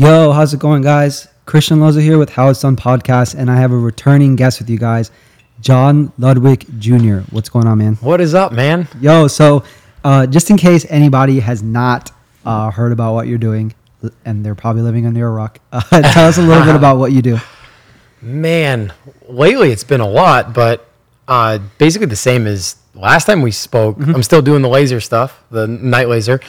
Yo, 0.00 0.32
how's 0.32 0.54
it 0.54 0.58
going, 0.58 0.80
guys? 0.80 1.28
Christian 1.44 1.78
Loza 1.78 2.00
here 2.00 2.16
with 2.16 2.30
How 2.30 2.48
It's 2.48 2.62
Done 2.62 2.74
podcast, 2.74 3.34
and 3.34 3.50
I 3.50 3.56
have 3.56 3.70
a 3.70 3.76
returning 3.76 4.34
guest 4.34 4.58
with 4.58 4.70
you 4.70 4.78
guys, 4.78 5.10
John 5.60 6.10
Ludwig 6.16 6.64
Jr. 6.80 7.18
What's 7.30 7.50
going 7.50 7.66
on, 7.66 7.76
man? 7.76 7.96
What 7.96 8.18
is 8.22 8.32
up, 8.32 8.50
man? 8.50 8.88
Yo, 8.98 9.26
so 9.26 9.62
uh, 10.02 10.26
just 10.26 10.48
in 10.48 10.56
case 10.56 10.86
anybody 10.88 11.38
has 11.40 11.62
not 11.62 12.12
uh, 12.46 12.70
heard 12.70 12.92
about 12.92 13.12
what 13.12 13.26
you're 13.26 13.36
doing, 13.36 13.74
and 14.24 14.42
they're 14.42 14.54
probably 14.54 14.80
living 14.80 15.04
under 15.04 15.28
a 15.28 15.30
rock, 15.30 15.58
uh, 15.72 15.82
tell 15.90 16.28
us 16.28 16.38
a 16.38 16.42
little 16.42 16.64
bit 16.64 16.76
about 16.76 16.96
what 16.96 17.12
you 17.12 17.20
do. 17.20 17.38
Man, 18.22 18.94
lately 19.28 19.70
it's 19.70 19.84
been 19.84 20.00
a 20.00 20.08
lot, 20.08 20.54
but 20.54 20.88
uh, 21.28 21.58
basically 21.76 22.06
the 22.06 22.16
same 22.16 22.46
as 22.46 22.76
last 22.94 23.26
time 23.26 23.42
we 23.42 23.50
spoke. 23.50 23.98
I'm 23.98 24.22
still 24.22 24.40
doing 24.40 24.62
the 24.62 24.68
laser 24.70 25.00
stuff, 25.00 25.44
the 25.50 25.66
night 25.66 26.08
laser, 26.08 26.40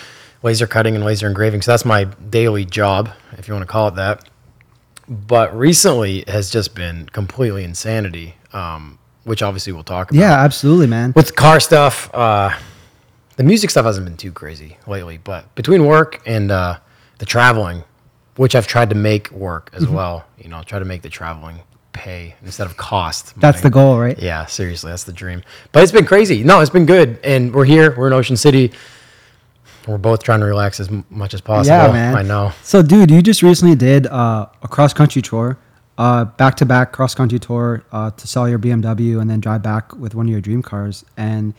laser 0.43 0.67
cutting 0.67 0.95
and 0.95 1.03
laser 1.03 1.27
engraving. 1.27 1.61
So 1.61 1.71
that's 1.71 1.85
my 1.85 2.05
daily 2.29 2.65
job, 2.65 3.09
if 3.37 3.47
you 3.47 3.53
want 3.53 3.63
to 3.65 3.71
call 3.71 3.87
it 3.89 3.95
that. 3.95 4.27
But 5.07 5.55
recently 5.57 6.19
it 6.19 6.29
has 6.29 6.49
just 6.49 6.73
been 6.75 7.07
completely 7.07 7.63
insanity, 7.63 8.35
um, 8.53 8.97
which 9.23 9.41
obviously 9.43 9.73
we'll 9.73 9.83
talk 9.83 10.11
about. 10.11 10.19
Yeah, 10.19 10.33
absolutely, 10.43 10.87
man. 10.87 11.13
With 11.15 11.35
car 11.35 11.59
stuff, 11.59 12.09
uh, 12.13 12.51
the 13.35 13.43
music 13.43 13.69
stuff 13.69 13.85
hasn't 13.85 14.05
been 14.05 14.17
too 14.17 14.31
crazy 14.31 14.77
lately, 14.87 15.17
but 15.17 15.53
between 15.55 15.85
work 15.85 16.21
and 16.25 16.51
uh, 16.51 16.77
the 17.17 17.25
traveling, 17.25 17.83
which 18.37 18.55
I've 18.55 18.67
tried 18.67 18.89
to 18.89 18.95
make 18.95 19.29
work 19.31 19.69
as 19.73 19.83
Mm-hmm. 19.83 19.93
well, 19.95 20.25
you 20.37 20.49
know, 20.49 20.63
try 20.63 20.79
to 20.79 20.85
make 20.85 21.01
the 21.01 21.09
traveling 21.09 21.59
pay 21.93 22.35
instead 22.43 22.65
of 22.67 22.77
cost. 22.77 23.37
That's 23.39 23.61
the 23.61 23.69
goal, 23.69 23.99
right? 23.99 24.17
Yeah, 24.17 24.45
seriously, 24.45 24.91
that's 24.91 25.03
the 25.03 25.11
dream. 25.13 25.43
But 25.73 25.83
it's 25.83 25.91
been 25.91 26.05
crazy. 26.05 26.41
No, 26.43 26.61
it's 26.61 26.69
been 26.69 26.85
good, 26.85 27.19
and 27.23 27.53
we're 27.53 27.65
here. 27.65 27.93
We're 27.97 28.07
in 28.07 28.13
Ocean 28.13 28.37
City. 28.37 28.71
We're 29.87 29.97
both 29.97 30.23
trying 30.23 30.41
to 30.41 30.45
relax 30.45 30.79
as 30.79 30.89
much 31.09 31.33
as 31.33 31.41
possible. 31.41 31.75
Yeah, 31.75 31.91
man. 31.91 32.15
I 32.15 32.21
know. 32.21 32.51
So, 32.63 32.81
dude, 32.81 33.09
you 33.09 33.21
just 33.21 33.41
recently 33.41 33.75
did 33.75 34.07
uh, 34.07 34.47
a 34.61 34.67
cross 34.67 34.93
country 34.93 35.21
tour, 35.21 35.57
uh, 35.97 36.25
back 36.25 36.55
to 36.57 36.65
back 36.65 36.91
cross 36.91 37.15
country 37.15 37.39
tour 37.39 37.83
uh, 37.91 38.11
to 38.11 38.27
sell 38.27 38.47
your 38.47 38.59
BMW 38.59 39.19
and 39.19 39.29
then 39.29 39.39
drive 39.39 39.63
back 39.63 39.95
with 39.95 40.13
one 40.15 40.27
of 40.27 40.31
your 40.31 40.41
dream 40.41 40.61
cars. 40.61 41.03
And 41.17 41.53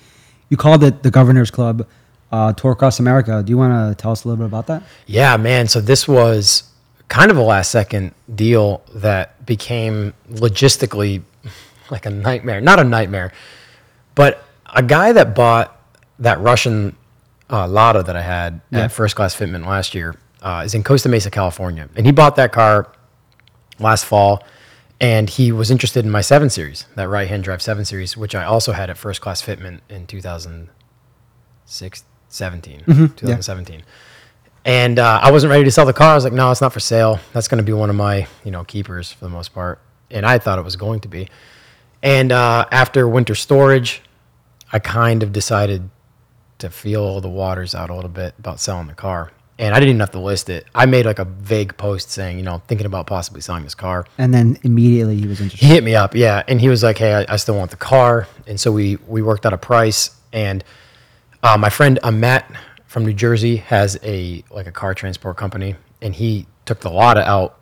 you 0.49 0.57
called 0.57 0.85
it 0.85 1.03
the 1.03 1.11
Governor's 1.11 1.51
Club 1.51 1.87
uh, 2.31 2.53
Tour 2.53 2.73
Across 2.73 3.01
America. 3.01 3.43
Do 3.45 3.51
you 3.51 3.59
want 3.59 3.73
to 3.73 4.01
tell 4.01 4.13
us 4.13 4.25
a 4.25 4.29
little 4.29 4.45
bit 4.45 4.47
about 4.47 4.67
that? 4.69 4.83
Yeah, 5.07 5.37
man. 5.37 5.67
So 5.69 5.81
this 5.81 6.07
was 6.07 6.65
kind 7.09 7.31
of 7.31 7.37
a 7.37 7.43
last 7.43 7.71
second 7.71 8.15
deal 8.35 8.83
that 8.95 9.45
became 9.45 10.15
logistically 10.31 11.23
like 11.91 12.07
a 12.07 12.11
nightmare. 12.11 12.61
Not 12.61 12.79
a 12.79 12.85
nightmare, 12.85 13.33
but 14.15 14.45
a 14.75 14.83
guy 14.83 15.13
that 15.13 15.35
bought 15.35 15.79
that 16.19 16.41
Russian 16.41 16.97
uh, 17.53 17.69
Lada 17.69 18.03
that 18.03 18.17
I 18.17 18.23
had 18.23 18.61
Yeah. 18.71 18.81
at 18.85 18.93
First 18.93 19.15
Class 19.15 19.37
Fitment 19.37 19.67
last 19.67 19.95
year 19.95 20.17
uh, 20.41 20.63
is 20.65 20.75
in 20.75 20.83
Costa 20.83 21.09
Mesa, 21.09 21.31
California, 21.31 21.89
and 21.95 22.07
he 22.07 22.13
bought 22.13 22.37
that 22.37 22.53
car 22.53 22.91
last 23.79 24.05
fall. 24.05 24.43
And 25.01 25.29
he 25.29 25.51
was 25.51 25.71
interested 25.71 26.05
in 26.05 26.11
my 26.13 26.21
7 26.21 26.49
Series, 26.49 26.87
that 26.95 27.09
right 27.09 27.27
hand 27.27 27.43
drive 27.43 27.61
7 27.61 27.85
Series, 27.85 28.17
which 28.17 28.35
I 28.37 28.45
also 28.45 28.71
had 28.73 28.89
at 28.89 28.97
First 28.97 29.21
Class 29.21 29.43
Fitment 29.43 29.81
in 29.89 30.07
2006, 30.07 32.05
17, 32.29 32.81
2017 32.87 33.83
and 34.65 35.01
uh, 35.01 35.19
I 35.21 35.33
wasn't 35.33 35.51
ready 35.51 35.65
to 35.65 35.73
sell 35.73 35.85
the 35.87 35.93
car. 35.93 36.13
I 36.13 36.15
was 36.15 36.23
like, 36.23 36.33
no, 36.33 36.49
it's 36.53 36.61
not 36.61 36.73
for 36.73 36.79
sale. 36.79 37.19
That's 37.33 37.49
going 37.49 37.59
to 37.59 37.65
be 37.65 37.73
one 37.73 37.91
of 37.91 37.97
my, 37.97 38.29
you 38.45 38.53
know, 38.53 38.63
keepers 38.63 39.11
for 39.11 39.25
the 39.25 39.29
most 39.29 39.53
part. 39.53 39.81
And 40.09 40.25
I 40.25 40.39
thought 40.39 40.57
it 40.57 40.65
was 40.65 40.77
going 40.77 41.01
to 41.01 41.09
be. 41.09 41.29
And 42.01 42.31
uh, 42.31 42.67
after 42.71 43.09
winter 43.09 43.35
storage, 43.35 44.03
I 44.73 44.79
kind 44.79 45.25
of 45.25 45.33
decided 45.33 45.91
to 46.63 46.71
feel 46.71 47.21
the 47.21 47.29
waters 47.29 47.75
out 47.75 47.91
a 47.91 47.95
little 47.95 48.11
bit 48.11 48.35
about 48.39 48.59
selling 48.59 48.89
the 48.89 48.95
car. 48.95 49.31
And 49.59 49.75
I 49.75 49.79
didn't 49.79 49.91
even 49.91 50.01
have 50.01 50.11
to 50.13 50.19
list 50.19 50.49
it. 50.49 50.67
I 50.75 50.87
made 50.87 51.07
like 51.07 51.19
a 51.19 51.25
vague 51.25 51.77
post 51.77 52.11
saying, 52.11 52.39
you 52.39 52.43
know, 52.43 52.63
thinking 52.67 52.87
about 52.87 53.07
possibly 53.07 53.41
selling 53.41 53.63
this 53.63 53.75
car. 53.75 54.07
And 54.19 54.33
then 54.33 54.59
immediately 54.63 55.17
he 55.17 55.27
was 55.27 55.41
interested. 55.41 55.65
He 55.65 55.73
hit 55.73 55.85
me 55.85 55.95
up, 55.95 56.15
yeah, 56.17 56.43
and 56.49 56.61
he 56.61 56.69
was 56.69 56.83
like, 56.83 56.99
"Hey, 56.99 57.15
I, 57.15 57.35
I 57.35 57.37
still 57.37 57.57
want 57.57 57.71
the 57.71 57.77
car," 57.77 58.27
and 58.47 58.59
so 58.59 58.73
we 58.73 58.97
we 59.07 59.23
worked 59.23 59.45
out 59.47 59.53
a 59.53 59.59
price. 59.59 60.17
And 60.33 60.65
uh, 61.43 61.59
my 61.59 61.69
friend 61.69 61.99
Amet 62.03 62.47
from 62.87 63.05
New 63.05 63.13
Jersey 63.13 63.57
has 63.57 63.99
a 64.03 64.43
like 64.51 64.67
a 64.67 64.73
car 64.73 64.95
transport 64.95 65.37
company, 65.37 65.77
and 66.01 66.15
he 66.15 66.47
took 66.65 66.81
the 66.81 66.91
Lada 66.91 67.29
out 67.29 67.59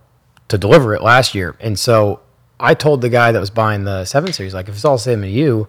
to 0.49 0.59
deliver 0.59 0.95
it 0.95 1.03
last 1.03 1.35
year. 1.35 1.57
And 1.61 1.79
so 1.79 2.21
I 2.59 2.75
told 2.75 3.01
the 3.01 3.09
guy 3.09 3.33
that 3.33 3.41
was 3.41 3.51
buying 3.51 3.85
the 3.85 4.05
seven 4.05 4.33
series, 4.33 4.55
like, 4.55 4.69
if 4.69 4.75
it's 4.75 4.85
all 4.85 4.97
the 4.97 5.03
same 5.03 5.23
to 5.23 5.29
you, 5.29 5.67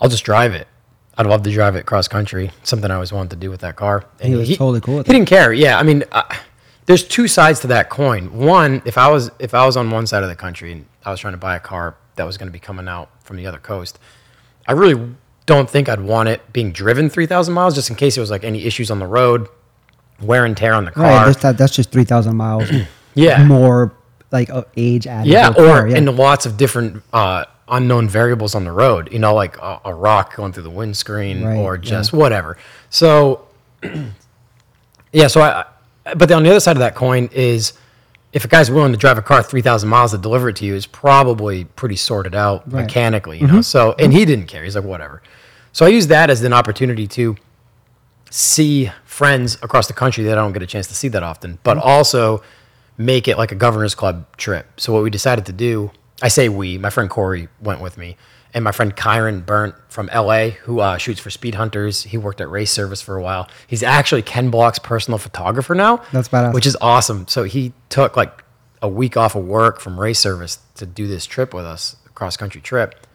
I'll 0.00 0.10
just 0.10 0.24
drive 0.24 0.52
it. 0.54 0.68
I'd 1.18 1.26
love 1.26 1.42
to 1.42 1.50
drive 1.50 1.74
it 1.76 1.84
cross 1.84 2.06
country. 2.08 2.50
Something 2.62 2.90
I 2.90 2.94
always 2.94 3.12
wanted 3.12 3.30
to 3.30 3.36
do 3.36 3.50
with 3.50 3.60
that 3.60 3.74
car. 3.76 4.04
And 4.20 4.30
He 4.30 4.36
was 4.36 4.48
totally 4.56 4.80
cool 4.80 4.98
with 4.98 5.06
He 5.08 5.12
didn't 5.12 5.28
care. 5.28 5.52
Yeah, 5.52 5.76
I 5.78 5.82
mean, 5.82 6.04
uh, 6.12 6.22
there's 6.86 7.02
two 7.06 7.26
sides 7.28 7.60
to 7.60 7.66
that 7.66 7.90
coin. 7.90 8.32
One, 8.38 8.80
if 8.84 8.96
I 8.96 9.10
was 9.10 9.30
if 9.38 9.52
I 9.52 9.66
was 9.66 9.76
on 9.76 9.90
one 9.90 10.06
side 10.06 10.22
of 10.22 10.28
the 10.28 10.36
country 10.36 10.72
and 10.72 10.86
I 11.04 11.10
was 11.10 11.20
trying 11.20 11.34
to 11.34 11.38
buy 11.38 11.56
a 11.56 11.60
car 11.60 11.96
that 12.16 12.24
was 12.24 12.38
going 12.38 12.46
to 12.46 12.52
be 12.52 12.58
coming 12.60 12.88
out 12.88 13.10
from 13.24 13.36
the 13.36 13.46
other 13.46 13.58
coast, 13.58 13.98
I 14.66 14.72
really 14.72 15.14
don't 15.46 15.68
think 15.68 15.88
I'd 15.88 16.00
want 16.00 16.28
it 16.28 16.52
being 16.52 16.72
driven 16.72 17.08
3,000 17.10 17.52
miles 17.54 17.74
just 17.74 17.90
in 17.90 17.96
case 17.96 18.14
there 18.14 18.22
was 18.22 18.30
like 18.30 18.44
any 18.44 18.64
issues 18.64 18.90
on 18.90 18.98
the 18.98 19.06
road, 19.06 19.48
wear 20.20 20.44
and 20.44 20.56
tear 20.56 20.74
on 20.74 20.84
the 20.84 20.90
car. 20.90 21.04
Right, 21.04 21.26
that's, 21.26 21.42
that, 21.42 21.58
that's 21.58 21.74
just 21.74 21.90
3,000 21.90 22.36
miles 22.36 22.70
Yeah. 23.14 23.44
more 23.44 23.92
like 24.30 24.50
age 24.76 25.06
added. 25.06 25.30
Yeah, 25.30 25.48
or 25.50 25.54
car, 25.54 25.88
yeah. 25.88 25.96
and 25.96 26.16
lots 26.16 26.44
of 26.46 26.56
different 26.58 27.02
uh, 27.12 27.46
unknown 27.70 28.08
variables 28.08 28.54
on 28.54 28.64
the 28.64 28.72
road. 28.72 29.12
You 29.12 29.18
know, 29.18 29.34
like 29.34 29.56
a, 29.58 29.80
a 29.86 29.94
rock 29.94 30.36
going 30.36 30.52
through 30.52 30.64
the 30.64 30.70
windscreen, 30.70 31.42
Right, 31.44 31.56
or 31.56 31.76
yeah. 31.76 31.82
just 31.82 32.12
whatever. 32.12 32.56
So, 32.90 33.46
yeah. 35.12 35.26
So 35.28 35.40
I, 35.40 35.64
but 36.16 36.30
on 36.32 36.42
the 36.42 36.50
other 36.50 36.60
side 36.60 36.76
of 36.76 36.80
that 36.80 36.94
coin 36.94 37.28
is, 37.32 37.72
if 38.32 38.44
a 38.44 38.48
guy's 38.48 38.70
willing 38.70 38.92
to 38.92 38.98
drive 38.98 39.18
a 39.18 39.22
car 39.22 39.42
three 39.42 39.62
thousand 39.62 39.88
miles 39.88 40.10
to 40.12 40.18
deliver 40.18 40.48
it 40.50 40.56
to 40.56 40.64
you, 40.64 40.74
is 40.74 40.86
probably 40.86 41.64
pretty 41.64 41.96
sorted 41.96 42.34
out 42.34 42.60
Right. 42.60 42.66
Mm-hmm. 42.66 42.76
mechanically. 42.76 43.38
You 43.40 43.46
know, 43.46 43.60
so 43.62 43.94
and 43.98 44.12
he 44.12 44.24
didn't 44.24 44.46
care. 44.46 44.64
He's 44.64 44.76
like 44.76 44.84
whatever. 44.84 45.22
So 45.72 45.86
I 45.86 45.90
used 45.90 46.08
that 46.08 46.30
as 46.30 46.42
an 46.42 46.52
opportunity 46.52 47.06
to 47.08 47.36
see 48.30 48.90
friends 49.04 49.56
across 49.62 49.86
the 49.86 49.92
country 49.94 50.24
that 50.24 50.36
I 50.36 50.40
don't 50.42 50.52
get 50.52 50.62
a 50.62 50.66
chance 50.66 50.86
to 50.88 50.94
see 50.94 51.08
that 51.08 51.22
often, 51.22 51.58
but 51.62 51.78
also 51.78 52.42
make 52.96 53.28
it 53.28 53.38
like 53.38 53.52
a 53.52 53.54
governor's 53.54 53.94
club 53.94 54.26
trip. 54.36 54.66
So 54.80 54.92
what 54.92 55.02
we 55.02 55.10
decided 55.10 55.46
to 55.46 55.52
do, 55.52 55.90
I 56.22 56.28
say 56.28 56.48
we, 56.48 56.78
my 56.78 56.90
friend 56.90 57.08
Corey 57.08 57.48
went 57.60 57.80
with 57.80 57.96
me, 57.96 58.16
and 58.54 58.64
my 58.64 58.72
friend 58.72 58.94
Kyron 58.96 59.44
Burnt 59.44 59.74
from 59.88 60.08
LA, 60.14 60.50
who 60.50 60.80
uh, 60.80 60.98
shoots 60.98 61.20
for 61.20 61.30
Speed 61.30 61.54
Hunters. 61.54 62.04
He 62.04 62.18
worked 62.18 62.40
at 62.40 62.50
Race 62.50 62.70
Service 62.70 63.00
for 63.00 63.16
a 63.16 63.22
while. 63.22 63.48
He's 63.66 63.82
actually 63.82 64.22
Ken 64.22 64.50
Block's 64.50 64.78
personal 64.78 65.18
photographer 65.18 65.74
now. 65.74 66.02
That's 66.12 66.28
badass. 66.28 66.54
Which 66.54 66.66
is 66.66 66.76
awesome. 66.80 67.28
So 67.28 67.44
he 67.44 67.72
took 67.88 68.16
like 68.16 68.44
a 68.82 68.88
week 68.88 69.16
off 69.16 69.34
of 69.34 69.44
work 69.44 69.80
from 69.80 69.98
Race 69.98 70.18
Service 70.18 70.58
to 70.76 70.86
do 70.86 71.06
this 71.06 71.26
trip 71.26 71.52
with 71.54 71.64
us, 71.64 71.96
cross 72.14 72.36
country 72.36 72.60
trip 72.60 73.06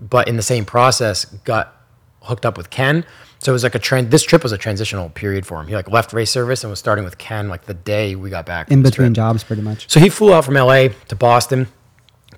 but 0.00 0.28
in 0.28 0.36
the 0.36 0.42
same 0.42 0.64
process 0.64 1.24
got 1.24 1.74
hooked 2.22 2.46
up 2.46 2.56
with 2.56 2.70
Ken. 2.70 3.04
So 3.40 3.52
it 3.52 3.54
was 3.54 3.62
like 3.62 3.74
a 3.74 3.78
trend. 3.78 4.10
This 4.10 4.22
trip 4.22 4.42
was 4.42 4.52
a 4.52 4.58
transitional 4.58 5.10
period 5.10 5.46
for 5.46 5.60
him. 5.60 5.68
He 5.68 5.74
like 5.74 5.90
left 5.90 6.12
race 6.12 6.30
service 6.30 6.64
and 6.64 6.70
was 6.70 6.78
starting 6.78 7.04
with 7.04 7.18
Ken 7.18 7.48
like 7.48 7.66
the 7.66 7.74
day 7.74 8.16
we 8.16 8.30
got 8.30 8.46
back. 8.46 8.70
in 8.70 8.82
between 8.82 9.08
trip. 9.08 9.16
jobs, 9.16 9.44
pretty 9.44 9.62
much. 9.62 9.90
So 9.90 10.00
he 10.00 10.08
flew 10.08 10.32
out 10.32 10.44
from 10.44 10.54
LA 10.54 10.88
to 11.08 11.16
Boston. 11.16 11.68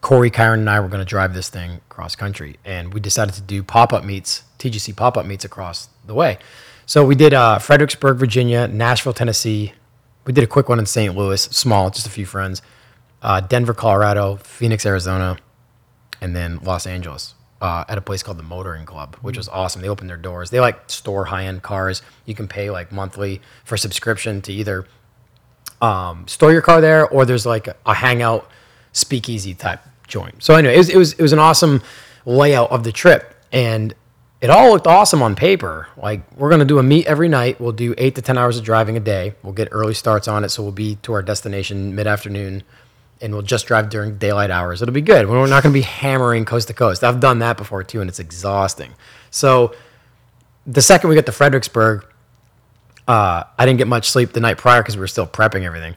Corey, 0.00 0.30
Kyron, 0.30 0.54
and 0.54 0.70
I 0.70 0.80
were 0.80 0.88
going 0.88 1.00
to 1.00 1.08
drive 1.08 1.34
this 1.34 1.48
thing 1.48 1.80
cross 1.88 2.16
country, 2.16 2.56
and 2.64 2.94
we 2.94 3.00
decided 3.00 3.34
to 3.34 3.42
do 3.42 3.62
pop 3.62 3.92
up 3.92 4.04
meets, 4.04 4.44
TGC 4.58 4.96
pop 4.96 5.16
up 5.16 5.26
meets 5.26 5.44
across 5.44 5.88
the 6.06 6.14
way. 6.14 6.38
So 6.86 7.04
we 7.04 7.14
did 7.14 7.34
uh, 7.34 7.58
Fredericksburg, 7.58 8.16
Virginia, 8.16 8.66
Nashville, 8.66 9.12
Tennessee. 9.12 9.74
We 10.24 10.32
did 10.32 10.42
a 10.42 10.46
quick 10.46 10.68
one 10.68 10.78
in 10.78 10.86
St. 10.86 11.14
Louis, 11.14 11.40
small, 11.40 11.90
just 11.90 12.06
a 12.06 12.10
few 12.10 12.26
friends. 12.26 12.62
Uh, 13.22 13.40
Denver, 13.40 13.74
Colorado, 13.74 14.36
Phoenix, 14.36 14.86
Arizona, 14.86 15.36
and 16.20 16.34
then 16.34 16.58
Los 16.62 16.86
Angeles 16.86 17.34
uh, 17.60 17.84
at 17.88 17.98
a 17.98 18.00
place 18.00 18.22
called 18.22 18.38
the 18.38 18.42
Motoring 18.42 18.86
Club, 18.86 19.16
which 19.20 19.36
was 19.36 19.48
awesome. 19.48 19.82
They 19.82 19.88
opened 19.88 20.08
their 20.08 20.16
doors. 20.16 20.50
They 20.50 20.60
like 20.60 20.90
store 20.90 21.26
high 21.26 21.44
end 21.44 21.62
cars. 21.62 22.00
You 22.24 22.34
can 22.34 22.48
pay 22.48 22.70
like 22.70 22.90
monthly 22.90 23.42
for 23.64 23.76
subscription 23.76 24.40
to 24.42 24.52
either 24.52 24.86
um, 25.82 26.26
store 26.26 26.52
your 26.52 26.62
car 26.62 26.80
there, 26.80 27.06
or 27.08 27.26
there's 27.26 27.46
like 27.46 27.68
a 27.84 27.94
hangout 27.94 28.50
speakeasy 28.92 29.54
type 29.54 29.80
So 30.38 30.54
anyway, 30.54 30.74
it 30.74 30.78
was 30.78 30.88
it 30.88 30.96
was 30.96 31.12
it 31.14 31.22
was 31.22 31.32
an 31.32 31.38
awesome 31.38 31.82
layout 32.26 32.70
of 32.70 32.84
the 32.84 32.92
trip, 32.92 33.34
and 33.52 33.94
it 34.40 34.50
all 34.50 34.70
looked 34.70 34.86
awesome 34.86 35.22
on 35.22 35.36
paper. 35.36 35.88
Like 35.96 36.22
we're 36.36 36.50
gonna 36.50 36.64
do 36.64 36.78
a 36.78 36.82
meet 36.82 37.06
every 37.06 37.28
night. 37.28 37.60
We'll 37.60 37.72
do 37.72 37.94
eight 37.98 38.14
to 38.16 38.22
ten 38.22 38.38
hours 38.38 38.58
of 38.58 38.64
driving 38.64 38.96
a 38.96 39.00
day. 39.00 39.34
We'll 39.42 39.52
get 39.52 39.68
early 39.70 39.94
starts 39.94 40.28
on 40.28 40.44
it, 40.44 40.50
so 40.50 40.62
we'll 40.62 40.72
be 40.72 40.96
to 41.02 41.12
our 41.12 41.22
destination 41.22 41.94
mid 41.94 42.06
afternoon. 42.06 42.62
And 43.22 43.34
we'll 43.34 43.42
just 43.42 43.66
drive 43.66 43.90
during 43.90 44.16
daylight 44.16 44.50
hours. 44.50 44.80
It'll 44.80 44.94
be 44.94 45.02
good. 45.02 45.28
We're 45.28 45.46
not 45.46 45.62
to 45.62 45.70
be 45.70 45.82
hammering 45.82 46.46
coast 46.46 46.68
to 46.68 46.74
coast. 46.74 47.04
I've 47.04 47.20
done 47.20 47.40
that 47.40 47.58
before 47.58 47.84
too, 47.84 48.00
and 48.00 48.08
it's 48.08 48.18
exhausting. 48.18 48.94
So, 49.30 49.74
the 50.66 50.80
second 50.80 51.10
we 51.10 51.16
get 51.16 51.26
to 51.26 51.32
Fredericksburg, 51.32 52.06
uh, 53.06 53.44
I 53.58 53.66
didn't 53.66 53.76
get 53.76 53.88
much 53.88 54.08
sleep 54.08 54.32
the 54.32 54.40
night 54.40 54.56
prior 54.56 54.80
because 54.80 54.96
we 54.96 55.00
were 55.00 55.06
still 55.06 55.26
prepping 55.26 55.64
everything. 55.64 55.96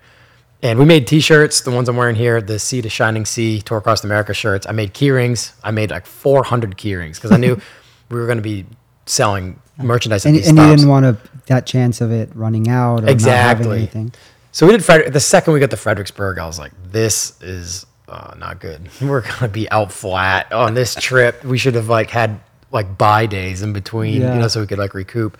And 0.63 0.79
we 0.79 0.85
made 0.85 1.05
T-shirts, 1.07 1.61
the 1.61 1.71
ones 1.71 1.89
I'm 1.89 1.97
wearing 1.97 2.15
here, 2.15 2.41
the 2.41 2.57
Sea 2.57 2.81
to 2.81 2.89
Shining 2.89 3.25
Sea 3.25 3.61
Tour 3.61 3.79
Across 3.79 4.05
America 4.05 4.33
shirts. 4.33 4.65
I 4.65 4.71
made 4.71 4.93
key 4.93 5.11
rings. 5.11 5.53
I 5.61 5.71
made 5.71 5.91
like 5.91 6.05
400 6.05 6.77
key 6.77 6.95
rings 6.95 7.17
because 7.19 7.31
I 7.33 7.37
knew 7.37 7.59
we 8.09 8.17
were 8.17 8.25
going 8.25 8.37
to 8.37 8.41
be 8.41 8.65
selling 9.05 9.59
merchandise 9.77 10.25
And, 10.25 10.35
these 10.35 10.47
and 10.47 10.57
you 10.57 10.65
didn't 10.65 10.87
want 10.87 11.03
to 11.05 11.29
that 11.47 11.65
chance 11.65 11.99
of 11.99 12.11
it 12.11 12.29
running 12.33 12.69
out 12.69 12.99
or 12.99 13.01
not 13.01 13.11
Exactly. 13.11 13.77
anything. 13.79 14.13
So 14.53 14.65
we 14.65 14.71
did 14.71 14.85
Fred- 14.85 15.11
the 15.11 15.19
second 15.19 15.51
we 15.53 15.59
got 15.59 15.69
to 15.71 15.77
Fredericksburg, 15.77 16.39
I 16.39 16.45
was 16.45 16.57
like, 16.59 16.71
this 16.91 17.41
is 17.41 17.85
uh, 18.07 18.33
not 18.37 18.61
good. 18.61 18.87
We're 19.01 19.21
gonna 19.21 19.49
be 19.49 19.69
out 19.69 19.91
flat 19.91 20.49
on 20.53 20.75
this 20.75 20.95
trip. 20.95 21.43
We 21.43 21.57
should 21.57 21.75
have 21.75 21.89
like 21.89 22.09
had 22.09 22.39
like 22.71 22.97
buy 22.97 23.25
days 23.25 23.61
in 23.63 23.73
between, 23.73 24.21
Yeah. 24.21 24.35
you 24.35 24.39
know, 24.39 24.47
so 24.47 24.61
we 24.61 24.67
could 24.67 24.77
like 24.79 24.93
recoup. 24.93 25.37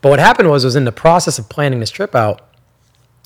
But 0.00 0.08
what 0.10 0.18
happened 0.18 0.50
was, 0.50 0.64
was 0.64 0.74
in 0.74 0.84
the 0.84 0.92
process 0.92 1.38
of 1.38 1.48
planning 1.48 1.78
this 1.80 1.90
trip 1.90 2.14
out 2.16 2.45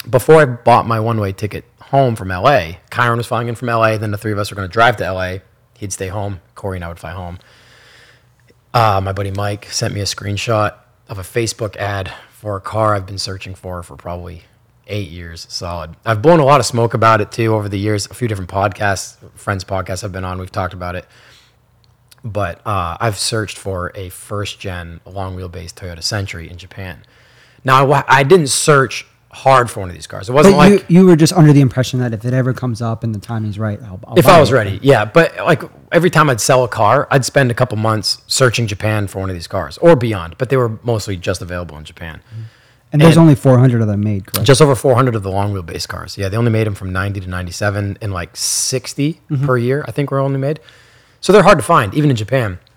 before 0.09 0.37
I 0.37 0.45
bought 0.47 0.87
my 0.87 1.01
one 1.01 1.21
way 1.21 1.33
ticket 1.33 1.65
home 1.83 2.17
from 2.17 2.29
LA. 2.29 2.75
Kyron 2.91 3.17
was 3.17 3.27
flying 3.27 3.49
in 3.49 3.55
from 3.55 3.69
LA. 3.69 3.99
Then 3.99 4.11
the 4.11 4.19
three 4.19 4.33
of 4.33 4.39
us 4.39 4.51
were 4.51 4.55
going 4.55 4.69
to 4.69 4.73
drive 4.73 4.97
to 4.99 5.13
LA. 5.13 5.39
He'd 5.79 5.93
stay 5.93 6.09
home. 6.09 6.41
Corey 6.55 6.77
and 6.77 6.85
I 6.85 6.89
would 6.89 6.99
fly 6.99 7.13
home. 7.13 7.39
Uh, 8.73 9.01
my 9.03 9.13
buddy 9.13 9.31
Mike 9.31 9.67
sent 9.67 9.93
me 9.93 10.01
a 10.01 10.05
screenshot 10.05 10.75
of 11.09 11.19
a 11.19 11.23
Facebook 11.23 11.77
ad 11.77 12.13
for 12.31 12.57
a 12.57 12.61
car 12.61 12.95
I've 12.95 13.07
been 13.07 13.19
searching 13.19 13.55
for 13.55 13.83
for 13.83 13.97
probably 13.97 14.45
eight 14.87 15.09
years 15.09 15.47
solid. 15.51 15.97
I've 16.05 16.23
blown 16.23 16.41
a 16.41 16.45
lot 16.45 16.61
of 16.61 16.67
smoke 16.67 16.95
about 16.95 17.21
it 17.21 17.33
too 17.33 17.55
over 17.55 17.69
the 17.69 17.79
years. 17.79 18.07
A 18.07 18.15
few 18.15 18.29
different 18.29 18.51
podcasts, 18.51 19.17
friends' 19.35 19.65
podcasts 19.65 20.05
I've 20.05 20.13
been 20.13 20.25
on, 20.25 20.39
we've 20.39 20.53
talked 20.53 20.75
about 20.75 20.95
it. 20.95 21.07
But 22.23 22.61
uh, 22.67 22.97
I've 23.01 23.19
searched 23.19 23.59
for 23.59 23.93
a 23.95 24.11
first 24.11 24.61
gen 24.61 25.01
long 25.05 25.37
wheelbase 25.37 25.73
Toyota 25.73 26.03
Century 26.03 26.49
in 26.51 26.59
Japan. 26.59 27.05
Now, 27.65 27.91
I, 27.91 28.05
I 28.07 28.23
didn't 28.23 28.49
search 28.49 29.07
hard 29.31 29.71
for 29.71 29.81
one 29.81 29.89
of 29.89 29.95
these 29.95 30.07
cars. 30.07 30.29
It 30.29 30.33
wasn't 30.33 30.55
But 30.55 30.59
like 30.59 30.91
you, 30.91 31.01
you 31.01 31.07
were 31.07 31.17
just 31.17 31.33
under 31.33 31.53
the 31.53 31.61
impression 31.61 32.01
that 32.01 32.13
if 32.13 32.25
it 32.25 32.35
ever 32.35 32.53
comes 32.53 32.83
up 32.83 33.05
and 33.05 33.15
the 33.15 33.19
timing's 33.19 33.59
right, 33.59 33.81
I'll, 33.83 34.01
I'll 34.07 34.19
if 34.19 34.27
I 34.27 34.41
was 34.41 34.51
it. 34.51 34.55
ready, 34.55 34.81
yeah. 34.83 35.05
But 35.05 35.37
like 35.37 35.63
every 35.93 36.11
time 36.11 36.29
I'd 36.29 36.41
sell 36.41 36.65
a 36.65 36.69
car, 36.69 37.07
I'd 37.11 37.25
spend 37.25 37.51
a 37.51 37.55
couple 37.55 37.79
months 37.79 38.23
searching 38.27 38.67
Japan 38.67 39.07
for 39.07 39.21
one 39.21 39.31
of 39.31 39.35
these 39.35 39.47
cars 39.47 39.79
or 39.79 39.95
beyond. 39.97 40.37
But 40.37 40.51
they 40.51 40.57
were 40.57 40.79
mostly 40.83 41.17
just 41.17 41.43
available 41.43 41.79
in 41.79 41.85
Japan. 41.85 42.21
And 42.93 43.01
there's 43.01 43.17
only 43.17 43.37
400 43.37 43.81
of 43.83 43.87
them 43.87 44.01
made, 44.01 44.27
correct? 44.27 44.47
Just 44.47 44.61
over 44.61 44.75
400 44.75 45.15
of 45.15 45.23
the 45.23 45.31
long 45.31 45.55
wheelbase 45.55 45.87
cars. 45.87 46.19
Yeah, 46.19 46.29
they 46.29 46.37
only 46.37 46.51
made 46.51 46.67
them 46.67 46.75
from 46.75 46.93
90 46.93 47.21
to 47.21 47.29
97 47.29 47.99
and 48.01 48.13
like 48.13 48.37
60 48.37 49.13
mm-hmm. 49.13 49.47
per 49.47 49.57
year, 49.57 49.85
I 49.87 49.93
think 49.93 50.11
were 50.11 50.19
only 50.19 50.41
made. 50.41 50.59
So 51.21 51.33
they're 51.33 51.45
hard 51.45 51.59
to 51.59 51.65
find, 51.65 51.95
even 51.95 52.11
in 52.11 52.17
Japan. 52.17 52.59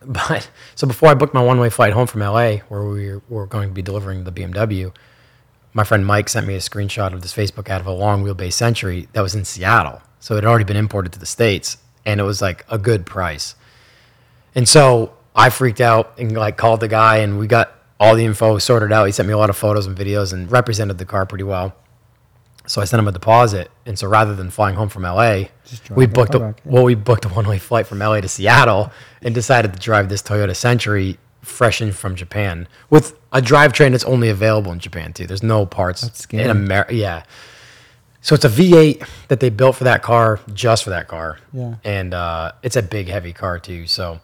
But 0.00 0.48
so 0.76 0.86
before 0.86 1.08
I 1.08 1.14
booked 1.14 1.34
my 1.34 1.42
one 1.42 1.58
way 1.58 1.70
flight 1.70 1.92
home 1.92 2.06
from 2.06 2.20
LA, 2.20 2.58
where 2.68 2.84
we 2.84 3.10
were, 3.10 3.22
were 3.28 3.46
going 3.46 3.68
to 3.68 3.74
be 3.74 3.82
delivering 3.82 4.22
the 4.22 4.30
BMW, 4.30 4.92
my 5.78 5.84
friend 5.84 6.04
Mike 6.04 6.28
sent 6.28 6.44
me 6.44 6.56
a 6.56 6.58
screenshot 6.58 7.12
of 7.12 7.22
this 7.22 7.32
Facebook 7.32 7.68
ad 7.68 7.80
of 7.80 7.86
a 7.86 7.92
long 7.92 8.24
wheelbase 8.24 8.54
Century 8.54 9.06
that 9.12 9.20
was 9.20 9.36
in 9.36 9.44
Seattle. 9.44 10.02
So 10.18 10.34
it 10.34 10.38
had 10.38 10.44
already 10.44 10.64
been 10.64 10.76
imported 10.76 11.12
to 11.12 11.20
the 11.20 11.24
States 11.24 11.76
and 12.04 12.18
it 12.18 12.24
was 12.24 12.42
like 12.42 12.64
a 12.68 12.78
good 12.78 13.06
price. 13.06 13.54
And 14.56 14.68
so 14.68 15.14
I 15.36 15.50
freaked 15.50 15.80
out 15.80 16.18
and 16.18 16.36
like 16.36 16.56
called 16.56 16.80
the 16.80 16.88
guy 16.88 17.18
and 17.18 17.38
we 17.38 17.46
got 17.46 17.72
all 18.00 18.16
the 18.16 18.24
info 18.24 18.58
sorted 18.58 18.90
out. 18.90 19.04
He 19.04 19.12
sent 19.12 19.28
me 19.28 19.34
a 19.34 19.38
lot 19.38 19.50
of 19.50 19.56
photos 19.56 19.86
and 19.86 19.96
videos 19.96 20.32
and 20.32 20.50
represented 20.50 20.98
the 20.98 21.04
car 21.04 21.24
pretty 21.26 21.44
well. 21.44 21.76
So 22.66 22.82
I 22.82 22.84
sent 22.84 22.98
him 22.98 23.06
a 23.06 23.12
deposit. 23.12 23.70
And 23.86 23.96
so 23.96 24.08
rather 24.08 24.34
than 24.34 24.50
flying 24.50 24.74
home 24.74 24.88
from 24.88 25.04
LA, 25.04 25.44
we 25.94 26.06
booked 26.06 26.34
a, 26.34 26.40
back, 26.40 26.60
yeah. 26.64 26.72
well, 26.72 26.82
we 26.82 26.96
booked 26.96 27.24
a 27.24 27.28
one-way 27.28 27.60
flight 27.60 27.86
from 27.86 28.00
LA 28.00 28.20
to 28.20 28.28
Seattle 28.28 28.90
and 29.22 29.32
decided 29.32 29.74
to 29.74 29.78
drive 29.78 30.08
this 30.08 30.22
Toyota 30.24 30.56
Century 30.56 31.18
fresh 31.48 31.80
in 31.80 31.92
from 31.92 32.14
Japan 32.14 32.68
with 32.90 33.18
a 33.32 33.40
drivetrain 33.40 33.92
that's 33.92 34.04
only 34.04 34.28
available 34.28 34.72
in 34.72 34.78
Japan 34.78 35.12
too. 35.12 35.26
There's 35.26 35.42
no 35.42 35.66
parts 35.66 36.26
in. 36.30 36.50
America. 36.50 36.94
Yeah. 36.94 37.22
So 38.20 38.34
it's 38.34 38.44
a 38.44 38.48
V8 38.48 39.06
that 39.28 39.40
they 39.40 39.48
built 39.48 39.76
for 39.76 39.84
that 39.84 40.02
car, 40.02 40.40
just 40.52 40.84
for 40.84 40.90
that 40.90 41.08
car. 41.08 41.38
Yeah. 41.52 41.76
And 41.84 42.12
uh, 42.12 42.52
it's 42.62 42.76
a 42.76 42.82
big, 42.82 43.08
heavy 43.08 43.32
car 43.32 43.58
too. 43.58 43.86
So 43.86 44.20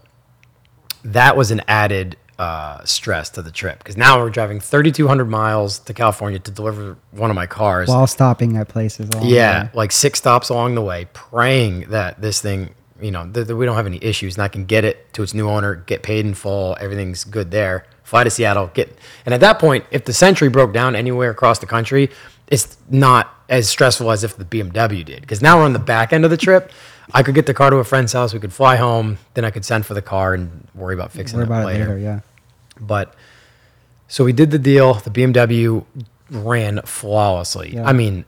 that 1.05 1.37
was 1.37 1.51
an 1.51 1.63
added 1.69 2.17
uh, 2.39 2.85
stress 2.85 3.31
to 3.31 3.43
the 3.43 3.51
trip 3.51 3.79
because 3.79 3.97
now 3.97 4.21
we're 4.21 4.31
driving 4.31 4.59
3,200 4.61 5.25
miles 5.27 5.79
to 5.81 5.95
California 5.95 6.39
to 6.41 6.51
deliver 6.51 6.97
one 7.13 7.31
of 7.31 7.37
my 7.37 7.47
cars. 7.47 7.89
While 7.89 8.07
stopping 8.07 8.57
at 8.57 8.69
places. 8.69 9.09
yeah, 9.23 9.69
like 9.75 9.93
six 9.93 10.19
stops 10.19 10.49
along 10.49 10.75
the 10.75 10.83
way, 10.83 11.07
praying 11.13 11.91
that 11.91 12.21
this 12.21 12.41
thing, 12.41 12.75
you 13.01 13.11
know, 13.11 13.27
that, 13.33 13.47
that 13.47 13.57
we 13.57 13.67
don't 13.67 13.77
have 13.77 13.87
any 13.87 14.03
issues 14.03 14.37
and 14.37 14.43
I 14.43 14.49
can 14.49 14.65
get 14.65 14.85
it 14.85 15.13
to 15.15 15.23
its 15.23 15.35
new 15.35 15.49
owner, 15.49 15.75
get 15.75 16.03
paid 16.03 16.25
in 16.27 16.35
full, 16.35 16.77
everything's 16.81 17.25
good 17.25 17.51
there. 17.51 17.87
Fly 18.05 18.25
to 18.25 18.31
Seattle, 18.31 18.71
get, 18.75 18.97
and 19.25 19.35
at 19.35 19.41
that 19.41 19.59
point, 19.59 19.85
if 19.91 20.05
the 20.05 20.13
Century 20.13 20.49
broke 20.49 20.73
down 20.75 20.95
anywhere 20.95 21.31
across 21.31 21.59
the 21.59 21.67
country, 21.67 22.11
it's 22.49 22.77
not 22.91 23.35
as 23.49 23.69
stressful 23.69 24.11
as 24.11 24.25
if 24.25 24.37
the 24.37 24.45
BMW 24.45 25.05
did. 25.05 25.23
Because 25.23 25.41
now 25.41 25.59
we're 25.59 25.65
on 25.65 25.73
the 25.73 25.79
back 25.79 26.13
end 26.13 26.25
of 26.25 26.31
the 26.31 26.37
trip. 26.37 26.71
I 27.13 27.23
could 27.23 27.35
get 27.35 27.47
the 27.47 27.55
car 27.55 27.71
to 27.71 27.77
a 27.77 27.85
friend's 27.85 28.13
house, 28.13 28.35
we 28.35 28.41
could 28.41 28.53
fly 28.53 28.77
home, 28.77 29.19
then 29.33 29.45
I 29.45 29.51
could 29.51 29.65
send 29.65 29.87
for 29.87 29.95
the 29.95 30.03
car 30.03 30.35
and 30.35 30.69
worry 30.75 30.95
about 30.95 31.13
fixing 31.13 31.39
Worry 31.39 31.45
it 31.45 31.49
about 31.49 31.67
later. 31.67 31.85
it 31.85 31.89
later, 31.89 31.99
yeah. 31.99 32.21
But 32.81 33.15
so 34.09 34.25
we 34.25 34.33
did 34.33 34.51
the 34.51 34.59
deal. 34.59 34.95
The 34.95 35.11
BMW 35.11 35.85
ran 36.31 36.81
flawlessly. 36.85 37.75
Yeah. 37.75 37.85
I 37.85 37.93
mean, 37.93 38.25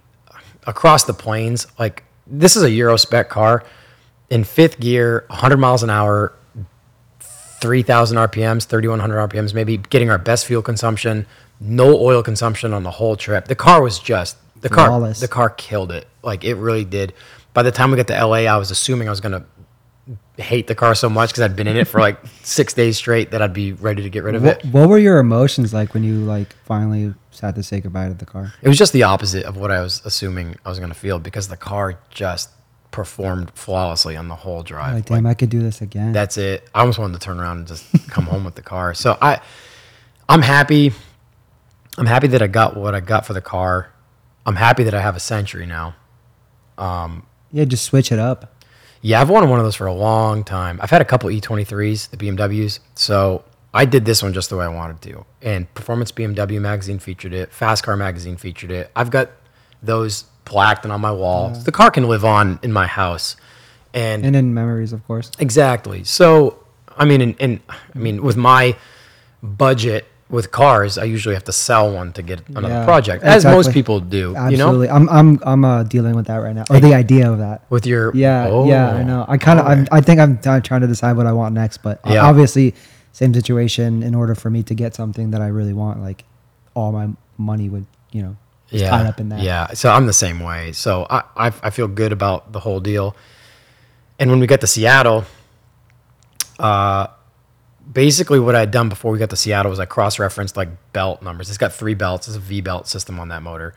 across 0.67 1.05
the 1.05 1.15
plains, 1.15 1.67
like 1.79 2.03
this 2.27 2.57
is 2.57 2.63
a 2.63 2.71
Euro 2.71 2.97
spec 2.97 3.29
car 3.29 3.63
in 4.31 4.45
fifth 4.45 4.81
gear, 4.81 5.25
100 5.29 5.57
miles 5.57 5.83
an 5.83 5.91
hour, 5.91 6.33
3,000 7.61 8.17
RPMs, 8.19 8.65
3,100 8.67 9.31
RPMs, 9.31 9.55
maybe 9.55 9.79
getting 9.79 10.11
our 10.11 10.19
best 10.19 10.47
fuel 10.47 10.63
consumption, 10.63 11.27
no 11.61 11.97
oil 11.99 12.23
consumption 12.23 12.73
on 12.75 12.83
the 12.83 12.91
whole 12.91 13.17
trip. 13.17 13.47
The 13.49 13.55
car 13.55 13.83
was 13.83 13.99
just 13.99 14.37
the 14.61 14.69
car. 14.69 14.89
Flawless. 14.89 15.21
The 15.21 15.29
car 15.29 15.51
killed 15.51 15.91
it. 15.93 16.07
Like 16.23 16.45
it 16.45 16.55
really 16.57 16.85
did. 16.85 17.15
By 17.55 17.63
the 17.63 17.73
time 17.73 17.91
we 17.91 17.97
got 17.97 18.07
to 18.09 18.27
LA, 18.27 18.45
I 18.53 18.57
was 18.59 18.71
assuming 18.71 19.09
I 19.09 19.11
was 19.11 19.21
gonna 19.21 19.47
hate 20.37 20.67
the 20.67 20.75
car 20.75 20.95
so 20.95 21.09
much 21.09 21.31
because 21.31 21.43
I'd 21.43 21.57
been 21.57 21.67
in 21.67 21.77
it 21.79 21.89
for 21.89 21.99
like 22.01 22.19
six 22.43 22.75
days 22.75 22.97
straight 22.99 23.31
that 23.31 23.41
I'd 23.41 23.55
be 23.55 23.73
ready 23.73 24.03
to 24.03 24.11
get 24.11 24.23
rid 24.23 24.35
of 24.35 24.43
What, 24.45 24.65
it. 24.65 24.71
what 24.71 24.89
were 24.89 24.99
your 24.99 25.19
emotions 25.19 25.73
like 25.73 25.95
when 25.95 26.05
you 26.05 26.19
like 26.19 26.55
finally 26.67 27.15
had 27.41 27.55
to 27.55 27.63
say 27.63 27.81
goodbye 27.81 28.09
to 28.09 28.15
the 28.15 28.27
car? 28.27 28.53
It 28.61 28.69
was 28.69 28.77
just 28.77 28.93
the 28.93 29.03
opposite 29.05 29.45
of 29.45 29.57
what 29.57 29.71
I 29.71 29.81
was 29.81 30.03
assuming 30.05 30.57
I 30.65 30.69
was 30.69 30.79
going 30.79 30.91
to 30.91 30.99
feel 30.99 31.19
because 31.19 31.49
the 31.49 31.57
car 31.57 31.99
just 32.11 32.51
performed 32.91 33.51
flawlessly 33.51 34.17
on 34.17 34.29
the 34.29 34.35
whole 34.35 34.63
drive. 34.63 34.95
Like, 34.95 35.07
damn, 35.07 35.27
I 35.27 35.35
could 35.35 35.51
do 35.51 35.61
this 35.61 35.81
again. 35.83 36.13
That's 36.13 36.37
it. 36.37 36.69
I 36.75 36.81
almost 36.81 36.99
wanted 36.99 37.15
to 37.15 37.21
turn 37.21 37.39
around 37.39 37.59
and 37.59 37.67
just 37.67 38.11
come 38.11 38.25
home 38.25 38.45
with 38.45 38.55
the 38.55 38.63
car. 38.63 38.95
So 38.95 39.17
I, 39.21 39.41
I'm 40.29 40.43
happy. 40.43 40.93
I'm 41.99 42.07
happy 42.07 42.29
that 42.29 42.43
I 42.43 42.47
got 42.47 42.77
what 42.77 42.95
I 42.95 43.01
got 43.01 43.27
for 43.27 43.33
the 43.33 43.41
car. 43.41 43.93
I'm 44.45 44.57
happy 44.57 44.85
that 44.85 44.95
I 44.95 45.01
have 45.01 45.17
a 45.17 45.21
Century 45.21 45.67
now. 45.67 45.95
Um, 46.79 47.27
yeah, 47.53 47.65
just 47.65 47.85
switch 47.85 48.13
it 48.13 48.19
up. 48.19 48.55
Yeah, 49.03 49.21
I've 49.21 49.31
wanted 49.31 49.51
one 49.51 49.59
of 49.59 49.65
those 49.65 49.77
for 49.77 49.87
a 49.87 49.95
long 49.95 50.45
time. 50.45 50.79
I've 50.83 50.91
had 50.91 51.01
a 51.01 51.05
couple 51.05 51.31
E23s, 51.31 52.11
the 52.11 52.17
BMWs. 52.17 52.81
So 52.95 53.45
I 53.73 53.85
did 53.85 54.05
this 54.05 54.23
one 54.23 54.33
just 54.33 54.51
the 54.51 54.57
way 54.57 54.65
I 54.65 54.69
wanted 54.69 55.03
to. 55.03 55.25
And 55.43 55.73
Performance 55.75 56.13
BMW 56.13 56.61
magazine 56.61 56.99
featured 56.99 57.33
it. 57.33 57.53
Fast 57.53 57.85
Car 57.85 57.97
magazine 57.97 58.37
featured 58.37 58.71
it. 58.71 58.91
I've 58.97 59.11
got 59.11 59.31
those 59.83 60.25
plaqued 60.47 60.85
and 60.85 60.93
on 60.93 61.01
my 61.01 61.13
wall. 61.13 61.51
The 61.51 61.73
car 61.73 61.91
can 61.91 62.05
live 62.09 62.25
on 62.25 62.59
in 62.63 62.73
my 62.73 62.87
house. 62.87 63.37
And, 63.93 64.25
And 64.25 64.35
in 64.37 64.55
memories, 64.55 64.93
of 64.93 65.07
course. 65.07 65.31
exactly. 65.39 66.05
So, 66.05 66.59
I 66.97 67.05
mean, 67.05 67.21
and, 67.21 67.35
and 67.41 67.61
I 67.95 67.99
mean, 67.99 68.23
with 68.23 68.37
my 68.37 68.77
budget 69.43 70.07
with 70.29 70.51
cars, 70.51 70.99
I 70.99 71.05
usually 71.05 71.35
have 71.35 71.45
to 71.45 71.53
sell 71.53 71.93
one 71.93 72.13
to 72.15 72.23
get 72.23 72.47
another 72.49 72.69
Yeah, 72.75 72.85
project, 72.85 73.23
as 73.23 73.45
most 73.45 73.73
people 73.73 74.01
do. 74.01 74.35
Absolutely. 74.35 74.87
You 74.89 74.93
know, 74.93 74.97
I'm 74.99 75.09
I'm 75.09 75.39
I'm 75.45 75.65
uh, 75.65 75.83
dealing 75.85 76.17
with 76.17 76.27
that 76.27 76.39
right 76.39 76.55
now. 76.55 76.65
Or 76.69 76.81
the 76.81 76.95
idea 76.95 77.31
of 77.31 77.39
that. 77.39 77.63
with 77.71 77.87
your 77.87 78.15
Yeah, 78.15 78.49
Oh, 78.49 78.67
yeah, 78.69 78.93
I 78.93 79.03
know. 79.05 79.25
I 79.29 79.39
kind 79.39 79.61
of, 79.61 79.67
I'm 79.67 79.87
I 79.93 80.01
think 80.01 80.19
I'm 80.21 80.39
trying 80.63 80.81
to 80.81 80.87
decide 80.89 81.17
what 81.17 81.27
I 81.27 81.33
want 81.33 81.55
next, 81.55 81.79
but 81.79 82.01
uh, 82.05 82.11
Yeah. 82.13 82.27
obviously, 82.27 82.75
same 83.13 83.33
situation. 83.35 84.03
In 84.03 84.15
order 84.15 84.35
for 84.35 84.51
me 84.51 84.63
to 84.65 84.75
get 84.75 84.95
something 84.95 85.31
that 85.31 85.41
I 85.41 85.47
really 85.49 85.73
want, 85.73 86.01
like 86.03 86.25
all 86.75 86.91
my 86.93 87.09
money 87.39 87.69
would, 87.69 87.87
you 88.11 88.23
know, 88.23 88.37
yeah, 88.71 88.91
tied 88.91 89.07
up 89.07 89.21
in 89.21 89.29
that. 89.31 89.41
Yeah, 89.41 89.69
so 89.75 89.91
I'm 89.91 90.07
the 90.07 90.13
same 90.13 90.41
way. 90.41 90.73
So 90.73 91.07
I, 91.09 91.23
I 91.37 91.47
I 91.63 91.71
feel 91.71 91.89
good 91.89 92.13
about 92.13 92.53
the 92.53 92.61
whole 92.61 92.81
deal. 92.81 93.17
And 94.19 94.31
when 94.31 94.41
we 94.41 94.47
got 94.47 94.61
to 94.63 94.67
Seattle, 94.67 95.25
uh, 96.59 97.09
basically 97.93 98.41
what 98.41 98.55
I 98.55 98.61
had 98.61 98.71
done 98.71 98.89
before 98.89 99.13
we 99.13 99.19
got 99.19 99.31
to 99.31 99.37
Seattle 99.37 99.71
was 99.71 99.79
I 99.81 99.85
cross-referenced 99.85 100.57
like 100.57 100.69
belt 100.93 101.23
numbers. 101.23 101.49
It's 101.49 101.59
got 101.59 101.73
three 101.73 101.95
belts. 101.95 102.27
It's 102.29 102.37
a 102.37 102.41
V 102.41 102.61
belt 102.61 102.89
system 102.89 103.21
on 103.21 103.29
that 103.29 103.43
motor, 103.43 103.75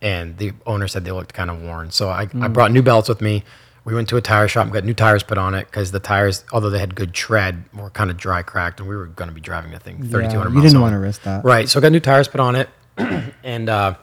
and 0.00 0.36
the 0.38 0.52
owner 0.66 0.88
said 0.88 1.04
they 1.04 1.12
looked 1.12 1.34
kind 1.34 1.50
of 1.50 1.60
worn. 1.62 1.90
So 1.90 2.08
I, 2.08 2.26
Hmm. 2.26 2.42
I 2.42 2.48
brought 2.48 2.72
new 2.72 2.82
belts 2.82 3.08
with 3.08 3.20
me. 3.20 3.44
We 3.82 3.94
went 3.94 4.08
to 4.10 4.16
a 4.18 4.20
tire 4.20 4.46
shop 4.46 4.64
and 4.64 4.72
got 4.72 4.84
new 4.84 4.92
tires 4.94 5.22
put 5.22 5.38
on 5.38 5.54
it 5.54 5.66
because 5.66 5.90
the 5.90 6.00
tires, 6.00 6.44
although 6.52 6.68
they 6.70 6.78
had 6.78 6.94
good 6.94 7.14
tread, 7.14 7.64
were 7.72 7.88
kind 7.90 8.10
of 8.10 8.16
dry 8.18 8.42
cracked, 8.42 8.78
and 8.78 8.88
we 8.88 8.94
were 8.94 9.06
going 9.06 9.28
to 9.28 9.34
be 9.34 9.40
driving 9.40 9.72
that 9.72 9.82
thing 9.82 9.96
3,200 10.02 10.30
Yeah, 10.32 10.38
miles. 10.44 10.54
you 10.54 10.62
didn't 10.70 10.80
want 10.82 10.92
to 10.92 10.98
risk 10.98 11.22
that. 11.22 11.44
Right. 11.44 11.66
So 11.68 11.80
I 11.80 11.82
got 11.82 11.90
new 11.90 11.98
tires 12.00 12.28
put 12.28 12.40
on 12.40 12.56
it, 12.56 12.68
and 13.42 13.68
uh, 13.70 13.94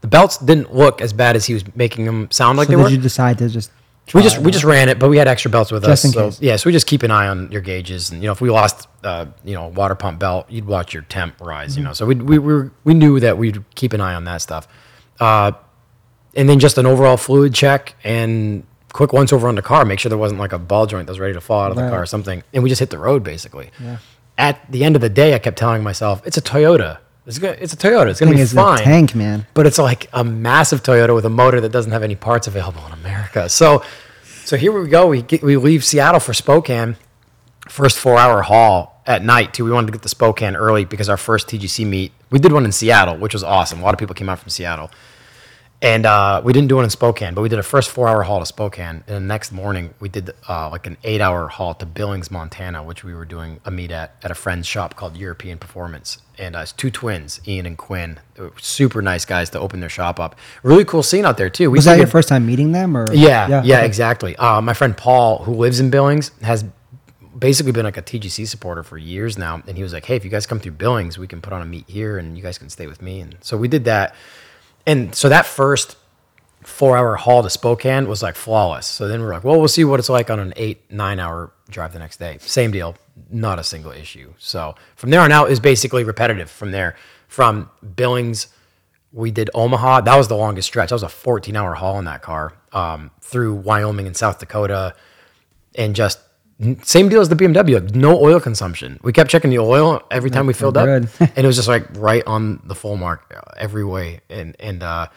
the 0.00 0.06
belts 0.08 0.38
didn't 0.38 0.74
look 0.74 1.00
as 1.00 1.12
bad 1.12 1.36
as 1.36 1.46
he 1.46 1.54
was 1.54 1.64
making 1.76 2.04
them 2.04 2.30
sound 2.30 2.56
like 2.58 2.66
so 2.66 2.72
they 2.72 2.76
did 2.76 2.82
were. 2.84 2.88
you 2.90 2.98
decide 2.98 3.38
to 3.38 3.48
just? 3.48 3.70
we 4.14 4.22
just 4.22 4.36
it 4.38 4.42
we 4.42 4.50
just 4.50 4.64
ran 4.64 4.88
it, 4.88 4.98
but 4.98 5.10
we 5.10 5.18
had 5.18 5.28
extra 5.28 5.50
belts 5.50 5.70
with 5.70 5.84
Just 5.84 6.04
us. 6.06 6.12
so 6.12 6.24
case. 6.30 6.40
yeah, 6.40 6.56
so 6.56 6.68
we 6.68 6.72
just 6.72 6.86
keep 6.86 7.02
an 7.02 7.10
eye 7.10 7.28
on 7.28 7.50
your 7.52 7.60
gauges, 7.60 8.10
and 8.10 8.22
you 8.22 8.26
know 8.26 8.32
if 8.32 8.40
we 8.40 8.48
lost, 8.50 8.88
uh, 9.04 9.26
you 9.44 9.54
know, 9.54 9.64
a 9.64 9.68
water 9.68 9.94
pump 9.94 10.18
belt, 10.18 10.46
you'd 10.48 10.64
watch 10.66 10.94
your 10.94 11.02
temp 11.04 11.38
rise. 11.40 11.72
Mm-hmm. 11.72 11.78
You 11.80 11.84
know, 11.84 11.92
so 11.92 12.06
we 12.06 12.14
we 12.14 12.38
we, 12.38 12.52
were, 12.54 12.72
we 12.84 12.94
knew 12.94 13.20
that 13.20 13.36
we'd 13.36 13.62
keep 13.74 13.92
an 13.92 14.00
eye 14.00 14.14
on 14.14 14.24
that 14.24 14.40
stuff, 14.40 14.66
uh, 15.20 15.52
and 16.34 16.48
then 16.48 16.58
just 16.58 16.78
an 16.78 16.86
overall 16.86 17.16
fluid 17.18 17.52
check 17.54 17.96
and 18.02 18.64
quick 18.94 19.12
once 19.12 19.30
over 19.32 19.46
on 19.46 19.56
the 19.56 19.62
car, 19.62 19.84
make 19.84 19.98
sure 20.00 20.08
there 20.08 20.16
wasn't 20.16 20.40
like 20.40 20.52
a 20.54 20.58
ball 20.58 20.86
joint 20.86 21.06
that 21.06 21.12
was 21.12 21.20
ready 21.20 21.34
to 21.34 21.40
fall 21.42 21.60
out 21.60 21.70
of 21.70 21.76
the 21.76 21.82
car 21.90 22.00
or 22.02 22.06
something, 22.06 22.42
and 22.54 22.62
we 22.62 22.70
just 22.70 22.80
hit 22.80 22.88
the 22.88 22.98
road 22.98 23.22
basically 23.22 23.70
Yeah. 23.78 23.98
at 24.38 24.72
the 24.72 24.84
end 24.84 24.96
of 24.96 25.02
the 25.02 25.10
day, 25.10 25.34
I 25.34 25.38
kept 25.38 25.58
telling 25.58 25.82
myself, 25.82 26.22
it's 26.26 26.38
a 26.38 26.42
Toyota. 26.42 26.98
It's 27.28 27.38
good. 27.38 27.58
It's 27.60 27.74
a 27.74 27.76
Toyota. 27.76 28.08
It's 28.08 28.20
gonna 28.20 28.32
Thing 28.32 28.42
be 28.42 28.46
fine. 28.46 28.82
tank, 28.82 29.14
man. 29.14 29.46
But 29.52 29.66
it's 29.66 29.78
like 29.78 30.08
a 30.14 30.24
massive 30.24 30.82
Toyota 30.82 31.14
with 31.14 31.26
a 31.26 31.30
motor 31.30 31.60
that 31.60 31.68
doesn't 31.70 31.92
have 31.92 32.02
any 32.02 32.16
parts 32.16 32.46
available 32.46 32.84
in 32.86 32.92
America. 32.92 33.50
So, 33.50 33.84
so 34.46 34.56
here 34.56 34.72
we 34.72 34.88
go. 34.88 35.06
We 35.08 35.20
get, 35.20 35.42
we 35.42 35.58
leave 35.58 35.84
Seattle 35.84 36.20
for 36.20 36.32
Spokane. 36.32 36.96
First 37.68 37.98
four 37.98 38.16
hour 38.18 38.40
haul 38.40 39.02
at 39.06 39.22
night 39.22 39.52
too. 39.52 39.66
We 39.66 39.70
wanted 39.70 39.88
to 39.88 39.92
get 39.92 40.02
to 40.02 40.08
Spokane 40.08 40.56
early 40.56 40.86
because 40.86 41.10
our 41.10 41.18
first 41.18 41.48
TGC 41.48 41.86
meet 41.86 42.12
we 42.30 42.38
did 42.38 42.52
one 42.52 42.64
in 42.64 42.72
Seattle, 42.72 43.18
which 43.18 43.34
was 43.34 43.44
awesome. 43.44 43.80
A 43.80 43.84
lot 43.84 43.94
of 43.94 43.98
people 43.98 44.14
came 44.14 44.30
out 44.30 44.38
from 44.38 44.48
Seattle. 44.48 44.90
And 45.80 46.06
uh, 46.06 46.42
we 46.44 46.52
didn't 46.52 46.68
do 46.68 46.80
it 46.80 46.84
in 46.84 46.90
Spokane, 46.90 47.34
but 47.34 47.42
we 47.42 47.48
did 47.48 47.60
a 47.60 47.62
first 47.62 47.90
four 47.90 48.08
hour 48.08 48.24
haul 48.24 48.40
to 48.40 48.46
Spokane. 48.46 49.04
And 49.06 49.16
the 49.16 49.20
next 49.20 49.52
morning, 49.52 49.94
we 50.00 50.08
did 50.08 50.30
uh, 50.48 50.68
like 50.70 50.88
an 50.88 50.96
eight 51.04 51.20
hour 51.20 51.46
haul 51.46 51.74
to 51.74 51.86
Billings, 51.86 52.32
Montana, 52.32 52.82
which 52.82 53.04
we 53.04 53.14
were 53.14 53.24
doing 53.24 53.60
a 53.64 53.70
meet 53.70 53.92
at 53.92 54.16
at 54.22 54.32
a 54.32 54.34
friend's 54.34 54.66
shop 54.66 54.96
called 54.96 55.16
European 55.16 55.56
Performance. 55.56 56.18
And 56.36 56.56
uh, 56.56 56.60
it's 56.60 56.72
two 56.72 56.90
twins, 56.90 57.40
Ian 57.46 57.64
and 57.66 57.78
Quinn. 57.78 58.18
They 58.34 58.42
were 58.42 58.52
super 58.58 59.02
nice 59.02 59.24
guys 59.24 59.50
to 59.50 59.60
open 59.60 59.78
their 59.78 59.88
shop 59.88 60.18
up. 60.18 60.34
Really 60.64 60.84
cool 60.84 61.04
scene 61.04 61.24
out 61.24 61.36
there, 61.36 61.50
too. 61.50 61.70
We 61.70 61.78
Was 61.78 61.84
that 61.84 61.98
your 61.98 62.06
first 62.08 62.28
time 62.28 62.44
meeting 62.46 62.72
them, 62.72 62.96
or 62.96 63.12
yeah, 63.12 63.48
yeah, 63.48 63.60
okay. 63.60 63.86
exactly. 63.86 64.34
Uh, 64.36 64.60
my 64.60 64.74
friend 64.74 64.96
Paul, 64.96 65.44
who 65.44 65.54
lives 65.54 65.78
in 65.78 65.90
Billings, 65.90 66.30
has 66.42 66.64
basically 67.38 67.72
been 67.72 67.84
like 67.84 67.96
a 67.96 68.02
TGC 68.02 68.48
supporter 68.48 68.82
for 68.82 68.98
years 68.98 69.38
now, 69.38 69.62
and 69.66 69.76
he 69.76 69.82
was 69.84 69.92
like, 69.92 70.04
"Hey, 70.04 70.16
if 70.16 70.24
you 70.24 70.30
guys 70.30 70.46
come 70.46 70.58
through 70.58 70.72
Billings, 70.72 71.18
we 71.18 71.28
can 71.28 71.40
put 71.40 71.52
on 71.52 71.62
a 71.62 71.66
meet 71.66 71.88
here, 71.88 72.18
and 72.18 72.36
you 72.36 72.42
guys 72.42 72.58
can 72.58 72.68
stay 72.68 72.86
with 72.88 73.00
me." 73.00 73.20
And 73.20 73.36
so 73.40 73.56
we 73.56 73.68
did 73.68 73.84
that, 73.84 74.14
and 74.88 75.14
so 75.14 75.28
that 75.28 75.46
first 75.46 75.96
four-hour 76.64 77.16
haul 77.16 77.42
to 77.42 77.50
Spokane 77.50 78.08
was 78.08 78.22
like 78.22 78.34
flawless. 78.34 78.86
So 78.86 79.06
then 79.06 79.22
we're 79.22 79.32
like, 79.32 79.44
"Well, 79.44 79.58
we'll 79.58 79.68
see 79.68 79.84
what 79.84 80.00
it's 80.00 80.08
like 80.08 80.30
on 80.30 80.40
an 80.40 80.52
eight, 80.56 80.90
nine-hour 80.90 81.52
drive 81.70 81.92
the 81.92 81.98
next 81.98 82.16
day." 82.16 82.38
Same 82.40 82.70
deal, 82.70 82.96
not 83.30 83.58
a 83.58 83.64
single 83.64 83.92
issue. 83.92 84.32
So 84.38 84.74
from 84.96 85.10
there 85.10 85.20
on 85.20 85.30
out 85.30 85.50
is 85.50 85.60
basically 85.60 86.04
repetitive. 86.04 86.50
From 86.50 86.72
there, 86.72 86.96
from 87.28 87.70
Billings 87.96 88.48
we 89.12 89.30
did 89.30 89.50
Omaha. 89.54 90.02
That 90.02 90.16
was 90.16 90.28
the 90.28 90.36
longest 90.36 90.68
stretch. 90.68 90.90
That 90.90 90.96
was 90.96 91.02
a 91.02 91.08
14 91.08 91.56
hour 91.56 91.74
haul 91.74 91.98
in 91.98 92.04
that 92.04 92.22
car 92.22 92.52
um, 92.72 93.10
through 93.20 93.54
Wyoming 93.54 94.06
and 94.06 94.16
South 94.16 94.38
Dakota, 94.38 94.94
and 95.74 95.94
just 95.94 96.20
same 96.82 97.08
deal 97.08 97.20
as 97.20 97.28
the 97.28 97.36
BMW. 97.36 97.82
Like 97.82 97.94
no 97.94 98.20
oil 98.20 98.40
consumption. 98.40 98.98
We 99.02 99.12
kept 99.12 99.30
checking 99.30 99.50
the 99.50 99.58
oil 99.58 100.02
every 100.10 100.30
time 100.30 100.46
we 100.46 100.52
filled 100.52 100.76
up, 100.76 100.88
and 101.20 101.38
it 101.38 101.44
was 101.44 101.56
just 101.56 101.68
like 101.68 101.86
right 101.96 102.22
on 102.26 102.60
the 102.64 102.74
full 102.74 102.96
mark 102.96 103.32
uh, 103.34 103.40
every 103.56 103.84
way. 103.84 104.20
And 104.28 104.56
and 104.58 104.82
uh, 104.82 105.08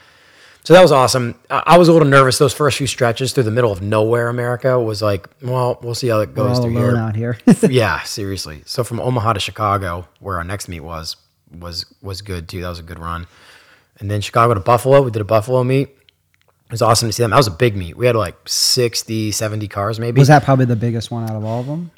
so 0.64 0.74
that 0.74 0.82
was 0.82 0.92
awesome. 0.92 1.36
I 1.50 1.80
was 1.80 1.88
a 1.88 1.94
little 1.94 2.08
nervous 2.08 2.38
those 2.38 2.54
first 2.54 2.78
few 2.78 2.86
stretches 2.86 3.34
through 3.34 3.44
the 3.44 3.52
middle 3.52 3.72
of 3.72 3.82
nowhere. 3.82 4.30
America 4.30 4.80
was 4.80 5.02
like, 5.02 5.28
well, 5.42 5.80
we'll 5.82 5.96
see 5.96 6.08
how 6.08 6.20
it 6.20 6.30
We're 6.30 6.36
goes 6.36 6.60
all 6.60 6.64
through 6.66 6.78
alone 6.78 7.16
here 7.16 7.36
out 7.36 7.38
here. 7.38 7.38
yeah, 7.70 8.04
seriously. 8.04 8.62
So 8.66 8.84
from 8.84 9.00
Omaha 9.00 9.34
to 9.34 9.40
Chicago, 9.40 10.08
where 10.20 10.38
our 10.38 10.44
next 10.44 10.68
meet 10.68 10.82
was, 10.82 11.16
was 11.52 11.86
was 12.02 12.22
good 12.22 12.48
too. 12.48 12.62
That 12.62 12.70
was 12.70 12.80
a 12.80 12.84
good 12.84 13.00
run. 13.00 13.26
And 14.00 14.10
then 14.10 14.22
Chicago 14.22 14.54
to 14.54 14.60
Buffalo, 14.60 15.02
we 15.02 15.10
did 15.12 15.22
a 15.22 15.26
Buffalo 15.26 15.64
meet. 15.64 15.90
It 16.72 16.76
was 16.76 16.82
awesome 16.82 17.10
to 17.10 17.14
see 17.14 17.22
them. 17.22 17.32
That 17.32 17.38
was 17.38 17.48
a 17.48 17.52
big 17.52 17.76
meet. 17.76 17.98
We 17.98 18.06
had 18.06 18.16
like 18.16 18.38
60, 18.46 19.34
70 19.34 19.68
cars 19.68 20.00
maybe. 20.00 20.20
was 20.20 20.30
that 20.30 20.44
probably 20.46 20.64
the 20.64 20.78
biggest 20.78 21.12
one 21.12 21.30
out 21.30 21.36
of 21.36 21.44
all 21.44 21.60
of 21.60 21.68
them? 21.68 21.92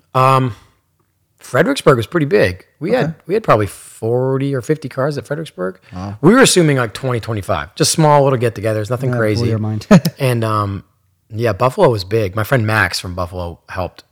Fredericksburg 1.38 1.98
was 1.98 2.08
pretty 2.08 2.26
big. 2.26 2.66
We 2.80 2.92
had 2.92 3.16
we 3.28 3.34
had 3.36 3.44
probably 3.44 3.68
40 3.68 4.56
or 4.56 4.62
50 4.62 4.90
cars 4.90 5.18
at 5.18 5.28
Fredericksburg. 5.28 5.80
We 6.22 6.34
were 6.34 6.42
assuming 6.42 6.78
like 6.78 6.94
20, 6.96 7.20
25. 7.20 7.76
Just 7.76 7.92
small 7.92 8.24
little 8.24 8.40
get-togethers, 8.40 8.90
nothing 8.90 9.12
blew 9.12 9.20
crazy. 9.20 9.48
your 9.48 9.60
mind. 9.60 9.86
and 10.20 10.44
um, 10.44 10.84
yeah, 11.30 11.54
Buffalo 11.54 11.90
was 11.90 12.04
big. 12.04 12.36
My 12.36 12.44
friend 12.44 12.66
Max 12.66 13.00
from 13.00 13.14
Buffalo 13.14 13.60
helped 13.70 14.06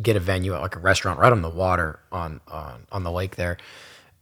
get 0.00 0.16
a 0.16 0.20
venue 0.20 0.54
at 0.54 0.62
like 0.62 0.76
a 0.76 0.78
restaurant 0.78 1.18
right 1.18 1.32
on 1.32 1.42
the 1.42 1.50
water 1.50 2.00
on 2.10 2.40
on, 2.48 2.86
on 2.90 3.02
the 3.02 3.10
lake 3.10 3.36
there, 3.36 3.58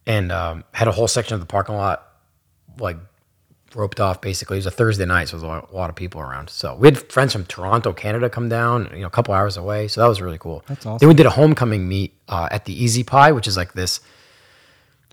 and 0.07 0.33
um, 0.33 0.65
had 0.73 0.89
a 0.89 0.93
whole 0.93 1.09
section 1.09 1.35
of 1.35 1.41
the 1.41 1.47
parking 1.47 1.77
lot 1.77 2.09
like 2.79 2.97
roped 3.77 4.01
off. 4.01 4.21
Basically, 4.21 4.57
it 4.57 4.59
was 4.59 4.67
a 4.67 4.71
Thursday 4.71 5.05
night, 5.05 5.29
so 5.29 5.39
there 5.39 5.49
was 5.49 5.65
a 5.71 5.77
lot, 5.77 5.91
of 5.91 5.97
people 5.97 6.21
around. 6.21 6.51
So 6.51 6.75
we 6.75 6.89
had 6.89 7.13
friends 7.13 7.33
from 7.33 7.45
Toronto, 7.45 7.93
Canada, 7.93 8.29
come 8.31 8.49
down. 8.49 8.91
You 8.95 9.03
know, 9.03 9.07
a 9.07 9.11
couple 9.11 9.35
hours 9.35 9.57
away. 9.57 9.89
So 9.89 10.01
that 10.01 10.09
was 10.09 10.21
really 10.21 10.39
cool. 10.39 10.65
That's 10.67 10.85
awesome. 10.87 10.99
Then 10.99 11.09
we 11.09 11.15
did 11.15 11.27
a 11.27 11.31
homecoming 11.31 11.89
meet 11.89 12.15
uh, 12.29 12.49
at 12.51 12.65
the 12.65 12.73
Easy 12.83 13.05
Pie, 13.05 13.33
which 13.33 13.47
is 13.47 13.57
like 13.57 13.75
this 13.75 14.01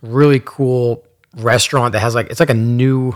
really 0.01 0.41
cool 0.43 1.05
restaurant 1.37 1.93
that 1.93 1.99
has 1.99 2.13
like 2.13 2.29
it's 2.29 2.39
like 2.39 2.49
a 2.49 2.53
new 2.53 3.15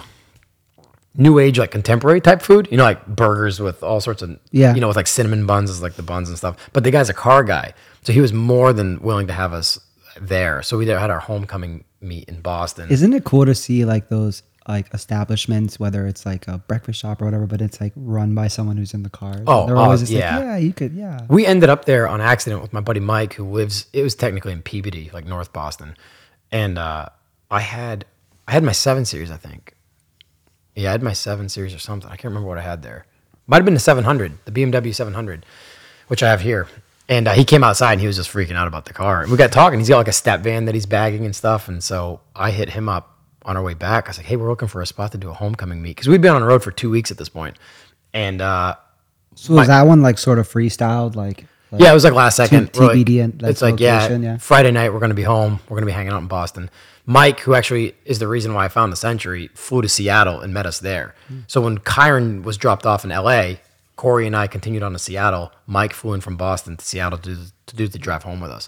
new 1.16 1.38
age 1.40 1.60
like 1.60 1.72
contemporary 1.72 2.22
type 2.22 2.42
food 2.42 2.68
you 2.72 2.78
know 2.78 2.84
like 2.84 3.06
burgers 3.08 3.60
with 3.60 3.84
all 3.84 4.00
sorts 4.00 4.22
of 4.22 4.40
Yeah. 4.52 4.74
you 4.74 4.82
know 4.82 4.88
with 4.88 4.96
like 4.96 5.08
cinnamon 5.08 5.46
buns 5.46 5.70
is 5.70 5.82
like 5.82 5.96
the 5.96 6.04
buns 6.04 6.30
and 6.30 6.38
stuff 6.38 6.56
but 6.74 6.84
the 6.84 6.92
guy's 6.92 7.10
a 7.10 7.14
car 7.14 7.44
guy 7.44 7.74
so 8.04 8.14
he 8.14 8.22
was 8.22 8.34
more 8.34 8.74
than 8.74 9.00
willing 9.02 9.28
to 9.28 9.34
have 9.34 9.54
us 9.54 9.80
there 10.20 10.62
so 10.64 10.78
we 10.78 10.88
had 10.88 11.10
our 11.12 11.20
homecoming 11.20 11.84
meet 12.02 12.28
in 12.30 12.42
boston 12.42 12.90
Isn't 12.90 13.14
it 13.14 13.24
cool 13.24 13.46
to 13.46 13.54
see 13.54 13.86
like 13.86 14.10
those 14.10 14.42
like 14.68 14.94
establishments, 14.94 15.80
whether 15.80 16.08
it's 16.08 16.26
like 16.26 16.48
a 16.48 16.58
breakfast 16.58 17.00
shop 17.00 17.22
or 17.22 17.26
whatever, 17.26 17.46
but 17.46 17.62
it's 17.62 17.80
like 17.80 17.94
run 17.96 18.36
by 18.36 18.48
someone 18.48 18.78
who's 18.78 18.94
in 18.94 19.04
the 19.04 19.10
cars. 19.10 19.44
Oh, 19.48 19.66
they're 19.66 19.78
always 19.78 20.02
just 20.02 20.12
yeah. 20.12 20.38
like, 20.38 20.46
yeah, 20.46 20.58
you 20.58 20.74
could, 20.74 20.94
yeah. 20.94 21.26
we 21.30 21.46
ended 21.46 21.70
up 21.70 21.86
there 21.86 22.08
on 22.08 22.22
accident 22.22 22.62
with 22.62 22.74
my 22.74 22.82
buddy 22.82 23.00
Mike, 23.00 23.34
who 23.34 23.46
lives. 23.46 23.88
It 23.94 24.04
was 24.04 24.16
technically 24.16 24.54
in 24.54 24.62
Peabody, 24.62 25.10
like 25.14 25.26
North 25.26 25.54
Boston, 25.54 25.96
and 26.52 26.78
uh, 26.78 27.08
I 27.50 27.62
had 27.62 28.06
I 28.48 28.52
had 28.52 28.64
my 28.64 28.72
seven 28.72 29.06
series, 29.06 29.32
I 29.32 29.38
think. 29.38 29.74
Yeah, 30.76 30.90
I 30.90 30.92
had 30.94 31.04
my 31.04 31.14
seven 31.14 31.50
series 31.50 31.74
or 31.74 31.80
something. 31.80 32.10
I 32.10 32.16
can't 32.16 32.26
remember 32.26 32.48
what 32.48 32.58
I 32.58 32.62
had 32.62 32.84
there. 32.84 33.06
Might 33.48 33.58
have 33.58 33.66
been 33.66 33.74
the 33.74 33.80
seven 33.80 34.04
hundred, 34.04 34.34
the 34.46 34.52
BMW 34.52 34.94
seven 34.94 35.14
hundred, 35.14 35.46
which 36.08 36.24
I 36.24 36.30
have 36.30 36.42
here. 36.42 36.68
And 37.10 37.28
uh, 37.28 37.34
he 37.34 37.46
came 37.46 37.64
outside 37.64 37.94
and 37.94 38.02
he 38.02 38.08
was 38.08 38.18
just 38.18 38.30
freaking 38.30 38.56
out 38.56 38.68
about 38.68 38.86
the 38.86 38.94
car. 38.94 39.22
And 39.22 39.32
we 39.32 39.38
got 39.38 39.52
talking. 39.52 39.80
He's 39.80 39.88
got 39.88 39.98
like 39.98 40.10
a 40.10 40.14
step 40.14 40.42
van 40.42 40.66
that 40.66 40.76
he's 40.76 40.86
bagging 40.86 41.26
and 41.26 41.34
stuff. 41.34 41.70
And 41.70 41.82
so 41.82 42.20
I 42.36 42.52
hit 42.52 42.70
him 42.70 42.90
up 42.90 43.17
on 43.48 43.58
our 43.58 43.64
way 43.64 43.74
back. 43.74 44.06
I 44.06 44.10
was 44.10 44.18
like, 44.18 44.28
"Hey, 44.28 44.36
we're 44.36 44.50
looking 44.50 44.68
for 44.68 44.82
a 44.82 44.86
spot 44.86 45.12
to 45.14 45.18
do 45.18 45.30
a 45.30 45.34
homecoming 45.34 45.82
meet 45.82 45.96
because 45.96 46.08
we'd 46.08 46.22
been 46.22 46.34
on 46.36 46.42
the 46.42 46.48
road 46.48 46.62
for 46.64 46.70
two 46.72 46.90
weeks 46.92 47.10
at 47.10 47.18
this 47.18 47.30
point." 47.30 47.58
And 48.14 48.42
uh, 48.42 48.76
So 49.36 49.54
was 49.56 49.68
that 49.68 49.88
one 49.88 50.02
like 50.02 50.18
sort 50.20 50.38
of 50.40 50.48
freestyled, 50.48 51.16
like, 51.16 51.46
like 51.72 51.82
yeah, 51.82 51.92
it 51.92 51.94
was 51.94 52.04
like 52.04 52.14
last 52.14 52.36
second. 52.36 52.74
T- 52.74 52.80
like- 52.80 52.98
TBD 52.98 53.24
and, 53.24 53.42
like, 53.42 53.52
it's 53.52 53.62
like 53.62 53.80
location, 53.80 54.22
yeah, 54.22 54.34
yeah. 54.34 54.38
Friday 54.38 54.72
night 54.72 54.94
we're 54.94 55.00
gonna 55.00 55.14
be 55.14 55.24
home. 55.24 55.60
We're 55.70 55.78
gonna 55.78 55.86
be 55.88 55.92
hanging 55.94 56.12
out 56.14 56.22
in 56.22 56.28
Boston. 56.28 56.70
Mike, 57.10 57.40
who 57.40 57.54
actually 57.56 57.96
is 58.04 58.20
the 58.20 58.28
reason 58.28 58.54
why 58.54 58.66
I 58.66 58.68
found 58.68 58.92
the 58.92 58.98
Century, 58.98 59.50
flew 59.54 59.82
to 59.82 59.88
Seattle 59.88 60.42
and 60.42 60.54
met 60.54 60.66
us 60.66 60.80
there. 60.80 61.16
Hmm. 61.30 61.40
So 61.48 61.62
when 61.62 61.78
Kyron 61.78 62.44
was 62.44 62.58
dropped 62.58 62.86
off 62.86 63.06
in 63.06 63.12
L.A., 63.14 63.62
Corey 63.96 64.28
and 64.28 64.36
I 64.36 64.48
continued 64.48 64.84
on 64.84 64.92
to 64.92 65.00
Seattle. 65.00 65.52
Mike 65.66 65.94
flew 65.94 66.14
in 66.14 66.20
from 66.22 66.36
Boston 66.36 66.76
to 66.78 66.86
Seattle 66.86 67.18
to 67.20 67.36
do, 67.36 67.42
to 67.68 67.76
do 67.78 67.88
the 67.88 67.98
drive 67.98 68.24
home 68.24 68.42
with 68.42 68.52
us. 68.52 68.68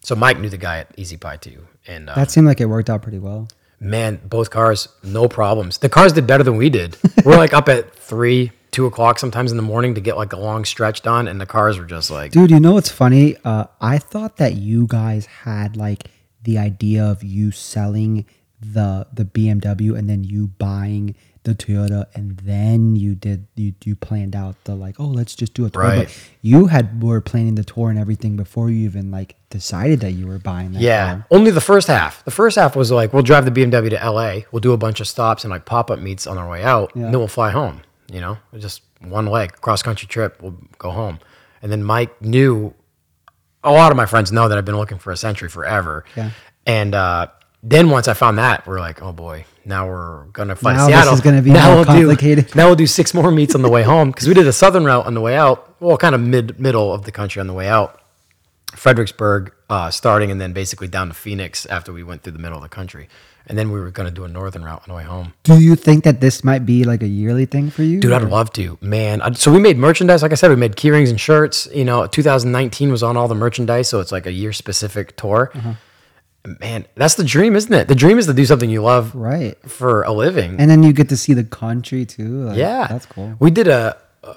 So 0.00 0.14
Mike 0.14 0.38
knew 0.38 0.50
the 0.50 0.58
guy 0.58 0.78
at 0.78 0.88
Easy 0.98 1.16
Pie 1.16 1.38
too, 1.38 1.66
and 1.86 2.10
um, 2.10 2.14
that 2.16 2.30
seemed 2.30 2.46
like 2.46 2.60
it 2.60 2.66
worked 2.66 2.90
out 2.90 3.00
pretty 3.02 3.18
well. 3.18 3.48
Man, 3.82 4.20
both 4.24 4.50
cars 4.50 4.88
no 5.02 5.28
problems. 5.28 5.78
The 5.78 5.88
cars 5.88 6.12
did 6.12 6.26
better 6.26 6.44
than 6.44 6.56
we 6.56 6.70
did. 6.70 6.96
we're 7.24 7.36
like 7.36 7.52
up 7.52 7.68
at 7.68 7.94
three, 7.94 8.52
two 8.70 8.86
o'clock 8.86 9.18
sometimes 9.18 9.50
in 9.50 9.56
the 9.56 9.62
morning 9.62 9.94
to 9.96 10.00
get 10.00 10.16
like 10.16 10.32
a 10.32 10.38
long 10.38 10.64
stretch 10.64 11.02
done, 11.02 11.28
and 11.28 11.40
the 11.40 11.46
cars 11.46 11.78
were 11.78 11.84
just 11.84 12.10
like 12.10 12.32
Dude, 12.32 12.50
you 12.50 12.60
know 12.60 12.72
what's 12.72 12.90
funny? 12.90 13.36
Uh, 13.44 13.66
I 13.80 13.98
thought 13.98 14.36
that 14.38 14.54
you 14.54 14.86
guys 14.86 15.26
had 15.26 15.76
like 15.76 16.04
the 16.42 16.58
idea 16.58 17.04
of 17.04 17.22
you 17.22 17.50
selling 17.50 18.24
the 18.60 19.08
the 19.12 19.24
BMW 19.24 19.98
and 19.98 20.08
then 20.08 20.22
you 20.22 20.46
buying 20.46 21.16
the 21.44 21.54
Toyota 21.54 22.06
and 22.14 22.36
then 22.38 22.94
you 22.94 23.16
did 23.16 23.46
you 23.56 23.74
you 23.84 23.96
planned 23.96 24.36
out 24.36 24.62
the 24.64 24.76
like 24.76 25.00
oh 25.00 25.06
let's 25.06 25.34
just 25.34 25.54
do 25.54 25.66
a 25.66 25.70
tour. 25.70 25.82
Right. 25.82 26.06
But 26.06 26.30
you 26.40 26.66
had 26.66 27.02
were 27.02 27.20
planning 27.20 27.56
the 27.56 27.64
tour 27.64 27.90
and 27.90 27.98
everything 27.98 28.36
before 28.36 28.70
you 28.70 28.84
even 28.84 29.10
like 29.10 29.34
decided 29.50 30.00
that 30.00 30.12
you 30.12 30.26
were 30.26 30.38
buying 30.38 30.72
that. 30.72 30.82
Yeah, 30.82 31.14
car. 31.14 31.26
only 31.30 31.50
the 31.50 31.60
first 31.60 31.88
half. 31.88 32.24
The 32.24 32.30
first 32.30 32.56
half 32.56 32.76
was 32.76 32.92
like 32.92 33.12
we'll 33.12 33.24
drive 33.24 33.44
the 33.44 33.50
BMW 33.50 33.90
to 33.90 34.10
LA. 34.10 34.40
We'll 34.52 34.60
do 34.60 34.72
a 34.72 34.76
bunch 34.76 35.00
of 35.00 35.08
stops 35.08 35.42
and 35.42 35.50
like 35.50 35.64
pop 35.64 35.90
up 35.90 35.98
meets 35.98 36.26
on 36.26 36.38
our 36.38 36.48
way 36.48 36.62
out. 36.62 36.92
Yeah. 36.94 37.04
And 37.04 37.14
then 37.14 37.18
we'll 37.18 37.28
fly 37.28 37.50
home. 37.50 37.82
You 38.12 38.20
know, 38.20 38.38
just 38.58 38.82
one 39.00 39.26
leg 39.26 39.60
cross 39.60 39.82
country 39.82 40.06
trip. 40.06 40.40
We'll 40.40 40.56
go 40.78 40.90
home. 40.90 41.18
And 41.60 41.72
then 41.72 41.82
Mike 41.82 42.22
knew. 42.22 42.74
A 43.64 43.70
lot 43.70 43.92
of 43.92 43.96
my 43.96 44.06
friends 44.06 44.32
know 44.32 44.48
that 44.48 44.58
I've 44.58 44.64
been 44.64 44.76
looking 44.76 44.98
for 44.98 45.12
a 45.12 45.16
century 45.16 45.48
forever. 45.48 46.04
Yeah. 46.16 46.30
And 46.66 46.96
uh, 46.96 47.28
then 47.62 47.90
once 47.90 48.08
I 48.08 48.14
found 48.14 48.38
that, 48.38 48.66
we're 48.66 48.80
like, 48.80 49.02
oh 49.02 49.12
boy, 49.12 49.44
now 49.64 49.88
we're 49.88 50.24
gonna 50.26 50.56
fly 50.56 50.72
Now 50.74 50.86
to 50.86 50.92
this 50.92 51.00
Seattle. 51.00 51.14
is 51.14 51.20
gonna 51.20 51.42
be 51.42 51.50
now 51.52 51.76
we'll 51.76 51.84
complicated. 51.84 52.48
Do, 52.48 52.52
now 52.56 52.66
we'll 52.66 52.76
do 52.76 52.86
six 52.86 53.14
more 53.14 53.30
meets 53.30 53.54
on 53.54 53.62
the 53.62 53.70
way 53.70 53.82
home 53.82 54.10
because 54.10 54.26
we 54.26 54.34
did 54.34 54.46
a 54.46 54.52
southern 54.52 54.84
route 54.84 55.06
on 55.06 55.14
the 55.14 55.20
way 55.20 55.36
out. 55.36 55.80
Well, 55.80 55.96
kind 55.96 56.14
of 56.14 56.20
mid 56.20 56.58
middle 56.58 56.92
of 56.92 57.04
the 57.04 57.12
country 57.12 57.40
on 57.40 57.46
the 57.46 57.52
way 57.52 57.68
out. 57.68 58.00
Fredericksburg 58.74 59.52
uh, 59.68 59.90
starting 59.90 60.30
and 60.30 60.40
then 60.40 60.52
basically 60.52 60.88
down 60.88 61.08
to 61.08 61.14
Phoenix 61.14 61.66
after 61.66 61.92
we 61.92 62.02
went 62.02 62.22
through 62.22 62.32
the 62.32 62.38
middle 62.38 62.56
of 62.56 62.62
the 62.62 62.68
country. 62.68 63.08
And 63.46 63.58
then 63.58 63.70
we 63.72 63.80
were 63.80 63.90
going 63.90 64.08
to 64.08 64.14
do 64.14 64.24
a 64.24 64.28
northern 64.28 64.62
route 64.62 64.82
on 64.86 64.88
the 64.88 64.94
way 64.94 65.02
home. 65.02 65.34
Do 65.42 65.60
you 65.60 65.74
think 65.74 66.04
that 66.04 66.20
this 66.20 66.44
might 66.44 66.64
be 66.64 66.84
like 66.84 67.02
a 67.02 67.08
yearly 67.08 67.44
thing 67.44 67.70
for 67.70 67.82
you? 67.82 67.98
Dude, 67.98 68.12
I'd 68.12 68.22
love 68.22 68.52
to, 68.52 68.78
man. 68.80 69.20
i 69.20 69.32
so 69.32 69.52
we 69.52 69.58
made 69.58 69.76
merchandise. 69.78 70.22
Like 70.22 70.30
I 70.30 70.36
said, 70.36 70.50
we 70.50 70.56
made 70.56 70.76
keyrings 70.76 71.10
and 71.10 71.20
shirts. 71.20 71.68
You 71.74 71.84
know, 71.84 72.06
2019 72.06 72.92
was 72.92 73.02
on 73.02 73.16
all 73.16 73.26
the 73.26 73.34
merchandise, 73.34 73.88
so 73.88 73.98
it's 74.00 74.12
like 74.12 74.26
a 74.26 74.32
year 74.32 74.52
specific 74.52 75.16
tour. 75.16 75.50
Uh-huh. 75.54 75.74
Man, 76.60 76.86
that's 76.96 77.14
the 77.14 77.22
dream, 77.24 77.54
isn't 77.54 77.72
it? 77.72 77.86
The 77.88 77.94
dream 77.94 78.18
is 78.18 78.26
to 78.26 78.34
do 78.34 78.44
something 78.44 78.68
you 78.68 78.82
love 78.82 79.14
Right. 79.14 79.56
for 79.70 80.02
a 80.02 80.12
living. 80.12 80.56
And 80.58 80.68
then 80.68 80.82
you 80.82 80.92
get 80.92 81.08
to 81.10 81.16
see 81.16 81.34
the 81.34 81.44
country 81.44 82.04
too. 82.04 82.44
Like, 82.46 82.56
yeah, 82.58 82.88
That's 82.88 83.06
cool. 83.06 83.36
We 83.38 83.50
did 83.52 83.68
a 83.68 83.96
uh, 84.24 84.34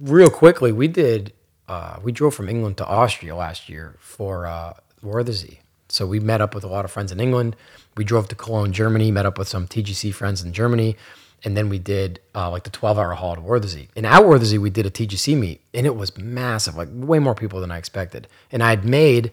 real 0.00 0.30
quickly. 0.30 0.72
We 0.72 0.88
did. 0.88 1.32
Uh, 1.68 1.96
we 2.02 2.12
drove 2.12 2.34
from 2.34 2.48
England 2.48 2.76
to 2.78 2.86
Austria 2.86 3.34
last 3.36 3.68
year 3.68 3.96
for 3.98 4.46
uh, 4.46 4.74
Wörthersee. 5.04 5.58
So 5.88 6.06
we 6.06 6.20
met 6.20 6.40
up 6.40 6.54
with 6.54 6.64
a 6.64 6.68
lot 6.68 6.84
of 6.84 6.90
friends 6.90 7.12
in 7.12 7.20
England. 7.20 7.56
We 7.96 8.04
drove 8.04 8.28
to 8.28 8.34
Cologne, 8.34 8.72
Germany, 8.72 9.10
met 9.10 9.26
up 9.26 9.38
with 9.38 9.48
some 9.48 9.66
TGC 9.66 10.12
friends 10.14 10.42
in 10.42 10.52
Germany. 10.52 10.96
And 11.44 11.56
then 11.56 11.68
we 11.68 11.78
did 11.78 12.20
uh, 12.34 12.50
like 12.50 12.64
the 12.64 12.70
12 12.70 12.98
hour 12.98 13.12
haul 13.12 13.34
to 13.36 13.40
Wörthersee. 13.42 13.88
And 13.94 14.06
at 14.06 14.22
Wörthersee, 14.22 14.58
we 14.58 14.70
did 14.70 14.86
a 14.86 14.90
TGC 14.90 15.36
meet 15.38 15.60
and 15.74 15.86
it 15.86 15.94
was 15.96 16.16
massive, 16.16 16.76
like 16.76 16.88
way 16.90 17.18
more 17.18 17.34
people 17.34 17.60
than 17.60 17.70
I 17.70 17.76
expected. 17.78 18.26
And 18.50 18.62
I'd 18.62 18.84
made 18.86 19.30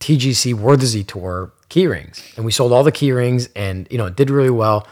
TGC 0.00 0.54
Wörthersee 0.54 1.06
tour 1.06 1.52
key 1.68 1.86
rings 1.86 2.22
and 2.36 2.44
we 2.44 2.52
sold 2.52 2.72
all 2.72 2.84
the 2.84 2.92
key 2.92 3.12
rings 3.12 3.48
and, 3.56 3.88
you 3.90 3.98
know, 3.98 4.06
it 4.06 4.16
did 4.16 4.30
really 4.30 4.50
well. 4.50 4.86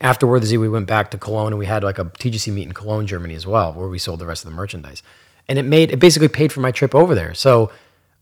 After 0.00 0.26
Wörthersee, 0.26 0.60
we 0.60 0.68
went 0.68 0.86
back 0.86 1.10
to 1.12 1.18
Cologne 1.18 1.48
and 1.48 1.58
we 1.58 1.66
had 1.66 1.84
like 1.84 1.98
a 1.98 2.04
TGC 2.04 2.52
meet 2.52 2.64
in 2.64 2.72
Cologne, 2.72 3.06
Germany 3.06 3.34
as 3.34 3.46
well, 3.46 3.72
where 3.72 3.88
we 3.88 3.98
sold 3.98 4.18
the 4.20 4.26
rest 4.26 4.44
of 4.44 4.50
the 4.50 4.56
merchandise. 4.56 5.02
And 5.48 5.58
it 5.58 5.64
made, 5.64 5.90
it 5.90 5.98
basically 5.98 6.28
paid 6.28 6.52
for 6.52 6.60
my 6.60 6.70
trip 6.70 6.94
over 6.94 7.14
there. 7.14 7.34
So 7.34 7.70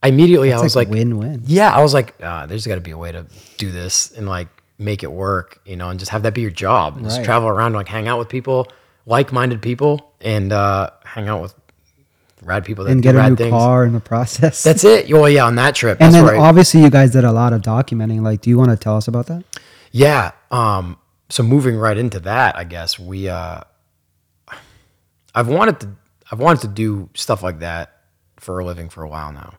I 0.02 0.08
immediately, 0.08 0.52
I 0.52 0.60
was 0.60 0.74
like, 0.76 0.88
win-win. 0.88 1.42
yeah, 1.46 1.74
I 1.74 1.82
was 1.82 1.92
like, 1.92 2.14
ah, 2.22 2.46
there's 2.46 2.66
got 2.66 2.76
to 2.76 2.80
be 2.80 2.90
a 2.90 2.98
way 2.98 3.12
to 3.12 3.26
do 3.58 3.70
this 3.70 4.10
and 4.12 4.26
like 4.26 4.48
make 4.78 5.02
it 5.02 5.12
work, 5.12 5.60
you 5.66 5.76
know, 5.76 5.90
and 5.90 5.98
just 5.98 6.10
have 6.10 6.22
that 6.22 6.32
be 6.34 6.40
your 6.40 6.50
job. 6.50 7.02
Just 7.02 7.22
travel 7.24 7.48
around, 7.48 7.68
and, 7.68 7.76
like 7.76 7.88
hang 7.88 8.08
out 8.08 8.18
with 8.18 8.28
people, 8.30 8.66
like-minded 9.04 9.60
people, 9.60 10.12
and 10.22 10.52
uh, 10.52 10.90
hang 11.04 11.28
out 11.28 11.42
with 11.42 11.59
rad 12.42 12.64
people 12.64 12.84
that 12.84 12.92
and 12.92 13.02
get 13.02 13.16
a 13.16 13.28
new 13.28 13.36
things. 13.36 13.50
car 13.50 13.84
in 13.84 13.92
the 13.92 14.00
process. 14.00 14.62
That's 14.62 14.84
it. 14.84 15.10
Well, 15.10 15.28
yeah, 15.28 15.44
on 15.44 15.56
that 15.56 15.74
trip. 15.74 15.98
and 16.00 16.14
then 16.14 16.24
obviously 16.36 16.82
you 16.82 16.90
guys 16.90 17.10
did 17.12 17.24
a 17.24 17.32
lot 17.32 17.52
of 17.52 17.62
documenting. 17.62 18.22
Like, 18.22 18.40
do 18.40 18.50
you 18.50 18.58
want 18.58 18.70
to 18.70 18.76
tell 18.76 18.96
us 18.96 19.08
about 19.08 19.26
that? 19.26 19.44
Yeah. 19.92 20.32
Um, 20.50 20.98
so 21.28 21.42
moving 21.42 21.76
right 21.76 21.96
into 21.96 22.20
that, 22.20 22.56
I 22.56 22.64
guess 22.64 22.98
we 22.98 23.28
uh 23.28 23.60
I've 25.34 25.48
wanted 25.48 25.80
to 25.80 25.88
I've 26.30 26.40
wanted 26.40 26.62
to 26.62 26.68
do 26.68 27.10
stuff 27.14 27.42
like 27.42 27.60
that 27.60 27.96
for 28.36 28.58
a 28.58 28.64
living 28.64 28.88
for 28.88 29.02
a 29.02 29.08
while 29.08 29.32
now. 29.32 29.54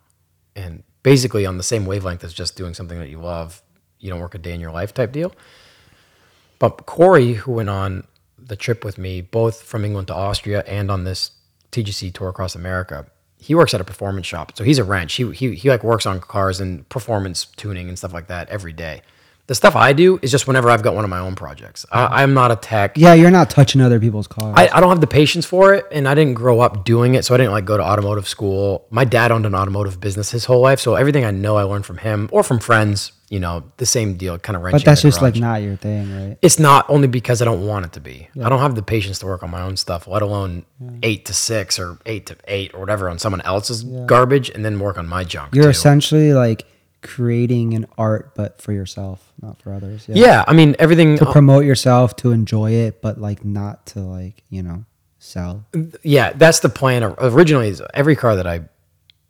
And 0.56 0.84
basically 1.04 1.46
on 1.46 1.58
the 1.58 1.64
same 1.64 1.86
wavelength 1.86 2.24
as 2.24 2.34
just 2.34 2.56
doing 2.56 2.74
something 2.74 3.00
that 3.00 3.10
you 3.10 3.20
love, 3.20 3.62
you 4.00 4.10
don't 4.10 4.20
work 4.20 4.36
a 4.36 4.38
day 4.38 4.54
in 4.54 4.60
your 4.60 4.72
life 4.72 4.94
type 4.94 5.12
deal. 5.12 5.34
But 6.60 6.86
Corey, 6.86 7.34
who 7.34 7.54
went 7.54 7.70
on 7.70 8.06
the 8.38 8.56
trip 8.56 8.84
with 8.84 8.98
me, 8.98 9.22
both 9.22 9.62
from 9.62 9.86
England 9.86 10.08
to 10.08 10.16
Austria 10.16 10.64
and 10.68 10.92
on 10.92 11.04
this 11.04 11.32
TGC 11.72 12.14
tour 12.14 12.30
across 12.30 12.56
America, 12.56 13.06
he 13.38 13.56
works 13.56 13.74
at 13.74 13.82
a 13.82 13.84
performance 13.84 14.28
shop. 14.28 14.52
So 14.56 14.64
he's 14.64 14.78
a 14.78 14.84
wrench. 14.84 15.14
He, 15.14 15.32
he, 15.32 15.56
he 15.56 15.70
like 15.70 15.84
works 15.84 16.06
on 16.06 16.20
cars 16.20 16.60
and 16.60 16.88
performance 16.90 17.46
tuning 17.46 17.90
and 17.90 17.98
stuff 17.98 18.14
like 18.14 18.28
that 18.28 18.50
every 18.50 18.74
day. 18.74 19.02
The 19.52 19.56
stuff 19.56 19.76
I 19.76 19.92
do 19.92 20.18
is 20.22 20.32
just 20.32 20.48
whenever 20.48 20.70
I've 20.70 20.82
got 20.82 20.96
one 20.96 21.04
of 21.04 21.10
my 21.10 21.20
own 21.20 21.36
projects. 21.36 21.86
I, 21.92 22.04
uh-huh. 22.04 22.16
I'm 22.16 22.34
not 22.34 22.52
a 22.52 22.56
tech. 22.56 22.98
Yeah, 22.98 23.14
you're 23.16 23.30
not 23.30 23.50
touching 23.50 23.82
other 23.82 24.00
people's 24.00 24.26
cars. 24.26 24.54
I, 24.58 24.70
I 24.70 24.80
don't 24.80 24.88
have 24.88 25.02
the 25.02 25.08
patience 25.08 25.46
for 25.46 25.74
it, 25.74 25.86
and 25.92 26.08
I 26.08 26.16
didn't 26.16 26.36
grow 26.36 26.62
up 26.62 26.86
doing 26.86 27.16
it, 27.16 27.26
so 27.26 27.34
I 27.34 27.38
didn't 27.38 27.52
like 27.52 27.66
go 27.66 27.76
to 27.76 27.84
automotive 27.84 28.30
school. 28.30 28.88
My 28.92 29.04
dad 29.04 29.30
owned 29.30 29.46
an 29.46 29.54
automotive 29.54 30.00
business 30.00 30.32
his 30.32 30.46
whole 30.46 30.62
life, 30.62 30.80
so 30.80 30.96
everything 30.96 31.26
I 31.26 31.32
know 31.32 31.58
I 31.58 31.64
learned 31.64 31.86
from 31.86 31.98
him 31.98 32.30
or 32.32 32.44
from 32.44 32.60
friends. 32.62 33.12
You 33.28 33.42
know, 33.42 33.64
the 33.76 33.86
same 33.86 34.16
deal, 34.16 34.38
kind 34.40 34.56
of 34.56 34.64
wrenching. 34.64 34.80
but 34.80 34.86
that's 34.86 35.02
just 35.02 35.22
like 35.22 35.36
not 35.36 35.62
your 35.62 35.76
thing, 35.76 36.14
right? 36.14 36.38
It's 36.42 36.60
not 36.60 36.90
only 36.90 37.10
because 37.10 37.42
I 37.42 37.46
don't 37.46 37.66
want 37.66 37.86
it 37.86 37.94
to 37.94 38.00
be. 38.00 38.30
I 38.42 38.48
don't 38.48 38.60
have 38.60 38.76
the 38.76 38.84
patience 38.84 39.20
to 39.20 39.26
work 39.26 39.44
on 39.44 39.50
my 39.50 39.62
own 39.62 39.76
stuff, 39.76 40.08
let 40.08 40.22
alone 40.22 40.66
eight 41.04 41.26
to 41.26 41.34
six 41.34 41.78
or 41.78 41.98
eight 42.06 42.26
to 42.28 42.38
eight 42.48 42.74
or 42.74 42.80
whatever 42.80 43.10
on 43.10 43.20
someone 43.20 43.42
else's 43.42 43.84
garbage, 43.84 44.50
and 44.50 44.64
then 44.64 44.80
work 44.80 44.98
on 44.98 45.08
my 45.08 45.26
junk. 45.26 45.56
You're 45.56 45.66
too. 45.66 45.70
essentially 45.72 46.34
like 46.34 46.66
creating 47.02 47.74
an 47.74 47.88
art, 47.98 48.36
but 48.36 48.62
for 48.62 48.72
yourself, 48.74 49.34
not 49.42 49.62
for 49.62 49.74
others. 49.74 50.06
yeah. 50.08 50.44
I 50.48 50.54
mean 50.54 50.76
everything. 50.80 51.18
To 51.18 51.26
promote 51.32 51.66
yourself, 51.66 52.16
to 52.18 52.32
enjoy 52.32 52.72
it, 52.72 53.02
but 53.02 53.20
like 53.20 53.44
not 53.44 53.86
to 53.88 54.00
like 54.00 54.44
you 54.50 54.64
know 54.64 54.86
sell. 55.20 55.66
yeah, 56.04 56.34
that's 56.34 56.60
the 56.60 56.70
plan. 56.70 57.04
Originally, 57.04 57.70
is 57.70 57.82
every 57.94 58.16
car 58.16 58.36
that 58.36 58.48
I, 58.48 58.62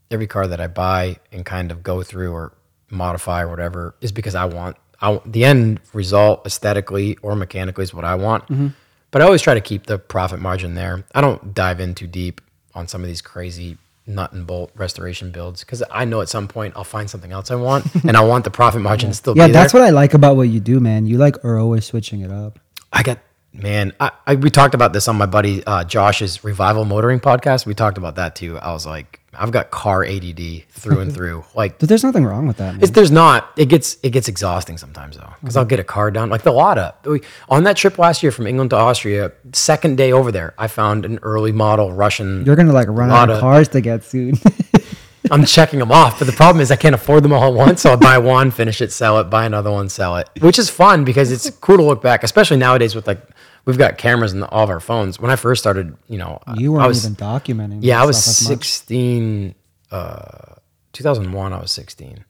every 0.10 0.28
car 0.28 0.48
that 0.48 0.60
I 0.60 0.68
buy 0.68 1.18
and 1.32 1.46
kind 1.46 1.72
of 1.72 1.84
go 1.84 2.04
through 2.04 2.32
or 2.32 2.54
modify 2.90 3.44
or 3.44 3.50
whatever 3.50 3.96
is 4.02 4.12
because 4.12 4.36
I 4.36 4.46
want. 4.46 4.78
I 5.02 5.20
the 5.26 5.46
end 5.46 5.80
result 5.94 6.46
aesthetically 6.46 7.18
or 7.22 7.36
mechanically 7.36 7.84
is 7.84 7.94
what 7.94 8.06
I 8.06 8.16
want. 8.16 8.44
Mm-hmm. 8.48 8.68
But 9.10 9.22
I 9.22 9.26
always 9.26 9.42
try 9.42 9.54
to 9.56 9.62
keep 9.62 9.88
the 9.88 9.98
profit 9.98 10.40
margin 10.40 10.76
there. 10.76 11.04
I 11.14 11.22
don't 11.22 11.54
dive 11.54 11.82
in 11.82 11.96
too 11.96 12.08
deep 12.08 12.40
on 12.74 12.88
some 12.88 13.02
of 13.02 13.08
these 13.08 13.22
crazy 13.22 13.78
nut 14.08 14.34
and 14.34 14.46
bolt 14.48 14.72
restoration 14.76 15.32
builds 15.32 15.62
because 15.64 15.82
I 15.92 16.06
know 16.06 16.22
at 16.22 16.28
some 16.30 16.48
point 16.48 16.74
I'll 16.76 16.84
find 16.84 17.10
something 17.10 17.32
else 17.32 17.52
I 17.52 17.56
want, 17.56 17.86
and 18.04 18.18
I 18.18 18.22
want 18.22 18.44
the 18.44 18.52
profit 18.52 18.82
margin 18.82 19.10
to 19.12 19.16
still 19.16 19.38
Yeah, 19.38 19.48
be 19.48 19.54
there. 19.54 19.62
that's 19.62 19.74
what 19.74 19.84
I 19.84 19.92
like 19.92 20.14
about 20.14 20.36
what 20.36 20.50
you 20.50 20.60
do, 20.60 20.80
man. 20.80 21.06
You 21.06 21.18
like 21.18 21.44
are 21.46 21.58
always 21.58 21.86
switching 21.86 22.22
it 22.22 22.32
up. 22.32 22.60
I 22.92 23.04
got 23.04 23.20
man. 23.54 23.94
I, 24.00 24.12
I 24.28 24.36
we 24.36 24.50
talked 24.50 24.74
about 24.76 24.92
this 24.92 25.08
on 25.08 25.16
my 25.16 25.26
buddy 25.28 25.64
uh, 25.66 25.84
Josh's 25.86 26.44
revival 26.44 26.84
motoring 26.84 27.20
podcast. 27.22 27.66
We 27.66 27.74
talked 27.74 27.98
about 27.98 28.16
that 28.16 28.36
too. 28.36 28.58
I 28.58 28.74
was 28.74 28.86
like, 28.86 29.21
I've 29.34 29.52
got 29.52 29.72
car 29.72 30.04
ADD 30.04 30.64
through 30.70 31.00
and 31.00 31.14
through. 31.16 31.46
Like, 31.56 31.80
But 31.80 31.88
there's 31.90 32.04
nothing 32.04 32.26
wrong 32.26 32.48
with 32.48 32.58
that, 32.58 32.74
man. 32.74 32.82
it's, 32.84 32.92
there's 32.92 33.12
not. 33.12 33.52
It 33.58 33.68
gets 33.68 33.98
it 34.04 34.10
gets 34.10 34.28
exhausting 34.28 34.78
sometimes 34.78 35.18
though, 35.18 35.34
because 35.40 35.56
I'll 35.56 35.66
get 35.66 35.80
a 35.80 35.84
car 35.84 36.12
done. 36.12 36.30
Like 36.30 36.42
the 36.44 36.52
Lada 36.52 36.96
we, 37.06 37.22
on 37.50 37.64
that 37.64 37.78
trip 37.78 37.98
last 37.98 38.24
year 38.24 38.32
from 38.32 38.46
England 38.48 38.72
to 38.72 38.76
Austria. 38.76 39.32
Second 39.54 39.98
day 39.98 40.12
over 40.12 40.32
there, 40.32 40.54
I 40.58 40.68
found 40.68 41.06
an 41.06 41.20
early 41.24 41.52
model 41.54 41.94
Russian. 41.94 42.46
You're 42.46 42.56
gonna 42.58 42.74
like 42.74 42.88
run 42.90 43.10
out 43.10 43.30
Lada. 43.30 43.34
of 43.36 43.40
cars 43.40 43.68
to 43.70 43.82
get 43.82 44.04
soon. 44.04 44.36
I'm 45.32 45.46
checking 45.46 45.80
them 45.80 45.92
off, 45.94 46.20
but 46.20 46.26
the 46.26 46.34
problem 46.34 46.62
is 46.62 46.72
I 46.72 46.76
can't 46.76 46.96
afford 46.96 47.24
them 47.24 47.32
all 47.32 47.44
at 47.48 47.54
once. 47.54 47.82
So 47.84 47.94
I 47.94 47.96
buy 47.96 48.18
one, 48.38 48.52
finish 48.52 48.82
it, 48.82 48.92
sell 48.92 49.18
it, 49.20 49.26
buy 49.26 49.46
another 49.46 49.72
one, 49.72 49.88
sell 49.88 50.18
it, 50.18 50.28
which 50.42 50.60
is 50.60 50.70
fun 50.70 51.06
because 51.06 51.32
it's 51.32 51.50
cool 51.62 51.78
to 51.78 51.84
look 51.84 52.02
back, 52.02 52.24
especially 52.24 52.58
nowadays 52.58 52.96
with 52.96 53.08
like 53.08 53.22
we've 53.66 53.78
got 53.78 53.98
cameras 53.98 54.34
in 54.34 54.44
all 54.44 54.64
of 54.64 54.70
our 54.70 54.80
phones. 54.80 55.20
When 55.20 55.32
I 55.32 55.36
first 55.36 55.62
started, 55.62 55.96
you 56.08 56.18
know, 56.18 56.40
you 56.56 56.74
I 56.74 56.78
weren't 56.78 56.88
was 56.88 57.06
even 57.06 57.16
documenting. 57.16 57.80
yeah, 57.82 58.02
I 58.02 58.06
was 58.06 58.24
stuff 58.24 58.52
as 58.52 58.58
much. 58.58 58.68
16, 58.68 59.56
uh, 59.92 60.56
2001. 60.94 61.54
I 61.54 61.60
was 61.60 61.72
16. 61.72 62.26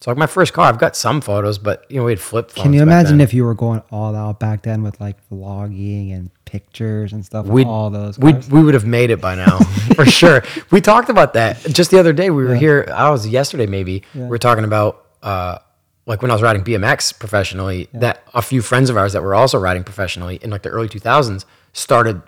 So 0.00 0.10
like 0.10 0.16
my 0.16 0.26
first 0.26 0.54
car, 0.54 0.66
I've 0.66 0.78
got 0.78 0.96
some 0.96 1.20
photos, 1.20 1.58
but 1.58 1.84
you 1.90 1.98
know 1.98 2.04
we 2.04 2.12
had 2.12 2.20
flip 2.20 2.50
phones. 2.50 2.62
Can 2.62 2.72
you 2.72 2.80
imagine 2.80 3.18
then. 3.18 3.20
if 3.20 3.34
you 3.34 3.44
were 3.44 3.54
going 3.54 3.82
all 3.90 4.16
out 4.16 4.40
back 4.40 4.62
then 4.62 4.82
with 4.82 4.98
like 4.98 5.16
vlogging 5.28 6.14
and 6.14 6.30
pictures 6.46 7.12
and 7.12 7.22
stuff? 7.22 7.44
we 7.44 7.64
all 7.66 7.90
those. 7.90 8.18
we 8.18 8.32
we 8.50 8.64
would 8.64 8.72
have 8.72 8.86
made 8.86 9.10
it 9.10 9.20
by 9.20 9.34
now 9.34 9.58
for 9.94 10.06
sure. 10.06 10.42
We 10.70 10.80
talked 10.80 11.10
about 11.10 11.34
that 11.34 11.58
just 11.64 11.90
the 11.90 11.98
other 11.98 12.14
day. 12.14 12.30
We 12.30 12.44
were 12.44 12.54
here. 12.54 12.88
I 12.90 13.10
was 13.10 13.28
yesterday 13.28 13.66
maybe. 13.66 14.02
We 14.14 14.22
were 14.24 14.38
talking 14.38 14.64
about 14.64 15.04
uh, 15.22 15.58
like 16.06 16.22
when 16.22 16.30
I 16.30 16.34
was 16.34 16.42
riding 16.42 16.64
BMX 16.64 17.18
professionally. 17.18 17.88
That 17.92 18.22
a 18.34 18.42
few 18.42 18.62
friends 18.62 18.90
of 18.90 18.96
ours 18.96 19.12
that 19.12 19.22
were 19.22 19.34
also 19.34 19.58
riding 19.58 19.84
professionally 19.84 20.38
in 20.42 20.50
like 20.50 20.62
the 20.62 20.70
early 20.70 20.88
2000s 20.88 21.44
started 21.72 22.22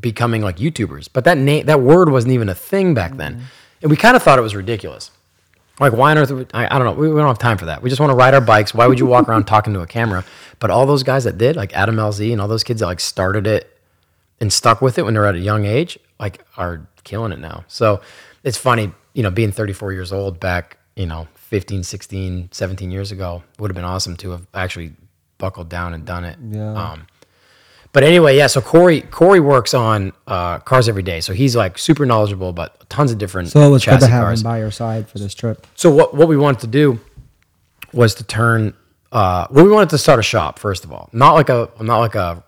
becoming 0.00 0.42
like 0.42 0.56
YouTubers. 0.56 1.08
But 1.12 1.24
that 1.24 1.38
name 1.38 1.66
that 1.66 1.80
word 1.80 2.10
wasn't 2.10 2.32
even 2.34 2.48
a 2.48 2.54
thing 2.54 2.94
back 2.94 3.16
then, 3.16 3.34
Mm-hmm. 3.34 3.44
and 3.82 3.90
we 3.90 3.96
kind 3.96 4.16
of 4.16 4.22
thought 4.22 4.38
it 4.38 4.42
was 4.42 4.54
ridiculous. 4.56 5.10
Like, 5.80 5.92
why 5.92 6.10
on 6.10 6.18
earth? 6.18 6.32
Would, 6.32 6.50
I, 6.52 6.66
I 6.66 6.78
don't 6.78 6.86
know. 6.86 6.92
We, 7.00 7.08
we 7.08 7.16
don't 7.20 7.28
have 7.28 7.38
time 7.38 7.56
for 7.56 7.66
that. 7.66 7.82
We 7.82 7.88
just 7.88 8.00
want 8.00 8.10
to 8.10 8.16
ride 8.16 8.34
our 8.34 8.40
bikes. 8.40 8.74
Why 8.74 8.88
would 8.88 8.98
you 8.98 9.06
walk 9.06 9.28
around 9.28 9.44
talking 9.46 9.72
to 9.74 9.80
a 9.80 9.86
camera? 9.86 10.24
But 10.58 10.70
all 10.72 10.86
those 10.86 11.04
guys 11.04 11.22
that 11.22 11.38
did, 11.38 11.54
like 11.54 11.72
Adam 11.72 11.94
LZ 11.96 12.32
and 12.32 12.40
all 12.40 12.48
those 12.48 12.64
kids 12.64 12.80
that 12.80 12.86
like 12.86 12.98
started 12.98 13.46
it 13.46 13.78
and 14.40 14.52
stuck 14.52 14.82
with 14.82 14.98
it 14.98 15.04
when 15.04 15.14
they're 15.14 15.24
at 15.26 15.36
a 15.36 15.40
young 15.40 15.64
age, 15.66 15.96
like 16.18 16.44
are 16.56 16.88
killing 17.04 17.30
it 17.30 17.38
now. 17.38 17.64
So 17.68 18.00
it's 18.42 18.58
funny, 18.58 18.92
you 19.14 19.22
know, 19.22 19.30
being 19.30 19.52
34 19.52 19.92
years 19.92 20.12
old 20.12 20.40
back, 20.40 20.78
you 20.96 21.06
know, 21.06 21.28
15, 21.48 21.82
16, 21.82 22.50
17 22.52 22.90
years 22.90 23.10
ago 23.10 23.42
would 23.58 23.70
have 23.70 23.74
been 23.74 23.84
awesome 23.84 24.16
to 24.18 24.32
have 24.32 24.46
actually 24.52 24.92
buckled 25.38 25.70
down 25.70 25.94
and 25.94 26.04
done 26.04 26.24
it. 26.24 26.38
Yeah. 26.50 26.74
Um, 26.74 27.06
but 27.92 28.04
anyway, 28.04 28.36
yeah. 28.36 28.48
So 28.48 28.60
Corey, 28.60 29.00
Corey 29.00 29.40
works 29.40 29.72
on 29.72 30.12
uh, 30.26 30.58
cars 30.58 30.90
every 30.90 31.02
day. 31.02 31.22
So 31.22 31.32
he's 31.32 31.56
like 31.56 31.78
super 31.78 32.04
knowledgeable 32.04 32.50
about 32.50 32.90
tons 32.90 33.12
of 33.12 33.18
different 33.18 33.48
so 33.48 33.60
it 33.60 33.70
was 33.70 33.82
good 33.82 34.00
to 34.00 34.06
have 34.08 34.24
cars. 34.24 34.40
him 34.40 34.44
by 34.44 34.58
your 34.58 34.70
side 34.70 35.08
for 35.08 35.18
this 35.18 35.32
trip. 35.34 35.66
So 35.74 35.90
what 35.90 36.14
what 36.14 36.28
we 36.28 36.36
wanted 36.36 36.60
to 36.60 36.66
do 36.66 37.00
was 37.94 38.14
to 38.16 38.24
turn. 38.24 38.74
Uh, 39.10 39.46
well, 39.50 39.64
we 39.64 39.70
wanted 39.70 39.88
to 39.88 39.98
start 39.98 40.18
a 40.18 40.22
shop 40.22 40.58
first 40.58 40.84
of 40.84 40.92
all, 40.92 41.08
not 41.14 41.32
like 41.32 41.48
a 41.48 41.70
not 41.80 41.98
like 42.00 42.14
a 42.14 42.44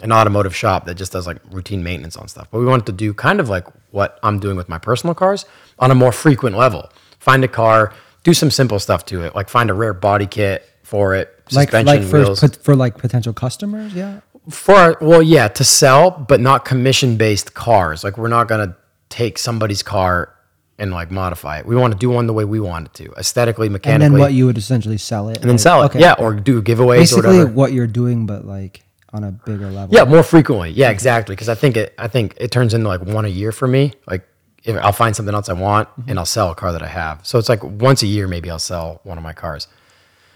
an 0.00 0.12
automotive 0.12 0.54
shop 0.54 0.86
that 0.86 0.94
just 0.94 1.10
does 1.10 1.26
like 1.26 1.38
routine 1.50 1.82
maintenance 1.82 2.16
on 2.16 2.28
stuff. 2.28 2.46
But 2.52 2.60
we 2.60 2.66
wanted 2.66 2.86
to 2.86 2.92
do 2.92 3.12
kind 3.12 3.40
of 3.40 3.48
like 3.48 3.66
what 3.90 4.20
I'm 4.22 4.38
doing 4.38 4.56
with 4.56 4.68
my 4.68 4.78
personal 4.78 5.14
cars 5.14 5.44
on 5.80 5.90
a 5.90 5.94
more 5.94 6.12
frequent 6.12 6.56
level. 6.56 6.88
Find 7.18 7.42
a 7.44 7.48
car, 7.48 7.92
do 8.24 8.34
some 8.34 8.50
simple 8.50 8.78
stuff 8.78 9.04
to 9.06 9.22
it, 9.22 9.34
like 9.34 9.48
find 9.48 9.70
a 9.70 9.74
rare 9.74 9.94
body 9.94 10.26
kit 10.26 10.68
for 10.82 11.14
it, 11.14 11.28
Like 11.52 11.70
suspension 11.70 11.86
like 11.86 12.02
for 12.10 12.18
wheels. 12.20 12.40
for 12.62 12.76
like 12.76 12.98
potential 12.98 13.32
customers, 13.32 13.92
yeah. 13.94 14.20
for 14.50 14.96
well 15.00 15.22
yeah 15.22 15.48
to 15.48 15.64
sell 15.64 16.10
but 16.10 16.40
not 16.40 16.64
commission 16.64 17.16
based 17.16 17.54
cars. 17.54 18.04
Like 18.04 18.16
we're 18.18 18.28
not 18.28 18.48
going 18.48 18.68
to 18.68 18.76
take 19.08 19.38
somebody's 19.38 19.82
car 19.82 20.34
and 20.78 20.90
like 20.90 21.10
modify 21.10 21.58
it. 21.58 21.66
We 21.66 21.76
want 21.76 21.92
to 21.92 21.98
do 21.98 22.10
one 22.10 22.26
the 22.26 22.32
way 22.32 22.44
we 22.44 22.58
want 22.60 22.86
it 22.88 22.94
to 22.94 23.12
aesthetically 23.18 23.68
mechanically. 23.68 24.06
And 24.06 24.14
then 24.14 24.20
what 24.20 24.32
you 24.32 24.46
would 24.46 24.58
essentially 24.58 24.98
sell 24.98 25.28
it, 25.28 25.38
and 25.40 25.48
then 25.48 25.58
sell 25.58 25.82
it 25.82 25.94
yeah 25.94 26.14
or 26.18 26.34
do 26.34 26.62
giveaways 26.62 26.98
Basically, 26.98 27.44
what 27.44 27.72
you're 27.72 27.86
doing, 27.86 28.26
but 28.26 28.44
like 28.46 28.82
on 29.12 29.24
a 29.24 29.30
bigger 29.32 29.70
level. 29.70 29.94
yeah 29.94 30.04
more 30.04 30.22
frequently. 30.22 30.70
Yeah 30.70 30.88
exactly 30.90 31.34
because 31.34 31.50
i 31.50 31.54
think 31.54 31.76
it 31.76 31.92
i 31.98 32.08
think 32.08 32.34
it 32.38 32.50
turns 32.50 32.72
into 32.72 32.88
like 32.88 33.02
one 33.02 33.24
a 33.26 33.28
year 33.28 33.52
for 33.52 33.68
me. 33.68 33.92
Like 34.06 34.26
i'll 34.66 34.92
find 34.92 35.14
something 35.16 35.34
else 35.34 35.48
i 35.48 35.52
want 35.52 35.88
Mm-hmm. 35.88 36.10
and 36.10 36.18
i'll 36.18 36.26
sell 36.26 36.50
a 36.50 36.54
car 36.54 36.72
that 36.72 36.82
i 36.82 36.86
have 36.88 37.26
so 37.26 37.38
it's 37.38 37.48
like 37.48 37.62
once 37.62 38.02
a 38.02 38.06
year 38.06 38.28
maybe 38.28 38.50
i'll 38.50 38.58
sell 38.58 39.00
one 39.04 39.18
of 39.18 39.24
my 39.24 39.32
cars 39.32 39.68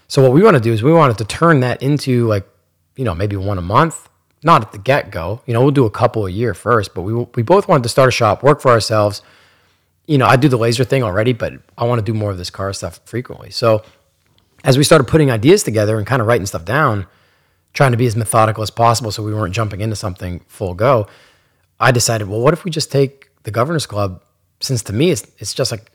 so 0.07 0.21
what 0.21 0.31
we 0.33 0.41
want 0.41 0.55
to 0.55 0.61
do 0.61 0.71
is 0.71 0.83
we 0.83 0.93
wanted 0.93 1.17
to 1.17 1.25
turn 1.25 1.59
that 1.61 1.81
into 1.81 2.27
like 2.27 2.47
you 2.95 3.05
know 3.05 3.15
maybe 3.15 3.35
one 3.35 3.57
a 3.57 3.61
month 3.61 4.09
not 4.43 4.61
at 4.61 4.71
the 4.71 4.77
get 4.77 5.11
go 5.11 5.41
you 5.45 5.53
know 5.53 5.61
we'll 5.61 5.71
do 5.71 5.85
a 5.85 5.91
couple 5.91 6.25
a 6.25 6.29
year 6.29 6.53
first 6.53 6.93
but 6.93 7.01
we 7.01 7.13
we 7.35 7.43
both 7.43 7.67
wanted 7.67 7.83
to 7.83 7.89
start 7.89 8.07
a 8.09 8.11
shop 8.11 8.43
work 8.43 8.61
for 8.61 8.71
ourselves 8.71 9.21
you 10.09 10.17
know, 10.17 10.25
I 10.25 10.37
do 10.37 10.47
the 10.47 10.57
laser 10.57 10.85
thing 10.85 11.03
already, 11.03 11.33
but 11.33 11.51
I 11.77 11.83
want 11.83 11.99
to 11.99 12.01
do 12.01 12.17
more 12.17 12.31
of 12.31 12.37
this 12.37 12.49
car 12.49 12.71
stuff 12.71 13.01
frequently. 13.03 13.49
So 13.49 13.83
as 14.63 14.77
we 14.77 14.85
started 14.85 15.03
putting 15.03 15.29
ideas 15.29 15.63
together 15.63 15.97
and 15.97 16.07
kind 16.07 16.21
of 16.21 16.29
writing 16.29 16.45
stuff 16.45 16.63
down, 16.63 17.07
trying 17.73 17.91
to 17.91 17.97
be 17.97 18.05
as 18.05 18.15
methodical 18.15 18.63
as 18.63 18.69
possible 18.69 19.11
so 19.11 19.21
we 19.21 19.33
weren't 19.33 19.53
jumping 19.53 19.81
into 19.81 19.97
something 19.97 20.39
full 20.47 20.75
go, 20.75 21.07
I 21.77 21.91
decided, 21.91 22.29
well, 22.29 22.39
what 22.39 22.53
if 22.53 22.63
we 22.63 22.71
just 22.71 22.89
take 22.89 23.26
the 23.47 23.51
Governors 23.51 23.85
Club? 23.85 24.21
Since 24.59 24.83
to 24.83 24.93
me, 24.93 25.09
it's, 25.09 25.25
it's 25.37 25.53
just 25.53 25.71
like, 25.71 25.89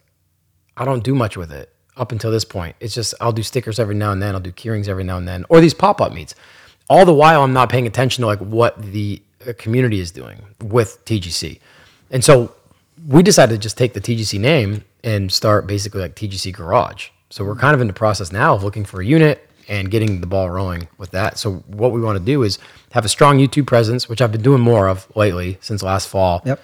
I 0.74 0.86
don't 0.86 1.04
do 1.04 1.14
much 1.14 1.36
with 1.36 1.52
it 1.52 1.70
up 1.98 2.10
until 2.10 2.30
this 2.30 2.46
point. 2.46 2.74
It's 2.80 2.94
just, 2.94 3.12
I'll 3.20 3.30
do 3.30 3.42
stickers 3.42 3.78
every 3.78 3.94
now 3.94 4.10
and 4.10 4.22
then, 4.22 4.34
I'll 4.34 4.40
do 4.40 4.50
keyrings 4.50 4.88
every 4.88 5.04
now 5.04 5.18
and 5.18 5.28
then, 5.28 5.44
or 5.50 5.60
these 5.60 5.74
pop 5.74 6.00
up 6.00 6.14
meets. 6.14 6.34
All 6.88 7.04
the 7.04 7.12
while, 7.12 7.42
I'm 7.42 7.52
not 7.52 7.68
paying 7.68 7.86
attention 7.86 8.22
to 8.22 8.26
like 8.26 8.38
what 8.38 8.80
the 8.80 9.20
uh, 9.46 9.52
community 9.58 10.00
is 10.00 10.10
doing 10.10 10.40
with 10.62 11.04
TGC. 11.04 11.60
And 12.10 12.24
so 12.24 12.54
we 13.06 13.22
decided 13.22 13.52
to 13.52 13.58
just 13.58 13.76
take 13.76 13.92
the 13.92 14.00
TGC 14.00 14.40
name 14.40 14.84
and 15.04 15.30
start 15.30 15.66
basically 15.66 16.00
like 16.00 16.16
TGC 16.16 16.54
Garage. 16.54 17.10
So 17.28 17.44
we're 17.44 17.56
kind 17.56 17.74
of 17.74 17.82
in 17.82 17.86
the 17.86 17.92
process 17.92 18.32
now 18.32 18.54
of 18.54 18.64
looking 18.64 18.86
for 18.86 19.02
a 19.02 19.04
unit 19.04 19.46
and 19.68 19.90
getting 19.90 20.22
the 20.22 20.26
ball 20.26 20.48
rolling 20.48 20.88
with 20.96 21.10
that. 21.10 21.36
So 21.36 21.56
what 21.66 21.92
we 21.92 22.00
want 22.00 22.18
to 22.18 22.24
do 22.24 22.44
is 22.44 22.58
have 22.92 23.04
a 23.04 23.10
strong 23.10 23.36
YouTube 23.36 23.66
presence, 23.66 24.08
which 24.08 24.22
I've 24.22 24.32
been 24.32 24.42
doing 24.42 24.62
more 24.62 24.88
of 24.88 25.06
lately 25.14 25.58
since 25.60 25.82
last 25.82 26.08
fall. 26.08 26.40
Yep. 26.46 26.58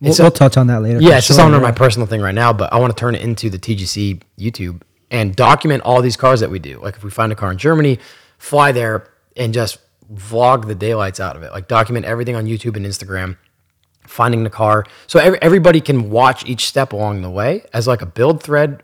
We'll, 0.00 0.12
a- 0.12 0.22
we'll 0.24 0.30
touch 0.30 0.56
on 0.56 0.66
that 0.68 0.82
later. 0.82 1.00
Yeah, 1.00 1.18
it's 1.18 1.26
just 1.26 1.40
under 1.40 1.58
yeah. 1.58 1.62
my 1.62 1.72
personal 1.72 2.06
thing 2.06 2.20
right 2.20 2.34
now, 2.34 2.52
but 2.52 2.72
I 2.72 2.78
want 2.78 2.96
to 2.96 3.00
turn 3.00 3.14
it 3.14 3.22
into 3.22 3.50
the 3.50 3.58
TGC 3.58 4.22
YouTube 4.38 4.82
and 5.10 5.34
document 5.34 5.82
all 5.82 6.02
these 6.02 6.16
cars 6.16 6.40
that 6.40 6.50
we 6.50 6.58
do. 6.58 6.80
Like 6.80 6.96
if 6.96 7.04
we 7.04 7.10
find 7.10 7.32
a 7.32 7.36
car 7.36 7.50
in 7.50 7.58
Germany, 7.58 7.98
fly 8.38 8.72
there 8.72 9.08
and 9.36 9.54
just 9.54 9.78
vlog 10.12 10.66
the 10.66 10.74
daylights 10.74 11.20
out 11.20 11.36
of 11.36 11.42
it. 11.42 11.52
Like 11.52 11.68
document 11.68 12.06
everything 12.06 12.36
on 12.36 12.46
YouTube 12.46 12.76
and 12.76 12.84
Instagram, 12.86 13.36
finding 14.06 14.44
the 14.44 14.50
car. 14.50 14.84
So 15.06 15.18
every, 15.18 15.40
everybody 15.42 15.80
can 15.80 16.10
watch 16.10 16.44
each 16.46 16.66
step 16.66 16.92
along 16.92 17.22
the 17.22 17.30
way 17.30 17.64
as 17.72 17.86
like 17.86 18.02
a 18.02 18.06
build 18.06 18.42
thread 18.42 18.82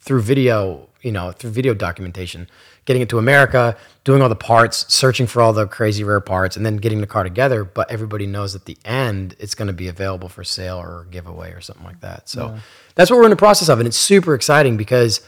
through 0.00 0.22
video, 0.22 0.88
you 1.02 1.12
know, 1.12 1.32
through 1.32 1.50
video 1.50 1.74
documentation, 1.74 2.48
getting 2.84 3.02
it 3.02 3.08
to 3.10 3.18
America, 3.18 3.76
doing 4.04 4.22
all 4.22 4.28
the 4.28 4.34
parts, 4.34 4.92
searching 4.92 5.26
for 5.26 5.40
all 5.40 5.52
the 5.52 5.66
crazy 5.66 6.02
rare 6.04 6.20
parts, 6.20 6.56
and 6.56 6.66
then 6.66 6.76
getting 6.76 7.00
the 7.00 7.06
car 7.06 7.22
together. 7.22 7.64
But 7.64 7.90
everybody 7.90 8.26
knows 8.26 8.54
at 8.54 8.64
the 8.64 8.76
end 8.84 9.36
it's 9.38 9.54
going 9.54 9.68
to 9.68 9.72
be 9.72 9.88
available 9.88 10.28
for 10.28 10.44
sale 10.44 10.78
or 10.78 11.06
giveaway 11.10 11.52
or 11.52 11.60
something 11.60 11.84
like 11.84 12.00
that. 12.00 12.28
So 12.28 12.56
that's 12.94 13.10
what 13.10 13.18
we're 13.18 13.24
in 13.24 13.30
the 13.30 13.36
process 13.36 13.68
of. 13.68 13.78
And 13.78 13.86
it's 13.86 13.96
super 13.96 14.34
exciting 14.34 14.76
because 14.76 15.20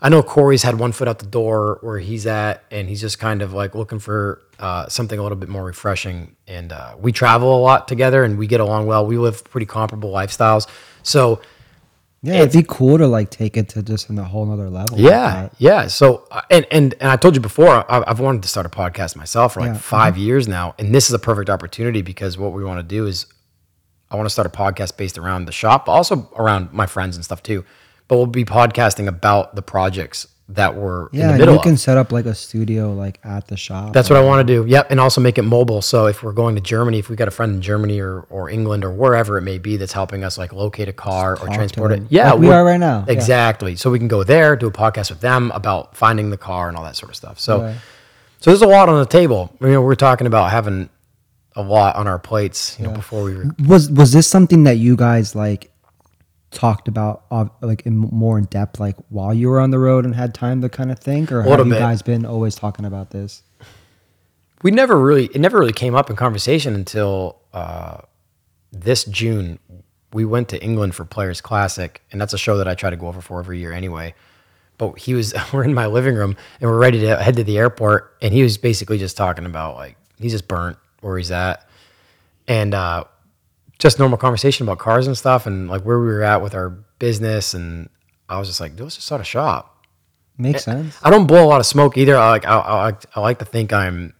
I 0.00 0.08
know 0.08 0.22
Corey's 0.22 0.64
had 0.64 0.78
one 0.78 0.90
foot 0.90 1.06
out 1.06 1.20
the 1.20 1.26
door 1.26 1.78
where 1.80 1.98
he's 1.98 2.26
at, 2.26 2.64
and 2.72 2.88
he's 2.88 3.00
just 3.00 3.20
kind 3.20 3.40
of 3.40 3.52
like 3.52 3.74
looking 3.74 4.00
for 4.00 4.42
uh, 4.58 4.88
something 4.88 5.18
a 5.18 5.22
little 5.22 5.38
bit 5.38 5.48
more 5.48 5.64
refreshing. 5.64 6.34
And 6.48 6.72
uh, 6.72 6.96
we 6.98 7.12
travel 7.12 7.56
a 7.56 7.60
lot 7.60 7.86
together 7.88 8.24
and 8.24 8.36
we 8.36 8.48
get 8.48 8.60
along 8.60 8.86
well. 8.86 9.06
We 9.06 9.16
live 9.16 9.44
pretty 9.44 9.66
comparable 9.66 10.12
lifestyles. 10.12 10.68
So, 11.04 11.40
Yeah, 12.24 12.34
it'd 12.42 12.52
be 12.52 12.64
cool 12.68 12.98
to 12.98 13.06
like 13.08 13.30
take 13.30 13.56
it 13.56 13.68
to 13.70 13.82
just 13.82 14.08
in 14.08 14.16
a 14.18 14.22
whole 14.24 14.46
nother 14.46 14.70
level. 14.70 14.98
Yeah, 14.98 15.42
that. 15.42 15.54
yeah. 15.58 15.86
So, 15.88 16.26
uh, 16.30 16.42
and 16.50 16.64
and 16.70 16.94
and 17.00 17.10
I 17.10 17.16
told 17.16 17.34
you 17.34 17.40
before, 17.40 17.68
I, 17.90 18.04
I've 18.06 18.20
wanted 18.20 18.42
to 18.42 18.48
start 18.48 18.64
a 18.64 18.68
podcast 18.68 19.16
myself 19.16 19.54
for 19.54 19.60
like 19.60 19.70
Yeah. 19.72 19.78
5 19.78 20.16
years 20.18 20.46
now, 20.46 20.74
and 20.78 20.94
this 20.94 21.08
is 21.08 21.14
a 21.14 21.18
perfect 21.18 21.50
opportunity 21.50 22.00
because 22.00 22.38
what 22.38 22.52
we 22.52 22.62
want 22.64 22.78
to 22.78 22.84
do 22.84 23.06
is, 23.06 23.26
I 24.08 24.14
want 24.16 24.26
to 24.26 24.30
start 24.30 24.46
a 24.46 24.50
podcast 24.50 24.96
based 24.96 25.18
around 25.18 25.46
the 25.46 25.52
shop, 25.52 25.86
but 25.86 25.92
also 25.92 26.30
around 26.36 26.72
my 26.72 26.86
friends 26.86 27.16
and 27.16 27.24
stuff 27.24 27.42
too. 27.42 27.64
But 28.06 28.18
we'll 28.18 28.26
be 28.26 28.44
podcasting 28.44 29.08
about 29.08 29.56
the 29.56 29.62
projects 29.62 30.28
that 30.54 30.76
were 30.76 31.08
in 31.12 31.18
Yeah, 31.20 31.26
the 31.26 31.32
and 31.32 31.38
middle 31.40 31.54
you 31.54 31.60
can 31.60 31.72
of. 31.72 31.80
set 31.80 31.96
up 31.96 32.12
like 32.12 32.26
a 32.26 32.34
studio 32.34 32.92
like 32.92 33.18
at 33.24 33.46
the 33.48 33.56
shop. 33.56 33.92
That's 33.92 34.10
what 34.10 34.18
I 34.18 34.22
want 34.22 34.46
to 34.46 34.54
do. 34.54 34.68
Yep, 34.68 34.88
and 34.90 35.00
also 35.00 35.20
make 35.20 35.38
it 35.38 35.42
mobile. 35.42 35.82
So 35.82 36.06
if 36.06 36.22
we're 36.22 36.32
going 36.32 36.54
to 36.56 36.60
Germany, 36.60 36.98
if 36.98 37.08
we 37.08 37.16
got 37.16 37.28
a 37.28 37.30
friend 37.32 37.54
in 37.54 37.60
Germany 37.62 38.00
or 38.00 38.26
or 38.30 38.50
England 38.50 38.84
or 38.84 38.90
wherever 38.92 39.38
it 39.38 39.42
may 39.42 39.58
be 39.58 39.76
that's 39.76 39.92
helping 39.92 40.24
us 40.24 40.36
like 40.38 40.52
locate 40.52 40.88
a 40.88 40.92
car 40.92 41.38
or 41.40 41.48
transport 41.48 41.92
it, 41.92 42.02
yeah, 42.10 42.30
Like 42.32 42.40
we 42.40 42.48
we're- 42.48 42.62
right 42.62 42.78
now. 42.80 43.04
Yeah. 43.06 43.12
Exactly. 43.12 43.76
So 43.76 43.90
we 43.90 43.98
can 43.98 44.08
go 44.08 44.22
there, 44.24 44.54
do 44.56 44.66
a 44.66 44.70
podcast 44.72 45.10
with 45.10 45.20
them 45.20 45.50
about 45.52 45.96
finding 45.96 46.30
the 46.30 46.36
car 46.38 46.68
and 46.68 46.76
all 46.76 46.84
that 46.84 46.96
sort 46.96 47.10
of 47.10 47.16
stuff. 47.16 47.40
So, 47.40 47.62
Right. 47.62 47.76
so 48.40 48.50
there's 48.50 48.62
a 48.62 48.66
lot 48.68 48.88
on 48.88 48.98
the 49.00 49.06
table. 49.06 49.50
You 49.60 49.68
know, 49.68 49.82
we're 49.82 49.94
talking 49.94 50.26
about 50.26 50.50
having 50.50 50.88
a 51.56 51.62
lot 51.62 51.96
on 51.96 52.06
our 52.06 52.18
plates. 52.18 52.76
You 52.78 52.86
know, 52.86 52.92
before 52.92 53.24
we 53.24 53.34
were. 53.34 53.44
was 53.66 53.90
was 53.90 54.12
this 54.12 54.26
something 54.26 54.64
that 54.64 54.76
you 54.78 54.96
guys 54.96 55.34
like 55.34 55.70
talked 56.52 56.88
about 56.88 57.24
uh, 57.30 57.46
like 57.60 57.82
in 57.86 57.96
more 57.96 58.38
in 58.38 58.44
depth 58.44 58.78
like 58.78 58.96
while 59.08 59.32
you 59.32 59.48
were 59.48 59.60
on 59.60 59.70
the 59.70 59.78
road 59.78 60.04
and 60.04 60.14
had 60.14 60.34
time 60.34 60.60
to 60.60 60.68
kind 60.68 60.90
of 60.92 60.98
think 60.98 61.32
or 61.32 61.42
have 61.42 61.58
you 61.66 61.72
bit. 61.72 61.78
guys 61.78 62.02
been 62.02 62.24
always 62.24 62.54
talking 62.54 62.84
about 62.84 63.10
this 63.10 63.42
we 64.62 64.70
never 64.70 64.98
really 64.98 65.26
it 65.26 65.40
never 65.40 65.58
really 65.58 65.72
came 65.72 65.94
up 65.94 66.08
in 66.08 66.16
conversation 66.16 66.74
until 66.74 67.38
uh, 67.52 67.98
this 68.72 69.04
June. 69.04 69.58
We 70.12 70.24
went 70.24 70.48
to 70.50 70.62
England 70.62 70.94
for 70.94 71.04
Players 71.04 71.40
Classic, 71.40 72.02
and 72.12 72.20
that's 72.20 72.32
a 72.32 72.38
show 72.38 72.58
that 72.58 72.68
I 72.68 72.74
try 72.74 72.90
to 72.90 72.96
go 72.96 73.08
over 73.08 73.20
for 73.20 73.40
every 73.40 73.58
year 73.58 73.72
anyway. 73.72 74.14
But 74.78 74.98
he 74.98 75.14
was 75.14 75.34
we're 75.52 75.64
in 75.64 75.74
my 75.74 75.86
living 75.86 76.14
room 76.14 76.36
and 76.60 76.70
we're 76.70 76.78
ready 76.78 77.00
to 77.00 77.16
head 77.22 77.36
to 77.36 77.44
the 77.44 77.58
airport, 77.58 78.16
and 78.22 78.32
he 78.32 78.42
was 78.42 78.56
basically 78.56 78.98
just 78.98 79.16
talking 79.16 79.46
about 79.46 79.74
like 79.74 79.96
he's 80.18 80.32
just 80.32 80.48
burnt 80.48 80.78
where 81.00 81.18
he's 81.18 81.30
at, 81.30 81.68
and 82.46 82.74
uh, 82.74 83.04
just 83.82 83.98
normal 83.98 84.16
conversation 84.16 84.64
about 84.64 84.78
cars 84.78 85.08
and 85.08 85.18
stuff, 85.18 85.44
and 85.44 85.68
like 85.68 85.82
where 85.82 85.98
we 85.98 86.06
were 86.06 86.22
at 86.22 86.40
with 86.40 86.54
our 86.54 86.70
business, 87.00 87.52
and 87.52 87.88
I 88.28 88.38
was 88.38 88.46
just 88.46 88.60
like, 88.60 88.78
let's 88.78 88.94
just 88.94 89.06
start 89.06 89.20
a 89.20 89.24
shop. 89.24 89.84
makes 90.38 90.64
sense 90.64 90.96
I 91.02 91.10
don't 91.10 91.26
blow 91.26 91.44
a 91.44 91.48
lot 91.48 91.58
of 91.60 91.66
smoke 91.66 91.98
either. 91.98 92.16
I 92.16 92.30
like 92.30 92.46
I, 92.46 92.58
I, 92.58 92.84
like- 92.84 93.16
I 93.16 93.20
like 93.20 93.38
to 93.40 93.44
think 93.44 93.72
I'm 93.72 94.14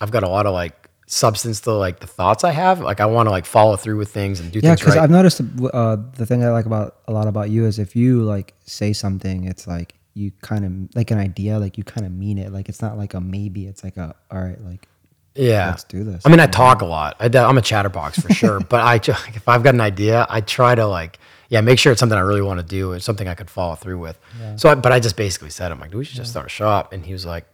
I've 0.00 0.10
got 0.10 0.22
a 0.22 0.28
lot 0.28 0.44
of 0.44 0.52
like 0.52 0.90
substance 1.06 1.60
to 1.62 1.72
like 1.72 2.00
the 2.00 2.06
thoughts 2.06 2.44
I 2.44 2.50
have. 2.50 2.80
Like 2.80 3.00
I 3.00 3.06
want 3.06 3.26
to 3.26 3.30
like 3.30 3.46
follow 3.46 3.76
through 3.76 3.96
with 3.96 4.12
things 4.12 4.38
and 4.38 4.52
do 4.52 4.58
yeah 4.58 4.70
things 4.70 4.80
because 4.80 4.96
right. 4.96 5.04
i've 5.04 5.10
noticed 5.10 5.40
uh, 5.72 5.96
the 6.16 6.26
thing 6.26 6.44
i 6.44 6.50
like 6.50 6.66
about 6.66 6.96
a 7.08 7.12
lot 7.12 7.26
about 7.26 7.48
you 7.48 7.64
is 7.64 7.78
if 7.78 7.96
you 7.96 8.22
like 8.22 8.54
say 8.66 8.92
something 8.92 9.44
it's 9.44 9.66
like 9.66 9.94
you 10.14 10.32
kind 10.42 10.64
of 10.64 10.96
like 10.96 11.10
an 11.10 11.18
idea 11.18 11.58
like 11.58 11.78
you 11.78 11.84
kind 11.84 12.06
of 12.06 12.12
mean 12.12 12.38
it 12.38 12.52
like 12.52 12.68
it's 12.68 12.82
not 12.82 12.98
like 12.98 13.14
a 13.14 13.20
maybe 13.20 13.66
it's 13.66 13.84
like 13.84 13.96
a 13.96 14.14
all 14.30 14.40
right 14.40 14.60
like 14.62 14.88
yeah, 15.36 15.68
let's 15.70 15.84
do 15.84 16.04
this. 16.04 16.22
I 16.24 16.28
mean, 16.28 16.40
I 16.40 16.46
talk 16.46 16.82
a 16.82 16.86
lot. 16.86 17.16
I, 17.20 17.26
I'm 17.38 17.58
a 17.58 17.62
chatterbox 17.62 18.18
for 18.20 18.32
sure. 18.32 18.60
but 18.60 18.80
I 18.80 18.94
if 19.34 19.48
I've 19.48 19.62
got 19.62 19.74
an 19.74 19.80
idea, 19.80 20.26
I 20.28 20.40
try 20.40 20.74
to 20.74 20.86
like 20.86 21.18
yeah 21.48 21.60
make 21.60 21.78
sure 21.78 21.92
it's 21.92 22.00
something 22.00 22.18
I 22.18 22.22
really 22.22 22.42
want 22.42 22.58
to 22.60 22.66
do 22.66 22.92
It's 22.92 23.04
something 23.04 23.28
I 23.28 23.34
could 23.34 23.50
follow 23.50 23.74
through 23.76 23.98
with. 23.98 24.18
So, 24.56 24.68
I, 24.70 24.74
but 24.74 24.92
I 24.92 25.00
just 25.00 25.16
basically 25.16 25.50
said, 25.50 25.70
I'm 25.72 25.78
like, 25.80 25.92
we 25.94 26.04
should 26.04 26.16
just 26.16 26.30
start 26.30 26.46
a 26.46 26.48
shop, 26.50 26.92
and 26.92 27.04
he 27.06 27.12
was 27.12 27.24
like, 27.26 27.46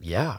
yeah. 0.00 0.38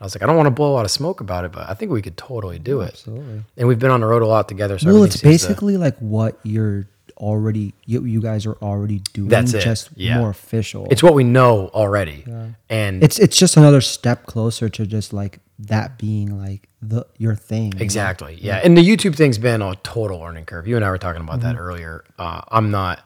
I 0.00 0.04
was 0.04 0.14
like, 0.14 0.22
I 0.22 0.26
don't 0.26 0.36
want 0.36 0.48
to 0.48 0.50
blow 0.50 0.70
a 0.72 0.74
lot 0.74 0.84
of 0.84 0.90
smoke 0.90 1.20
about 1.20 1.44
it, 1.44 1.52
but 1.52 1.68
I 1.68 1.74
think 1.74 1.90
we 1.92 2.02
could 2.02 2.16
totally 2.16 2.58
do 2.58 2.80
it. 2.80 2.88
Absolutely. 2.90 3.44
And 3.56 3.68
we've 3.68 3.78
been 3.78 3.90
on 3.92 4.00
the 4.00 4.06
road 4.06 4.22
a 4.22 4.26
lot 4.26 4.48
together. 4.48 4.78
So 4.78 4.92
well 4.92 5.04
it's 5.04 5.14
seems 5.14 5.20
to- 5.20 5.28
basically 5.48 5.76
like 5.76 5.96
what 5.98 6.38
you're 6.42 6.88
already 7.16 7.72
you, 7.86 8.04
you 8.04 8.20
guys 8.20 8.44
are 8.44 8.54
already 8.60 8.98
doing 9.12 9.28
That's 9.28 9.54
it. 9.54 9.60
just 9.62 9.90
Yeah. 9.94 10.18
more 10.18 10.30
official 10.30 10.88
it's 10.90 11.00
what 11.00 11.14
we 11.14 11.22
know 11.22 11.68
already, 11.68 12.24
and 12.68 13.04
it's 13.04 13.20
it's 13.20 13.36
just 13.36 13.56
another 13.56 13.80
step 13.80 14.26
closer 14.26 14.68
to 14.68 14.84
just 14.84 15.12
like 15.12 15.38
that 15.58 15.98
being 15.98 16.38
like 16.40 16.68
the 16.82 17.06
your 17.16 17.34
thing? 17.34 17.72
Exactly. 17.78 18.38
Yeah. 18.40 18.60
And 18.64 18.76
the 18.76 18.82
YouTube 18.82 19.14
thing's 19.14 19.38
been 19.38 19.62
a 19.62 19.74
total 19.76 20.18
learning 20.18 20.46
curve. 20.46 20.66
You 20.66 20.76
and 20.76 20.84
I 20.84 20.90
were 20.90 20.98
talking 20.98 21.22
about 21.22 21.40
Mm-hmm. 21.40 21.52
that 21.54 21.56
earlier. 21.58 22.04
Uh, 22.18 22.40
I'm 22.48 22.70
not, 22.70 23.04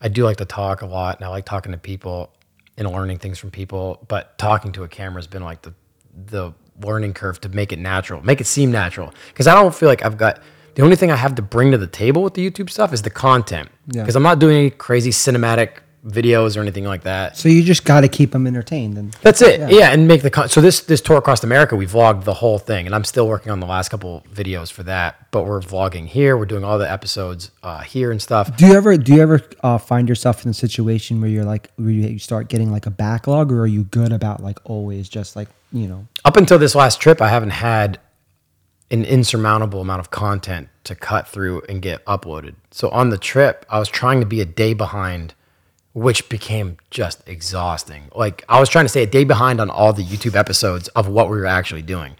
I 0.00 0.08
do 0.08 0.24
like 0.24 0.38
to 0.38 0.44
talk 0.44 0.82
a 0.82 0.86
lot 0.86 1.18
and 1.18 1.24
I 1.24 1.28
like 1.28 1.44
talking 1.44 1.72
to 1.72 1.78
people 1.78 2.32
and 2.76 2.90
learning 2.90 3.18
things 3.18 3.38
from 3.38 3.50
people, 3.50 4.04
but 4.08 4.36
talking 4.38 4.72
to 4.72 4.82
a 4.82 4.88
camera 4.88 5.18
has 5.18 5.26
been 5.26 5.44
like 5.44 5.62
the, 5.62 5.72
the 6.26 6.52
learning 6.80 7.14
curve 7.14 7.40
to 7.42 7.48
make 7.48 7.70
it 7.72 7.78
natural, 7.78 8.20
make 8.24 8.40
it 8.40 8.46
seem 8.46 8.72
natural. 8.72 9.12
Cause 9.34 9.46
I 9.46 9.54
don't 9.54 9.74
feel 9.74 9.88
like 9.88 10.04
I've 10.04 10.16
got, 10.18 10.40
the 10.74 10.82
only 10.82 10.96
thing 10.96 11.10
I 11.10 11.16
have 11.16 11.34
to 11.34 11.42
bring 11.42 11.70
to 11.72 11.78
the 11.78 11.86
table 11.86 12.22
with 12.22 12.34
the 12.34 12.50
YouTube 12.50 12.70
stuff 12.70 12.92
is 12.94 13.02
the 13.02 13.10
content. 13.10 13.68
Yeah. 13.88 14.04
Cause 14.04 14.16
I'm 14.16 14.22
not 14.22 14.38
doing 14.38 14.56
any 14.56 14.70
crazy 14.70 15.10
cinematic 15.10 15.81
videos 16.06 16.56
or 16.56 16.60
anything 16.60 16.84
like 16.84 17.02
that. 17.04 17.36
so 17.36 17.48
you 17.48 17.62
just 17.62 17.84
got 17.84 18.00
to 18.00 18.08
keep 18.08 18.32
them 18.32 18.44
entertained 18.46 18.98
and 18.98 19.12
That's 19.22 19.40
it. 19.40 19.70
Yeah. 19.70 19.90
and 19.92 20.08
make 20.08 20.22
the 20.22 20.30
con- 20.30 20.48
so 20.48 20.60
this 20.60 20.80
this 20.80 21.00
tour 21.00 21.16
across 21.18 21.44
America, 21.44 21.76
we 21.76 21.86
vlogged 21.86 22.24
the 22.24 22.34
whole 22.34 22.58
thing, 22.58 22.86
and 22.86 22.94
I'm 22.94 23.04
still 23.04 23.28
working 23.28 23.52
on 23.52 23.60
the 23.60 23.66
last 23.66 23.90
couple 23.90 24.24
videos 24.32 24.72
for 24.72 24.82
that. 24.82 25.30
But 25.30 25.44
we're 25.44 25.60
vlogging 25.60 26.06
here. 26.06 26.36
We're 26.36 26.46
doing 26.46 26.64
all 26.64 26.76
the 26.78 26.90
episodes 26.90 27.52
uh, 27.62 27.80
here 27.82 28.10
and 28.10 28.20
stuff. 28.20 28.56
do 28.56 28.66
you 28.66 28.74
ever 28.74 28.96
do 28.96 29.14
you 29.14 29.22
ever 29.22 29.40
uh, 29.62 29.78
find 29.78 30.08
yourself 30.08 30.44
in 30.44 30.50
a 30.50 30.54
situation 30.54 31.20
where 31.20 31.30
you're 31.30 31.44
like 31.44 31.70
where 31.76 31.90
you 31.90 32.18
start 32.18 32.48
getting 32.48 32.72
like 32.72 32.86
a 32.86 32.90
backlog 32.90 33.52
or 33.52 33.60
are 33.60 33.66
you 33.68 33.84
good 33.84 34.12
about 34.12 34.42
like 34.42 34.58
always 34.64 35.08
just 35.08 35.36
like 35.36 35.48
you 35.72 35.86
know 35.86 36.06
Up 36.24 36.36
until 36.36 36.58
this 36.58 36.74
last 36.74 37.00
trip, 37.00 37.20
I 37.22 37.28
haven't 37.28 37.50
had 37.50 38.00
an 38.90 39.04
insurmountable 39.04 39.80
amount 39.80 40.00
of 40.00 40.10
content 40.10 40.68
to 40.84 40.94
cut 40.94 41.26
through 41.28 41.62
and 41.68 41.80
get 41.80 42.04
uploaded. 42.06 42.54
So 42.72 42.90
on 42.90 43.08
the 43.10 43.16
trip, 43.18 43.64
I 43.70 43.78
was 43.78 43.88
trying 43.88 44.20
to 44.20 44.26
be 44.26 44.40
a 44.40 44.44
day 44.44 44.74
behind, 44.74 45.32
which 45.94 46.28
became 46.28 46.78
just 46.90 47.26
exhausting. 47.28 48.04
Like 48.14 48.44
I 48.48 48.60
was 48.60 48.68
trying 48.68 48.84
to 48.84 48.88
stay 48.88 49.02
a 49.02 49.06
day 49.06 49.24
behind 49.24 49.60
on 49.60 49.70
all 49.70 49.92
the 49.92 50.02
YouTube 50.04 50.36
episodes 50.36 50.88
of 50.88 51.08
what 51.08 51.28
we 51.30 51.36
were 51.36 51.46
actually 51.46 51.82
doing, 51.82 52.16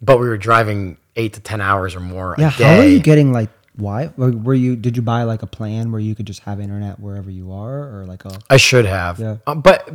but 0.00 0.18
we 0.20 0.28
were 0.28 0.38
driving 0.38 0.98
eight 1.16 1.32
to 1.34 1.40
ten 1.40 1.60
hours 1.60 1.94
or 1.94 2.00
more 2.00 2.34
yeah 2.38 2.52
a 2.54 2.58
day. 2.58 2.64
how 2.64 2.80
are 2.80 2.86
you 2.86 3.00
getting 3.00 3.32
like 3.32 3.50
why 3.76 4.10
were 4.16 4.54
you 4.54 4.76
did 4.76 4.96
you 4.96 5.02
buy 5.02 5.24
like 5.24 5.42
a 5.42 5.46
plan 5.46 5.90
where 5.90 6.00
you 6.00 6.14
could 6.14 6.26
just 6.26 6.40
have 6.40 6.60
internet 6.60 7.00
wherever 7.00 7.30
you 7.30 7.52
are 7.52 8.00
or 8.00 8.04
like 8.06 8.24
a 8.24 8.38
I 8.48 8.56
should 8.56 8.84
have. 8.84 9.18
Yeah. 9.18 9.36
Uh, 9.46 9.54
but 9.54 9.88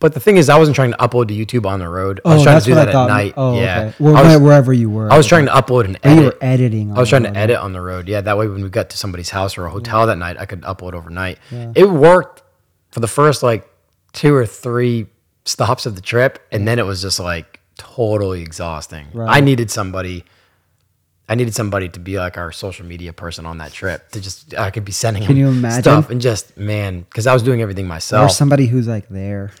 But 0.00 0.14
the 0.14 0.20
thing 0.20 0.36
is, 0.38 0.48
I 0.48 0.58
wasn't 0.58 0.74
trying 0.74 0.90
to 0.92 0.96
upload 0.96 1.28
to 1.28 1.34
YouTube 1.34 1.66
on 1.66 1.78
the 1.78 1.88
road. 1.88 2.20
I 2.24 2.30
Oh, 2.30 2.34
was 2.34 2.42
trying 2.42 2.54
that's 2.56 2.64
to 2.64 2.70
do 2.70 2.74
that 2.74 2.88
at 2.88 2.94
night. 3.06 3.34
Oh, 3.36 3.60
yeah. 3.60 3.80
okay. 3.80 3.94
Well, 4.00 4.14
was, 4.14 4.40
wherever 4.40 4.72
you 4.72 4.88
were. 4.90 5.12
I 5.12 5.16
was 5.16 5.26
trying 5.26 5.44
to 5.46 5.52
upload 5.52 5.84
and 5.84 5.98
Oh, 6.02 6.08
you 6.12 6.20
edit. 6.20 6.34
were 6.34 6.38
editing. 6.44 6.90
On 6.90 6.96
I 6.96 7.00
was 7.00 7.08
trying 7.10 7.22
to 7.24 7.36
edit 7.36 7.58
on 7.58 7.72
the 7.74 7.80
road. 7.82 8.08
Yeah, 8.08 8.20
that 8.22 8.36
way 8.38 8.48
when 8.48 8.62
we 8.62 8.68
got 8.70 8.90
to 8.90 8.96
somebody's 8.96 9.30
house 9.30 9.56
or 9.58 9.66
a 9.66 9.70
hotel 9.70 10.06
that 10.06 10.16
night, 10.18 10.38
I 10.38 10.46
could 10.46 10.62
upload 10.62 10.94
overnight. 10.94 11.38
It 11.52 11.88
worked 11.88 12.42
for 12.90 13.00
the 13.00 13.06
first 13.08 13.42
like 13.42 13.68
two 14.12 14.34
or 14.34 14.46
three 14.46 15.06
stops 15.44 15.84
of 15.86 15.94
the 15.96 16.02
trip, 16.02 16.38
and 16.50 16.66
then 16.66 16.78
it 16.78 16.86
was 16.86 17.02
just 17.02 17.20
like 17.20 17.60
totally 17.76 18.42
exhausting. 18.42 19.06
I 19.18 19.40
needed 19.40 19.70
somebody. 19.70 20.24
I 21.30 21.36
needed 21.36 21.54
somebody 21.54 21.88
to 21.90 22.00
be 22.00 22.18
like 22.18 22.36
our 22.36 22.50
social 22.50 22.84
media 22.84 23.12
person 23.12 23.46
on 23.46 23.58
that 23.58 23.72
trip 23.72 24.10
to 24.10 24.20
just 24.20 24.52
I 24.58 24.70
could 24.70 24.84
be 24.84 24.92
sending 24.92 25.22
Can 25.22 25.36
you 25.36 25.48
imagine? 25.48 25.82
stuff 25.84 26.10
and 26.10 26.20
just 26.20 26.56
man 26.56 27.02
because 27.02 27.28
I 27.28 27.32
was 27.32 27.44
doing 27.44 27.62
everything 27.62 27.86
myself. 27.86 28.30
Or 28.30 28.34
somebody 28.34 28.66
who's 28.66 28.88
like 28.88 29.08
there. 29.08 29.52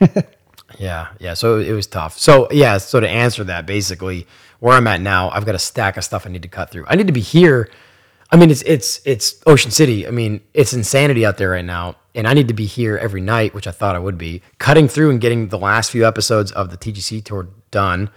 Yeah, 0.78 1.08
yeah. 1.18 1.34
So 1.34 1.58
it 1.58 1.72
was 1.72 1.86
tough. 1.86 2.16
So 2.18 2.48
yeah, 2.52 2.78
so 2.78 3.00
to 3.00 3.08
answer 3.08 3.44
that, 3.44 3.66
basically, 3.66 4.26
where 4.60 4.76
I'm 4.76 4.86
at 4.86 5.00
now, 5.00 5.30
I've 5.30 5.44
got 5.44 5.54
a 5.54 5.58
stack 5.58 5.96
of 5.96 6.04
stuff 6.04 6.26
I 6.26 6.30
need 6.30 6.42
to 6.42 6.48
cut 6.48 6.70
through. 6.70 6.84
I 6.86 6.96
need 6.96 7.06
to 7.08 7.12
be 7.12 7.20
here. 7.20 7.68
I 8.30 8.36
mean, 8.36 8.50
it's 8.50 8.62
it's 8.62 9.00
it's 9.04 9.42
Ocean 9.46 9.70
City. 9.72 10.06
I 10.06 10.10
mean, 10.10 10.40
it's 10.54 10.72
insanity 10.72 11.26
out 11.26 11.38
there 11.38 11.50
right 11.50 11.64
now, 11.64 11.96
and 12.14 12.28
I 12.28 12.34
need 12.34 12.48
to 12.48 12.54
be 12.54 12.66
here 12.66 12.96
every 12.96 13.20
night, 13.20 13.54
which 13.54 13.66
I 13.66 13.72
thought 13.72 13.96
I 13.96 13.98
would 13.98 14.18
be, 14.18 14.42
cutting 14.58 14.86
through 14.86 15.10
and 15.10 15.20
getting 15.20 15.48
the 15.48 15.58
last 15.58 15.90
few 15.90 16.06
episodes 16.06 16.52
of 16.52 16.70
the 16.70 16.76
TGC 16.76 17.24
tour 17.24 17.48
done. 17.70 18.10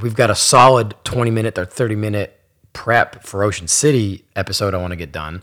We've 0.00 0.16
got 0.16 0.30
a 0.30 0.34
solid 0.34 0.94
20 1.04 1.30
minute 1.30 1.58
or 1.58 1.64
30 1.66 1.94
minute 1.96 2.35
prep 2.76 3.24
for 3.24 3.42
Ocean 3.42 3.66
City 3.66 4.22
episode 4.36 4.74
I 4.74 4.76
want 4.76 4.90
to 4.90 4.96
get 4.96 5.10
done. 5.10 5.42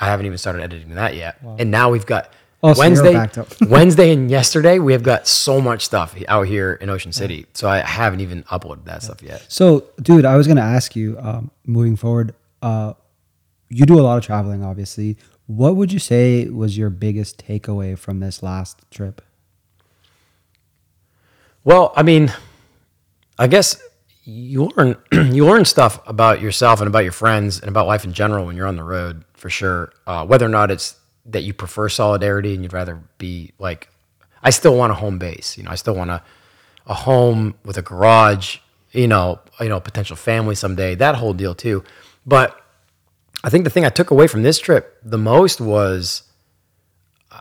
I 0.00 0.06
haven't 0.06 0.24
even 0.24 0.38
started 0.38 0.62
editing 0.62 0.94
that 0.94 1.14
yet, 1.14 1.36
and 1.58 1.70
now 1.70 1.90
we've 1.90 2.06
got. 2.06 2.32
Oh, 2.62 2.72
Wednesday. 2.78 3.28
Wednesday 3.68 4.10
and 4.10 4.30
yesterday, 4.30 4.78
we 4.78 4.94
have 4.94 5.02
got 5.02 5.28
so 5.28 5.60
much 5.60 5.84
stuff 5.84 6.16
out 6.28 6.46
here 6.46 6.72
in 6.72 6.88
Ocean 6.88 7.12
City. 7.12 7.44
So 7.52 7.68
I 7.68 7.80
haven't 7.80 8.20
even 8.20 8.42
uploaded 8.44 8.86
that 8.86 9.02
stuff 9.02 9.22
yet. 9.22 9.44
So, 9.48 9.84
dude, 10.00 10.24
I 10.24 10.36
was 10.36 10.48
gonna 10.48 10.62
ask 10.62 10.96
you, 10.96 11.18
um, 11.20 11.50
moving 11.66 11.94
forward, 11.94 12.34
uh, 12.62 12.94
you 13.68 13.84
do 13.84 14.00
a 14.00 14.02
lot 14.02 14.16
of 14.16 14.24
traveling, 14.24 14.64
obviously. 14.64 15.18
What 15.46 15.76
would 15.76 15.92
you 15.92 15.98
say 15.98 16.48
was 16.48 16.78
your 16.78 16.88
biggest 16.88 17.46
takeaway 17.46 17.98
from 17.98 18.20
this 18.20 18.42
last 18.42 18.80
trip? 18.90 19.20
Well, 21.64 21.92
I 21.94 22.02
mean, 22.02 22.32
I 23.38 23.46
guess 23.46 23.78
you 24.24 24.70
learn 24.76 24.96
you 25.34 25.46
learn 25.46 25.64
stuff 25.64 26.00
about 26.06 26.40
yourself 26.40 26.80
and 26.80 26.88
about 26.88 27.00
your 27.04 27.12
friends 27.12 27.60
and 27.60 27.68
about 27.68 27.86
life 27.86 28.04
in 28.04 28.12
general 28.12 28.46
when 28.46 28.56
you're 28.56 28.66
on 28.66 28.76
the 28.76 28.84
road 28.84 29.24
for 29.34 29.50
sure. 29.50 29.92
Uh, 30.06 30.26
whether 30.26 30.46
or 30.46 30.50
not 30.50 30.70
it's 30.70 30.96
that 31.26 31.42
you 31.42 31.52
prefer 31.52 31.88
solidarity 31.88 32.54
and 32.54 32.62
you'd 32.62 32.72
rather 32.72 33.02
be 33.18 33.52
like, 33.58 33.88
I 34.42 34.50
still 34.50 34.76
want 34.76 34.92
a 34.92 34.94
home 34.94 35.18
base. 35.18 35.56
You 35.56 35.64
know, 35.64 35.70
I 35.70 35.74
still 35.76 35.94
want 35.94 36.10
a 36.10 36.22
a 36.86 36.94
home 36.94 37.54
with 37.64 37.78
a 37.78 37.82
garage. 37.82 38.58
You 38.92 39.08
know, 39.08 39.40
you 39.60 39.68
know, 39.68 39.80
potential 39.80 40.16
family 40.16 40.54
someday. 40.54 40.94
That 40.94 41.16
whole 41.16 41.32
deal 41.32 41.54
too. 41.54 41.82
But 42.24 42.60
I 43.42 43.50
think 43.50 43.64
the 43.64 43.70
thing 43.70 43.84
I 43.84 43.90
took 43.90 44.10
away 44.10 44.26
from 44.26 44.42
this 44.42 44.58
trip 44.58 44.98
the 45.02 45.18
most 45.18 45.60
was 45.60 46.22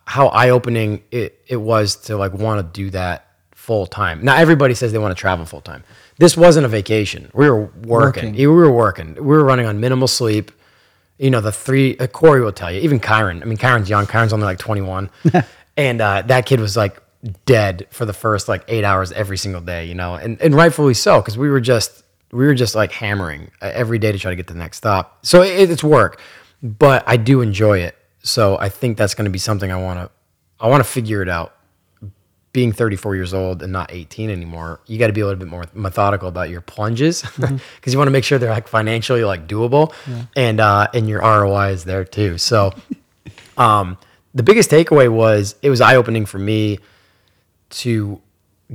how 0.06 0.28
eye 0.28 0.50
opening 0.50 1.04
it, 1.12 1.40
it 1.48 1.58
was 1.58 1.96
to 1.96 2.18
like 2.18 2.34
want 2.34 2.60
to 2.60 2.84
do 2.84 2.90
that 2.90 3.33
full 3.64 3.86
time. 3.88 4.22
Now 4.22 4.36
everybody 4.36 4.74
says 4.74 4.92
they 4.92 4.98
want 4.98 5.16
to 5.16 5.20
travel 5.20 5.46
full 5.46 5.62
time. 5.62 5.86
This 6.18 6.36
wasn't 6.36 6.66
a 6.66 6.70
vacation. 6.70 7.32
We 7.34 7.50
were 7.50 7.62
working. 7.62 7.86
Working. 7.86 8.36
We 8.36 8.48
were 8.48 8.70
working. 8.70 9.16
We 9.16 9.22
were 9.22 9.46
running 9.46 9.66
on 9.66 9.80
minimal 9.80 10.10
sleep. 10.10 10.52
You 11.18 11.30
know, 11.30 11.40
the 11.40 11.54
three, 11.54 11.98
uh, 11.98 12.08
Corey 12.08 12.42
will 12.42 12.52
tell 12.52 12.70
you, 12.70 12.82
even 12.82 13.00
Kyron. 13.00 13.42
I 13.42 13.46
mean, 13.46 13.58
Kyron's 13.58 13.90
young. 13.90 14.06
Kyron's 14.06 14.34
only 14.34 14.46
like 14.46 14.60
21. 14.60 15.10
and 15.78 16.02
uh, 16.02 16.24
that 16.24 16.46
kid 16.46 16.60
was 16.60 16.76
like 16.76 17.02
dead 17.46 17.88
for 17.90 18.04
the 18.04 18.12
first 18.12 18.50
like 18.50 18.66
eight 18.68 18.84
hours 18.84 19.14
every 19.14 19.38
single 19.38 19.62
day, 19.62 19.86
you 19.86 19.96
know, 19.96 20.16
and, 20.16 20.42
and 20.42 20.54
rightfully 20.54 20.94
so, 20.94 21.22
because 21.22 21.38
we 21.38 21.50
were 21.50 21.62
just, 21.62 22.04
we 22.34 22.46
were 22.46 22.56
just 22.56 22.76
like 22.76 22.92
hammering 22.92 23.50
uh, 23.62 23.72
every 23.74 23.98
day 23.98 24.12
to 24.12 24.20
try 24.20 24.30
to 24.30 24.36
get 24.36 24.48
to 24.48 24.54
the 24.54 24.60
next 24.60 24.76
stop. 24.76 25.26
So 25.26 25.42
it, 25.42 25.70
it's 25.70 25.86
work, 25.86 26.20
but 26.62 27.06
I 27.08 27.16
do 27.16 27.40
enjoy 27.40 27.80
it. 27.80 27.96
So 28.24 28.58
I 28.58 28.68
think 28.68 28.98
that's 28.98 29.14
going 29.14 29.26
to 29.26 29.32
be 29.32 29.40
something 29.40 29.72
I 29.72 29.82
want 29.82 30.00
to, 30.00 30.12
I 30.60 30.68
want 30.68 30.82
to 30.82 30.90
figure 30.90 31.22
it 31.22 31.30
out. 31.30 31.56
Being 32.54 32.72
34 32.72 33.16
years 33.16 33.34
old 33.34 33.64
and 33.64 33.74
not 33.74 33.92
18 33.92 34.30
anymore, 34.30 34.80
you 34.86 35.00
got 35.00 35.08
to 35.08 35.14
be 35.14 35.22
a 35.22 35.26
little 35.26 35.40
bit 35.40 35.48
more 35.50 35.66
methodical 35.74 36.28
about 36.28 36.50
your 36.52 36.62
plunges 36.62 37.22
because 37.40 37.92
you 37.94 37.98
want 37.98 38.08
to 38.08 38.12
make 38.12 38.24
sure 38.24 38.38
they're 38.38 38.52
like 38.52 38.68
financially 38.68 39.24
like 39.24 39.48
doable, 39.48 39.92
and 40.36 40.60
uh, 40.60 40.88
and 40.94 41.10
your 41.10 41.22
ROI 41.22 41.70
is 41.72 41.84
there 41.84 42.06
too. 42.06 42.38
So, 42.38 42.72
um, 43.58 43.98
the 44.36 44.44
biggest 44.44 44.70
takeaway 44.70 45.12
was 45.12 45.56
it 45.64 45.72
was 45.72 45.82
eye 45.82 45.96
opening 45.96 46.28
for 46.28 46.38
me 46.38 46.78
to 47.72 48.22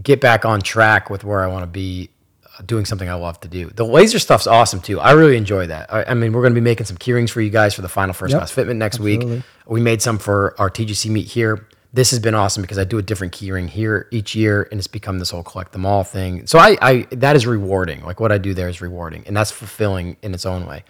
get 0.03 0.21
back 0.21 0.45
on 0.45 0.61
track 0.61 1.09
with 1.09 1.23
where 1.23 1.45
I 1.45 1.47
want 1.47 1.63
to 1.63 1.67
be 1.69 2.11
uh, 2.59 2.63
doing 2.67 2.85
something 2.85 3.09
I 3.09 3.15
love 3.15 3.39
to 3.43 3.49
do. 3.49 3.69
The 3.71 3.85
laser 3.85 4.19
stuff's 4.19 4.49
awesome 4.49 4.81
too. 4.81 4.99
I 4.99 5.13
really 5.13 5.37
enjoy 5.37 5.69
that. 5.69 5.93
I, 5.95 6.03
I 6.03 6.15
mean, 6.15 6.33
we're 6.33 6.43
going 6.43 6.53
to 6.55 6.61
be 6.61 6.65
making 6.65 6.87
some 6.87 6.97
keyrings 6.97 7.31
for 7.31 7.41
you 7.41 7.51
guys 7.51 7.75
for 7.75 7.83
the 7.83 7.89
final 7.89 8.13
first 8.13 8.33
Yep. 8.33 8.41
class 8.41 8.53
fitment 8.53 8.77
next 8.77 8.99
week. 8.99 9.23
We 9.67 9.81
made 9.81 10.03
some 10.03 10.19
for 10.19 10.57
our 10.61 10.69
TGC 10.69 11.11
meet 11.11 11.29
here. 11.29 11.68
This 11.93 12.11
has 12.11 12.21
been 12.21 12.35
awesome 12.35 12.61
because 12.63 12.79
I 12.79 12.85
do 12.85 12.99
a 12.99 13.03
different 13.03 13.33
keyring 13.33 13.69
here 13.71 14.09
each 14.11 14.35
year, 14.35 14.69
and 14.71 14.79
it's 14.79 14.87
become 14.87 15.19
this 15.19 15.31
whole 15.31 15.43
collect 15.43 15.73
them 15.73 15.87
all 15.87 16.05
thing. 16.05 16.47
So 16.47 16.59
I, 16.59 16.77
I 16.83 17.07
that 17.13 17.35
is 17.35 17.47
rewarding. 17.47 18.05
Like 18.05 18.21
what 18.21 18.31
I 18.31 18.37
do 18.39 18.53
there 18.53 18.69
is 18.69 18.81
rewarding, 18.83 19.25
and 19.27 19.35
that's 19.37 19.51
fulfilling 19.51 20.17
in 20.23 20.35
its 20.35 20.45
own 20.45 20.67
way. 20.67 20.85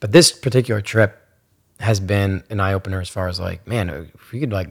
But 0.00 0.10
this 0.12 0.32
particular 0.32 0.80
trip 0.80 1.24
has 1.78 2.00
been 2.00 2.42
an 2.50 2.58
eye 2.58 2.72
opener 2.72 3.00
as 3.00 3.08
far 3.08 3.28
as 3.28 3.38
like, 3.38 3.66
man, 3.68 3.88
if 3.90 4.32
we 4.32 4.40
could 4.40 4.52
like 4.52 4.68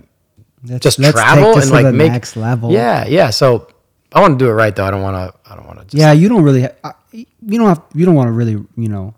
Let's- 0.66 0.84
just 0.84 1.00
let's 1.00 1.14
travel 1.14 1.58
and 1.58 1.72
like 1.72 1.94
make 1.94 2.12
next 2.12 2.36
level. 2.36 2.72
Yeah, 2.72 3.06
yeah. 3.08 3.30
So 3.30 3.70
I 4.12 4.20
want 4.20 4.38
to 4.38 4.44
do 4.46 4.50
it 4.50 4.54
right 4.54 4.76
though. 4.76 4.86
I 4.86 4.92
don't 4.92 5.02
want 5.02 5.16
to. 5.34 5.52
I 5.52 5.56
don't 5.56 5.66
want 5.66 5.90
to. 5.90 5.98
Yeah, 5.98 6.12
you 6.12 6.28
don't 6.28 6.44
really. 6.44 6.64
Ha- 6.64 6.98
you 7.14 7.26
don't 7.58 7.68
have. 7.68 7.82
You 7.94 8.06
don't 8.06 8.16
want 8.16 8.28
to 8.28 8.32
really, 8.34 8.54
you 8.76 8.90
know, 8.90 9.14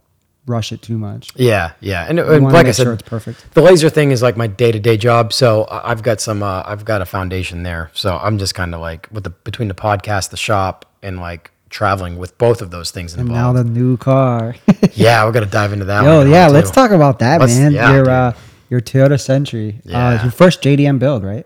rush 0.50 0.72
it 0.72 0.82
too 0.82 0.98
much. 0.98 1.30
Yeah, 1.36 1.72
yeah. 1.80 2.06
And, 2.10 2.20
and 2.20 2.44
like 2.44 2.66
I 2.66 2.72
said, 2.72 2.84
sure 2.84 2.94
it's 2.94 3.04
perfect. 3.04 3.54
the 3.54 3.62
laser 3.62 3.90
thing 3.90 4.12
is 4.12 4.22
like 4.22 4.36
my 4.36 4.48
day 4.48 4.72
to 4.72 4.80
day 4.80 4.98
job. 4.98 5.32
So 5.32 5.68
I've 5.70 6.04
got 6.04 6.20
some. 6.20 6.44
Uh, 6.44 6.64
I've 6.66 6.84
got 6.84 7.02
a 7.02 7.06
foundation 7.06 7.64
there. 7.64 7.92
So 7.94 8.18
I'm 8.18 8.38
just 8.38 8.56
kind 8.56 8.74
of 8.76 8.82
like 8.82 9.08
with 9.12 9.24
the 9.24 9.30
between 9.30 9.68
the 9.68 9.74
podcast, 9.76 10.32
the 10.32 10.38
shop, 10.38 10.86
and 11.02 11.20
like 11.20 11.52
traveling 11.70 12.18
with 12.18 12.36
both 12.40 12.62
of 12.64 12.72
those 12.72 12.90
things 12.92 13.14
involved. 13.14 13.30
And 13.30 13.38
now 13.40 13.54
the 13.54 13.64
new 13.64 13.96
car. 13.98 14.56
yeah, 14.94 15.24
we're 15.24 15.32
gonna 15.32 15.46
dive 15.46 15.72
into 15.72 15.86
that. 15.86 16.04
Oh 16.06 16.26
yeah, 16.26 16.48
let's 16.48 16.72
talk 16.72 16.92
about 16.92 17.20
that, 17.20 17.40
Let's- 17.40 17.56
man. 17.56 17.72
yeah, 17.72 17.94
your 17.94 18.10
uh, 18.10 18.34
your 18.70 18.82
Toyota 18.82 19.20
Century. 19.22 19.82
Uh, 19.92 20.20
your 20.24 20.32
first 20.32 20.62
JDM 20.62 21.00
build, 21.00 21.24
right? 21.24 21.46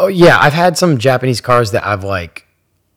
Oh 0.00 0.08
yeah, 0.08 0.36
I've 0.40 0.52
had 0.52 0.76
some 0.76 0.98
Japanese 0.98 1.40
cars 1.40 1.70
that 1.70 1.86
I've 1.86 2.02
like 2.04 2.41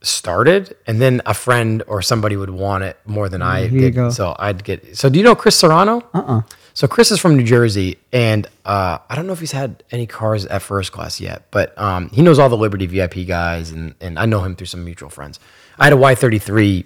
started, 0.05 0.75
and 0.87 1.01
then 1.01 1.21
a 1.25 1.33
friend 1.33 1.83
or 1.87 2.01
somebody 2.01 2.35
would 2.37 2.49
want 2.49 2.83
it 2.83 2.97
more 3.05 3.27
than 3.29 3.41
I 3.41 3.67
here 3.67 3.79
did. 3.81 3.95
So 4.11 4.35
I'd 4.39 4.63
get. 4.63 4.95
So 4.97 5.09
do 5.09 5.17
you 5.19 5.23
know 5.25 5.35
Chris 5.35 5.55
Serrano? 5.55 6.03
Uh 6.13 6.19
uh 6.19 6.41
So 6.73 6.87
Chris 6.87 7.09
is 7.11 7.19
from 7.19 7.35
New 7.37 7.43
Jersey, 7.43 7.97
and 8.11 8.47
uh, 8.65 8.97
I 9.09 9.15
don't 9.15 9.27
know 9.27 9.33
if 9.33 9.39
he's 9.39 9.53
had 9.53 9.83
any 9.91 10.05
cars 10.05 10.45
at 10.45 10.61
first 10.61 10.91
class 10.91 11.19
yet, 11.21 11.43
but 11.51 11.77
um, 11.77 12.09
he 12.09 12.21
knows 12.21 12.37
all 12.39 12.49
the 12.49 12.57
Liberty 12.57 12.85
VIP 12.85 13.25
guys, 13.27 13.71
and 13.71 13.95
and 14.01 14.19
I 14.19 14.25
know 14.25 14.41
him 14.43 14.55
through 14.55 14.67
some 14.67 14.83
mutual 14.83 15.09
friends. 15.09 15.39
I 15.79 15.85
had 15.85 15.93
a 15.93 15.97
Y33 15.97 16.85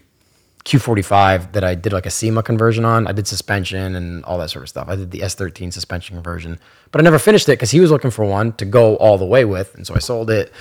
Q45 0.65 1.53
that 1.53 1.63
I 1.63 1.73
did 1.75 1.93
like 1.93 2.05
a 2.05 2.09
Cima 2.11 2.43
conversion 2.43 2.85
on. 2.85 3.07
I 3.07 3.11
did 3.11 3.27
suspension 3.27 3.95
and 3.95 4.23
all 4.25 4.37
that 4.39 4.49
sort 4.49 4.63
of 4.63 4.69
stuff. 4.69 4.87
I 4.89 4.95
did 4.95 5.09
the 5.11 5.19
S13 5.21 5.71
suspension 5.73 6.15
conversion, 6.15 6.59
but 6.91 7.01
I 7.01 7.03
never 7.03 7.17
finished 7.19 7.47
it 7.49 7.53
because 7.53 7.71
he 7.71 7.79
was 7.79 7.91
looking 7.91 8.11
for 8.11 8.25
one 8.25 8.53
to 8.53 8.65
go 8.65 8.95
all 8.97 9.17
the 9.17 9.25
way 9.25 9.45
with, 9.45 9.73
and 9.75 9.87
so 9.87 9.95
I 9.95 9.99
sold 9.99 10.29
it. 10.29 10.51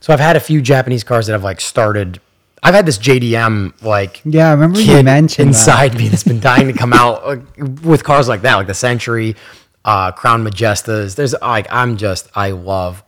So 0.00 0.12
I've 0.12 0.20
had 0.20 0.36
a 0.36 0.40
few 0.40 0.60
Japanese 0.62 1.04
cars 1.04 1.26
that 1.26 1.32
have 1.32 1.44
like 1.44 1.60
started. 1.60 2.20
I've 2.62 2.74
had 2.74 2.86
this 2.86 2.98
JDM 2.98 3.82
like 3.82 4.20
Yeah, 4.24 4.48
I 4.48 4.52
remember 4.52 4.80
you 4.80 5.02
mentioned 5.02 5.54
that. 5.54 5.58
inside 5.58 5.94
me 5.96 6.08
that's 6.08 6.24
been 6.24 6.40
dying 6.40 6.66
to 6.68 6.72
come 6.72 6.92
out 7.02 7.22
uh, 7.24 7.36
with 7.82 8.04
cars 8.04 8.28
like 8.28 8.42
that, 8.42 8.56
like 8.56 8.66
the 8.66 8.74
Century, 8.74 9.36
uh, 9.84 10.12
Crown 10.12 10.44
Majestas. 10.44 11.14
There's 11.16 11.34
like 11.40 11.66
I'm 11.70 11.96
just 11.96 12.28
I 12.34 12.50
love 12.50 13.02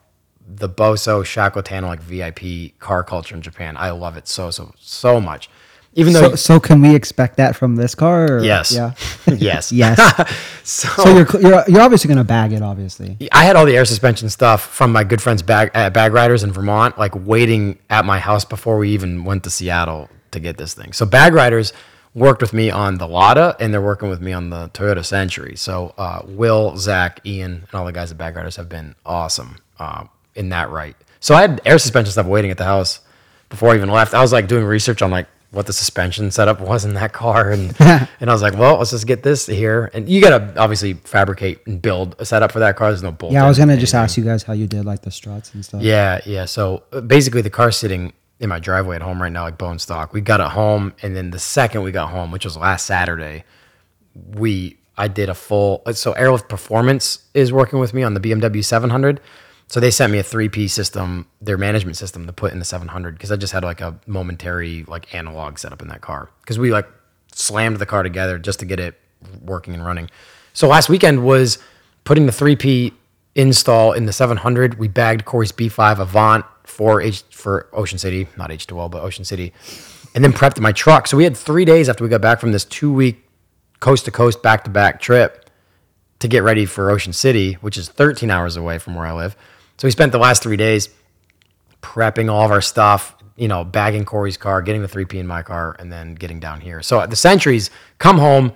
the 0.52 0.68
Boso 0.68 1.22
Shakotano 1.22 1.82
like 1.88 2.00
VIP 2.00 2.78
car 2.80 3.04
culture 3.04 3.34
in 3.34 3.42
Japan. 3.42 3.76
I 3.76 3.90
love 3.90 4.16
it 4.16 4.26
so 4.28 4.50
so 4.50 4.72
so 4.78 5.20
much. 5.20 5.48
Even 5.94 6.12
though 6.12 6.30
So, 6.30 6.34
so 6.36 6.60
can 6.60 6.80
we 6.80 6.94
expect 6.94 7.36
that 7.38 7.56
from 7.56 7.76
this 7.76 7.94
car? 7.94 8.38
Or? 8.38 8.44
yes, 8.44 8.72
Yeah. 8.72 8.94
yes, 9.26 9.72
Yes. 9.72 9.98
so, 10.62 10.88
So 10.88 11.16
you're, 11.16 11.40
you're 11.40 11.64
you're 11.68 11.80
obviously 11.80 12.08
gonna 12.08 12.24
bag 12.24 12.52
it, 12.52 12.62
obviously. 12.62 13.16
I 13.32 13.44
had 13.44 13.56
all 13.56 13.66
the 13.66 13.76
air 13.76 13.84
suspension 13.84 14.30
stuff 14.30 14.62
from 14.62 14.92
my 14.92 15.04
good 15.04 15.20
friends 15.20 15.42
bag 15.42 15.70
uh, 15.74 15.90
bag 15.90 16.12
riders 16.12 16.42
in 16.42 16.52
Vermont, 16.52 16.96
like 16.98 17.14
waiting 17.14 17.78
at 17.90 18.04
my 18.04 18.18
house 18.18 18.44
before 18.44 18.78
we 18.78 18.90
even 18.90 19.24
went 19.24 19.44
to 19.44 19.50
Seattle 19.50 20.08
to 20.30 20.40
get 20.40 20.56
this 20.56 20.74
thing. 20.74 20.92
So 20.92 21.04
bag 21.06 21.34
riders 21.34 21.72
worked 22.14 22.40
with 22.40 22.52
me 22.52 22.70
on 22.70 22.98
the 22.98 23.06
Lada, 23.06 23.56
and 23.60 23.72
they're 23.72 23.80
working 23.82 24.08
with 24.08 24.20
me 24.20 24.32
on 24.32 24.50
the 24.50 24.68
Toyota 24.70 25.04
Century. 25.04 25.56
So 25.56 25.94
uh, 25.98 26.22
Will, 26.24 26.76
Zach, 26.76 27.20
Ian, 27.26 27.52
and 27.52 27.74
all 27.74 27.84
the 27.84 27.92
guys 27.92 28.10
at 28.10 28.18
bag 28.18 28.36
riders 28.36 28.56
have 28.56 28.68
been 28.68 28.94
awesome 29.04 29.56
uh, 29.78 30.04
in 30.34 30.48
that 30.50 30.70
right. 30.70 30.96
So 31.20 31.34
I 31.34 31.42
had 31.42 31.60
air 31.64 31.78
suspension 31.78 32.12
stuff 32.12 32.26
waiting 32.26 32.50
at 32.50 32.58
the 32.58 32.64
house 32.64 33.00
before 33.48 33.70
I 33.72 33.76
even 33.76 33.90
left. 33.90 34.14
I 34.14 34.22
was 34.22 34.32
like 34.32 34.48
doing 34.48 34.64
research 34.64 35.02
on 35.02 35.10
like 35.10 35.26
what 35.50 35.66
the 35.66 35.72
suspension 35.72 36.30
setup 36.30 36.60
was 36.60 36.84
in 36.84 36.94
that 36.94 37.12
car, 37.12 37.50
and 37.50 37.74
and 37.80 38.30
I 38.30 38.32
was 38.32 38.42
like, 38.42 38.54
well, 38.54 38.78
let's 38.78 38.90
just 38.90 39.06
get 39.06 39.22
this 39.22 39.46
here. 39.46 39.90
And 39.92 40.08
you 40.08 40.20
gotta 40.20 40.58
obviously 40.58 40.94
fabricate 40.94 41.66
and 41.66 41.80
build 41.80 42.16
a 42.18 42.24
setup 42.24 42.52
for 42.52 42.60
that 42.60 42.76
car. 42.76 42.88
There's 42.88 43.02
no 43.02 43.12
bolt. 43.12 43.32
Yeah, 43.32 43.44
I 43.44 43.48
was 43.48 43.58
gonna 43.58 43.76
just 43.76 43.94
ask 43.94 44.16
you 44.16 44.24
guys 44.24 44.42
how 44.42 44.52
you 44.52 44.66
did 44.66 44.84
like 44.84 45.02
the 45.02 45.10
struts 45.10 45.52
and 45.54 45.64
stuff. 45.64 45.82
Yeah, 45.82 46.20
yeah. 46.24 46.44
So 46.44 46.84
uh, 46.92 47.00
basically, 47.00 47.42
the 47.42 47.50
car's 47.50 47.76
sitting 47.76 48.12
in 48.38 48.48
my 48.48 48.58
driveway 48.58 48.96
at 48.96 49.02
home 49.02 49.20
right 49.20 49.32
now, 49.32 49.42
like 49.42 49.58
bone 49.58 49.78
stock. 49.78 50.12
We 50.12 50.20
got 50.20 50.40
it 50.40 50.48
home, 50.48 50.94
and 51.02 51.14
then 51.14 51.30
the 51.30 51.38
second 51.38 51.82
we 51.82 51.92
got 51.92 52.10
home, 52.10 52.30
which 52.30 52.44
was 52.44 52.56
last 52.56 52.86
Saturday, 52.86 53.44
we 54.14 54.78
I 54.96 55.08
did 55.08 55.28
a 55.28 55.34
full. 55.34 55.82
So 55.92 56.12
Airlift 56.12 56.48
Performance 56.48 57.26
is 57.34 57.52
working 57.52 57.78
with 57.78 57.94
me 57.94 58.02
on 58.02 58.14
the 58.14 58.20
BMW 58.20 58.64
700. 58.64 59.20
So 59.70 59.78
they 59.78 59.92
sent 59.92 60.12
me 60.12 60.18
a 60.18 60.24
three 60.24 60.48
P 60.48 60.66
system, 60.66 61.28
their 61.40 61.56
management 61.56 61.96
system, 61.96 62.26
to 62.26 62.32
put 62.32 62.52
in 62.52 62.58
the 62.58 62.64
700 62.64 63.14
because 63.14 63.30
I 63.30 63.36
just 63.36 63.52
had 63.52 63.62
like 63.62 63.80
a 63.80 63.96
momentary 64.04 64.84
like 64.88 65.14
analog 65.14 65.58
setup 65.58 65.80
in 65.80 65.86
that 65.88 66.00
car 66.00 66.28
because 66.40 66.58
we 66.58 66.72
like 66.72 66.88
slammed 67.32 67.76
the 67.76 67.86
car 67.86 68.02
together 68.02 68.36
just 68.36 68.58
to 68.58 68.66
get 68.66 68.80
it 68.80 68.98
working 69.40 69.72
and 69.72 69.86
running. 69.86 70.10
So 70.54 70.66
last 70.66 70.88
weekend 70.88 71.24
was 71.24 71.58
putting 72.02 72.26
the 72.26 72.32
three 72.32 72.56
P 72.56 72.92
install 73.36 73.92
in 73.92 74.06
the 74.06 74.12
700. 74.12 74.76
We 74.76 74.88
bagged 74.88 75.24
Corey's 75.24 75.52
B5 75.52 76.00
Avant 76.00 76.44
for 76.64 77.00
H 77.00 77.22
for 77.30 77.68
Ocean 77.72 77.98
City, 77.98 78.26
not 78.36 78.50
H2O, 78.50 78.90
but 78.90 79.04
Ocean 79.04 79.24
City, 79.24 79.52
and 80.16 80.24
then 80.24 80.32
prepped 80.32 80.58
my 80.58 80.72
truck. 80.72 81.06
So 81.06 81.16
we 81.16 81.22
had 81.22 81.36
three 81.36 81.64
days 81.64 81.88
after 81.88 82.02
we 82.02 82.10
got 82.10 82.20
back 82.20 82.40
from 82.40 82.50
this 82.50 82.64
two 82.64 82.92
week 82.92 83.24
coast 83.78 84.04
to 84.06 84.10
coast 84.10 84.42
back 84.42 84.64
to 84.64 84.70
back 84.70 85.00
trip 85.00 85.48
to 86.18 86.26
get 86.26 86.42
ready 86.42 86.66
for 86.66 86.90
Ocean 86.90 87.12
City, 87.12 87.52
which 87.60 87.76
is 87.76 87.88
13 87.88 88.32
hours 88.32 88.56
away 88.56 88.78
from 88.78 88.96
where 88.96 89.06
I 89.06 89.12
live. 89.12 89.36
So 89.80 89.88
we 89.88 89.92
spent 89.92 90.12
the 90.12 90.18
last 90.18 90.42
three 90.42 90.58
days 90.58 90.90
prepping 91.80 92.30
all 92.30 92.44
of 92.44 92.50
our 92.50 92.60
stuff, 92.60 93.16
you 93.36 93.48
know, 93.48 93.64
bagging 93.64 94.04
Corey's 94.04 94.36
car, 94.36 94.60
getting 94.60 94.82
the 94.82 94.88
3P 94.88 95.14
in 95.14 95.26
my 95.26 95.42
car, 95.42 95.74
and 95.78 95.90
then 95.90 96.16
getting 96.16 96.38
down 96.38 96.60
here. 96.60 96.82
So 96.82 97.06
the 97.06 97.16
Century's 97.16 97.70
come 97.98 98.18
home, 98.18 98.52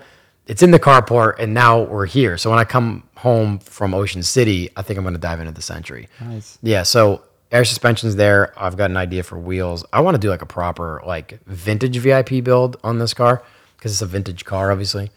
it's 0.46 0.62
in 0.62 0.70
the 0.70 0.78
carport, 0.78 1.36
and 1.38 1.54
now 1.54 1.80
we're 1.80 2.04
here. 2.04 2.36
So 2.36 2.50
when 2.50 2.58
I 2.58 2.64
come 2.64 3.08
home 3.16 3.58
from 3.58 3.94
Ocean 3.94 4.22
City, 4.22 4.68
I 4.76 4.82
think 4.82 4.98
I'm 4.98 5.04
going 5.04 5.14
to 5.14 5.18
dive 5.18 5.40
into 5.40 5.52
the 5.52 5.62
Century. 5.62 6.10
Nice. 6.20 6.58
Yeah, 6.62 6.82
so 6.82 7.22
air 7.50 7.64
suspension's 7.64 8.16
there. 8.16 8.52
I've 8.62 8.76
got 8.76 8.90
an 8.90 8.98
idea 8.98 9.22
for 9.22 9.38
wheels. 9.38 9.82
I 9.94 10.02
want 10.02 10.16
to 10.16 10.20
do 10.20 10.28
like 10.28 10.42
a 10.42 10.46
proper 10.46 11.00
like 11.06 11.42
vintage 11.46 11.96
VIP 11.96 12.44
build 12.44 12.76
on 12.84 12.98
this 12.98 13.14
car 13.14 13.42
because 13.78 13.92
it's 13.92 14.02
a 14.02 14.06
vintage 14.06 14.44
car, 14.44 14.70
obviously. 14.70 15.10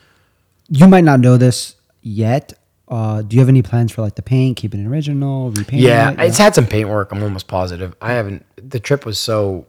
You 0.69 0.87
might 0.87 1.03
not 1.03 1.19
know 1.19 1.35
this 1.35 1.75
yet. 2.01 2.53
Uh, 2.87 3.21
do 3.21 3.35
you 3.35 3.41
have 3.41 3.49
any 3.49 3.61
plans 3.61 3.91
for 3.91 4.01
like 4.01 4.15
the 4.15 4.21
paint, 4.21 4.55
keeping 4.57 4.83
it 4.83 4.87
original, 4.87 5.49
repainting 5.51 5.79
Yeah, 5.79 6.11
it? 6.11 6.17
Yeah, 6.17 6.23
it's 6.23 6.37
had 6.37 6.55
some 6.55 6.65
paint 6.65 6.87
work. 6.89 7.11
I'm 7.11 7.21
almost 7.21 7.47
positive. 7.47 7.95
I 8.01 8.13
haven't. 8.13 8.45
The 8.55 8.79
trip 8.79 9.05
was 9.05 9.19
so 9.19 9.65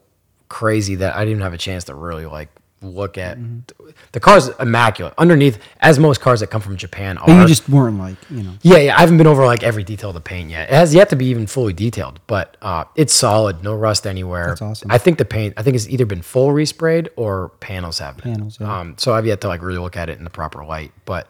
crazy 0.48 0.94
that 0.96 1.16
I 1.16 1.24
didn't 1.24 1.42
have 1.42 1.52
a 1.52 1.58
chance 1.58 1.84
to 1.84 1.94
really 1.94 2.26
like 2.26 2.48
look 2.80 3.18
at 3.18 3.36
Mm-hmm. 3.36 3.88
the 4.12 4.20
car's 4.20 4.48
immaculate 4.60 5.12
underneath, 5.18 5.58
as 5.80 5.98
most 5.98 6.20
cars 6.20 6.38
that 6.40 6.46
come 6.46 6.60
from 6.60 6.76
Japan 6.76 7.18
are. 7.18 7.26
But 7.26 7.40
you 7.42 7.48
just 7.48 7.68
weren't 7.68 7.98
like, 7.98 8.16
you 8.30 8.44
know. 8.44 8.52
yeah, 8.62 8.76
yeah. 8.78 8.96
I 8.96 9.00
haven't 9.00 9.18
been 9.18 9.26
over 9.26 9.44
like 9.44 9.64
every 9.64 9.82
detail 9.82 10.10
of 10.10 10.14
the 10.14 10.20
paint 10.20 10.50
yet. 10.50 10.68
It 10.70 10.74
has 10.74 10.94
yet 10.94 11.08
to 11.08 11.16
be 11.16 11.26
even 11.26 11.48
fully 11.48 11.72
detailed, 11.72 12.20
but 12.28 12.56
uh, 12.62 12.84
it's 12.94 13.12
solid. 13.12 13.64
No 13.64 13.74
rust 13.74 14.06
anywhere. 14.06 14.46
That's 14.50 14.62
awesome. 14.62 14.92
I 14.92 14.98
think 14.98 15.18
the 15.18 15.24
paint. 15.24 15.54
I 15.56 15.64
think 15.64 15.74
it's 15.74 15.88
either 15.88 16.06
been 16.06 16.22
full 16.22 16.50
resprayed 16.50 17.08
or 17.16 17.48
panels 17.58 17.98
have 17.98 18.16
been. 18.18 18.34
Panels, 18.34 18.58
yeah. 18.60 18.78
Um, 18.78 18.94
so 18.96 19.12
I've 19.12 19.26
yet 19.26 19.40
to 19.40 19.48
like 19.48 19.60
really 19.60 19.80
look 19.80 19.96
at 19.96 20.08
it 20.08 20.16
in 20.18 20.22
the 20.22 20.30
proper 20.30 20.64
light. 20.64 20.92
But 21.04 21.28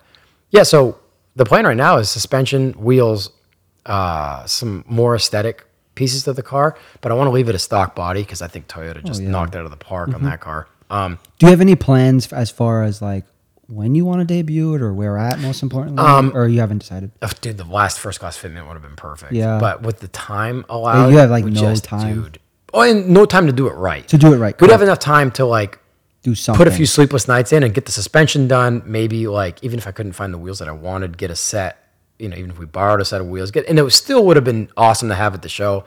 yeah, 0.51 0.65
so 0.65 0.99
the 1.39 1.45
plan 1.45 1.65
right 1.65 1.77
now 1.77 1.97
is 1.97 2.11
suspension, 2.11 2.73
wheels, 2.75 3.31
uh, 3.87 4.45
some 4.47 4.85
more 4.87 5.15
aesthetic 5.17 5.65
pieces 5.95 6.25
to 6.25 6.33
the 6.33 6.43
car. 6.43 6.77
But 7.01 7.11
I 7.13 7.15
want 7.15 7.29
to 7.29 7.33
leave 7.33 7.49
it 7.49 7.55
a 7.55 7.59
stock 7.59 7.95
body 7.97 8.23
because 8.23 8.43
I 8.43 8.49
think 8.49 8.69
Toyota 8.69 9.03
just 9.05 9.21
Oh, 9.21 9.23
yeah. 9.23 9.27
Mm-hmm. 9.27 9.31
knocked 9.33 9.55
it 9.55 9.59
out 9.59 9.65
of 9.65 9.71
the 9.71 9.77
park 9.77 10.15
on 10.15 10.23
that 10.25 10.41
car. 10.41 10.69
Um, 10.91 11.19
Do 11.39 11.47
you 11.47 11.51
have 11.51 11.61
any 11.61 11.75
plans 11.77 12.33
as 12.33 12.51
far 12.51 12.83
as 12.83 13.01
like 13.03 13.25
when 13.69 13.95
you 13.95 14.05
want 14.05 14.21
to 14.21 14.25
debut 14.25 14.75
it 14.75 14.81
or 14.83 14.93
where 14.95 15.19
at, 15.19 15.39
most 15.41 15.63
importantly? 15.63 16.03
Um, 16.03 16.33
or 16.35 16.49
you 16.49 16.61
haven't 16.61 16.79
decided? 16.79 17.11
Oh, 17.21 17.31
dude, 17.41 17.59
the 17.59 17.65
last 17.65 17.99
first 18.01 18.21
class 18.21 18.39
fitment 18.39 18.67
would 18.67 18.75
have 18.75 18.83
been 18.83 18.97
perfect. 18.97 19.33
Yeah. 19.33 19.59
But 19.59 19.83
with 19.83 20.01
the 20.01 20.09
time 20.09 20.65
allowed, 20.71 21.09
you 21.11 21.19
have, 21.19 21.31
like, 21.31 21.45
no 21.45 21.75
time. 21.77 22.23
Dude, 22.23 22.39
oh, 22.73 22.81
and 22.81 23.11
no 23.11 23.27
time 23.27 23.47
to 23.47 23.53
do 23.53 23.67
it 23.69 23.75
right. 23.75 24.07
To 24.09 24.17
do 24.19 24.33
it 24.33 24.39
right, 24.39 24.59
We'd 24.61 24.71
have 24.71 24.83
enough 24.83 24.99
time 24.99 25.31
to 25.33 25.45
like 25.45 25.79
Do 26.23 26.35
something. 26.35 26.59
put 26.59 26.73
a 26.73 26.77
few 26.77 26.87
sleepless 26.87 27.29
nights 27.29 27.53
in 27.53 27.63
and 27.63 27.73
get 27.73 27.87
the 27.87 27.93
suspension 27.93 28.49
done. 28.49 28.83
Maybe 28.85 29.27
like 29.27 29.63
even 29.63 29.79
if 29.79 29.87
I 29.87 29.93
couldn't 29.93 30.13
find 30.13 30.35
the 30.35 30.39
wheels 30.39 30.59
that 30.59 30.69
I 30.69 30.73
wanted, 30.73 31.17
get 31.17 31.31
a 31.31 31.37
set. 31.37 31.79
You 32.19 32.29
know, 32.29 32.37
even 32.37 32.51
if 32.51 32.59
we 32.59 32.67
borrowed 32.67 33.01
a 33.01 33.05
set 33.05 33.21
of 33.21 33.29
wheels, 33.29 33.53
get 33.53 33.69
and 33.69 33.79
it 33.79 33.83
was 33.83 33.95
still 33.95 34.27
would 34.27 34.37
have 34.37 34.45
been 34.45 34.69
awesome 34.77 35.09
to 35.09 35.15
have 35.15 35.35
at 35.35 35.43
the 35.43 35.49
show. 35.49 35.85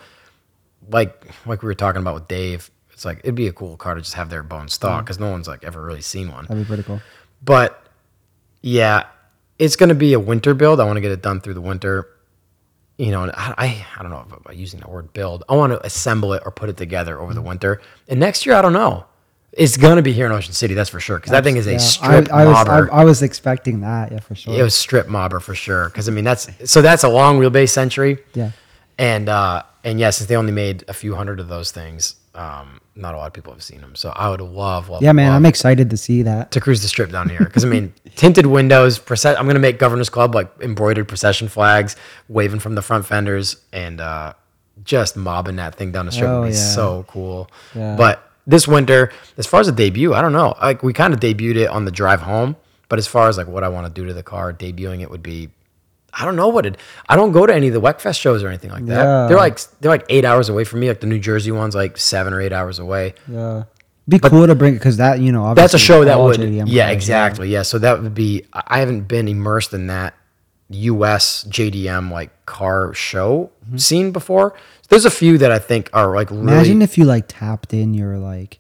Like 0.90 1.26
like 1.46 1.62
we 1.62 1.68
were 1.68 1.76
talking 1.76 2.02
about 2.02 2.14
with 2.14 2.28
Dave, 2.28 2.72
it's 2.92 3.04
like 3.04 3.20
it'd 3.20 3.36
be 3.36 3.48
a 3.48 3.54
cool 3.54 3.76
car 3.78 3.96
to 3.96 4.02
just 4.02 4.14
have 4.14 4.30
their 4.30 4.44
bone 4.44 4.70
stock 4.70 5.04
because 5.04 5.20
no 5.20 5.30
one's 5.30 5.48
like 5.48 5.64
ever 5.64 5.84
really 5.84 6.02
seen 6.02 6.32
one. 6.32 6.46
That'd 6.46 6.64
be 6.64 6.68
pretty 6.68 6.84
cool. 6.84 7.02
But 7.44 7.86
yeah, 8.62 9.08
it's 9.58 9.76
going 9.76 9.90
to 9.90 9.96
be 9.96 10.14
a 10.14 10.20
winter 10.20 10.54
build. 10.54 10.80
I 10.80 10.86
want 10.86 10.98
to 10.98 11.02
get 11.02 11.12
it 11.12 11.22
done 11.22 11.42
through 11.42 11.56
the 11.56 11.62
winter. 11.62 12.08
You 12.98 13.10
know, 13.10 13.24
and 13.24 13.32
I, 13.32 13.54
I, 13.58 13.86
I 13.98 14.02
don't 14.04 14.12
know 14.12 14.26
if 14.30 14.48
I'm 14.48 14.56
using 14.56 14.80
the 14.80 14.88
word 14.88 15.12
build. 15.14 15.44
I 15.50 15.56
want 15.56 15.74
to 15.74 15.84
assemble 15.84 16.34
it 16.34 16.44
or 16.46 16.52
put 16.52 16.70
it 16.70 16.78
together 16.78 17.20
over 17.20 17.34
the 17.34 17.42
mm. 17.42 17.48
winter. 17.48 17.82
And 18.08 18.20
next 18.20 18.46
year, 18.46 18.56
I 18.56 18.62
don't 18.62 18.74
know. 18.74 19.06
It's 19.54 19.76
going 19.76 19.98
to 19.98 20.02
be 20.02 20.14
here 20.14 20.26
in 20.26 20.32
Ocean 20.32 20.54
City, 20.54 20.74
that's 20.76 20.90
for 20.90 21.00
sure. 21.02 21.18
Because 21.18 21.32
that 21.32 21.44
thing 21.44 21.58
is 21.58 21.68
a 21.68 21.74
Yeah, 21.74 21.78
strip 21.80 22.32
I, 22.32 22.44
I 22.44 22.46
was, 22.46 22.56
mobber. 22.58 22.90
I, 22.92 23.02
I 23.02 23.04
was 23.04 23.22
expecting 23.22 23.82
that, 23.82 24.12
yeah, 24.12 24.20
for 24.20 24.34
sure. 24.34 24.54
it 24.58 24.64
was 24.64 24.74
strip 24.74 25.08
mobber 25.08 25.42
for 25.42 25.54
sure. 25.56 25.90
Because 25.90 26.08
I 26.08 26.12
mean, 26.14 26.24
that's 26.24 26.48
so 26.72 26.82
that's 26.82 27.04
a 27.04 27.10
long 27.10 27.40
wheelbase 27.40 27.70
Century. 27.70 28.20
yeah. 28.34 28.52
And 28.98 29.28
uh, 29.30 29.64
and 29.84 30.00
yes, 30.00 30.18
since 30.18 30.28
they 30.30 30.36
only 30.38 30.52
made 30.54 30.86
a 30.88 30.94
few 30.94 31.16
hundred 31.16 31.40
of 31.40 31.48
those 31.50 31.72
things, 31.72 32.16
um, 32.36 32.80
not 32.96 33.14
a 33.14 33.18
lot 33.18 33.28
of 33.28 33.34
people 33.34 33.52
have 33.52 33.64
seen 33.64 33.82
them. 33.82 33.96
So 33.96 34.10
I 34.16 34.30
would 34.30 34.40
love, 34.42 34.90
love, 34.90 35.02
Yeah, 35.02 35.12
man, 35.12 35.30
love 35.30 35.36
I'm 35.38 35.46
excited 35.46 35.90
to 35.90 35.98
see 35.98 36.22
that. 36.22 36.52
to 36.52 36.62
cruise 36.62 36.82
the 36.82 36.88
strip 36.88 37.10
down 37.12 37.28
here 37.28 37.40
because 37.40 37.66
I 37.66 37.68
mean 37.68 37.94
tinted 38.16 38.46
windows. 38.46 39.00
Proce- 39.00 39.36
I'm 39.38 39.48
gonna 39.48 39.60
make 39.60 39.80
Governor's 39.80 40.10
Club 40.10 40.34
like 40.36 40.50
embroidered 40.62 41.08
procession 41.10 41.48
flags 41.50 41.96
waving 42.30 42.60
from 42.60 42.76
the 42.76 42.82
front 42.82 43.06
fenders 43.06 43.58
and 43.74 44.00
uh, 44.00 44.34
just 44.86 45.18
mobbing 45.18 45.58
that 45.58 45.76
thing 45.76 45.92
down 45.92 46.06
the 46.06 46.12
strip 46.14 46.30
Oh, 46.30 46.42
would 46.42 46.48
be 46.50 46.54
yeah. 46.54 46.60
so 46.74 47.06
cool. 47.10 47.50
Yeah. 47.76 47.96
But 47.98 48.31
this 48.52 48.68
winter, 48.68 49.12
as 49.38 49.48
far 49.48 49.60
as 49.60 49.68
a 49.68 49.72
debut, 49.72 50.14
I 50.14 50.22
don't 50.22 50.34
know. 50.34 50.54
Like 50.62 50.84
we 50.84 50.94
kind 50.94 51.14
of 51.14 51.20
debuted 51.20 51.56
it 51.56 51.70
on 51.70 51.86
the 51.86 51.92
drive 51.92 52.22
home, 52.22 52.56
but 52.90 53.00
as 53.00 53.08
far 53.08 53.28
as 53.30 53.38
like 53.38 53.48
what 53.48 53.64
I 53.64 53.70
want 53.70 53.88
to 53.88 54.02
do 54.02 54.06
to 54.08 54.14
the 54.14 54.24
car, 54.24 54.54
debuting 54.54 55.02
it 55.02 55.10
would 55.10 55.24
be. 55.24 55.50
I 56.14 56.26
don't 56.26 56.36
know 56.36 56.50
what 56.50 56.66
it. 56.66 56.78
I 57.08 57.16
don't 57.16 57.32
go 57.32 57.46
to 57.46 57.56
any 57.56 57.70
of 57.70 57.74
the 57.74 57.80
Wekfest 57.80 58.20
shows 58.20 58.44
or 58.44 58.50
anything 58.50 58.70
like 58.70 58.86
that. 58.88 59.04
Yeah. 59.04 59.28
They're 59.28 59.38
like 59.38 59.60
they're 59.80 59.92
like 59.92 60.06
eight 60.10 60.26
hours 60.26 60.50
away 60.50 60.66
from 60.66 60.82
me. 60.82 60.90
Like 60.90 61.00
the 61.00 61.08
New 61.08 61.20
Jersey 61.20 61.52
one's 61.52 61.74
like 61.74 61.98
seven 61.98 62.34
or 62.34 62.42
eight 62.42 62.52
hours 62.52 62.80
away. 62.80 63.14
Yeah. 63.28 63.64
Be 64.10 64.20
cool 64.20 64.46
to 64.46 64.56
bring 64.56 64.74
because 64.74 64.98
that 64.98 65.22
you 65.22 65.32
know 65.32 65.54
That's 65.54 65.74
a 65.74 65.80
show 65.80 66.04
that 66.04 66.20
would, 66.20 66.38
JDM 66.38 66.66
yeah, 66.68 66.90
exactly, 66.90 67.50
yeah. 67.50 67.62
So 67.62 67.80
that 67.80 68.02
would 68.02 68.14
be. 68.14 68.46
I 68.52 68.80
haven't 68.80 69.08
been 69.08 69.30
immersed 69.30 69.74
in 69.74 69.88
that 69.88 70.16
U.S. 70.72 71.44
JDM 71.50 72.12
like 72.12 72.46
car 72.46 72.94
show 72.94 73.52
Mm-hmm. 73.66 73.78
scene 73.78 74.12
before. 74.12 74.54
There's 74.90 75.06
a 75.06 75.12
few 75.12 75.38
that 75.38 75.52
I 75.52 75.60
think 75.60 75.90
are 75.94 76.14
like 76.16 76.30
really. 76.32 76.42
Imagine 76.44 76.82
if 76.82 76.98
you 76.98 77.06
like 77.06 77.26
tapped 77.28 77.74
in 77.74 77.94
your 77.94 78.18
like 78.18 78.60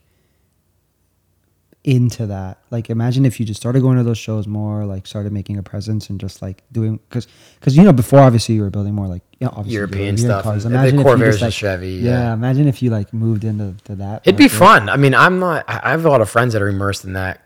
into 1.83 2.27
that. 2.27 2.59
Like 2.69 2.89
imagine 2.89 3.25
if 3.25 3.39
you 3.39 3.45
just 3.45 3.59
started 3.59 3.81
going 3.81 3.97
to 3.97 4.03
those 4.03 4.17
shows 4.19 4.45
more, 4.47 4.85
like 4.85 5.07
started 5.07 5.31
making 5.33 5.57
a 5.57 5.63
presence 5.63 6.09
and 6.09 6.19
just 6.19 6.41
like 6.41 6.63
doing 6.71 6.97
because 7.09 7.27
because 7.59 7.75
you 7.75 7.83
know 7.83 7.91
before 7.93 8.19
obviously 8.19 8.55
you 8.55 8.61
were 8.61 8.69
building 8.69 8.93
more 8.93 9.07
like 9.07 9.23
obviously 9.41 9.71
you 9.73 9.79
were 9.79 9.81
European 9.87 10.03
European 10.05 10.17
stuff 10.17 10.43
Cars. 10.43 10.63
the 10.63 10.69
Imagine 10.69 10.99
if 10.99 11.05
you 11.05 11.11
Corvairs 11.11 11.29
just, 11.31 11.41
like, 11.41 11.53
Chevy, 11.53 11.89
Yeah. 11.93 12.11
yeah. 12.11 12.33
imagine 12.33 12.67
if 12.67 12.81
you 12.83 12.91
like 12.91 13.11
moved 13.13 13.43
into 13.43 13.73
to 13.85 13.95
that. 13.95 14.21
It'd 14.25 14.37
be 14.37 14.47
fun. 14.47 14.87
I 14.89 14.97
mean, 14.97 15.15
I'm 15.15 15.39
not. 15.39 15.65
I 15.67 15.89
have 15.89 16.05
a 16.05 16.09
lot 16.09 16.21
of 16.21 16.29
friends 16.29 16.53
that 16.53 16.61
are 16.61 16.67
immersed 16.69 17.03
in 17.03 17.13
that 17.13 17.43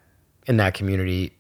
in 0.48 0.58
that 0.58 0.74
community. 0.74 1.32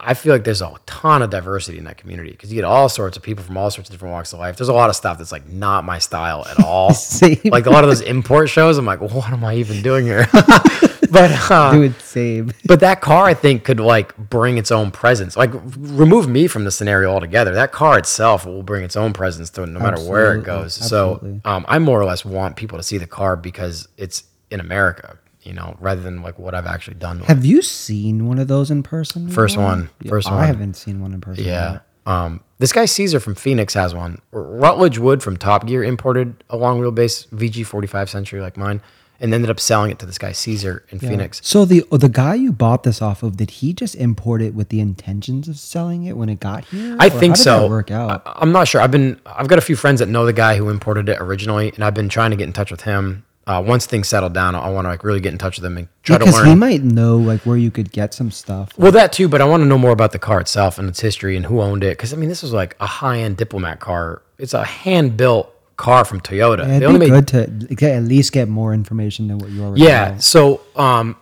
I 0.00 0.14
feel 0.14 0.32
like 0.32 0.44
there's 0.44 0.62
a 0.62 0.74
ton 0.86 1.22
of 1.22 1.30
diversity 1.30 1.78
in 1.78 1.84
that 1.84 1.96
community 1.96 2.30
because 2.30 2.52
you 2.52 2.56
get 2.56 2.64
all 2.64 2.88
sorts 2.88 3.16
of 3.16 3.22
people 3.22 3.44
from 3.44 3.56
all 3.56 3.70
sorts 3.70 3.88
of 3.88 3.94
different 3.94 4.12
walks 4.12 4.32
of 4.32 4.38
life. 4.38 4.56
There's 4.56 4.68
a 4.68 4.72
lot 4.72 4.90
of 4.90 4.96
stuff 4.96 5.18
that's 5.18 5.32
like 5.32 5.46
not 5.48 5.84
my 5.84 5.98
style 5.98 6.46
at 6.48 6.62
all. 6.62 6.92
Like 7.44 7.66
a 7.66 7.70
lot 7.70 7.84
of 7.84 7.90
those 7.90 8.00
import 8.00 8.48
shows, 8.48 8.78
I'm 8.78 8.86
like, 8.86 9.00
what 9.00 9.30
am 9.30 9.44
I 9.44 9.56
even 9.56 9.82
doing 9.82 10.04
here? 10.06 10.26
but 10.32 11.50
uh, 11.50 11.72
Do 11.72 11.82
it 11.82 12.00
same. 12.00 12.52
but 12.66 12.80
that 12.80 13.00
car, 13.00 13.26
I 13.26 13.34
think, 13.34 13.64
could 13.64 13.78
like 13.80 14.16
bring 14.16 14.58
its 14.58 14.70
own 14.72 14.90
presence. 14.90 15.36
Like 15.36 15.50
remove 15.52 16.28
me 16.28 16.46
from 16.46 16.64
the 16.64 16.70
scenario 16.70 17.10
altogether. 17.10 17.52
That 17.52 17.72
car 17.72 17.98
itself 17.98 18.46
will 18.46 18.62
bring 18.62 18.84
its 18.84 18.96
own 18.96 19.12
presence 19.12 19.50
to 19.50 19.62
it, 19.62 19.66
no 19.68 19.78
matter 19.80 20.00
where 20.00 20.34
it 20.34 20.38
Absolutely, 20.40 20.62
goes. 20.62 20.74
So 20.74 21.40
um, 21.44 21.64
I 21.68 21.78
more 21.78 22.00
or 22.00 22.04
less 22.04 22.24
want 22.24 22.56
people 22.56 22.78
to 22.78 22.82
see 22.82 22.98
the 22.98 23.06
car 23.06 23.36
because 23.36 23.88
it's 23.96 24.24
in 24.50 24.60
America, 24.60 25.18
you 25.42 25.52
know, 25.52 25.76
rather 25.80 26.00
than 26.00 26.22
like 26.22 26.38
what 26.38 26.54
I've 26.54 26.66
actually 26.66 26.94
done. 26.94 27.18
with. 27.20 27.28
Have 27.28 27.44
you 27.44 27.62
seen 27.62 28.26
one 28.26 28.38
of 28.38 28.48
those 28.48 28.70
in 28.70 28.82
person? 28.82 29.28
First 29.28 29.54
before? 29.56 29.64
one, 29.70 29.90
first 30.08 30.28
I 30.30 30.46
haven't 30.46 30.74
seen 30.74 31.00
one 31.00 31.12
in 31.12 31.20
person. 31.20 31.44
Yeah. 31.44 31.80
Um, 32.06 32.40
this 32.58 32.72
guy 32.72 32.84
Caesar 32.86 33.20
from 33.20 33.34
Phoenix 33.36 33.74
has 33.74 33.94
one. 33.94 34.20
Rutledge 34.32 34.98
Wood 34.98 35.22
from 35.22 35.36
Top 35.36 35.66
Gear 35.66 35.84
imported 35.84 36.42
a 36.50 36.56
long 36.56 36.80
wheelbase 36.80 37.28
VG45 37.28 38.08
Century 38.08 38.40
like 38.40 38.56
mine, 38.56 38.80
and 39.20 39.32
ended 39.32 39.50
up 39.50 39.60
selling 39.60 39.92
it 39.92 40.00
to 40.00 40.06
this 40.06 40.18
guy 40.18 40.32
Caesar 40.32 40.84
in 40.90 40.98
Yeah. 41.00 41.10
Phoenix. 41.10 41.40
So 41.44 41.64
the 41.64 41.84
the 41.92 42.08
guy 42.08 42.34
you 42.34 42.52
bought 42.52 42.82
this 42.82 43.00
off 43.00 43.22
of, 43.22 43.36
did 43.36 43.50
he 43.52 43.72
just 43.72 43.94
import 43.94 44.42
it 44.42 44.52
with 44.52 44.68
the 44.70 44.80
intentions 44.80 45.46
of 45.46 45.58
selling 45.58 46.04
it 46.04 46.16
when 46.16 46.28
it 46.28 46.40
got 46.40 46.64
here? 46.66 46.96
I 46.98 47.08
think 47.08 47.36
so. 47.36 47.68
Work 47.68 47.92
out. 47.92 48.22
I, 48.26 48.42
am 48.42 48.50
not 48.50 48.66
sure. 48.66 48.80
I've 48.80 48.90
been 48.90 49.20
I've 49.24 49.46
got 49.46 49.58
a 49.58 49.62
few 49.62 49.76
friends 49.76 50.00
that 50.00 50.08
know 50.08 50.26
the 50.26 50.32
guy 50.32 50.56
who 50.56 50.68
imported 50.70 51.08
it 51.08 51.20
originally, 51.20 51.70
and 51.76 51.84
I've 51.84 51.94
been 51.94 52.08
trying 52.08 52.30
to 52.32 52.36
get 52.36 52.48
in 52.48 52.52
touch 52.52 52.72
with 52.72 52.80
him 52.80 53.24
Uh, 53.44 53.62
once 53.66 53.86
things 53.86 54.06
settle 54.08 54.28
down, 54.28 54.54
I 54.54 54.68
want 54.70 54.84
to 54.84 54.88
like 54.90 55.02
really 55.02 55.18
get 55.20 55.32
in 55.32 55.38
touch 55.38 55.56
with 55.56 55.64
them 55.64 55.76
and 55.76 55.88
try 56.04 56.16
to 56.16 56.20
Because 56.24 56.36
learn. 56.38 56.46
he 56.48 56.54
might 56.54 56.82
know 56.82 57.16
like 57.16 57.40
where 57.44 57.56
you 57.56 57.72
could 57.72 57.90
get 57.90 58.14
some 58.14 58.30
stuff. 58.30 58.70
Well, 58.78 58.92
that 58.92 59.12
too, 59.12 59.28
but 59.28 59.40
I 59.40 59.44
want 59.44 59.62
to 59.62 59.66
know 59.66 59.78
more 59.78 59.90
about 59.90 60.12
the 60.12 60.20
car 60.20 60.40
itself 60.40 60.78
and 60.78 60.88
its 60.88 61.00
history 61.00 61.36
and 61.36 61.44
who 61.46 61.60
owned 61.60 61.82
it. 61.82 61.96
Because 61.96 62.12
I 62.12 62.16
mean, 62.16 62.28
this 62.28 62.42
was 62.42 62.52
like 62.52 62.76
a 62.78 62.86
high-end 62.86 63.36
diplomat 63.36 63.80
car. 63.80 64.22
It's 64.38 64.54
a 64.54 64.64
hand-built 64.64 65.52
car 65.76 66.04
from 66.04 66.20
Toyota. 66.20 66.60
It'd 66.68 66.82
They 66.82 66.86
only 66.86 67.06
be 67.06 67.10
made- 67.10 67.26
good 67.26 67.68
to 67.68 67.74
get, 67.74 67.96
at 67.96 68.04
least 68.04 68.30
get 68.32 68.48
more 68.48 68.72
information 68.72 69.26
than 69.26 69.38
what 69.38 69.50
you 69.50 69.64
already 69.64 69.82
yeah. 69.82 70.12
know. 70.12 70.18
So, 70.18 70.60
um, 70.76 71.16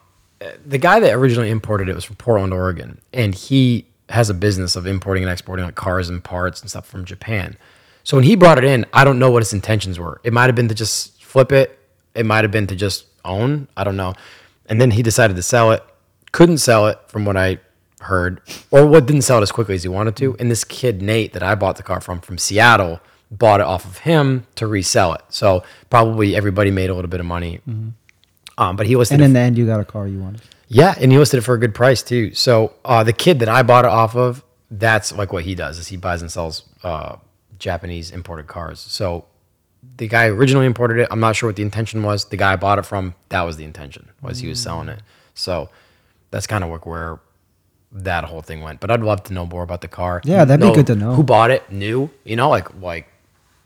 the 0.67 0.79
guy 0.79 1.01
that 1.01 1.13
originally 1.15 1.51
imported 1.51 1.89
it 1.89 1.95
was 1.95 2.05
from 2.05 2.17
Portland, 2.17 2.53
Oregon, 2.53 3.01
and 3.15 3.35
he 3.35 3.87
has 4.11 4.29
a 4.29 4.35
business 4.35 4.77
of 4.77 4.87
importing 4.87 5.23
and 5.23 5.31
exporting 5.33 5.65
like 5.65 5.75
cars 5.75 6.09
and 6.11 6.23
parts 6.23 6.61
and 6.61 6.69
stuff 6.69 6.87
from 6.87 7.05
Japan. 7.07 7.57
So 8.05 8.17
when 8.17 8.25
he 8.25 8.35
brought 8.37 8.59
it 8.59 8.65
in, 8.65 8.85
I 8.93 9.05
don't 9.05 9.19
know 9.19 9.31
what 9.31 9.41
his 9.43 9.53
intentions 9.53 9.99
were. 9.99 10.21
It 10.25 10.33
might 10.35 10.47
have 10.47 10.55
been 10.55 10.69
to 10.69 10.75
just 10.75 11.23
flip 11.23 11.53
it. 11.53 11.79
It 12.15 12.27
might 12.27 12.45
have 12.45 12.51
been 12.51 12.67
to 12.69 12.77
just 12.77 13.07
own. 13.25 13.69
I 13.77 13.85
don't 13.85 13.97
know. 13.97 14.15
And 14.67 14.81
then 14.81 14.93
he 14.93 15.03
decided 15.03 15.37
to 15.37 15.43
sell 15.43 15.73
it. 15.73 15.83
Couldn't 16.33 16.59
sell 16.59 16.87
it 16.89 16.99
from 17.09 17.25
what 17.25 17.37
I 17.37 17.59
heard, 18.01 18.41
or 18.71 18.87
what 18.87 19.07
didn't 19.07 19.23
sell 19.23 19.39
it 19.39 19.43
as 19.43 19.53
quickly 19.53 19.75
as 19.75 19.83
he 19.83 19.89
wanted 19.89 20.17
to. 20.17 20.37
And 20.39 20.51
this 20.51 20.65
kid 20.65 21.03
Nate 21.03 21.33
that 21.35 21.43
I 21.43 21.55
bought 21.55 21.77
the 21.77 21.83
car 21.83 22.01
from 22.01 22.21
from 22.21 22.39
Seattle 22.39 23.01
bought 23.33 23.61
it 23.61 23.67
off 23.67 23.85
of 23.85 23.99
him 23.99 24.47
to 24.57 24.67
resell 24.67 25.13
it. 25.15 25.23
So 25.29 25.63
probably 25.89 26.35
everybody 26.35 26.71
made 26.71 26.91
a 26.91 26.95
little 26.95 27.11
bit 27.11 27.21
of 27.21 27.27
money. 27.27 27.61
Um, 28.59 28.77
but 28.77 28.87
he 28.87 28.97
listed 28.97 29.15
And 29.17 29.23
it 29.23 29.27
in 29.27 29.33
the 29.35 29.39
end, 29.41 29.57
you 29.59 29.67
got 29.67 29.81
a 29.81 29.85
car 29.85 30.07
you 30.09 30.19
wanted. 30.19 30.43
yeah, 30.69 30.95
and 31.01 31.13
he 31.13 31.19
listed 31.19 31.39
it 31.39 31.43
for 31.43 31.55
a 31.55 31.59
good 31.59 31.75
price 31.75 32.03
too. 32.03 32.35
So 32.35 32.75
uh, 32.85 33.05
the 33.05 33.13
kid 33.13 33.39
that 33.39 33.49
I 33.49 33.63
bought 33.63 33.85
it 33.85 33.91
off 33.91 34.17
of, 34.17 34.45
that's 34.71 35.13
like 35.13 35.33
what 35.33 35.45
he 35.45 35.55
does 35.55 35.79
is 35.79 35.89
he 35.89 35.97
buys 35.97 36.23
and 36.23 36.31
sells 36.31 36.65
uh, 36.83 37.17
Japanese 37.59 38.11
imported 38.11 38.47
cars. 38.49 38.81
So 38.81 39.27
the 39.97 40.09
guy 40.09 40.27
originally 40.27 40.67
imported 40.67 40.99
it, 40.99 41.09
I'm 41.11 41.21
not 41.21 41.37
sure 41.37 41.49
what 41.49 41.57
the 41.57 41.63
intention 41.63 42.03
was. 42.03 42.27
The 42.27 42.37
guy 42.37 42.53
I 42.53 42.57
bought 42.57 42.79
it 42.79 42.87
from, 42.87 43.15
that 43.29 43.43
was 43.43 43.57
the 43.57 43.65
intention 43.65 44.09
was 44.23 44.39
he 44.39 44.49
was 44.49 44.59
mm. 44.61 44.65
selling 44.65 44.89
it. 44.89 45.01
So 45.35 45.71
that's 46.31 46.47
kind 46.47 46.65
of 46.65 46.71
where 46.87 47.21
that 47.93 48.25
whole 48.25 48.43
thing 48.43 48.61
went. 48.61 48.81
But 48.81 48.91
I'd 48.91 49.01
love 49.01 49.23
to 49.25 49.33
know 49.33 49.47
more 49.47 49.63
about 49.63 49.81
the 49.81 49.89
car. 49.89 50.21
Yeah, 50.25 50.45
that'd 50.45 50.67
be 50.67 50.75
good 50.75 50.87
to 50.89 50.95
know. 50.95 51.15
Who 51.15 51.23
bought 51.23 51.51
it? 51.51 51.71
New, 51.71 52.11
you 52.25 52.37
know, 52.37 52.49
like 52.49 52.81
like 52.81 53.09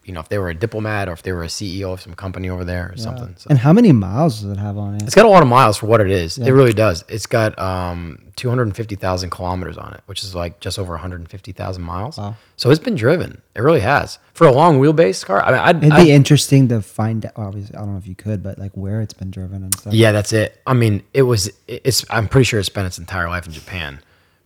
you 0.05 0.13
know 0.13 0.21
if 0.21 0.29
they 0.29 0.39
were 0.39 0.51
a 0.51 0.55
diplomat 0.55 1.09
or 1.09 1.13
if 1.13 1.23
they 1.23 1.33
were 1.33 1.43
a 1.45 1.49
CEO 1.49 1.93
of 1.93 2.01
some 2.01 2.15
company 2.15 2.49
over 2.51 2.65
there 2.65 2.91
or 2.93 2.97
something. 2.97 3.35
So. 3.39 3.49
And 3.51 3.59
how 3.59 3.73
many 3.73 3.93
miles 3.93 4.41
does 4.43 4.51
it 4.51 4.59
have 4.59 4.77
on 4.79 4.95
it? 4.97 5.03
It's 5.03 5.15
got 5.15 5.25
a 5.25 5.29
lot 5.29 5.43
of 5.43 5.49
miles 5.49 5.77
for 5.79 5.87
what 5.87 6.01
it 6.01 6.11
is. 6.11 6.39
It 6.39 6.51
really 6.53 6.73
does. 6.73 7.05
It's 7.09 7.27
got 7.27 7.59
um, 7.59 8.19
250,000 8.37 9.31
kilometers 9.31 9.77
on 9.79 9.95
it, 9.95 10.01
which 10.07 10.23
is 10.23 10.35
like 10.35 10.61
just 10.61 10.79
over 10.79 10.93
150,000 10.93 11.83
miles. 11.83 12.19
Wow. 12.19 12.37
So 12.57 12.71
it's 12.71 12.81
been 12.81 12.95
driven. 12.95 13.41
It 13.55 13.61
really 13.61 13.81
has. 13.81 14.19
For 14.33 14.47
a 14.47 14.53
long 14.53 14.81
wheelbase 14.81 15.25
car, 15.25 15.43
I 15.43 15.51
mean, 15.51 15.61
I'd, 15.61 15.77
It'd 15.79 15.93
I'd- 15.93 16.05
be 16.05 16.11
interesting 16.13 16.69
to 16.69 16.83
find 16.83 17.27
out. 17.27 17.33
Obviously, 17.37 17.75
I 17.77 17.81
don't 17.81 17.93
know 17.93 17.99
if 17.99 18.07
you 18.07 18.15
could, 18.15 18.43
but 18.43 18.59
like 18.59 18.73
where 18.73 19.01
it's 19.01 19.15
been 19.15 19.31
driven 19.31 19.63
and 19.63 19.75
stuff. 19.77 19.93
yeah, 19.95 20.13
that's 20.13 20.33
it. 20.33 20.61
I 20.67 20.75
mean, 20.75 21.03
it 21.13 21.23
was, 21.23 21.51
it's, 21.69 22.05
I'm 22.11 22.29
pretty 22.29 22.45
sure 22.45 22.61
it 22.61 22.65
spent 22.65 22.87
its 22.87 22.99
entire 22.99 23.29
life 23.29 23.47
in 23.47 23.53
Japan. 23.53 24.01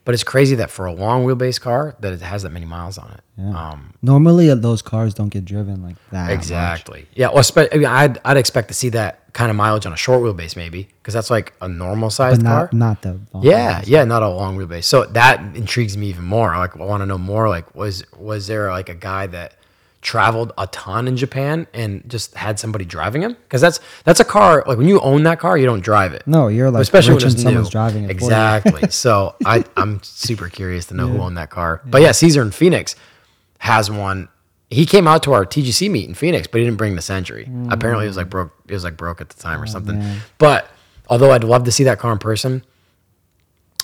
But 0.08 0.14
it's 0.14 0.24
crazy 0.24 0.54
that 0.54 0.70
for 0.70 0.86
a 0.86 0.92
long 0.92 1.26
wheelbase 1.26 1.60
car, 1.60 1.94
that 2.00 2.14
it 2.14 2.22
has 2.22 2.42
that 2.42 2.48
many 2.48 2.64
miles 2.64 2.96
on 2.96 3.12
it. 3.12 3.54
Um, 3.54 3.92
Normally, 4.00 4.48
uh, 4.48 4.54
those 4.54 4.80
cars 4.80 5.12
don't 5.12 5.28
get 5.28 5.44
driven 5.44 5.82
like 5.82 5.96
that. 6.12 6.28
much. 6.28 6.34
Exactly. 6.34 7.06
Yeah. 7.12 7.28
Well, 7.30 7.44
I 7.54 7.76
mean, 7.76 7.84
I'd, 7.84 8.18
I'd 8.24 8.38
expect 8.38 8.68
to 8.68 8.74
see 8.74 8.88
that 8.88 9.34
kind 9.34 9.50
of 9.50 9.56
mileage 9.58 9.84
on 9.84 9.92
a 9.92 9.98
short 9.98 10.22
wheelbase, 10.22 10.56
maybe, 10.56 10.88
because 11.02 11.12
that's 11.12 11.28
like 11.28 11.52
a 11.60 11.68
normal 11.68 12.08
but 12.08 12.14
sized 12.14 12.42
car. 12.42 12.70
not 12.72 13.02
the. 13.02 13.20
Yeah, 13.42 13.82
yeah, 13.84 14.04
not 14.04 14.22
a 14.22 14.30
long 14.30 14.56
wheelbase. 14.56 14.84
So 14.84 15.04
that 15.04 15.40
intrigues 15.54 15.98
me 15.98 16.06
even 16.08 16.24
more. 16.24 16.56
Like, 16.56 16.74
I 16.74 16.84
want 16.84 17.02
to 17.02 17.06
know 17.06 17.18
more. 17.18 17.50
Like, 17.50 17.74
was 17.74 18.02
was 18.16 18.46
there 18.46 18.70
like 18.70 18.88
a 18.88 18.94
guy 18.94 19.26
that 19.26 19.56
traveled 20.00 20.52
a 20.56 20.66
ton 20.68 21.08
in 21.08 21.16
Japan 21.16 21.66
and 21.74 22.08
just 22.08 22.34
had 22.34 22.58
somebody 22.58 22.84
driving 22.84 23.22
him? 23.22 23.34
Because 23.34 23.60
that's 23.60 23.80
that's 24.04 24.20
a 24.20 24.24
car. 24.24 24.64
Like 24.66 24.78
when 24.78 24.88
you 24.88 25.00
own 25.00 25.24
that 25.24 25.40
car, 25.40 25.58
you 25.58 25.66
don't 25.66 25.80
drive 25.80 26.12
it. 26.12 26.22
No, 26.26 26.48
you're 26.48 26.70
like 26.70 26.82
especially 26.82 27.14
when 27.14 27.26
it's 27.26 27.42
someone's 27.42 27.68
new. 27.68 27.70
driving 27.70 28.04
it. 28.04 28.10
Exactly. 28.10 28.88
so 28.90 29.34
I 29.44 29.64
I'm 29.76 30.02
super 30.02 30.48
curious 30.48 30.86
to 30.86 30.94
know 30.94 31.08
who 31.08 31.18
owned 31.18 31.36
that 31.36 31.50
car. 31.50 31.80
But 31.84 32.02
yeah, 32.02 32.12
Caesar 32.12 32.42
in 32.42 32.50
Phoenix 32.50 32.94
has 33.58 33.90
one. 33.90 34.28
He 34.70 34.84
came 34.84 35.08
out 35.08 35.22
to 35.22 35.32
our 35.32 35.46
TGC 35.46 35.90
meet 35.90 36.08
in 36.08 36.14
Phoenix, 36.14 36.46
but 36.46 36.58
he 36.58 36.64
didn't 36.64 36.76
bring 36.76 36.94
the 36.94 37.02
Century. 37.02 37.50
Apparently, 37.70 38.04
it 38.04 38.08
was 38.08 38.18
like 38.18 38.28
broke. 38.28 38.52
It 38.68 38.74
was 38.74 38.84
like 38.84 38.96
broke 38.96 39.20
at 39.20 39.30
the 39.30 39.40
time 39.40 39.62
or 39.62 39.66
something. 39.66 39.96
Oh, 39.96 40.00
man. 40.00 40.20
But 40.36 40.70
although 41.08 41.32
I'd 41.32 41.44
love 41.44 41.64
to 41.64 41.72
see 41.72 41.84
that 41.84 41.98
car 41.98 42.12
in 42.12 42.18
person, 42.18 42.62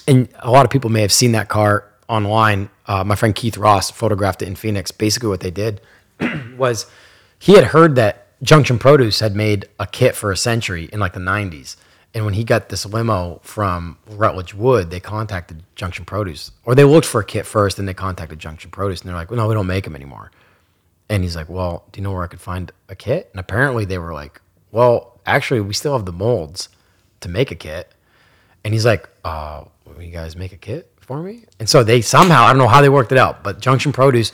and 0.06 0.28
a 0.40 0.50
lot 0.50 0.66
of 0.66 0.70
people 0.70 0.90
may 0.90 1.00
have 1.00 1.12
seen 1.12 1.32
that 1.32 1.48
car 1.48 1.90
online. 2.08 2.68
Uh, 2.86 3.02
my 3.02 3.14
friend 3.14 3.34
Keith 3.34 3.56
Ross 3.56 3.90
photographed 3.90 4.42
it 4.42 4.48
in 4.48 4.56
Phoenix. 4.56 4.90
Basically, 4.90 5.28
what 5.28 5.40
they 5.40 5.50
did 5.50 5.80
was 6.56 6.86
he 7.38 7.54
had 7.54 7.64
heard 7.64 7.94
that 7.96 8.26
Junction 8.42 8.78
Produce 8.78 9.20
had 9.20 9.34
made 9.34 9.68
a 9.78 9.86
kit 9.86 10.14
for 10.14 10.30
a 10.30 10.36
Century 10.36 10.88
in 10.92 11.00
like 11.00 11.12
the 11.12 11.20
90s. 11.20 11.76
And 12.12 12.24
when 12.24 12.34
he 12.34 12.44
got 12.44 12.68
this 12.68 12.86
limo 12.86 13.40
from 13.42 13.98
Rutledge 14.08 14.54
Wood, 14.54 14.90
they 14.90 15.00
contacted 15.00 15.64
Junction 15.74 16.04
Produce, 16.04 16.52
or 16.64 16.74
they 16.74 16.84
looked 16.84 17.06
for 17.06 17.20
a 17.20 17.24
kit 17.24 17.44
first, 17.44 17.78
and 17.80 17.88
they 17.88 17.94
contacted 17.94 18.38
Junction 18.38 18.70
Produce, 18.70 19.00
and 19.00 19.08
they're 19.08 19.16
like, 19.16 19.30
well, 19.30 19.38
"No, 19.38 19.48
we 19.48 19.54
don't 19.54 19.66
make 19.66 19.82
them 19.82 19.96
anymore." 19.96 20.30
And 21.08 21.24
he's 21.24 21.34
like, 21.34 21.48
"Well, 21.48 21.84
do 21.90 21.98
you 21.98 22.04
know 22.04 22.12
where 22.12 22.22
I 22.22 22.28
could 22.28 22.40
find 22.40 22.70
a 22.88 22.94
kit?" 22.94 23.30
And 23.32 23.40
apparently, 23.40 23.84
they 23.84 23.98
were 23.98 24.14
like, 24.14 24.40
"Well, 24.70 25.18
actually, 25.26 25.60
we 25.60 25.74
still 25.74 25.96
have 25.96 26.06
the 26.06 26.12
molds 26.12 26.68
to 27.20 27.28
make 27.28 27.50
a 27.50 27.56
kit." 27.56 27.92
And 28.64 28.72
he's 28.72 28.86
like, 28.86 29.08
uh, 29.24 29.64
will 29.84 30.02
you 30.02 30.10
guys 30.10 30.36
make 30.36 30.52
a 30.52 30.56
kit 30.56 30.90
for 30.98 31.22
me? 31.22 31.44
And 31.60 31.68
so 31.68 31.84
they 31.84 32.00
somehow, 32.00 32.44
I 32.44 32.48
don't 32.48 32.58
know 32.58 32.68
how 32.68 32.80
they 32.80 32.88
worked 32.88 33.12
it 33.12 33.18
out, 33.18 33.44
but 33.44 33.60
Junction 33.60 33.92
Produce 33.92 34.32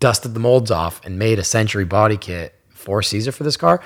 dusted 0.00 0.34
the 0.34 0.40
molds 0.40 0.70
off 0.70 1.04
and 1.04 1.18
made 1.18 1.38
a 1.38 1.44
Century 1.44 1.84
body 1.84 2.16
kit 2.16 2.54
for 2.68 3.02
Caesar 3.02 3.32
for 3.32 3.44
this 3.44 3.56
car. 3.56 3.82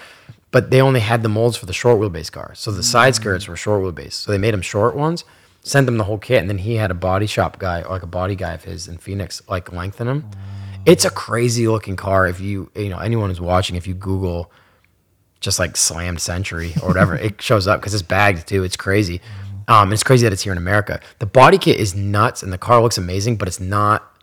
But 0.50 0.70
they 0.70 0.80
only 0.80 1.00
had 1.00 1.22
the 1.22 1.28
molds 1.28 1.56
for 1.56 1.66
the 1.66 1.72
short 1.72 2.00
wheelbase 2.00 2.30
car. 2.32 2.54
So 2.54 2.70
the 2.70 2.82
side 2.82 3.12
mm. 3.12 3.16
skirts 3.16 3.48
were 3.48 3.56
short 3.56 3.82
wheelbase. 3.82 4.12
So 4.12 4.32
they 4.32 4.38
made 4.38 4.54
them 4.54 4.62
short 4.62 4.96
ones, 4.96 5.24
sent 5.62 5.86
them 5.86 5.98
the 5.98 6.04
whole 6.04 6.18
kit. 6.18 6.40
And 6.40 6.48
then 6.48 6.58
he 6.58 6.76
had 6.76 6.90
a 6.90 6.94
body 6.94 7.26
shop 7.26 7.58
guy, 7.58 7.82
like 7.82 8.02
a 8.02 8.06
body 8.06 8.36
guy 8.36 8.54
of 8.54 8.64
his 8.64 8.88
in 8.88 8.98
Phoenix, 8.98 9.42
like 9.48 9.72
lengthen 9.72 10.06
them. 10.06 10.22
Mm. 10.22 10.36
It's 10.86 11.04
a 11.04 11.10
crazy 11.10 11.66
looking 11.68 11.96
car. 11.96 12.26
If 12.26 12.40
you, 12.40 12.70
you 12.76 12.88
know, 12.88 12.98
anyone 12.98 13.28
who's 13.28 13.40
watching, 13.40 13.76
if 13.76 13.86
you 13.86 13.94
Google 13.94 14.50
just 15.40 15.58
like 15.58 15.76
slammed 15.76 16.20
century 16.20 16.72
or 16.82 16.88
whatever. 16.88 17.14
it 17.16 17.40
shows 17.42 17.66
up 17.66 17.80
because 17.80 17.94
it's 17.94 18.02
bagged 18.02 18.46
too. 18.48 18.64
It's 18.64 18.76
crazy. 18.76 19.20
Mm. 19.68 19.72
Um, 19.72 19.92
it's 19.92 20.02
crazy 20.02 20.24
that 20.24 20.32
it's 20.32 20.42
here 20.42 20.52
in 20.52 20.58
America. 20.58 21.00
The 21.18 21.26
body 21.26 21.58
kit 21.58 21.78
is 21.78 21.94
nuts 21.94 22.42
and 22.42 22.52
the 22.52 22.58
car 22.58 22.80
looks 22.80 22.98
amazing, 22.98 23.36
but 23.36 23.48
it's 23.48 23.60
not 23.60 24.15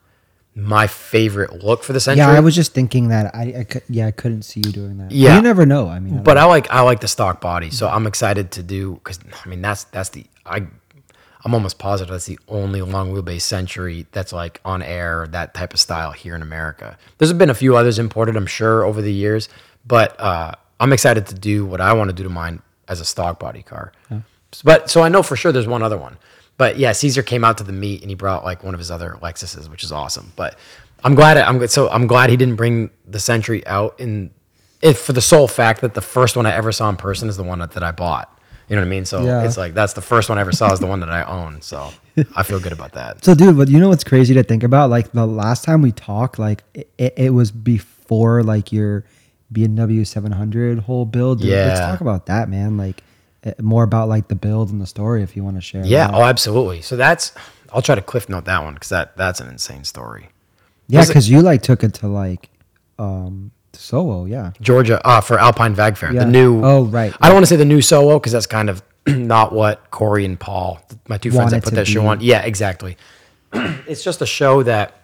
my 0.55 0.85
favorite 0.87 1.63
look 1.63 1.83
for 1.83 1.93
the 1.93 1.99
century. 1.99 2.19
Yeah, 2.25 2.31
I 2.31 2.39
was 2.39 2.55
just 2.55 2.73
thinking 2.73 3.07
that. 3.09 3.33
I, 3.33 3.53
I 3.59 3.63
could, 3.63 3.83
yeah, 3.89 4.05
I 4.07 4.11
couldn't 4.11 4.43
see 4.43 4.61
you 4.63 4.71
doing 4.71 4.97
that. 4.97 5.09
But 5.09 5.15
Yeah. 5.17 5.35
you 5.37 5.41
never 5.41 5.65
know. 5.65 5.87
I 5.87 5.99
mean, 5.99 6.19
I 6.19 6.21
but 6.21 6.37
I 6.37 6.45
like 6.45 6.69
I 6.71 6.81
like 6.81 6.99
the 6.99 7.07
stock 7.07 7.41
body, 7.41 7.71
so 7.71 7.87
I'm 7.87 8.05
excited 8.07 8.51
to 8.51 8.63
do 8.63 8.93
because 8.95 9.19
I 9.43 9.49
mean 9.49 9.61
that's 9.61 9.85
that's 9.85 10.09
the 10.09 10.25
I 10.45 10.57
I'm 11.45 11.53
almost 11.53 11.77
positive 11.79 12.11
that's 12.11 12.25
the 12.27 12.39
only 12.47 12.81
long 12.81 13.13
wheelbase 13.13 13.41
Century 13.41 14.05
that's 14.11 14.31
like 14.31 14.61
on 14.63 14.81
air 14.81 15.27
that 15.31 15.53
type 15.53 15.73
of 15.73 15.79
style 15.79 16.11
here 16.11 16.35
in 16.35 16.41
America. 16.41 16.97
There's 17.17 17.33
been 17.33 17.49
a 17.49 17.53
few 17.55 17.75
others 17.75 17.97
imported, 17.99 18.35
I'm 18.37 18.45
sure, 18.47 18.83
over 18.85 19.01
the 19.01 19.11
years, 19.11 19.49
but 19.85 20.17
uh, 20.21 20.53
I'm 20.79 20.93
excited 20.93 21.25
to 21.27 21.35
do 21.35 21.65
what 21.65 21.81
I 21.81 21.93
want 21.93 22.09
to 22.11 22.15
do 22.15 22.23
to 22.23 22.29
mine 22.29 22.61
as 22.87 23.01
a 23.01 23.05
stock 23.05 23.39
body 23.39 23.63
car. 23.63 23.91
But 24.63 24.89
so 24.89 25.01
I 25.01 25.09
know 25.09 25.23
for 25.23 25.35
sure 25.35 25.51
there's 25.51 25.67
one 25.67 25.81
other 25.81 25.97
one. 25.97 26.17
But 26.57 26.77
yeah, 26.77 26.91
Caesar 26.91 27.23
came 27.23 27.43
out 27.43 27.57
to 27.57 27.63
the 27.63 27.73
meet 27.73 28.01
and 28.01 28.09
he 28.11 28.15
brought 28.15 28.43
like 28.43 28.63
one 28.63 28.73
of 28.73 28.79
his 28.79 28.91
other 28.91 29.17
Lexuses, 29.21 29.69
which 29.69 29.83
is 29.83 29.91
awesome. 29.91 30.31
But 30.35 30.57
I'm 31.03 31.15
glad 31.15 31.37
I'm 31.37 31.57
good. 31.57 31.71
So 31.71 31.89
I'm 31.89 32.07
glad 32.07 32.29
he 32.29 32.37
didn't 32.37 32.55
bring 32.55 32.89
the 33.07 33.19
Century 33.19 33.65
out 33.67 33.99
in 33.99 34.29
if 34.81 34.99
for 34.99 35.13
the 35.13 35.21
sole 35.21 35.47
fact 35.47 35.81
that 35.81 35.93
the 35.93 36.01
first 36.01 36.35
one 36.35 36.45
I 36.45 36.53
ever 36.53 36.71
saw 36.71 36.89
in 36.89 36.95
person 36.97 37.29
is 37.29 37.37
the 37.37 37.43
one 37.43 37.59
that, 37.59 37.71
that 37.71 37.83
I 37.83 37.91
bought. 37.91 38.29
You 38.69 38.75
know 38.75 38.81
what 38.81 38.87
I 38.87 38.89
mean? 38.89 39.05
So 39.05 39.23
Yeah. 39.25 39.43
it's 39.43 39.57
like 39.57 39.73
that's 39.73 39.93
the 39.93 40.01
first 40.01 40.29
one 40.29 40.37
I 40.37 40.41
ever 40.41 40.51
saw 40.51 40.71
is 40.71 40.79
the 40.79 40.87
one 40.87 40.99
that 41.01 41.09
I 41.09 41.23
own. 41.23 41.61
So 41.61 41.89
I 42.35 42.43
feel 42.43 42.59
good 42.59 42.71
about 42.71 42.93
that. 42.93 43.23
So, 43.25 43.33
dude, 43.35 43.57
but 43.57 43.67
you 43.67 43.79
know 43.79 43.89
what's 43.89 44.03
crazy 44.03 44.33
to 44.35 44.43
think 44.43 44.63
about? 44.63 44.89
Like 44.89 45.11
the 45.11 45.25
last 45.27 45.63
time 45.65 45.81
we 45.81 45.91
talked, 45.91 46.37
like 46.39 46.63
it, 46.73 47.13
it, 47.17 47.33
was 47.33 47.51
before 47.51 48.43
like 48.43 48.71
your 48.71 49.03
BMW 49.51 50.05
700 50.05 50.79
whole 50.79 51.05
build. 51.05 51.41
Dude, 51.41 51.51
let's 51.51 51.79
Yeah. 51.79 51.87
talk 51.91 52.01
about 52.01 52.27
that, 52.27 52.47
man. 52.49 52.77
Like 52.77 53.03
more 53.59 53.83
about 53.83 54.09
like 54.09 54.27
the 54.27 54.35
build 54.35 54.69
and 54.69 54.81
the 54.81 54.87
story 54.87 55.23
if 55.23 55.35
you 55.35 55.43
want 55.43 55.57
to 55.57 55.61
share. 55.61 55.85
Yeah, 55.85 56.07
that. 56.07 56.15
oh 56.15 56.23
absolutely. 56.23 56.81
So 56.81 56.95
that's 56.95 57.33
I'll 57.71 57.81
try 57.81 57.95
to 57.95 58.01
cliff 58.01 58.29
note 58.29 58.45
that 58.45 58.63
one 58.63 58.73
because 58.73 58.89
that 58.89 59.17
that's 59.17 59.39
an 59.39 59.49
insane 59.49 59.83
story. 59.83 60.29
yeah, 60.87 61.05
because 61.05 61.29
you 61.29 61.41
like 61.41 61.61
took 61.61 61.83
it 61.83 61.93
to 61.95 62.07
like 62.07 62.49
um 62.99 63.51
SoWo, 63.73 64.29
yeah. 64.29 64.51
Georgia 64.61 65.05
uh, 65.05 65.21
for 65.21 65.39
Alpine 65.39 65.73
Vag 65.75 65.97
Fair. 65.97 66.13
Yeah. 66.13 66.23
The 66.23 66.31
new. 66.31 66.63
Oh, 66.63 66.83
right. 66.85 67.13
I 67.19 67.27
don't 67.27 67.35
want 67.35 67.43
to 67.43 67.49
say 67.49 67.55
the 67.55 67.65
new 67.65 67.79
SoWo 67.79 68.17
because 68.17 68.31
that's 68.31 68.47
kind 68.47 68.69
of 68.69 68.83
not 69.07 69.51
what 69.51 69.91
Corey 69.91 70.25
and 70.25 70.39
Paul, 70.39 70.79
my 71.07 71.17
two 71.17 71.31
friends 71.31 71.51
that 71.51 71.63
put 71.63 71.73
that 71.73 71.87
show 71.87 72.05
on. 72.05 72.21
Yeah, 72.21 72.41
exactly. 72.43 72.97
it's 73.53 74.03
just 74.03 74.21
a 74.21 74.25
show 74.25 74.63
that 74.63 74.95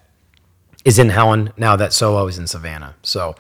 is 0.86 1.00
in 1.00 1.10
Helen 1.10 1.52
now 1.58 1.76
that 1.76 1.92
SoWo 1.92 2.30
is 2.30 2.38
in 2.38 2.48
Savannah. 2.48 2.96
So 3.02 3.36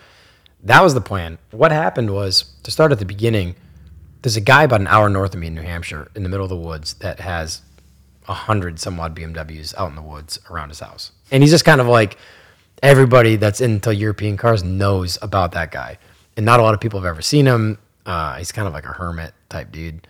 that 0.64 0.82
was 0.82 0.93
the 0.93 1.02
plan. 1.02 1.38
What 1.52 1.72
happened 1.72 2.12
was 2.12 2.52
to 2.64 2.72
start 2.72 2.91
at 2.91 3.00
the 3.00 3.06
beginning. 3.06 3.56
There's 4.22 4.36
a 4.36 4.41
guy 4.41 4.63
about 4.63 4.82
an 4.82 4.88
hour 4.88 5.09
north 5.09 5.34
of 5.34 5.39
me 5.39 5.47
in 5.47 5.55
New 5.55 5.61
Hampshire, 5.61 6.11
in 6.15 6.24
the 6.24 6.30
middle 6.30 6.43
of 6.45 6.49
the 6.49 6.57
woods, 6.57 6.95
that 6.95 7.20
has 7.22 7.61
a 8.28 8.34
hundred 8.34 8.80
some 8.80 8.99
odd 8.99 9.15
BMWs 9.15 9.74
out 9.78 9.89
in 9.89 9.95
the 9.95 10.01
woods 10.01 10.39
around 10.49 10.70
his 10.70 10.80
house, 10.80 11.11
and 11.32 11.41
he's 11.41 11.51
just 11.51 11.65
kind 11.65 11.82
of 11.82 11.88
like 11.88 12.17
everybody 12.84 13.36
that's 13.36 13.61
into 13.61 13.93
European 13.93 14.38
cars 14.38 14.63
knows 14.63 15.17
about 15.22 15.53
that 15.53 15.72
guy, 15.72 15.97
and 16.38 16.45
not 16.45 16.59
a 16.59 16.63
lot 16.63 16.74
of 16.74 16.80
people 16.82 16.99
have 16.99 17.07
ever 17.07 17.22
seen 17.22 17.45
him. 17.45 17.78
Uh, 18.05 18.36
he's 18.36 18.51
kind 18.51 18.67
of 18.67 18.74
like 18.74 18.86
a 18.86 18.89
hermit 18.89 19.34
type 19.49 19.72
dude. 19.72 20.07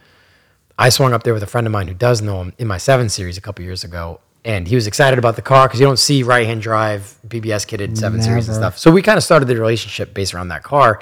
I 0.77 0.89
swung 0.89 1.13
up 1.13 1.23
there 1.23 1.33
with 1.33 1.43
a 1.43 1.47
friend 1.47 1.67
of 1.67 1.73
mine 1.73 1.87
who 1.87 1.93
does 1.93 2.21
know 2.21 2.41
him 2.41 2.53
in 2.57 2.67
my 2.67 2.77
seven 2.77 3.09
series 3.09 3.37
a 3.37 3.41
couple 3.41 3.63
years 3.65 3.83
ago, 3.83 4.21
and 4.45 4.67
he 4.67 4.75
was 4.75 4.87
excited 4.87 5.19
about 5.19 5.35
the 5.35 5.41
car 5.41 5.67
because 5.67 5.79
you 5.79 5.85
don't 5.85 5.99
see 5.99 6.23
right 6.23 6.45
hand 6.45 6.61
drive 6.61 7.17
BBS 7.27 7.67
kitted 7.67 7.97
seven 7.97 8.21
series 8.21 8.47
and 8.47 8.55
stuff. 8.55 8.77
So 8.77 8.89
we 8.89 9.01
kind 9.01 9.17
of 9.17 9.23
started 9.23 9.47
the 9.47 9.55
relationship 9.55 10.13
based 10.13 10.33
around 10.33 10.47
that 10.49 10.63
car. 10.63 11.01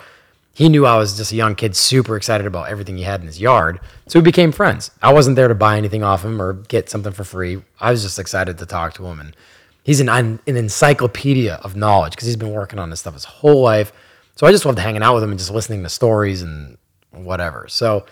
He 0.58 0.70
knew 0.70 0.88
I 0.88 0.98
was 0.98 1.16
just 1.16 1.32
a 1.32 1.36
young 1.36 1.54
kid, 1.54 1.76
super 1.76 2.18
excited 2.18 2.48
about 2.48 2.68
everything 2.68 2.98
he 2.98 3.04
had 3.04 3.22
in 3.22 3.28
his 3.28 3.40
yard. 3.40 3.80
So 4.08 4.18
we 4.18 4.24
became 4.24 4.52
friends. 4.52 4.90
I 5.04 5.14
wasn't 5.14 5.36
there 5.36 5.48
to 5.48 5.54
buy 5.54 5.78
anything 5.78 6.02
off 6.02 6.26
him 6.26 6.42
or 6.42 6.54
get 6.54 6.90
something 6.90 7.12
for 7.14 7.24
free. 7.24 7.62
I 7.80 7.92
was 7.92 8.02
just 8.02 8.18
excited 8.18 8.58
to 8.58 8.66
talk 8.66 8.96
to 8.96 9.06
him. 9.06 9.20
And 9.20 9.38
he's 9.84 10.00
an, 10.00 10.10
an 10.10 10.40
encyclopedia 10.48 11.60
of 11.64 11.76
knowledge 11.76 12.14
because 12.14 12.26
he's 12.26 12.36
been 12.36 12.54
working 12.54 12.80
on 12.80 12.90
this 12.90 13.02
stuff 13.02 13.14
his 13.14 13.26
whole 13.26 13.62
life. 13.62 13.94
So 14.36 14.48
I 14.48 14.52
just 14.52 14.66
loved 14.66 14.80
hanging 14.80 15.04
out 15.04 15.14
with 15.14 15.24
him 15.24 15.30
and 15.30 15.38
just 15.38 15.52
listening 15.52 15.84
to 15.84 15.90
stories 15.90 16.42
and 16.42 16.80
whatever. 17.12 17.68
So 17.70 18.08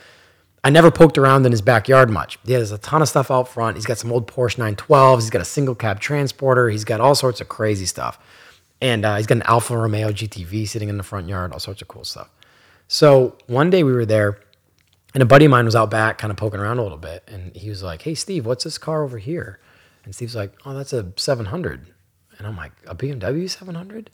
I 0.64 0.70
never 0.70 0.92
poked 0.92 1.18
around 1.18 1.48
in 1.48 1.52
his 1.52 1.64
backyard 1.64 2.12
much. 2.12 2.38
He 2.46 2.54
has 2.54 2.72
a 2.72 2.78
ton 2.78 3.02
of 3.02 3.10
stuff 3.10 3.32
out 3.32 3.48
front. 3.48 3.76
He's 3.76 3.88
got 3.88 3.98
some 3.98 4.12
old 4.12 4.28
Porsche 4.28 4.58
912s. 4.76 5.22
He's 5.22 5.30
got 5.32 5.42
a 5.42 5.46
single 5.46 5.74
cab 5.74 6.00
transporter. 6.00 6.70
He's 6.70 6.84
got 6.84 7.02
all 7.02 7.16
sorts 7.16 7.42
of 7.42 7.50
crazy 7.50 7.88
stuff. 7.88 8.20
And 8.82 9.04
uh, 9.04 9.16
he's 9.16 9.26
got 9.26 9.38
an 9.38 9.44
Alfa 9.44 9.76
Romeo 9.76 10.12
GTV 10.12 10.68
sitting 10.68 10.90
in 10.90 10.98
the 10.98 11.04
front 11.04 11.28
yard, 11.28 11.54
all 11.54 11.60
sorts 11.60 11.82
of 11.82 11.88
cool 11.88 12.04
stuff. 12.04 12.30
So 12.88 13.38
one 13.48 13.70
day 13.70 13.84
we 13.84 13.94
were 13.94 14.06
there, 14.06 14.40
and 15.14 15.24
a 15.24 15.26
buddy 15.26 15.46
of 15.46 15.52
mine 15.52 15.66
was 15.66 15.76
out 15.76 15.90
back 15.90 16.18
kind 16.18 16.32
of 16.32 16.38
poking 16.38 16.60
around 16.60 16.78
a 16.78 16.84
little 16.84 16.98
bit. 16.98 17.24
And 17.28 17.56
he 17.56 17.70
was 17.70 17.82
like, 17.82 18.02
Hey, 18.02 18.16
Steve, 18.16 18.46
what's 18.46 18.64
this 18.64 18.78
car 18.78 19.04
over 19.04 19.18
here? 19.18 19.60
And 20.04 20.14
Steve's 20.14 20.36
like, 20.36 20.54
Oh, 20.66 20.74
that's 20.74 20.94
a 20.94 21.12
700. 21.16 21.88
And 22.38 22.48
I'm 22.48 22.58
like, 22.58 22.74
A 22.86 22.96
BMW 22.96 23.50
700? 23.50 23.96
And 23.98 24.10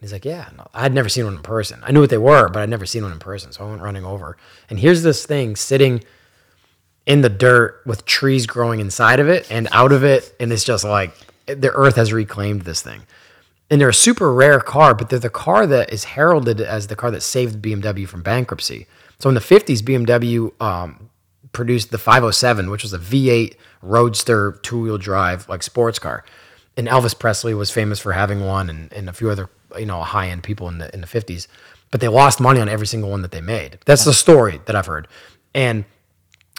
he's 0.00 0.12
like, 0.12 0.24
Yeah. 0.24 0.50
No, 0.56 0.68
I'd 0.74 0.92
never 0.94 1.08
seen 1.08 1.24
one 1.24 1.36
in 1.36 1.42
person. 1.42 1.80
I 1.82 1.90
knew 1.90 2.00
what 2.00 2.10
they 2.10 2.18
were, 2.18 2.48
but 2.48 2.62
I'd 2.62 2.68
never 2.68 2.86
seen 2.86 3.02
one 3.02 3.12
in 3.12 3.18
person. 3.18 3.50
So 3.52 3.66
I 3.66 3.70
went 3.70 3.82
running 3.82 4.04
over. 4.04 4.36
And 4.68 4.78
here's 4.78 5.02
this 5.02 5.24
thing 5.24 5.56
sitting 5.56 6.04
in 7.06 7.22
the 7.22 7.30
dirt 7.30 7.80
with 7.86 8.04
trees 8.04 8.46
growing 8.46 8.78
inside 8.78 9.20
of 9.20 9.28
it 9.28 9.50
and 9.50 9.68
out 9.72 9.90
of 9.90 10.04
it. 10.04 10.34
And 10.38 10.52
it's 10.52 10.64
just 10.64 10.84
like 10.84 11.14
the 11.46 11.72
earth 11.72 11.96
has 11.96 12.12
reclaimed 12.12 12.62
this 12.62 12.82
thing. 12.82 13.02
And 13.72 13.80
they're 13.80 13.88
a 13.88 13.94
super 13.94 14.34
rare 14.34 14.60
car, 14.60 14.94
but 14.94 15.08
they're 15.08 15.18
the 15.18 15.30
car 15.30 15.66
that 15.66 15.90
is 15.90 16.04
heralded 16.04 16.60
as 16.60 16.88
the 16.88 16.94
car 16.94 17.10
that 17.10 17.22
saved 17.22 17.62
BMW 17.62 18.06
from 18.06 18.22
bankruptcy. 18.22 18.86
So 19.18 19.30
in 19.30 19.34
the 19.34 19.40
50s, 19.40 19.80
BMW 19.80 20.52
um, 20.60 21.08
produced 21.52 21.90
the 21.90 21.96
507, 21.96 22.68
which 22.68 22.82
was 22.82 22.92
a 22.92 22.98
V8 22.98 23.54
roadster 23.80 24.52
two 24.60 24.78
wheel 24.78 24.98
drive, 24.98 25.48
like 25.48 25.62
sports 25.62 25.98
car. 25.98 26.22
And 26.76 26.86
Elvis 26.86 27.18
Presley 27.18 27.54
was 27.54 27.70
famous 27.70 27.98
for 27.98 28.12
having 28.12 28.44
one, 28.44 28.68
and, 28.68 28.92
and 28.92 29.08
a 29.08 29.12
few 29.14 29.30
other 29.30 29.48
you 29.78 29.86
know 29.86 30.02
high 30.02 30.28
end 30.28 30.42
people 30.42 30.68
in 30.68 30.76
the 30.76 30.92
in 30.92 31.00
the 31.00 31.06
50s. 31.06 31.46
But 31.90 32.02
they 32.02 32.08
lost 32.08 32.40
money 32.40 32.60
on 32.60 32.68
every 32.68 32.86
single 32.86 33.08
one 33.08 33.22
that 33.22 33.30
they 33.30 33.40
made. 33.40 33.78
That's 33.86 34.04
the 34.04 34.12
story 34.12 34.60
that 34.66 34.76
I've 34.76 34.84
heard. 34.84 35.08
And 35.54 35.86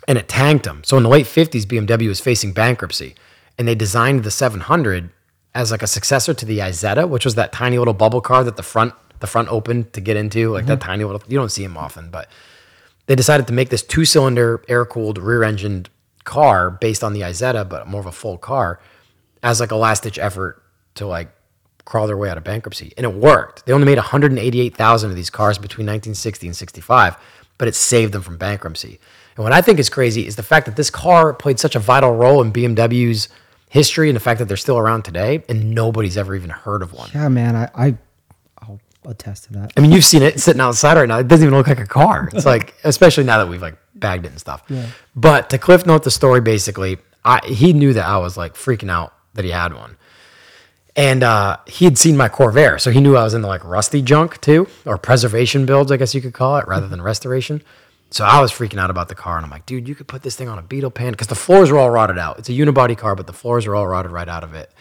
and 0.07 0.17
it 0.17 0.27
tanked 0.27 0.65
them. 0.65 0.81
So 0.83 0.97
in 0.97 1.03
the 1.03 1.09
late 1.09 1.27
50s, 1.27 1.65
BMW 1.65 2.07
was 2.07 2.19
facing 2.19 2.53
bankruptcy, 2.53 3.13
and 3.59 3.67
they 3.67 3.75
designed 3.75 4.23
the 4.23 4.31
700 4.31 5.11
as 5.55 5.71
like 5.71 5.83
a 5.83 5.87
successor 5.87 6.33
to 6.33 6.45
the 6.45 6.59
Isetta, 6.59 7.07
which 7.07 7.25
was 7.25 7.35
that 7.35 7.51
tiny 7.51 7.77
little 7.77 7.93
bubble 7.93 8.21
car 8.21 8.43
that 8.43 8.55
the 8.55 8.63
front 8.63 8.93
the 9.19 9.27
front 9.27 9.47
opened 9.47 9.93
to 9.93 10.01
get 10.01 10.17
into, 10.17 10.51
like 10.51 10.65
that 10.65 10.79
mm-hmm. 10.79 10.89
tiny 10.89 11.03
little. 11.05 11.21
You 11.27 11.37
don't 11.37 11.51
see 11.51 11.63
them 11.63 11.77
often, 11.77 12.09
but 12.09 12.29
they 13.05 13.15
decided 13.15 13.47
to 13.47 13.53
make 13.53 13.69
this 13.69 13.81
two 13.83 14.05
cylinder 14.05 14.63
air 14.67 14.85
cooled 14.85 15.17
rear 15.17 15.43
engined 15.43 15.89
car 16.23 16.71
based 16.71 17.03
on 17.03 17.13
the 17.13 17.21
Isetta, 17.21 17.67
but 17.67 17.87
more 17.87 18.01
of 18.01 18.05
a 18.05 18.11
full 18.11 18.37
car, 18.37 18.79
as 19.41 19.59
like 19.59 19.71
a 19.71 19.75
last 19.75 20.03
ditch 20.03 20.19
effort 20.19 20.61
to 20.95 21.05
like 21.05 21.29
crawl 21.85 22.07
their 22.07 22.17
way 22.17 22.29
out 22.29 22.37
of 22.37 22.43
bankruptcy, 22.43 22.93
and 22.97 23.05
it 23.05 23.13
worked. 23.13 23.65
They 23.65 23.73
only 23.73 23.85
made 23.85 23.97
188,000 23.97 25.09
of 25.09 25.15
these 25.15 25.29
cars 25.29 25.57
between 25.57 25.85
1960 25.85 26.47
and 26.47 26.55
65, 26.55 27.17
but 27.57 27.67
it 27.67 27.75
saved 27.75 28.13
them 28.13 28.21
from 28.21 28.37
bankruptcy. 28.37 28.99
And 29.35 29.43
what 29.43 29.53
I 29.53 29.61
think 29.61 29.79
is 29.79 29.89
crazy 29.89 30.27
is 30.27 30.35
the 30.35 30.43
fact 30.43 30.65
that 30.65 30.75
this 30.75 30.89
car 30.89 31.33
played 31.33 31.59
such 31.59 31.75
a 31.75 31.79
vital 31.79 32.15
role 32.15 32.41
in 32.41 32.53
BMW's 32.53 33.29
history 33.73 34.07
and 34.07 34.15
the 34.15 34.19
fact 34.19 34.37
that 34.37 34.45
they're 34.45 34.55
still 34.55 34.77
around 34.77 35.01
today, 35.01 35.43
and 35.49 35.71
nobody's 35.71 36.15
ever 36.15 36.35
even 36.35 36.51
heard 36.51 36.83
of 36.83 36.93
one. 36.93 37.09
Yeah, 37.11 37.27
man. 37.27 37.55
I, 37.55 37.69
I 37.73 37.97
I'll 38.61 38.79
attest 39.03 39.45
to 39.45 39.53
that. 39.53 39.73
I 39.75 39.81
mean, 39.81 39.91
you've 39.91 40.05
seen 40.05 40.21
it 40.21 40.39
sitting 40.39 40.61
outside 40.61 40.95
right 40.95 41.07
now. 41.07 41.17
It 41.17 41.27
doesn't 41.27 41.43
even 41.43 41.57
look 41.57 41.67
like 41.67 41.79
a 41.79 41.87
car. 41.87 42.29
It's 42.33 42.45
like, 42.45 42.75
especially 42.83 43.23
now 43.23 43.39
that 43.39 43.47
we've 43.47 43.63
like 43.63 43.75
bagged 43.95 44.25
it 44.25 44.29
and 44.29 44.39
stuff. 44.39 44.61
Yeah. 44.69 44.85
But 45.15 45.49
to 45.49 45.57
cliff 45.57 45.87
note 45.87 46.03
the 46.03 46.11
story, 46.11 46.39
basically, 46.39 46.99
I 47.25 47.39
he 47.47 47.73
knew 47.73 47.93
that 47.93 48.05
I 48.05 48.19
was 48.19 48.37
like 48.37 48.53
freaking 48.53 48.91
out 48.91 49.11
that 49.33 49.43
he 49.43 49.49
had 49.49 49.73
one, 49.73 49.97
and 50.95 51.23
uh, 51.23 51.57
he 51.65 51.85
had 51.85 51.97
seen 51.97 52.15
my 52.15 52.29
Corvair, 52.29 52.79
so 52.79 52.91
he 52.91 53.01
knew 53.01 53.17
I 53.17 53.23
was 53.23 53.33
into 53.33 53.47
like 53.47 53.63
rusty 53.63 54.03
junk 54.03 54.39
too, 54.39 54.67
or 54.85 54.99
preservation 54.99 55.65
builds, 55.65 55.91
I 55.91 55.97
guess 55.97 56.13
you 56.13 56.21
could 56.21 56.33
call 56.33 56.59
it, 56.59 56.67
rather 56.67 56.87
than 56.87 57.01
restoration. 57.01 57.63
So 58.13 58.23
I 58.23 58.39
was 58.41 58.51
freaking 58.51 58.77
out 58.79 58.91
about 58.91 59.09
the 59.09 59.15
car, 59.15 59.37
and 59.37 59.43
I'm 59.45 59.49
like, 59.49 59.65
dude, 59.65 59.87
you 59.87 59.95
could 59.95 60.07
put 60.07 60.21
this 60.21 60.35
thing 60.35 60.47
on 60.47 60.59
a 60.59 60.61
beetle 60.61 60.91
pan 60.91 61.13
because 61.13 61.25
the 61.27 61.33
floors 61.35 61.71
are 61.71 61.77
all 61.79 61.89
rotted 61.89 62.19
out. 62.19 62.37
It's 62.37 62.47
a 62.47 62.51
unibody 62.51 62.95
car, 62.95 63.15
but 63.15 63.25
the 63.25 63.33
floors 63.33 63.65
are 63.65 63.73
all 63.75 63.87
rotted 63.87 64.11
right 64.11 64.29
out 64.29 64.43
of 64.43 64.53
it. 64.53 64.71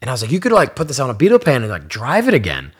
And 0.00 0.08
I 0.08 0.12
was 0.12 0.22
like, 0.22 0.30
you 0.30 0.38
could 0.38 0.52
like 0.52 0.76
put 0.76 0.86
this 0.86 1.00
on 1.00 1.10
a 1.10 1.14
beetle 1.14 1.40
pan 1.40 1.62
and 1.62 1.72
like 1.72 1.88
drive 1.88 2.28
it 2.28 2.34
again. 2.34 2.72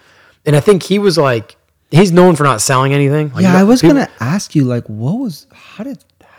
And 0.46 0.54
I 0.54 0.60
think 0.60 0.84
he 0.84 1.00
was 1.00 1.18
like, 1.18 1.56
he's 1.90 2.12
known 2.12 2.36
for 2.36 2.44
not 2.44 2.60
selling 2.60 2.92
anything. 2.94 3.32
Like, 3.32 3.42
Yeah, 3.42 3.48
you 3.48 3.54
know, 3.54 3.60
I 3.60 3.64
was 3.64 3.80
people- 3.80 3.96
gonna 3.96 4.10
ask 4.20 4.54
you 4.54 4.62
like, 4.64 4.86
what 4.88 5.18
was? 5.18 5.48
How 5.52 5.82
did 5.82 5.98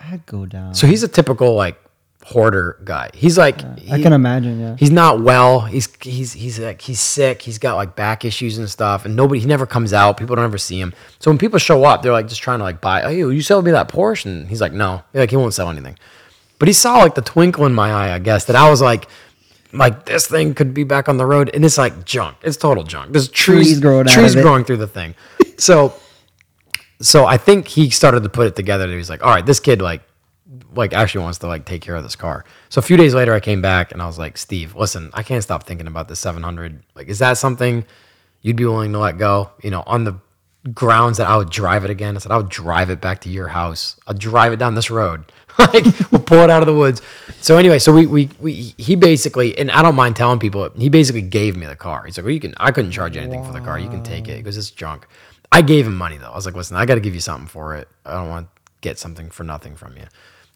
that 0.09 0.25
go 0.25 0.45
down? 0.45 0.73
So 0.73 0.87
he's 0.87 1.03
a 1.03 1.09
typical 1.09 1.53
like 1.55 1.77
hoarder 2.25 2.77
guy. 2.83 3.09
He's 3.13 3.37
like, 3.37 3.63
I 3.63 3.97
he- 3.97 4.03
can 4.03 4.13
imagine. 4.13 4.59
Yeah. 4.59 4.75
He's 4.77 4.91
not 4.91 5.21
well. 5.21 5.61
He's 5.61 5.87
he's 6.01 6.33
he's 6.33 6.59
like 6.59 6.81
he's 6.81 6.99
sick. 6.99 7.41
He's 7.41 7.57
got 7.57 7.75
like 7.75 7.95
back 7.95 8.25
issues 8.25 8.57
and 8.57 8.69
stuff, 8.69 9.05
and 9.05 9.15
nobody 9.15 9.39
he 9.39 9.47
never 9.47 9.65
comes 9.65 9.93
out. 9.93 10.17
People 10.17 10.35
don't 10.35 10.45
ever 10.45 10.57
see 10.57 10.79
him. 10.79 10.93
So 11.19 11.31
when 11.31 11.37
people 11.37 11.59
show 11.59 11.83
up, 11.85 12.01
they're 12.01 12.11
like 12.11 12.27
just 12.27 12.41
trying 12.41 12.59
to 12.59 12.63
like 12.63 12.81
buy. 12.81 13.03
Oh, 13.03 13.09
you 13.09 13.41
sell 13.41 13.61
me 13.61 13.71
that 13.71 13.89
Porsche? 13.89 14.25
And 14.25 14.47
he's 14.47 14.61
like, 14.61 14.73
no, 14.73 15.03
like 15.13 15.29
he 15.29 15.37
won't 15.37 15.53
sell 15.53 15.69
anything. 15.69 15.97
But 16.59 16.67
he 16.67 16.73
saw 16.73 16.97
like 16.97 17.15
the 17.15 17.21
twinkle 17.21 17.65
in 17.65 17.73
my 17.73 17.91
eye, 17.91 18.13
I 18.13 18.19
guess, 18.19 18.45
that 18.45 18.55
I 18.55 18.69
was 18.69 18.81
like, 18.81 19.07
like 19.71 20.05
this 20.05 20.27
thing 20.27 20.53
could 20.53 20.73
be 20.73 20.83
back 20.83 21.07
on 21.07 21.17
the 21.17 21.25
road, 21.25 21.49
and 21.53 21.63
it's 21.63 21.77
like 21.77 22.03
junk. 22.05 22.37
It's 22.43 22.57
total 22.57 22.83
junk. 22.83 23.13
There's 23.13 23.29
trees, 23.29 23.67
Trees 23.67 23.79
growing 23.79 24.05
trees 24.07 24.35
growing 24.35 24.65
through 24.65 24.77
the 24.77 24.87
thing. 24.87 25.15
So, 25.57 25.93
so 27.01 27.25
I 27.25 27.37
think 27.37 27.67
he 27.67 27.89
started 27.89 28.23
to 28.23 28.29
put 28.29 28.45
it 28.47 28.55
together. 28.55 28.85
That 28.87 28.91
he 28.91 28.97
was 28.97 29.09
like, 29.09 29.23
all 29.23 29.29
right, 29.33 29.45
this 29.45 29.59
kid 29.59 29.81
like 29.81 30.01
like 30.73 30.93
actually 30.93 31.23
wants 31.23 31.39
to 31.39 31.47
like 31.47 31.65
take 31.65 31.81
care 31.81 31.95
of 31.95 32.03
this 32.03 32.15
car. 32.15 32.45
So 32.69 32.79
a 32.79 32.81
few 32.81 32.97
days 32.97 33.13
later, 33.13 33.33
I 33.33 33.39
came 33.39 33.61
back 33.61 33.91
and 33.91 34.01
I 34.01 34.07
was 34.07 34.17
like, 34.17 34.37
Steve, 34.37 34.75
listen, 34.75 35.11
I 35.13 35.23
can't 35.23 35.43
stop 35.43 35.63
thinking 35.63 35.87
about 35.87 36.07
the 36.07 36.15
700. 36.15 36.83
Like, 36.95 37.07
is 37.07 37.19
that 37.19 37.37
something 37.37 37.85
you'd 38.41 38.55
be 38.55 38.65
willing 38.65 38.91
to 38.93 38.99
let 38.99 39.17
go? 39.17 39.51
You 39.61 39.71
know, 39.71 39.83
on 39.85 40.03
the 40.03 40.19
grounds 40.73 41.17
that 41.17 41.27
I 41.27 41.37
would 41.37 41.49
drive 41.49 41.85
it 41.85 41.89
again. 41.89 42.15
I 42.15 42.19
said 42.19 42.31
I 42.31 42.37
would 42.37 42.49
drive 42.49 42.89
it 42.89 43.01
back 43.01 43.21
to 43.21 43.29
your 43.29 43.47
house. 43.47 43.95
I'll 44.07 44.13
drive 44.13 44.51
it 44.51 44.57
down 44.57 44.75
this 44.75 44.89
road. 44.89 45.31
like 45.59 45.85
we'll 46.11 46.21
pull 46.21 46.39
it 46.39 46.49
out 46.49 46.61
of 46.61 46.67
the 46.67 46.75
woods. 46.75 47.01
So 47.41 47.57
anyway, 47.57 47.79
so 47.79 47.93
we 47.93 48.05
we 48.05 48.29
we 48.39 48.53
he 48.77 48.95
basically 48.95 49.57
and 49.57 49.71
I 49.71 49.81
don't 49.81 49.95
mind 49.95 50.15
telling 50.15 50.39
people 50.39 50.69
he 50.75 50.89
basically 50.89 51.21
gave 51.21 51.55
me 51.55 51.65
the 51.65 51.75
car. 51.75 52.05
He's 52.05 52.17
like, 52.17 52.25
well, 52.25 52.33
you 52.33 52.39
can 52.39 52.53
I 52.57 52.71
couldn't 52.71 52.91
charge 52.91 53.17
anything 53.17 53.43
for 53.43 53.53
the 53.53 53.61
car. 53.61 53.79
You 53.79 53.89
can 53.89 54.03
take 54.03 54.27
it 54.27 54.37
because 54.37 54.57
it's 54.57 54.71
junk. 54.71 55.07
I 55.51 55.61
gave 55.61 55.87
him 55.87 55.95
money 55.95 56.17
though. 56.17 56.31
I 56.31 56.35
was 56.35 56.45
like, 56.45 56.55
listen, 56.55 56.77
I 56.77 56.85
got 56.85 56.95
to 56.95 57.01
give 57.01 57.13
you 57.15 57.21
something 57.21 57.47
for 57.47 57.75
it. 57.75 57.87
I 58.05 58.13
don't 58.13 58.29
want 58.29 58.47
to 58.53 58.61
get 58.81 58.99
something 58.99 59.29
for 59.29 59.43
nothing 59.43 59.75
from 59.75 59.97
you. 59.97 60.05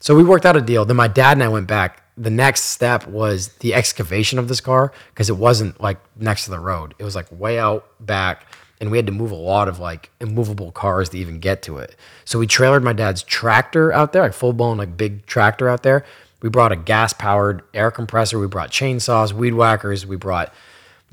So 0.04 0.14
we 0.14 0.22
worked 0.22 0.44
out 0.44 0.54
a 0.54 0.60
deal. 0.60 0.84
Then 0.84 0.98
my 0.98 1.08
dad 1.08 1.32
and 1.32 1.42
I 1.42 1.48
went 1.48 1.66
back. 1.66 2.02
The 2.18 2.28
next 2.28 2.64
step 2.64 3.06
was 3.06 3.48
the 3.60 3.72
excavation 3.72 4.38
of 4.38 4.48
this 4.48 4.60
car 4.60 4.92
because 5.08 5.30
it 5.30 5.38
wasn't 5.38 5.80
like 5.80 5.96
next 6.14 6.44
to 6.44 6.50
the 6.50 6.60
road. 6.60 6.94
It 6.98 7.04
was 7.04 7.16
like 7.16 7.26
way 7.32 7.58
out 7.58 7.86
back, 8.04 8.46
and 8.82 8.90
we 8.90 8.98
had 8.98 9.06
to 9.06 9.12
move 9.12 9.30
a 9.30 9.34
lot 9.34 9.66
of 9.66 9.78
like 9.78 10.10
immovable 10.20 10.72
cars 10.72 11.08
to 11.08 11.18
even 11.18 11.40
get 11.40 11.62
to 11.62 11.78
it. 11.78 11.96
So 12.26 12.38
we 12.38 12.46
trailered 12.46 12.82
my 12.82 12.92
dad's 12.92 13.22
tractor 13.22 13.94
out 13.94 14.12
there, 14.12 14.20
like 14.20 14.34
full 14.34 14.52
blown 14.52 14.76
like 14.76 14.94
big 14.94 15.24
tractor 15.24 15.70
out 15.70 15.82
there. 15.82 16.04
We 16.42 16.50
brought 16.50 16.70
a 16.70 16.76
gas 16.76 17.14
powered 17.14 17.62
air 17.72 17.90
compressor. 17.90 18.38
We 18.38 18.46
brought 18.46 18.70
chainsaws, 18.70 19.32
weed 19.32 19.54
whackers. 19.54 20.04
We 20.04 20.16
brought 20.16 20.52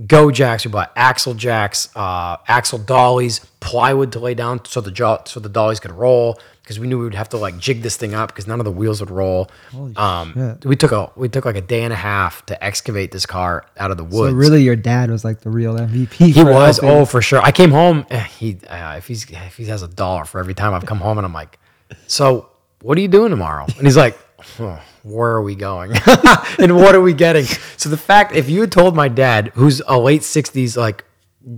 go 0.05 0.31
jacks. 0.31 0.65
We 0.65 0.71
bought 0.71 0.91
axle 0.97 1.33
jacks, 1.33 1.87
uh, 1.95 2.35
axle 2.45 2.79
dollies, 2.79 3.39
plywood 3.61 4.11
to 4.11 4.19
lay 4.19 4.33
down 4.33 4.65
so 4.65 4.81
the 4.81 4.91
jaw, 4.91 5.23
so 5.23 5.39
the 5.39 5.47
dollies 5.47 5.79
could 5.79 5.93
roll 5.93 6.37
because 6.63 6.79
we 6.79 6.87
knew 6.87 6.97
we 6.97 7.03
would 7.05 7.15
have 7.15 7.29
to 7.29 7.37
like 7.37 7.57
jig 7.57 7.81
this 7.81 7.97
thing 7.97 8.13
up 8.13 8.29
because 8.29 8.47
none 8.47 8.59
of 8.59 8.65
the 8.65 8.71
wheels 8.71 8.99
would 8.99 9.09
roll. 9.11 9.49
Um, 9.95 10.33
shit. 10.33 10.65
we 10.65 10.75
took 10.75 10.91
a 10.91 11.11
we 11.15 11.27
took 11.29 11.43
like 11.45 11.55
a 11.55 11.61
day 11.61 11.83
and 11.83 11.91
a 11.91 11.95
half 11.95 12.45
to 12.47 12.63
excavate 12.63 13.11
this 13.11 13.25
car 13.25 13.65
out 13.77 13.91
of 13.91 13.97
the 13.97 14.09
So 14.09 14.17
woods. 14.21 14.33
really, 14.35 14.63
your 14.63 14.75
dad 14.75 15.09
was 15.09 15.23
like 15.25 15.41
the 15.41 15.49
real 15.49 15.75
MVP. 15.75 16.13
he 16.33 16.43
was 16.43 16.79
helping. 16.79 16.89
oh 17.01 17.05
for 17.05 17.21
sure. 17.21 17.41
I 17.41 17.51
came 17.51 17.71
home. 17.71 18.05
eh, 18.09 18.19
He 18.23 18.57
uh, 18.69 18.95
if 18.97 19.07
he's 19.07 19.29
if 19.29 19.57
he 19.57 19.65
has 19.65 19.81
a 19.81 19.87
dollar 19.87 20.25
for 20.25 20.39
every 20.39 20.53
time 20.53 20.73
I've 20.73 20.85
come 20.85 20.99
home 20.99 21.17
and 21.17 21.25
I'm 21.25 21.33
like, 21.33 21.59
so 22.07 22.49
what 22.81 22.97
are 22.97 23.01
you 23.01 23.07
doing 23.07 23.29
tomorrow? 23.31 23.65
And 23.77 23.85
he's 23.87 23.97
like, 23.97 24.17
"Huh, 24.39 24.79
where 25.03 25.31
are 25.31 25.41
we 25.41 25.55
going? 25.55 25.91
and 26.59 26.75
what 26.75 26.95
are 26.95 27.01
we 27.01 27.13
getting? 27.13 27.45
So 27.77 27.89
the 27.89 27.97
fact, 27.97 28.35
if 28.35 28.49
you 28.49 28.61
had 28.61 28.71
told 28.71 28.95
my 28.95 29.07
dad, 29.07 29.51
who's 29.55 29.81
a 29.87 29.99
late 29.99 30.21
'60s 30.21 30.77
like 30.77 31.05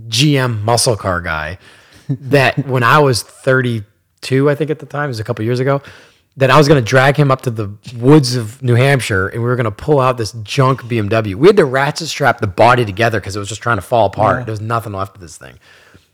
GM 0.08 0.62
muscle 0.62 0.96
car 0.96 1.20
guy, 1.20 1.58
that 2.08 2.66
when 2.66 2.82
I 2.82 2.98
was 2.98 3.22
32, 4.24 4.50
I 4.50 4.54
think 4.54 4.70
at 4.70 4.78
the 4.78 4.86
time, 4.86 5.04
it 5.04 5.08
was 5.08 5.20
a 5.20 5.24
couple 5.24 5.44
years 5.44 5.60
ago, 5.60 5.82
that 6.36 6.50
I 6.50 6.58
was 6.58 6.66
going 6.66 6.82
to 6.82 6.88
drag 6.88 7.16
him 7.16 7.30
up 7.30 7.42
to 7.42 7.50
the 7.50 7.72
woods 7.96 8.34
of 8.34 8.60
New 8.62 8.74
Hampshire 8.74 9.28
and 9.28 9.40
we 9.40 9.48
were 9.48 9.54
going 9.54 9.64
to 9.64 9.70
pull 9.70 10.00
out 10.00 10.18
this 10.18 10.32
junk 10.42 10.82
BMW. 10.82 11.36
We 11.36 11.46
had 11.46 11.56
to 11.58 11.64
ratchet 11.64 12.08
strap 12.08 12.40
the 12.40 12.48
body 12.48 12.84
together 12.84 13.20
because 13.20 13.36
it 13.36 13.38
was 13.38 13.48
just 13.48 13.62
trying 13.62 13.76
to 13.76 13.82
fall 13.82 14.06
apart. 14.06 14.46
There 14.46 14.52
was 14.52 14.60
nothing 14.60 14.92
left 14.92 15.14
of 15.14 15.20
this 15.20 15.36
thing. 15.36 15.58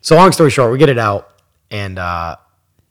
So 0.02 0.16
long 0.16 0.32
story 0.32 0.50
short, 0.50 0.72
we 0.72 0.78
get 0.78 0.90
it 0.90 0.98
out 0.98 1.32
and 1.70 1.98
uh, 1.98 2.36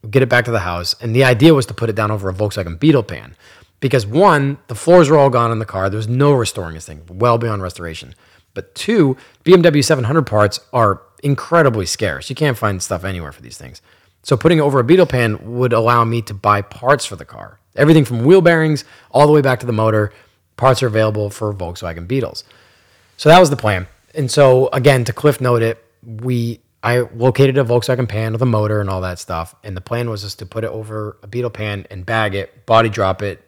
get 0.10 0.24
it 0.24 0.30
back 0.30 0.46
to 0.46 0.52
the 0.52 0.60
house, 0.60 0.96
and 1.02 1.16
the 1.16 1.24
idea 1.24 1.54
was 1.54 1.66
to 1.68 1.74
put 1.74 1.90
it 1.90 1.96
down 1.96 2.12
over 2.12 2.30
a 2.30 2.34
Volkswagen 2.34 2.80
Beetle 2.80 3.04
pan, 3.04 3.36
because 3.80 4.08
one, 4.08 4.58
the 4.68 4.76
floors 4.76 5.10
were 5.10 5.18
all 5.18 5.30
gone 5.30 5.52
in 5.52 5.60
the 5.60 5.66
car. 5.66 5.90
There 5.90 5.98
was 5.98 6.08
no 6.08 6.32
restoring 6.32 6.76
this 6.76 6.86
thing, 6.86 7.02
well 7.10 7.38
beyond 7.38 7.62
restoration. 7.62 8.16
But 8.54 8.74
two, 8.76 9.18
BMW 9.44 9.84
700 9.84 10.26
parts 10.26 10.60
are 10.72 11.02
incredibly 11.22 11.86
scarce. 11.86 12.30
You 12.30 12.36
can't 12.36 12.58
find 12.58 12.82
stuff 12.82 13.04
anywhere 13.04 13.32
for 13.32 13.42
these 13.42 13.58
things. 13.58 13.82
So 14.24 14.38
putting 14.38 14.58
it 14.60 14.62
over 14.62 14.80
a 14.80 14.84
Beetle 14.84 15.06
pan 15.06 15.58
would 15.58 15.74
allow 15.74 16.04
me 16.04 16.22
to 16.24 16.34
buy 16.34 16.62
parts 16.62 17.06
for 17.06 17.16
the 17.16 17.26
car. 17.26 17.60
Everything 17.76 18.06
from 18.06 18.26
wheel 18.26 18.42
bearings 18.42 18.84
all 19.12 19.26
the 19.26 19.34
way 19.34 19.42
back 19.42 19.60
to 19.62 19.66
the 19.66 19.72
motor. 19.74 20.12
Parts 20.58 20.84
are 20.84 20.88
available 20.88 21.30
for 21.30 21.54
Volkswagen 21.54 22.08
Beetles. 22.08 22.44
So 23.18 23.30
that 23.30 23.40
was 23.40 23.50
the 23.50 23.58
plan. 23.58 23.88
And 24.14 24.30
so 24.30 24.70
again, 24.74 25.06
to 25.06 25.14
cliff 25.14 25.40
note 25.40 25.62
it, 25.62 25.84
we 26.04 26.62
I 26.82 27.00
located 27.00 27.58
a 27.58 27.64
Volkswagen 27.64 28.08
pan 28.08 28.32
with 28.32 28.42
a 28.42 28.46
motor 28.46 28.80
and 28.80 28.90
all 28.90 29.02
that 29.02 29.20
stuff. 29.20 29.54
And 29.64 29.76
the 29.76 29.82
plan 29.82 30.10
was 30.10 30.22
just 30.22 30.40
to 30.40 30.46
put 30.46 30.64
it 30.64 30.70
over 30.70 31.18
a 31.22 31.28
Beetle 31.28 31.50
pan 31.50 31.86
and 31.90 32.06
bag 32.06 32.36
it, 32.36 32.66
body 32.66 32.90
drop 32.90 33.22
it, 33.22 33.44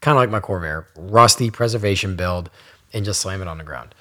kind 0.00 0.16
of 0.16 0.20
like 0.20 0.30
my 0.30 0.40
Corvair, 0.40 0.86
rusty 0.96 1.50
preservation 1.50 2.14
build, 2.14 2.50
and 2.92 3.04
just 3.04 3.20
slam 3.20 3.42
it 3.42 3.48
on 3.48 3.58
the 3.58 3.64
ground. 3.64 3.94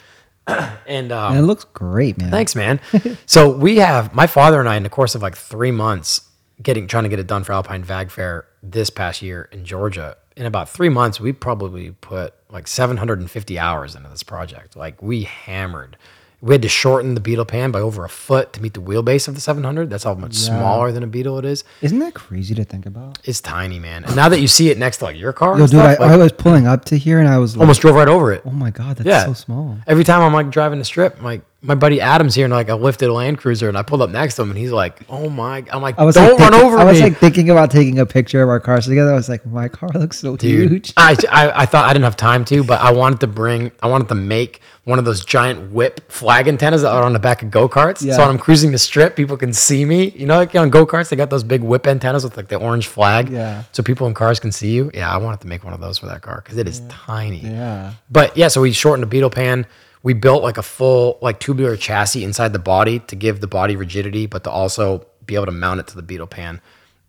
and 0.88 1.12
um, 1.12 1.34
And 1.34 1.44
it 1.44 1.48
looks 1.48 1.66
great, 1.66 2.18
man. 2.18 2.32
Thanks, 2.32 2.56
man. 2.56 2.80
so 3.26 3.50
we 3.50 3.78
have 3.78 4.14
my 4.14 4.28
father 4.28 4.60
and 4.60 4.70
I 4.70 4.76
in 4.76 4.84
the 4.84 4.90
course 4.90 5.16
of 5.16 5.22
like 5.22 5.36
three 5.36 5.72
months 5.72 6.22
getting 6.62 6.88
trying 6.88 7.04
to 7.04 7.10
get 7.10 7.20
it 7.20 7.28
done 7.28 7.44
for 7.44 7.54
Alpine 7.54 7.84
Vag 7.84 8.10
Fair 8.10 8.46
this 8.64 8.90
past 8.90 9.22
year 9.22 9.50
in 9.52 9.66
Georgia. 9.66 10.18
In 10.36 10.46
about 10.46 10.70
three 10.70 10.90
months, 10.90 11.20
we 11.20 11.34
probably 11.34 11.92
put 11.92 12.34
like 12.50 12.68
750 12.68 13.60
hours 13.60 13.96
into 13.96 14.10
this 14.10 14.24
project. 14.24 14.76
Like 14.76 15.02
we 15.02 15.24
hammered. 15.24 15.98
We 16.40 16.54
had 16.54 16.62
to 16.62 16.70
shorten 16.70 17.16
the 17.16 17.20
Beetle 17.20 17.46
pan 17.46 17.72
by 17.72 17.80
over 17.80 18.06
a 18.06 18.10
foot 18.10 18.54
to 18.54 18.62
meet 18.62 18.76
the 18.76 18.80
wheelbase 18.80 19.28
of 19.28 19.34
the 19.34 19.42
700. 19.42 19.90
That's 19.90 20.04
how 20.04 20.14
much 20.14 20.36
smaller 20.36 20.92
than 20.92 21.02
a 21.02 21.08
Beetle 21.08 21.40
it 21.40 21.46
is. 21.46 21.64
Isn't 21.82 21.98
that 22.00 22.14
crazy 22.14 22.54
to 22.54 22.64
think 22.64 22.86
about? 22.86 23.18
It's 23.24 23.42
tiny, 23.42 23.80
man. 23.80 24.04
And 24.06 24.16
now 24.16 24.30
that 24.30 24.40
you 24.40 24.48
see 24.48 24.70
it 24.70 24.78
next 24.78 24.98
to 24.98 25.06
like 25.06 25.18
your 25.18 25.34
car, 25.34 25.58
Yo, 25.58 25.66
dude, 25.66 25.80
I, 25.80 25.96
stuff, 25.96 26.00
like, 26.02 26.12
I 26.12 26.18
was 26.18 26.32
pulling 26.32 26.68
up 26.68 26.86
to 26.86 26.98
here 26.98 27.20
and 27.20 27.28
I 27.28 27.40
was 27.40 27.56
like, 27.58 27.62
almost 27.62 27.82
drove 27.82 27.96
right 27.96 28.08
over 28.08 28.32
it. 28.32 28.44
oh 28.46 28.52
my 28.52 28.70
god, 28.70 28.98
that's 28.98 29.08
Yeah. 29.08 29.26
so 29.26 29.34
small. 29.34 29.78
Every 29.88 30.04
time 30.04 30.22
I'm 30.22 30.34
like 30.34 30.52
driving 30.52 30.78
the 30.78 30.86
strip, 30.86 31.22
like 31.24 31.42
my 31.64 31.74
buddy 31.74 32.00
Adam's 32.00 32.36
here 32.36 32.46
and 32.46 32.54
like 32.54 32.70
I 32.70 32.74
lifted 32.74 33.10
a 33.10 33.14
Land 33.14 33.40
Cruiser 33.40 33.68
and 33.68 33.76
I 33.78 33.82
pulled 33.82 34.02
up 34.04 34.12
next 34.12 34.36
to 34.36 34.44
him 34.44 34.52
and 34.52 34.60
he's 34.60 34.72
like, 34.72 35.00
"Oh 35.10 35.28
my!" 35.28 35.64
I'm 35.72 35.82
like, 35.82 35.98
I 35.98 36.04
was 36.04 36.14
"Don't 36.16 36.32
like, 36.32 36.40
run 36.40 36.52
thinking- 36.52 36.68
over 36.68 36.78
I 36.78 36.84
was 36.84 36.98
me." 37.00 37.04
like 37.06 37.18
thinking 37.18 37.50
about 37.50 37.72
taking 37.72 37.98
a 37.98 38.06
picture 38.06 38.44
of 38.44 38.50
our 38.50 38.60
cars 38.60 38.86
together. 38.86 39.12
I 39.12 39.16
was 39.16 39.28
like, 39.28 39.44
my 39.46 39.68
car 39.68 39.90
looks 39.96 40.20
so 40.20 40.38
Dude, 40.38 40.70
huge. 40.72 40.94
I, 40.98 41.18
I 41.32 41.64
I 41.64 41.66
thought 41.66 41.86
I 41.90 41.94
didn't 41.94 42.06
have 42.06 42.16
time 42.16 42.46
to, 42.46 42.64
but 42.64 42.80
I 42.80 42.92
wanted 42.92 43.20
to 43.22 43.28
bring, 43.28 43.72
I 43.82 43.88
wanted 43.88 44.08
to 44.10 44.16
make 44.16 44.62
one 44.84 45.00
of 45.00 45.06
those 45.06 45.26
giant 45.26 45.72
whip 45.74 46.10
flag 46.12 46.48
antennas 46.48 46.84
that 46.84 46.92
are 46.94 47.04
on 47.04 47.12
the 47.14 47.20
back 47.20 47.42
of 47.42 47.50
go 47.52 47.68
karts. 47.68 48.02
Yeah. 48.06 48.14
So 48.14 48.20
when 48.22 48.30
I'm 48.30 48.38
cruising 48.38 48.72
the 48.72 48.78
strip, 48.78 49.16
people 49.16 49.36
can 49.36 49.52
see 49.52 49.84
me. 49.84 50.12
You 50.12 50.28
know, 50.28 50.38
like 50.38 50.54
on 50.56 50.70
go 50.70 50.86
karts, 50.86 51.10
they 51.10 51.16
got 51.16 51.32
those 51.32 51.44
big 51.44 51.62
whip 51.64 51.88
antennas 51.88 52.24
with 52.24 52.38
like 52.38 52.50
the 52.50 52.58
orange 52.58 52.86
flag. 52.88 53.30
Yeah. 53.30 53.64
So 53.72 53.82
people 53.82 54.06
in 54.08 54.14
cars 54.14 54.40
can 54.40 54.52
see 54.52 54.70
you. 54.72 54.92
Yeah, 54.94 55.12
I 55.12 55.18
wanted 55.18 55.42
to 55.42 55.48
make 55.48 55.64
one 55.64 55.74
of 55.74 55.82
those 55.82 55.98
for 55.98 56.06
that 56.06 56.22
car 56.22 56.40
because 56.44 56.58
it 56.60 56.68
is 56.68 56.82
tiny. 56.88 57.40
Yeah. 57.40 57.94
But 58.12 58.38
yeah, 58.38 58.48
so 58.48 58.62
we 58.62 58.72
shortened 58.72 59.02
the 59.02 59.08
Beetle 59.08 59.32
pan. 59.32 59.66
We 60.08 60.14
built 60.14 60.42
like 60.42 60.58
a 60.58 60.64
full 60.64 61.18
like 61.22 61.38
tubular 61.42 61.76
chassis 61.76 62.24
inside 62.24 62.54
the 62.54 62.60
body 62.60 63.00
to 63.10 63.16
give 63.18 63.42
the 63.42 63.48
body 63.48 63.76
rigidity, 63.76 64.26
but 64.26 64.46
to 64.46 64.50
also 64.50 65.06
be 65.26 65.36
able 65.36 65.48
to 65.48 65.52
mount 65.52 65.82
it 65.82 65.88
to 65.88 65.98
the 65.98 66.02
Beetle 66.02 66.28
pan. 66.28 66.62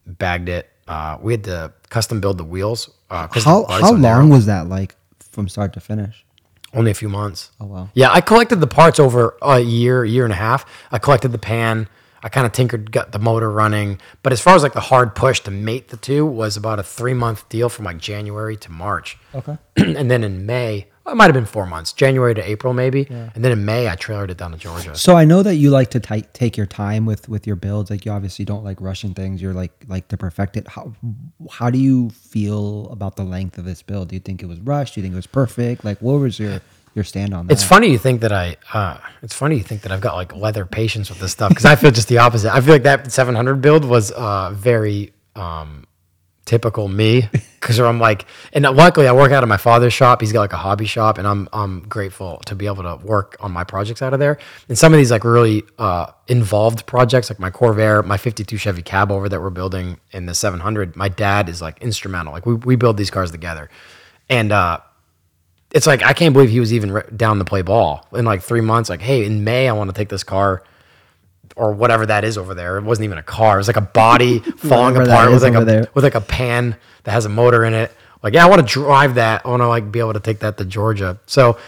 Bagged 0.05 0.49
it. 0.49 0.69
Uh, 0.89 1.17
we 1.23 1.33
had 1.35 1.45
to 1.45 1.73
custom 1.91 2.21
build 2.21 2.39
the 2.39 2.45
wheels. 2.45 2.91
Uh, 3.09 3.29
'cause 3.29 3.45
the 3.45 3.51
How 3.51 3.67
how 3.67 3.91
so 3.91 3.95
narrow. 3.95 4.19
long 4.23 4.31
was 4.31 4.47
that 4.47 4.69
like 4.69 4.97
from 5.31 5.49
start 5.49 5.75
to 5.75 5.81
finish? 5.81 6.25
Only 6.75 6.91
a 6.91 6.95
few 6.95 7.09
months. 7.09 7.53
Oh 7.61 7.67
wow. 7.67 7.89
Yeah, 7.95 8.11
I 8.11 8.21
collected 8.21 8.59
the 8.61 8.67
parts 8.67 8.99
over 8.99 9.37
a 9.43 9.61
year, 9.61 10.05
year 10.05 10.25
and 10.25 10.33
a 10.33 10.37
half. 10.37 10.67
I 10.91 10.99
collected 10.99 11.31
the 11.31 11.39
pan. 11.39 11.89
I 12.25 12.29
kind 12.29 12.47
of 12.47 12.51
tinkered, 12.53 12.91
got 12.91 13.13
the 13.13 13.21
motor 13.21 13.49
running. 13.49 14.01
But 14.25 14.33
as 14.33 14.41
far 14.41 14.57
as 14.57 14.65
like 14.65 14.73
the 14.73 14.81
hard 14.81 15.15
push 15.15 15.39
to 15.43 15.53
mate 15.53 15.91
the 15.91 15.97
two 15.97 16.27
was 16.27 16.57
about 16.57 16.81
a 16.81 16.83
three 16.83 17.15
month 17.15 17.49
deal 17.49 17.69
from 17.69 17.85
like 17.85 17.99
January 17.99 18.57
to 18.57 18.73
March. 18.73 19.17
Okay. 19.37 19.57
and 19.77 20.11
then 20.11 20.25
in 20.25 20.45
May, 20.47 20.89
it 21.11 21.15
might 21.15 21.25
have 21.27 21.35
been 21.35 21.47
four 21.47 21.67
months, 21.67 21.93
January 21.93 22.35
to 22.35 22.49
April 22.49 22.73
maybe. 22.73 23.07
And 23.35 23.45
then 23.45 23.53
in 23.53 23.65
May, 23.65 23.89
I 23.89 23.97
trailered 23.97 24.31
it 24.31 24.37
down 24.37 24.53
to 24.53 24.59
Georgia. 24.59 24.95
So 24.95 25.17
I 25.17 25.25
know 25.25 25.43
that 25.43 25.57
you 25.57 25.71
like 25.71 25.91
to 25.91 26.01
ti- 26.01 26.27
take 26.33 26.57
your 26.57 26.67
time 26.67 27.07
with 27.07 27.29
with 27.29 27.47
your 27.47 27.57
builds. 27.57 27.91
Like 27.91 28.05
you 28.05 28.13
obviously 28.13 28.45
don't 28.45 28.65
like 28.65 28.81
rushing 28.81 29.15
things. 29.15 29.41
You're 29.43 29.55
like 29.55 29.73
like 29.89 30.09
to 30.09 30.17
perfect 30.17 30.57
it. 30.57 30.69
How 30.69 30.93
how 31.51 31.71
do 31.71 31.79
you 31.79 32.11
feel 32.11 32.89
about 32.91 33.17
the 33.17 33.25
length 33.25 33.59
of 33.59 33.65
this 33.65 33.83
build? 33.83 34.09
Do 34.09 34.17
you 34.17 34.21
think 34.21 34.43
it 34.43 34.47
was 34.47 34.61
rushed? 34.61 34.95
Do 34.95 35.01
you 35.01 35.03
think 35.03 35.13
it 35.15 35.17
was 35.17 35.27
perfect? 35.27 35.85
Like 35.85 35.99
what 36.01 36.21
was 36.21 36.39
your 36.39 36.61
your 36.95 37.05
stand 37.05 37.33
on 37.35 37.47
that? 37.47 37.53
It's 37.53 37.65
funny 37.65 37.91
you 37.91 37.99
think 37.99 38.21
that 38.21 38.33
I. 38.33 38.57
Uh, 38.73 38.99
it's 39.23 39.35
funny 39.35 39.57
you 39.57 39.63
think 39.63 39.83
that 39.83 39.93
I've 39.93 40.01
got 40.01 40.15
like 40.15 40.35
leather 40.35 40.65
patience 40.67 41.09
with 41.09 41.21
this 41.21 41.33
stuff 41.33 41.49
because 41.51 41.65
I 41.65 41.77
feel 41.77 41.91
just 41.91 42.09
the 42.09 42.19
opposite. 42.19 42.55
I 42.55 42.61
feel 42.61 42.75
like 42.75 42.83
that 42.85 43.11
700 43.13 43.57
build 43.63 43.85
was 43.85 44.11
uh, 44.11 44.51
very 44.51 45.13
um, 45.37 45.85
typical 46.49 46.89
me 46.89 47.29
because 47.61 47.79
I'm 47.79 48.01
like, 48.01 48.25
and 48.55 48.65
luckily 48.65 49.07
I 49.07 49.13
work 49.13 49.33
out 49.33 49.43
of 49.43 49.49
my 49.49 49.59
father's 49.59 49.93
shop. 49.93 50.23
He's 50.23 50.33
got 50.33 50.41
like 50.41 50.55
a 50.55 50.57
hobby 50.57 50.87
shop, 50.87 51.19
and 51.19 51.29
I'm 51.29 51.49
I'm 51.53 51.81
grateful 51.81 52.39
to 52.47 52.55
be 52.55 52.67
able 52.67 52.83
to 52.83 52.97
work 53.05 53.37
on 53.41 53.53
my 53.53 53.65
projects 53.65 54.01
out 54.01 54.15
of 54.15 54.19
there. 54.19 54.39
And 54.69 54.79
some 54.79 54.93
of 54.95 54.97
these 54.99 55.11
like 55.11 55.25
really 55.25 55.63
uh, 55.79 56.07
involved 56.27 56.87
projects, 56.87 57.29
like 57.31 57.39
my 57.39 57.51
Corvair, 57.51 58.05
my 58.05 58.17
52 58.17 58.57
Chevy 58.57 58.83
cab 58.83 59.13
over 59.13 59.29
that 59.29 59.41
we're 59.41 59.51
building 59.51 60.01
in 60.13 60.25
the 60.27 60.35
700. 60.35 60.97
My 60.97 61.09
dad 61.09 61.49
is 61.51 61.61
like 61.61 61.81
instrumental. 61.83 62.33
Like 62.33 62.47
we 62.47 62.55
we 62.55 62.77
build 62.77 62.97
these 62.97 63.11
cars 63.11 63.31
together, 63.31 63.71
and. 64.29 64.51
uh 64.51 64.81
it's 65.71 65.87
like 65.87 66.03
I 66.03 66.15
can't 66.15 66.33
believe 66.33 66.49
he 66.49 66.61
was 66.61 66.73
even 66.73 67.03
down 67.15 67.37
to 67.41 67.45
play 67.45 67.61
ball 67.61 68.07
in 68.15 68.25
like 68.25 68.41
three 68.41 68.63
months. 68.63 68.89
Like, 68.89 69.03
hey, 69.03 69.27
in 69.27 69.45
May 69.45 69.69
I 69.69 69.73
want 69.73 69.91
to 69.91 69.95
take 69.95 70.09
this 70.09 70.25
car 70.25 70.63
or 71.59 71.73
whatever 71.73 72.07
that 72.07 72.25
is 72.25 72.39
over 72.39 72.55
there. 72.55 72.79
It 72.79 72.85
wasn't 72.85 73.07
even 73.07 73.19
a 73.19 73.23
car. 73.23 73.57
It 73.57 73.59
was 73.59 73.67
like 73.67 73.77
a 73.77 73.83
body 73.83 74.39
falling 74.57 74.97
apart 74.97 75.31
with 75.31 75.43
like 75.43 75.55
a 75.55 75.65
there. 75.65 75.89
with 75.95 76.05
like 76.05 76.15
a 76.15 76.21
pan 76.21 76.77
that 77.05 77.11
has 77.13 77.25
a 77.25 77.29
motor 77.29 77.65
in 77.65 77.75
it. 77.75 77.93
Like, 78.23 78.35
yeah, 78.35 78.45
I 78.45 78.49
want 78.49 78.67
to 78.67 78.73
drive 78.73 79.15
that. 79.17 79.43
I 79.45 79.49
want 79.49 79.63
to 79.63 79.69
like 79.69 79.93
be 79.93 79.99
able 79.99 80.15
to 80.15 80.21
take 80.21 80.41
that 80.41 80.57
to 80.59 80.65
Georgia. 80.65 81.19
So 81.27 81.59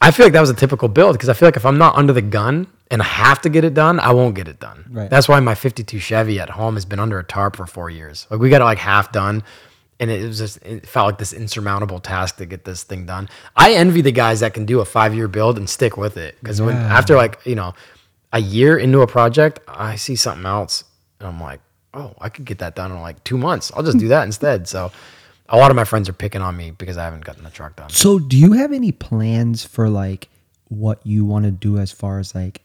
I 0.00 0.10
feel 0.10 0.26
like 0.26 0.32
that 0.34 0.40
was 0.40 0.50
a 0.50 0.54
typical 0.54 0.88
build 0.88 1.14
because 1.14 1.28
I 1.28 1.32
feel 1.32 1.48
like 1.48 1.56
if 1.56 1.66
I'm 1.66 1.78
not 1.78 1.96
under 1.96 2.12
the 2.12 2.22
gun 2.22 2.66
and 2.90 3.00
I 3.00 3.06
have 3.06 3.40
to 3.42 3.48
get 3.48 3.64
it 3.64 3.74
done, 3.74 4.00
I 4.00 4.12
won't 4.12 4.34
get 4.34 4.48
it 4.48 4.60
done. 4.60 4.86
Right. 4.90 5.10
That's 5.10 5.28
why 5.28 5.40
my 5.40 5.54
52 5.54 5.98
Chevy 5.98 6.38
at 6.40 6.50
home 6.50 6.74
has 6.74 6.84
been 6.84 7.00
under 7.00 7.18
a 7.18 7.24
tarp 7.24 7.56
for 7.56 7.66
four 7.66 7.90
years. 7.90 8.26
Like 8.30 8.40
we 8.40 8.50
got 8.50 8.60
it 8.60 8.64
like 8.64 8.78
half 8.78 9.12
done. 9.12 9.42
And 10.00 10.10
it 10.10 10.26
was 10.26 10.38
just, 10.38 10.60
it 10.62 10.86
felt 10.86 11.06
like 11.06 11.18
this 11.18 11.32
insurmountable 11.32 12.00
task 12.00 12.36
to 12.38 12.46
get 12.46 12.64
this 12.64 12.82
thing 12.82 13.06
done. 13.06 13.28
I 13.56 13.74
envy 13.74 14.00
the 14.00 14.12
guys 14.12 14.40
that 14.40 14.52
can 14.52 14.66
do 14.66 14.80
a 14.80 14.84
five 14.84 15.14
year 15.14 15.28
build 15.28 15.56
and 15.56 15.70
stick 15.70 15.96
with 15.96 16.16
it. 16.16 16.36
Cause 16.44 16.60
when, 16.60 16.76
after 16.76 17.16
like, 17.16 17.38
you 17.46 17.54
know, 17.54 17.74
a 18.34 18.40
year 18.40 18.76
into 18.76 19.00
a 19.00 19.06
project, 19.06 19.60
I 19.68 19.94
see 19.94 20.16
something 20.16 20.44
else 20.44 20.84
and 21.20 21.28
I'm 21.28 21.40
like, 21.40 21.60
oh, 21.94 22.12
I 22.20 22.28
could 22.28 22.44
get 22.44 22.58
that 22.58 22.74
done 22.74 22.90
in 22.90 23.00
like 23.00 23.22
two 23.22 23.38
months. 23.38 23.72
I'll 23.74 23.84
just 23.84 23.96
do 23.96 24.08
that 24.08 24.24
instead. 24.24 24.66
So 24.68 24.90
a 25.48 25.56
lot 25.56 25.70
of 25.70 25.76
my 25.76 25.84
friends 25.84 26.08
are 26.08 26.12
picking 26.12 26.42
on 26.42 26.56
me 26.56 26.72
because 26.72 26.98
I 26.98 27.04
haven't 27.04 27.24
gotten 27.24 27.44
the 27.44 27.50
truck 27.50 27.76
done. 27.76 27.90
So 27.90 28.18
do 28.18 28.36
you 28.36 28.52
have 28.52 28.72
any 28.72 28.90
plans 28.90 29.64
for 29.64 29.88
like 29.88 30.28
what 30.68 31.00
you 31.06 31.24
want 31.24 31.44
to 31.44 31.52
do 31.52 31.78
as 31.78 31.92
far 31.92 32.18
as 32.18 32.34
like 32.34 32.62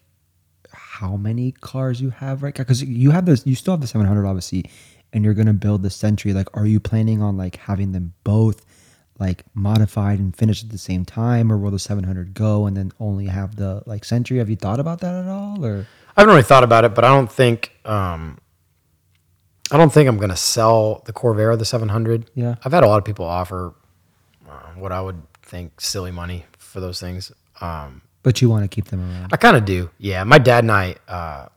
how 0.71 1.15
many 1.15 1.51
cars 1.51 2.01
you 2.01 2.09
have 2.09 2.41
right 2.43 2.55
because 2.55 2.83
you 2.83 3.11
have 3.11 3.25
this 3.25 3.45
you 3.45 3.55
still 3.55 3.73
have 3.73 3.81
the 3.81 3.87
700 3.87 4.25
obviously 4.25 4.65
and 5.13 5.23
you're 5.23 5.33
gonna 5.33 5.53
build 5.53 5.81
the 5.83 5.89
century 5.89 6.33
like 6.33 6.47
are 6.57 6.65
you 6.65 6.79
planning 6.79 7.21
on 7.21 7.37
like 7.37 7.55
having 7.57 7.91
them 7.91 8.13
both 8.23 8.65
like 9.19 9.43
modified 9.53 10.19
and 10.19 10.35
finished 10.35 10.63
at 10.63 10.69
the 10.69 10.77
same 10.77 11.05
time 11.05 11.51
or 11.51 11.57
will 11.57 11.71
the 11.71 11.79
700 11.79 12.33
go 12.33 12.65
and 12.65 12.77
then 12.77 12.91
only 12.99 13.25
have 13.25 13.57
the 13.57 13.83
like 13.85 14.05
century 14.05 14.37
have 14.37 14.49
you 14.49 14.55
thought 14.55 14.79
about 14.79 15.01
that 15.01 15.13
at 15.13 15.27
all 15.27 15.63
or 15.65 15.85
I 16.15 16.21
haven't 16.21 16.33
really 16.33 16.43
thought 16.43 16.63
about 16.63 16.83
it, 16.85 16.95
but 16.95 17.05
I 17.05 17.09
don't 17.09 17.31
think 17.31 17.71
um, 17.85 18.39
I 19.71 19.77
don't 19.77 19.91
think 19.91 20.09
I'm 20.09 20.17
gonna 20.17 20.35
sell 20.35 21.03
the 21.05 21.13
Corvair 21.13 21.51
or 21.51 21.55
the 21.55 21.65
700. 21.65 22.29
Yeah. 22.33 22.55
I've 22.63 22.73
had 22.73 22.83
a 22.83 22.87
lot 22.87 22.97
of 22.97 23.05
people 23.05 23.25
offer 23.25 23.73
uh, 24.49 24.71
what 24.75 24.91
I 24.91 25.01
would 25.01 25.21
think 25.43 25.79
silly 25.79 26.11
money 26.11 26.45
for 26.57 26.79
those 26.79 26.99
things. 26.99 27.31
Um, 27.61 28.01
but 28.23 28.41
you 28.41 28.49
want 28.49 28.63
to 28.63 28.67
keep 28.67 28.85
them 28.85 28.99
around 28.99 29.29
I 29.33 29.37
kind 29.37 29.55
of 29.55 29.65
do. 29.65 29.89
Yeah, 29.97 30.23
my 30.23 30.37
dad 30.39 30.63
and 30.63 30.71
I 30.71 30.95
uh, 31.07 31.47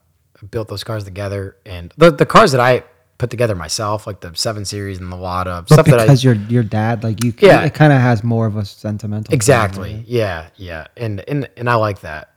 built 0.50 0.68
those 0.68 0.84
cars 0.84 1.04
together, 1.04 1.56
and 1.66 1.92
the 1.96 2.10
the 2.10 2.26
cars 2.26 2.52
that 2.52 2.60
I 2.60 2.84
put 3.22 3.30
together 3.30 3.54
myself, 3.54 4.04
like 4.04 4.18
the 4.20 4.32
seven 4.34 4.64
series 4.64 4.98
and 4.98 5.12
the 5.12 5.16
Lada 5.16 5.64
but 5.68 5.74
stuff 5.74 5.86
that 5.86 6.00
I 6.00 6.02
because 6.06 6.24
your 6.24 6.34
your 6.34 6.64
dad 6.64 7.04
like 7.04 7.22
you 7.22 7.32
Yeah. 7.38 7.62
it 7.62 7.72
kind 7.72 7.92
of 7.92 8.00
has 8.00 8.24
more 8.24 8.46
of 8.46 8.56
a 8.56 8.64
sentimental 8.64 9.32
Exactly. 9.32 10.02
Yeah, 10.08 10.48
yeah, 10.56 10.88
and 10.96 11.22
and 11.28 11.48
and 11.56 11.70
I 11.70 11.76
like 11.76 12.00
that. 12.00 12.30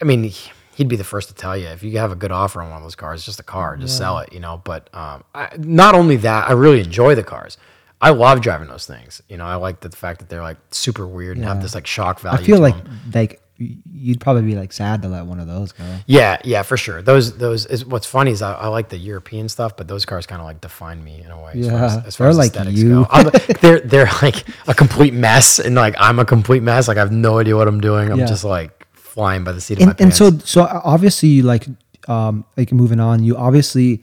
I 0.00 0.04
mean, 0.04 0.22
he- 0.22 0.52
he'd 0.76 0.86
be 0.86 0.94
the 0.94 1.02
first 1.02 1.28
to 1.30 1.34
tell 1.34 1.56
you 1.56 1.66
if 1.66 1.82
you 1.82 1.98
have 1.98 2.12
a 2.12 2.14
good 2.14 2.30
offer 2.30 2.62
on 2.62 2.70
one 2.70 2.76
of 2.76 2.84
those 2.84 2.94
cars, 2.94 3.24
just 3.24 3.40
a 3.40 3.42
car, 3.42 3.76
just 3.76 3.98
sell 3.98 4.18
it, 4.18 4.32
you 4.32 4.38
know. 4.38 4.60
But 4.62 4.88
um, 4.94 5.24
I, 5.34 5.48
not 5.58 5.96
only 5.96 6.14
that, 6.18 6.48
I 6.48 6.52
really 6.52 6.78
enjoy 6.80 7.16
the 7.16 7.24
cars. 7.24 7.58
I 8.00 8.10
love 8.10 8.40
driving 8.40 8.68
those 8.68 8.86
things. 8.86 9.20
You 9.28 9.36
know, 9.36 9.44
I 9.46 9.56
like 9.56 9.80
the 9.80 9.90
fact 9.90 10.20
that 10.20 10.28
they're 10.28 10.42
like 10.50 10.58
super 10.70 11.08
weird 11.08 11.36
and 11.36 11.44
have 11.44 11.60
this 11.60 11.74
like 11.74 11.88
shock 11.88 12.20
value. 12.20 12.38
I 12.40 12.46
feel 12.46 12.60
like 12.60 12.76
them. 12.76 13.00
like 13.12 13.40
you'd 13.58 14.20
probably 14.20 14.42
be 14.42 14.54
like 14.54 14.72
sad 14.72 15.02
to 15.02 15.08
let 15.08 15.26
one 15.26 15.40
of 15.40 15.46
those 15.48 15.72
go. 15.72 15.84
Yeah, 16.06 16.38
yeah, 16.44 16.62
for 16.62 16.76
sure. 16.76 17.02
Those 17.02 17.36
those 17.38 17.66
is 17.66 17.84
what's 17.84 18.06
funny 18.06 18.30
is 18.30 18.40
I, 18.40 18.52
I 18.54 18.68
like 18.68 18.88
the 18.88 18.96
European 18.98 19.48
stuff, 19.48 19.76
but 19.76 19.88
those 19.88 20.04
cars 20.04 20.26
kind 20.26 20.40
of 20.40 20.46
like 20.46 20.60
define 20.60 21.02
me 21.02 21.20
in 21.22 21.30
a 21.30 21.42
way. 21.42 21.52
as 21.56 21.68
far 21.68 21.84
as, 21.84 21.94
Yeah, 21.94 22.02
as 22.06 22.16
far 22.16 22.28
as 22.28 22.38
like 22.38 22.46
aesthetics 22.52 22.78
you. 22.78 23.04
go. 23.04 23.22
They're 23.60 23.80
they're 23.80 24.10
like 24.22 24.44
a 24.68 24.74
complete 24.74 25.12
mess, 25.14 25.58
and 25.58 25.74
like 25.74 25.94
I'm 25.98 26.18
a 26.20 26.24
complete 26.24 26.62
mess. 26.62 26.86
Like 26.88 26.96
I 26.96 27.00
have 27.00 27.12
no 27.12 27.38
idea 27.38 27.56
what 27.56 27.66
I'm 27.68 27.80
doing. 27.80 28.10
I'm 28.12 28.18
Yeah. 28.20 28.26
just 28.26 28.44
like 28.44 28.86
flying 28.92 29.42
by 29.44 29.52
the 29.52 29.60
seat 29.60 29.80
of 29.80 29.86
my 29.86 29.92
pants. 29.94 30.20
and 30.20 30.40
so 30.40 30.44
so 30.44 30.62
obviously 30.84 31.42
like 31.42 31.66
um 32.08 32.44
like 32.56 32.70
moving 32.72 33.00
on, 33.00 33.22
you 33.24 33.36
obviously 33.36 34.02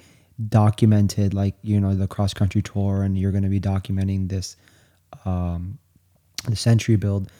documented 0.49 1.33
like 1.33 1.55
you 1.61 1.79
know 1.79 1.95
the 1.95 2.07
cross 2.07 2.33
country 2.33 2.61
tour 2.61 3.03
and 3.03 3.17
you're 3.17 3.31
going 3.31 3.43
to 3.43 3.49
be 3.49 3.59
documenting 3.61 4.27
this 4.27 4.57
um 5.23 5.77
the 6.49 6.55
century 6.57 6.97
build 6.97 7.31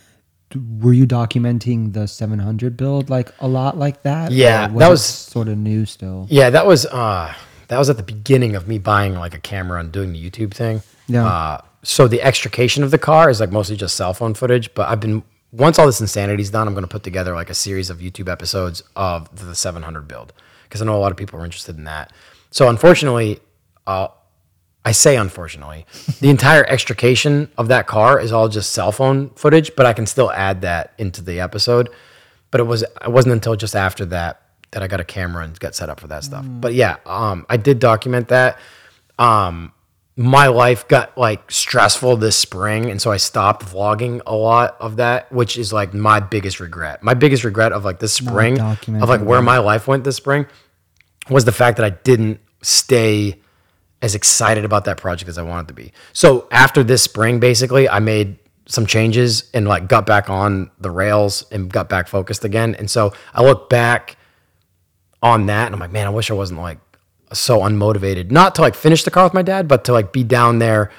were 0.56 0.94
you 0.94 1.06
documenting 1.06 1.94
the 1.94 2.08
700 2.08 2.78
build 2.78 3.10
like 3.10 3.32
a 3.40 3.48
lot 3.48 3.78
like 3.78 4.04
that 4.04 4.32
Yeah, 4.32 4.70
Or 4.74 4.80
that 4.80 4.90
was- 4.90 5.04
sort 5.06 5.48
of 5.48 5.58
new 5.58 5.86
still 5.86 6.28
Yeah, 6.30 6.50
that 6.50 6.66
was 6.66 6.86
uh 6.86 7.34
that 7.68 7.78
was 7.80 7.90
at 7.90 7.98
the 7.98 8.04
beginning 8.04 8.56
of 8.56 8.68
me 8.68 8.78
buying 8.78 9.16
like 9.16 9.34
a 9.34 9.40
camera 9.40 9.80
and 9.80 9.92
doing 9.92 10.14
the 10.14 10.30
YouTube 10.30 10.54
thing. 10.54 10.84
Yeah. 11.08 11.26
Uh, 11.26 11.62
so 11.84 12.08
the 12.08 12.22
extrication 12.22 12.84
of 12.84 12.92
the 12.92 12.98
car 13.00 13.30
is 13.30 13.40
like 13.40 13.52
mostly 13.52 13.76
just 13.76 13.96
cell 13.96 14.14
phone 14.14 14.34
footage, 14.36 14.72
but 14.76 14.88
I've 14.88 15.00
been 15.00 15.24
once 15.52 15.80
all 15.80 15.86
this 15.86 16.00
insanity's 16.02 16.50
done, 16.52 16.68
I'm 16.68 16.74
going 16.74 16.84
to 16.84 16.88
put 16.90 17.02
together 17.04 17.34
like 17.34 17.50
a 17.50 17.54
series 17.56 17.90
of 17.90 18.00
YouTube 18.00 18.30
episodes 18.30 18.84
of 18.96 19.34
the 19.48 19.56
700 19.56 20.08
build 20.08 20.32
because 20.64 20.82
I 20.82 20.86
know 20.86 20.96
a 20.96 21.00
lot 21.00 21.12
of 21.12 21.18
people 21.18 21.40
are 21.40 21.46
interested 21.46 21.78
in 21.78 21.86
that. 21.86 22.12
So 22.52 22.68
unfortunately, 22.70 23.40
uh, 23.88 24.10
I 24.86 24.92
say 24.92 25.18
unfortunately, 25.18 25.88
the 26.22 26.30
entire 26.30 26.64
extrication 26.66 27.50
of 27.58 27.70
that 27.70 27.88
car 27.88 28.20
is 28.20 28.32
all 28.32 28.48
just 28.48 28.72
cell 28.72 28.92
phone 28.92 29.32
footage, 29.32 29.76
but 29.76 29.88
I 29.88 29.94
can 29.94 30.06
still 30.06 30.32
add 30.32 30.62
that 30.62 30.94
into 31.00 31.24
the 31.24 31.40
episode. 31.40 31.90
But 32.52 32.62
it 32.62 32.66
was 32.66 32.84
it 32.84 33.12
wasn't 33.12 33.34
until 33.34 33.56
just 33.56 33.76
after 33.76 34.06
that 34.06 34.42
that 34.72 34.84
I 34.84 34.88
got 34.88 35.00
a 35.00 35.04
camera 35.04 35.44
and 35.44 35.60
got 35.60 35.74
set 35.74 35.90
up 35.90 36.00
for 36.00 36.08
that 36.08 36.24
stuff. 36.24 36.46
But 36.48 36.76
yeah, 36.76 36.98
um, 37.06 37.46
I 37.50 37.58
did 37.58 37.80
document 37.80 38.28
that. 38.28 38.60
Um, 39.18 39.72
my 40.18 40.48
life 40.48 40.88
got 40.88 41.18
like 41.18 41.50
stressful 41.52 42.18
this 42.18 42.36
spring, 42.38 42.90
and 42.92 43.02
so 43.02 43.12
I 43.12 43.18
stopped 43.18 43.66
vlogging 43.66 44.22
a 44.26 44.36
lot 44.36 44.78
of 44.80 44.98
that, 44.98 45.32
which 45.32 45.58
is 45.58 45.74
like 45.74 45.94
my 45.94 46.20
biggest 46.20 46.60
regret. 46.60 47.04
My 47.04 47.16
biggest 47.16 47.44
regret 47.44 47.74
of 47.74 47.84
like 47.84 48.00
this 48.00 48.14
spring 48.14 48.60
of 49.02 49.10
like 49.10 49.22
where 49.22 49.42
my 49.42 49.58
life 49.58 49.88
went 49.88 50.04
this 50.04 50.16
spring 50.16 50.46
was 51.30 51.44
the 51.44 51.52
fact 51.52 51.78
that 51.78 51.86
I 51.86 51.90
didn't 51.90 52.40
stay 52.62 53.42
as 54.06 54.14
excited 54.14 54.64
about 54.64 54.86
that 54.86 54.98
project 54.98 55.28
as 55.28 55.40
I 55.40 55.42
wanted 55.42 55.68
to 55.70 55.74
be. 55.74 55.92
So 56.14 56.48
after 56.52 56.84
this 56.84 57.02
spring, 57.02 57.40
basically, 57.40 57.90
I 57.90 57.98
made 57.98 58.38
some 58.68 58.86
changes 58.86 59.50
and 59.52 59.68
like 59.68 59.88
got 59.88 60.06
back 60.06 60.30
on 60.30 60.70
the 60.80 60.92
rails 60.92 61.44
and 61.52 61.72
got 61.74 61.90
back 61.90 62.08
focused 62.08 62.46
again. 62.46 62.76
And 62.76 62.88
so 62.88 63.14
I 63.34 63.42
look 63.42 63.68
back 63.68 64.18
on 65.24 65.48
that 65.48 65.66
and 65.66 65.74
I'm 65.74 65.80
like, 65.80 65.92
man, 65.92 66.06
I 66.06 66.12
wish 66.12 66.30
I 66.30 66.36
wasn't 66.36 66.60
like 66.62 66.78
so 67.34 67.62
unmotivated, 67.62 68.30
not 68.30 68.54
to 68.56 68.62
like 68.62 68.76
finish 68.76 69.04
the 69.04 69.10
car 69.10 69.24
with 69.24 69.34
my 69.34 69.42
dad, 69.42 69.68
but 69.68 69.86
to 69.86 69.92
like 69.92 70.14
be 70.14 70.24
down 70.24 70.60
there 70.60 70.92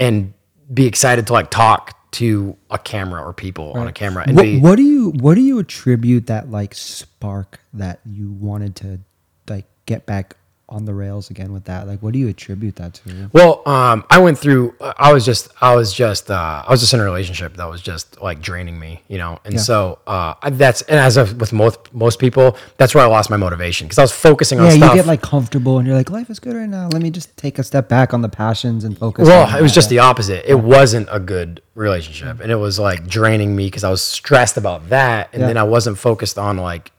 and 0.00 0.34
be 0.74 0.86
excited 0.86 1.28
to 1.28 1.32
like 1.32 1.50
talk 1.50 2.10
to 2.10 2.56
a 2.72 2.78
camera 2.78 3.22
or 3.22 3.32
people 3.32 3.72
on 3.76 3.86
a 3.86 3.92
camera 3.92 4.24
and 4.26 4.34
what, 4.34 4.42
be 4.42 4.58
what 4.58 4.76
do 4.76 4.82
you 4.82 5.10
what 5.10 5.34
do 5.34 5.42
you 5.42 5.58
attribute 5.58 6.26
that 6.28 6.50
like 6.50 6.74
spark 6.74 7.60
that 7.74 8.00
you 8.06 8.32
wanted 8.32 8.74
to 8.74 8.98
like 9.46 9.66
get 9.84 10.06
back 10.06 10.34
on 10.70 10.84
the 10.84 10.92
rails 10.92 11.30
again 11.30 11.52
with 11.52 11.64
that 11.64 11.86
like 11.86 12.02
what 12.02 12.12
do 12.12 12.18
you 12.18 12.28
attribute 12.28 12.76
that 12.76 12.92
to 12.92 13.30
Well, 13.32 13.62
um, 13.66 14.04
I 14.10 14.18
went 14.18 14.38
through. 14.38 14.74
I 14.80 15.12
was 15.14 15.24
just, 15.24 15.48
I 15.62 15.74
was 15.74 15.94
just, 15.94 16.30
uh, 16.30 16.62
I 16.66 16.70
was 16.70 16.80
just 16.80 16.92
in 16.92 17.00
a 17.00 17.04
relationship 17.04 17.56
that 17.56 17.64
was 17.64 17.80
just 17.80 18.20
like 18.20 18.42
draining 18.42 18.78
me, 18.78 19.02
you 19.08 19.16
know. 19.16 19.38
And 19.46 19.58
so 19.60 19.98
uh, 20.06 20.34
that's, 20.50 20.82
and 20.82 21.00
as 21.00 21.16
of, 21.16 21.40
with 21.40 21.52
most 21.52 21.78
most 21.94 22.18
people, 22.18 22.56
that's 22.76 22.94
where 22.94 23.02
I 23.02 23.06
lost 23.06 23.30
my 23.30 23.36
motivation 23.38 23.86
because 23.86 23.98
I 23.98 24.02
was 24.02 24.12
focusing 24.12 24.60
on 24.60 24.66
yeah 24.66 24.72
stuff. 24.72 24.90
you 24.90 24.96
get 24.96 25.06
like 25.06 25.22
comfortable 25.22 25.78
and 25.78 25.86
you're 25.86 25.96
like 25.96 26.10
life 26.10 26.28
is 26.28 26.38
good 26.38 26.54
right 26.54 26.68
now 26.68 26.88
let 26.88 27.00
me 27.00 27.10
just 27.10 27.34
take 27.36 27.58
a 27.58 27.62
step 27.62 27.88
back 27.88 28.12
on 28.12 28.20
the 28.22 28.28
passions 28.28 28.84
and 28.84 28.96
focus 28.98 29.26
well, 29.26 29.46
on 29.48 29.58
it 29.58 29.62
was 29.62 29.72
just 29.72 29.88
the 29.88 30.00
opposite. 30.00 30.44
It 30.50 30.56
wasn't 30.60 31.08
a 31.10 31.18
good 31.20 31.62
relationship, 31.74 32.40
and 32.40 32.52
it 32.52 32.56
was 32.56 32.78
like 32.78 33.06
draining 33.06 33.56
me 33.56 33.66
because 33.66 33.84
I 33.84 33.90
was 33.90 34.02
stressed 34.02 34.56
about 34.58 34.90
that, 34.90 35.30
and 35.32 35.40
Yeah. 35.40 35.46
then 35.48 35.56
I 35.56 35.62
wasn't 35.62 35.96
focused 35.98 36.38
on 36.38 36.58
like 36.58 36.92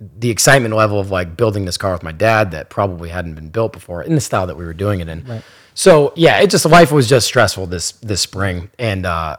the 0.00 0.30
excitement 0.30 0.74
level 0.74 1.00
of 1.00 1.10
like 1.10 1.36
building 1.36 1.64
this 1.64 1.76
car 1.76 1.92
with 1.92 2.02
my 2.02 2.12
dad 2.12 2.52
that 2.52 2.70
probably 2.70 3.08
hadn't 3.08 3.34
been 3.34 3.48
built 3.48 3.72
before 3.72 4.02
in 4.02 4.14
the 4.14 4.20
style 4.20 4.46
that 4.46 4.56
we 4.56 4.64
were 4.64 4.74
doing 4.74 5.00
it 5.00 5.08
in. 5.08 5.42
So 5.74 6.12
yeah, 6.16 6.40
it 6.40 6.50
just 6.50 6.64
life 6.66 6.92
was 6.92 7.08
just 7.08 7.26
stressful 7.26 7.66
this 7.66 7.92
this 7.92 8.20
spring, 8.20 8.70
and 8.78 9.06
uh, 9.06 9.36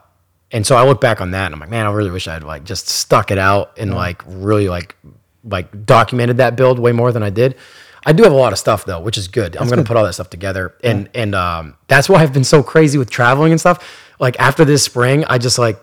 and 0.51 0.65
so 0.65 0.75
I 0.75 0.85
look 0.85 1.01
back 1.01 1.21
on 1.21 1.31
that 1.31 1.45
and 1.45 1.53
I'm 1.53 1.59
like, 1.59 1.69
man, 1.69 1.85
I 1.85 1.91
really 1.91 2.11
wish 2.11 2.27
I 2.27 2.33
had 2.33 2.43
like 2.43 2.63
just 2.63 2.87
stuck 2.87 3.31
it 3.31 3.37
out 3.37 3.77
and 3.77 3.93
like 3.93 4.21
really 4.25 4.69
like 4.69 4.95
like 5.43 5.85
documented 5.85 6.37
that 6.37 6.55
build 6.55 6.79
way 6.79 6.91
more 6.91 7.11
than 7.11 7.23
I 7.23 7.29
did. 7.29 7.55
I 8.05 8.13
do 8.13 8.23
have 8.23 8.31
a 8.31 8.35
lot 8.35 8.53
of 8.53 8.59
stuff 8.59 8.85
though, 8.85 9.01
which 9.01 9.17
is 9.17 9.27
good. 9.27 9.57
I'm 9.57 9.67
gonna 9.67 9.83
put 9.83 9.97
all 9.97 10.05
that 10.05 10.13
stuff 10.13 10.29
together, 10.29 10.75
and 10.83 11.09
and 11.13 11.35
um, 11.35 11.75
that's 11.87 12.09
why 12.09 12.21
I've 12.21 12.33
been 12.33 12.43
so 12.45 12.63
crazy 12.63 12.97
with 12.97 13.09
traveling 13.09 13.51
and 13.51 13.59
stuff. 13.59 14.07
Like 14.19 14.39
after 14.39 14.65
this 14.65 14.83
spring, 14.83 15.25
I 15.25 15.37
just 15.37 15.59
like 15.59 15.79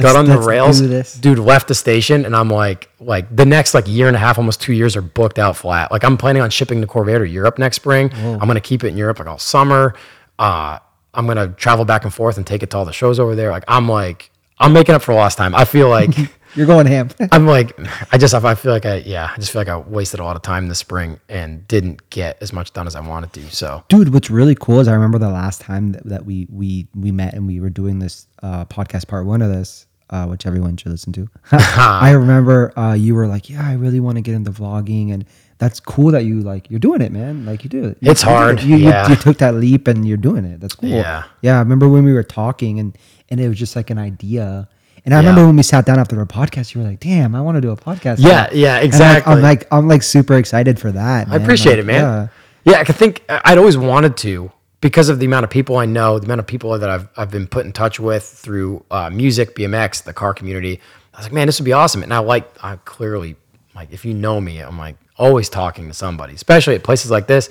got 0.00 0.16
on 0.16 0.26
the 0.26 0.36
let's 0.36 0.46
rails, 0.46 0.80
dude. 1.14 1.38
Left 1.38 1.68
the 1.68 1.74
station, 1.74 2.24
and 2.24 2.34
I'm 2.34 2.48
like, 2.48 2.88
like 3.00 3.34
the 3.34 3.44
next 3.46 3.74
like 3.74 3.86
year 3.88 4.06
and 4.06 4.16
a 4.16 4.18
half, 4.18 4.38
almost 4.38 4.60
two 4.60 4.72
years 4.72 4.96
are 4.96 5.02
booked 5.02 5.38
out 5.38 5.56
flat. 5.56 5.90
Like 5.92 6.04
I'm 6.04 6.16
planning 6.16 6.42
on 6.42 6.50
shipping 6.50 6.80
the 6.80 6.86
Corvair 6.86 7.18
to 7.18 7.28
Europe 7.28 7.58
next 7.58 7.76
spring. 7.76 8.12
I'm 8.14 8.38
gonna 8.40 8.60
keep 8.60 8.84
it 8.84 8.88
in 8.88 8.96
Europe 8.96 9.18
like 9.18 9.28
all 9.28 9.38
summer. 9.38 9.94
Uh, 10.38 10.78
I'm 11.14 11.26
gonna 11.26 11.48
travel 11.48 11.84
back 11.84 12.04
and 12.04 12.12
forth 12.12 12.36
and 12.36 12.46
take 12.46 12.62
it 12.62 12.70
to 12.70 12.78
all 12.78 12.84
the 12.84 12.92
shows 12.92 13.18
over 13.20 13.34
there. 13.34 13.50
Like 13.50 13.64
I'm 13.68 13.88
like, 13.88 14.30
I'm 14.58 14.72
making 14.72 14.94
up 14.94 15.02
for 15.02 15.14
lost 15.14 15.38
time. 15.38 15.54
I 15.54 15.64
feel 15.64 15.88
like. 15.88 16.10
you're 16.54 16.66
going 16.66 16.86
ham 16.86 17.08
I'm 17.32 17.46
like, 17.46 17.78
I 18.12 18.18
just, 18.18 18.34
I 18.34 18.54
feel 18.54 18.72
like 18.72 18.86
I, 18.86 18.96
yeah, 18.96 19.30
I 19.32 19.36
just 19.38 19.52
feel 19.52 19.60
like 19.60 19.68
I 19.68 19.76
wasted 19.76 20.20
a 20.20 20.24
lot 20.24 20.36
of 20.36 20.42
time 20.42 20.68
this 20.68 20.78
spring 20.78 21.18
and 21.28 21.66
didn't 21.68 22.08
get 22.10 22.38
as 22.42 22.52
much 22.52 22.72
done 22.72 22.86
as 22.86 22.94
I 22.96 23.00
wanted 23.00 23.32
to. 23.34 23.42
So, 23.50 23.84
dude 23.88 24.12
what's 24.12 24.30
really 24.30 24.54
cool 24.54 24.80
is 24.80 24.88
i 24.88 24.92
remember 24.92 25.18
the 25.18 25.28
last 25.30 25.60
time 25.60 25.92
that, 25.92 26.04
that 26.04 26.24
we 26.26 26.46
we 26.50 26.86
we 26.94 27.10
met 27.12 27.34
and 27.34 27.46
we 27.46 27.60
were 27.60 27.70
doing 27.70 27.98
this 27.98 28.26
uh 28.42 28.64
podcast 28.66 29.06
part 29.08 29.24
one 29.26 29.40
of 29.42 29.50
this 29.50 29.86
uh 30.10 30.26
which 30.26 30.46
everyone 30.46 30.76
should 30.76 30.92
listen 30.92 31.12
to 31.12 31.28
i 31.52 32.10
remember 32.10 32.76
uh 32.78 32.92
you 32.94 33.14
were 33.14 33.26
like 33.26 33.48
yeah 33.48 33.66
i 33.66 33.72
really 33.74 34.00
want 34.00 34.16
to 34.16 34.22
get 34.22 34.34
into 34.34 34.50
vlogging 34.50 35.12
and 35.12 35.24
that's 35.58 35.78
cool 35.80 36.10
that 36.10 36.24
you 36.24 36.40
like 36.40 36.68
you're 36.70 36.78
doing 36.80 37.00
it 37.00 37.12
man 37.12 37.46
like 37.46 37.62
you 37.64 37.70
do 37.70 37.84
it 37.84 37.98
It's 38.02 38.22
you 38.22 38.28
hard, 38.28 38.62
you, 38.62 38.76
you- 38.76 38.88
yeah. 38.88 39.08
you 39.08 39.16
took 39.16 39.38
that 39.38 39.54
leap 39.54 39.86
and 39.88 40.06
you're 40.06 40.16
doing 40.16 40.44
it 40.44 40.60
that's 40.60 40.74
cool 40.74 40.88
Yeah. 40.90 41.24
yeah 41.40 41.56
i 41.56 41.58
remember 41.60 41.88
when 41.88 42.04
we 42.04 42.12
were 42.12 42.24
talking 42.24 42.78
and 42.78 42.96
and 43.28 43.40
it 43.40 43.48
was 43.48 43.58
just 43.58 43.76
like 43.76 43.90
an 43.90 43.98
idea 43.98 44.68
and 45.04 45.14
I 45.14 45.18
Yeah. 45.18 45.28
remember 45.28 45.46
when 45.46 45.56
we 45.56 45.62
sat 45.62 45.84
down 45.86 45.98
after 45.98 46.18
our 46.18 46.26
podcast, 46.26 46.74
you 46.74 46.80
were 46.80 46.86
like, 46.88 47.00
"Damn, 47.00 47.34
I 47.34 47.40
want 47.40 47.56
to 47.56 47.60
do 47.60 47.70
a 47.70 47.76
podcast." 47.76 48.16
Yeah, 48.18 48.28
now." 48.28 48.48
yeah, 48.52 48.74
And, 48.74 48.76
like, 48.76 48.84
exactly. 48.84 49.32
I'm 49.32 49.42
like, 49.42 49.66
I'm 49.72 49.88
like 49.88 50.02
super 50.02 50.34
excited 50.36 50.78
for 50.78 50.92
that. 50.92 51.28
I 51.30 51.36
appreciate 51.36 51.72
Like, 51.72 51.80
it, 51.80 51.86
man. 51.86 52.28
yeah. 52.64 52.72
Yeah. 52.72 52.80
I 52.80 52.84
think 52.92 53.24
I'd 53.28 53.58
always 53.58 53.76
wanted 53.76 54.16
to 54.18 54.52
because 54.80 55.08
of 55.08 55.18
the 55.20 55.26
amount 55.26 55.44
of 55.44 55.50
people 55.50 55.76
I 55.78 55.86
know, 55.86 56.18
the 56.18 56.24
amount 56.26 56.40
of 56.40 56.46
people 56.46 56.76
that 56.78 56.90
I've, 56.90 57.08
I've 57.16 57.30
been 57.30 57.46
put 57.46 57.64
in 57.66 57.72
touch 57.72 57.98
with 58.00 58.24
through 58.24 58.84
uh, 58.90 59.10
music, 59.10 59.54
BMX, 59.56 60.02
the 60.04 60.12
car 60.12 60.34
community. 60.34 60.80
I 61.14 61.18
was 61.18 61.26
like, 61.26 61.32
man, 61.32 61.46
this 61.46 61.58
would 61.60 61.64
be 61.64 61.72
awesome. 61.72 62.02
And 62.02 62.12
I 62.12 62.18
like, 62.18 62.50
I 62.64 62.76
clearly, 62.84 63.36
like, 63.76 63.92
if 63.92 64.04
you 64.04 64.12
know 64.14 64.40
me, 64.40 64.58
I'm 64.60 64.78
like 64.78 64.96
always 65.18 65.48
talking 65.48 65.86
to 65.88 65.94
somebody, 65.94 66.34
especially 66.34 66.74
at 66.74 66.82
places 66.82 67.10
like 67.10 67.26
this. 67.26 67.48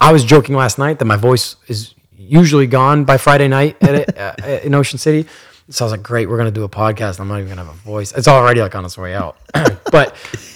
I 0.00 0.12
was 0.12 0.24
joking 0.24 0.54
last 0.54 0.78
night 0.78 0.98
that 0.98 1.04
my 1.06 1.16
voice 1.16 1.56
is 1.68 1.94
usually 2.16 2.66
gone 2.66 3.04
by 3.04 3.16
Friday 3.18 3.48
night 3.48 3.76
at 3.82 4.18
uh, 4.18 4.46
in 4.64 4.74
Ocean 4.74 4.98
City. 4.98 5.26
So 5.68 5.84
I 5.84 5.86
was 5.86 5.92
like, 5.92 6.02
great, 6.02 6.28
we're 6.28 6.36
gonna 6.36 6.50
do 6.50 6.64
a 6.64 6.68
podcast. 6.68 7.18
I'm 7.20 7.28
not 7.28 7.38
even 7.38 7.48
gonna 7.48 7.64
have 7.64 7.74
a 7.74 7.78
voice. 7.78 8.12
It's 8.12 8.28
already 8.28 8.60
like 8.60 8.74
on 8.74 8.84
its 8.84 8.96
way 8.96 9.14
out. 9.14 9.36
but 9.90 10.14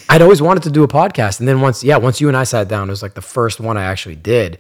I'd 0.09 0.23
always 0.23 0.41
wanted 0.41 0.63
to 0.65 0.71
do 0.71 0.83
a 0.85 0.89
podcast, 0.89 1.41
and 1.41 1.49
then 1.49 1.61
once, 1.61 1.83
yeah, 1.83 1.97
once 1.97 2.21
you 2.21 2.29
and 2.29 2.37
I 2.37 2.45
sat 2.45 2.69
down, 2.69 2.89
it 2.89 2.93
was 2.93 3.03
like 3.03 3.15
the 3.15 3.23
first 3.23 3.59
one 3.61 3.77
I 3.77 3.85
actually 3.85 4.17
did. 4.17 4.59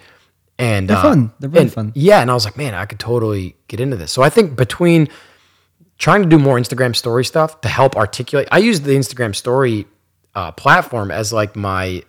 And 0.58 0.88
They're 0.90 0.96
uh, 0.98 1.02
fun. 1.02 1.32
They're 1.40 1.48
really 1.50 1.62
and- 1.62 1.72
fun. 1.72 1.92
Yeah, 1.94 2.20
and 2.20 2.30
I 2.30 2.34
was 2.34 2.44
like, 2.44 2.56
man, 2.56 2.74
I 2.74 2.84
could 2.84 2.98
totally 2.98 3.56
get 3.68 3.80
into 3.80 3.96
this. 3.96 4.12
So 4.12 4.22
I 4.22 4.28
think 4.28 4.56
between 4.56 5.08
trying 5.98 6.22
to 6.22 6.28
do 6.28 6.38
more 6.38 6.58
Instagram 6.58 6.94
story 6.96 7.24
stuff 7.24 7.60
to 7.62 7.68
help 7.68 7.96
articulate, 7.96 8.48
I 8.50 8.58
use 8.58 8.80
the 8.80 8.92
Instagram 8.92 9.34
story 9.34 9.86
uh, 10.34 10.52
platform 10.52 11.10
as 11.10 11.32
like 11.32 11.56
my 11.56 12.02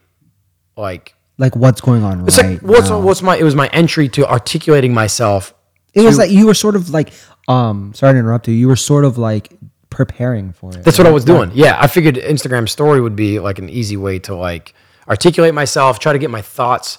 like 0.76 1.14
Like 1.38 1.56
what's 1.56 1.82
going 1.82 2.04
on 2.04 2.26
it's 2.28 2.38
right 2.42 2.52
like 2.54 2.62
what's 2.62 2.90
now. 2.90 3.00
what's 3.00 3.22
my 3.22 3.36
it 3.38 3.44
was 3.44 3.56
my 3.56 3.68
entry 3.68 4.10
to 4.10 4.28
articulating 4.28 4.94
myself. 4.94 5.54
It 5.94 6.02
was 6.02 6.16
to- 6.16 6.22
like 6.24 6.32
you 6.32 6.46
were 6.48 6.54
sort 6.54 6.76
of 6.76 6.90
like, 6.90 7.14
um, 7.52 7.94
sorry 7.94 8.14
to 8.14 8.20
interrupt 8.20 8.48
you. 8.48 8.54
You 8.54 8.68
were 8.68 8.76
sort 8.76 9.06
of 9.06 9.18
like 9.18 9.52
preparing 9.90 10.54
for 10.54 10.72
it. 10.72 10.84
That's 10.84 10.98
what 10.98 11.08
I 11.08 11.12
was 11.12 11.26
doing. 11.26 11.52
Yeah, 11.54 11.78
I 11.80 11.88
figured 11.88 12.16
Instagram 12.16 12.68
story 12.70 13.02
would 13.02 13.16
be 13.16 13.40
like 13.40 13.60
an 13.60 13.70
easy 13.70 13.98
way 13.98 14.20
to 14.20 14.36
like 14.36 14.74
articulate 15.08 15.54
myself, 15.54 16.00
try 16.00 16.14
to 16.14 16.20
get 16.20 16.30
my 16.30 16.42
thoughts 16.42 16.98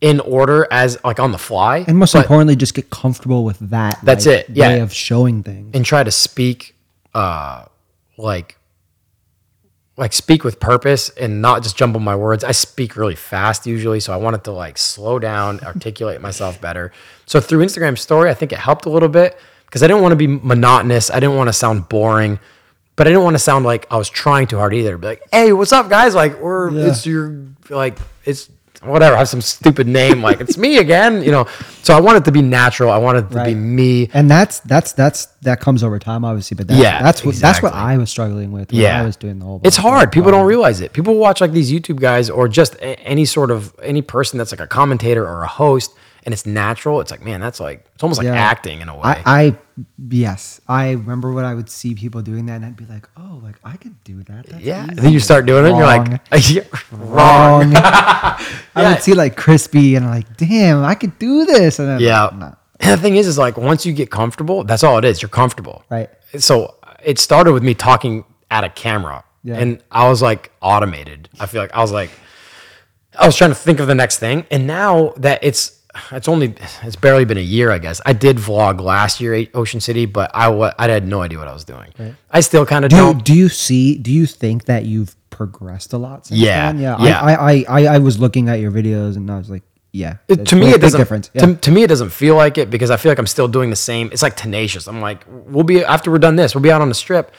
in 0.00 0.18
order 0.20 0.66
as 0.72 0.98
like 1.04 1.20
on 1.20 1.30
the 1.30 1.38
fly, 1.38 1.84
And 1.86 1.96
most 1.96 2.12
but- 2.12 2.20
importantly, 2.22 2.56
just 2.56 2.74
get 2.74 2.90
comfortable 2.90 3.44
with 3.44 3.58
that. 3.70 3.98
That's 4.02 4.26
like, 4.26 4.48
it, 4.48 4.50
yeah. 4.50 4.68
Way 4.68 4.80
of 4.80 4.92
showing 4.92 5.42
things. 5.44 5.70
and 5.74 5.84
try 5.84 6.02
to 6.02 6.10
speak 6.10 6.74
uh 7.14 7.66
like 8.16 8.56
like 9.98 10.12
speak 10.14 10.42
with 10.42 10.58
purpose 10.58 11.10
and 11.10 11.42
not 11.42 11.62
just 11.62 11.76
jumble 11.76 12.00
my 12.00 12.16
words. 12.16 12.42
I 12.42 12.52
speak 12.52 12.96
really 12.96 13.14
fast 13.14 13.66
usually, 13.66 14.00
so 14.00 14.12
I 14.12 14.16
wanted 14.16 14.42
to 14.44 14.50
like 14.52 14.78
slow 14.78 15.18
down, 15.18 15.60
articulate 15.60 16.20
myself 16.20 16.60
better. 16.60 16.90
So 17.26 17.40
through 17.40 17.64
Instagram 17.64 17.96
story, 17.98 18.30
I 18.30 18.34
think 18.34 18.52
it 18.52 18.58
helped 18.58 18.86
a 18.86 18.90
little 18.90 19.10
bit 19.10 19.38
because 19.72 19.82
I 19.82 19.86
didn't 19.86 20.02
want 20.02 20.12
to 20.12 20.16
be 20.16 20.26
monotonous. 20.26 21.10
I 21.10 21.18
didn't 21.18 21.36
want 21.36 21.48
to 21.48 21.52
sound 21.54 21.88
boring, 21.88 22.38
but 22.94 23.06
I 23.06 23.10
didn't 23.10 23.24
want 23.24 23.34
to 23.36 23.38
sound 23.38 23.64
like 23.64 23.86
I 23.90 23.96
was 23.96 24.10
trying 24.10 24.46
too 24.46 24.58
hard 24.58 24.74
either. 24.74 24.98
Be 24.98 25.06
like, 25.06 25.22
"Hey, 25.32 25.54
what's 25.54 25.72
up, 25.72 25.88
guys? 25.88 26.14
Like, 26.14 26.38
we're 26.42 26.70
Yeah. 26.70 26.88
it's 26.88 27.06
your 27.06 27.38
like 27.70 27.96
it's 28.26 28.50
whatever, 28.82 29.14
I 29.14 29.20
have 29.20 29.28
some 29.28 29.40
stupid 29.40 29.86
name 29.86 30.22
like 30.22 30.40
it's 30.42 30.58
me 30.58 30.76
again, 30.78 31.22
you 31.22 31.30
know. 31.30 31.46
So 31.84 31.94
I 31.96 32.00
want 32.00 32.18
it 32.18 32.24
to 32.26 32.32
be 32.32 32.42
natural. 32.42 32.90
I 32.90 32.98
want 32.98 33.16
it 33.16 33.30
to 33.30 33.44
be 33.44 33.54
me. 33.54 34.10
and 34.12 34.28
that's 34.30 34.58
that's 34.60 34.92
that's 34.92 35.26
that 35.42 35.58
comes 35.60 35.82
over 35.82 35.98
time, 35.98 36.22
obviously. 36.24 36.54
But 36.56 36.68
that's, 36.68 36.80
Yeah, 36.82 37.02
that's 37.02 37.24
what 37.24 37.36
that's 37.36 37.62
what. 37.62 37.72
I 37.72 37.96
was 37.96 38.10
struggling 38.10 38.52
with. 38.52 38.72
When 38.72 38.80
Yeah, 38.82 39.00
I 39.00 39.06
was 39.06 39.16
doing 39.16 39.38
the 39.38 39.46
whole. 39.46 39.60
It's 39.64 39.76
hard. 39.78 40.12
People 40.12 40.32
don't 40.32 40.46
realize 40.46 40.80
it. 40.82 40.92
People 40.92 41.14
watch 41.14 41.40
like 41.40 41.52
these 41.52 41.72
YouTube 41.72 41.98
guys 42.00 42.28
or 42.28 42.46
just 42.46 42.74
a- 42.76 42.98
any 43.00 43.24
sort 43.24 43.50
of 43.50 43.72
any 43.82 44.02
person 44.02 44.36
that's 44.36 44.50
like 44.52 44.60
a 44.60 44.66
commentator 44.66 45.26
or 45.26 45.42
a 45.44 45.48
host, 45.48 45.92
and 46.24 46.32
it's 46.32 46.46
natural. 46.46 47.00
It's 47.00 47.10
like 47.10 47.22
man, 47.24 47.40
that's 47.40 47.60
like 47.60 47.86
it's 47.94 48.02
almost 48.02 48.18
like 48.18 48.26
Yeah. 48.26 48.34
acting 48.34 48.80
in 48.80 48.88
a 48.88 48.94
way. 48.94 49.02
I, 49.04 49.22
I 49.26 49.56
yes, 50.08 50.60
I 50.68 50.90
remember 50.92 51.32
when 51.32 51.44
I 51.44 51.54
would 51.54 51.68
see 51.70 51.94
people 51.94 52.22
doing 52.22 52.46
that, 52.46 52.56
and 52.56 52.64
I'd 52.66 52.76
be 52.76 52.86
like, 52.86 53.08
"Oh, 53.16 53.40
like 53.42 53.56
I 53.64 53.76
could 53.76 54.02
do 54.04 54.22
that." 54.24 54.46
That's 54.46 54.62
yeah. 54.62 54.82
And 54.82 54.92
easy." 54.92 55.00
then 55.02 55.12
you 55.12 55.20
start 55.20 55.46
doing 55.46 55.64
it, 55.64 55.68
and 55.70 55.78
you're 55.78 55.86
like, 55.86 56.20
yeah, 56.50 56.62
wrong. 56.92 57.72
wrong. 57.72 57.72
I 57.76 58.92
would 58.94 59.02
see 59.02 59.14
like 59.14 59.36
crispy, 59.36 59.96
and 59.96 60.04
I'm 60.06 60.10
like, 60.12 60.36
"Damn, 60.36 60.84
I 60.84 60.94
could 60.94 61.18
do 61.18 61.44
this." 61.44 61.78
And 61.78 61.88
then, 61.88 62.00
Yeah. 62.00 62.24
like, 62.24 62.36
nah. 62.36 62.52
And 62.80 62.98
the 62.98 63.02
thing 63.02 63.16
is, 63.16 63.26
is 63.26 63.38
like 63.38 63.56
once 63.56 63.86
you 63.86 63.92
get 63.92 64.10
comfortable, 64.10 64.64
that's 64.64 64.82
all 64.82 64.98
it 64.98 65.04
is. 65.04 65.22
You're 65.22 65.28
comfortable. 65.28 65.84
Right. 65.88 66.10
So 66.38 66.74
it 67.04 67.18
started 67.18 67.52
with 67.52 67.62
me 67.62 67.74
talking 67.74 68.24
at 68.50 68.64
a 68.64 68.68
camera. 68.68 69.24
Yeah. 69.44 69.58
And 69.58 69.82
I 69.90 70.08
was 70.08 70.20
like 70.22 70.50
automated. 70.60 71.28
I 71.40 71.46
feel 71.46 71.60
like 71.62 71.72
I 71.74 71.80
was 71.80 71.92
like, 71.92 72.10
I 73.18 73.26
was 73.26 73.36
trying 73.36 73.50
to 73.50 73.54
think 73.56 73.78
of 73.80 73.86
the 73.86 73.94
next 73.94 74.18
thing. 74.18 74.46
And 74.50 74.66
now 74.66 75.12
that 75.16 75.40
it's, 75.42 75.80
it's 76.10 76.28
only, 76.28 76.54
it's 76.82 76.96
barely 76.96 77.24
been 77.24 77.38
a 77.38 77.40
year, 77.40 77.70
I 77.70 77.78
guess. 77.78 78.00
I 78.06 78.12
did 78.12 78.36
vlog 78.38 78.80
last 78.80 79.20
year 79.20 79.34
at 79.34 79.48
Ocean 79.54 79.80
City, 79.80 80.06
but 80.06 80.30
I, 80.34 80.48
wa- 80.48 80.72
I 80.78 80.88
had 80.88 81.06
no 81.06 81.20
idea 81.22 81.38
what 81.38 81.48
I 81.48 81.52
was 81.52 81.64
doing. 81.64 81.92
I 82.30 82.40
still 82.40 82.64
kind 82.66 82.84
of 82.84 82.90
do. 82.90 82.96
Don't. 82.96 83.24
do 83.24 83.34
you 83.34 83.48
see? 83.48 83.98
Do 83.98 84.10
you 84.12 84.26
think 84.26 84.64
that 84.66 84.84
you've 84.84 85.14
progressed 85.30 85.92
a 85.92 85.98
lot? 85.98 86.26
Since 86.26 86.40
Yeah, 86.40 86.72
then? 86.72 86.80
yeah. 86.82 86.96
yeah. 87.00 87.20
I, 87.20 87.34
I, 87.34 87.64
I, 87.68 87.86
I 87.94 87.98
was 87.98 88.18
looking 88.18 88.48
at 88.48 88.60
your 88.60 88.70
videos, 88.70 89.16
and 89.16 89.30
I 89.30 89.36
was 89.38 89.50
like, 89.50 89.62
"Yeah." 89.92 90.16
It- 90.28 90.46
to 90.46 90.56
me, 90.56 90.62
big- 90.62 90.68
it 90.68 90.72
big 90.74 90.80
doesn't. 90.82 90.98
difference. 91.00 91.30
Yeah. 91.34 91.46
To, 91.46 91.54
to 91.56 91.70
me, 91.70 91.82
it 91.82 91.88
doesn't 91.88 92.10
feel 92.10 92.36
like 92.36 92.56
it 92.58 92.70
because 92.70 92.90
I 92.90 92.96
feel 92.96 93.10
like 93.10 93.18
I'm 93.18 93.26
still 93.26 93.48
doing 93.48 93.70
the 93.70 93.76
same. 93.76 94.08
It's 94.12 94.22
like 94.22 94.36
tenacious. 94.36 94.86
I'm 94.86 95.00
like, 95.00 95.24
we'll 95.28 95.64
be 95.64 95.84
after 95.84 96.10
we're 96.10 96.18
done 96.18 96.36
this, 96.36 96.54
we'll 96.54 96.62
be 96.62 96.70
out 96.70 96.80
on 96.80 96.88
the 96.88 96.94
strip, 96.94 97.32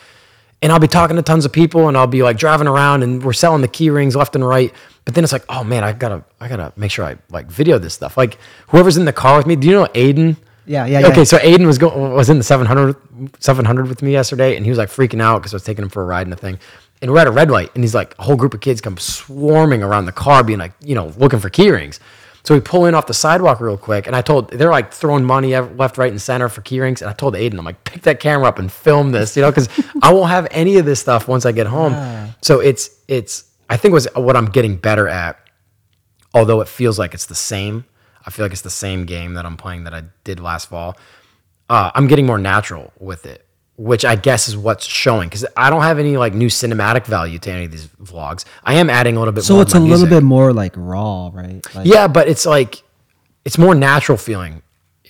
and 0.61 0.71
I'll 0.71 0.79
be 0.79 0.87
talking 0.87 1.15
to 1.15 1.21
tons 1.23 1.45
of 1.45 1.51
people, 1.51 1.87
and 1.87 1.97
I'll 1.97 2.07
be 2.07 2.21
like 2.23 2.37
driving 2.37 2.67
around, 2.67 3.03
and 3.03 3.23
we're 3.23 3.33
selling 3.33 3.61
the 3.61 3.67
key 3.67 3.89
rings 3.89 4.15
left 4.15 4.35
and 4.35 4.45
right. 4.47 4.73
But 5.05 5.15
then 5.15 5.23
it's 5.23 5.33
like, 5.33 5.45
oh 5.49 5.63
man, 5.63 5.83
I 5.83 5.91
gotta, 5.91 6.23
I 6.39 6.47
gotta 6.47 6.71
make 6.75 6.91
sure 6.91 7.05
I 7.05 7.17
like 7.29 7.47
video 7.47 7.77
this 7.77 7.93
stuff. 7.93 8.17
Like 8.17 8.37
whoever's 8.67 8.97
in 8.97 9.05
the 9.05 9.13
car 9.13 9.37
with 9.37 9.45
me. 9.45 9.55
Do 9.55 9.67
you 9.67 9.73
know 9.73 9.85
Aiden? 9.87 10.37
Yeah, 10.65 10.85
yeah, 10.85 10.99
yeah. 10.99 11.07
Okay, 11.07 11.25
so 11.25 11.37
Aiden 11.39 11.65
was 11.65 11.77
going 11.77 12.13
was 12.13 12.29
in 12.29 12.37
the 12.37 12.43
700, 12.43 12.95
700 13.39 13.87
with 13.87 14.01
me 14.01 14.13
yesterday, 14.13 14.55
and 14.55 14.65
he 14.65 14.69
was 14.69 14.77
like 14.77 14.89
freaking 14.89 15.21
out 15.21 15.39
because 15.39 15.53
I 15.53 15.57
was 15.57 15.63
taking 15.63 15.83
him 15.83 15.89
for 15.89 16.01
a 16.01 16.05
ride 16.05 16.25
and 16.25 16.33
a 16.33 16.37
thing. 16.37 16.57
And 17.01 17.11
we're 17.11 17.19
at 17.19 17.27
a 17.27 17.31
red 17.31 17.51
light, 17.51 17.69
and 17.75 17.83
he's 17.83 17.93
like, 17.93 18.15
a 18.17 18.23
whole 18.23 18.37
group 18.37 18.53
of 18.53 18.61
kids 18.61 18.79
come 18.79 18.97
swarming 18.97 19.83
around 19.83 20.05
the 20.05 20.13
car, 20.13 20.41
being 20.41 20.59
like, 20.59 20.71
you 20.79 20.95
know, 20.95 21.07
looking 21.17 21.39
for 21.39 21.49
key 21.49 21.69
rings. 21.69 21.99
So 22.45 22.53
we 22.53 22.61
pull 22.61 22.85
in 22.85 22.95
off 22.95 23.07
the 23.07 23.13
sidewalk 23.13 23.59
real 23.59 23.77
quick, 23.77 24.07
and 24.07 24.15
I 24.15 24.21
told 24.21 24.51
they're 24.51 24.71
like 24.71 24.93
throwing 24.93 25.25
money 25.25 25.57
left, 25.57 25.97
right, 25.97 26.11
and 26.11 26.21
center 26.21 26.47
for 26.47 26.61
key 26.61 26.79
rings. 26.79 27.01
And 27.01 27.09
I 27.09 27.13
told 27.13 27.35
Aiden, 27.35 27.57
I'm 27.57 27.65
like, 27.65 27.83
pick 27.83 28.03
that 28.03 28.21
camera 28.21 28.47
up 28.47 28.59
and 28.59 28.71
film 28.71 29.11
this, 29.11 29.35
you 29.35 29.41
know, 29.41 29.51
because 29.51 29.67
I 30.01 30.13
won't 30.13 30.29
have 30.29 30.47
any 30.51 30.77
of 30.77 30.85
this 30.85 31.01
stuff 31.01 31.27
once 31.27 31.45
I 31.45 31.51
get 31.51 31.67
home. 31.67 31.93
So 32.41 32.59
it's 32.61 32.89
it's 33.07 33.45
I 33.73 33.77
think 33.77 33.93
was 33.93 34.07
what 34.15 34.35
I'm 34.35 34.45
getting 34.45 34.75
better 34.75 35.07
at 35.07 35.39
although 36.33 36.61
it 36.61 36.67
feels 36.67 36.97
like 36.97 37.13
it's 37.13 37.27
the 37.27 37.35
same. 37.35 37.85
I 38.25 38.29
feel 38.31 38.45
like 38.45 38.51
it's 38.53 38.61
the 38.61 38.69
same 38.69 39.05
game 39.05 39.33
that 39.35 39.45
I'm 39.45 39.57
playing 39.57 39.83
that 39.83 39.93
I 39.93 40.03
did 40.23 40.39
last 40.39 40.69
fall. 40.69 40.97
Uh, 41.69 41.91
I'm 41.93 42.07
getting 42.07 42.25
more 42.25 42.37
natural 42.37 42.93
with 42.99 43.25
it, 43.25 43.45
which 43.77 44.05
I 44.05 44.15
guess 44.15 44.47
is 44.47 44.57
what's 44.57 44.85
showing 44.85 45.29
because 45.29 45.45
I 45.57 45.69
don't 45.69 45.81
have 45.81 45.99
any 45.99 46.17
like 46.17 46.33
new 46.33 46.47
cinematic 46.47 47.05
value 47.05 47.39
to 47.39 47.51
any 47.51 47.65
of 47.65 47.71
these 47.71 47.87
vlogs. 47.87 48.45
I 48.63 48.75
am 48.75 48.89
adding 48.89 49.15
a 49.15 49.19
little 49.19 49.33
bit. 49.33 49.41
More. 49.41 49.57
So 49.57 49.61
it's 49.61 49.73
a 49.73 49.79
my 49.79 49.83
little 49.83 49.99
music. 49.99 50.09
bit 50.09 50.23
more 50.23 50.53
like 50.53 50.73
raw, 50.75 51.29
right? 51.33 51.63
Like, 51.75 51.87
yeah, 51.87 52.07
but 52.07 52.27
it's 52.27 52.45
like 52.45 52.83
it's 53.45 53.57
more 53.57 53.75
natural 53.75 54.17
feeling. 54.17 54.61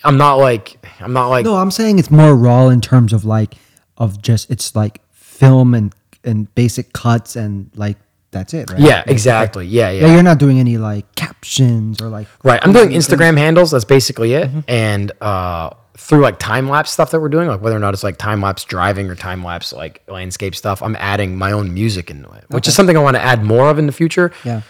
I'm 0.03 0.17
not 0.17 0.35
like 0.35 0.77
I'm 0.99 1.13
not 1.13 1.27
like 1.27 1.45
No, 1.45 1.55
I'm 1.55 1.71
saying 1.71 1.99
it's 1.99 2.11
more 2.11 2.35
raw 2.35 2.69
in 2.69 2.81
terms 2.81 3.13
of 3.13 3.25
like 3.25 3.55
of 3.97 4.21
just 4.21 4.49
it's 4.49 4.75
like 4.75 5.01
film 5.11 5.73
and 5.73 5.93
and 6.23 6.53
basic 6.55 6.93
cuts 6.93 7.35
and 7.35 7.69
like 7.75 7.97
that's 8.33 8.53
it, 8.53 8.69
right? 8.69 8.79
yeah, 8.79 9.03
exactly. 9.07 9.65
Yeah, 9.65 9.89
yeah. 9.91 10.07
Yeah, 10.07 10.13
you're 10.15 10.23
not 10.23 10.37
doing 10.39 10.59
any 10.59 10.77
like 10.77 11.15
captions 11.15 12.01
or 12.01 12.09
like 12.09 12.27
Right. 12.43 12.59
I'm 12.61 12.73
doing 12.73 12.89
Instagram 12.89 13.37
handles. 13.37 13.71
That's 13.71 13.85
basically 13.85 14.33
it. 14.33 14.49
And 14.67 15.11
uh, 15.21 15.69
through 15.95 16.21
like 16.21 16.39
time 16.39 16.67
lapse 16.67 16.91
stuff 16.91 17.11
that 17.11 17.21
we're 17.21 17.29
doing, 17.29 17.47
like 17.47 17.61
whether 17.61 17.75
or 17.75 17.79
not 17.79 17.93
it's 17.93 18.03
like 18.03 18.17
time 18.17 18.41
lapse 18.41 18.65
driving 18.65 19.09
or 19.09 19.15
time 19.15 19.43
lapse 19.43 19.71
like 19.71 20.03
landscape 20.09 20.55
stuff, 20.55 20.83
I'm 20.83 20.95
adding 20.97 21.37
my 21.37 21.51
own 21.53 21.73
music 21.73 22.09
into 22.11 22.29
it, 22.33 22.43
which 22.49 22.67
is 22.67 22.75
something 22.75 22.97
I 22.97 23.01
want 23.01 23.15
to 23.15 23.21
add 23.21 23.43
more 23.43 23.69
of 23.69 23.79
in 23.79 23.85
the 23.85 23.93
future. 23.93 24.31
Yeah. 24.43 24.61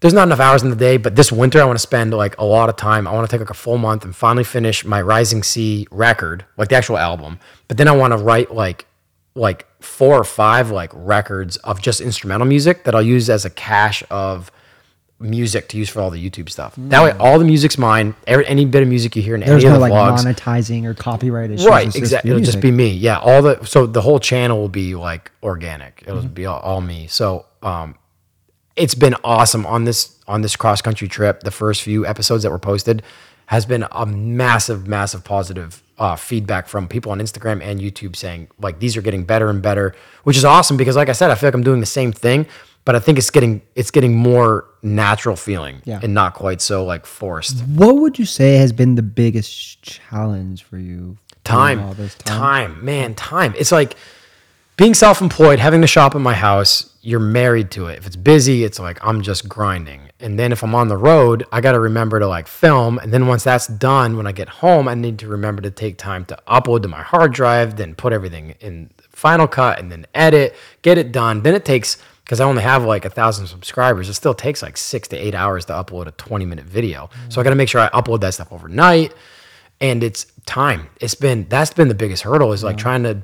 There's 0.00 0.14
not 0.14 0.28
enough 0.28 0.38
hours 0.38 0.62
in 0.62 0.70
the 0.70 0.76
day, 0.76 0.96
but 0.96 1.16
this 1.16 1.32
winter 1.32 1.60
I 1.60 1.64
want 1.64 1.76
to 1.76 1.82
spend 1.82 2.14
like 2.14 2.38
a 2.38 2.44
lot 2.44 2.68
of 2.68 2.76
time. 2.76 3.08
I 3.08 3.12
want 3.12 3.28
to 3.28 3.34
take 3.34 3.40
like 3.40 3.50
a 3.50 3.54
full 3.54 3.78
month 3.78 4.04
and 4.04 4.14
finally 4.14 4.44
finish 4.44 4.84
my 4.84 5.02
Rising 5.02 5.42
Sea 5.42 5.88
record, 5.90 6.44
like 6.56 6.68
the 6.68 6.76
actual 6.76 6.98
album. 6.98 7.40
But 7.66 7.78
then 7.78 7.88
I 7.88 7.92
want 7.92 8.12
to 8.12 8.16
write 8.16 8.54
like 8.54 8.86
like 9.34 9.66
four 9.80 10.18
or 10.18 10.24
five 10.24 10.70
like 10.70 10.90
records 10.94 11.56
of 11.58 11.80
just 11.80 12.00
instrumental 12.00 12.46
music 12.46 12.84
that 12.84 12.94
I'll 12.94 13.02
use 13.02 13.30
as 13.30 13.44
a 13.44 13.50
cache 13.50 14.02
of 14.10 14.50
music 15.20 15.68
to 15.68 15.76
use 15.76 15.88
for 15.88 16.00
all 16.00 16.10
the 16.10 16.30
YouTube 16.30 16.48
stuff. 16.48 16.74
That 16.76 17.02
way, 17.02 17.10
all 17.18 17.38
the 17.40 17.44
music's 17.44 17.76
mine. 17.76 18.14
Every, 18.26 18.46
any 18.46 18.64
bit 18.64 18.82
of 18.82 18.88
music 18.88 19.16
you 19.16 19.22
hear 19.22 19.34
in 19.34 19.40
There's 19.40 19.64
any 19.64 19.70
no 19.72 19.74
of 19.76 19.80
the 19.82 19.88
like 19.88 19.92
vlogs, 19.92 20.24
monetizing 20.24 20.84
or 20.84 20.94
copyright 20.94 21.50
issues. 21.50 21.66
right? 21.66 21.86
Just 21.86 21.96
Exactly. 21.96 22.30
It'll 22.30 22.42
just 22.42 22.60
be 22.60 22.70
me. 22.70 22.88
Yeah. 22.90 23.18
All 23.18 23.42
the 23.42 23.64
so 23.64 23.86
the 23.86 24.00
whole 24.00 24.20
channel 24.20 24.58
will 24.60 24.68
be 24.68 24.94
like 24.94 25.30
organic. 25.42 26.02
It'll 26.06 26.18
Mm-hmm. 26.22 26.34
be 26.34 26.46
all, 26.46 26.60
all 26.60 26.80
me. 26.80 27.08
So 27.08 27.46
um, 27.62 27.96
it's 28.76 28.94
been 28.94 29.16
awesome 29.24 29.66
on 29.66 29.84
this 29.84 30.16
on 30.28 30.42
this 30.42 30.54
cross 30.54 30.80
country 30.82 31.08
trip. 31.08 31.40
The 31.40 31.50
first 31.50 31.82
few 31.82 32.06
episodes 32.06 32.44
that 32.44 32.50
were 32.50 32.58
posted 32.60 33.02
has 33.46 33.66
been 33.66 33.86
a 33.90 34.06
massive, 34.06 34.86
massive 34.86 35.24
positive 35.24 35.82
uh, 35.98 36.16
feedback 36.16 36.68
from 36.68 36.86
people 36.88 37.12
on 37.12 37.18
Instagram 37.18 37.62
and 37.62 37.80
YouTube 37.80 38.14
saying 38.16 38.48
like 38.60 38.78
these 38.78 38.96
are 38.96 39.02
getting 39.02 39.24
better 39.24 39.48
and 39.50 39.60
better, 39.62 39.94
which 40.24 40.36
is 40.36 40.44
awesome 40.44 40.76
because 40.76 40.96
like 40.96 41.08
I 41.08 41.12
said, 41.12 41.30
I 41.30 41.34
feel 41.34 41.48
like 41.48 41.54
I'm 41.54 41.62
doing 41.64 41.80
the 41.80 41.86
same 41.86 42.12
thing, 42.12 42.46
but 42.84 42.94
I 42.94 43.00
think 43.00 43.18
it's 43.18 43.30
getting 43.30 43.62
it's 43.74 43.90
getting 43.90 44.16
more 44.16 44.64
natural 44.82 45.34
feeling 45.36 45.82
Yeah. 45.84 46.00
and 46.02 46.14
not 46.14 46.34
quite 46.34 46.60
so 46.60 46.84
like 46.84 47.04
forced. 47.06 47.60
What 47.66 47.96
would 47.96 48.18
you 48.18 48.24
say 48.24 48.56
has 48.56 48.72
been 48.72 48.94
the 48.94 49.02
biggest 49.02 49.82
challenge 49.82 50.62
for 50.62 50.78
you? 50.78 51.18
time, 51.44 51.94
this 51.96 52.14
time, 52.16 52.84
man, 52.84 53.14
time. 53.14 53.54
It's 53.56 53.72
like 53.72 53.96
being 54.78 54.94
self-employed, 54.94 55.58
having 55.58 55.80
the 55.80 55.88
shop 55.88 56.14
at 56.14 56.20
my 56.20 56.34
house. 56.34 56.94
You're 57.02 57.20
married 57.20 57.72
to 57.72 57.88
it. 57.88 57.98
If 57.98 58.06
it's 58.06 58.16
busy, 58.16 58.62
it's 58.64 58.78
like 58.78 59.04
I'm 59.04 59.22
just 59.22 59.48
grinding. 59.48 60.02
And 60.20 60.38
then 60.38 60.52
if 60.52 60.62
I'm 60.62 60.74
on 60.74 60.88
the 60.88 60.96
road, 60.96 61.44
I 61.50 61.60
got 61.60 61.72
to 61.72 61.80
remember 61.80 62.20
to 62.20 62.28
like 62.28 62.46
film. 62.46 62.98
And 62.98 63.12
then 63.12 63.26
once 63.26 63.42
that's 63.42 63.66
done, 63.66 64.16
when 64.16 64.26
I 64.26 64.32
get 64.32 64.48
home, 64.48 64.86
I 64.86 64.94
need 64.94 65.18
to 65.18 65.28
remember 65.28 65.62
to 65.62 65.70
take 65.70 65.98
time 65.98 66.24
to 66.26 66.38
upload 66.46 66.82
to 66.82 66.88
my 66.88 67.02
hard 67.02 67.32
drive, 67.32 67.76
then 67.76 67.94
put 67.96 68.12
everything 68.12 68.54
in 68.60 68.90
Final 69.10 69.48
Cut, 69.48 69.80
and 69.80 69.90
then 69.90 70.06
edit, 70.14 70.54
get 70.82 70.96
it 70.96 71.10
done. 71.10 71.42
Then 71.42 71.54
it 71.54 71.64
takes 71.64 71.96
because 72.22 72.38
I 72.40 72.44
only 72.44 72.62
have 72.62 72.84
like 72.84 73.04
a 73.04 73.10
thousand 73.10 73.48
subscribers. 73.48 74.08
It 74.08 74.14
still 74.14 74.34
takes 74.34 74.62
like 74.62 74.76
six 74.76 75.08
to 75.08 75.16
eight 75.16 75.34
hours 75.34 75.64
to 75.66 75.72
upload 75.72 76.06
a 76.06 76.12
20 76.12 76.44
minute 76.46 76.66
video. 76.66 77.10
So 77.30 77.40
I 77.40 77.44
got 77.44 77.50
to 77.50 77.56
make 77.56 77.68
sure 77.68 77.80
I 77.80 77.88
upload 77.88 78.20
that 78.20 78.34
stuff 78.34 78.52
overnight 78.52 79.12
and 79.80 80.02
it's 80.02 80.26
time. 80.46 80.88
It's 81.00 81.14
been 81.14 81.46
that's 81.48 81.72
been 81.72 81.88
the 81.88 81.94
biggest 81.94 82.22
hurdle 82.22 82.52
is 82.52 82.64
like 82.64 82.76
trying 82.76 83.02
to 83.04 83.22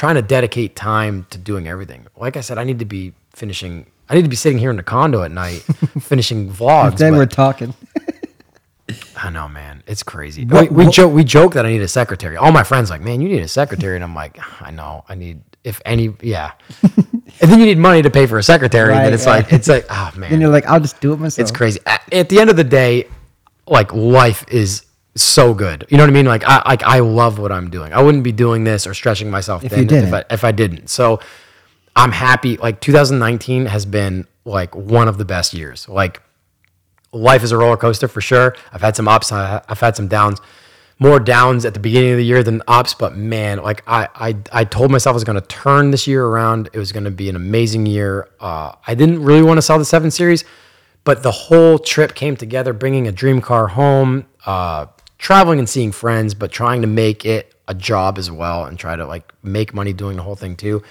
trying 0.00 0.14
to 0.14 0.22
dedicate 0.22 0.74
time 0.74 1.26
to 1.28 1.36
doing 1.36 1.68
everything. 1.68 2.06
Like 2.16 2.38
I 2.38 2.40
said, 2.40 2.56
I 2.56 2.64
need 2.64 2.78
to 2.78 2.86
be 2.86 3.12
finishing. 3.34 3.84
I 4.08 4.14
need 4.14 4.22
to 4.22 4.30
be 4.30 4.36
sitting 4.36 4.56
here 4.58 4.70
in 4.70 4.76
the 4.76 4.82
condo 4.82 5.22
at 5.22 5.30
night 5.30 5.58
finishing 6.00 6.50
vlogs. 6.50 6.96
Then 6.96 7.12
but- 7.12 7.18
we're 7.18 7.26
talking. 7.26 7.74
I 9.14 9.28
know, 9.28 9.46
man. 9.46 9.82
It's 9.86 10.02
crazy. 10.02 10.46
What- 10.46 10.72
we 10.72 10.86
we 10.86 10.90
joke 10.90 11.12
we 11.12 11.22
joke 11.22 11.52
that 11.52 11.66
I 11.66 11.68
need 11.68 11.82
a 11.82 11.88
secretary. 11.88 12.38
All 12.38 12.50
my 12.50 12.62
friends 12.62 12.88
like, 12.88 13.02
man, 13.02 13.20
you 13.20 13.28
need 13.28 13.42
a 13.42 13.48
secretary, 13.48 13.94
and 13.94 14.02
I'm 14.02 14.14
like, 14.14 14.38
I 14.62 14.70
know. 14.70 15.04
I 15.06 15.16
need 15.16 15.42
if 15.64 15.82
any, 15.84 16.16
yeah. 16.22 16.52
and 16.82 17.50
then 17.50 17.60
you 17.60 17.66
need 17.66 17.76
money 17.76 18.00
to 18.00 18.08
pay 18.08 18.26
for 18.26 18.38
a 18.38 18.42
secretary. 18.42 18.88
Right, 18.88 19.04
then 19.04 19.12
it's 19.12 19.26
yeah. 19.26 19.32
like 19.32 19.52
it's 19.52 19.68
like, 19.68 19.84
oh 19.90 20.12
man. 20.16 20.30
then 20.30 20.40
you're 20.40 20.48
like, 20.48 20.64
I'll 20.64 20.80
just 20.80 20.98
do 21.02 21.12
it 21.12 21.18
myself. 21.18 21.42
It's 21.42 21.54
crazy. 21.54 21.78
At 22.10 22.30
the 22.30 22.40
end 22.40 22.48
of 22.48 22.56
the 22.56 22.64
day, 22.64 23.06
like 23.66 23.92
life 23.92 24.46
is 24.48 24.86
so 25.16 25.54
good. 25.54 25.86
You 25.88 25.96
know 25.96 26.04
what 26.04 26.10
I 26.10 26.12
mean? 26.12 26.26
Like 26.26 26.44
I 26.44 26.62
like 26.68 26.82
I 26.82 27.00
love 27.00 27.38
what 27.38 27.52
I'm 27.52 27.70
doing. 27.70 27.92
I 27.92 28.02
wouldn't 28.02 28.24
be 28.24 28.32
doing 28.32 28.64
this 28.64 28.86
or 28.86 28.94
stretching 28.94 29.30
myself 29.30 29.64
If 29.64 29.72
thin 29.72 29.80
you 29.80 29.86
didn't. 29.86 30.08
if 30.08 30.14
I, 30.14 30.24
if 30.30 30.44
I 30.44 30.52
didn't. 30.52 30.88
So 30.88 31.20
I'm 31.96 32.12
happy. 32.12 32.56
Like 32.56 32.80
2019 32.80 33.66
has 33.66 33.84
been 33.84 34.26
like 34.44 34.74
one 34.74 35.08
of 35.08 35.18
the 35.18 35.24
best 35.24 35.52
years. 35.54 35.88
Like 35.88 36.22
life 37.12 37.42
is 37.42 37.52
a 37.52 37.56
roller 37.58 37.76
coaster 37.76 38.08
for 38.08 38.20
sure. 38.20 38.54
I've 38.72 38.80
had 38.80 38.96
some 38.96 39.08
ups. 39.08 39.32
I've 39.32 39.80
had 39.80 39.96
some 39.96 40.08
downs. 40.08 40.38
More 41.02 41.18
downs 41.18 41.64
at 41.64 41.72
the 41.72 41.80
beginning 41.80 42.10
of 42.10 42.18
the 42.18 42.24
year 42.26 42.42
than 42.42 42.60
ups, 42.68 42.92
but 42.92 43.16
man, 43.16 43.62
like 43.62 43.82
I, 43.86 44.06
I, 44.14 44.36
I 44.52 44.64
told 44.64 44.90
myself 44.90 45.14
I 45.14 45.16
was 45.16 45.24
going 45.24 45.40
to 45.40 45.46
turn 45.46 45.92
this 45.92 46.06
year 46.06 46.26
around. 46.26 46.68
It 46.74 46.78
was 46.78 46.92
going 46.92 47.04
to 47.04 47.10
be 47.10 47.30
an 47.30 47.36
amazing 47.36 47.86
year. 47.86 48.28
Uh, 48.38 48.72
I 48.86 48.94
didn't 48.94 49.22
really 49.24 49.40
want 49.42 49.56
to 49.56 49.62
sell 49.62 49.78
the 49.78 49.84
seven 49.86 50.10
series, 50.10 50.44
but 51.04 51.22
the 51.22 51.30
whole 51.30 51.78
trip 51.78 52.14
came 52.14 52.36
together, 52.36 52.74
bringing 52.74 53.08
a 53.08 53.12
dream 53.12 53.40
car 53.40 53.68
home, 53.68 54.26
uh, 54.44 54.86
traveling 55.20 55.58
and 55.58 55.68
seeing 55.68 55.92
friends, 55.92 56.34
but 56.34 56.50
trying 56.50 56.80
to 56.80 56.88
make 56.88 57.26
it 57.26 57.54
a 57.68 57.74
job 57.74 58.18
as 58.18 58.30
well 58.30 58.64
and 58.64 58.78
try 58.78 58.96
to 58.96 59.06
like 59.06 59.32
make 59.42 59.74
money 59.74 59.92
doing 59.92 60.16
the 60.16 60.22
whole 60.22 60.34
thing 60.34 60.56
too. 60.56 60.82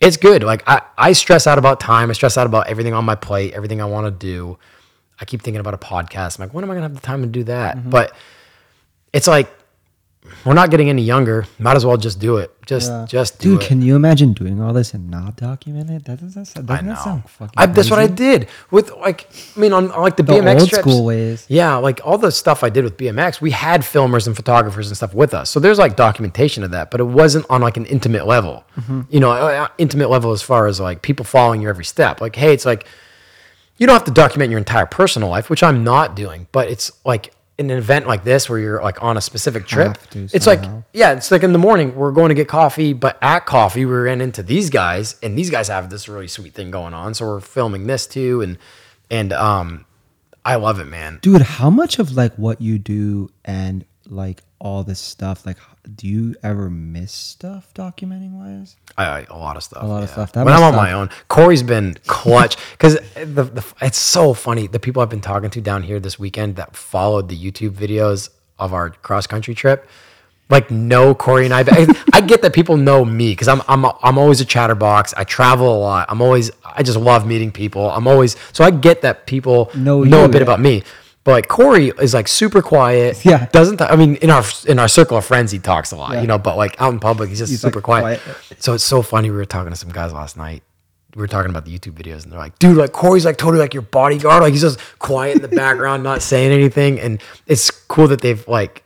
It's 0.00 0.16
good. 0.16 0.42
Like 0.44 0.62
I, 0.66 0.80
I 0.96 1.12
stress 1.12 1.46
out 1.46 1.58
about 1.58 1.80
time. 1.80 2.08
I 2.08 2.12
stress 2.12 2.38
out 2.38 2.46
about 2.46 2.68
everything 2.68 2.94
on 2.94 3.04
my 3.04 3.16
plate, 3.16 3.52
everything 3.52 3.82
I 3.82 3.84
want 3.84 4.06
to 4.06 4.10
do. 4.10 4.58
I 5.20 5.24
keep 5.24 5.42
thinking 5.42 5.60
about 5.60 5.74
a 5.74 5.78
podcast. 5.78 6.38
I'm 6.38 6.46
like, 6.46 6.54
when 6.54 6.64
am 6.64 6.70
I 6.70 6.74
gonna 6.74 6.84
have 6.84 6.94
the 6.94 7.00
time 7.00 7.22
to 7.22 7.28
do 7.28 7.44
that? 7.44 7.76
Mm-hmm. 7.76 7.90
But 7.90 8.14
it's 9.12 9.26
like 9.26 9.50
we're 10.44 10.54
not 10.54 10.70
getting 10.70 10.88
any 10.88 11.02
younger. 11.02 11.46
Might 11.58 11.76
as 11.76 11.84
well 11.86 11.96
just 11.96 12.18
do 12.18 12.36
it. 12.38 12.50
Just 12.66 12.90
Yeah. 12.90 13.04
just 13.06 13.38
do 13.38 13.54
Dude, 13.54 13.62
it. 13.62 13.66
can 13.68 13.82
you 13.82 13.94
imagine 13.94 14.32
doing 14.32 14.60
all 14.60 14.72
this 14.72 14.94
and 14.94 15.10
not 15.10 15.36
document 15.36 15.90
it? 15.90 16.04
That 16.06 16.20
doesn't, 16.20 16.54
that, 16.54 16.66
doesn't 16.66 16.86
that 16.86 16.98
sound 17.02 17.28
fucking 17.28 17.52
I, 17.58 17.66
that's 17.66 17.90
what 17.90 17.98
I 17.98 18.06
did 18.06 18.48
with 18.70 18.90
like. 18.96 19.28
I 19.56 19.60
mean, 19.60 19.72
on, 19.74 19.90
on 19.90 20.00
like 20.00 20.16
the, 20.16 20.22
The 20.22 20.32
BMX 20.34 20.60
old 20.60 20.68
trips, 20.70 20.82
school 20.82 21.04
ways. 21.04 21.44
Yeah, 21.48 21.76
like 21.76 22.00
all 22.04 22.16
the 22.16 22.32
stuff 22.32 22.64
I 22.64 22.70
did 22.70 22.84
with 22.84 22.96
BMX, 22.96 23.40
we 23.42 23.50
had 23.50 23.82
filmers 23.82 24.26
and 24.26 24.34
photographers 24.34 24.88
and 24.88 24.96
stuff 24.96 25.12
with 25.14 25.34
us. 25.34 25.50
So 25.50 25.60
there's 25.60 25.78
like 25.78 25.94
documentation 25.96 26.62
of 26.64 26.70
that, 26.70 26.90
but 26.90 27.00
it 27.00 27.04
wasn't 27.04 27.44
on 27.50 27.60
like 27.60 27.76
an 27.76 27.84
intimate 27.86 28.26
level. 28.26 28.64
Mm-hmm. 28.78 29.02
You 29.10 29.20
know, 29.20 29.30
uh, 29.32 29.68
intimate 29.78 30.08
level 30.08 30.32
as 30.32 30.40
far 30.42 30.66
as 30.66 30.80
like 30.80 31.02
people 31.02 31.24
following 31.24 31.60
your 31.60 31.70
every 31.70 31.84
step. 31.84 32.20
Like, 32.20 32.34
hey, 32.36 32.54
it's 32.54 32.64
like 32.64 32.86
you 33.76 33.86
don't 33.86 33.94
have 33.94 34.04
to 34.04 34.10
document 34.10 34.50
your 34.50 34.58
entire 34.58 34.86
personal 34.86 35.28
life, 35.28 35.50
which 35.50 35.62
I'm 35.62 35.84
not 35.84 36.16
doing, 36.16 36.46
but 36.52 36.68
it's 36.70 36.92
like 37.04 37.32
an 37.58 37.70
event 37.70 38.06
like 38.06 38.24
this 38.24 38.48
where 38.50 38.58
you're 38.58 38.82
like 38.82 39.02
on 39.02 39.16
a 39.16 39.20
specific 39.20 39.66
trip. 39.66 39.96
It's 40.34 40.46
like 40.46 40.62
yeah, 40.92 41.12
it's 41.12 41.30
like 41.30 41.42
in 41.42 41.52
the 41.52 41.58
morning 41.58 41.94
we're 41.94 42.12
going 42.12 42.30
to 42.30 42.34
get 42.34 42.48
coffee, 42.48 42.92
but 42.92 43.16
at 43.22 43.46
coffee 43.46 43.84
we 43.84 43.94
ran 43.94 44.20
into 44.20 44.42
these 44.42 44.70
guys, 44.70 45.16
and 45.22 45.38
these 45.38 45.50
guys 45.50 45.68
have 45.68 45.90
this 45.90 46.08
really 46.08 46.28
sweet 46.28 46.54
thing 46.54 46.70
going 46.70 46.94
on, 46.94 47.14
so 47.14 47.26
we're 47.26 47.40
filming 47.40 47.86
this 47.86 48.06
too, 48.06 48.40
and 48.40 48.58
and 49.10 49.32
um, 49.32 49.84
I 50.44 50.56
love 50.56 50.80
it, 50.80 50.86
man. 50.86 51.20
Dude, 51.22 51.42
how 51.42 51.70
much 51.70 51.98
of 51.98 52.12
like 52.12 52.34
what 52.34 52.60
you 52.60 52.78
do 52.78 53.30
and 53.44 53.84
like 54.08 54.42
all 54.58 54.82
this 54.82 55.00
stuff, 55.00 55.46
like 55.46 55.58
do 55.92 56.06
you 56.06 56.34
ever 56.42 56.70
miss 56.70 57.12
stuff 57.12 57.72
documenting 57.74 58.32
wise? 58.32 58.76
I, 58.96 59.04
I 59.04 59.26
a 59.28 59.36
lot 59.36 59.56
of 59.56 59.62
stuff. 59.62 59.82
A 59.82 59.86
lot 59.86 60.02
of 60.02 60.10
stuff. 60.10 60.32
That 60.32 60.44
when 60.44 60.54
I'm 60.54 60.62
on 60.62 60.74
my 60.74 60.92
own, 60.92 61.10
Corey's 61.28 61.62
been 61.62 61.96
clutch 62.06 62.56
because 62.72 62.94
the, 63.14 63.44
the 63.44 63.74
it's 63.82 63.98
so 63.98 64.34
funny. 64.34 64.66
The 64.66 64.80
people 64.80 65.02
I've 65.02 65.10
been 65.10 65.20
talking 65.20 65.50
to 65.50 65.60
down 65.60 65.82
here 65.82 66.00
this 66.00 66.18
weekend 66.18 66.56
that 66.56 66.76
followed 66.76 67.28
the 67.28 67.36
YouTube 67.36 67.72
videos 67.72 68.30
of 68.58 68.72
our 68.72 68.90
cross 68.90 69.26
country 69.26 69.54
trip, 69.54 69.86
like 70.48 70.70
know 70.70 71.14
Corey 71.14 71.44
and 71.44 71.52
I. 71.52 71.64
I, 71.66 71.86
I 72.14 72.20
get 72.22 72.42
that 72.42 72.54
people 72.54 72.76
know 72.76 73.04
me 73.04 73.32
because 73.32 73.48
I'm 73.48 73.60
I'm 73.68 73.84
I'm 74.02 74.16
always 74.18 74.40
a 74.40 74.46
chatterbox. 74.46 75.12
I 75.14 75.24
travel 75.24 75.74
a 75.74 75.78
lot. 75.78 76.06
I'm 76.08 76.22
always 76.22 76.50
I 76.64 76.82
just 76.82 76.98
love 76.98 77.26
meeting 77.26 77.52
people. 77.52 77.90
I'm 77.90 78.06
always 78.06 78.36
so 78.52 78.64
I 78.64 78.70
get 78.70 79.02
that 79.02 79.26
people 79.26 79.70
Know 79.74 80.02
know, 80.02 80.20
you, 80.20 80.24
a 80.24 80.28
bit 80.28 80.38
yeah. 80.38 80.42
about 80.44 80.60
me. 80.60 80.82
But 81.24 81.32
like 81.32 81.48
Corey 81.48 81.88
is 82.00 82.12
like 82.14 82.28
super 82.28 82.60
quiet. 82.62 83.20
Yeah. 83.24 83.46
doesn't. 83.46 83.80
I 83.80 83.96
mean, 83.96 84.16
in 84.16 84.28
our 84.30 84.44
in 84.68 84.78
our 84.78 84.88
circle 84.88 85.16
of 85.16 85.24
friends, 85.24 85.50
he 85.50 85.58
talks 85.58 85.90
a 85.90 85.96
lot. 85.96 86.12
Yeah. 86.12 86.20
You 86.20 86.26
know, 86.26 86.38
but 86.38 86.56
like 86.56 86.78
out 86.80 86.92
in 86.92 87.00
public, 87.00 87.30
he's 87.30 87.38
just 87.38 87.50
He's, 87.50 87.64
like, 87.64 87.72
super 87.72 87.80
quiet. 87.82 88.20
quiet. 88.20 88.62
So 88.62 88.74
it's 88.74 88.84
so 88.84 89.00
funny. 89.02 89.30
We 89.30 89.36
were 89.36 89.46
talking 89.46 89.70
to 89.70 89.76
some 89.76 89.90
guys 89.90 90.12
last 90.12 90.36
night. 90.36 90.62
We 91.16 91.20
were 91.20 91.28
talking 91.28 91.48
about 91.50 91.64
the 91.64 91.76
YouTube 91.78 91.92
videos, 91.92 92.24
and 92.24 92.32
they're 92.32 92.38
like, 92.40 92.58
"Dude, 92.58 92.76
like 92.76 92.92
Corey's 92.92 93.24
like 93.24 93.38
totally 93.38 93.60
like 93.60 93.72
your 93.72 93.82
bodyguard. 93.84 94.42
Like 94.42 94.52
he's 94.52 94.62
just 94.62 94.78
quiet 94.98 95.36
in 95.36 95.42
the 95.42 95.48
background, 95.48 96.02
not 96.02 96.20
saying 96.22 96.52
anything." 96.52 97.00
And 97.00 97.22
it's 97.46 97.70
cool 97.70 98.08
that 98.08 98.20
they've 98.20 98.46
like 98.48 98.82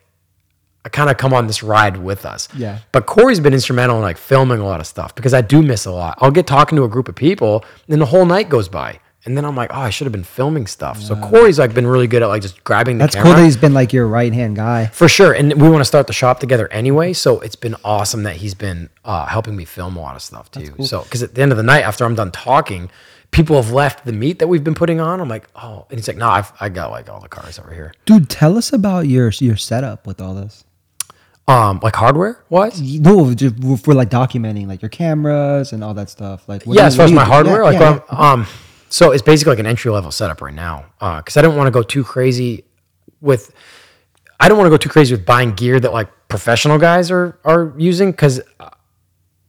kind 0.93 1.11
of 1.11 1.16
come 1.18 1.34
on 1.34 1.47
this 1.47 1.62
ride 1.62 1.97
with 1.99 2.24
us. 2.24 2.49
Yeah. 2.57 2.78
But 2.93 3.07
Corey's 3.07 3.41
been 3.41 3.53
instrumental 3.53 3.97
in 3.97 4.03
like 4.03 4.16
filming 4.16 4.59
a 4.61 4.64
lot 4.64 4.80
of 4.80 4.86
stuff 4.86 5.14
because 5.14 5.34
I 5.34 5.41
do 5.41 5.61
miss 5.62 5.84
a 5.86 5.91
lot. 5.91 6.16
I'll 6.20 6.30
get 6.30 6.47
talking 6.47 6.76
to 6.76 6.84
a 6.84 6.89
group 6.89 7.09
of 7.09 7.14
people, 7.16 7.64
and 7.89 8.01
the 8.01 8.07
whole 8.07 8.24
night 8.26 8.49
goes 8.49 8.68
by, 8.68 9.01
and 9.29 9.37
then 9.37 9.45
I'm 9.45 9.55
like, 9.55 9.70
"Oh, 9.72 9.81
I 9.81 9.91
should 9.91 10.07
have 10.07 10.12
been 10.12 10.24
filming 10.24 10.66
stuff." 10.66 11.01
So 11.01 11.14
Corey's 11.14 11.59
like 11.59 11.74
been 11.74 11.87
really 11.87 12.07
good 12.09 12.22
at 12.22 12.26
like 12.26 12.43
just 12.43 12.64
grabbing 12.64 12.99
the 12.99 13.05
That's 13.05 13.14
camera. 13.14 13.31
cool 13.33 13.37
that 13.39 13.45
he's 13.45 13.57
been 13.57 13.74
like 13.74 13.93
your 13.93 14.09
right 14.09 14.33
hand 14.33 14.57
guy. 14.57 14.87
For 14.87 15.09
sure. 15.09 15.33
And 15.33 15.53
we 15.61 15.68
want 15.68 15.81
to 15.83 15.85
start 15.85 16.07
the 16.09 16.12
shop 16.12 16.41
together 16.41 16.66
anyway. 16.72 17.12
So 17.12 17.39
it's 17.41 17.55
been 17.57 17.76
awesome 17.85 18.24
that 18.24 18.37
he's 18.37 18.55
been 18.55 18.89
uh, 19.05 19.26
helping 19.26 19.55
me 19.55 19.64
film 19.64 19.97
a 19.97 20.01
lot 20.01 20.16
of 20.16 20.22
stuff 20.22 20.51
too. 20.51 20.74
So, 20.83 21.03
because 21.03 21.22
at 21.22 21.35
the 21.35 21.43
end 21.43 21.53
of 21.53 21.57
the 21.59 21.62
night, 21.62 21.83
after 21.85 22.05
I'm 22.05 22.14
done 22.14 22.31
talking, 22.33 22.91
people 23.31 23.57
have 23.57 23.70
left 23.70 24.05
the 24.07 24.12
meet 24.12 24.39
that 24.39 24.49
we've 24.49 24.64
been 24.64 24.74
putting 24.74 24.99
on. 25.01 25.20
I'm 25.20 25.29
like, 25.29 25.47
oh, 25.55 25.87
and 25.91 25.99
he's 25.99 26.09
like, 26.09 26.16
no, 26.16 26.29
I've, 26.29 26.53
I 26.59 26.70
got 26.70 26.91
like 26.91 27.09
all 27.09 27.20
the 27.20 27.29
cars 27.29 27.59
over 27.59 27.72
here. 27.72 27.93
Dude, 28.07 28.29
tell 28.31 28.57
us 28.57 28.72
about 28.72 29.07
your 29.07 29.31
your 29.39 29.57
setup 29.57 30.07
with 30.07 30.20
all 30.20 30.35
this. 30.35 30.64
Um, 31.47 31.81
like 31.83 31.97
hardware 31.97 32.45
wise? 32.51 32.79
No, 33.01 33.33
just 33.33 33.57
for 33.83 33.95
like 33.95 34.11
documenting 34.11 34.66
like 34.66 34.83
your 34.83 34.91
cameras 34.91 35.72
and 35.72 35.83
all 35.83 35.95
that 35.95 36.11
stuff. 36.11 36.47
Like, 36.47 36.64
what 36.64 36.76
yeah, 36.76 36.85
as 36.85 36.95
far 36.95 37.07
as 37.07 37.12
my 37.12 37.22
you 37.22 37.29
hardware, 37.31 37.62
Yeah, 37.72 37.79
like, 37.91 38.05
yeah, 38.11 38.33
um, 38.33 38.47
so 38.89 39.12
it's 39.12 39.22
basically 39.22 39.53
like 39.53 39.59
an 39.59 39.66
entry 39.66 39.91
level 39.91 40.11
setup 40.11 40.41
right 40.41 40.55
now. 40.55 40.86
Uh, 41.01 41.22
cause 41.22 41.36
I 41.36 41.43
don't 41.43 41.57
want 41.57 41.66
to 41.66 41.70
go 41.70 41.82
too 41.82 42.05
crazy 42.05 42.64
with, 43.20 43.53
I 44.41 44.49
don't 44.49 44.57
want 44.59 44.66
to 44.66 44.70
go 44.70 44.76
too 44.76 44.89
crazy 44.89 45.14
with 45.14 45.26
buying 45.26 45.53
gear 45.53 45.78
that 45.80 45.93
like 45.93 46.09
professional 46.28 46.78
guys 46.78 47.11
are, 47.11 47.39
are 47.45 47.72
using. 47.76 48.12
Cause 48.12 48.41
uh, 48.61 48.70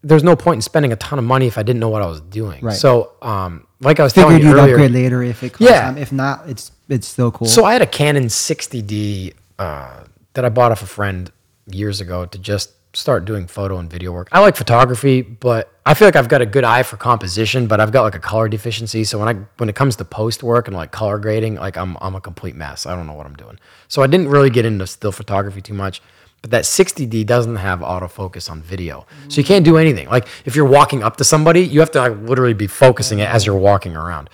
there's 0.01 0.23
no 0.23 0.35
point 0.35 0.57
in 0.57 0.61
spending 0.61 0.91
a 0.91 0.95
ton 0.95 1.19
of 1.19 1.25
money 1.25 1.45
if 1.47 1.57
I 1.57 1.63
didn't 1.63 1.79
know 1.79 1.89
what 1.89 2.01
I 2.01 2.07
was 2.07 2.21
doing. 2.21 2.63
Right. 2.63 2.75
So, 2.75 3.13
um, 3.21 3.67
like 3.81 3.99
I 3.99 4.03
was 4.03 4.13
Figured 4.13 4.41
telling 4.41 4.45
you 4.45 4.53
earlier, 4.59 4.75
upgrade 4.75 4.91
later 4.91 5.23
if 5.23 5.43
it 5.43 5.53
costs 5.53 5.69
Yeah. 5.71 5.81
time. 5.81 5.97
If 5.97 6.11
not, 6.11 6.47
it's 6.49 6.71
it's 6.89 7.07
still 7.07 7.31
cool. 7.31 7.47
So 7.47 7.63
I 7.65 7.73
had 7.73 7.81
a 7.81 7.85
Canon 7.87 8.25
60D 8.25 9.33
uh, 9.57 10.03
that 10.33 10.43
I 10.45 10.49
bought 10.49 10.71
off 10.71 10.81
a 10.81 10.85
friend 10.87 11.31
years 11.67 12.01
ago 12.01 12.25
to 12.25 12.37
just 12.39 12.71
start 12.93 13.25
doing 13.25 13.47
photo 13.47 13.77
and 13.77 13.89
video 13.89 14.11
work. 14.11 14.29
I 14.31 14.39
like 14.39 14.55
photography, 14.55 15.21
but 15.21 15.71
I 15.85 15.93
feel 15.93 16.07
like 16.07 16.15
I've 16.15 16.29
got 16.29 16.41
a 16.41 16.45
good 16.45 16.63
eye 16.63 16.83
for 16.83 16.97
composition, 16.97 17.67
but 17.67 17.79
I've 17.79 17.91
got 17.91 18.01
like 18.03 18.15
a 18.15 18.19
color 18.19 18.49
deficiency. 18.49 19.03
So 19.03 19.19
when 19.19 19.27
I 19.27 19.39
when 19.57 19.69
it 19.69 19.75
comes 19.75 19.95
to 19.97 20.05
post 20.05 20.43
work 20.43 20.67
and 20.67 20.75
like 20.75 20.91
color 20.91 21.19
grading, 21.19 21.55
like 21.55 21.77
I'm 21.77 21.97
I'm 22.01 22.15
a 22.15 22.21
complete 22.21 22.55
mess. 22.55 22.85
I 22.85 22.95
don't 22.95 23.07
know 23.07 23.13
what 23.13 23.25
I'm 23.25 23.35
doing. 23.35 23.59
So 23.87 24.01
I 24.01 24.07
didn't 24.07 24.29
really 24.29 24.49
get 24.49 24.65
into 24.65 24.87
still 24.87 25.11
photography 25.11 25.61
too 25.61 25.73
much. 25.73 26.01
But 26.41 26.51
that 26.51 26.63
60D 26.63 27.25
doesn't 27.25 27.57
have 27.57 27.79
autofocus 27.79 28.49
on 28.49 28.61
video. 28.61 29.05
So 29.27 29.41
you 29.41 29.45
can't 29.45 29.65
do 29.65 29.75
anything. 29.75 30.07
Like 30.07 30.25
if 30.45 30.55
you're 30.55 30.65
walking 30.65 31.03
up 31.03 31.17
to 31.17 31.25
somebody, 31.25 31.61
you 31.61 31.81
have 31.81 31.91
to 31.91 31.99
like 31.99 32.17
literally 32.21 32.53
be 32.53 32.67
focusing 32.67 33.19
it 33.19 33.27
as 33.27 33.45
you're 33.45 33.57
walking 33.57 33.95
around. 33.95 34.29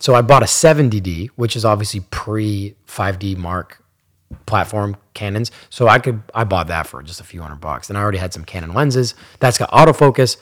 So 0.00 0.14
I 0.14 0.22
bought 0.22 0.42
a 0.42 0.46
70D, 0.46 1.28
which 1.36 1.56
is 1.56 1.66
obviously 1.66 2.00
pre 2.10 2.74
5D 2.88 3.36
Mark 3.36 3.79
platform 4.46 4.96
Canons. 5.14 5.50
So 5.70 5.88
I 5.88 5.98
could 5.98 6.22
I 6.34 6.44
bought 6.44 6.68
that 6.68 6.86
for 6.86 7.02
just 7.02 7.20
a 7.20 7.24
few 7.24 7.42
hundred 7.42 7.60
bucks. 7.60 7.88
And 7.88 7.98
I 7.98 8.02
already 8.02 8.18
had 8.18 8.32
some 8.32 8.44
Canon 8.44 8.72
lenses. 8.74 9.14
That's 9.38 9.58
got 9.58 9.70
autofocus. 9.70 10.36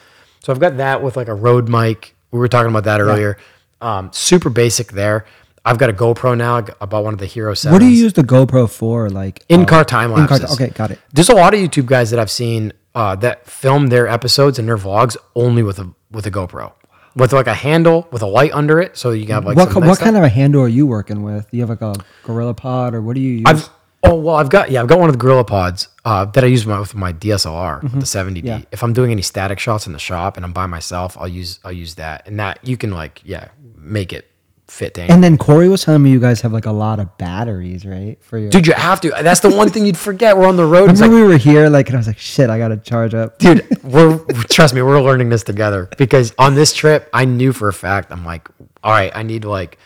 So 0.45 0.53
I've 0.53 0.61
got 0.61 0.77
that 0.77 1.03
with 1.03 1.17
like 1.17 1.29
a 1.29 1.35
Rode 1.35 1.69
mic. 1.69 2.15
We 2.31 2.39
were 2.39 2.49
talking 2.49 2.71
about 2.71 2.85
that 2.85 3.01
earlier. 3.01 3.39
Um, 3.81 4.11
super 4.13 4.51
basic 4.51 4.93
there. 4.93 5.25
I've 5.65 5.79
got 5.79 5.91
a 5.91 5.93
GoPro 5.93 6.37
now. 6.37 6.57
I 6.81 6.87
bought 6.87 7.05
one 7.05 7.13
of 7.13 7.21
the 7.21 7.27
Hero 7.27 7.53
7s. 7.53 7.71
what 7.73 7.81
do 7.81 7.87
you 7.87 8.03
use 8.05 8.13
the 8.15 8.23
GoPro 8.23 8.71
for? 8.71 9.11
Like 9.11 9.45
In 9.49 9.63
uh, 9.63 9.67
car 9.67 9.85
time 9.85 10.11
in-car- 10.11 10.39
lapses. 10.39 10.53
okay, 10.55 10.71
got 10.71 10.91
it. 10.91 10.99
There's 11.13 11.29
a 11.29 11.35
lot 11.35 11.53
of 11.55 11.61
YouTube 11.61 11.87
guys 11.87 12.11
that 12.11 12.19
I've 12.21 12.31
seen 12.31 12.73
uh, 12.95 13.17
that 13.17 13.47
film 13.47 13.89
their 13.89 14.07
episodes 14.09 14.59
and 14.59 14.67
their 14.69 14.79
vlogs 14.79 15.17
only 15.35 15.63
with 15.63 15.79
a 15.79 15.93
with 16.11 16.27
a 16.27 16.31
GoPro, 16.31 16.73
with 17.17 17.33
like 17.33 17.47
a 17.47 17.55
handle 17.55 18.09
with 18.11 18.23
a 18.23 18.27
light 18.27 18.51
under 18.55 18.81
it, 18.81 18.97
so 18.97 19.11
you 19.11 19.27
can 19.27 19.35
have 19.35 19.45
like 19.45 19.57
what 19.57 19.71
some 19.73 19.87
what 19.87 19.99
kind 19.99 20.17
of 20.17 20.23
a 20.23 20.29
handle 20.29 20.63
are 20.63 20.69
you 20.69 20.87
working 20.87 21.23
with? 21.23 21.51
Do 21.51 21.57
you 21.59 21.63
have 21.67 21.71
like 21.71 21.83
a 21.83 21.95
Gorilla 22.25 22.55
Pod 22.55 22.95
or 22.95 23.03
what 23.03 23.15
do 23.15 23.21
you 23.21 23.33
use? 23.33 23.43
I've 23.47 23.69
oh 24.03 24.15
well, 24.15 24.37
I've 24.37 24.51
got 24.51 24.71
yeah, 24.71 24.81
I've 24.81 24.89
got 24.89 24.99
one 24.99 25.09
of 25.09 25.15
the 25.15 25.19
Gorilla 25.19 25.45
Pods 25.45 25.89
uh, 26.05 26.25
that 26.27 26.45
I 26.45 26.47
use 26.47 26.67
my, 26.67 26.81
with 26.81 26.95
my 26.95 27.13
DSLR, 27.13 27.83
the 27.83 27.89
70D. 27.99 28.37
Mm-hmm. 28.39 28.47
Yeah. 28.47 28.63
If 28.73 28.83
I'm 28.83 28.93
doing 28.93 29.11
any 29.11 29.23
static 29.23 29.59
shots 29.59 29.87
in 29.87 29.93
the 29.93 29.99
shop 29.99 30.37
and 30.37 30.45
I'm 30.45 30.53
by 30.53 30.67
myself, 30.67 31.17
I'll 31.19 31.29
use 31.29 31.61
I'll 31.65 31.73
use 31.73 31.95
that, 31.97 32.27
and 32.27 32.39
that 32.41 32.59
you 32.63 32.77
can 32.77 32.91
like 32.91 33.21
yeah 33.25 33.49
make 33.77 34.13
it 34.13 34.27
fit 34.67 34.93
to 34.93 35.01
anything. 35.01 35.15
and 35.15 35.25
then 35.25 35.39
Corey 35.39 35.67
was 35.67 35.83
telling 35.83 36.03
me 36.03 36.11
you 36.11 36.21
guys 36.21 36.43
have 36.43 36.53
like 36.53 36.67
a 36.67 36.73
lot 36.73 37.01
of 37.01 37.17
batteries, 37.17 37.87
right? 37.87 38.19
For 38.23 38.37
your 38.39 38.51
Dude, 38.51 38.67
you 38.67 38.75
have 38.75 39.01
to. 39.01 39.11
That's 39.23 39.41
the 39.41 39.49
one 39.51 39.71
thing 39.71 39.87
you'd 39.87 39.97
forget. 39.97 40.37
We're 40.37 40.47
on 40.47 40.57
the 40.57 40.67
road. 40.67 40.91
It's 40.91 41.01
Remember 41.01 41.23
like, 41.23 41.27
we 41.27 41.33
were 41.33 41.39
here, 41.39 41.71
like, 41.71 41.87
and 41.89 41.97
I 41.97 41.99
was 41.99 42.07
like, 42.07 42.19
shit, 42.19 42.51
I 42.51 42.59
gotta 42.59 42.77
charge 42.77 43.15
up. 43.15 43.39
dude 43.39 43.67
we're 43.83 44.19
trust 44.51 44.75
me 44.75 44.83
we're 44.83 45.01
learning 45.01 45.31
this 45.31 45.43
together 45.43 45.89
because 45.97 46.35
on 46.39 46.55
this 46.55 46.75
trip 46.75 47.09
i 47.15 47.25
knew 47.25 47.53
for 47.53 47.69
a 47.69 47.73
fact 47.73 48.13
i'm 48.13 48.25
like 48.25 48.47
all 48.83 48.93
right 48.93 49.11
i 49.15 49.23
need 49.23 49.43
to 49.43 49.49
like 49.51 49.79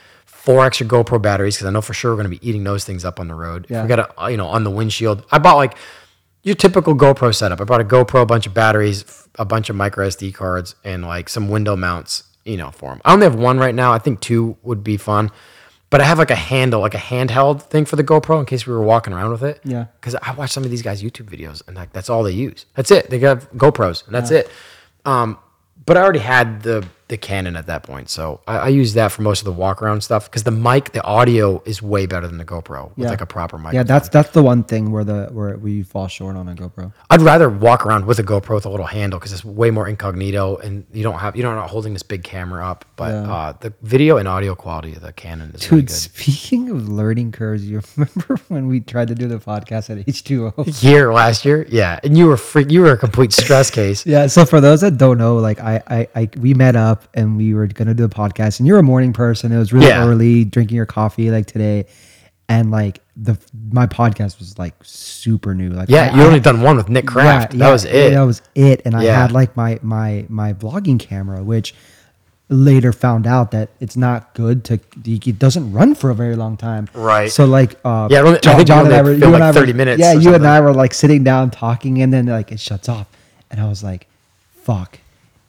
four 0.45 0.65
extra 0.67 0.87
gopro 0.87 1.21
batteries 1.21 1.57
because 1.57 1.67
i 1.67 1.71
know 1.71 1.81
for 1.81 1.95
sure 1.95 2.11
we're 2.13 2.17
going 2.23 2.31
to 2.33 2.37
be 2.41 2.49
eating 2.49 2.65
those 2.65 2.85
things 2.85 3.05
up 3.05 3.21
on 3.21 3.29
the 3.29 3.35
road 3.35 3.67
Yeah. 3.69 3.83
we 3.83 3.89
got 3.89 4.13
a 4.19 4.31
you 4.31 4.37
know 4.37 4.47
on 4.49 4.65
the 4.65 4.71
windshield 4.71 5.25
i 5.31 5.39
bought 5.39 5.57
like 5.57 5.77
your 6.43 6.55
typical 6.57 6.95
gopro 6.95 7.33
setup 7.35 7.61
i 7.61 7.65
bought 7.65 7.81
a 7.81 7.85
gopro 7.85 8.23
a 8.23 8.27
bunch 8.27 8.47
of 8.49 8.55
batteries 8.55 9.05
a 9.39 9.45
bunch 9.45 9.71
of 9.71 9.77
micro 9.77 10.09
sd 10.09 10.35
cards 10.35 10.75
and 10.85 11.05
like 11.05 11.29
some 11.29 11.49
window 11.49 11.77
mounts 11.77 12.25
you 12.45 12.57
know 12.57 12.71
for 12.73 12.91
them 12.91 13.01
i 13.05 13.13
only 13.13 13.25
have 13.25 13.37
one 13.37 13.59
right 13.59 13.75
now 13.75 13.93
i 13.93 13.99
think 13.99 14.21
two 14.21 14.57
would 14.63 14.83
be 14.83 14.97
fun 14.97 15.31
but 15.91 16.01
i 16.01 16.05
have 16.05 16.19
like 16.19 16.31
a 16.33 16.35
handle 16.35 16.81
like 16.81 16.95
a 16.95 16.99
handheld 16.99 17.63
thing 17.63 17.85
for 17.85 17.95
the 17.95 18.03
gopro 18.05 18.41
in 18.41 18.45
case 18.47 18.67
we 18.67 18.73
were 18.73 18.83
walking 18.83 19.13
around 19.13 19.31
with 19.31 19.45
it 19.45 19.61
Yeah. 19.65 19.85
because 20.01 20.17
I 20.17 20.33
watch 20.35 20.51
some 20.51 20.65
of 20.65 20.71
these 20.71 20.83
guys' 20.83 21.03
YouTube 21.05 21.29
videos 21.31 21.63
and 21.69 21.77
like 21.77 21.93
that's 21.93 22.11
all 22.11 22.23
they 22.25 22.33
use. 22.33 22.67
That's 22.75 22.91
it. 22.91 23.11
They 23.11 23.19
got 23.21 23.41
GoPros 23.55 24.07
and 24.07 24.15
that's 24.15 24.31
it. 24.33 24.51
Um, 25.05 25.39
but 25.85 25.97
I 25.97 26.01
already 26.03 26.21
had 26.21 26.63
the 26.63 26.85
the 27.13 27.19
Canon 27.19 27.57
at 27.57 27.67
that 27.67 27.83
point, 27.83 28.09
so 28.09 28.41
I, 28.49 28.57
I 28.59 28.69
use 28.69 28.95
that 28.95 29.13
for 29.13 29.21
most 29.23 29.41
of 29.41 29.45
the 29.45 29.53
walk 29.53 29.83
around 29.83 30.01
stuff 30.01 30.29
because 30.31 30.45
the 30.45 30.51
mic, 30.51 30.93
the 30.93 31.03
audio 31.05 31.63
is 31.67 31.81
way 31.83 32.07
better 32.07 32.27
than 32.27 32.39
the 32.39 32.45
GoPro 32.45 32.89
with 32.97 33.05
Yeah. 33.05 33.11
like 33.11 33.21
a 33.21 33.27
proper 33.27 33.59
mic. 33.59 33.75
Yeah, 33.75 33.83
that's 33.83 34.09
that's 34.09 34.31
the 34.31 34.43
one 34.43 34.65
thing 34.65 34.91
where 34.91 35.05
the 35.05 35.27
where 35.31 35.57
we 35.59 35.83
fall 35.83 36.09
short 36.09 36.37
on 36.37 36.49
a 36.49 36.55
GoPro. 36.55 36.93
I'd 37.11 37.21
rather 37.23 37.49
walk 37.49 37.85
around 37.87 38.07
with 38.07 38.19
a 38.19 38.23
GoPro 38.25 38.55
with 38.57 38.65
a 38.67 38.71
little 38.71 38.87
handle 38.87 39.19
because 39.19 39.33
it's 39.33 39.45
way 39.45 39.71
more 39.71 39.87
incognito 39.87 40.57
and 40.57 40.85
you 40.93 41.03
don't 41.03 41.19
have 41.19 41.37
you 41.37 41.43
don't 41.43 41.55
not 41.55 41.71
holding 41.71 41.93
this 41.93 42.03
big 42.03 42.25
camera 42.25 42.67
up. 42.67 42.85
But 42.97 43.11
Yeah. 43.13 43.33
uh, 43.33 43.53
the 43.61 43.73
video 43.83 44.17
and 44.17 44.27
audio 44.27 44.55
quality 44.55 44.95
of 44.95 45.03
the 45.03 45.13
Canon 45.13 45.51
is 45.55 45.71
really 45.71 45.83
Dude, 45.83 45.89
good. 45.89 45.95
speaking 45.95 46.71
of 46.71 46.89
learning 46.89 47.33
curves, 47.33 47.65
you 47.69 47.83
remember 47.97 48.39
when 48.49 48.67
we 48.69 48.81
tried 48.81 49.09
to 49.09 49.15
do 49.15 49.29
the 49.29 49.39
podcast 49.39 49.91
at 49.91 50.07
H2O? 50.07 50.67
Here 50.81 51.13
last 51.23 51.45
year, 51.45 51.67
yeah, 51.69 52.01
and 52.03 52.17
you 52.17 52.27
were 52.27 52.37
freak, 52.39 52.71
you 52.71 52.81
were 52.81 52.93
a 52.93 52.97
complete 52.97 53.33
stress 53.33 53.71
case. 53.71 54.07
Yeah, 54.13 54.27
so 54.27 54.45
for 54.45 54.61
those 54.61 54.81
that 54.81 54.97
don't 54.99 55.19
know, 55.19 55.37
like 55.37 55.61
I, 55.61 55.83
I, 55.87 56.09
I 56.15 56.29
we 56.39 56.55
met 56.55 56.77
up 56.77 57.02
up 57.03 57.09
and 57.15 57.37
we 57.37 57.55
were 57.55 57.67
gonna 57.67 57.95
do 57.95 58.05
a 58.05 58.09
podcast, 58.09 58.59
and 58.61 58.67
you're 58.67 58.79
a 58.79 58.83
morning 58.83 59.13
person. 59.13 59.53
It 59.53 59.59
was 59.59 59.73
really 59.73 59.87
Yeah. 59.89 60.05
early, 60.07 60.45
drinking 60.45 60.77
your 60.77 60.87
coffee 60.87 61.31
like 61.31 61.47
today, 61.47 61.87
and 62.49 62.71
like 62.71 63.01
the 63.17 63.37
my 63.71 63.87
podcast 63.87 64.39
was 64.39 64.59
like 64.59 64.75
super 64.83 65.55
new. 65.55 65.71
Like 65.71 65.89
Yeah, 65.89 66.11
I- 66.13 66.17
you 66.17 66.23
I- 66.23 66.27
only 66.27 66.41
done 66.41 66.61
one 66.63 66.77
with 66.77 66.89
Nick 66.89 67.07
Kraft. 67.07 67.53
yeah, 67.55 67.59
that 67.59 67.67
yeah, 67.67 67.73
was 67.73 67.85
it. 67.85 68.11
That 68.11 68.23
was 68.23 68.43
it. 68.55 68.83
And 68.85 68.95
I 68.97 69.05
had 69.05 69.33
like 69.33 69.57
my 69.57 69.79
my 69.83 70.25
my 70.29 70.53
vlogging 70.53 70.99
camera, 70.99 71.43
which 71.43 71.75
later 72.49 72.93
found 72.93 73.27
out 73.27 73.51
that 73.53 73.71
it's 73.81 73.97
not 73.97 74.35
good 74.35 74.63
to 74.65 74.79
it 75.07 75.39
doesn't 75.39 75.73
run 75.73 75.95
for 75.95 76.11
a 76.11 76.15
very 76.15 76.37
long 76.37 76.57
time. 76.57 76.87
Right. 76.95 77.31
So 77.31 77.45
like 77.47 77.79
uh 77.85 78.09
Yeah, 78.11 78.19
I 78.19 78.23
only- 78.23 78.39
I 78.47 78.55
think 78.57 78.69
you 78.69 78.75
like, 78.75 78.85
and 79.35 79.43
I 79.45 79.53
30 79.53 79.73
were, 79.73 79.77
minutes 79.79 80.01
Yeah, 80.01 80.13
you 80.13 80.35
and. 80.35 80.47
I 80.47 80.61
were 80.61 80.75
like 80.75 80.93
sitting 80.93 81.25
down 81.25 81.51
talking 81.51 82.03
and 82.03 82.13
then 82.13 82.27
like 82.27 82.53
it 82.53 82.61
shuts 82.61 82.89
off. 82.89 83.07
And 83.51 83.61
I 83.61 83.69
was 83.69 83.83
like, 83.83 84.07
fuck. 84.63 84.99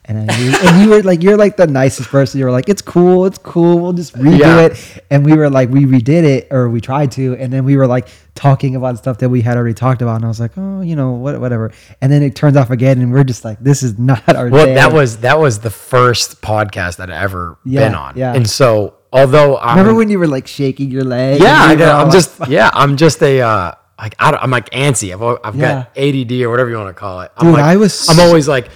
And 0.06 0.28
then 0.28 0.38
you, 0.42 0.52
and 0.60 0.82
you 0.84 0.90
were 0.90 1.02
like, 1.02 1.22
you're 1.22 1.38
like 1.38 1.56
the 1.56 1.66
nicest 1.66 2.10
person. 2.10 2.38
You 2.38 2.44
were 2.44 2.50
like, 2.52 2.68
it's 2.68 2.82
cool, 2.82 3.24
it's 3.24 3.38
cool. 3.38 3.78
We'll 3.78 3.94
just 3.94 4.14
redo 4.14 4.38
Yeah. 4.38 4.60
it. 4.66 5.04
And 5.10 5.24
we 5.24 5.34
were 5.34 5.48
like, 5.48 5.70
we 5.70 5.86
redid 5.86 6.24
it, 6.24 6.48
or 6.50 6.68
we 6.68 6.82
tried 6.82 7.10
to, 7.12 7.34
and 7.36 7.50
then 7.50 7.64
we 7.64 7.78
were 7.78 7.86
like 7.86 8.08
talking 8.34 8.76
about 8.76 8.98
stuff 8.98 9.16
that 9.18 9.30
we 9.30 9.40
had 9.40 9.56
already 9.56 9.72
talked 9.72 10.02
about. 10.02 10.16
And 10.16 10.26
I 10.26 10.28
was 10.28 10.40
like, 10.40 10.50
oh, 10.58 10.82
you 10.82 10.94
know, 10.94 11.12
what, 11.12 11.40
whatever. 11.40 11.72
And 12.02 12.12
then 12.12 12.22
it 12.22 12.36
turns 12.36 12.56
off 12.58 12.70
again, 12.70 13.00
and 13.00 13.12
we're 13.14 13.24
just 13.24 13.46
like, 13.46 13.58
this 13.60 13.82
is 13.82 13.98
not 13.98 14.28
our. 14.36 14.50
Well, 14.50 14.66
thing. 14.66 14.74
that 14.74 14.92
was 14.92 15.18
that 15.18 15.38
was 15.38 15.60
the 15.60 15.70
first 15.70 16.42
podcast 16.42 16.96
that 16.98 17.10
I 17.10 17.18
ever 17.22 17.56
Yeah, 17.64 17.80
been 17.88 17.94
on. 17.94 18.12
yeah. 18.18 18.34
And 18.34 18.48
so, 18.48 18.96
although 19.10 19.56
I'm, 19.56 19.78
Remember 19.78 19.96
when 19.96 20.10
you 20.10 20.18
were 20.18 20.28
like 20.28 20.46
shaking 20.46 20.90
your 20.90 21.04
leg? 21.04 21.40
yeah, 21.40 21.62
I, 21.62 21.70
and 21.72 21.80
we 21.80 21.86
were 21.86 21.92
all 21.92 22.00
am 22.02 22.08
like, 22.08 22.12
just 22.12 22.40
yeah, 22.48 22.68
I'm 22.74 22.98
just 22.98 23.22
a 23.22 23.40
uh, 23.40 23.72
like 23.98 24.16
I 24.18 24.32
don't, 24.32 24.42
I'm 24.42 24.50
like 24.50 24.68
antsy. 24.70 25.14
I've 25.14 25.38
I've 25.44 25.58
got 25.58 25.96
ADD 25.96 26.32
or 26.42 26.50
whatever 26.50 26.68
you 26.68 26.76
want 26.76 26.88
to 26.94 27.00
call 27.00 27.22
it. 27.22 27.32
I'm 27.38 27.46
Dude, 27.46 27.54
like, 27.54 27.64
I 27.64 27.76
was 27.76 28.06
I'm 28.10 28.20
always 28.20 28.46
like 28.48 28.68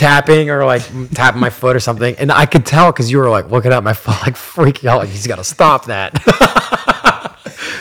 tapping 0.00 0.50
or 0.50 0.64
like 0.64 0.82
tapping 1.10 1.40
my 1.40 1.50
foot 1.50 1.76
or 1.76 1.80
something, 1.80 2.16
and 2.16 2.32
I 2.32 2.46
could 2.46 2.66
tell 2.66 2.90
because 2.90 3.10
you 3.10 3.18
were 3.18 3.30
like 3.30 3.50
looking 3.50 3.72
at 3.72 3.84
my 3.84 3.92
foot, 4.04 4.20
like 4.22 4.34
freaking 4.34 4.88
out, 4.88 4.98
like 4.98 5.10
he's 5.10 5.26
got 5.26 5.36
to 5.36 5.44
stop 5.44 5.86
that. 5.86 6.14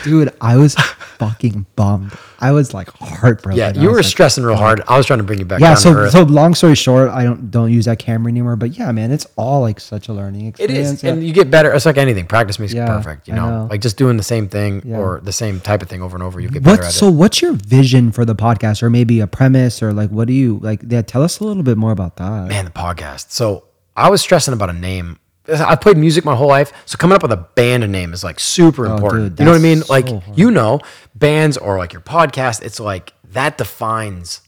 dude, 0.03 0.33
I 0.41 0.57
was 0.57 0.75
fucking 0.75 1.65
bummed. 1.75 2.13
I 2.39 2.51
was 2.51 2.73
like 2.73 2.89
heartbroken. 2.91 3.57
yeah, 3.57 3.73
you 3.73 3.89
were 3.89 3.97
like, 3.97 4.05
stressing 4.05 4.43
real 4.45 4.55
hard. 4.55 4.81
I 4.87 4.95
was 4.97 5.05
trying 5.05 5.19
to 5.19 5.23
bring 5.23 5.39
you 5.39 5.45
back. 5.45 5.59
yeah 5.59 5.75
so 5.75 6.07
so 6.09 6.23
long 6.23 6.55
story 6.55 6.73
short 6.75 7.09
i 7.09 7.23
don't 7.23 7.51
don't 7.51 7.71
use 7.71 7.83
that 7.85 7.99
camera 7.99 8.31
anymore 8.31 8.55
but 8.55 8.77
yeah 8.77 8.89
man 8.93 9.11
it's 9.11 9.27
all 9.35 9.59
like 9.61 9.79
such 9.81 10.07
a 10.07 10.13
learning 10.13 10.45
It 10.45 10.49
experience 10.59 10.89
is, 10.99 11.03
yeah. 11.03 11.11
and 11.11 11.23
you 11.27 11.33
get 11.33 11.51
better. 11.51 11.73
It's 11.73 11.85
like 11.85 11.97
anything. 11.97 12.25
Practice 12.27 12.59
makes 12.59 12.73
Yeah, 12.73 12.87
perfect. 12.87 13.27
You 13.27 13.33
know? 13.35 13.49
know. 13.63 13.67
like 13.69 13.81
just 13.81 13.97
doing 13.97 14.15
the 14.17 14.23
same 14.23 14.47
thing 14.47 14.81
Yeah. 14.85 14.97
or 14.97 15.19
the 15.21 15.31
same 15.33 15.59
type 15.59 15.81
of 15.81 15.89
thing 15.89 16.01
over 16.01 16.15
and 16.15 16.23
over. 16.23 16.39
You 16.39 16.49
get 16.49 16.63
better 16.63 16.77
what 16.83 16.85
at 16.87 16.93
so 16.93 17.07
it. 17.09 17.11
what's 17.11 17.41
your 17.41 17.53
vision 17.53 18.11
for 18.13 18.23
the 18.23 18.35
podcast 18.35 18.81
or 18.81 18.89
maybe 18.89 19.19
a 19.19 19.27
premise 19.27 19.83
or 19.83 19.91
like 19.91 20.09
what 20.09 20.27
do 20.27 20.33
you 20.33 20.59
like 20.63 20.81
yeah 20.87 21.01
tell 21.01 21.23
us 21.23 21.39
a 21.41 21.43
little 21.43 21.63
bit 21.63 21.77
more 21.77 21.91
about 21.91 22.15
that 22.17 22.47
Man, 22.47 22.63
the 22.65 22.71
podcast. 22.71 23.31
So 23.31 23.65
I 23.97 24.09
was 24.09 24.21
stressing 24.21 24.53
about 24.53 24.69
a 24.69 24.73
name. 24.73 25.19
I 25.51 25.75
played 25.75 25.97
music 25.97 26.25
my 26.25 26.35
whole 26.35 26.47
life, 26.47 26.71
so 26.85 26.97
coming 26.97 27.15
up 27.15 27.21
with 27.21 27.31
a 27.31 27.37
band 27.37 27.89
name 27.91 28.13
is 28.13 28.23
like 28.23 28.39
super 28.39 28.87
oh, 28.87 28.93
important. 28.93 29.25
Oh, 29.25 29.29
dude, 29.29 29.39
you 29.39 29.45
know 29.45 29.51
what 29.51 29.57
I 29.57 29.61
mean? 29.61 29.81
Like 29.89 30.09
hard. 30.09 30.37
you 30.37 30.51
know, 30.51 30.79
bands 31.15 31.57
or 31.57 31.77
like 31.77 31.93
your 31.93 32.01
podcast. 32.01 32.63
It's 32.63 32.79
like 32.79 33.13
that 33.31 33.57
defines. 33.57 34.41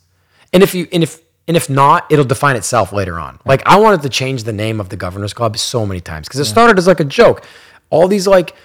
And 0.53 0.63
if 0.63 0.73
you 0.73 0.87
and 0.91 1.03
if 1.03 1.19
and 1.47 1.57
if 1.57 1.69
not, 1.69 2.11
it'll 2.11 2.25
define 2.25 2.55
itself 2.55 2.93
later 2.93 3.19
on. 3.19 3.39
Like 3.45 3.61
I 3.65 3.77
wanted 3.77 4.01
to 4.03 4.09
change 4.09 4.43
the 4.43 4.53
name 4.53 4.79
of 4.79 4.89
the 4.89 4.97
Governors 4.97 5.33
Club 5.33 5.57
so 5.57 5.85
many 5.85 5.99
times 5.99 6.27
because 6.27 6.39
it 6.39 6.45
started 6.45 6.77
as 6.77 6.87
like 6.87 6.99
a 6.99 7.05
joke. 7.05 7.45
All 7.89 8.07
these 8.07 8.27
like 8.27 8.55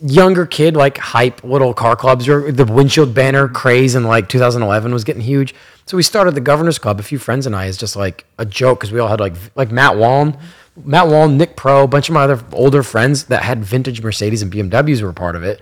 younger 0.00 0.44
kid 0.44 0.76
like 0.76 0.98
hype 0.98 1.42
little 1.44 1.72
car 1.72 1.96
clubs 1.96 2.28
or 2.28 2.50
the 2.50 2.64
windshield 2.64 3.14
banner 3.14 3.48
craze 3.48 3.94
in 3.94 4.04
like 4.04 4.28
2011 4.28 4.92
was 4.92 5.04
getting 5.04 5.22
huge 5.22 5.54
so 5.86 5.96
we 5.96 6.02
started 6.02 6.34
the 6.34 6.40
governors 6.40 6.78
club 6.78 6.98
a 6.98 7.02
few 7.02 7.16
friends 7.16 7.46
and 7.46 7.54
i 7.54 7.66
as 7.66 7.78
just 7.78 7.94
like 7.94 8.26
a 8.38 8.44
joke 8.44 8.80
because 8.80 8.92
we 8.92 8.98
all 8.98 9.08
had 9.08 9.20
like 9.20 9.34
like 9.54 9.70
matt 9.70 9.96
wallen 9.96 10.36
matt 10.84 11.06
wallen 11.06 11.36
nick 11.36 11.56
pro 11.56 11.84
a 11.84 11.86
bunch 11.86 12.08
of 12.08 12.14
my 12.14 12.22
other 12.22 12.42
older 12.52 12.82
friends 12.82 13.24
that 13.24 13.42
had 13.42 13.64
vintage 13.64 14.02
mercedes 14.02 14.42
and 14.42 14.52
bmws 14.52 15.02
were 15.02 15.10
a 15.10 15.14
part 15.14 15.36
of 15.36 15.42
it 15.44 15.60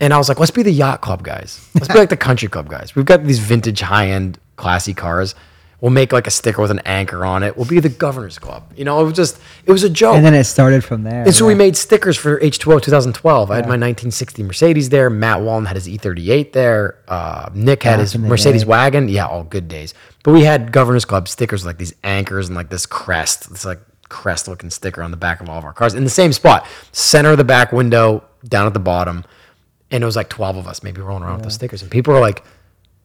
and 0.00 0.12
i 0.14 0.18
was 0.18 0.28
like 0.28 0.38
let's 0.38 0.52
be 0.52 0.62
the 0.62 0.70
yacht 0.70 1.00
club 1.00 1.22
guys 1.22 1.68
let's 1.74 1.88
be 1.88 1.94
like 1.98 2.08
the 2.10 2.16
country 2.16 2.48
club 2.48 2.68
guys 2.68 2.94
we've 2.94 3.06
got 3.06 3.24
these 3.24 3.38
vintage 3.40 3.80
high-end 3.80 4.38
classy 4.56 4.94
cars 4.94 5.34
we'll 5.80 5.90
make 5.90 6.12
like 6.12 6.26
a 6.26 6.30
sticker 6.30 6.62
with 6.62 6.70
an 6.70 6.78
anchor 6.86 7.24
on 7.26 7.42
it 7.42 7.56
we'll 7.56 7.66
be 7.66 7.80
the 7.80 7.88
governors 7.88 8.38
club 8.38 8.62
you 8.76 8.84
know 8.84 9.00
it 9.00 9.04
was 9.04 9.12
just 9.14 9.38
it 9.66 9.72
was 9.72 9.82
a 9.82 9.90
joke 9.90 10.14
and 10.14 10.24
then 10.24 10.32
it 10.34 10.44
started 10.44 10.84
from 10.84 11.02
there 11.02 11.24
and 11.24 11.34
so 11.34 11.44
we 11.44 11.54
made 11.54 11.76
stickers 11.76 12.16
for 12.16 12.38
H2O 12.38 12.80
2012. 12.80 13.50
I 13.50 13.56
had 13.56 13.64
my 13.64 13.70
1960 13.70 14.42
Mercedes 14.44 14.88
there. 14.90 15.10
Matt 15.10 15.40
Wallen 15.42 15.64
had 15.64 15.74
his 15.76 15.88
E38 15.88 16.52
there. 16.52 16.98
Uh, 17.08 17.50
Nick 17.54 17.82
had 17.82 17.92
Back 17.96 18.00
his 18.00 18.16
Mercedes 18.18 18.62
day. 18.62 18.68
wagon. 18.68 19.08
Yeah, 19.08 19.26
all 19.26 19.42
good 19.44 19.68
days. 19.68 19.94
But 20.22 20.32
we 20.32 20.42
had 20.44 20.70
Governors 20.72 21.04
Club 21.04 21.28
stickers 21.28 21.64
like 21.66 21.78
these 21.78 21.94
anchors 22.04 22.48
and 22.48 22.56
like 22.56 22.68
this 22.70 22.86
crest. 22.86 23.50
It's 23.50 23.64
like 23.64 23.80
crest 24.08 24.48
looking 24.48 24.70
sticker 24.70 25.02
on 25.02 25.10
the 25.10 25.16
back 25.16 25.40
of 25.40 25.48
all 25.48 25.58
of 25.58 25.64
our 25.64 25.72
cars 25.72 25.94
in 25.94 26.04
the 26.04 26.10
same 26.10 26.32
spot, 26.32 26.66
center 26.92 27.30
of 27.30 27.38
the 27.38 27.44
back 27.44 27.72
window, 27.72 28.24
down 28.46 28.66
at 28.66 28.74
the 28.74 28.80
bottom. 28.80 29.24
And 29.90 30.02
it 30.02 30.06
was 30.06 30.16
like 30.16 30.28
12 30.28 30.56
of 30.56 30.66
us 30.66 30.82
maybe 30.82 31.00
rolling 31.00 31.22
around 31.22 31.36
with 31.36 31.44
those 31.44 31.54
stickers. 31.54 31.82
And 31.82 31.90
people 31.90 32.14
were 32.14 32.20
like, 32.20 32.44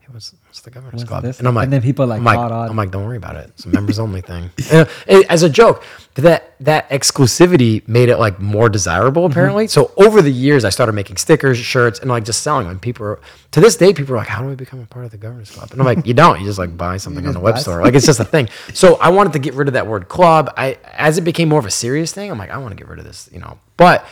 it 0.02 0.10
what's, 0.10 0.34
what's 0.50 0.62
the 0.62 0.70
Governors 0.72 1.04
Club? 1.04 1.24
this? 1.24 1.40
And 1.40 1.48
I'm 1.48 1.56
like, 1.56 1.66
And 1.66 1.74
then 1.74 1.82
people, 1.82 2.06
like, 2.08 2.18
I'm 2.20 2.24
like, 2.26 2.38
on. 2.38 2.70
I'm 2.70 2.76
like, 2.76 2.92
don't 2.92 3.06
worry 3.06 3.18
about 3.18 3.36
it. 3.38 3.50
It's 3.56 3.66
a 3.66 3.70
members 3.78 3.98
only 4.00 4.22
thing. 4.22 4.50
And, 4.72 4.88
uh, 5.08 5.22
as 5.30 5.44
a 5.44 5.50
joke, 5.50 5.84
that 6.16 6.54
that 6.60 6.90
exclusivity 6.90 7.88
made 7.88 8.10
it 8.10 8.18
like 8.18 8.40
more 8.42 8.68
desirable 8.68 9.24
Mm-hmm. 9.24 9.32
apparently. 9.32 9.68
So 9.68 9.92
over 9.96 10.22
the 10.22 10.32
years, 10.32 10.66
I 10.66 10.70
started 10.70 10.94
making 10.94 11.18
stickers, 11.18 11.58
shirts, 11.58 12.00
and 12.00 12.10
like 12.10 12.26
just 12.26 12.42
selling 12.44 12.68
them. 12.68 12.80
People 12.80 13.06
are, 13.06 13.20
to 13.52 13.62
this 13.62 13.78
day, 13.78 13.94
people 13.94 14.14
are 14.14 14.18
like, 14.18 14.28
"How 14.28 14.42
do 14.42 14.52
I 14.52 14.56
become 14.56 14.80
a 14.82 14.86
part 14.86 15.06
of 15.06 15.12
the 15.12 15.18
governors 15.18 15.52
club?" 15.52 15.72
And 15.72 15.80
I'm 15.80 15.86
like, 15.86 16.06
"You 16.06 16.14
don't. 16.14 16.40
You 16.40 16.46
just 16.46 16.60
like 16.60 16.76
buy 16.76 16.98
something 17.06 17.26
on 17.26 17.34
the 17.34 17.40
web 17.40 17.58
store. 17.60 17.82
Like 17.82 17.94
it's 17.96 18.06
just 18.06 18.20
a 18.20 18.26
thing." 18.26 18.50
So 18.74 18.96
I 18.96 19.10
wanted 19.10 19.34
to 19.34 19.40
get 19.40 19.54
rid 19.54 19.68
of 19.70 19.74
that 19.76 19.88
word 19.88 20.10
club. 20.10 20.52
I 20.58 20.78
as 20.94 21.18
it 21.18 21.22
became 21.22 21.48
more 21.48 21.60
of 21.60 21.66
a 21.66 21.72
serious 21.72 22.12
thing, 22.12 22.30
I'm 22.32 22.38
like, 22.38 22.50
I 22.50 22.58
want 22.58 22.72
to 22.72 22.76
get 22.76 22.88
rid 22.90 23.00
of 23.00 23.06
this, 23.06 23.30
you 23.32 23.40
know. 23.40 23.58
But 23.78 24.06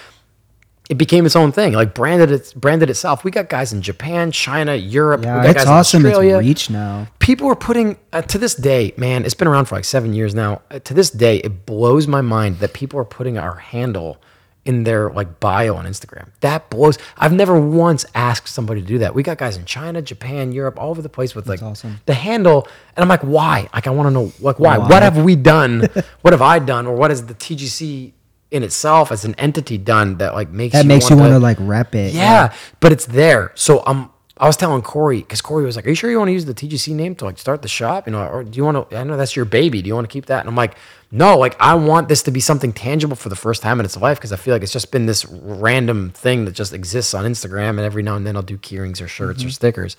it 0.89 0.97
became 0.97 1.25
its 1.25 1.35
own 1.35 1.51
thing. 1.51 1.73
Like 1.73 1.93
branded 1.93 2.31
it 2.31 2.53
branded 2.55 2.89
itself. 2.89 3.23
We 3.23 3.31
got 3.31 3.49
guys 3.49 3.73
in 3.73 3.81
Japan, 3.81 4.31
China, 4.31 4.75
Europe. 4.75 5.23
yeah 5.23 5.43
it's 5.43 5.53
guys 5.53 5.63
in 5.63 5.69
awesome 5.69 6.05
Australia 6.05 6.37
it's 6.37 6.47
reach 6.47 6.69
now 6.69 7.07
people 7.19 7.47
are 7.47 7.55
putting 7.55 7.97
uh, 8.13 8.21
to 8.21 8.37
this 8.37 8.55
day 8.55 8.93
man 8.97 9.25
it's 9.25 9.33
been 9.33 9.47
around 9.47 9.65
for 9.65 9.75
like 9.75 9.85
seven 9.85 10.13
years 10.13 10.33
now 10.33 10.61
uh, 10.71 10.79
to 10.79 10.93
this 10.93 11.09
day 11.09 11.37
it 11.37 11.65
blows 11.65 12.07
my 12.07 12.21
mind 12.21 12.59
that 12.59 12.73
people 12.73 12.99
are 12.99 13.05
putting 13.05 13.37
our 13.37 13.55
handle 13.55 14.21
in 14.65 14.83
their 14.83 15.09
like 15.11 15.39
bio 15.39 15.75
on 15.75 15.85
instagram 15.85 16.29
that 16.41 16.69
blows 16.69 16.97
i've 17.17 17.33
never 17.33 17.59
once 17.59 18.05
asked 18.15 18.47
somebody 18.47 18.81
to 18.81 18.87
do 18.87 18.97
that 18.97 19.13
we 19.13 19.23
got 19.23 19.37
guys 19.37 19.55
in 19.57 19.65
china 19.65 20.01
japan 20.01 20.51
europe 20.51 20.79
all 20.79 20.89
over 20.89 21.01
the 21.01 21.09
place 21.09 21.35
with 21.35 21.47
like 21.47 21.61
awesome. 21.61 21.99
the 22.05 22.13
handle 22.13 22.67
and 22.95 23.03
i'm 23.03 23.09
like 23.09 23.21
why 23.21 23.67
like 23.73 23.87
i 23.87 23.89
want 23.89 24.07
to 24.07 24.11
know 24.11 24.31
like 24.39 24.59
why? 24.59 24.77
Why? 24.77 24.87
what 24.87 25.03
have 25.03 25.23
we 25.23 25.35
done 25.35 25.81
what 26.21 26.33
have 26.33 26.41
i 26.41 26.59
done 26.59 26.87
or 26.87 26.95
what 26.95 27.11
has 27.11 27.25
the 27.25 27.33
tgc 27.33 28.13
in 28.51 28.63
itself 28.63 29.11
as 29.11 29.25
an 29.25 29.35
entity 29.35 29.77
done 29.77 30.17
that 30.19 30.33
like 30.33 30.49
makes 30.49 30.73
that 30.73 30.83
you 30.85 30.87
makes 30.87 31.09
you 31.09 31.17
want 31.17 31.31
to 31.33 31.39
like 31.39 31.57
rep 31.59 31.93
it 31.95 32.13
yeah, 32.13 32.53
but 32.79 32.91
it's 32.91 33.05
there. 33.05 33.51
So 33.55 33.83
um, 33.85 34.09
I 34.37 34.45
was 34.47 34.55
telling 34.55 34.81
Corey 34.83 35.19
because 35.19 35.41
Corey 35.41 35.65
was 35.65 35.75
like, 35.75 35.85
"Are 35.85 35.89
you 35.89 35.95
sure 35.95 36.09
you 36.09 36.17
want 36.17 36.29
to 36.29 36.33
use 36.33 36.45
the 36.45 36.53
TGC 36.53 36.93
name 36.93 37.15
to 37.15 37.25
like 37.25 37.37
start 37.39 37.61
the 37.61 37.67
shop? 37.67 38.07
You 38.07 38.13
know, 38.13 38.25
or 38.27 38.43
do 38.43 38.55
you 38.57 38.63
want 38.63 38.89
to? 38.89 38.97
I 38.97 39.03
know 39.03 39.17
that's 39.17 39.35
your 39.35 39.45
baby. 39.45 39.81
Do 39.81 39.87
you 39.87 39.95
want 39.95 40.07
to 40.09 40.13
keep 40.13 40.27
that?" 40.27 40.39
And 40.41 40.47
I'm 40.49 40.55
like, 40.55 40.75
"No, 41.11 41.37
like 41.37 41.55
I 41.59 41.73
want 41.75 42.07
this 42.07 42.23
to 42.23 42.31
be 42.31 42.39
something 42.39 42.71
tangible 42.71 43.15
for 43.15 43.29
the 43.29 43.35
first 43.35 43.61
time 43.61 43.79
in 43.79 43.85
its 43.85 43.97
life 43.97 44.17
because 44.17 44.31
I 44.31 44.37
feel 44.37 44.53
like 44.53 44.61
it's 44.63 44.71
just 44.71 44.91
been 44.91 45.07
this 45.07 45.25
random 45.25 46.11
thing 46.11 46.45
that 46.45 46.51
just 46.53 46.71
exists 46.71 47.13
on 47.13 47.25
Instagram, 47.25 47.71
and 47.71 47.79
every 47.79 48.03
now 48.03 48.15
and 48.15 48.25
then 48.25 48.35
I'll 48.35 48.43
do 48.43 48.57
keyrings 48.57 49.01
or 49.01 49.07
shirts 49.07 49.39
Mm-hmm. 49.39 49.47
or 49.47 49.51
stickers, 49.51 49.97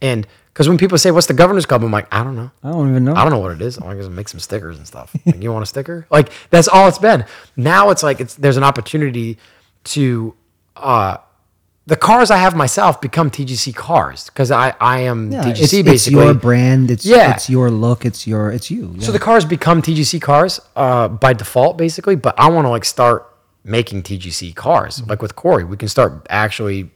and." 0.00 0.26
Because 0.52 0.68
when 0.68 0.76
people 0.76 0.98
say, 0.98 1.10
"What's 1.10 1.26
the 1.26 1.34
governor's 1.34 1.64
club?" 1.66 1.82
I'm 1.82 1.90
like, 1.90 2.06
"I 2.12 2.22
don't 2.22 2.36
know. 2.36 2.50
i 2.62 2.70
don't 2.70 2.90
even 2.90 3.04
know 3.04 3.14
I 3.14 3.22
don't 3.22 3.32
know 3.32 3.38
what 3.38 3.52
it 3.52 3.62
is. 3.62 3.78
I'm 3.78 3.84
gonna 3.84 4.10
make 4.10 4.28
some 4.28 4.40
stickers 4.40 4.76
and 4.76 4.86
stuff. 4.86 5.14
Like, 5.24 5.42
you 5.42 5.50
want 5.52 5.62
a 5.62 5.66
sticker? 5.66 6.06
Like 6.10 6.30
that's 6.50 6.68
all 6.68 6.88
it's 6.88 6.98
been. 6.98 7.24
Now 7.56 7.90
it's 7.90 8.02
like 8.02 8.20
it's 8.20 8.34
there's 8.34 8.56
an 8.58 8.64
opportunity 8.64 9.38
to 9.84 10.34
uh 10.76 11.16
the 11.86 11.96
cars 11.96 12.30
I 12.30 12.36
have 12.36 12.54
myself 12.54 13.00
become 13.00 13.30
TGC 13.30 13.74
cars 13.74 14.26
because 14.26 14.50
I 14.50 14.74
I 14.80 15.00
am 15.00 15.32
yeah, 15.32 15.42
TGC 15.42 15.48
it's, 15.50 15.60
basically. 15.72 15.92
it's 15.94 16.10
your 16.10 16.34
brand 16.34 16.90
it's 16.90 17.04
Yeah. 17.06 17.32
it's 17.34 17.48
your 17.50 17.70
look 17.70 18.04
it's 18.04 18.26
your 18.26 18.52
it's 18.52 18.70
you 18.70 18.94
So 19.00 19.10
the 19.10 19.18
cars 19.18 19.44
become 19.44 19.80
TGC 19.82 20.20
cars 20.20 20.60
uh, 20.76 21.08
by 21.08 21.32
default, 21.32 21.78
basically. 21.78 22.14
But 22.14 22.34
I 22.38 22.50
want 22.50 22.66
to 22.66 22.68
like 22.68 22.84
start 22.84 23.26
making 23.64 24.02
TGC 24.02 24.54
cars, 24.54 24.98
Mm-hmm. 24.98 25.10
like 25.10 25.22
with 25.22 25.34
Corey. 25.34 25.64
We 25.64 25.76
can 25.76 25.88
start 25.88 26.26
actually. 26.28 26.90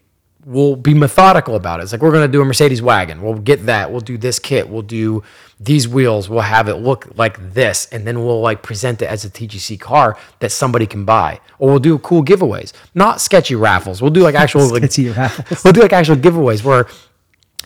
We'll 0.46 0.76
be 0.76 0.94
methodical 0.94 1.56
about 1.56 1.80
it. 1.80 1.82
It's 1.82 1.92
like 1.92 2.00
we're 2.00 2.12
gonna 2.12 2.28
do 2.28 2.40
a 2.40 2.44
Mercedes 2.44 2.80
wagon. 2.80 3.20
We'll 3.20 3.34
get 3.34 3.66
that. 3.66 3.90
We'll 3.90 4.00
do 4.00 4.16
this 4.16 4.38
kit. 4.38 4.68
We'll 4.68 4.82
do 4.82 5.22
these 5.58 5.88
wheels. 5.88 6.28
We'll 6.28 6.40
have 6.40 6.68
it 6.68 6.76
look 6.76 7.08
like 7.16 7.52
this, 7.52 7.86
and 7.90 8.06
then 8.06 8.24
we'll 8.24 8.40
like 8.40 8.62
present 8.62 9.02
it 9.02 9.06
as 9.06 9.24
a 9.24 9.30
TGC 9.30 9.78
car 9.80 10.16
that 10.38 10.52
somebody 10.52 10.86
can 10.86 11.04
buy. 11.04 11.40
Or 11.58 11.70
we'll 11.70 11.78
do 11.80 11.98
cool 11.98 12.24
giveaways, 12.24 12.72
not 12.94 13.20
sketchy 13.20 13.56
raffles. 13.56 14.00
We'll 14.00 14.12
do 14.12 14.22
like 14.22 14.36
actual 14.36 14.66
like 14.72 14.82
raffles. 14.82 15.64
we'll 15.64 15.72
do 15.72 15.82
like 15.82 15.92
actual 15.92 16.16
giveaways 16.16 16.62
where 16.64 16.86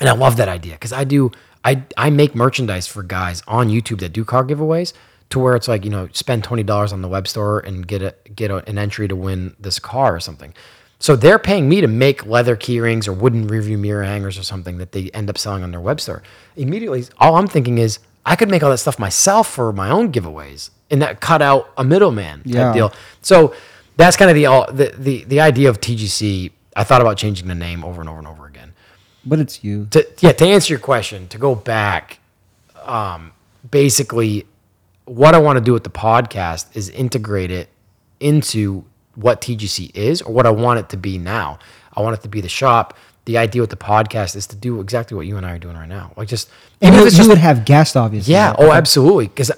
and 0.00 0.08
I 0.08 0.12
love 0.12 0.36
that 0.38 0.48
idea 0.48 0.72
because 0.72 0.92
I 0.92 1.04
do 1.04 1.30
I 1.64 1.84
I 1.96 2.10
make 2.10 2.34
merchandise 2.34 2.86
for 2.86 3.02
guys 3.02 3.42
on 3.46 3.68
YouTube 3.68 4.00
that 4.00 4.12
do 4.12 4.24
car 4.24 4.44
giveaways 4.44 4.92
to 5.28 5.38
where 5.38 5.54
it's 5.54 5.68
like 5.68 5.84
you 5.84 5.90
know 5.90 6.08
spend 6.12 6.42
twenty 6.42 6.62
dollars 6.62 6.92
on 6.92 7.02
the 7.02 7.08
web 7.08 7.28
store 7.28 7.60
and 7.60 7.86
get 7.86 8.02
a 8.02 8.14
get 8.34 8.50
a, 8.50 8.66
an 8.68 8.78
entry 8.78 9.06
to 9.06 9.14
win 9.14 9.54
this 9.60 9.78
car 9.78 10.14
or 10.14 10.20
something. 10.20 10.54
So 11.00 11.16
they're 11.16 11.38
paying 11.38 11.66
me 11.68 11.80
to 11.80 11.88
make 11.88 12.26
leather 12.26 12.54
key 12.54 12.78
rings 12.78 13.08
or 13.08 13.14
wooden 13.14 13.48
rearview 13.48 13.78
mirror 13.78 14.04
hangers 14.04 14.38
or 14.38 14.42
something 14.42 14.76
that 14.78 14.92
they 14.92 15.10
end 15.10 15.30
up 15.30 15.38
selling 15.38 15.62
on 15.62 15.70
their 15.70 15.80
web 15.80 15.98
store. 15.98 16.22
Immediately, 16.56 17.04
all 17.18 17.36
I'm 17.36 17.48
thinking 17.48 17.78
is 17.78 17.98
I 18.26 18.36
could 18.36 18.50
make 18.50 18.62
all 18.62 18.70
that 18.70 18.78
stuff 18.78 18.98
myself 18.98 19.48
for 19.48 19.72
my 19.72 19.90
own 19.90 20.12
giveaways, 20.12 20.68
and 20.90 21.00
that 21.00 21.20
cut 21.20 21.40
out 21.40 21.72
a 21.78 21.82
middleman 21.84 22.42
type 22.44 22.74
deal. 22.74 22.92
So 23.22 23.54
that's 23.96 24.16
kind 24.16 24.30
of 24.30 24.34
the, 24.34 24.46
all 24.46 24.70
the 24.70 24.94
the 24.96 25.24
the 25.24 25.40
idea 25.40 25.70
of 25.70 25.80
TGC. 25.80 26.52
I 26.76 26.84
thought 26.84 27.00
about 27.00 27.16
changing 27.16 27.48
the 27.48 27.54
name 27.54 27.82
over 27.82 28.00
and 28.00 28.08
over 28.08 28.18
and 28.18 28.28
over 28.28 28.46
again. 28.46 28.74
But 29.24 29.38
it's 29.38 29.64
you. 29.64 29.86
To, 29.90 30.06
yeah, 30.20 30.32
to 30.32 30.46
answer 30.46 30.72
your 30.72 30.80
question, 30.80 31.28
to 31.28 31.38
go 31.38 31.54
back, 31.54 32.20
um, 32.84 33.32
basically, 33.70 34.46
what 35.06 35.34
I 35.34 35.38
want 35.38 35.56
to 35.56 35.64
do 35.64 35.72
with 35.72 35.84
the 35.84 35.90
podcast 35.90 36.74
is 36.76 36.88
integrate 36.90 37.50
it 37.50 37.68
into 38.18 38.84
what 39.20 39.40
TGC 39.40 39.90
is 39.94 40.22
or 40.22 40.32
what 40.32 40.46
I 40.46 40.50
want 40.50 40.80
it 40.80 40.88
to 40.90 40.96
be 40.96 41.18
now. 41.18 41.58
I 41.94 42.00
want 42.02 42.16
it 42.16 42.22
to 42.22 42.28
be 42.28 42.40
the 42.40 42.48
shop. 42.48 42.96
The 43.26 43.36
idea 43.38 43.60
with 43.60 43.70
the 43.70 43.76
podcast 43.76 44.34
is 44.36 44.46
to 44.48 44.56
do 44.56 44.80
exactly 44.80 45.16
what 45.16 45.26
you 45.26 45.36
and 45.36 45.44
I 45.46 45.52
are 45.52 45.58
doing 45.58 45.76
right 45.76 45.88
now. 45.88 46.12
Like 46.16 46.28
just, 46.28 46.48
And 46.80 46.88
even 46.88 46.94
you, 46.94 47.00
if 47.02 47.06
it's 47.08 47.14
you 47.16 47.18
just 47.18 47.28
would 47.28 47.38
have 47.38 47.64
guests, 47.64 47.94
obviously. 47.96 48.32
yeah. 48.32 48.48
right? 48.50 48.56
Oh, 48.58 48.72
absolutely. 48.72 49.28
Because 49.28 49.50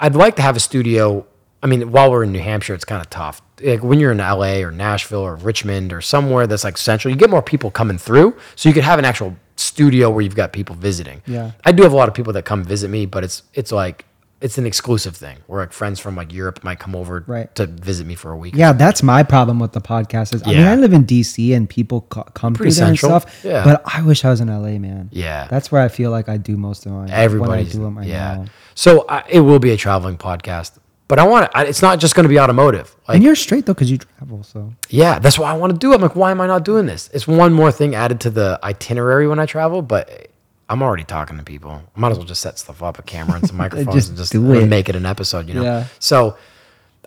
I'd 0.00 0.14
like 0.16 0.36
to 0.36 0.42
have 0.42 0.56
a 0.56 0.60
studio. 0.60 1.26
I 1.62 1.66
mean, 1.68 1.92
while 1.92 2.10
we're 2.10 2.24
in 2.24 2.32
New 2.32 2.40
Hampshire, 2.40 2.74
it's 2.74 2.84
kind 2.84 3.00
of 3.00 3.10
tough. 3.10 3.40
Like 3.62 3.84
when 3.84 4.00
you're 4.00 4.10
in 4.12 4.18
LA 4.18 4.56
or 4.64 4.72
Nashville 4.72 5.20
or 5.20 5.36
Richmond 5.36 5.92
or 5.92 6.00
somewhere 6.00 6.46
that's 6.48 6.64
like 6.64 6.76
central, 6.76 7.12
you 7.12 7.16
get 7.18 7.30
more 7.30 7.42
people 7.42 7.70
coming 7.70 7.98
through. 7.98 8.34
So 8.56 8.68
you 8.68 8.74
could 8.74 8.82
have 8.82 8.98
an 8.98 9.04
actual 9.04 9.36
studio 9.56 10.10
where 10.10 10.22
you've 10.22 10.34
got 10.34 10.52
people 10.52 10.74
visiting. 10.74 11.22
Yeah. 11.26 11.52
I 11.64 11.70
do 11.70 11.84
have 11.84 11.92
a 11.92 11.96
lot 11.96 12.08
of 12.08 12.14
people 12.14 12.32
that 12.32 12.44
come 12.44 12.64
visit 12.64 12.88
me, 12.88 13.06
but 13.06 13.22
it's 13.22 13.42
it's 13.54 13.70
like 13.70 14.04
it's 14.42 14.58
an 14.58 14.66
exclusive 14.66 15.16
thing 15.16 15.38
where 15.46 15.60
like 15.62 15.72
friends 15.72 16.00
from 16.00 16.16
like 16.16 16.32
Europe 16.32 16.62
might 16.64 16.78
come 16.78 16.94
over 16.96 17.24
Right. 17.26 17.52
to 17.54 17.66
visit 17.66 18.06
me 18.06 18.14
for 18.14 18.32
a 18.32 18.36
week. 18.36 18.54
Yeah, 18.56 18.72
that's 18.72 19.02
my 19.02 19.22
problem 19.22 19.58
with 19.60 19.72
the 19.72 19.80
podcast. 19.80 20.34
Is 20.34 20.42
I 20.44 20.50
mean, 20.50 20.66
I 20.66 20.74
live 20.74 20.92
in 20.92 21.04
DC 21.04 21.54
and 21.56 21.68
people 21.68 22.02
co- 22.02 22.24
come 22.34 22.52
Pretty 22.54 22.72
through 22.72 22.80
there 22.80 22.88
and 22.88 22.98
stuff. 22.98 23.44
Yeah. 23.44 23.64
But 23.64 23.82
I 23.86 24.02
wish 24.02 24.24
I 24.24 24.30
was 24.30 24.40
in 24.40 24.48
LA, 24.48 24.78
man. 24.78 25.08
Yeah. 25.12 25.46
that's 25.48 25.70
where 25.72 25.80
I 25.82 25.88
feel 25.88 26.10
like 26.10 26.28
I 26.28 26.36
do 26.36 26.56
most 26.56 26.84
of 26.86 26.92
my. 26.92 27.04
I 27.04 27.26
do 27.28 27.38
them, 27.80 27.98
I 27.98 28.02
yeah. 28.04 28.44
So 28.74 29.04
I, 29.08 29.22
it 29.28 29.40
will 29.40 29.58
be 29.58 29.70
a 29.70 29.76
traveling 29.76 30.16
podcast, 30.18 30.78
but 31.08 31.18
I 31.18 31.24
want 31.26 31.44
it. 31.54 31.68
It's 31.68 31.82
not 31.82 31.98
just 32.00 32.14
going 32.14 32.24
to 32.24 32.28
be 32.28 32.40
automotive. 32.40 32.96
Like 33.06 33.16
And 33.16 33.24
you're 33.24 33.36
straight 33.36 33.66
though, 33.66 33.74
because 33.74 33.90
you 33.90 33.98
travel. 33.98 34.42
So 34.42 34.72
Yeah, 34.88 35.18
that's 35.18 35.38
what 35.38 35.48
I 35.48 35.52
want 35.54 35.72
to 35.72 35.78
do. 35.78 35.92
it. 35.92 35.96
I'm 35.96 36.00
like, 36.02 36.16
why 36.16 36.30
am 36.30 36.40
I 36.40 36.46
not 36.46 36.64
doing 36.64 36.86
this? 36.86 37.10
It's 37.12 37.28
one 37.28 37.52
more 37.52 37.70
thing 37.70 37.94
added 37.94 38.18
to 38.20 38.30
the 38.30 38.58
itinerary 38.64 39.28
when 39.28 39.38
I 39.38 39.46
travel, 39.46 39.82
but 39.82 40.28
I'm 40.72 40.82
already 40.82 41.04
talking 41.04 41.36
to 41.36 41.42
people. 41.44 41.82
I 41.94 42.00
might 42.00 42.12
as 42.12 42.16
well 42.18 42.26
just 42.26 42.40
set 42.40 42.58
stuff 42.58 42.82
up, 42.82 42.98
a 42.98 43.02
camera 43.02 43.36
and 43.36 43.46
some 43.46 43.56
microphones, 43.64 43.94
Just 43.94 44.08
and 44.08 44.16
just 44.16 44.34
it. 44.34 44.38
make 44.66 44.88
it 44.88 44.96
an 44.96 45.04
episode, 45.04 45.46
you 45.46 45.54
know? 45.54 45.62
Yeah. 45.62 45.86
So 45.98 46.36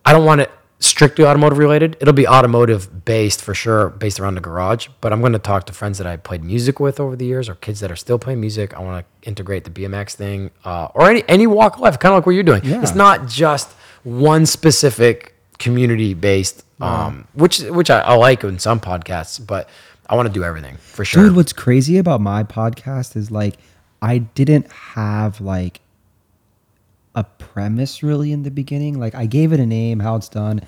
I 0.06 0.14
don't 0.14 0.24
want 0.24 0.42
it 0.42 0.52
strictly 0.80 1.26
automotive 1.26 1.58
related. 1.58 1.98
It'll 2.00 2.14
be 2.14 2.28
automotive 2.28 3.06
based 3.06 3.42
for 3.42 3.56
sure, 3.56 3.90
based 3.90 4.20
around 4.20 4.36
the 4.36 4.42
garage. 4.42 4.90
But 5.02 5.14
I'm 5.14 5.20
going 5.20 5.34
to 5.34 5.40
talk 5.40 5.66
to 5.66 5.74
friends 5.74 5.98
that 5.98 6.06
I 6.06 6.16
played 6.18 6.44
music 6.44 6.80
with 6.80 7.00
over 7.00 7.16
the 7.16 7.26
years, 7.26 7.50
or 7.50 7.56
kids 7.56 7.80
that 7.80 7.90
are 7.92 7.96
still 7.96 8.20
playing 8.20 8.40
music. 8.40 8.76
I 8.76 8.82
want 8.82 9.04
to 9.04 9.28
integrate 9.28 9.64
the 9.64 9.72
BMX 9.72 10.14
thing, 10.14 10.52
uh, 10.64 10.90
or 10.94 11.10
any 11.10 11.24
any 11.28 11.48
walk 11.48 11.76
of 11.76 11.82
life, 11.82 11.98
kind 11.98 12.14
of 12.14 12.18
like 12.20 12.28
what 12.28 12.34
you're 12.34 12.44
doing. 12.44 12.64
Yeah. 12.64 12.84
It's 12.84 12.94
not 12.94 13.28
just 13.28 13.72
one 14.04 14.46
specific 14.46 15.34
community 15.58 16.14
based, 16.14 16.64
um, 16.82 17.28
which 17.34 17.62
which 17.62 17.90
I, 17.90 18.02
I 18.02 18.14
like 18.14 18.44
in 18.44 18.60
some 18.60 18.80
podcasts, 18.80 19.44
but 19.44 19.68
I 20.10 20.16
want 20.16 20.28
to 20.28 20.34
do 20.34 20.44
everything 20.44 20.78
for 20.78 21.06
sure. 21.06 21.24
Dude, 21.24 21.36
what's 21.36 21.54
crazy 21.54 21.98
about 21.98 22.22
my 22.22 22.44
podcast 22.44 23.16
is 23.16 23.32
like 23.32 23.58
I 24.02 24.20
didn't 24.20 24.72
have 24.72 25.42
like 25.42 25.82
a 27.16 27.24
premise 27.24 28.04
really 28.04 28.32
in 28.32 28.44
the 28.44 28.52
beginning. 28.52 29.00
Like 29.00 29.16
I 29.16 29.26
gave 29.26 29.54
it 29.54 29.60
a 29.60 29.66
name, 29.66 30.00
how 30.00 30.16
it's 30.16 30.30
done, 30.30 30.62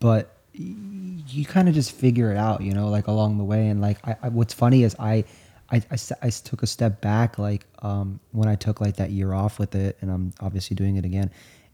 but 0.00 0.36
you 0.54 1.44
kind 1.44 1.68
of 1.68 1.74
just 1.74 1.92
figure 1.92 2.30
it 2.30 2.36
out, 2.36 2.62
you 2.62 2.74
know, 2.74 2.88
like 2.88 3.06
along 3.06 3.38
the 3.38 3.44
way. 3.44 3.68
And 3.68 3.80
like 3.80 3.98
I, 4.06 4.16
I 4.22 4.28
what's 4.28 4.54
funny 4.54 4.82
is 4.82 4.96
I, 4.98 5.24
I, 5.70 5.82
I 6.20 6.28
took 6.28 6.62
a 6.62 6.66
step 6.66 7.00
back 7.00 7.38
like 7.38 7.64
um, 7.80 8.20
when 8.32 8.48
I 8.48 8.56
took 8.56 8.80
like 8.80 8.96
that 8.96 9.10
year 9.10 9.32
off 9.32 9.58
with 9.58 9.74
it, 9.74 9.96
and 10.00 10.10
I'm 10.10 10.32
obviously 10.40 10.74
doing 10.74 10.96
it 10.96 11.04
again. 11.04 11.30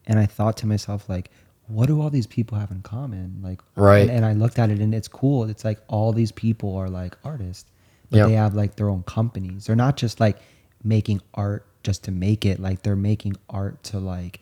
And 0.07 0.19
I 0.19 0.27
thought 0.27 0.57
to 0.59 0.67
myself 0.67 1.09
like, 1.09 1.31
what 1.69 1.87
do 1.87 2.01
all 2.01 2.11
these 2.11 2.27
people 2.27 2.59
have 2.59 2.71
in 2.71 2.83
common? 2.83 3.41
Like, 3.43 3.61
Right. 3.77 4.01
And, 4.03 4.11
and 4.11 4.25
I 4.25 4.33
looked 4.33 4.59
at 4.59 4.71
it, 4.71 4.81
and 4.81 4.95
it's 4.95 5.09
cool. 5.09 5.45
It's 5.49 5.65
like 5.65 5.81
all 5.89 6.13
these 6.13 6.33
people 6.33 6.77
are 6.77 6.89
like 6.89 7.17
artists 7.25 7.71
but 8.11 8.17
Yep. 8.17 8.29
they 8.29 8.35
have 8.35 8.55
like 8.55 8.77
their 8.77 8.89
own 8.89 9.03
companies. 9.03 9.67
They're 9.67 9.77
not 9.77 9.99
just 9.99 10.19
like 10.19 10.39
making 10.83 11.21
art 11.35 11.67
just 11.83 12.05
to 12.05 12.11
make 12.11 12.47
it. 12.47 12.59
Like 12.59 12.83
they're 12.83 12.97
making 12.97 13.37
art 13.51 13.83
to 13.85 13.99
like 13.99 14.41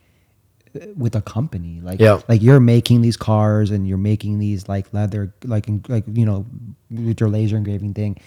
uh, 0.76 0.86
with 0.96 1.16
a 1.16 1.20
company. 1.20 1.80
Like 1.82 1.98
Yep. 1.98 2.28
like 2.28 2.42
you're 2.42 2.60
making 2.60 3.02
these 3.02 3.16
cars 3.16 3.72
and 3.72 3.88
you're 3.88 3.98
making 3.98 4.38
these 4.38 4.68
like 4.68 4.94
leather 4.94 5.34
like 5.44 5.66
like 5.88 6.04
you 6.12 6.24
know 6.24 6.46
with 6.90 7.18
your 7.18 7.28
laser 7.28 7.56
engraving 7.56 7.92
thing, 7.94 8.18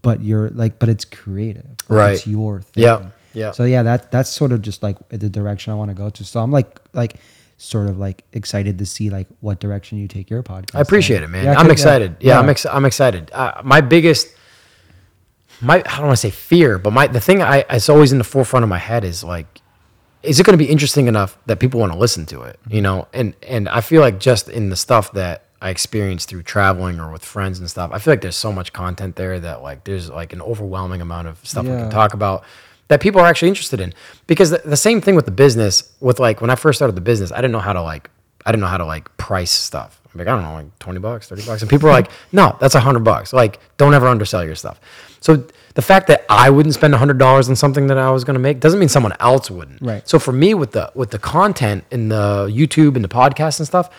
but 0.00 0.22
you're 0.22 0.48
like 0.50 0.78
but 0.78 0.88
it's 0.88 1.04
creative. 1.04 1.66
Like, 1.88 1.98
Right. 1.98 2.12
It's 2.14 2.26
your 2.26 2.62
thing. 2.62 2.84
Yeah. 2.84 3.10
Yep. 3.34 3.54
So 3.56 3.64
yeah, 3.64 3.82
that 3.82 4.10
that's 4.10 4.30
sort 4.30 4.52
of 4.52 4.62
just 4.62 4.82
like 4.82 4.96
the 5.10 5.28
direction 5.28 5.70
I 5.74 5.76
want 5.76 5.90
to 5.90 5.94
go 5.94 6.08
to. 6.08 6.24
So 6.24 6.40
I'm 6.40 6.50
like 6.50 6.80
like 6.94 7.16
sort 7.58 7.88
of 7.88 7.98
like 7.98 8.24
excited 8.32 8.78
to 8.78 8.86
see 8.86 9.10
like 9.10 9.26
what 9.40 9.60
direction 9.60 9.98
you 9.98 10.08
take 10.08 10.30
your 10.30 10.42
podcast. 10.42 10.74
I 10.74 10.80
appreciate 10.80 11.18
in. 11.18 11.24
it, 11.24 11.28
man. 11.28 11.44
Yeah, 11.44 11.58
I'm 11.58 11.70
excited. 11.70 12.16
Yeah, 12.20 12.38
I'm 12.38 12.48
ex- 12.48 12.64
I'm 12.64 12.84
excited. 12.84 13.30
Uh, 13.32 13.60
my 13.64 13.80
biggest, 13.80 14.28
my 15.60 15.76
I 15.78 15.96
don't 15.96 16.06
want 16.06 16.12
to 16.12 16.16
say 16.16 16.30
fear, 16.30 16.78
but 16.78 16.92
my 16.92 17.08
the 17.08 17.20
thing 17.20 17.42
I 17.42 17.64
it's 17.68 17.88
always 17.88 18.12
in 18.12 18.18
the 18.18 18.24
forefront 18.24 18.62
of 18.62 18.68
my 18.68 18.78
head 18.78 19.04
is 19.04 19.22
like, 19.22 19.60
is 20.22 20.40
it 20.40 20.46
going 20.46 20.56
to 20.56 20.64
be 20.64 20.70
interesting 20.70 21.08
enough 21.08 21.36
that 21.46 21.58
people 21.58 21.80
want 21.80 21.92
to 21.92 21.98
listen 21.98 22.26
to 22.26 22.42
it? 22.42 22.58
You 22.68 22.80
know, 22.80 23.08
and 23.12 23.34
and 23.46 23.68
I 23.68 23.80
feel 23.80 24.00
like 24.00 24.20
just 24.20 24.48
in 24.48 24.70
the 24.70 24.76
stuff 24.76 25.12
that 25.12 25.44
I 25.60 25.70
experienced 25.70 26.28
through 26.28 26.44
traveling 26.44 27.00
or 27.00 27.10
with 27.10 27.24
friends 27.24 27.58
and 27.58 27.68
stuff, 27.68 27.90
I 27.92 27.98
feel 27.98 28.12
like 28.12 28.20
there's 28.20 28.36
so 28.36 28.52
much 28.52 28.72
content 28.72 29.16
there 29.16 29.40
that 29.40 29.62
like 29.62 29.82
there's 29.82 30.08
like 30.08 30.32
an 30.32 30.40
overwhelming 30.40 31.00
amount 31.00 31.26
of 31.26 31.44
stuff 31.44 31.64
we 31.64 31.72
can 31.72 31.90
talk 31.90 32.14
about 32.14 32.44
that 32.88 33.00
people 33.00 33.20
are 33.20 33.26
actually 33.26 33.48
interested 33.48 33.80
in. 33.80 33.94
Because 34.26 34.50
the, 34.50 34.58
the 34.64 34.76
same 34.76 35.00
thing 35.00 35.14
with 35.14 35.24
the 35.24 35.30
business, 35.30 35.92
with 36.00 36.18
like 36.18 36.40
when 36.40 36.50
I 36.50 36.54
first 36.54 36.78
started 36.78 36.96
the 36.96 37.00
business, 37.00 37.30
I 37.32 37.36
didn't 37.36 37.52
know 37.52 37.60
how 37.60 37.72
to 37.72 37.82
like 37.82 38.10
I 38.46 38.50
didn't 38.50 38.62
know 38.62 38.68
how 38.68 38.78
to 38.78 38.86
like 38.86 39.14
price 39.16 39.50
stuff. 39.50 40.00
I'm 40.12 40.18
like, 40.18 40.28
I 40.28 40.32
don't 40.32 40.42
know, 40.42 40.54
like 40.54 40.78
20 40.78 41.00
bucks, 41.00 41.28
30 41.28 41.44
bucks. 41.44 41.60
And 41.60 41.70
people 41.70 41.88
are 41.88 41.92
like, 41.92 42.10
no, 42.32 42.56
that's 42.60 42.74
a 42.74 42.80
hundred 42.80 43.04
bucks. 43.04 43.32
Like, 43.34 43.60
don't 43.76 43.92
ever 43.92 44.06
undersell 44.08 44.42
your 44.42 44.54
stuff. 44.54 44.80
So 45.20 45.44
the 45.74 45.82
fact 45.82 46.06
that 46.06 46.24
I 46.30 46.48
wouldn't 46.48 46.74
spend 46.74 46.94
a 46.94 46.98
hundred 46.98 47.18
dollars 47.18 47.50
on 47.50 47.56
something 47.56 47.88
that 47.88 47.98
I 47.98 48.10
was 48.10 48.24
going 48.24 48.34
to 48.34 48.40
make 48.40 48.60
doesn't 48.60 48.80
mean 48.80 48.88
someone 48.88 49.12
else 49.20 49.50
wouldn't. 49.50 49.82
Right. 49.82 50.08
So 50.08 50.18
for 50.18 50.32
me, 50.32 50.54
with 50.54 50.72
the, 50.72 50.90
with 50.94 51.10
the 51.10 51.18
content 51.18 51.84
in 51.90 52.08
the 52.08 52.46
YouTube 52.50 52.96
and 52.96 53.04
the 53.04 53.08
podcast 53.08 53.58
and 53.58 53.66
stuff, 53.66 53.90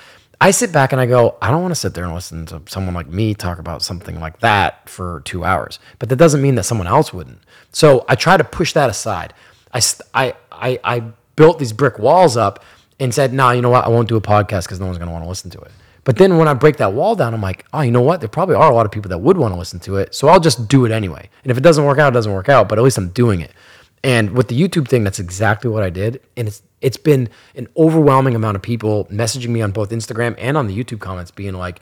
I 0.41 0.51
sit 0.51 0.71
back 0.71 0.93
and 0.93 1.01
I 1.01 1.05
go, 1.05 1.35
I 1.41 1.51
don't 1.51 1.61
want 1.61 1.71
to 1.71 1.79
sit 1.79 1.93
there 1.93 2.05
and 2.05 2.13
listen 2.13 2.45
to 2.47 2.61
someone 2.67 2.93
like 2.93 3.07
me 3.07 3.33
talk 3.33 3.59
about 3.59 3.81
something 3.81 4.19
like 4.19 4.39
that 4.39 4.87
for 4.89 5.21
two 5.25 5.43
hours. 5.43 5.79
But 5.99 6.07
that 6.09 6.15
doesn't 6.15 6.41
mean 6.41 6.55
that 6.55 6.63
someone 6.63 6.87
else 6.87 7.13
wouldn't. 7.13 7.39
So 7.73 8.05
I 8.07 8.15
try 8.15 8.37
to 8.37 8.43
push 8.43 8.71
that 8.73 8.89
aside. 8.89 9.33
I, 9.73 9.81
I, 10.13 10.33
I, 10.83 11.03
built 11.35 11.57
these 11.57 11.71
brick 11.71 11.97
walls 11.99 12.35
up 12.35 12.65
and 12.99 13.13
said, 13.13 13.31
nah, 13.31 13.51
you 13.51 13.61
know 13.61 13.69
what? 13.69 13.85
I 13.85 13.87
won't 13.87 14.09
do 14.09 14.17
a 14.17 14.21
podcast 14.21 14.63
because 14.63 14.79
no 14.79 14.85
one's 14.87 14.97
going 14.97 15.07
to 15.07 15.13
want 15.13 15.23
to 15.23 15.29
listen 15.29 15.49
to 15.51 15.59
it. 15.59 15.71
But 16.03 16.17
then 16.17 16.37
when 16.37 16.47
I 16.49 16.53
break 16.53 16.77
that 16.77 16.91
wall 16.91 17.15
down, 17.15 17.33
I'm 17.33 17.41
like, 17.41 17.65
oh, 17.71 17.81
you 17.81 17.91
know 17.91 18.01
what? 18.01 18.19
There 18.19 18.27
probably 18.27 18.55
are 18.55 18.69
a 18.69 18.73
lot 18.73 18.85
of 18.85 18.91
people 18.91 19.07
that 19.09 19.19
would 19.19 19.37
want 19.37 19.53
to 19.53 19.57
listen 19.57 19.79
to 19.81 19.95
it. 19.97 20.13
So 20.13 20.27
I'll 20.27 20.39
just 20.39 20.67
do 20.67 20.85
it 20.85 20.91
anyway. 20.91 21.29
And 21.43 21.51
if 21.51 21.57
it 21.57 21.61
doesn't 21.61 21.85
work 21.85 21.97
out, 21.97 22.11
it 22.11 22.13
doesn't 22.13 22.33
work 22.33 22.49
out. 22.49 22.67
But 22.67 22.77
at 22.77 22.83
least 22.83 22.97
I'm 22.97 23.09
doing 23.09 23.41
it. 23.41 23.51
And 24.03 24.31
with 24.31 24.47
the 24.47 24.59
YouTube 24.59 24.87
thing, 24.87 25.03
that's 25.03 25.19
exactly 25.19 25.69
what 25.69 25.83
I 25.83 25.89
did. 25.89 26.21
And 26.37 26.47
it's 26.47 26.61
it's 26.81 26.97
been 26.97 27.27
an 27.55 27.67
overwhelming 27.75 28.35
amount 28.35 28.55
of 28.55 28.61
people 28.61 29.05
messaging 29.05 29.49
me 29.49 29.61
on 29.61 29.71
both 29.71 29.89
Instagram 29.89 30.35
and 30.37 30.55
on 30.55 30.67
the 30.67 30.83
YouTube 30.83 30.99
comments, 30.99 31.29
being 31.29 31.53
like, 31.53 31.81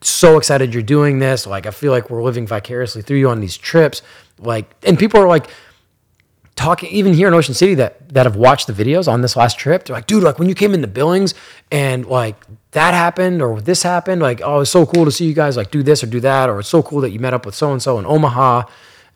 so 0.00 0.36
excited 0.36 0.74
you're 0.74 0.82
doing 0.82 1.20
this. 1.20 1.46
Like, 1.46 1.66
I 1.66 1.70
feel 1.70 1.92
like 1.92 2.10
we're 2.10 2.24
living 2.24 2.46
vicariously 2.46 3.02
through 3.02 3.18
you 3.18 3.28
on 3.28 3.40
these 3.40 3.56
trips. 3.56 4.02
Like, 4.38 4.74
and 4.82 4.98
people 4.98 5.20
are 5.20 5.28
like, 5.28 5.48
talking 6.54 6.90
even 6.90 7.14
here 7.14 7.28
in 7.28 7.34
Ocean 7.34 7.54
City 7.54 7.74
that 7.74 8.08
that 8.10 8.26
have 8.26 8.36
watched 8.36 8.66
the 8.66 8.72
videos 8.72 9.10
on 9.10 9.22
this 9.22 9.36
last 9.36 9.58
trip. 9.58 9.84
They're 9.84 9.96
like, 9.96 10.06
dude, 10.06 10.22
like 10.22 10.38
when 10.38 10.48
you 10.48 10.54
came 10.54 10.74
into 10.74 10.86
Billings 10.86 11.34
and 11.70 12.04
like 12.06 12.36
that 12.72 12.94
happened 12.94 13.42
or 13.42 13.60
this 13.60 13.82
happened, 13.82 14.22
like 14.22 14.40
oh, 14.42 14.60
it's 14.60 14.70
so 14.70 14.86
cool 14.86 15.04
to 15.04 15.10
see 15.10 15.26
you 15.26 15.34
guys 15.34 15.56
like 15.56 15.70
do 15.70 15.82
this 15.82 16.02
or 16.02 16.06
do 16.06 16.20
that, 16.20 16.48
or 16.48 16.60
it's 16.60 16.68
so 16.68 16.82
cool 16.82 17.00
that 17.00 17.10
you 17.10 17.18
met 17.18 17.34
up 17.34 17.46
with 17.46 17.54
so 17.54 17.72
and 17.72 17.82
so 17.82 17.98
in 17.98 18.06
Omaha. 18.06 18.64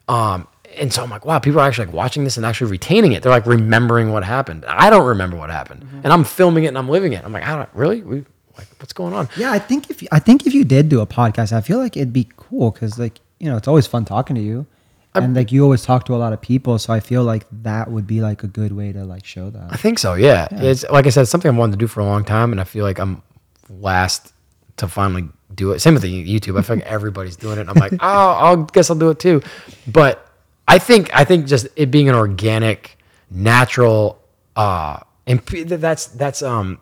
Um, 0.09 0.47
and 0.79 0.93
so 0.93 1.03
I'm 1.03 1.11
like, 1.11 1.25
wow, 1.25 1.39
people 1.39 1.61
are 1.61 1.67
actually 1.67 1.87
like 1.87 1.95
watching 1.95 2.25
this 2.25 2.37
and 2.37 2.47
actually 2.47 2.71
retaining 2.71 3.13
it. 3.13 3.23
They're 3.23 3.33
like 3.33 3.47
remembering 3.47 4.13
what 4.13 4.25
happened. 4.25 4.65
I 4.67 4.91
don't 4.91 5.07
remember 5.07 5.37
what 5.37 5.51
happened, 5.51 5.83
mm-hmm. 5.83 6.01
and 6.05 6.13
I'm 6.13 6.25
filming 6.25 6.65
it 6.65 6.69
and 6.69 6.79
I'm 6.79 6.89
living 6.89 7.13
it. 7.13 7.25
I'm 7.25 7.33
like, 7.33 7.45
I 7.45 7.57
don't 7.57 7.69
really. 7.75 8.03
We 8.03 8.25
like, 8.57 8.69
what's 8.79 8.93
going 8.93 9.13
on? 9.13 9.29
Yeah, 9.37 9.53
I 9.53 9.59
think 9.59 9.91
if 9.91 10.03
I 10.13 10.19
think 10.19 10.47
if 10.47 10.55
you 10.55 10.65
did 10.65 10.89
do 10.89 11.01
a 11.01 11.07
podcast, 11.07 11.53
I 11.53 11.61
feel 11.61 11.79
like 11.79 11.97
it'd 11.97 12.13
be 12.13 12.29
cool 12.37 12.71
because 12.71 12.99
like 12.99 13.21
you 13.39 13.51
know 13.51 13.57
it's 13.57 13.69
always 13.69 13.87
fun 13.87 14.05
talking 14.05 14.37
to 14.37 14.43
you, 14.43 14.67
and 15.15 15.35
like 15.35 15.53
you 15.53 15.63
always 15.63 15.83
talk 15.83 16.05
to 16.07 16.15
a 16.15 16.17
lot 16.17 16.33
of 16.33 16.41
people, 16.41 16.79
so 16.79 16.93
I 16.93 17.01
feel 17.01 17.25
like 17.25 17.47
that 17.63 17.91
would 17.91 18.07
be 18.07 18.21
like 18.21 18.43
a 18.43 18.49
good 18.49 18.73
way 18.73 18.93
to 18.93 19.05
like 19.05 19.25
show 19.25 19.51
that. 19.51 19.73
I 19.73 19.77
think 19.77 19.99
so. 19.99 20.15
Yeah. 20.15 20.49
It's 20.51 20.85
like 20.91 21.07
I 21.07 21.11
said, 21.11 21.23
it's 21.23 21.31
something 21.31 21.51
I've 21.51 21.57
wanted 21.57 21.73
to 21.73 21.79
do 21.79 21.87
for 21.87 22.01
a 22.01 22.05
long 22.05 22.25
time, 22.25 22.53
and 22.53 22.61
I 22.61 22.65
feel 22.65 22.85
like 22.85 22.99
I'm 22.99 23.23
last 23.69 24.33
to 24.77 24.89
finally 24.89 25.29
do 25.55 25.73
it. 25.73 25.81
Same 25.81 25.95
with 25.95 26.03
the 26.03 26.41
YouTube. 26.41 26.59
I 26.59 26.63
feel 26.63 26.77
like 26.77 26.87
everybody's 26.87 27.37
doing 27.37 27.59
it. 27.59 27.63
And 27.63 27.71
I'm 27.71 27.77
like, 27.77 27.93
oh, 27.95 27.99
I'll 28.01 28.65
guess 28.65 28.91
I'll 28.91 28.97
do 28.97 29.11
it 29.11 29.19
too. 29.19 29.43
But 29.87 30.26
I 30.69 30.79
think 30.79 31.11
I 31.15 31.25
think 31.25 31.47
just 31.47 31.69
it 31.77 31.91
being 31.91 32.09
an 32.09 32.15
organic, 32.15 32.99
natural, 33.31 34.21
uh, 34.57 35.01
and 35.27 35.41
that's 35.47 36.07
that's 36.07 36.43
um 36.43 36.81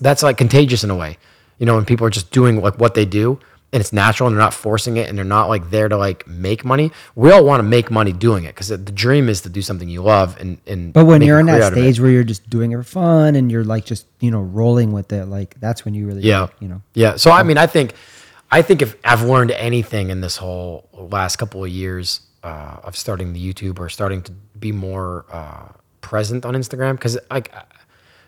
that's 0.00 0.22
like 0.22 0.36
contagious 0.38 0.84
in 0.84 0.90
a 0.90 0.96
way. 0.96 1.18
You 1.58 1.66
know, 1.66 1.74
when 1.76 1.84
people 1.84 2.06
are 2.06 2.10
just 2.10 2.30
doing 2.30 2.60
like 2.62 2.78
what 2.78 2.94
they 2.94 3.04
do, 3.04 3.38
and 3.72 3.80
it's 3.80 3.92
natural 3.92 4.26
and 4.26 4.34
they're 4.36 4.42
not 4.42 4.54
forcing 4.54 4.96
it 4.96 5.08
and 5.08 5.16
they're 5.16 5.24
not 5.24 5.48
like 5.48 5.70
there 5.70 5.88
to 5.88 5.96
like 5.96 6.26
make 6.26 6.64
money. 6.64 6.90
We 7.14 7.30
all 7.30 7.44
want 7.44 7.60
to 7.60 7.62
make 7.62 7.90
money 7.90 8.12
doing 8.12 8.44
it 8.44 8.54
because 8.54 8.68
the 8.68 8.78
dream 8.78 9.28
is 9.28 9.42
to 9.42 9.48
do 9.48 9.62
something 9.62 9.88
you 9.88 10.02
love 10.02 10.40
and 10.40 10.58
and. 10.66 10.92
But 10.92 11.04
when 11.04 11.22
you're 11.22 11.38
in 11.38 11.46
that 11.46 11.60
out 11.60 11.72
of 11.72 11.78
it. 11.78 11.80
stage 11.82 12.00
where 12.00 12.10
you're 12.10 12.24
just 12.24 12.48
doing 12.48 12.72
it 12.72 12.76
for 12.76 12.82
fun 12.82 13.36
and 13.36 13.50
you're 13.50 13.64
like 13.64 13.84
just 13.84 14.06
you 14.20 14.30
know 14.30 14.40
rolling 14.40 14.92
with 14.92 15.12
it, 15.12 15.26
like 15.26 15.58
that's 15.60 15.84
when 15.84 15.94
you 15.94 16.06
really 16.06 16.22
Yeah. 16.22 16.42
like, 16.42 16.54
you 16.60 16.68
know 16.68 16.82
Yeah. 16.94 17.16
So 17.16 17.30
I 17.30 17.42
mean, 17.42 17.58
I 17.58 17.66
think, 17.66 17.92
I 18.50 18.62
think 18.62 18.82
if 18.82 18.96
I've 19.04 19.22
learned 19.22 19.50
anything 19.52 20.10
in 20.10 20.20
this 20.20 20.36
whole 20.38 20.88
last 20.92 21.36
couple 21.36 21.62
of 21.62 21.70
years 21.70 22.20
uh, 22.42 22.78
of 22.82 22.96
starting 22.96 23.32
the 23.32 23.52
YouTube 23.52 23.78
or 23.78 23.88
starting 23.88 24.22
to 24.22 24.32
be 24.58 24.72
more 24.72 25.26
uh, 25.30 25.68
present 26.00 26.44
on 26.44 26.54
Instagram, 26.54 26.92
because 26.92 27.18
like 27.30 27.52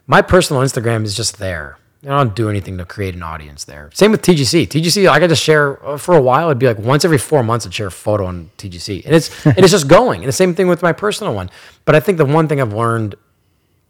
my 0.07 0.23
personal 0.23 0.63
Instagram 0.63 1.05
is 1.05 1.17
just 1.17 1.39
there. 1.39 1.79
I 2.05 2.09
don't 2.09 2.35
do 2.35 2.51
anything 2.51 2.79
to 2.79 2.85
create 2.85 3.15
an 3.15 3.23
audience 3.23 3.63
there. 3.65 3.89
Same 3.95 4.11
with 4.11 4.23
TGC. 4.23 4.67
TGC, 4.67 5.09
I 5.09 5.21
could 5.21 5.31
just 5.31 5.43
share 5.43 5.85
uh, 5.87 5.97
for 5.97 6.17
a 6.17 6.23
while. 6.23 6.49
It'd 6.49 6.59
be 6.59 6.67
like 6.67 6.79
once 6.79 7.05
every 7.05 7.19
four 7.19 7.45
months, 7.45 7.65
I'd 7.65 7.73
share 7.73 7.87
a 7.87 7.93
photo 7.93 8.27
on 8.27 8.51
TGC, 8.59 9.05
and 9.05 9.15
it's 9.15 9.47
and 9.47 9.59
it's 9.59 9.71
just 9.71 9.89
going. 9.89 10.21
And 10.21 10.29
the 10.29 10.33
same 10.33 10.55
thing 10.55 10.67
with 10.67 10.83
my 10.83 10.93
personal 10.93 11.35
one. 11.35 11.51
But 11.85 11.95
I 11.95 12.01
think 12.01 12.19
the 12.19 12.25
one 12.25 12.49
thing 12.49 12.61
I've 12.61 12.73
learned 12.73 13.15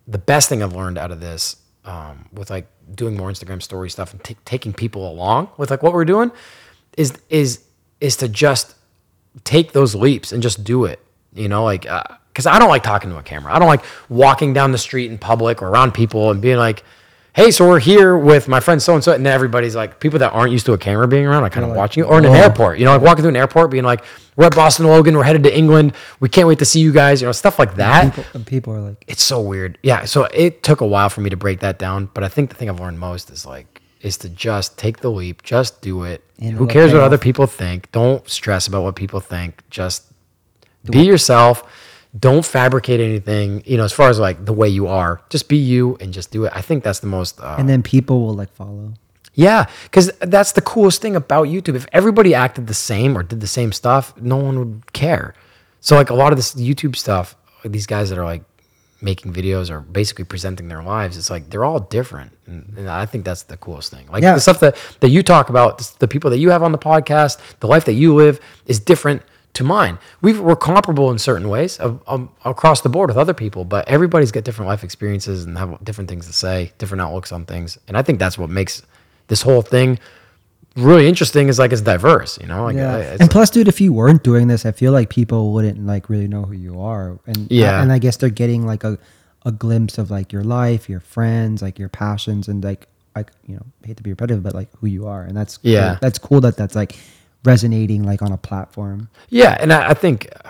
the 0.07 0.19
best 0.19 0.49
thing 0.49 0.63
I've 0.63 0.75
learned 0.75 0.99
out 0.99 1.11
of 1.11 1.21
this 1.21 1.57
um, 1.85 2.29
with 2.33 2.51
like 2.51 2.67
doing 2.95 3.17
more 3.17 3.31
Instagram 3.31 3.63
story 3.63 3.91
stuff 3.91 4.13
and 4.13 4.23
t- 4.23 4.37
taking 4.45 4.73
people 4.73 5.11
along 5.11 5.49
with 5.57 5.71
like 5.71 5.83
what 5.83 5.93
we're 5.93 6.05
doing 6.05 6.31
is 6.97 7.15
is 7.31 7.65
is 8.01 8.17
to 8.17 8.29
just 8.29 8.75
take 9.45 9.73
those 9.73 9.95
leaps 9.95 10.33
and 10.33 10.43
just 10.43 10.65
do 10.65 10.85
it. 10.85 11.01
You 11.35 11.49
know, 11.49 11.65
like 11.65 11.87
uh, 11.87 12.05
because 12.29 12.47
I 12.47 12.59
don't 12.59 12.69
like 12.69 12.83
talking 12.83 13.11
to 13.11 13.17
a 13.17 13.23
camera. 13.23 13.55
I 13.55 13.59
don't 13.59 13.69
like 13.69 13.85
walking 14.09 14.53
down 14.53 14.73
the 14.73 14.79
street 14.79 15.11
in 15.11 15.19
public 15.19 15.63
or 15.63 15.69
around 15.69 15.93
people 15.93 16.31
and 16.31 16.41
being 16.41 16.59
like. 16.59 16.85
Hey, 17.35 17.51
so 17.51 17.67
we're 17.67 17.81
here 17.81 18.19
with 18.19 18.47
my 18.47 18.61
friend 18.61 18.83
so 18.83 18.93
and 18.93 19.03
so, 19.03 19.15
and 19.15 19.25
then 19.25 19.33
everybody's 19.33 19.75
like 19.75 20.01
people 20.01 20.19
that 20.19 20.35
aren't 20.35 20.53
used 20.53 20.67
to 20.67 20.75
a 20.75 20.77
camera 20.77 21.09
being 21.09 21.25
around, 21.25 21.41
like 21.41 21.53
kind 21.53 21.65
of 21.65 21.71
like, 21.71 21.79
watching 21.79 22.05
it, 22.05 22.07
or 22.07 22.19
in 22.19 22.27
an 22.27 22.35
airport, 22.35 22.79
you 22.79 22.85
know, 22.85 22.93
like 22.93 23.01
walking 23.01 23.23
through 23.23 23.31
an 23.31 23.37
airport, 23.37 23.71
being 23.71 23.85
like, 23.85 24.05
"We're 24.37 24.45
at 24.45 24.55
Boston 24.55 24.87
Logan, 24.87 25.17
we're 25.17 25.23
headed 25.23 25.43
to 25.45 25.57
England, 25.57 25.95
we 26.21 26.29
can't 26.29 26.47
wait 26.47 26.59
to 26.59 26.67
see 26.67 26.81
you 26.81 26.93
guys," 26.93 27.23
you 27.23 27.27
know, 27.27 27.33
stuff 27.33 27.59
like 27.59 27.77
that 27.77 28.15
people, 28.15 28.25
and 28.35 28.47
people 28.47 28.75
are 28.75 28.81
like 28.83 29.03
it's 29.09 29.23
so 29.23 29.41
weird. 29.41 29.79
Yeah, 29.83 30.05
so 30.05 30.25
it 30.25 30.63
took 30.63 30.83
a 30.83 30.87
while 30.87 31.09
for 31.09 31.23
me 31.23 31.31
to 31.31 31.37
break 31.39 31.61
that 31.61 31.79
down, 31.79 32.11
but 32.13 32.23
I 32.23 32.29
think 32.29 32.51
the 32.51 32.57
thing 32.57 32.69
I've 32.69 32.81
learned 32.81 32.99
most 32.99 33.31
is 33.31 33.47
like 33.47 33.72
is 34.03 34.17
to 34.19 34.29
just 34.29 34.77
take 34.77 34.99
the 34.99 35.11
leap, 35.11 35.43
just 35.43 35.81
do 35.81 36.03
it. 36.05 36.23
And 36.39 36.53
Who 36.57 36.67
cares 36.67 36.93
what 36.93 37.03
other 37.03 37.19
people 37.19 37.47
think? 37.47 37.91
Don't 37.93 38.29
stress 38.29 38.67
about 38.67 38.83
what 38.83 38.97
people 38.97 39.21
think. 39.21 39.63
Just 39.71 40.05
be 40.91 41.03
yourself. 41.03 41.63
Don't 42.19 42.45
fabricate 42.45 43.01
anything. 43.01 43.63
You 43.65 43.77
know, 43.79 43.85
as 43.85 43.93
far 43.93 44.11
as 44.11 44.19
like 44.19 44.45
the 44.45 44.53
way 44.53 44.69
you 44.69 44.87
are, 44.89 45.23
just 45.31 45.49
be 45.49 45.57
you 45.57 45.97
and 46.01 46.13
just 46.13 46.31
do 46.31 46.45
it. 46.45 46.53
I 46.55 46.61
think 46.61 46.85
that's 46.85 46.99
the 47.01 47.07
most. 47.07 47.41
Uh, 47.41 47.57
and 47.59 47.69
then 47.69 47.83
people 47.83 48.21
will 48.27 48.35
like 48.35 48.53
follow. 48.53 48.93
yeah, 49.35 49.67
because 49.85 50.11
that's 50.21 50.53
the 50.53 50.61
coolest 50.61 51.01
thing 51.01 51.17
about 51.17 51.47
YouTube. 51.47 51.75
If 51.77 51.87
everybody 51.93 52.35
acted 52.35 52.67
the 52.67 52.75
same 52.75 53.17
or 53.17 53.23
did 53.23 53.41
the 53.41 53.47
same 53.47 53.73
stuff, 53.73 54.15
no 54.21 54.37
one 54.37 54.59
would 54.59 54.93
care. 54.93 55.35
So 55.81 55.97
like 55.97 56.11
a 56.11 56.15
lot 56.15 56.33
of 56.33 56.39
this 56.39 56.55
YouTube 56.55 56.97
stuff, 56.97 57.35
like 57.65 57.73
these 57.73 57.87
guys 57.87 58.11
that 58.11 58.19
are 58.19 58.25
like 58.25 58.43
making 59.03 59.33
videos 59.33 59.71
or 59.71 59.81
basically 59.81 60.25
presenting 60.25 60.69
their 60.69 60.83
lives, 60.83 61.17
it's 61.17 61.31
like 61.31 61.51
they're 61.51 61.65
all 61.65 61.81
different, 61.81 62.33
and, 62.47 62.73
and 62.77 62.89
I 62.89 63.07
think 63.07 63.25
that's 63.25 63.43
the 63.45 63.57
coolest 63.57 63.91
thing. 63.93 64.07
Like 64.11 64.23
Yeah. 64.23 64.35
the 64.35 64.41
stuff 64.41 64.61
that 64.61 64.77
that 65.01 65.11
you 65.11 65.23
talk 65.23 65.49
about, 65.51 65.79
the, 65.99 66.09
people 66.09 66.31
that 66.31 66.39
you 66.39 66.51
have 66.51 66.63
on 66.63 66.73
the 66.73 66.79
podcast, 66.79 67.39
the 67.61 67.67
life 67.67 67.85
that 67.87 67.95
you 67.95 68.15
live 68.15 68.41
is 68.67 68.79
different 68.79 69.23
to 69.55 69.65
mine. 69.65 69.99
we 70.23 70.39
we're 70.41 70.57
comparable 70.57 71.11
in 71.11 71.19
certain 71.19 71.49
ways 71.51 71.79
of, 71.79 72.03
um, 72.07 72.31
across 72.45 72.81
the 72.81 72.89
board 72.89 73.11
with 73.11 73.19
other 73.19 73.35
people, 73.35 73.65
but 73.67 73.87
everybody's 73.87 74.33
got 74.33 74.45
different 74.45 74.67
life 74.69 74.83
experiences 74.83 75.45
and 75.45 75.59
have 75.59 75.77
different 75.85 76.09
things 76.09 76.27
to 76.27 76.33
say, 76.33 76.73
different 76.79 77.03
outlooks 77.03 77.33
on 77.33 77.45
things, 77.45 77.79
and 77.89 77.97
I 77.99 78.03
think 78.03 78.19
that's 78.19 78.39
what 78.39 78.49
makes 78.49 78.83
this 79.29 79.43
whole 79.43 79.61
thing 79.63 79.99
really 80.77 81.07
interesting. 81.09 81.49
Is 81.49 81.59
like 81.59 81.73
it's 81.73 81.83
diverse, 81.83 82.39
you 82.41 82.47
know. 82.47 82.65
Like, 82.65 82.77
Yeah, 82.77 82.95
I- 82.97 83.17
and 83.21 83.31
plus, 83.31 83.51
dude, 83.51 83.69
if 83.69 83.81
you 83.81 83.93
weren't 83.93 84.23
doing 84.23 84.49
this, 84.49 84.65
I 84.67 84.73
feel 84.73 84.93
like 84.93 85.11
people 85.11 85.53
wouldn't 85.53 85.85
like 85.87 86.09
really 86.09 86.29
know 86.29 86.43
who 86.43 86.55
you 86.55 86.81
are, 86.81 87.19
and 87.27 87.47
Yeah. 87.51 87.83
and 87.83 87.93
I 87.93 87.99
guess 87.99 88.17
they're 88.17 88.31
getting 88.31 88.67
like 88.67 88.85
a 88.85 88.99
a 89.45 89.51
glimpse 89.53 89.99
of 89.99 90.11
like 90.11 90.33
your 90.33 90.45
life, 90.45 90.89
your 90.89 91.01
friends, 91.01 91.63
like 91.63 91.79
your 91.79 91.89
passions, 91.89 92.49
and 92.49 92.63
like 92.63 92.87
I 93.17 93.25
you 93.47 93.57
know, 93.57 93.67
hate 93.85 93.97
to 93.99 94.03
be 94.03 94.11
repetitive, 94.11 94.43
but 94.43 94.55
like 94.55 94.69
who 94.81 94.87
you 94.87 95.07
are, 95.07 95.23
and 95.23 95.37
that's 95.37 95.59
Yeah. 95.63 95.91
cool. 95.91 95.99
that's 96.01 96.19
cool 96.19 96.41
that 96.43 96.57
that's 96.57 96.75
like 96.75 96.97
resonating 97.45 98.05
like 98.05 98.23
on 98.23 98.33
a 98.33 98.37
platform. 98.37 99.09
Yeah, 99.29 99.57
and 99.61 99.73
I, 99.73 99.91
I 99.91 99.95
think 99.95 100.29
uh, 100.45 100.49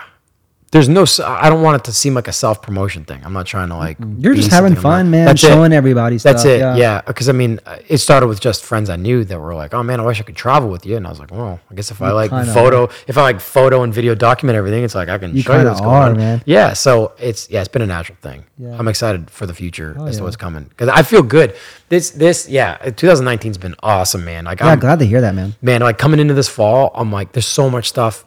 there's 0.73 0.89
no. 0.89 1.05
i 1.23 1.49
don't 1.49 1.61
want 1.61 1.75
it 1.77 1.83
to 1.85 1.93
seem 1.93 2.13
like 2.15 2.27
a 2.27 2.33
self 2.33 2.61
promotion 2.61 3.05
thing. 3.05 3.21
I'm 3.23 3.31
not 3.31 3.45
trying 3.45 3.69
to 3.69 3.77
like. 3.77 3.97
You're 4.17 4.33
just 4.33 4.51
having 4.51 4.75
fun, 4.75 5.05
not. 5.05 5.11
man, 5.11 5.25
That's 5.27 5.43
it. 5.43 5.47
showing 5.47 5.71
everybody 5.71 6.17
stuff. 6.17 6.33
That's 6.33 6.45
it. 6.45 6.59
yeah. 6.59 6.75
Yeah, 6.75 7.01
because 7.01 7.29
I 7.29 7.31
mean, 7.31 7.59
it 7.87 7.99
started 7.99 8.27
with 8.27 8.41
just 8.41 8.65
friends 8.65 8.89
I 8.89 8.95
knew 8.97 9.23
that 9.23 9.39
were 9.39 9.55
like, 9.55 9.73
"Oh 9.73 9.83
man, 9.83 9.99
I 9.99 10.03
wish 10.05 10.19
I 10.19 10.23
could 10.23 10.35
travel 10.35 10.69
with 10.69 10.85
you," 10.85 10.97
and 10.97 11.05
I 11.07 11.09
was 11.09 11.19
like, 11.19 11.31
"Well, 11.31 11.59
I 11.71 11.75
guess 11.75 11.91
if 11.91 12.01
I 12.01 12.11
like 12.11 12.31
kinda 12.31 12.53
photo, 12.53 12.89
if 13.07 13.17
I 13.17 13.21
like 13.21 13.39
photo 13.39 13.83
and 13.83 13.93
video 13.93 14.15
document 14.15 14.57
everything, 14.57 14.83
it's 14.83 14.95
like 14.95 15.07
I 15.07 15.17
can 15.17 15.35
You 15.35 15.41
show 15.43 15.57
you 15.57 15.65
what's 15.67 15.79
going 15.79 15.91
are, 15.95 16.09
on." 16.09 16.17
man. 16.17 16.41
Yeah, 16.45 16.73
so 16.73 17.13
it's 17.19 17.49
yeah, 17.49 17.59
it's 17.61 17.69
been 17.69 17.83
a 17.83 17.87
natural 17.87 18.17
thing. 18.21 18.43
Yeah. 18.57 18.75
I'm 18.77 18.87
excited 18.87 19.29
for 19.29 19.45
the 19.45 19.53
future 19.53 19.95
oh, 19.99 20.07
as 20.07 20.17
to 20.17 20.23
what's 20.23 20.35
coming 20.35 20.63
because 20.65 20.89
I 20.89 21.03
feel 21.03 21.21
good. 21.23 21.55
This 21.89 22.09
this 22.09 22.49
yeah, 22.49 22.77
2019's 22.79 23.57
been 23.59 23.75
awesome, 23.83 24.25
man. 24.25 24.45
Like 24.45 24.59
Yeah, 24.59 24.67
I'm 24.69 24.79
glad 24.79 24.99
to 24.99 25.05
hear 25.05 25.21
that, 25.21 25.35
man. 25.35 25.53
man, 25.61 25.81
like 25.81 25.97
coming 25.99 26.19
into 26.19 26.33
this 26.33 26.49
fall, 26.49 26.91
I'm 26.95 27.11
like, 27.11 27.31
there's 27.33 27.45
so 27.45 27.69
much 27.69 27.87
stuff, 27.89 28.25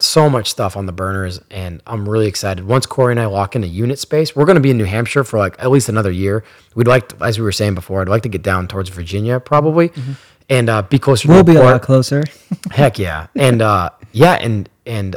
so 0.00 0.30
much 0.30 0.50
stuff 0.50 0.76
on 0.76 0.86
the 0.86 0.92
burners, 0.92 1.40
and 1.50 1.82
I'm 1.86 2.08
really 2.08 2.26
excited. 2.26 2.64
Once 2.64 2.86
Corey 2.86 3.12
and 3.12 3.20
I 3.20 3.26
lock 3.26 3.56
into 3.56 3.66
a 3.66 3.70
unit 3.70 3.98
space, 3.98 4.34
we're 4.36 4.44
going 4.44 4.56
to 4.56 4.60
be 4.60 4.70
in 4.70 4.78
New 4.78 4.84
Hampshire 4.84 5.24
for 5.24 5.38
like 5.38 5.56
at 5.58 5.70
least 5.70 5.88
another 5.88 6.10
year. 6.10 6.44
We'd 6.74 6.86
like, 6.86 7.08
to, 7.08 7.24
as 7.24 7.38
we 7.38 7.44
were 7.44 7.52
saying 7.52 7.74
before, 7.74 8.00
I'd 8.00 8.08
like 8.08 8.22
to 8.22 8.28
get 8.28 8.42
down 8.42 8.68
towards 8.68 8.90
Virginia 8.90 9.40
probably, 9.40 9.90
and 10.48 10.68
uh, 10.68 10.82
be 10.82 10.98
closer. 10.98 11.28
We'll 11.28 11.44
be 11.44 11.56
a 11.56 11.62
lot 11.62 11.82
closer. 11.82 12.22
Heck 12.70 12.98
yeah, 12.98 13.26
and 13.34 13.60
uh, 13.60 13.90
yeah, 14.12 14.34
and 14.34 14.68
and 14.86 15.16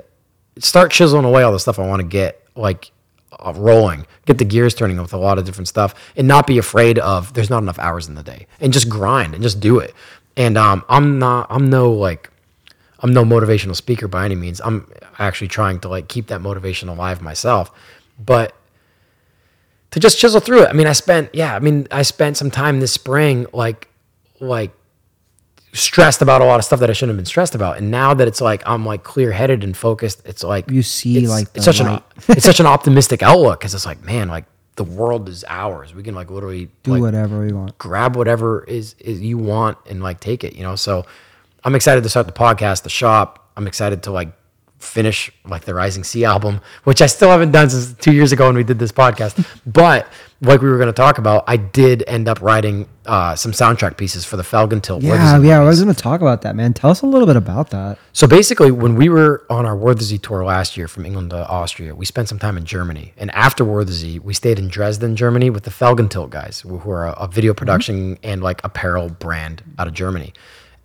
start 0.59 0.91
chiseling 0.91 1.25
away 1.25 1.43
all 1.43 1.51
the 1.51 1.59
stuff 1.59 1.79
I 1.79 1.87
want 1.87 2.01
to 2.01 2.07
get 2.07 2.45
like 2.55 2.91
uh, 3.39 3.53
rolling, 3.55 4.05
get 4.25 4.37
the 4.37 4.45
gears 4.45 4.73
turning 4.73 5.01
with 5.01 5.13
a 5.13 5.17
lot 5.17 5.37
of 5.37 5.45
different 5.45 5.67
stuff, 5.67 5.93
and 6.15 6.27
not 6.27 6.47
be 6.47 6.57
afraid 6.57 6.99
of 6.99 7.33
there's 7.33 7.49
not 7.49 7.61
enough 7.61 7.79
hours 7.79 8.07
in 8.07 8.15
the 8.15 8.23
day, 8.23 8.47
and 8.59 8.73
just 8.73 8.89
grind 8.89 9.33
and 9.33 9.43
just 9.43 9.59
do 9.59 9.79
it. 9.79 9.93
And 10.37 10.57
um, 10.57 10.83
I'm 10.89 11.19
not, 11.19 11.47
I'm 11.49 11.69
no 11.69 11.91
like, 11.91 12.30
I'm 13.01 13.13
no 13.13 13.23
motivational 13.23 13.75
speaker 13.75 14.07
by 14.07 14.25
any 14.25 14.35
means. 14.35 14.61
I'm 14.63 14.89
actually 15.19 15.47
trying 15.47 15.79
to 15.81 15.89
like 15.89 16.07
keep 16.07 16.27
that 16.27 16.41
motivation 16.41 16.89
alive 16.89 17.21
myself, 17.21 17.71
but 18.19 18.55
to 19.91 19.99
just 19.99 20.19
chisel 20.19 20.39
through 20.39 20.63
it. 20.63 20.69
I 20.69 20.73
mean, 20.73 20.87
I 20.87 20.93
spent, 20.93 21.33
yeah, 21.33 21.55
I 21.55 21.59
mean, 21.59 21.87
I 21.91 22.03
spent 22.03 22.37
some 22.37 22.49
time 22.49 22.79
this 22.79 22.93
spring, 22.93 23.45
like, 23.53 23.89
like 24.39 24.71
stressed 25.73 26.21
about 26.21 26.41
a 26.41 26.45
lot 26.45 26.59
of 26.59 26.65
stuff 26.65 26.79
that 26.79 26.89
I 26.89 26.93
shouldn't 26.93 27.11
have 27.11 27.17
been 27.17 27.25
stressed 27.25 27.55
about. 27.55 27.77
And 27.77 27.91
now 27.91 28.13
that 28.13 28.27
it's 28.27 28.41
like 28.41 28.61
I'm 28.65 28.85
like 28.85 29.03
clear 29.03 29.31
headed 29.31 29.63
and 29.63 29.75
focused, 29.75 30.21
it's 30.25 30.43
like 30.43 30.69
You 30.69 30.81
see, 30.81 31.17
it's, 31.17 31.29
like, 31.29 31.47
it's 31.53 31.65
such 31.65 31.79
an 31.79 32.01
it's 32.29 32.45
such 32.45 32.59
an 32.59 32.65
optimistic 32.75 33.23
outlook 33.23 33.59
because 33.59 33.73
it's 33.73 33.85
like 33.85 34.03
man, 34.03 34.27
like 34.27 34.45
the 34.75 34.83
world 34.83 35.29
is 35.29 35.43
ours. 35.47 35.93
We 35.93 36.03
can 36.03 36.15
like 36.15 36.29
literally 36.29 36.69
Do 36.83 36.91
like, 36.91 37.01
whatever 37.01 37.39
we 37.45 37.53
want. 37.53 37.77
grab 37.77 38.15
whatever 38.15 38.63
is 38.63 38.95
is 38.99 39.21
you 39.21 39.37
want 39.37 39.77
and 39.89 40.01
like 40.01 40.19
take 40.19 40.43
it. 40.43 40.55
You 40.55 40.63
know, 40.63 40.75
so 40.75 41.05
I'm 41.63 41.75
excited 41.75 42.03
to 42.03 42.09
start 42.09 42.27
the 42.27 42.33
podcast, 42.33 42.83
the 42.83 42.89
shop. 42.89 43.51
I'm 43.55 43.67
excited 43.67 44.03
to 44.03 44.11
like 44.11 44.29
finish 44.79 45.31
like 45.45 45.63
the 45.65 45.73
Rising 45.75 46.03
Sea 46.03 46.25
album, 46.25 46.59
which 46.83 47.01
I 47.01 47.05
still 47.05 47.29
haven't 47.29 47.51
done 47.51 47.69
since 47.69 47.93
two 47.93 48.11
years 48.11 48.31
ago 48.31 48.47
when 48.47 48.55
we 48.55 48.63
did 48.63 48.79
this 48.79 48.91
podcast. 48.91 49.45
but 49.65 50.07
like 50.41 50.61
we 50.61 50.69
were 50.69 50.77
going 50.77 50.88
to 50.88 50.93
talk 50.93 51.19
about, 51.19 51.43
I 51.47 51.57
did 51.57 52.03
end 52.07 52.27
up 52.27 52.41
writing 52.41 52.89
uh, 53.05 53.35
some 53.35 53.51
soundtrack 53.51 53.95
pieces 53.95 54.25
for 54.25 54.38
the 54.38 54.43
Felgen 54.43 54.81
Tilt. 54.81 55.03
Yeah, 55.03 55.39
yeah. 55.39 55.61
I 55.61 55.63
was 55.63 55.81
going 55.81 55.93
to 55.93 56.01
talk 56.01 56.21
about 56.21 56.41
that, 56.41 56.55
man. 56.55 56.73
Tell 56.73 56.89
us 56.89 57.03
a 57.03 57.05
little 57.05 57.27
bit 57.27 57.35
about 57.35 57.69
that. 57.69 57.99
So 58.11 58.25
basically, 58.25 58.71
when 58.71 58.95
we 58.95 59.07
were 59.07 59.45
on 59.51 59.67
our 59.67 59.75
Wörthersee 59.75 60.19
tour 60.19 60.43
last 60.43 60.77
year 60.77 60.88
from 60.88 61.05
England 61.05 61.29
to 61.29 61.47
Austria, 61.47 61.93
we 61.93 62.05
spent 62.05 62.27
some 62.27 62.39
time 62.39 62.57
in 62.57 62.65
Germany. 62.65 63.13
And 63.17 63.29
after 63.31 63.63
Wörthersee, 63.63 64.19
we 64.19 64.33
stayed 64.33 64.57
in 64.57 64.67
Dresden, 64.67 65.15
Germany 65.15 65.51
with 65.51 65.63
the 65.63 65.71
Felgentilt 65.71 66.31
guys, 66.31 66.61
who 66.61 66.77
are 66.89 67.07
a, 67.07 67.11
a 67.13 67.27
video 67.27 67.53
production 67.53 68.17
and 68.23 68.41
like 68.41 68.63
apparel 68.63 69.09
brand 69.09 69.63
out 69.77 69.88
of 69.88 69.93
Germany. 69.93 70.33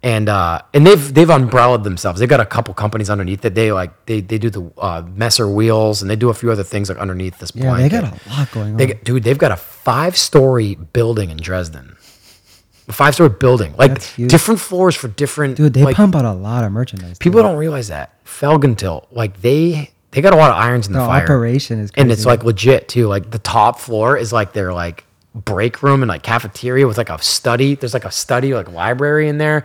And 0.07 0.29
uh, 0.29 0.63
and 0.73 0.87
they've 0.87 1.13
they've 1.15 1.29
umbrellaed 1.29 1.83
themselves. 1.83 2.21
They've 2.21 2.29
got 2.29 2.39
a 2.39 2.47
couple 2.47 2.73
companies 2.75 3.11
underneath 3.11 3.41
that 3.41 3.57
they 3.57 3.73
like 3.73 4.07
they 4.07 4.21
they 4.21 4.39
do 4.39 4.51
the 4.51 4.71
uh, 4.79 5.03
Messer 5.03 5.49
wheels 5.49 6.01
and 6.01 6.09
they 6.09 6.15
do 6.15 6.29
a 6.29 6.35
few 6.35 6.53
other 6.53 6.63
things 6.63 6.89
like 6.89 6.99
underneath 6.99 7.41
this 7.41 7.51
Yeah, 7.57 7.77
they 7.77 7.89
got 7.89 8.05
a 8.05 8.31
lot 8.31 8.53
going 8.53 8.71
on. 8.71 8.77
They, 8.77 8.87
dude, 8.87 9.25
they've 9.25 9.37
got 9.37 9.51
a 9.51 9.57
five 9.57 10.17
story 10.17 10.77
building 10.77 11.31
in 11.31 11.39
Dresden. 11.39 11.97
A 12.87 12.93
five 12.93 13.15
story 13.15 13.31
building, 13.31 13.75
like 13.77 14.15
different 14.17 14.61
floors 14.61 14.95
for 14.95 15.09
different. 15.09 15.57
Dude, 15.57 15.75
they 15.75 15.83
like, 15.83 15.97
pump 15.97 16.15
out 16.15 16.25
a 16.25 16.33
lot 16.35 16.63
of 16.63 16.71
merchandise. 16.71 17.19
People 17.19 17.43
don't 17.43 17.57
realize 17.57 17.89
that 17.89 18.25
Felgentilt, 18.25 19.09
like 19.11 19.41
they 19.41 19.91
they 20.13 20.21
got 20.21 20.33
a 20.33 20.37
lot 20.37 20.53
of 20.53 20.57
irons 20.57 20.87
in 20.87 20.93
the, 20.93 21.01
The 21.01 21.07
fire. 21.07 21.25
operation 21.25 21.81
is 21.81 21.91
and 21.97 22.13
it's 22.13 22.25
like 22.25 22.45
legit 22.45 22.87
too. 22.87 23.09
Like 23.09 23.33
the 23.33 23.41
top 23.41 23.81
floor 23.81 24.17
is 24.17 24.33
like 24.33 24.53
their 24.53 24.73
like 24.73 25.03
break 25.35 25.83
room 25.83 26.03
and 26.03 26.09
like 26.09 26.23
cafeteria 26.23 26.87
with 26.87 26.97
like 26.97 27.11
a 27.11 27.21
study. 27.21 27.75
There's 27.75 27.93
like 27.93 28.05
a 28.05 28.13
study 28.13 28.55
like 28.55 28.71
library 28.71 29.29
in 29.29 29.39
there. 29.39 29.65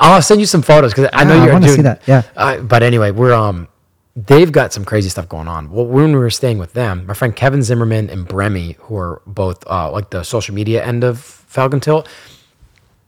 I'll 0.00 0.22
send 0.22 0.40
you 0.40 0.46
some 0.46 0.62
photos 0.62 0.92
because 0.92 1.10
I 1.12 1.24
know 1.24 1.34
Yeah, 1.34 1.44
you're 1.44 1.52
wanna 1.52 1.66
doing 1.66 1.76
see 1.76 1.82
that, 1.82 2.02
yeah. 2.06 2.22
Uh, 2.36 2.58
but 2.58 2.82
anyway, 2.82 3.10
we're 3.10 3.34
um 3.34 3.68
they've 4.16 4.50
got 4.50 4.72
some 4.72 4.84
crazy 4.84 5.08
stuff 5.08 5.28
going 5.28 5.46
on. 5.46 5.70
Well, 5.70 5.86
when 5.86 6.12
we 6.12 6.18
were 6.18 6.30
staying 6.30 6.58
with 6.58 6.72
them, 6.72 7.06
my 7.06 7.14
friend 7.14 7.34
Kevin 7.36 7.62
Zimmerman 7.62 8.10
and 8.10 8.26
Bremy, 8.26 8.76
who 8.80 8.96
are 8.96 9.22
both 9.26 9.64
uh, 9.68 9.90
like 9.92 10.10
the 10.10 10.24
social 10.24 10.54
media 10.54 10.84
end 10.84 11.04
of 11.04 11.18
Felgentilt, 11.18 12.06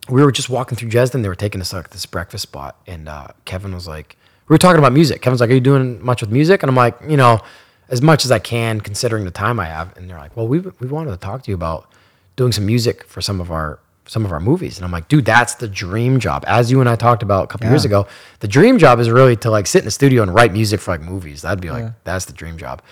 we 0.09 0.23
were 0.23 0.33
just 0.33 0.49
walking 0.51 0.77
through 0.77 0.91
Dresden. 0.91 1.23
They 1.23 1.29
were 1.29 1.35
taking 1.35 1.61
us 1.61 1.71
to 1.71 1.77
like 1.77 1.91
this 1.91 2.07
breakfast 2.07 2.43
spot, 2.43 2.77
and 2.87 3.09
uh, 3.09 3.29
Kevin 3.47 3.75
was 3.75 3.89
like, 3.89 4.17
we 4.49 4.55
were 4.55 4.59
talking 4.59 4.79
about 4.79 4.93
music. 4.93 5.23
Kevin's 5.23 5.41
like, 5.41 5.51
"Are 5.51 5.55
you 5.55 5.61
doing 5.61 6.03
much 6.05 6.21
with 6.21 6.31
music?" 6.31 6.63
And 6.63 6.71
I'm 6.71 6.77
like, 6.77 6.99
you 7.09 7.17
know, 7.17 7.41
as 7.89 8.03
much 8.03 8.25
as 8.25 8.31
I 8.31 8.39
can, 8.39 8.81
considering 8.81 9.25
the 9.25 9.31
time 9.31 9.59
I 9.59 9.67
have. 9.67 9.97
And 9.97 10.11
they're 10.11 10.19
like, 10.19 10.37
"Well, 10.37 10.47
we 10.49 10.59
we 10.59 10.89
wanted 10.89 11.11
to 11.13 11.17
talk 11.17 11.43
to 11.45 11.51
you 11.51 11.55
about 11.55 11.89
doing 12.37 12.53
some 12.53 12.67
music 12.67 13.05
for 13.05 13.21
some 13.21 13.41
of 13.41 13.51
our 13.51 13.79
some 14.07 14.25
of 14.25 14.33
our 14.33 14.41
movies." 14.41 14.79
And 14.79 14.85
I'm 14.85 14.93
like, 14.93 15.09
"Dude, 15.09 15.25
that's 15.25 15.55
the 15.55 15.69
dream 15.69 16.21
job." 16.21 16.45
As 16.47 16.71
you 16.71 16.81
and 16.81 16.89
I 16.89 16.97
talked 16.97 17.23
about 17.23 17.45
a 17.45 17.47
couple 17.47 17.69
years 17.69 17.85
ago, 17.85 18.07
the 18.41 18.49
dream 18.49 18.79
job 18.79 19.01
is 19.01 19.11
really 19.11 19.37
to 19.37 19.51
like 19.51 19.67
sit 19.67 19.81
in 19.81 19.85
the 19.85 19.91
studio 19.91 20.23
and 20.23 20.35
write 20.35 20.53
music 20.53 20.81
for 20.81 20.93
like 20.93 21.03
movies. 21.03 21.43
That'd 21.43 21.61
be 21.61 21.71
like 21.71 21.93
that's 22.05 22.27
the 22.27 22.33
dream 22.33 22.57
job. 22.59 22.83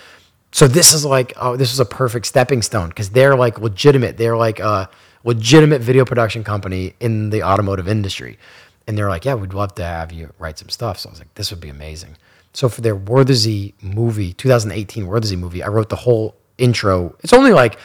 So 0.52 0.66
this 0.66 0.92
is 0.92 1.04
like, 1.04 1.32
oh, 1.36 1.56
this 1.56 1.72
is 1.72 1.78
a 1.78 1.84
perfect 1.84 2.26
stepping 2.26 2.62
stone 2.62 2.88
because 2.88 3.10
they're 3.10 3.36
like 3.36 3.60
legitimate. 3.60 4.16
They're 4.16 4.36
like 4.36 4.58
a 4.58 4.90
legitimate 5.24 5.80
video 5.80 6.04
production 6.04 6.44
company 6.44 6.94
in 7.00 7.30
the 7.30 7.42
automotive 7.42 7.88
industry. 7.88 8.38
And 8.86 8.98
they're 8.98 9.08
like, 9.08 9.24
yeah, 9.24 9.34
we'd 9.34 9.54
love 9.54 9.74
to 9.76 9.84
have 9.84 10.12
you 10.12 10.32
write 10.38 10.58
some 10.58 10.68
stuff. 10.68 10.98
So 10.98 11.08
I 11.08 11.12
was 11.12 11.20
like, 11.20 11.32
this 11.34 11.50
would 11.50 11.60
be 11.60 11.68
amazing. 11.68 12.16
So 12.52 12.68
for 12.68 12.80
their 12.80 12.96
Worthy 12.96 13.74
movie, 13.80 14.32
2018 14.32 15.06
Worthy 15.06 15.36
movie, 15.36 15.62
I 15.62 15.68
wrote 15.68 15.88
the 15.88 15.96
whole 15.96 16.34
intro. 16.58 17.14
It's 17.20 17.32
only 17.32 17.52
like 17.52 17.78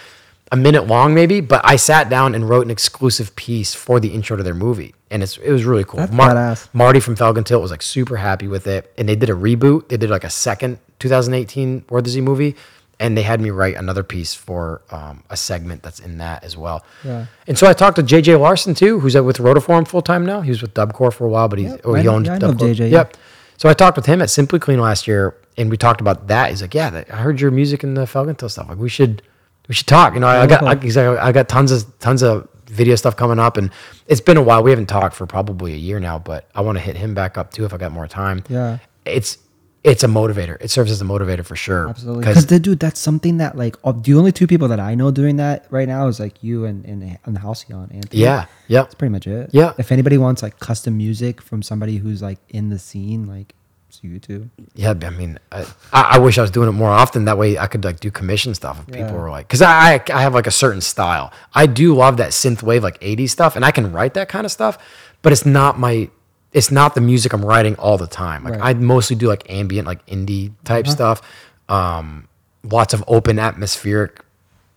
a 0.51 0.55
minute 0.55 0.88
long, 0.88 1.13
maybe, 1.13 1.41
but 1.41 1.61
I 1.63 1.76
sat 1.76 2.09
down 2.09 2.35
and 2.35 2.47
wrote 2.47 2.65
an 2.65 2.72
exclusive 2.72 3.35
piece 3.35 3.73
for 3.73 3.99
the 3.99 4.09
intro 4.09 4.38
to 4.38 4.43
their 4.43 4.53
movie. 4.53 4.93
And 5.09 5.23
it's, 5.23 5.38
it 5.38 5.51
was 5.51 5.65
really 5.65 5.84
cool. 5.84 5.99
That's 5.99 6.11
badass. 6.11 6.69
Marty 6.73 6.99
from 6.99 7.15
Felgentilt 7.15 7.61
was 7.61 7.72
like 7.72 7.81
super 7.81 8.17
happy 8.17 8.47
with 8.47 8.67
it, 8.67 8.91
and 8.97 9.09
they 9.09 9.15
did 9.15 9.30
a 9.30 9.34
reboot. 9.34 9.89
They 9.89 9.97
did 9.97 10.09
like 10.09 10.23
a 10.23 10.30
second 10.30 10.80
2018 10.99 11.85
Worthy 11.89 12.22
movie, 12.22 12.55
and 12.99 13.17
they 13.17 13.23
had 13.23 13.41
me 13.41 13.49
write 13.49 13.76
another 13.76 14.03
piece 14.03 14.34
for 14.34 14.81
um, 14.91 15.23
a 15.30 15.38
segment 15.38 15.84
that's 15.84 15.99
in 15.99 16.17
that 16.19 16.43
as 16.43 16.55
well. 16.55 16.85
Yeah. 17.03 17.26
And 17.47 17.57
so 17.57 17.67
I 17.67 17.73
talked 17.73 17.97
to 17.97 18.03
JJ 18.03 18.39
Larson 18.39 18.73
too, 18.73 18.99
who's 18.99 19.15
with 19.15 19.38
Rotiform 19.38 19.88
full 19.88 20.01
time 20.01 20.26
now. 20.26 20.41
He 20.41 20.49
was 20.49 20.61
with 20.61 20.73
Dubcore 20.73 21.13
for 21.13 21.26
a 21.26 21.30
while, 21.30 21.47
but 21.47 21.59
he 21.59 21.65
Yep, 21.65 21.85
I 21.88 22.01
he 22.01 22.07
owned 22.07 22.26
yeah, 22.27 22.34
I 22.34 22.38
know 22.38 22.53
Dubcore. 22.53 22.73
JJ, 22.76 22.80
yeah. 22.80 22.97
Yep. 22.97 23.17
So 23.57 23.69
I 23.69 23.73
talked 23.73 23.97
with 23.97 24.05
him 24.05 24.22
at 24.22 24.30
Simply 24.30 24.59
Clean 24.59 24.80
last 24.80 25.07
year, 25.07 25.35
and 25.57 25.69
we 25.69 25.77
talked 25.77 26.01
about 26.01 26.27
that. 26.27 26.49
He's 26.49 26.61
like, 26.61 26.73
"Yeah, 26.73 27.03
I 27.09 27.15
heard 27.15 27.39
your 27.39 27.51
music 27.51 27.84
in 27.84 27.93
the 27.93 28.03
Felgentilt 28.03 28.51
stuff. 28.51 28.67
Like, 28.67 28.77
we 28.77 28.89
should, 28.89 29.22
we 29.68 29.76
should 29.76 29.88
talk." 29.88 30.14
You 30.14 30.20
know, 30.20 30.28
I, 30.28 30.42
I 30.44 30.48
got, 30.48 30.64
I, 30.64 31.28
I 31.28 31.32
got 31.32 31.48
tons 31.50 31.72
of 31.72 32.00
tons 32.00 32.22
of 32.24 32.48
video 32.68 32.96
stuff 32.96 33.16
coming 33.16 33.40
up, 33.40 33.58
and 33.58 33.70
it's 34.08 34.22
been 34.22 34.38
a 34.38 34.42
while. 34.42 34.64
We 34.64 34.72
haven't 34.72 34.88
talked 34.88 35.16
for 35.16 35.26
probably 35.26 35.74
a 35.74 35.78
year 35.78 36.00
now, 36.00 36.20
but 36.20 36.50
I 36.56 36.62
want 36.62 36.78
to 36.78 36.84
hit 36.84 36.96
him 36.98 37.14
back 37.14 37.38
up 37.38 37.52
too 37.54 37.66
if 37.66 37.74
I 37.74 37.78
got 37.78 37.92
more 37.92 38.08
time. 38.08 38.44
Yeah. 38.50 38.80
it's 39.06 39.38
it's 39.84 40.04
a 40.04 40.08
motivator. 40.08 40.58
It 40.62 40.72
serves 40.72 40.90
as 40.90 41.00
a 41.00 41.06
motivator 41.06 41.46
for 41.46 41.56
sure. 41.56 41.88
Absolutely. 41.90 42.24
'Cause- 42.24 42.44
Because 42.46 42.60
dude, 42.60 42.80
that's 42.80 43.00
something 43.00 43.38
that 43.38 43.56
like 43.56 43.76
the 44.02 44.16
only 44.16 44.32
two 44.32 44.48
people 44.48 44.68
that 44.70 44.80
I 44.80 44.96
know 44.96 45.12
doing 45.12 45.36
that 45.36 45.68
right 45.70 45.88
now 45.88 46.08
is 46.08 46.20
like 46.20 46.42
you 46.44 46.66
and 46.66 46.84
and, 46.86 47.20
and 47.24 47.38
Halcyon 47.38 47.92
Anthony. 47.94 48.20
yeah, 48.24 48.46
yeah, 48.68 48.82
That's 48.82 48.96
pretty 48.96 49.12
much 49.12 49.28
it. 49.28 49.52
Yeah. 49.54 49.74
If 49.78 49.92
anybody 49.92 50.18
wants 50.18 50.42
like 50.42 50.60
custom 50.60 50.98
music 50.98 51.40
from 51.40 51.62
somebody 51.62 51.98
who's 51.98 52.24
like 52.24 52.40
in 52.50 52.70
the 52.70 52.80
scene, 52.80 53.28
like 53.28 53.54
it's 53.95 54.03
you 54.03 54.19
too. 54.19 54.49
Yeah, 54.73 54.93
I 55.01 55.09
mean, 55.09 55.39
I, 55.51 55.65
I 55.93 56.19
wish 56.19 56.38
I 56.38 56.41
was 56.41 56.51
doing 56.51 56.67
it 56.69 56.73
more 56.73 56.89
often. 56.89 57.26
That 57.26 57.38
way, 57.38 57.57
I 57.57 57.67
could 57.67 57.84
like 57.84 57.99
do 57.99 58.11
commission 58.11 58.53
stuff. 58.53 58.80
If 58.80 58.88
people 58.88 59.01
Yeah. 59.01 59.11
were 59.13 59.30
like, 59.30 59.47
because 59.47 59.61
I, 59.61 59.95
I 59.95 60.01
I 60.13 60.22
have 60.22 60.34
like 60.34 60.47
a 60.47 60.51
certain 60.51 60.81
style. 60.81 61.31
I 61.53 61.65
do 61.65 61.95
love 61.95 62.17
that 62.17 62.31
synth 62.31 62.61
wave 62.63 62.84
like 62.84 62.99
'80s 62.99 63.30
stuff, 63.30 63.55
and 63.55 63.63
I 63.65 63.72
can 63.72 63.91
write 63.91 64.13
that 64.15 64.30
kind 64.30 64.45
of 64.45 64.51
stuff. 64.51 64.77
But 65.22 65.31
it's 65.31 65.45
not 65.45 65.80
my, 65.80 66.09
it's 66.53 66.69
not 66.72 66.93
the 66.95 67.01
music 67.01 67.34
I'm 67.34 67.43
writing 67.43 67.76
all 67.77 67.97
the 67.97 68.07
time. 68.07 68.43
Like 68.43 68.59
Right. 68.59 68.76
I 68.76 68.80
mostly 68.80 69.15
do 69.15 69.27
like 69.27 69.49
ambient, 69.49 69.88
like 69.88 70.05
indie 70.05 70.51
type 70.63 70.88
stuff. 70.88 71.22
Um, 71.69 72.27
lots 72.63 72.93
of 72.93 73.03
open 73.07 73.39
atmospheric 73.39 74.22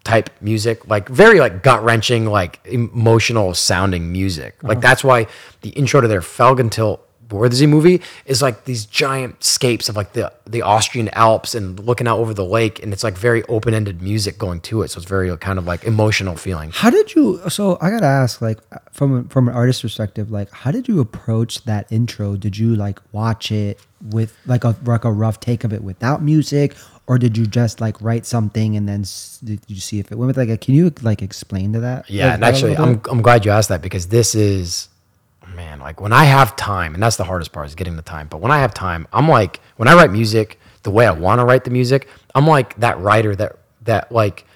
type 0.05 0.31
music, 0.41 0.87
like 0.89 1.09
very 1.09 1.39
like 1.41 1.63
gut 1.63 1.83
wrenching, 1.85 2.25
like 2.27 2.61
emotional 2.65 3.53
sounding 3.55 4.11
music. 4.11 4.63
Like 4.63 4.81
that's 4.81 5.05
why 5.05 5.27
the 5.61 5.71
intro 5.71 6.01
to 6.01 6.09
their 6.09 6.21
Felgen 6.23 6.71
Tilt 6.71 7.05
Worthy 7.31 7.67
movie 7.67 8.01
is 8.25 8.41
like 8.41 8.65
these 8.65 8.87
giant 8.87 9.45
scapes 9.45 9.89
of 9.89 9.97
like 9.97 10.13
the 10.15 10.33
the 10.47 10.63
Austrian 10.63 11.09
Alps 11.11 11.55
and 11.55 11.79
looking 11.79 12.09
out 12.09 12.19
over 12.19 12.33
the 12.33 12.45
lake, 12.45 12.83
and 12.83 12.93
it's 12.93 13.05
like 13.05 13.19
very 13.19 13.43
open 13.45 13.75
ended 13.75 14.01
music 14.01 14.39
going 14.39 14.61
to 14.63 14.83
it. 14.83 14.89
So 14.89 14.99
it's 14.99 15.07
very 15.09 15.37
kind 15.37 15.59
of 15.59 15.67
like 15.67 15.85
emotional 15.85 16.37
feeling. 16.37 16.71
How 16.73 16.91
did 16.91 17.15
you? 17.15 17.41
So 17.51 17.77
I 17.83 17.91
gotta 17.91 18.07
ask, 18.07 18.41
like, 18.41 18.59
from 18.93 19.29
from 19.29 19.49
an 19.49 19.55
artist 19.55 19.83
perspective, 19.83 20.31
like, 20.31 20.51
how 20.53 20.71
did 20.71 20.89
you 20.89 21.01
approach 21.01 21.65
that 21.65 21.87
intro? 21.93 22.37
Did 22.37 22.57
you 22.57 22.75
like 22.77 22.99
watch 23.13 23.53
it 23.53 23.79
with 24.11 24.37
like 24.47 24.65
a 24.65 24.75
like 24.85 25.05
a 25.05 25.13
rough 25.13 25.39
take 25.41 25.65
of 25.65 25.73
it 25.73 25.83
without 25.83 26.23
music, 26.23 26.75
or 27.07 27.19
did 27.19 27.37
you 27.37 27.47
just 27.47 27.81
like 27.81 28.01
write 28.01 28.25
something 28.27 28.77
and 28.77 28.89
then 28.89 29.01
s- 29.03 29.39
did 29.45 29.61
you 29.67 29.81
see 29.81 29.99
if 29.99 30.11
it 30.11 30.17
went 30.17 30.29
with 30.29 30.39
like 30.39 30.49
a? 30.49 30.57
Can 30.57 30.75
you 30.75 30.93
like 31.03 31.21
explain 31.21 31.73
to 31.75 31.81
that? 31.81 32.09
Yeah, 32.09 32.27
like, 32.27 32.35
and 32.35 32.45
actually, 32.45 32.77
I'm? 32.77 33.03
I'm 33.11 33.21
glad 33.23 33.45
you 33.45 33.51
asked 33.51 33.69
that 33.69 33.83
because 33.83 34.07
this 34.09 34.35
is, 34.35 34.89
man, 35.59 35.81
like 35.81 36.01
when 36.01 36.13
I 36.13 36.25
have 36.25 36.55
time, 36.55 36.95
and 36.95 37.03
that's 37.03 37.17
the 37.17 37.25
hardest 37.25 37.53
part 37.53 37.67
is 37.67 37.75
getting 37.75 37.97
the 37.97 38.03
time. 38.03 38.29
But 38.29 38.41
when 38.41 38.53
I 38.53 38.59
have 38.61 38.73
time, 38.73 39.09
I'm 39.13 39.29
like 39.29 39.61
when 39.77 39.89
I 39.89 39.95
write 39.95 40.13
music 40.13 40.59
the 40.85 40.91
way 40.93 41.05
I 41.05 41.11
want 41.11 41.41
to 41.41 41.45
write 41.45 41.65
the 41.65 41.71
music, 41.71 42.09
I'm 42.35 42.47
like 42.47 42.77
that 42.77 43.01
writer 43.01 43.35
that 43.35 43.59
that 43.83 44.13
like 44.13 44.47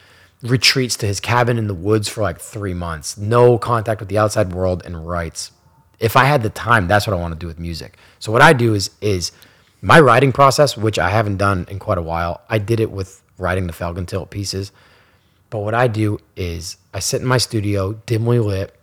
retreats 0.43 0.97
to 0.99 1.07
his 1.07 1.19
cabin 1.19 1.59
in 1.59 1.67
the 1.67 1.75
woods 1.75 2.09
for 2.09 2.23
like 2.23 2.39
three 2.41 2.73
months, 2.73 3.19
no 3.19 3.59
contact 3.59 4.01
with 4.01 4.09
the 4.09 4.19
outside 4.19 4.53
world, 4.53 4.83
and 4.87 5.07
writes. 5.07 5.51
If 5.99 6.17
I 6.17 6.25
had 6.25 6.43
the 6.43 6.51
time, 6.51 6.87
that's 6.89 7.07
what 7.07 7.15
I 7.17 7.21
want 7.21 7.33
to 7.35 7.39
do 7.39 7.47
with 7.49 7.59
music. 7.59 7.97
So 8.21 8.31
what 8.31 8.43
I 8.43 8.53
do 8.53 8.73
is 8.75 8.91
is 9.01 9.33
my 9.81 9.99
writing 9.99 10.31
process, 10.31 10.77
which 10.77 11.01
I 11.01 11.11
haven't 11.11 11.39
done 11.39 11.67
in 11.69 11.81
quite 11.81 11.99
a 11.99 12.03
while. 12.03 12.43
I 12.49 12.59
did 12.59 12.79
it 12.79 12.93
with 12.93 13.23
writing 13.39 13.67
the 13.67 13.73
Felgentilt 13.73 14.31
pieces. 14.31 14.71
But 15.51 15.59
what 15.59 15.75
I 15.75 15.89
do 15.89 16.19
is 16.37 16.77
I 16.95 17.01
sit 17.01 17.21
in 17.21 17.27
my 17.27 17.39
studio, 17.39 17.95
dimly 18.07 18.39
lit. 18.39 18.75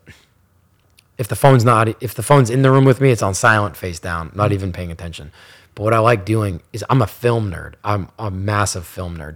If 1.20 1.28
the 1.28 1.36
phone's 1.36 1.64
not, 1.64 1.90
if 2.02 2.16
the 2.16 2.24
phone's 2.24 2.50
in 2.50 2.64
the 2.64 2.72
room 2.72 2.86
with 2.86 3.00
me, 3.02 3.12
it's 3.12 3.22
on 3.22 3.34
silent, 3.36 3.76
face 3.78 4.00
down, 4.00 4.32
not 4.34 4.46
mm-hmm. 4.46 4.54
even 4.54 4.74
paying 4.74 4.92
attention. 4.92 5.32
But 5.76 5.84
what 5.84 5.94
I 5.94 6.00
like 6.00 6.26
doing 6.26 6.62
is 6.74 6.84
I'm 6.90 7.02
a 7.04 7.08
film 7.08 7.52
nerd. 7.52 7.76
I'm 7.84 8.10
a 8.18 8.32
massive 8.32 8.88
film 8.88 9.18
nerd, 9.18 9.36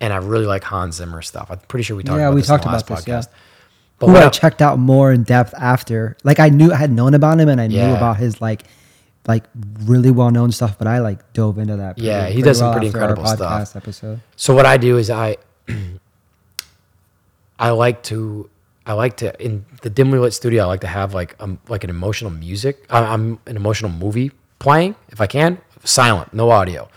and 0.00 0.12
I 0.12 0.16
really 0.16 0.44
like 0.46 0.64
Hans 0.64 0.96
Zimmer 0.96 1.22
stuff. 1.22 1.48
I'm 1.50 1.58
pretty 1.60 1.84
sure 1.84 1.96
we 1.96 2.02
talked 2.02 2.18
Yeah, 2.18 2.26
about 2.26 2.34
we 2.34 2.40
this 2.42 2.48
in 2.50 2.52
talked 2.54 2.64
the 2.64 2.70
last 2.72 2.86
about 2.86 2.98
this, 2.98 3.06
yeah. 3.08 3.20
podcast. 3.20 3.28
But 3.98 4.06
who 4.08 4.12
what 4.12 4.22
I 4.22 4.26
I- 4.26 4.30
checked 4.30 4.60
out 4.60 4.78
more 4.78 5.12
in 5.12 5.22
depth 5.22 5.54
after. 5.56 6.16
Like 6.24 6.40
I 6.40 6.48
knew 6.50 6.72
I 6.72 6.76
had 6.76 6.90
known 6.90 7.14
about 7.14 7.38
him 7.40 7.48
and 7.48 7.60
I 7.60 7.66
knew 7.68 7.76
Yeah. 7.76 7.96
about 7.96 8.16
his 8.18 8.40
like 8.40 8.64
like 9.28 9.44
really 9.84 10.10
well 10.10 10.30
known 10.30 10.50
stuff, 10.50 10.78
but 10.78 10.86
I 10.88 10.98
like 10.98 11.32
dove 11.34 11.58
into 11.58 11.76
that. 11.76 11.98
Yeah, 11.98 12.28
he 12.28 12.40
does 12.42 12.58
some 12.58 12.72
pretty 12.72 12.86
incredible 12.88 13.26
stuff. 13.26 13.38
podcast 13.68 13.76
Episode. 13.76 14.20
So 14.36 14.54
what 14.54 14.66
I 14.66 14.78
do 14.78 14.96
is 14.96 15.10
I 15.10 15.36
I 17.58 17.70
like 17.70 18.02
to 18.04 18.48
I 18.90 18.94
like 18.94 19.14
to 19.18 19.28
in 19.46 19.64
the 19.82 19.90
dimly 19.98 20.18
lit 20.18 20.32
studio 20.32 20.64
I 20.64 20.66
like 20.66 20.80
to 20.88 20.92
have 21.00 21.14
like 21.20 21.36
um 21.42 21.52
like 21.68 21.84
an 21.84 21.90
emotional 21.90 22.32
music 22.46 22.74
I, 22.90 22.98
I'm 23.14 23.38
an 23.46 23.56
emotional 23.56 23.92
movie 24.04 24.32
playing 24.58 24.92
if 25.14 25.20
I 25.20 25.28
can 25.28 25.58
silent 25.84 26.34
no 26.34 26.50
audio 26.50 26.88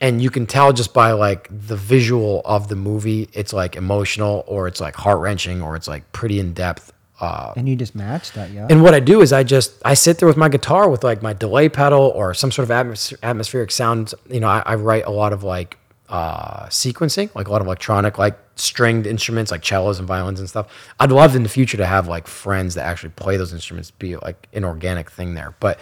and 0.00 0.22
you 0.22 0.30
can 0.30 0.46
tell 0.46 0.72
just 0.72 0.94
by 0.94 1.10
like 1.12 1.48
the 1.50 1.76
visual 1.94 2.40
of 2.44 2.68
the 2.68 2.76
movie 2.76 3.28
it's 3.32 3.52
like 3.52 3.74
emotional 3.74 4.44
or 4.46 4.68
it's 4.68 4.80
like 4.80 4.94
heart 4.94 5.18
wrenching 5.18 5.60
or 5.60 5.74
it's 5.74 5.88
like 5.88 6.04
pretty 6.12 6.38
in 6.38 6.52
depth 6.52 6.92
uh, 7.20 7.52
And 7.56 7.68
you 7.68 7.74
just 7.74 7.96
match 7.96 8.30
that, 8.38 8.48
yeah. 8.52 8.68
and 8.70 8.80
what 8.84 8.94
I 8.94 9.00
do 9.00 9.22
is 9.22 9.32
I 9.32 9.42
just 9.42 9.72
I 9.84 9.94
sit 9.94 10.18
there 10.18 10.28
with 10.28 10.36
my 10.36 10.48
guitar 10.48 10.88
with 10.88 11.02
like 11.02 11.20
my 11.20 11.32
delay 11.32 11.68
pedal 11.68 12.12
or 12.14 12.32
some 12.32 12.52
sort 12.52 12.70
of 12.70 12.76
atmos- 12.78 13.16
atmospheric 13.24 13.72
sound. 13.72 14.14
You 14.30 14.38
know, 14.38 14.46
I, 14.46 14.62
I 14.64 14.74
write 14.76 15.04
a 15.04 15.10
lot 15.10 15.32
of 15.32 15.42
like 15.42 15.78
uh, 16.08 16.66
sequencing, 16.66 17.34
like 17.34 17.48
a 17.48 17.50
lot 17.50 17.60
of 17.60 17.66
electronic, 17.66 18.18
like 18.18 18.36
stringed 18.60 19.06
instruments, 19.06 19.50
like 19.50 19.64
cellos 19.64 19.98
and 19.98 20.08
violins 20.08 20.40
and 20.40 20.48
stuff. 20.48 20.66
I'd 21.00 21.12
love 21.12 21.36
in 21.36 21.42
the 21.42 21.48
future 21.48 21.76
to 21.76 21.86
have 21.86 22.08
like 22.08 22.26
friends 22.26 22.74
that 22.74 22.86
actually 22.86 23.10
play 23.10 23.36
those 23.36 23.52
instruments, 23.52 23.90
be 23.90 24.16
like 24.16 24.48
an 24.52 24.64
organic 24.64 25.10
thing 25.10 25.34
there. 25.34 25.54
But 25.60 25.78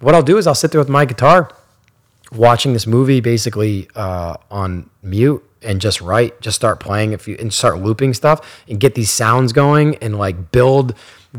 what 0.00 0.14
I'll 0.14 0.22
do 0.22 0.38
is 0.38 0.46
I'll 0.46 0.54
sit 0.54 0.70
there 0.70 0.80
with 0.80 0.88
my 0.88 1.04
guitar, 1.04 1.50
watching 2.32 2.72
this 2.72 2.86
movie 2.86 3.20
basically 3.20 3.88
uh, 3.94 4.36
on 4.50 4.88
mute 5.02 5.44
and 5.62 5.80
just 5.80 6.00
write, 6.00 6.40
just 6.40 6.56
start 6.56 6.80
playing 6.80 7.12
if 7.12 7.28
you 7.28 7.36
and 7.38 7.52
start 7.52 7.80
looping 7.80 8.14
stuff 8.14 8.62
and 8.68 8.80
get 8.80 8.94
these 8.94 9.10
sounds 9.10 9.52
going 9.52 9.96
and 9.96 10.18
like 10.18 10.52
build, 10.52 10.94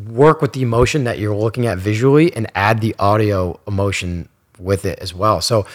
work 0.07 0.41
with 0.41 0.53
the 0.53 0.61
emotion 0.61 1.05
that 1.05 1.17
you're 1.17 1.35
looking 1.35 1.65
at 1.65 1.77
visually 1.77 2.35
and 2.35 2.51
add 2.55 2.81
the 2.81 2.95
audio 2.99 3.59
emotion 3.67 4.29
with 4.59 4.85
it 4.85 4.99
as 4.99 5.13
well. 5.13 5.41
So 5.41 5.65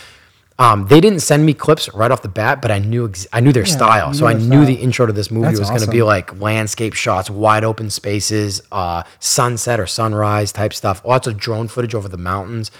um, 0.58 0.86
they 0.86 1.00
didn't 1.00 1.20
send 1.20 1.44
me 1.44 1.52
clips 1.52 1.92
right 1.92 2.10
off 2.10 2.22
the 2.22 2.28
bat, 2.28 2.62
but 2.62 2.70
I 2.70 2.78
knew 2.78 3.06
ex- 3.08 3.26
I 3.32 3.40
knew 3.40 3.52
their 3.52 3.66
style, 3.66 4.08
you 4.08 4.14
so 4.14 4.24
knew 4.26 4.30
I 4.30 4.34
knew 4.34 4.46
style. 4.46 4.64
the 4.66 4.74
intro 4.74 5.06
to 5.06 5.12
this 5.12 5.30
movie 5.30 5.48
That's 5.48 5.58
was 5.60 5.68
going 5.68 5.82
to 5.82 5.90
be 5.90 6.02
like 6.02 6.40
landscape 6.40 6.94
shots, 6.94 7.28
wide 7.28 7.62
open 7.64 7.90
spaces, 7.90 8.62
uh, 8.72 9.02
sunset 9.20 9.78
or 9.80 9.86
sunrise 9.86 10.52
type 10.52 10.72
stuff, 10.72 11.04
lots 11.04 11.26
of 11.26 11.36
drone 11.36 11.68
footage 11.68 11.94
over 11.94 12.08
the 12.08 12.16
mountains. 12.16 12.70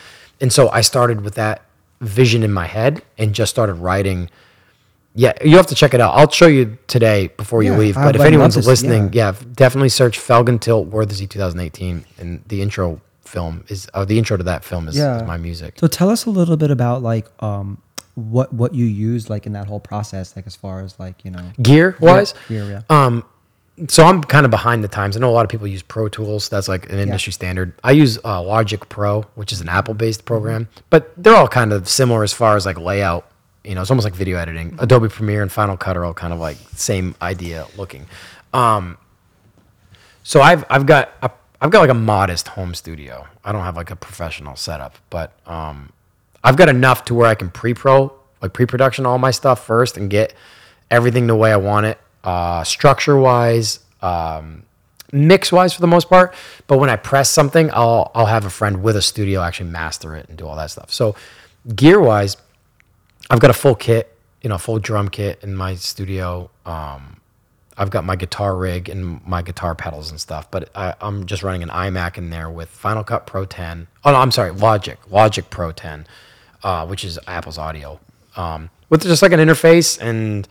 And 0.40 0.53
so 0.53 0.70
I 0.70 0.81
started 0.81 1.20
with 1.20 1.35
that 1.35 1.62
vision 2.01 2.43
in 2.43 2.53
my 2.53 2.66
head 2.66 3.03
and 3.19 3.35
just 3.35 3.51
started 3.51 3.74
writing. 3.74 4.31
Yeah, 5.19 5.32
you 5.43 5.57
have 5.57 5.66
to 5.69 5.74
check 5.74 5.94
it 5.94 6.01
out. 6.01 6.15
I'll 6.15 6.31
show 6.31 6.47
you 6.47 6.77
today 6.89 7.28
before 7.39 7.62
you 7.62 7.73
Yeah, 7.73 7.78
leave. 7.78 7.97
I 7.97 8.05
But 8.05 8.16
if 8.16 8.19
would 8.20 8.27
anyone's 8.28 8.66
listening, 8.66 9.11
yeah. 9.15 9.35
definitely 9.55 9.89
search 9.89 10.19
Felgen 10.19 10.61
Tilt 10.61 10.89
Worthy 10.89 11.27
2018, 11.27 12.05
and 12.19 12.43
the 12.48 12.61
intro 12.61 13.01
film 13.28 13.65
is, 13.69 13.89
or 13.94 14.05
the 14.05 14.19
intro 14.19 14.36
to 14.36 14.43
that 14.44 14.65
film 14.65 14.89
is, 14.89 14.97
Yeah. 14.97 15.16
is 15.16 15.23
my 15.27 15.36
music. 15.36 15.74
So 15.78 15.86
tell 15.86 16.11
us 16.11 16.27
a 16.27 16.31
little 16.31 16.57
bit 16.57 16.70
about 16.70 17.03
like 17.03 17.27
um 17.43 17.78
what 18.15 18.53
what 18.53 18.74
you 18.74 18.86
use 18.86 19.28
like 19.28 19.47
in 19.47 19.53
that 19.53 19.66
whole 19.66 19.81
process, 19.81 20.35
like 20.36 20.47
as 20.47 20.57
far 20.57 20.81
as 20.81 20.98
like 20.98 21.24
you 21.24 21.31
know 21.31 21.51
Gear 21.61 21.97
wise, 22.01 22.32
Gear, 22.48 22.65
yeah. 22.65 22.82
um, 22.89 23.24
so 23.89 24.07
I'm 24.07 24.23
kind 24.23 24.47
of 24.47 24.51
behind 24.51 24.82
the 24.82 24.89
times. 24.89 25.19
I 25.19 25.20
know 25.20 25.28
a 25.28 25.32
lot 25.36 25.44
of 25.44 25.51
people 25.51 25.66
use 25.66 25.82
Pro 25.82 26.09
Tools. 26.09 26.48
That's 26.48 26.66
like 26.66 26.90
an 26.90 26.98
industry 26.98 27.31
standard. 27.35 27.74
I 27.85 27.93
use 27.93 28.19
uh, 28.24 28.43
Logic 28.43 28.89
Pro, 28.89 29.20
which 29.35 29.53
is 29.53 29.61
an 29.61 29.69
Apple-based 29.69 30.24
program, 30.24 30.66
but 30.89 31.12
they're 31.23 31.35
all 31.36 31.47
kind 31.47 31.74
of 31.74 31.86
similar 31.86 32.23
as 32.23 32.32
far 32.32 32.57
as 32.57 32.65
like 32.65 32.78
layout. 32.78 33.31
You 33.65 33.74
know, 33.74 33.82
it's 33.82 33.90
almost 33.90 34.05
like 34.07 34.15
video 34.15 34.39
editing. 34.39 34.77
Adobe 34.78 35.09
Premiere 35.11 35.43
and 35.43 35.53
Final 35.53 35.77
Cut 35.77 35.94
are 35.98 36.07
all 36.07 36.15
kind 36.15 36.32
of 36.32 36.39
like 36.39 36.57
same 36.74 37.15
idea 37.20 37.66
looking. 37.77 38.07
Um, 38.55 38.97
so 40.23 40.40
I've 40.40 40.65
I've 40.70 40.86
got 40.86 41.12
a, 41.20 41.31
I've 41.61 41.70
got 41.70 41.81
like 41.81 41.91
a 41.91 41.95
modest 41.95 42.49
home 42.49 42.74
studio. 42.74 43.27
I 43.45 43.53
don't 43.53 43.62
have 43.62 43.77
like 43.77 43.91
a 43.91 43.97
professional 43.97 44.57
setup, 44.57 44.97
but 45.11 45.33
um, 45.47 45.91
I've 46.45 46.57
got 46.57 46.69
enough 46.69 47.05
to 47.07 47.15
where 47.15 47.27
I 47.27 47.35
can 47.35 47.51
pre-pro 47.51 48.12
like 48.43 48.53
pre-production 48.53 49.07
all 49.07 49.19
my 49.19 49.31
stuff 49.31 49.65
first 49.65 49.97
and 49.97 50.11
get 50.11 50.35
everything 50.91 51.27
the 51.27 51.37
way 51.37 51.53
I 51.53 51.57
want 51.57 51.87
it, 51.87 51.99
uh, 52.24 52.65
structure 52.65 53.16
wise, 53.16 53.81
um, 54.03 54.65
mix 55.12 55.51
wise 55.51 55.73
for 55.73 55.81
the 55.81 55.87
most 55.87 56.09
part. 56.09 56.35
But 56.66 56.78
when 56.78 56.91
I 56.91 56.97
press 56.97 57.31
something, 57.31 57.70
I'll 57.73 58.11
I'll 58.15 58.27
have 58.27 58.45
a 58.45 58.51
friend 58.51 58.83
with 58.83 58.97
a 58.97 59.03
studio 59.03 59.43
actually 59.43 59.70
master 59.70 60.15
it 60.16 60.28
and 60.28 60.37
do 60.37 60.47
all 60.47 60.57
that 60.57 60.70
stuff. 60.70 60.93
So 60.93 61.16
gear 61.74 62.01
wise, 62.01 62.37
I've 63.31 63.41
got 63.41 63.51
a 63.51 63.55
full 63.55 63.74
kit, 63.74 64.16
you 64.43 64.49
know, 64.49 64.59
full 64.59 64.78
drum 64.78 65.09
kit 65.09 65.43
in 65.43 65.55
my 65.57 65.74
studio. 65.77 66.51
Um, 66.65 67.15
I've 67.78 67.90
got 67.90 68.05
my 68.05 68.16
guitar 68.16 68.57
rig 68.57 68.89
and 68.89 69.24
my 69.27 69.43
guitar 69.43 69.74
pedals 69.74 70.11
and 70.11 70.20
stuff, 70.20 70.51
but 70.51 70.70
I, 70.74 70.94
I'm 71.01 71.27
just 71.27 71.43
running 71.43 71.62
an 71.62 71.69
iMac 71.69 72.16
in 72.16 72.31
there 72.31 72.48
with 72.48 72.69
Final 72.70 73.05
Cut 73.05 73.27
Pro 73.27 73.44
10. 73.44 73.86
Oh 74.05 74.12
no, 74.12 74.16
I'm 74.16 74.31
sorry, 74.31 74.51
Logic, 74.53 74.98
Logic 75.11 75.48
Pro 75.51 75.73
10, 75.73 76.07
uh, 76.62 76.86
which 76.86 77.05
is 77.05 77.19
Apple's 77.27 77.59
audio, 77.59 78.01
um, 78.36 78.70
with 78.89 79.03
just 79.03 79.20
like 79.20 79.32
an 79.32 79.40
interface, 79.40 80.01
and 80.01 80.48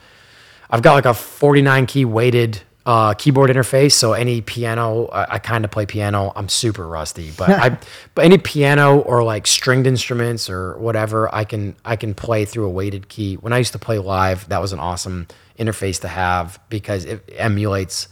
I've 0.69 0.81
got 0.81 0.93
like 0.93 1.05
a 1.05 1.13
49 1.13 1.85
key 1.87 2.05
weighted 2.05 2.61
uh, 2.85 3.15
keyboard 3.15 3.49
interface. 3.49 3.93
So 3.93 4.13
any 4.13 4.41
piano, 4.41 5.07
I, 5.07 5.35
I 5.35 5.39
kind 5.39 5.65
of 5.65 5.71
play 5.71 5.85
piano. 5.85 6.31
I'm 6.35 6.47
super 6.47 6.87
rusty, 6.87 7.31
but 7.35 7.49
I, 7.49 7.77
but 8.15 8.25
any 8.25 8.37
piano 8.37 8.99
or 8.99 9.23
like 9.23 9.47
stringed 9.47 9.87
instruments 9.87 10.49
or 10.49 10.77
whatever, 10.77 11.33
I 11.33 11.43
can 11.43 11.75
I 11.83 11.95
can 11.95 12.13
play 12.13 12.45
through 12.45 12.65
a 12.65 12.69
weighted 12.69 13.09
key. 13.09 13.35
When 13.35 13.53
I 13.53 13.57
used 13.57 13.73
to 13.73 13.79
play 13.79 13.97
live, 13.97 14.47
that 14.49 14.61
was 14.61 14.71
an 14.73 14.79
awesome 14.79 15.27
interface 15.59 16.01
to 16.01 16.07
have 16.07 16.59
because 16.69 17.05
it 17.05 17.27
emulates 17.37 18.07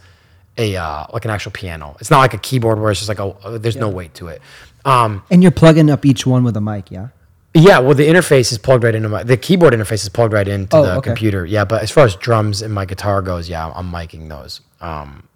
a 0.56 0.76
uh, 0.76 1.06
like 1.12 1.24
an 1.24 1.30
actual 1.30 1.52
piano. 1.52 1.96
It's 2.00 2.10
not 2.10 2.18
like 2.18 2.34
a 2.34 2.38
keyboard 2.38 2.78
where 2.80 2.90
it's 2.90 3.00
just 3.00 3.08
like 3.08 3.18
a 3.18 3.58
there's 3.58 3.76
no 3.76 3.88
weight 3.88 4.14
to 4.14 4.28
it. 4.28 4.40
Um, 4.84 5.22
And 5.30 5.42
you're 5.42 5.50
plugging 5.52 5.90
up 5.90 6.04
each 6.04 6.26
one 6.26 6.44
with 6.44 6.56
a 6.56 6.60
mic, 6.60 6.90
yeah? 6.90 7.08
yeah, 7.54 7.78
well, 7.78 7.94
the 7.94 8.06
interface 8.06 8.50
is 8.52 8.58
plugged 8.58 8.84
right 8.84 8.94
into 8.94 9.08
my 9.08 9.22
the 9.22 9.36
keyboard 9.36 9.72
interface 9.74 10.02
is 10.02 10.08
plugged 10.08 10.32
right 10.32 10.46
into 10.46 10.76
Oh, 10.76 10.82
the 10.84 10.96
okay. 10.96 11.10
computer. 11.10 11.46
Yeah, 11.46 11.64
but 11.64 11.82
as 11.82 11.90
far 11.90 12.04
as 12.04 12.14
drums 12.16 12.62
and 12.62 12.72
my 12.74 12.84
guitar 12.84 13.22
goes, 13.22 13.48
yeah, 13.48 13.70
I'm 13.74 13.90
miking 13.90 14.28
those. 14.28 14.60
Um, 14.80 15.28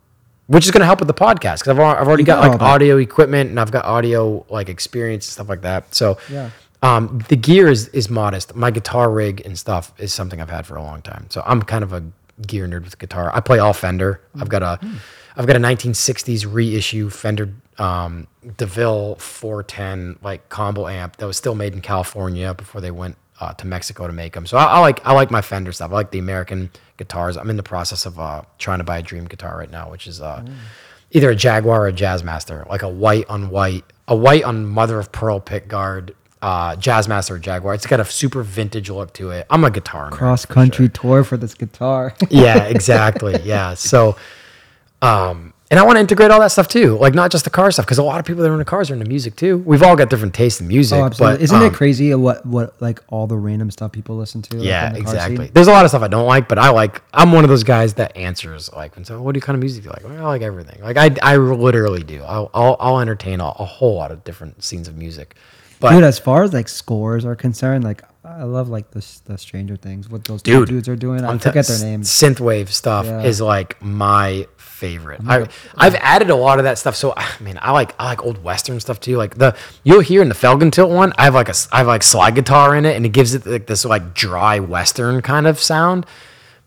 which 0.47 0.65
is 0.65 0.71
going 0.71 0.81
to 0.81 0.87
help 0.87 0.99
with 1.01 1.09
the 1.09 1.15
podcast 1.15 1.61
because 1.61 1.69
I've, 1.69 1.79
I've 1.79 2.09
already 2.09 2.23
got 2.25 2.43
got 2.43 2.53
like 2.53 2.61
audio 2.63 2.97
equipment 2.97 3.51
and 3.51 3.61
I've 3.61 3.71
got 3.71 3.85
audio 3.85 4.45
like 4.49 4.69
experience 4.69 5.27
and 5.27 5.33
stuff 5.33 5.49
like 5.49 5.61
that. 5.63 5.95
So 5.95 6.19
Yeah. 6.31 6.51
Um, 6.83 7.25
the 7.29 7.37
gear 7.37 7.69
is 7.69 7.89
is 7.89 8.09
modest. 8.09 8.55
My 8.55 8.71
guitar 8.71 9.11
rig 9.11 9.43
and 9.45 9.59
stuff 9.59 9.93
is 9.99 10.13
something 10.13 10.41
I've 10.41 10.51
had 10.51 10.67
for 10.67 10.77
a 10.77 10.83
long 10.83 11.03
time. 11.03 11.27
So 11.31 11.43
I'm 11.45 11.63
kind 11.63 11.83
of 11.83 11.93
a 11.93 12.03
gear 12.47 12.69
nerd 12.69 12.85
with 12.85 12.99
guitar. 12.99 13.35
I 13.35 13.41
play 13.41 13.59
all 13.59 13.73
Fender. 13.73 14.21
I've 14.41 14.49
got 14.49 14.63
a 14.63 14.79
have 15.37 15.47
got 15.47 15.57
a 15.57 15.61
1960s 15.61 16.53
reissue 16.53 17.11
Fender 17.11 17.53
um, 17.79 18.27
DeVille 18.57 19.17
410 19.17 20.19
like 20.23 20.49
combo 20.49 20.89
amp 20.89 21.17
that 21.19 21.27
was 21.27 21.37
still 21.37 21.55
made 21.55 21.75
in 21.75 21.81
California 21.81 22.53
before 22.55 22.81
they 22.81 22.91
went 22.91 23.17
uh, 23.41 23.55
to 23.55 23.67
Mexico 23.67 24.07
to 24.07 24.13
make 24.13 24.33
them. 24.33 24.47
So 24.47 24.57
I, 24.57 24.65
I 24.65 24.79
like 24.81 25.05
I 25.07 25.13
like 25.13 25.31
my 25.31 25.43
Fender 25.43 25.73
stuff. 25.73 25.91
I 25.91 25.95
like 25.95 26.11
the 26.11 26.19
American 26.19 26.71
guitars. 26.97 27.37
I'm 27.37 27.51
in 27.51 27.57
the 27.57 27.63
process 27.63 28.07
of 28.07 28.19
uh, 28.19 28.43
trying 28.59 28.79
to 28.79 28.85
buy 28.85 28.99
a 28.99 29.03
dream 29.03 29.27
guitar 29.27 29.57
right 29.57 29.71
now, 29.71 29.91
which 29.91 30.07
is 30.07 30.21
uh, 30.21 30.45
either 31.11 31.31
a 31.31 31.37
Jaguar 31.37 31.83
or 31.83 31.89
a 31.89 31.93
Jazzmaster, 31.93 32.69
like 32.69 32.83
a 32.83 32.89
white 32.89 33.27
on 33.29 33.51
white, 33.51 33.85
a 34.07 34.17
white 34.17 34.45
on 34.45 34.67
mother 34.67 34.99
of 34.99 35.13
pearl 35.13 35.41
pick 35.41 35.69
guard. 35.69 36.15
Uh, 36.40 36.77
Jazzmaster 36.77 37.40
Jaguar. 37.40 37.74
It's 37.74 37.86
got 37.86 37.98
a 37.98 38.05
super 38.05 38.44
vintage 38.44 38.90
look 38.90 39.12
to 39.15 39.31
it. 39.31 39.47
I'm 39.51 39.65
a 39.65 39.70
guitar. 39.70 40.10
Cross 40.10 40.47
country 40.47 40.86
sure. 40.86 40.93
tour 40.93 41.24
for 41.24 41.36
this 41.36 41.55
guitar. 41.55 42.15
Yeah, 42.31 42.65
exactly. 42.65 43.40
yeah. 43.43 43.74
So, 43.74 44.16
um, 45.02 45.52
and 45.70 45.78
I 45.78 45.82
want 45.82 45.97
to 45.97 46.01
integrate 46.01 46.31
all 46.31 46.40
that 46.40 46.51
stuff 46.52 46.69
too, 46.69 46.97
like 46.97 47.15
not 47.15 47.31
just 47.31 47.44
the 47.44 47.51
car 47.51 47.70
stuff, 47.70 47.85
because 47.85 47.98
a 47.98 48.02
lot 48.02 48.20
of 48.20 48.24
people 48.27 48.43
that 48.43 48.48
are 48.48 48.52
in 48.52 48.59
the 48.59 48.65
cars 48.65 48.90
are 48.90 48.94
into 48.94 49.06
music 49.06 49.36
too. 49.36 49.59
We've 49.59 49.82
all 49.82 49.97
got 49.97 50.09
different 50.09 50.32
tastes 50.35 50.60
in 50.60 50.69
music. 50.69 50.98
oh, 50.98 51.05
absolutely. 51.05 51.36
But, 51.36 51.43
Isn't 51.43 51.59
um, 51.59 51.65
it 51.65 51.74
crazy 51.74 52.15
what 52.15 52.44
what 52.47 52.81
like 52.81 53.02
all 53.09 53.27
the 53.27 53.36
random 53.36 53.70
stuff 53.70 53.93
people 53.93 54.16
listen 54.16 54.40
to? 54.43 54.59
Yeah, 54.59 54.94
exactly. 54.94 55.51
There's 55.52 55.69
a 55.69 55.73
lot 55.73 55.85
of 55.85 55.90
stuff 55.90 56.02
I 56.02 56.09
don't 56.09 56.27
like, 56.27 56.48
but 56.48 56.59
I 56.59 56.70
like. 56.70 57.02
I'm 57.12 57.32
one 57.32 57.44
of 57.44 57.51
those 57.51 57.65
guys 57.65 57.94
that 57.94 58.16
answers 58.16 58.73
like, 58.73 58.97
when 58.97 59.05
someone, 59.05 59.24
"What 59.24 59.32
do 59.32 59.39
you 59.39 59.43
kind 59.43 59.55
of 59.55 59.60
music 59.60 59.82
do 59.82 59.89
you 59.89 59.93
like?" 59.93 60.05
Well, 60.05 60.27
I 60.27 60.28
like 60.28 60.43
everything. 60.43 60.81
Like 60.82 60.97
I, 60.97 61.15
I 61.23 61.36
literally 61.36 62.02
do. 62.02 62.23
I'll, 62.23 62.51
I'll, 62.55 62.77
I'll 62.81 63.01
entertain 63.01 63.40
a, 63.40 63.48
a 63.48 63.65
whole 63.65 63.97
lot 63.97 64.10
of 64.10 64.24
different 64.24 64.62
scenes 64.62 64.89
of 64.89 64.97
music. 64.97 65.36
But 65.81 65.93
Dude, 65.93 66.05
as 66.05 66.19
far 66.19 66.43
as 66.43 66.53
like 66.53 66.69
scores 66.69 67.25
are 67.25 67.37
concerned, 67.37 67.85
like 67.85 68.03
I 68.25 68.43
love 68.43 68.69
like 68.69 68.91
the 68.91 69.05
the 69.27 69.39
Stranger 69.39 69.77
Things. 69.77 70.09
What 70.09 70.25
those 70.25 70.43
two 70.43 70.61
dude, 70.61 70.69
dudes 70.69 70.89
are 70.89 70.97
doing, 70.97 71.25
I 71.25 71.29
I'm 71.29 71.39
t- 71.39 71.45
forget 71.49 71.67
their 71.67 71.79
names. 71.79 72.09
Synthwave 72.11 72.69
stuff 72.69 73.07
Yeah. 73.07 73.23
is 73.23 73.41
like 73.41 73.81
my 73.83 74.47
favorite. 74.57 75.21
I, 75.27 75.47
I've 75.77 75.95
added 75.97 76.31
a 76.31 76.37
lot 76.37 76.59
of 76.59 76.65
that 76.65 76.79
stuff. 76.79 76.95
So 76.97 77.13
I 77.17 77.27
mean, 77.41 77.59
I 77.63 77.71
like 77.73 77.95
I 77.99 78.07
like 78.07 78.25
old 78.25 78.43
western 78.43 78.81
stuff 78.81 79.01
too. 79.01 79.17
Like 79.17 79.37
the 79.37 79.57
you'll 79.85 80.01
hear 80.01 80.21
in 80.21 80.29
the 80.29 80.35
Felgen 80.35 80.71
Tilt 80.73 80.91
one, 80.91 81.13
I 81.17 81.25
have 81.25 81.35
like 81.35 81.49
a 81.49 81.55
I 81.73 81.79
have 81.79 81.87
like 81.87 82.03
slide 82.03 82.35
guitar 82.35 82.75
in 82.77 82.85
it, 82.85 82.97
and 82.97 83.07
it 83.07 83.11
gives 83.11 83.35
it 83.35 83.47
like 83.47 83.67
this 83.67 83.85
like 83.85 84.15
dry 84.15 84.59
western 84.59 85.23
kind 85.23 85.47
of 85.47 85.59
sound. 85.61 86.05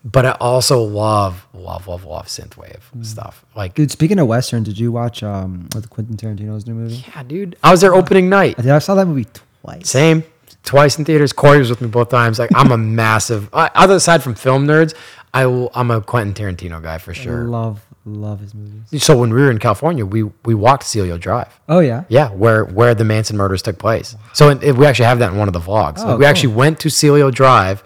But 0.04 0.26
I 0.26 0.30
also 0.32 0.82
love 0.82 1.46
love 1.54 1.86
love 1.86 2.04
love 2.04 2.26
synthwave 2.26 2.80
Mm. 2.96 3.06
stuff. 3.06 3.44
Like 3.54 3.74
Dude, 3.74 3.90
speaking 3.92 4.18
of 4.18 4.26
western, 4.26 4.62
did 4.64 4.78
you 4.78 4.90
watch 4.90 5.22
um 5.22 5.68
with 5.74 5.88
Quentin 5.90 6.16
Tarantino's 6.16 6.66
new 6.66 6.74
movie? 6.74 7.04
yeah, 7.14 7.22
dude, 7.22 7.56
I 7.62 7.70
was 7.70 7.80
there 7.82 7.94
opening 7.94 8.28
night. 8.28 8.56
I, 8.58 8.62
did, 8.62 8.70
I 8.72 8.78
saw 8.80 8.94
that 8.96 9.06
movie 9.06 9.26
twice. 9.62 9.88
Same. 9.88 10.24
Twice 10.64 10.98
in 10.98 11.04
theaters. 11.04 11.32
Corey 11.32 11.58
was 11.58 11.70
with 11.70 11.80
me 11.80 11.88
both 11.88 12.08
times. 12.08 12.38
Like 12.38 12.50
I'm 12.54 12.72
a 12.72 12.76
massive. 13.04 13.48
uh, 13.52 13.68
Other 13.74 13.94
aside 13.94 14.22
from 14.24 14.34
film 14.34 14.66
nerds, 14.66 14.94
I 15.34 15.46
will, 15.46 15.70
I'm 15.74 15.90
a 15.90 16.00
Quentin 16.00 16.34
Tarantino 16.34 16.82
guy 16.82 16.98
for 16.98 17.14
sure. 17.14 17.44
Love 17.44 17.80
love 18.04 18.40
his 18.40 18.52
movies. 18.54 19.02
So 19.04 19.16
when 19.16 19.32
we 19.32 19.40
were 19.40 19.50
in 19.52 19.58
California, 19.58 20.04
we 20.04 20.24
we 20.44 20.54
walked 20.54 20.82
Cielo 20.84 21.16
Drive. 21.16 21.60
Oh 21.68 21.78
yeah. 21.78 22.04
Yeah, 22.08 22.30
where 22.30 22.64
where 22.64 22.94
the 22.94 23.04
Manson 23.04 23.36
murders 23.36 23.62
took 23.62 23.78
place. 23.78 24.16
So 24.34 24.48
it, 24.50 24.62
it- 24.64 24.76
we 24.76 24.84
actually 24.86 25.04
have 25.06 25.20
that 25.20 25.30
in 25.32 25.38
one 25.38 25.46
of 25.48 25.54
the 25.54 25.60
vlogs. 25.60 25.98
Oh, 26.00 26.08
Like, 26.10 26.18
we 26.18 26.24
cool. 26.24 26.26
actually 26.26 26.54
went 26.54 26.80
to 26.80 26.90
Cielo 26.90 27.30
Drive, 27.30 27.82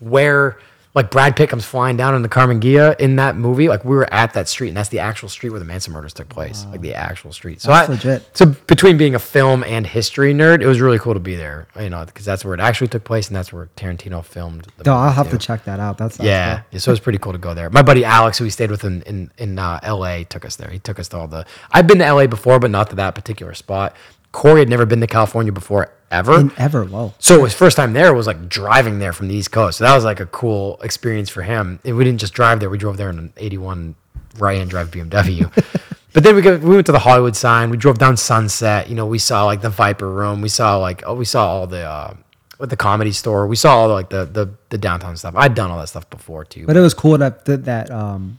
where 0.00 0.58
like 0.94 1.10
Brad 1.10 1.36
Pitt 1.36 1.48
comes 1.48 1.64
flying 1.64 1.96
down 1.96 2.14
in 2.14 2.20
the 2.20 2.28
Karmann 2.28 2.60
Ghia 2.60 2.98
in 3.00 3.16
that 3.16 3.34
movie. 3.34 3.68
Like 3.68 3.82
we 3.84 3.96
were 3.96 4.12
at 4.12 4.34
that 4.34 4.46
street, 4.46 4.68
and 4.68 4.76
that's 4.76 4.90
the 4.90 4.98
actual 4.98 5.30
street 5.30 5.50
where 5.50 5.58
the 5.58 5.64
Manson 5.64 5.92
murders 5.92 6.12
took 6.12 6.28
place. 6.28 6.66
Like 6.70 6.82
the 6.82 6.94
actual 6.94 7.32
street. 7.32 7.62
So 7.62 7.68
That's 7.68 7.88
I, 7.88 7.92
legit. 7.92 8.36
So 8.36 8.46
between 8.46 8.98
being 8.98 9.14
a 9.14 9.18
film 9.18 9.64
and 9.64 9.86
history 9.86 10.34
nerd, 10.34 10.60
it 10.60 10.66
was 10.66 10.82
really 10.82 10.98
cool 10.98 11.14
to 11.14 11.20
be 11.20 11.34
there. 11.34 11.66
You 11.80 11.88
know, 11.88 12.04
because 12.04 12.26
that's 12.26 12.44
where 12.44 12.52
it 12.52 12.60
actually 12.60 12.88
took 12.88 13.04
place, 13.04 13.28
and 13.28 13.36
that's 13.36 13.52
where 13.52 13.70
Tarantino 13.76 14.22
filmed. 14.22 14.66
The 14.76 14.84
No, 14.84 14.94
I'll 14.94 15.12
have 15.12 15.30
too. 15.30 15.38
to 15.38 15.46
check 15.46 15.64
that 15.64 15.80
out. 15.80 15.96
That's 15.96 16.18
Yeah, 16.18 16.62
yeah, 16.70 16.78
so 16.78 16.90
it 16.90 16.92
was 16.92 17.00
pretty 17.00 17.18
cool 17.18 17.32
to 17.32 17.38
go 17.38 17.54
there. 17.54 17.70
My 17.70 17.82
buddy 17.82 18.04
Alex, 18.04 18.36
who 18.36 18.44
we 18.44 18.50
stayed 18.50 18.70
with 18.70 18.84
in 18.84 19.00
in, 19.02 19.30
in 19.38 19.58
uh, 19.58 19.80
L.A., 19.82 20.24
took 20.24 20.44
us 20.44 20.56
there. 20.56 20.68
He 20.68 20.78
took 20.78 20.98
us 20.98 21.08
to 21.08 21.18
all 21.18 21.28
the. 21.28 21.46
I've 21.70 21.86
been 21.86 21.98
to 21.98 22.04
L.A. 22.04 22.28
before, 22.28 22.58
but 22.58 22.70
not 22.70 22.90
to 22.90 22.96
that 22.96 23.14
particular 23.14 23.54
spot. 23.54 23.96
Corey 24.32 24.60
had 24.60 24.68
never 24.68 24.86
been 24.86 25.00
to 25.00 25.06
California 25.06 25.52
before 25.52 25.92
ever. 26.10 26.40
In 26.40 26.52
ever 26.56 26.84
whoa. 26.84 27.14
so 27.18 27.44
his 27.44 27.54
first 27.54 27.76
time 27.76 27.92
there 27.92 28.14
was 28.14 28.26
like 28.26 28.48
driving 28.48 28.98
there 28.98 29.12
from 29.12 29.28
the 29.28 29.34
East 29.34 29.52
Coast. 29.52 29.78
So 29.78 29.84
that 29.84 29.94
was 29.94 30.04
like 30.04 30.20
a 30.20 30.26
cool 30.26 30.80
experience 30.82 31.30
for 31.30 31.42
him. 31.42 31.80
And 31.84 31.96
we 31.96 32.04
didn't 32.04 32.20
just 32.20 32.34
drive 32.34 32.60
there; 32.60 32.70
we 32.70 32.78
drove 32.78 32.96
there 32.96 33.10
in 33.10 33.18
an 33.18 33.32
'81 33.36 33.94
right-hand 34.38 34.70
drive 34.70 34.90
BMW. 34.90 35.50
but 36.12 36.22
then 36.22 36.34
we 36.34 36.42
go, 36.42 36.56
we 36.56 36.74
went 36.74 36.86
to 36.86 36.92
the 36.92 36.98
Hollywood 36.98 37.36
sign. 37.36 37.70
We 37.70 37.76
drove 37.76 37.98
down 37.98 38.16
Sunset. 38.16 38.88
You 38.88 38.94
know, 38.94 39.06
we 39.06 39.18
saw 39.18 39.44
like 39.44 39.60
the 39.60 39.70
Viper 39.70 40.10
Room. 40.10 40.40
We 40.40 40.48
saw 40.48 40.78
like 40.78 41.02
oh, 41.06 41.14
we 41.14 41.24
saw 41.24 41.46
all 41.46 41.66
the. 41.66 41.84
Uh, 41.84 42.14
with 42.58 42.70
the 42.70 42.76
comedy 42.76 43.10
store, 43.10 43.48
we 43.48 43.56
saw 43.56 43.76
all 43.76 43.88
the, 43.88 43.94
like 43.94 44.08
the, 44.08 44.24
the 44.24 44.54
the 44.68 44.78
downtown 44.78 45.16
stuff. 45.16 45.34
I'd 45.36 45.54
done 45.56 45.72
all 45.72 45.80
that 45.80 45.88
stuff 45.88 46.08
before 46.10 46.44
too. 46.44 46.64
But 46.64 46.76
it 46.76 46.80
was 46.80 46.94
cool 46.94 47.18
that 47.18 47.44
that, 47.46 47.64
that 47.64 47.90
um 47.90 48.38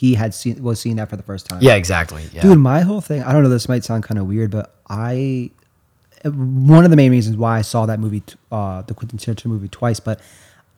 he 0.00 0.14
had 0.14 0.32
seen 0.32 0.62
was 0.62 0.80
seeing 0.80 0.96
that 0.96 1.10
for 1.10 1.16
the 1.16 1.22
first 1.22 1.44
time. 1.44 1.58
Yeah, 1.60 1.74
exactly. 1.74 2.24
Yeah. 2.32 2.40
Dude, 2.40 2.56
my 2.56 2.80
whole 2.80 3.02
thing, 3.02 3.22
I 3.22 3.34
don't 3.34 3.42
know, 3.42 3.50
this 3.50 3.68
might 3.68 3.84
sound 3.84 4.02
kind 4.02 4.18
of 4.18 4.26
weird, 4.26 4.50
but 4.50 4.74
I, 4.88 5.50
one 6.24 6.86
of 6.86 6.90
the 6.90 6.96
main 6.96 7.10
reasons 7.10 7.36
why 7.36 7.58
I 7.58 7.60
saw 7.60 7.84
that 7.84 8.00
movie, 8.00 8.22
uh, 8.50 8.80
the 8.80 8.94
Quentin 8.94 9.18
Tarantino 9.18 9.48
movie 9.48 9.68
twice, 9.68 10.00
but 10.00 10.18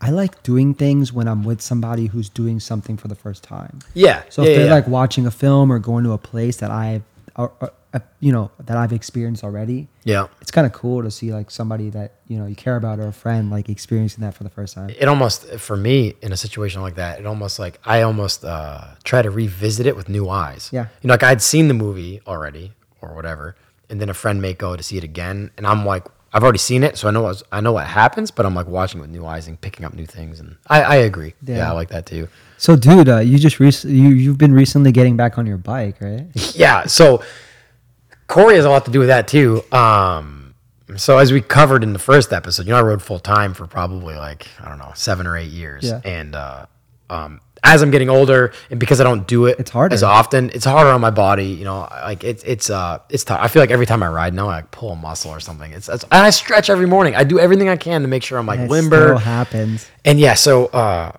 I 0.00 0.10
like 0.10 0.42
doing 0.42 0.74
things 0.74 1.12
when 1.12 1.28
I'm 1.28 1.44
with 1.44 1.60
somebody 1.60 2.06
who's 2.06 2.28
doing 2.28 2.58
something 2.58 2.96
for 2.96 3.06
the 3.06 3.14
first 3.14 3.44
time. 3.44 3.78
yeah. 3.94 4.24
So 4.28 4.42
yeah, 4.42 4.48
if 4.48 4.56
they're 4.56 4.66
yeah. 4.66 4.74
like 4.74 4.88
watching 4.88 5.24
a 5.24 5.30
film 5.30 5.70
or 5.70 5.78
going 5.78 6.02
to 6.02 6.10
a 6.10 6.18
place 6.18 6.56
that 6.56 6.72
I've, 6.72 7.04
or, 7.36 7.52
or, 7.60 7.72
uh, 7.94 8.00
you 8.20 8.32
know, 8.32 8.50
that 8.58 8.76
I've 8.76 8.92
experienced 8.92 9.44
already, 9.44 9.88
yeah, 10.04 10.26
it's 10.40 10.50
kind 10.50 10.66
of 10.66 10.72
cool 10.72 11.02
to 11.02 11.10
see 11.10 11.32
like 11.32 11.50
somebody 11.50 11.90
that, 11.90 12.14
you 12.28 12.38
know, 12.38 12.46
you 12.46 12.54
care 12.54 12.76
about 12.76 12.98
or 12.98 13.06
a 13.06 13.12
friend 13.12 13.50
like 13.50 13.68
experiencing 13.68 14.22
that 14.22 14.34
for 14.34 14.44
the 14.44 14.50
first 14.50 14.74
time. 14.74 14.90
it 14.90 15.06
almost 15.08 15.46
for 15.58 15.76
me 15.76 16.14
in 16.22 16.32
a 16.32 16.36
situation 16.36 16.82
like 16.82 16.94
that, 16.94 17.20
it 17.20 17.26
almost 17.26 17.58
like 17.58 17.78
I 17.84 18.02
almost 18.02 18.44
uh, 18.44 18.86
try 19.04 19.22
to 19.22 19.30
revisit 19.30 19.86
it 19.86 19.96
with 19.96 20.08
new 20.08 20.28
eyes. 20.28 20.70
Yeah. 20.72 20.86
you 21.02 21.08
know, 21.08 21.14
like 21.14 21.22
I'd 21.22 21.42
seen 21.42 21.68
the 21.68 21.74
movie 21.74 22.20
already 22.26 22.72
or 23.00 23.14
whatever, 23.14 23.56
and 23.90 24.00
then 24.00 24.08
a 24.08 24.14
friend 24.14 24.40
may 24.40 24.54
go 24.54 24.76
to 24.76 24.82
see 24.82 24.96
it 24.96 25.04
again, 25.04 25.50
and 25.56 25.66
I'm 25.66 25.84
like, 25.84 26.06
I've 26.34 26.42
already 26.42 26.58
seen 26.58 26.82
it, 26.82 26.96
so 26.96 27.08
I 27.08 27.10
know 27.10 27.22
what's, 27.22 27.42
I 27.52 27.60
know 27.60 27.72
what 27.72 27.86
happens, 27.86 28.30
but 28.30 28.46
I'm 28.46 28.54
like 28.54 28.66
watching 28.66 29.00
it 29.00 29.02
with 29.02 29.10
new 29.10 29.26
eyes 29.26 29.48
and 29.48 29.60
picking 29.60 29.84
up 29.84 29.92
new 29.92 30.06
things, 30.06 30.40
and 30.40 30.56
I, 30.68 30.82
I 30.82 30.94
agree. 30.96 31.34
Yeah. 31.44 31.56
Yeah. 31.58 31.68
I 31.70 31.72
like 31.74 31.90
that 31.90 32.06
too. 32.06 32.28
So, 32.56 32.74
dude, 32.76 33.08
uh, 33.08 33.18
you 33.18 33.38
just 33.38 33.60
rec- 33.60 33.84
you 33.84 34.08
you've 34.10 34.38
been 34.38 34.54
recently 34.54 34.92
getting 34.92 35.16
back 35.16 35.36
on 35.36 35.46
your 35.46 35.58
bike, 35.58 36.00
right? 36.00 36.26
Yeah, 36.54 36.86
so 36.86 37.22
Corey 38.28 38.56
has 38.56 38.64
a 38.64 38.70
lot 38.70 38.84
to 38.86 38.90
do 38.90 38.98
with 39.00 39.08
that 39.08 39.28
too. 39.28 39.62
Um, 39.72 40.54
so 40.96 41.18
as 41.18 41.32
we 41.32 41.40
covered 41.40 41.82
in 41.82 41.92
the 41.92 41.98
first 41.98 42.32
episode, 42.32 42.66
you 42.66 42.72
know, 42.72 42.78
I 42.78 42.82
rode 42.82 43.02
full 43.02 43.18
time 43.18 43.52
for 43.54 43.66
probably 43.66 44.14
like 44.14 44.46
I 44.60 44.68
don't 44.68 44.78
know 44.78 44.92
seven 44.94 45.26
or 45.26 45.36
eight 45.36 45.50
years, 45.50 45.84
Yeah. 45.84 46.00
and 46.04 46.34
uh, 46.34 46.66
um, 47.10 47.40
as 47.64 47.80
I'm 47.82 47.90
getting 47.92 48.10
older, 48.10 48.52
and 48.70 48.80
because 48.80 49.00
I 49.00 49.04
don't 49.04 49.26
do 49.26 49.46
it 49.46 49.58
It's 49.60 49.70
harder. 49.70 49.94
as 49.94 50.02
often, 50.02 50.50
it's 50.50 50.64
harder 50.64 50.90
on 50.90 51.00
my 51.00 51.10
body. 51.10 51.46
You 51.46 51.64
know, 51.64 51.88
like 52.02 52.24
it's 52.24 52.42
it's 52.44 52.70
uh 52.70 52.98
it's 53.08 53.22
tough. 53.24 53.38
I 53.40 53.48
feel 53.48 53.62
like 53.62 53.70
every 53.70 53.86
time 53.86 54.02
I 54.02 54.08
ride 54.08 54.34
now, 54.34 54.48
I 54.48 54.56
like 54.56 54.70
pull 54.72 54.90
a 54.92 54.96
muscle 54.96 55.30
or 55.30 55.40
something. 55.40 55.72
It's, 55.72 55.88
it's 55.88 56.02
and 56.04 56.12
I 56.24 56.30
stretch 56.30 56.70
every 56.70 56.86
morning. 56.86 57.14
I 57.14 57.24
do 57.24 57.38
everything 57.38 57.68
I 57.68 57.76
can 57.76 58.02
to 58.02 58.08
make 58.08 58.22
sure 58.24 58.38
I'm 58.38 58.46
like 58.46 58.60
It 58.60 58.68
limber. 58.70 59.08
still 59.08 59.18
happens. 59.18 59.88
And 60.04 60.18
yeah, 60.18 60.34
so 60.34 60.66
uh, 60.66 61.12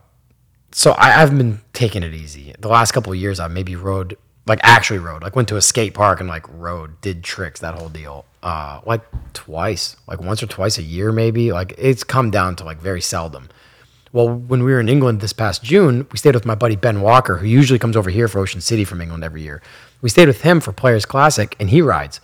so 0.71 0.91
I, 0.91 1.21
I've 1.21 1.37
been 1.37 1.61
taking 1.71 2.03
it 2.03 2.13
easy. 2.13 2.53
The 2.59 2.67
last 2.67 2.91
couple 2.91 3.13
of 3.13 3.19
years, 3.19 3.39
I 3.39 3.47
maybe 3.47 3.75
rode 3.75 4.17
like 4.45 4.59
actually 4.63 4.99
rode, 4.99 5.23
like 5.23 5.37
went 5.37 5.47
to 5.47 5.55
a 5.55 5.61
skate 5.61 5.93
park 5.93 6.19
and 6.19 6.27
like 6.27 6.45
rode, 6.53 6.99
did 6.99 7.23
tricks, 7.23 7.61
that 7.61 7.75
whole 7.75 7.87
deal. 7.89 8.25
Uh, 8.43 8.81
like 8.85 8.99
twice, 9.31 9.95
like 10.05 10.19
once 10.19 10.43
or 10.43 10.47
twice 10.47 10.77
a 10.77 10.83
year, 10.83 11.13
maybe. 11.13 11.53
Like 11.53 11.73
it's 11.77 12.03
come 12.03 12.29
down 12.29 12.57
to 12.57 12.65
like 12.65 12.79
very 12.79 12.99
seldom. 12.99 13.47
Well, 14.13 14.29
when 14.29 14.63
we 14.63 14.71
were 14.71 14.79
in 14.79 14.89
England 14.89 15.21
this 15.21 15.33
past 15.33 15.63
June, 15.63 16.07
we 16.11 16.19
stayed 16.19 16.35
with 16.35 16.45
my 16.45 16.53
buddy 16.53 16.75
Ben 16.75 17.01
Walker, 17.01 17.37
who 17.37 17.47
usually 17.47 17.79
comes 17.79 17.97
over 17.97 18.11
here 18.11 18.27
for 18.27 18.39
Ocean 18.39 18.61
City 18.61 18.85
from 18.85 19.01
England 19.01 19.23
every 19.23 19.41
year. 19.41 19.59
We 20.03 20.09
stayed 20.09 20.27
with 20.27 20.43
him 20.43 20.61
for 20.61 20.71
Players 20.71 21.03
Classic, 21.03 21.55
and 21.59 21.71
he 21.71 21.81
rides. 21.81 22.21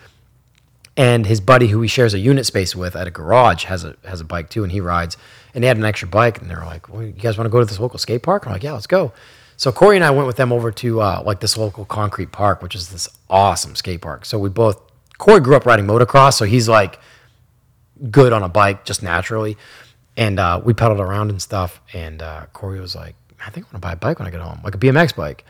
And 0.96 1.26
his 1.26 1.42
buddy 1.42 1.68
who 1.70 1.82
he 1.82 1.88
shares 1.88 2.14
a 2.14 2.20
unit 2.20 2.46
space 2.46 2.76
with 2.76 2.96
at 2.96 3.08
a 3.08 3.12
garage 3.12 3.64
has 3.64 3.84
a 3.84 3.96
has 4.06 4.22
a 4.22 4.26
bike 4.26 4.50
too 4.50 4.64
and 4.64 4.72
he 4.72 4.82
rides. 4.82 5.16
And 5.54 5.64
they 5.64 5.68
had 5.68 5.78
an 5.78 5.86
extra 5.86 6.08
bike 6.10 6.42
and 6.42 6.50
they're 6.50 6.66
like 6.66 6.90
well, 6.90 7.04
you 7.04 7.14
guys 7.14 7.38
want 7.38 7.46
to 7.46 7.50
go 7.50 7.60
to 7.60 7.66
this 7.66 7.80
local 7.80 7.98
skate 7.98 8.22
park? 8.22 8.46
I'm 8.46 8.52
like 8.52 8.64
yeah 8.64 8.74
let's 8.74 8.86
go. 8.86 9.14
So 9.56 9.72
corey 9.72 9.96
and 9.96 10.04
i 10.04 10.12
went 10.12 10.28
with 10.28 10.36
them 10.36 10.52
over 10.52 10.72
to 10.72 11.02
uh, 11.02 11.24
like 11.26 11.40
this 11.40 11.56
local 11.58 11.86
concrete 11.86 12.34
park 12.34 12.62
which 12.62 12.76
is 12.76 12.90
this 12.90 13.08
awesome 13.30 13.76
skate 13.76 14.02
park. 14.02 14.26
So 14.26 14.38
we 14.38 14.50
both 14.50 14.78
corey 15.18 15.40
grew 15.40 15.56
up 15.56 15.66
riding 15.66 15.86
motocross 15.86 16.34
so 16.34 16.44
he's 16.44 16.68
like 16.68 17.00
good 18.12 18.34
on 18.34 18.44
a 18.44 18.50
bike 18.50 18.84
just 18.84 19.02
naturally 19.02 19.56
and 20.20 20.40
uh, 20.40 20.62
we 20.64 20.74
pedaled 20.74 21.00
around 21.00 21.32
and 21.32 21.42
stuff 21.42 21.82
and 21.94 22.22
uh, 22.22 22.46
corey 22.54 22.80
was 22.80 22.94
like 22.96 23.16
i 23.46 23.50
think 23.50 23.66
i 23.66 23.68
want 23.68 23.74
to 23.74 23.80
buy 23.80 23.94
a 23.94 23.96
bike 23.96 24.20
when 24.20 24.28
i 24.28 24.32
get 24.32 24.42
home 24.42 24.60
like 24.64 24.76
a 24.76 24.78
bmx 24.78 25.16
bike 25.16 25.44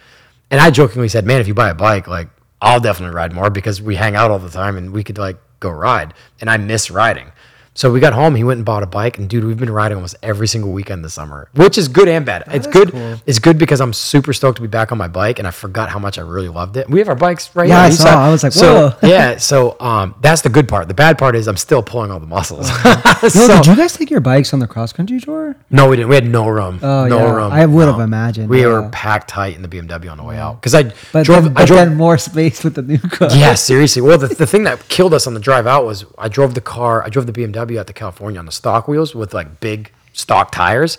and 0.52 0.60
I 0.60 0.72
jokingly 0.72 1.10
said, 1.10 1.26
"Man, 1.26 1.42
if 1.42 1.48
you 1.48 1.54
buy 1.54 1.70
a 1.70 1.76
bike, 1.76 2.08
like 2.08 2.30
I'll 2.62 2.80
definitely 2.80 3.16
ride 3.16 3.34
more 3.34 3.50
because 3.50 3.82
we 3.82 3.96
hang 3.96 4.16
out 4.16 4.32
all 4.32 4.40
the 4.40 4.50
time 4.50 4.78
and 4.78 4.92
we 4.92 5.04
could 5.04 5.18
like 5.18 5.38
go 5.60 5.70
ride." 5.70 6.14
And 6.42 6.50
I 6.50 6.58
miss 6.58 6.90
riding. 6.90 7.32
So 7.80 7.90
we 7.90 8.02
got 8.02 8.12
home. 8.12 8.36
He 8.36 8.44
went 8.44 8.58
and 8.58 8.66
bought 8.66 8.84
a 8.84 8.88
bike, 8.88 9.20
and 9.20 9.30
dude, 9.30 9.46
we've 9.46 9.56
been 9.58 9.70
riding 9.70 9.96
almost 9.96 10.18
every 10.22 10.50
single 10.50 10.74
weekend 10.74 11.06
this 11.06 11.14
summer, 11.14 11.48
which 11.54 11.78
is 11.78 11.88
good 11.88 12.10
and 12.10 12.26
bad. 12.26 12.44
it's 12.48 12.68
good. 12.68 12.92
cool. 12.92 13.16
It's 13.26 13.40
good 13.40 13.58
because 13.58 13.80
I'm 13.80 13.94
super 13.94 14.34
stoked 14.34 14.58
to 14.58 14.62
be 14.62 14.68
back 14.68 14.92
on 14.92 14.98
my 14.98 15.08
bike, 15.08 15.40
and 15.40 15.48
I 15.48 15.52
forgot 15.52 15.88
how 15.88 15.98
much 15.98 16.18
I 16.18 16.24
really 16.24 16.50
loved 16.50 16.76
it. 16.76 16.90
We 16.90 17.00
have 17.00 17.08
our 17.08 17.16
bikes 17.16 17.56
right 17.56 17.70
Yeah, 17.70 17.84
here. 17.84 17.94
I 17.94 17.96
saw. 17.96 18.26
I 18.28 18.32
was 18.32 18.44
like, 18.44 18.52
so, 18.52 18.90
whoa. 18.90 19.08
yeah. 19.08 19.38
So 19.38 19.78
um, 19.80 20.14
that's 20.20 20.42
the 20.42 20.50
good 20.50 20.68
part. 20.68 20.90
The 20.90 20.94
bad 20.94 21.18
part 21.18 21.38
is 21.38 21.48
I'm 21.48 21.56
still 21.56 21.82
pulling 21.82 22.12
all 22.12 22.20
the 22.20 22.28
muscles. 22.28 22.70
So- 23.30 23.48
did 23.48 23.68
you 23.68 23.76
guys 23.78 23.94
take 23.94 24.10
your 24.12 24.20
bikes 24.20 24.54
on 24.54 24.60
the 24.60 24.68
cross 24.68 24.92
country 24.92 25.22
tour? 25.22 25.56
no, 25.70 25.88
we 25.88 25.96
didn't. 25.96 26.10
We 26.10 26.16
had 26.16 26.26
no 26.28 26.50
room. 26.50 26.80
Oh, 26.82 27.08
no 27.08 27.18
yeah. 27.20 27.34
room. 27.34 27.52
I 27.54 27.66
would've 27.66 28.00
imagined, 28.02 28.50
We 28.50 28.62
yeah. 28.62 28.68
were 28.68 28.90
packed 28.90 29.30
tight 29.30 29.56
in 29.56 29.62
the 29.62 29.70
BMW 29.70 30.12
on 30.12 30.18
the 30.18 30.24
way 30.26 30.38
out 30.38 30.56
because 30.60 30.76
I 30.76 30.92
But 31.14 31.26
drove. 31.26 31.46
then, 31.46 31.54
I 31.58 31.64
drove 31.66 31.80
then 31.88 31.96
more 31.96 32.18
space 32.18 32.62
with 32.62 32.76
the 32.76 32.82
new 32.82 32.98
car. 32.98 33.30
yeah, 33.32 33.54
seriously. 33.56 34.02
Well, 34.02 34.18
the, 34.18 34.28
the 34.28 34.48
thing 34.48 34.64
that 34.64 34.86
killed 34.90 35.14
us 35.14 35.28
on 35.28 35.34
the 35.34 35.40
drive 35.40 35.66
out 35.66 35.86
was 35.86 36.04
I 36.18 36.28
drove 36.28 36.56
the 36.56 36.62
car, 36.62 37.04
I 37.06 37.10
drove 37.10 37.26
the 37.26 37.32
BMW 37.34 37.69
out 37.78 37.88
to 37.88 37.94
California 37.94 38.40
on 38.40 38.46
the 38.46 38.52
stock 38.52 38.88
wheels 38.88 39.14
with 39.14 39.34
like 39.34 39.60
big 39.60 39.92
stock 40.14 40.52
tires, 40.52 40.98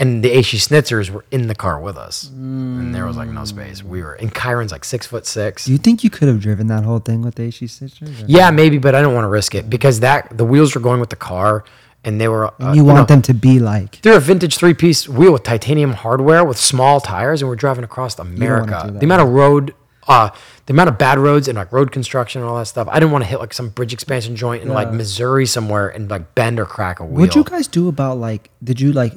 and 0.00 0.24
the 0.24 0.30
HG 0.30 0.58
Schnitzers 0.68 1.10
were 1.10 1.24
in 1.30 1.46
the 1.48 1.54
car 1.54 1.80
with 1.80 1.96
us, 1.96 2.28
and 2.30 2.94
there 2.94 3.04
was 3.06 3.16
like 3.16 3.28
no 3.28 3.44
space. 3.44 3.82
We 3.84 4.02
were, 4.02 4.14
and 4.14 4.34
Kyron's 4.34 4.72
like 4.72 4.84
six 4.84 5.06
foot 5.06 5.26
six. 5.26 5.66
Do 5.66 5.72
you 5.72 5.78
think 5.78 6.02
you 6.02 6.10
could 6.10 6.28
have 6.28 6.40
driven 6.40 6.66
that 6.68 6.84
whole 6.84 6.98
thing 6.98 7.22
with 7.22 7.34
the 7.36 7.48
Schnitzers? 7.50 8.22
or- 8.22 8.26
Yeah, 8.26 8.50
maybe, 8.50 8.78
but 8.78 8.94
I 8.94 9.02
don't 9.02 9.14
want 9.14 9.24
to 9.24 9.28
risk 9.28 9.54
it 9.54 9.68
because 9.70 10.00
that 10.00 10.36
the 10.36 10.44
wheels 10.44 10.74
were 10.74 10.80
going 10.80 11.00
with 11.00 11.10
the 11.10 11.16
car, 11.16 11.64
and 12.04 12.20
they 12.20 12.28
were. 12.28 12.46
Uh, 12.62 12.72
you 12.74 12.84
want 12.84 12.98
know, 12.98 13.04
them 13.06 13.22
to 13.22 13.34
be 13.34 13.58
like. 13.58 14.00
They're 14.02 14.16
a 14.16 14.20
vintage 14.20 14.56
three 14.56 14.74
piece 14.74 15.08
wheel 15.08 15.32
with 15.32 15.42
titanium 15.42 15.92
hardware 15.94 16.44
with 16.44 16.58
small 16.58 17.00
tires, 17.00 17.42
and 17.42 17.48
we're 17.48 17.56
driving 17.56 17.82
across 17.84 18.18
America. 18.18 18.94
The 18.98 19.04
amount 19.04 19.22
of 19.22 19.28
road, 19.30 19.74
uh, 20.08 20.30
the 20.66 20.72
amount 20.72 20.88
of 20.88 20.98
bad 20.98 21.18
roads 21.18 21.48
and 21.48 21.56
like 21.56 21.70
road 21.70 21.92
construction 21.92 22.40
and 22.40 22.50
all 22.50 22.58
that 22.58 22.66
stuff. 22.66 22.88
I 22.90 22.98
didn't 22.98 23.12
want 23.12 23.24
to 23.24 23.30
hit 23.30 23.38
like 23.38 23.54
some 23.54 23.68
bridge 23.68 23.92
expansion 23.92 24.34
joint 24.36 24.62
in 24.62 24.70
like 24.70 24.92
Missouri 24.92 25.46
somewhere 25.46 25.88
and 25.88 26.10
like 26.10 26.34
bend 26.34 26.58
or 26.58 26.66
crack 26.66 27.00
a 27.00 27.04
wheel. 27.04 27.20
What'd 27.20 27.34
you 27.34 27.44
guys 27.44 27.68
do 27.68 27.88
about 27.88 28.18
like? 28.18 28.50
Did 28.64 28.80
you 28.80 28.92
like 28.92 29.12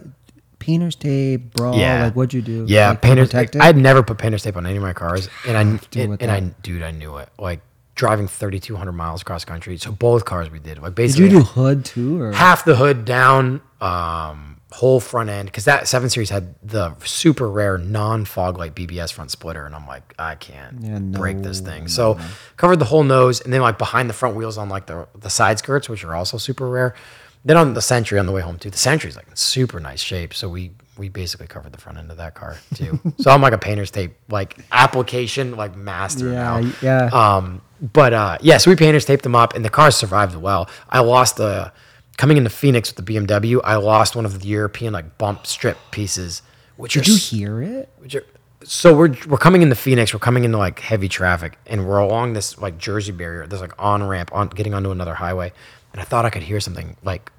painters 0.60 0.96
tape, 0.96 1.54
bra? 1.54 1.76
Yeah. 1.76 2.06
Like 2.06 2.16
what'd 2.16 2.34
you 2.34 2.42
do? 2.42 2.66
Yeah, 2.68 2.90
like, 2.90 3.02
painters. 3.02 3.34
it? 3.34 3.56
I 3.56 3.66
had 3.66 3.78
never 3.78 4.04
put 4.04 4.18
painters 4.18 4.44
tape 4.44 4.56
on 4.58 4.66
any 4.66 4.78
of 4.78 4.84
my 4.84 4.94
cars, 4.94 5.30
and 5.48 5.58
I 5.58 6.00
and, 6.00 6.32
I 6.32 6.40
dude, 6.62 6.84
I 6.84 6.92
knew 6.92 7.18
it. 7.18 7.30
Like 7.40 7.62
driving 7.96 8.28
thirty 8.28 8.60
two 8.60 8.76
hundred 8.76 8.94
miles 8.94 9.22
across 9.22 9.44
country. 9.44 9.78
So 9.78 9.92
both 9.92 10.26
cars 10.26 10.50
we 10.50 10.60
did. 10.60 10.82
Like 10.82 10.96
basically, 10.96 11.30
Did 11.30 11.34
you 11.34 11.40
do 11.40 11.46
hood 11.46 11.86
too, 11.86 12.22
or 12.22 12.32
half 12.32 12.64
the 12.64 12.76
hood 12.76 13.06
down, 13.06 13.62
um, 13.82 14.61
whole 14.72 15.00
front 15.00 15.30
end, 15.30 15.48
because 15.48 15.66
that 15.66 15.88
seven 15.88 16.10
series 16.10 16.30
had 16.30 16.56
the 16.64 16.96
super 17.04 17.50
rare 17.50 17.78
non 17.78 18.26
fog 18.26 18.58
light 18.58 18.74
BBS 18.76 19.12
front 19.12 19.30
splitter, 19.32 19.66
and 19.66 19.76
I'm 19.76 19.86
like, 19.88 20.14
I 20.18 20.36
can't 20.36 20.82
Yeah, 20.82 21.00
break 21.00 21.42
this 21.42 21.60
no, 21.62 21.70
thing. 21.70 21.88
So 21.88 22.18
covered 22.58 22.78
the 22.78 22.86
whole 22.86 23.04
nose, 23.04 23.42
and 23.42 23.52
then 23.54 23.62
like 23.62 23.78
behind 23.78 24.10
the 24.10 24.14
front 24.14 24.36
wheels 24.36 24.58
on 24.58 24.70
like 24.70 24.86
the 24.86 25.08
the 25.20 25.30
side 25.30 25.60
skirts, 25.60 25.90
which 25.90 26.04
are 26.06 26.16
also 26.16 26.38
super 26.38 26.68
rare. 26.70 26.96
Then 27.44 27.58
on 27.58 27.74
the 27.74 27.82
Century 27.82 28.20
on 28.20 28.28
the 28.28 28.32
way 28.32 28.42
home 28.42 28.60
too, 28.60 28.70
the 28.70 28.78
Century's 28.78 29.16
like 29.16 29.28
in 29.28 29.36
super 29.36 29.80
nice 29.80 30.02
shape, 30.02 30.34
so 30.34 30.48
we 30.48 30.72
we 30.98 31.10
basically 31.10 31.48
covered 31.48 31.72
the 31.74 31.80
front 31.82 31.98
end 31.98 32.12
of 32.12 32.18
that 32.18 32.36
car 32.36 32.56
too. 32.76 33.00
so 33.18 33.32
I'm 33.32 33.42
like 33.42 33.54
a 33.54 33.58
painter's 33.58 33.90
tape 33.92 34.14
like 34.30 34.58
application 34.72 35.56
like 35.58 35.76
master 35.76 36.28
Yeah, 36.32 36.60
now. 36.62 36.72
yeah. 36.82 37.06
Um, 37.12 37.62
but 37.82 38.14
uh, 38.14 38.38
yeah, 38.42 38.58
so 38.58 38.70
we 38.70 38.76
painters 38.76 39.06
taped 39.06 39.24
them 39.24 39.36
up, 39.36 39.56
and 39.56 39.66
the 39.66 39.70
cars 39.72 39.96
survived 39.96 40.36
well. 40.36 40.70
I 40.88 41.00
lost 41.00 41.38
the 41.38 41.72
coming 42.18 42.38
into 42.38 42.50
Phoenix 42.50 42.94
with 42.96 43.06
the 43.06 43.14
BMW. 43.16 43.60
I 43.64 43.76
lost 43.76 44.16
one 44.16 44.26
of 44.26 44.40
the 44.42 44.48
European 44.48 44.94
like 44.94 45.18
bump 45.18 45.46
strip 45.48 45.78
pieces, 45.92 46.42
which 46.78 46.94
did 46.94 47.08
are 47.08 47.12
you 47.12 47.18
hear 47.18 47.62
it? 47.62 47.90
which 48.00 48.16
are- 48.16 48.26
so 48.64 48.96
we're 48.96 49.16
we're 49.28 49.38
coming 49.40 49.64
into 49.64 49.74
Phoenix. 49.76 50.14
We're 50.14 50.20
coming 50.20 50.44
into 50.44 50.60
like 50.60 50.80
heavy 50.80 51.10
traffic, 51.10 51.58
and 51.66 51.88
we're 51.88 51.98
along 51.98 52.34
this 52.34 52.60
like 52.60 52.78
Jersey 52.78 53.12
barrier. 53.12 53.48
There's 53.48 53.62
like 53.62 53.74
on 53.80 54.04
ramp 54.04 54.30
on 54.34 54.50
getting 54.50 54.76
onto 54.76 54.92
another 54.92 55.16
highway, 55.16 55.52
and 55.94 56.00
I 56.02 56.06
thought 56.06 56.26
I 56.26 56.30
could 56.30 56.44
hear 56.44 56.60
something 56.60 56.96
like 57.04 57.32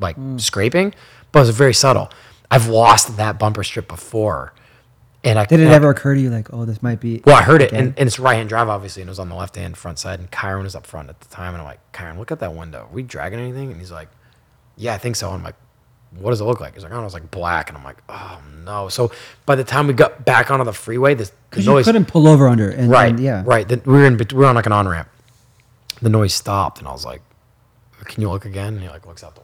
like 0.00 0.16
Hmm. 0.16 0.38
scraping, 0.38 0.92
but 1.30 1.38
it 1.38 1.42
was 1.46 1.50
very 1.56 1.74
subtle. 1.74 2.10
I've 2.50 2.66
lost 2.66 3.16
that 3.18 3.38
bumper 3.38 3.62
strip 3.62 3.86
before, 3.86 4.52
and 5.24 5.38
I 5.38 5.44
Did 5.46 5.60
it 5.60 5.68
I- 5.68 5.74
ever 5.74 5.90
occur 5.90 6.14
to 6.14 6.20
you 6.20 6.30
like, 6.30 6.52
oh, 6.52 6.64
this 6.64 6.82
might 6.82 7.00
be? 7.00 7.22
well, 7.24 7.34
I 7.36 7.42
heard 7.42 7.62
it, 7.62 7.72
and, 7.72 7.94
and 7.98 8.06
it's 8.06 8.18
right 8.18 8.34
hand 8.36 8.48
drive, 8.48 8.68
obviously, 8.68 9.02
and 9.02 9.08
it 9.08 9.12
was 9.12 9.18
on 9.18 9.28
the 9.28 9.34
left 9.34 9.56
hand 9.56 9.76
front 9.76 9.98
side, 9.98 10.20
and 10.20 10.30
Kyron 10.30 10.62
was 10.62 10.74
up 10.74 10.86
front 10.86 11.08
at 11.08 11.20
the 11.20 11.28
time, 11.28 11.54
and 11.54 11.62
I'm 11.62 11.66
like, 11.66 11.80
Kyron, 11.92 12.18
look 12.18 12.30
at 12.30 12.40
that 12.40 12.54
window. 12.54 12.82
Are 12.90 12.92
we 12.94 13.02
dragging 13.02 13.40
anything? 13.40 13.70
And 13.72 13.80
he's 13.80 13.90
like, 13.90 14.08
Yeah, 14.76 14.94
I 14.94 14.98
think 14.98 15.16
so. 15.16 15.28
And 15.28 15.36
I'm 15.38 15.42
like, 15.42 15.56
What 16.18 16.30
does 16.30 16.40
it 16.40 16.44
look 16.44 16.60
like? 16.60 16.74
He's 16.74 16.82
like, 16.84 16.92
Oh, 16.92 17.04
it's 17.04 17.14
like 17.14 17.30
black, 17.30 17.68
and 17.70 17.78
I'm 17.78 17.84
like, 17.84 17.98
Oh 18.08 18.40
no. 18.64 18.88
So 18.88 19.10
by 19.46 19.54
the 19.56 19.64
time 19.64 19.86
we 19.86 19.94
got 19.94 20.24
back 20.24 20.50
onto 20.50 20.64
the 20.64 20.72
freeway, 20.72 21.14
this 21.14 21.30
the 21.30 21.36
Because 21.50 21.66
you 21.66 21.72
noise, 21.72 21.84
couldn't 21.86 22.06
pull 22.06 22.28
over 22.28 22.46
under, 22.48 22.68
and, 22.70 22.90
right, 22.90 23.10
and 23.10 23.20
yeah, 23.20 23.42
right. 23.46 23.66
The, 23.68 23.80
we 23.86 23.92
were 23.94 24.04
in, 24.06 24.16
we 24.18 24.26
were 24.34 24.46
on 24.46 24.54
like 24.54 24.66
an 24.66 24.72
on 24.72 24.86
ramp. 24.88 25.08
The 26.02 26.10
noise 26.10 26.34
stopped, 26.34 26.78
and 26.80 26.88
I 26.88 26.92
was 26.92 27.04
like, 27.04 27.22
Can 28.04 28.20
you 28.20 28.28
look 28.30 28.44
again? 28.44 28.74
And 28.74 28.82
he 28.82 28.88
like 28.88 29.06
looks 29.06 29.24
out 29.24 29.34
the 29.36 29.40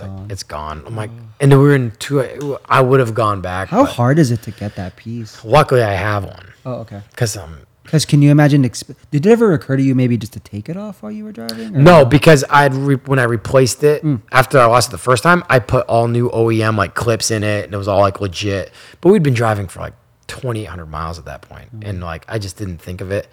window. 0.00 0.14
He's 0.16 0.22
like, 0.22 0.32
It's 0.32 0.42
gone. 0.42 0.82
I'm 0.86 0.96
like, 0.96 1.10
and 1.40 1.50
then 1.52 1.58
we 1.58 1.66
were 1.68 1.74
in 1.74 1.92
two. 1.98 2.58
I 2.68 2.80
would 2.80 3.00
have 3.00 3.14
gone 3.14 3.40
back. 3.40 3.68
How 3.68 3.84
but 3.84 3.92
hard 3.92 4.18
is 4.18 4.30
it 4.30 4.42
to 4.42 4.50
get 4.50 4.76
that 4.76 4.96
piece? 4.96 5.44
Luckily, 5.44 5.82
I 5.82 5.92
have 5.94 6.24
one 6.24 6.52
Oh, 6.64 6.74
okay. 6.80 7.02
because 7.10 7.36
um. 7.36 7.58
Because 7.82 8.04
can 8.04 8.20
you 8.20 8.32
imagine? 8.32 8.64
Exp- 8.64 8.96
did 9.12 9.24
it 9.26 9.30
ever 9.30 9.52
occur 9.52 9.76
to 9.76 9.82
you 9.82 9.94
maybe 9.94 10.16
just 10.18 10.32
to 10.32 10.40
take 10.40 10.68
it 10.68 10.76
off 10.76 11.04
while 11.04 11.12
you 11.12 11.22
were 11.22 11.30
driving? 11.30 11.84
No, 11.84 12.04
because 12.04 12.44
I'd 12.50 12.74
re- 12.74 12.96
when 13.06 13.20
I 13.20 13.22
replaced 13.22 13.84
it 13.84 14.02
Mm. 14.02 14.22
after 14.32 14.58
I 14.58 14.64
lost 14.66 14.88
it 14.88 14.90
the 14.90 14.98
first 14.98 15.22
time, 15.22 15.44
I 15.48 15.60
put 15.60 15.86
all 15.86 16.08
new 16.08 16.28
OEM 16.30 16.76
like 16.76 16.94
clips 16.96 17.30
in 17.30 17.44
it, 17.44 17.66
and 17.66 17.72
it 17.72 17.76
was 17.76 17.86
all 17.86 18.00
like 18.00 18.20
legit. 18.20 18.72
But 19.00 19.10
we'd 19.12 19.22
been 19.22 19.34
driving 19.34 19.68
for 19.68 19.78
like 19.78 19.92
twenty 20.26 20.62
eight 20.62 20.68
hundred 20.68 20.86
miles 20.86 21.16
at 21.20 21.26
that 21.26 21.42
point, 21.42 21.78
Mm. 21.78 21.88
and 21.88 22.00
like 22.02 22.24
I 22.28 22.40
just 22.40 22.56
didn't 22.56 22.78
think 22.78 23.00
of 23.00 23.12
it. 23.12 23.28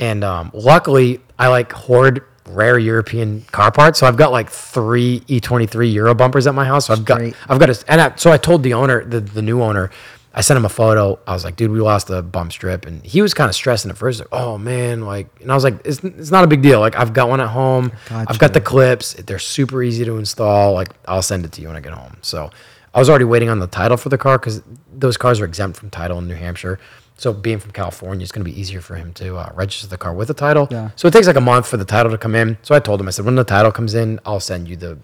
And 0.00 0.24
um, 0.24 0.50
luckily, 0.52 1.20
I 1.38 1.46
like 1.46 1.70
hoard 1.70 2.24
rare 2.48 2.78
European 2.78 3.42
car 3.52 3.70
parts, 3.70 3.98
so 3.98 4.06
I've 4.06 4.16
got 4.16 4.32
like 4.32 4.50
three 4.50 5.22
E 5.26 5.40
twenty 5.40 5.66
three 5.66 5.88
Euro 5.90 6.14
bumpers 6.14 6.46
at 6.46 6.54
my 6.54 6.64
house. 6.64 6.86
So 6.86 6.94
I've 6.94 7.04
got 7.04 7.16
Straight. 7.16 7.36
I've 7.48 7.58
got 7.58 7.70
a, 7.70 7.84
and 7.88 8.00
I, 8.00 8.16
so 8.16 8.32
I 8.32 8.36
told 8.36 8.62
the 8.62 8.74
owner, 8.74 9.04
the 9.04 9.20
the 9.20 9.42
new 9.42 9.62
owner. 9.62 9.90
I 10.38 10.42
sent 10.42 10.58
him 10.58 10.66
a 10.66 10.68
photo. 10.68 11.18
I 11.26 11.32
was 11.32 11.46
like, 11.46 11.56
dude, 11.56 11.70
we 11.70 11.80
lost 11.80 12.10
a 12.10 12.20
bump 12.20 12.52
strip. 12.52 12.84
And 12.84 13.02
he 13.02 13.22
was 13.22 13.32
kind 13.32 13.48
of 13.48 13.54
stressing 13.54 13.90
at 13.90 13.96
first. 13.96 14.18
Like, 14.18 14.28
oh, 14.32 14.58
man. 14.58 15.00
Like, 15.00 15.28
and 15.40 15.50
I 15.50 15.54
was 15.54 15.64
like, 15.64 15.80
it's, 15.82 16.04
it's 16.04 16.30
not 16.30 16.44
a 16.44 16.46
big 16.46 16.60
deal. 16.60 16.78
Like, 16.78 16.94
I've 16.94 17.14
got 17.14 17.30
one 17.30 17.40
at 17.40 17.48
home. 17.48 17.90
I've 18.10 18.38
got 18.38 18.52
the 18.52 18.60
clips. 18.60 19.14
They're 19.14 19.38
super 19.38 19.82
easy 19.82 20.04
to 20.04 20.18
install. 20.18 20.74
Like, 20.74 20.90
I'll 21.08 21.22
send 21.22 21.46
it 21.46 21.52
to 21.52 21.62
you 21.62 21.68
when 21.68 21.76
I 21.78 21.80
get 21.80 21.94
home. 21.94 22.18
So, 22.20 22.50
I 22.92 22.98
was 22.98 23.08
already 23.08 23.24
waiting 23.24 23.48
on 23.48 23.60
the 23.60 23.66
title 23.66 23.96
for 23.96 24.10
the 24.10 24.18
car 24.18 24.38
because 24.38 24.62
those 24.94 25.16
cars 25.16 25.40
are 25.40 25.46
exempt 25.46 25.78
from 25.78 25.88
title 25.88 26.18
in 26.18 26.28
New 26.28 26.34
Hampshire. 26.34 26.78
So 27.18 27.32
being 27.32 27.58
from 27.58 27.70
California, 27.72 28.22
it's 28.22 28.32
going 28.32 28.44
to 28.44 28.50
be 28.50 28.58
easier 28.60 28.80
for 28.82 28.94
him 28.94 29.12
to 29.14 29.36
uh, 29.36 29.50
register 29.54 29.86
the 29.86 29.96
car 29.96 30.12
with 30.12 30.28
the 30.28 30.34
title. 30.34 30.68
Yeah. 30.70 30.90
So 30.96 31.08
it 31.08 31.12
takes 31.12 31.26
like 31.26 31.36
a 31.36 31.40
month 31.40 31.66
for 31.66 31.76
the 31.78 31.84
title 31.84 32.12
to 32.12 32.18
come 32.18 32.34
in. 32.34 32.58
So 32.62 32.74
I 32.74 32.78
told 32.80 33.00
him, 33.00 33.08
I 33.08 33.10
said, 33.10 33.24
when 33.24 33.36
the 33.36 33.44
title 33.44 33.72
comes 33.72 33.94
in, 33.94 34.20
I'll 34.26 34.38
send 34.40 34.68
you 34.68 34.76
the 34.76 34.98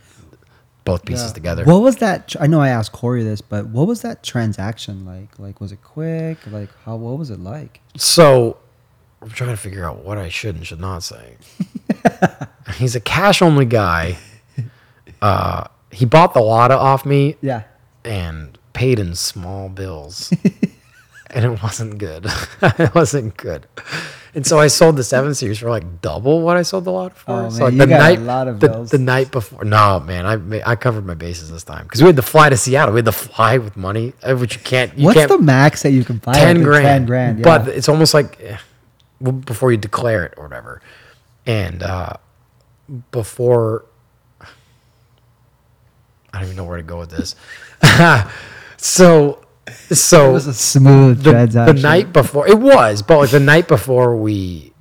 both 0.84 1.04
pieces 1.06 1.28
Yeah. 1.30 1.32
together. 1.34 1.64
What 1.64 1.80
was 1.80 1.96
that? 1.96 2.28
tr- 2.28 2.38
I 2.40 2.46
know 2.48 2.60
I 2.60 2.68
asked 2.68 2.92
Corey 2.92 3.22
this, 3.22 3.40
but 3.40 3.66
what 3.68 3.86
was 3.86 4.02
that 4.02 4.22
transaction 4.22 5.06
like? 5.06 5.38
Like, 5.38 5.60
was 5.60 5.72
it 5.72 5.82
quick? 5.82 6.38
Like, 6.50 6.68
how? 6.84 6.96
What 6.96 7.18
was 7.18 7.30
it 7.30 7.40
like? 7.40 7.80
So 7.96 8.58
I'm 9.22 9.30
trying 9.30 9.50
to 9.50 9.56
figure 9.56 9.84
out 9.88 10.04
what 10.04 10.18
I 10.18 10.28
should 10.28 10.56
and 10.56 10.66
should 10.66 10.80
not 10.80 11.02
say. 11.04 11.36
He's 12.76 12.94
a 12.94 13.00
cash 13.00 13.40
only 13.42 13.64
guy. 13.64 14.18
Uh, 15.22 15.64
he 15.90 16.04
bought 16.04 16.34
the 16.34 16.40
Lada 16.40 16.76
off 16.76 17.06
me 17.06 17.36
Yeah. 17.40 17.62
and 18.04 18.58
paid 18.72 18.98
in 18.98 19.14
small 19.14 19.68
bills. 19.68 20.32
and 21.32 21.44
it 21.44 21.62
wasn't 21.62 21.98
good. 21.98 22.26
it 22.62 22.94
wasn't 22.94 23.36
good. 23.36 23.66
And 24.34 24.46
so 24.46 24.58
I 24.58 24.68
sold 24.68 24.96
the 24.96 25.04
seven 25.04 25.34
series 25.34 25.58
for 25.58 25.68
like 25.68 26.00
double 26.00 26.40
what 26.40 26.56
I 26.56 26.62
sold 26.62 26.84
the 26.84 26.90
Lada 26.90 27.14
for. 27.14 27.32
Oh, 27.32 27.48
so 27.50 27.58
man, 27.58 27.64
like 27.64 27.72
you 27.72 27.78
the 27.78 27.86
got 27.86 28.00
a 28.00 28.02
night, 28.02 28.20
lot 28.20 28.48
of 28.48 28.60
the, 28.60 28.68
bills. 28.68 28.90
the 28.90 28.98
night 28.98 29.30
before. 29.30 29.64
No, 29.64 30.00
man, 30.00 30.24
I 30.26 30.62
I 30.70 30.76
covered 30.76 31.04
my 31.04 31.14
bases 31.14 31.50
this 31.50 31.64
time 31.64 31.84
because 31.84 32.00
we 32.00 32.06
had 32.06 32.16
to 32.16 32.22
fly 32.22 32.48
to 32.48 32.56
Seattle. 32.56 32.94
We 32.94 32.98
had 32.98 33.04
to 33.06 33.12
fly 33.12 33.58
with 33.58 33.76
money, 33.76 34.14
uh, 34.22 34.34
which 34.36 34.54
you 34.54 34.62
can't. 34.62 34.96
You 34.96 35.06
What's 35.06 35.18
can't, 35.18 35.28
the 35.28 35.38
max 35.38 35.82
that 35.82 35.90
you 35.92 36.04
can 36.04 36.16
buy? 36.16 36.32
ten 36.32 36.62
grand. 36.62 36.84
Ten 36.84 37.06
grand. 37.06 37.38
Yeah. 37.40 37.44
But 37.44 37.68
it's 37.68 37.90
almost 37.90 38.14
like 38.14 38.40
eh, 38.40 38.56
well, 39.20 39.32
before 39.32 39.70
you 39.70 39.76
declare 39.76 40.24
it 40.24 40.34
or 40.38 40.44
whatever, 40.44 40.80
and 41.44 41.82
uh, 41.82 42.14
before 43.10 43.84
I 46.32 46.38
don't 46.38 46.44
even 46.44 46.56
know 46.56 46.64
where 46.64 46.78
to 46.78 46.82
go 46.82 46.98
with 46.98 47.10
this. 47.10 47.36
so, 48.78 49.41
so 49.70 50.30
it 50.30 50.32
was 50.32 50.46
a 50.46 50.54
smooth 50.54 51.22
the, 51.22 51.30
transaction. 51.30 51.76
the 51.76 51.82
night 51.82 52.12
before 52.12 52.48
it 52.48 52.58
was, 52.58 53.02
but 53.02 53.18
like 53.18 53.30
the 53.30 53.40
night 53.40 53.68
before 53.68 54.16
we, 54.16 54.72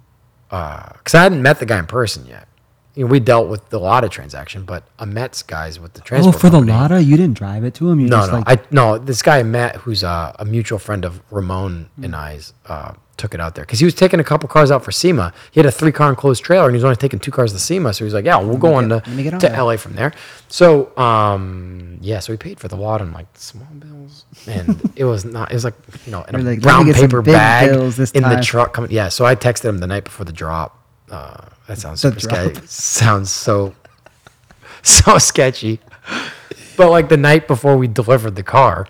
uh, 0.49 0.89
because 0.93 1.15
I 1.15 1.23
hadn't 1.23 1.41
met 1.41 1.59
the 1.59 1.65
guy 1.65 1.79
in 1.79 1.85
person 1.85 2.25
yet. 2.25 2.47
You 2.95 3.05
know, 3.05 3.11
we 3.11 3.19
dealt 3.21 3.47
with 3.47 3.69
the 3.69 3.79
Lada 3.79 4.09
transaction, 4.09 4.65
but 4.65 4.83
I 4.99 5.05
met 5.05 5.41
guys 5.47 5.79
with 5.79 5.93
the 5.93 6.01
Oh, 6.01 6.05
transport. 6.05 6.35
for 6.35 6.49
the 6.49 6.57
company. 6.57 6.71
Lada, 6.73 7.01
you 7.01 7.15
didn't 7.15 7.37
drive 7.37 7.63
it 7.63 7.73
to 7.75 7.89
him. 7.89 7.99
You 8.01 8.07
No, 8.07 8.17
just 8.17 8.31
no, 8.31 8.37
like 8.39 8.59
I 8.59 8.63
no. 8.71 8.97
This 8.97 9.21
guy 9.21 9.41
Matt, 9.43 9.77
who's 9.77 10.03
uh, 10.03 10.35
a 10.37 10.45
mutual 10.45 10.77
friend 10.77 11.05
of 11.05 11.21
Ramon 11.31 11.89
and 12.03 12.13
I's, 12.15 12.53
uh, 12.67 12.93
took 13.15 13.33
it 13.33 13.39
out 13.39 13.55
there 13.55 13.63
because 13.63 13.79
he 13.79 13.85
was 13.85 13.93
taking 13.93 14.19
a 14.19 14.23
couple 14.23 14.49
cars 14.49 14.71
out 14.71 14.83
for 14.83 14.91
SEMA. 14.91 15.31
He 15.51 15.59
had 15.59 15.65
a 15.65 15.71
three 15.71 15.91
car 15.91 16.09
enclosed 16.09 16.43
trailer, 16.43 16.65
and 16.65 16.73
he 16.73 16.77
was 16.77 16.83
only 16.83 16.95
taking 16.97 17.19
two 17.19 17.31
cars 17.31 17.53
to 17.53 17.59
SEMA. 17.59 17.93
So 17.93 18.03
he's 18.03 18.13
like, 18.13 18.25
"Yeah, 18.25 18.37
we'll 18.37 18.57
go 18.57 18.73
on 18.73 18.89
to, 18.89 18.95
on 18.95 19.17
to 19.39 19.47
there." 19.47 19.63
LA 19.63 19.77
from 19.77 19.93
there." 19.93 20.11
So, 20.49 20.95
um, 20.97 21.97
yeah, 22.01 22.19
so 22.19 22.33
he 22.33 22.37
paid 22.37 22.59
for 22.59 22.67
the 22.67 22.75
Lada 22.75 23.03
in 23.05 23.13
like 23.13 23.27
small 23.35 23.67
bills, 23.79 24.25
and 24.47 24.91
it 24.95 25.05
was 25.05 25.23
not. 25.23 25.51
It 25.51 25.53
was 25.53 25.63
like 25.63 25.75
you 26.05 26.11
know 26.11 26.23
in 26.23 26.35
a 26.35 26.39
like, 26.39 26.61
brown 26.61 26.91
paper 26.91 27.21
bag 27.21 27.69
in 27.69 28.23
the 28.23 28.41
truck. 28.43 28.73
Coming, 28.73 28.91
yeah. 28.91 29.07
So 29.09 29.23
I 29.25 29.35
texted 29.35 29.65
him 29.65 29.77
the 29.77 29.87
night 29.87 30.03
before 30.03 30.25
the 30.25 30.33
drop. 30.33 30.77
Uh, 31.09 31.45
that 31.71 31.79
sounds 31.79 32.01
super 32.01 32.19
sketchy. 32.19 32.59
Sounds 32.67 33.29
so 33.31 33.73
so 34.83 35.17
sketchy. 35.17 35.79
But 36.75 36.89
like 36.89 37.07
the 37.09 37.17
night 37.17 37.47
before 37.47 37.77
we 37.77 37.87
delivered 37.87 38.35
the 38.35 38.43
car, 38.43 38.87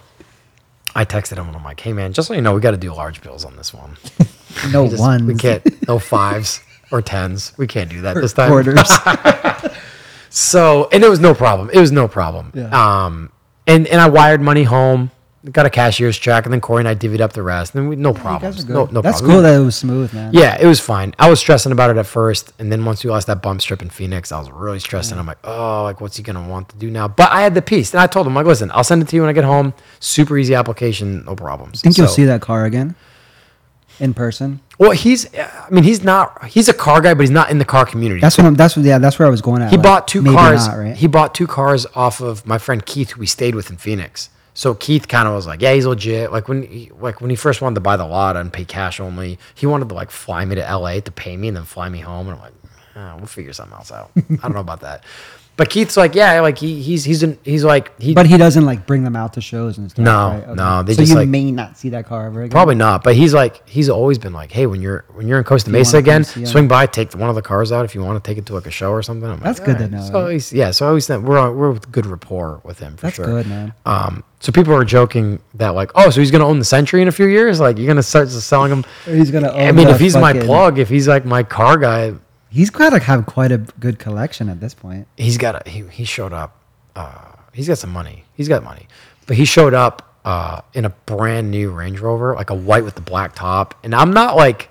I 0.95 1.05
texted 1.05 1.37
him 1.37 1.47
and 1.47 1.55
I'm 1.55 1.63
like, 1.63 1.79
"Hey 1.79 1.93
man, 1.93 2.11
just 2.13 2.27
so 2.27 2.33
you 2.33 2.41
know, 2.41 2.53
we 2.55 2.61
got 2.61 2.71
to 2.71 2.77
do 2.77 2.91
large 2.93 3.21
bills 3.21 3.45
on 3.45 3.55
this 3.55 3.71
one. 3.73 3.97
no 4.71 4.83
We 4.83 4.89
just- 4.89 4.99
ones. 5.01 5.23
We 5.23 5.35
can't 5.35 5.87
no 5.87 5.99
fives 5.99 6.59
or 6.91 7.01
tens. 7.01 7.53
We 7.57 7.67
can't 7.67 7.89
do 7.89 8.01
that 8.01 8.15
this 8.15 8.33
time." 8.33 8.49
quarters. 8.49 8.89
So 10.33 10.87
and 10.93 11.03
it 11.03 11.09
was 11.09 11.19
no 11.19 11.33
problem. 11.33 11.69
It 11.73 11.79
was 11.79 11.91
no 11.91 12.07
problem. 12.07 12.51
Yeah. 12.55 12.69
Um, 13.05 13.31
and 13.67 13.85
and 13.87 13.99
I 13.99 14.07
wired 14.07 14.41
money 14.41 14.63
home. 14.63 15.11
Got 15.51 15.65
a 15.65 15.71
cashier's 15.71 16.19
check, 16.19 16.45
and 16.45 16.53
then 16.53 16.61
Corey 16.61 16.81
and 16.81 16.87
I 16.87 16.93
divvied 16.93 17.19
up 17.19 17.33
the 17.33 17.41
rest. 17.41 17.73
And 17.73 17.89
we 17.89 17.95
no 17.95 18.09
You 18.09 18.13
guys 18.13 18.21
problems. 18.21 18.63
good. 18.63 18.73
No, 18.73 18.85
no 18.85 19.01
That's 19.01 19.21
problem. 19.21 19.37
cool 19.37 19.41
that 19.41 19.59
it 19.59 19.63
was 19.65 19.75
smooth, 19.75 20.13
man. 20.13 20.31
Yeah, 20.33 20.55
it 20.59 20.67
was 20.67 20.79
fine. 20.79 21.15
I 21.17 21.31
was 21.31 21.39
stressing 21.39 21.71
about 21.71 21.89
it 21.89 21.97
at 21.97 22.05
first, 22.05 22.53
and 22.59 22.71
then 22.71 22.85
once 22.85 23.03
we 23.03 23.09
lost 23.09 23.25
that 23.25 23.41
bump 23.41 23.59
strip 23.61 23.81
in 23.81 23.89
Phoenix, 23.89 24.31
I 24.31 24.37
was 24.37 24.51
really 24.51 24.79
stressing. 24.79 25.17
I'm 25.17 25.25
like, 25.25 25.39
oh, 25.43 25.81
like 25.83 25.99
what's 25.99 26.17
he 26.17 26.21
gonna 26.21 26.47
want 26.47 26.69
to 26.69 26.75
do 26.75 26.91
now? 26.91 27.07
But 27.07 27.31
I 27.31 27.41
had 27.41 27.55
the 27.55 27.61
piece, 27.63 27.91
and 27.91 28.01
I 28.01 28.05
told 28.05 28.27
him, 28.27 28.35
like, 28.35 28.45
listen, 28.45 28.69
I'll 28.71 28.83
send 28.83 29.01
it 29.01 29.07
to 29.07 29.15
you 29.15 29.23
when 29.23 29.29
I 29.29 29.33
get 29.33 29.43
home. 29.43 29.73
Super 29.99 30.37
easy 30.37 30.53
application, 30.53 31.25
no 31.25 31.35
problems. 31.35 31.81
Think 31.81 31.97
you'll 31.97 32.07
see 32.07 32.25
that 32.25 32.41
car 32.41 32.65
again 32.65 32.95
in 34.01 34.13
person? 34.13 34.59
Well, 34.77 34.91
he's, 34.91 35.27
I 35.37 35.69
mean, 35.69 35.83
he's 35.83 36.03
not, 36.03 36.45
he's 36.45 36.67
a 36.67 36.73
car 36.73 37.01
guy, 37.01 37.13
but 37.13 37.21
he's 37.21 37.29
not 37.29 37.51
in 37.51 37.59
the 37.59 37.65
car 37.65 37.85
community. 37.85 38.19
That's 38.19 38.37
what 38.37 38.45
I'm. 38.47 38.55
That's 38.55 38.75
what. 38.75 38.83
Yeah, 38.85 38.97
that's 38.97 39.17
where 39.19 39.27
I 39.27 39.31
was 39.31 39.41
going 39.41 39.61
at. 39.61 39.69
he 39.69 39.77
like, 39.77 39.83
bought 39.83 40.07
two 40.07 40.23
cars. 40.23 40.67
not, 40.67 40.77
right? 40.77 40.95
He 40.95 41.07
bought 41.07 41.33
two 41.33 41.47
cars 41.47 41.85
off 41.95 42.19
of 42.19 42.45
my 42.45 42.57
friend 42.57 42.85
Keith, 42.85 43.11
who 43.11 43.19
we 43.19 43.27
stayed 43.27 43.55
with 43.55 43.69
in 43.69 43.77
Phoenix. 43.77 44.29
So 44.53 44.75
Keith 44.75 45.07
kind 45.07 45.27
of 45.27 45.33
was 45.33 45.47
like, 45.47 45.61
"Yeah, 45.61 45.73
he's 45.73 45.85
legit." 45.85 46.31
Like 46.31 46.47
when, 46.47 46.63
he, 46.63 46.91
like 46.99 47.21
when 47.21 47.29
he 47.29 47.35
first 47.35 47.61
wanted 47.61 47.75
to 47.75 47.81
buy 47.81 47.97
the 47.97 48.05
Lada 48.05 48.39
and 48.39 48.51
pay 48.51 48.65
cash 48.65 48.99
only, 48.99 49.39
he 49.55 49.65
wanted 49.65 49.89
to 49.89 49.95
like 49.95 50.11
fly 50.11 50.43
me 50.45 50.55
to 50.55 50.61
LA 50.61 50.99
to 50.99 51.11
pay 51.11 51.37
me 51.37 51.47
and 51.47 51.57
then 51.57 51.63
fly 51.63 51.89
me 51.89 51.99
home. 51.99 52.27
And 52.27 52.37
I'm 52.37 52.41
like, 52.41 52.53
oh, 52.95 53.15
"We'll 53.17 53.27
figure 53.27 53.53
something 53.53 53.75
else 53.75 53.91
out." 53.91 54.11
I 54.17 54.21
don't 54.41 54.53
know 54.53 54.59
about 54.59 54.81
that. 54.81 55.03
But 55.61 55.69
Keith's 55.69 55.95
like, 55.95 56.15
"Yeah, 56.15 56.41
like 56.41 56.57
he, 56.57 56.81
he's 56.81 57.03
he's 57.03 57.21
in, 57.21 57.37
he's 57.43 57.63
like 57.63 57.91
he 58.01 58.15
but 58.15 58.25
he 58.25 58.35
doesn't 58.35 58.65
like 58.65 58.87
bring 58.87 59.03
them 59.03 59.15
out 59.15 59.33
to 59.33 59.41
shows 59.41 59.77
and 59.77 59.91
stuff. 59.91 60.03
No, 60.03 60.43
right? 60.47 60.55
no, 60.55 60.81
they 60.81 60.95
so 60.95 61.03
just, 61.03 61.11
you 61.11 61.17
like- 61.19 61.27
may 61.29 61.51
not 61.51 61.77
see 61.77 61.89
that 61.89 62.07
car 62.07 62.25
ever 62.25 62.41
again. 62.41 62.49
Probably 62.49 62.73
not, 62.73 63.03
but 63.03 63.15
he's 63.15 63.31
like 63.35 63.69
he's 63.69 63.87
always 63.87 64.17
been 64.17 64.33
like, 64.33 64.51
hey, 64.51 64.65
when 64.65 64.81
you're 64.81 65.05
when 65.13 65.27
you're 65.27 65.37
in 65.37 65.43
Costa 65.43 65.69
Mesa 65.69 65.97
again, 65.99 66.23
him. 66.23 66.47
swing 66.47 66.67
by, 66.67 66.87
take 66.87 67.13
one 67.13 67.29
of 67.29 67.35
the 67.35 67.43
cars 67.43 67.71
out 67.71 67.85
if 67.85 67.93
you 67.93 68.01
want 68.03 68.23
to 68.23 68.27
take 68.27 68.39
it 68.39 68.47
to 68.47 68.55
like 68.55 68.65
a 68.65 68.71
show 68.71 68.89
or 68.89 69.03
something. 69.03 69.29
I'm 69.29 69.35
like, 69.35 69.43
That's 69.43 69.59
good 69.59 69.77
to 69.77 69.87
know, 69.87 70.01
So 70.01 70.23
right? 70.23 70.31
he's, 70.33 70.51
yeah, 70.51 70.71
so 70.71 70.87
I 70.87 70.89
always 70.89 71.05
think 71.05 71.25
we're 71.25 71.37
on, 71.37 71.55
we're 71.55 71.69
with 71.69 71.91
good 71.91 72.07
rapport 72.07 72.59
with 72.63 72.79
him 72.79 72.95
for 72.97 73.01
That's 73.03 73.17
sure. 73.17 73.25
good, 73.27 73.45
man. 73.45 73.71
Um, 73.85 74.23
so 74.39 74.51
people 74.51 74.73
are 74.73 74.83
joking 74.83 75.39
that 75.53 75.75
like, 75.75 75.91
oh, 75.93 76.09
so 76.09 76.21
he's 76.21 76.31
gonna 76.31 76.47
own 76.47 76.57
the 76.57 76.65
Century 76.65 77.03
in 77.03 77.07
a 77.07 77.11
few 77.11 77.27
years? 77.27 77.59
Like 77.59 77.77
you're 77.77 77.85
gonna 77.85 78.01
start 78.01 78.29
selling 78.29 78.71
them? 78.71 78.83
He's 79.05 79.29
gonna. 79.29 79.51
Own 79.51 79.59
I 79.61 79.71
mean, 79.73 79.89
if 79.89 79.99
he's 79.99 80.17
my 80.17 80.33
plug, 80.33 80.79
if 80.79 80.89
he's 80.89 81.07
like 81.07 81.23
my 81.23 81.43
car 81.43 81.77
guy, 81.77 82.13
he's 82.51 82.69
got 82.69 82.91
to 82.91 82.99
have 82.99 83.25
quite 83.25 83.51
a 83.51 83.57
good 83.57 83.97
collection 83.97 84.49
at 84.49 84.59
this 84.59 84.73
point. 84.73 85.07
he's 85.17 85.37
got 85.37 85.65
a 85.65 85.69
he, 85.69 85.81
he 85.87 86.03
showed 86.03 86.33
up 86.33 86.57
uh, 86.95 87.31
he's 87.53 87.67
got 87.67 87.77
some 87.77 87.91
money. 87.91 88.25
He's 88.35 88.47
got 88.47 88.63
money. 88.63 88.87
But 89.27 89.37
he 89.37 89.45
showed 89.45 89.73
up 89.73 90.15
uh, 90.25 90.61
in 90.73 90.85
a 90.85 90.89
brand 90.89 91.49
new 91.51 91.71
range 91.71 91.99
rover 91.99 92.35
like 92.35 92.49
a 92.49 92.55
white 92.55 92.83
with 92.83 92.95
the 92.95 93.01
black 93.01 93.33
top. 93.33 93.75
And 93.83 93.95
i'm 93.95 94.13
not 94.13 94.35
like 94.35 94.69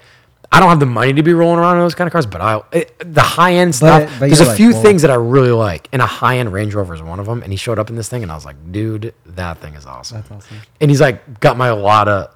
i 0.53 0.59
don't 0.61 0.69
have 0.69 0.81
the 0.81 0.87
money 0.87 1.13
to 1.13 1.23
be 1.23 1.33
rolling 1.33 1.59
around 1.59 1.77
in 1.77 1.83
those 1.83 1.95
kind 1.95 2.07
of 2.09 2.13
cars 2.13 2.27
but 2.27 2.41
i 2.41 2.61
it, 2.73 2.93
the 3.15 3.21
high 3.23 3.55
end 3.55 3.75
stuff 3.75 4.03
but 4.19 4.27
there's 4.27 4.41
a 4.41 4.45
like, 4.45 4.57
few 4.57 4.71
well- 4.73 4.83
things 4.83 5.03
that 5.03 5.11
i 5.11 5.15
really 5.15 5.51
like 5.53 5.89
and 5.93 6.03
a 6.03 6.07
high 6.07 6.39
end 6.39 6.53
range 6.53 6.75
rover 6.75 6.93
is 6.95 7.03
one 7.03 7.21
of 7.21 7.27
them 7.27 7.43
and 7.43 7.53
he 7.53 7.57
showed 7.57 7.79
up 7.79 7.89
in 7.91 7.97
this 7.97 8.09
thing 8.09 8.23
and 8.23 8.31
i 8.33 8.35
was 8.35 8.45
like 8.45 8.57
dude 8.73 9.15
that 9.27 9.59
thing 9.59 9.75
is 9.75 9.87
awesome 9.87 10.19
That's 10.19 10.31
awesome. 10.31 10.57
and 10.81 10.91
he's 10.91 11.01
like 11.01 11.41
got 11.41 11.57
my 11.57 11.71
Lada 11.71 12.31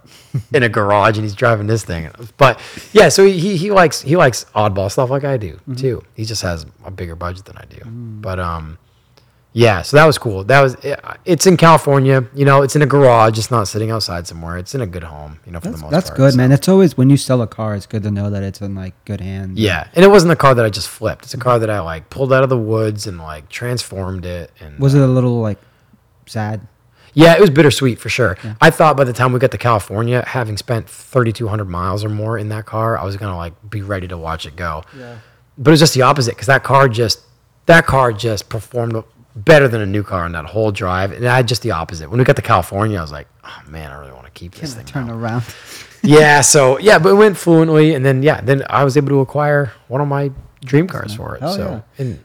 in 0.52 0.62
a 0.62 0.68
garage 0.68 1.16
and 1.16 1.24
he's 1.24 1.34
driving 1.36 1.68
this 1.68 1.84
thing. 1.84 2.10
But 2.38 2.58
yeah, 2.92 3.08
so 3.08 3.24
he, 3.24 3.56
he, 3.56 3.70
likes 3.70 4.02
he 4.02 4.16
likes 4.16 4.46
oddball 4.46 4.90
stuff 4.90 5.08
like 5.08 5.22
I 5.22 5.36
do 5.36 5.52
Mm-hmm. 5.52 5.74
too. 5.76 6.02
He 6.14 6.24
just 6.24 6.42
has 6.42 6.66
a 6.84 6.90
bigger 6.90 7.14
budget 7.14 7.44
than 7.44 7.56
I 7.56 7.64
do. 7.66 7.76
Mm. 7.76 8.20
But 8.20 8.40
um 8.40 8.78
yeah, 9.56 9.82
so 9.82 9.96
that 9.96 10.04
was 10.04 10.18
cool. 10.18 10.42
That 10.42 10.60
was 10.60 10.76
it's 11.24 11.46
in 11.46 11.56
California, 11.56 12.24
you 12.34 12.44
know, 12.44 12.62
it's 12.62 12.74
in 12.74 12.82
a 12.82 12.86
garage, 12.86 13.38
it's 13.38 13.52
not 13.52 13.68
sitting 13.68 13.92
outside 13.92 14.26
somewhere. 14.26 14.58
It's 14.58 14.74
in 14.74 14.80
a 14.80 14.86
good 14.86 15.04
home, 15.04 15.38
you 15.46 15.52
know, 15.52 15.60
for 15.60 15.68
That's, 15.68 15.78
the 15.78 15.84
most 15.84 15.92
that's 15.92 16.10
part. 16.10 16.16
good, 16.16 16.30
so- 16.32 16.36
man. 16.36 16.50
It's 16.50 16.68
always 16.68 16.96
when 16.96 17.08
you 17.08 17.16
sell 17.16 17.40
a 17.40 17.46
car, 17.46 17.76
it's 17.76 17.86
good 17.86 18.02
to 18.02 18.10
know 18.10 18.30
that 18.30 18.42
it's 18.42 18.60
in 18.60 18.74
like 18.74 18.94
good 19.04 19.20
hands. 19.20 19.58
Yeah, 19.58 19.86
and 19.94 20.04
it 20.04 20.08
wasn't 20.08 20.32
a 20.32 20.36
car 20.36 20.56
that 20.56 20.64
I 20.64 20.70
just 20.70 20.88
flipped. 20.88 21.24
It's 21.26 21.34
a 21.34 21.38
car 21.38 21.60
that 21.60 21.70
I 21.70 21.78
like 21.80 22.10
pulled 22.10 22.32
out 22.32 22.42
of 22.42 22.48
the 22.48 22.58
woods 22.58 23.06
and 23.06 23.18
like 23.18 23.48
transformed 23.48 24.26
it 24.26 24.50
and 24.60 24.76
Was 24.80 24.94
it 24.94 25.00
a 25.00 25.04
uh, 25.04 25.06
little 25.06 25.40
like 25.40 25.58
sad? 26.26 26.66
Yeah, 27.16 27.34
it 27.34 27.40
was 27.40 27.50
bittersweet 27.50 28.00
for 28.00 28.08
sure. 28.08 28.36
I 28.60 28.70
thought 28.70 28.96
by 28.96 29.04
the 29.04 29.12
time 29.12 29.32
we 29.32 29.38
got 29.38 29.52
to 29.52 29.58
California, 29.58 30.24
having 30.26 30.56
spent 30.56 30.88
3,200 30.90 31.64
miles 31.66 32.04
or 32.04 32.08
more 32.08 32.36
in 32.36 32.48
that 32.48 32.66
car, 32.66 32.98
I 32.98 33.04
was 33.04 33.16
gonna 33.16 33.36
like 33.36 33.52
be 33.70 33.82
ready 33.82 34.08
to 34.08 34.18
watch 34.18 34.46
it 34.46 34.56
go. 34.56 34.82
Yeah. 34.98 35.18
But 35.56 35.70
it 35.70 35.74
was 35.74 35.78
just 35.80 35.94
the 35.94 36.02
opposite 36.02 36.32
because 36.32 36.48
that 36.48 36.64
car 36.64 36.88
just 36.88 37.20
that 37.66 37.86
car 37.86 38.12
just 38.12 38.48
performed 38.48 39.02
better 39.36 39.66
than 39.68 39.80
a 39.80 39.86
new 39.86 40.02
car 40.02 40.24
on 40.24 40.32
that 40.32 40.44
whole 40.46 40.70
drive, 40.70 41.12
and 41.12 41.26
I 41.26 41.36
had 41.36 41.48
just 41.48 41.62
the 41.62 41.72
opposite. 41.72 42.08
When 42.10 42.18
we 42.18 42.24
got 42.24 42.36
to 42.36 42.42
California, 42.42 42.98
I 42.98 43.02
was 43.02 43.12
like, 43.12 43.26
oh 43.44 43.62
man, 43.68 43.90
I 43.90 43.98
really 43.98 44.12
want 44.12 44.26
to 44.26 44.30
keep 44.32 44.54
this 44.54 44.72
Can 44.74 44.80
I 44.80 44.84
thing. 44.84 44.92
turn 44.92 45.06
now." 45.08 45.14
around? 45.16 45.42
yeah, 46.02 46.40
so 46.40 46.78
yeah, 46.88 46.98
but 46.98 47.10
it 47.10 47.14
went 47.14 47.36
fluently, 47.36 47.94
and 47.94 48.04
then 48.04 48.22
yeah, 48.22 48.40
then 48.40 48.62
I 48.70 48.84
was 48.84 48.96
able 48.96 49.08
to 49.08 49.20
acquire 49.20 49.72
one 49.88 50.00
of 50.00 50.08
my 50.08 50.30
dream 50.64 50.86
cars 50.86 51.14
for 51.14 51.34
it. 51.36 51.40
Hell 51.40 51.54
so 51.54 51.84
in 51.98 52.24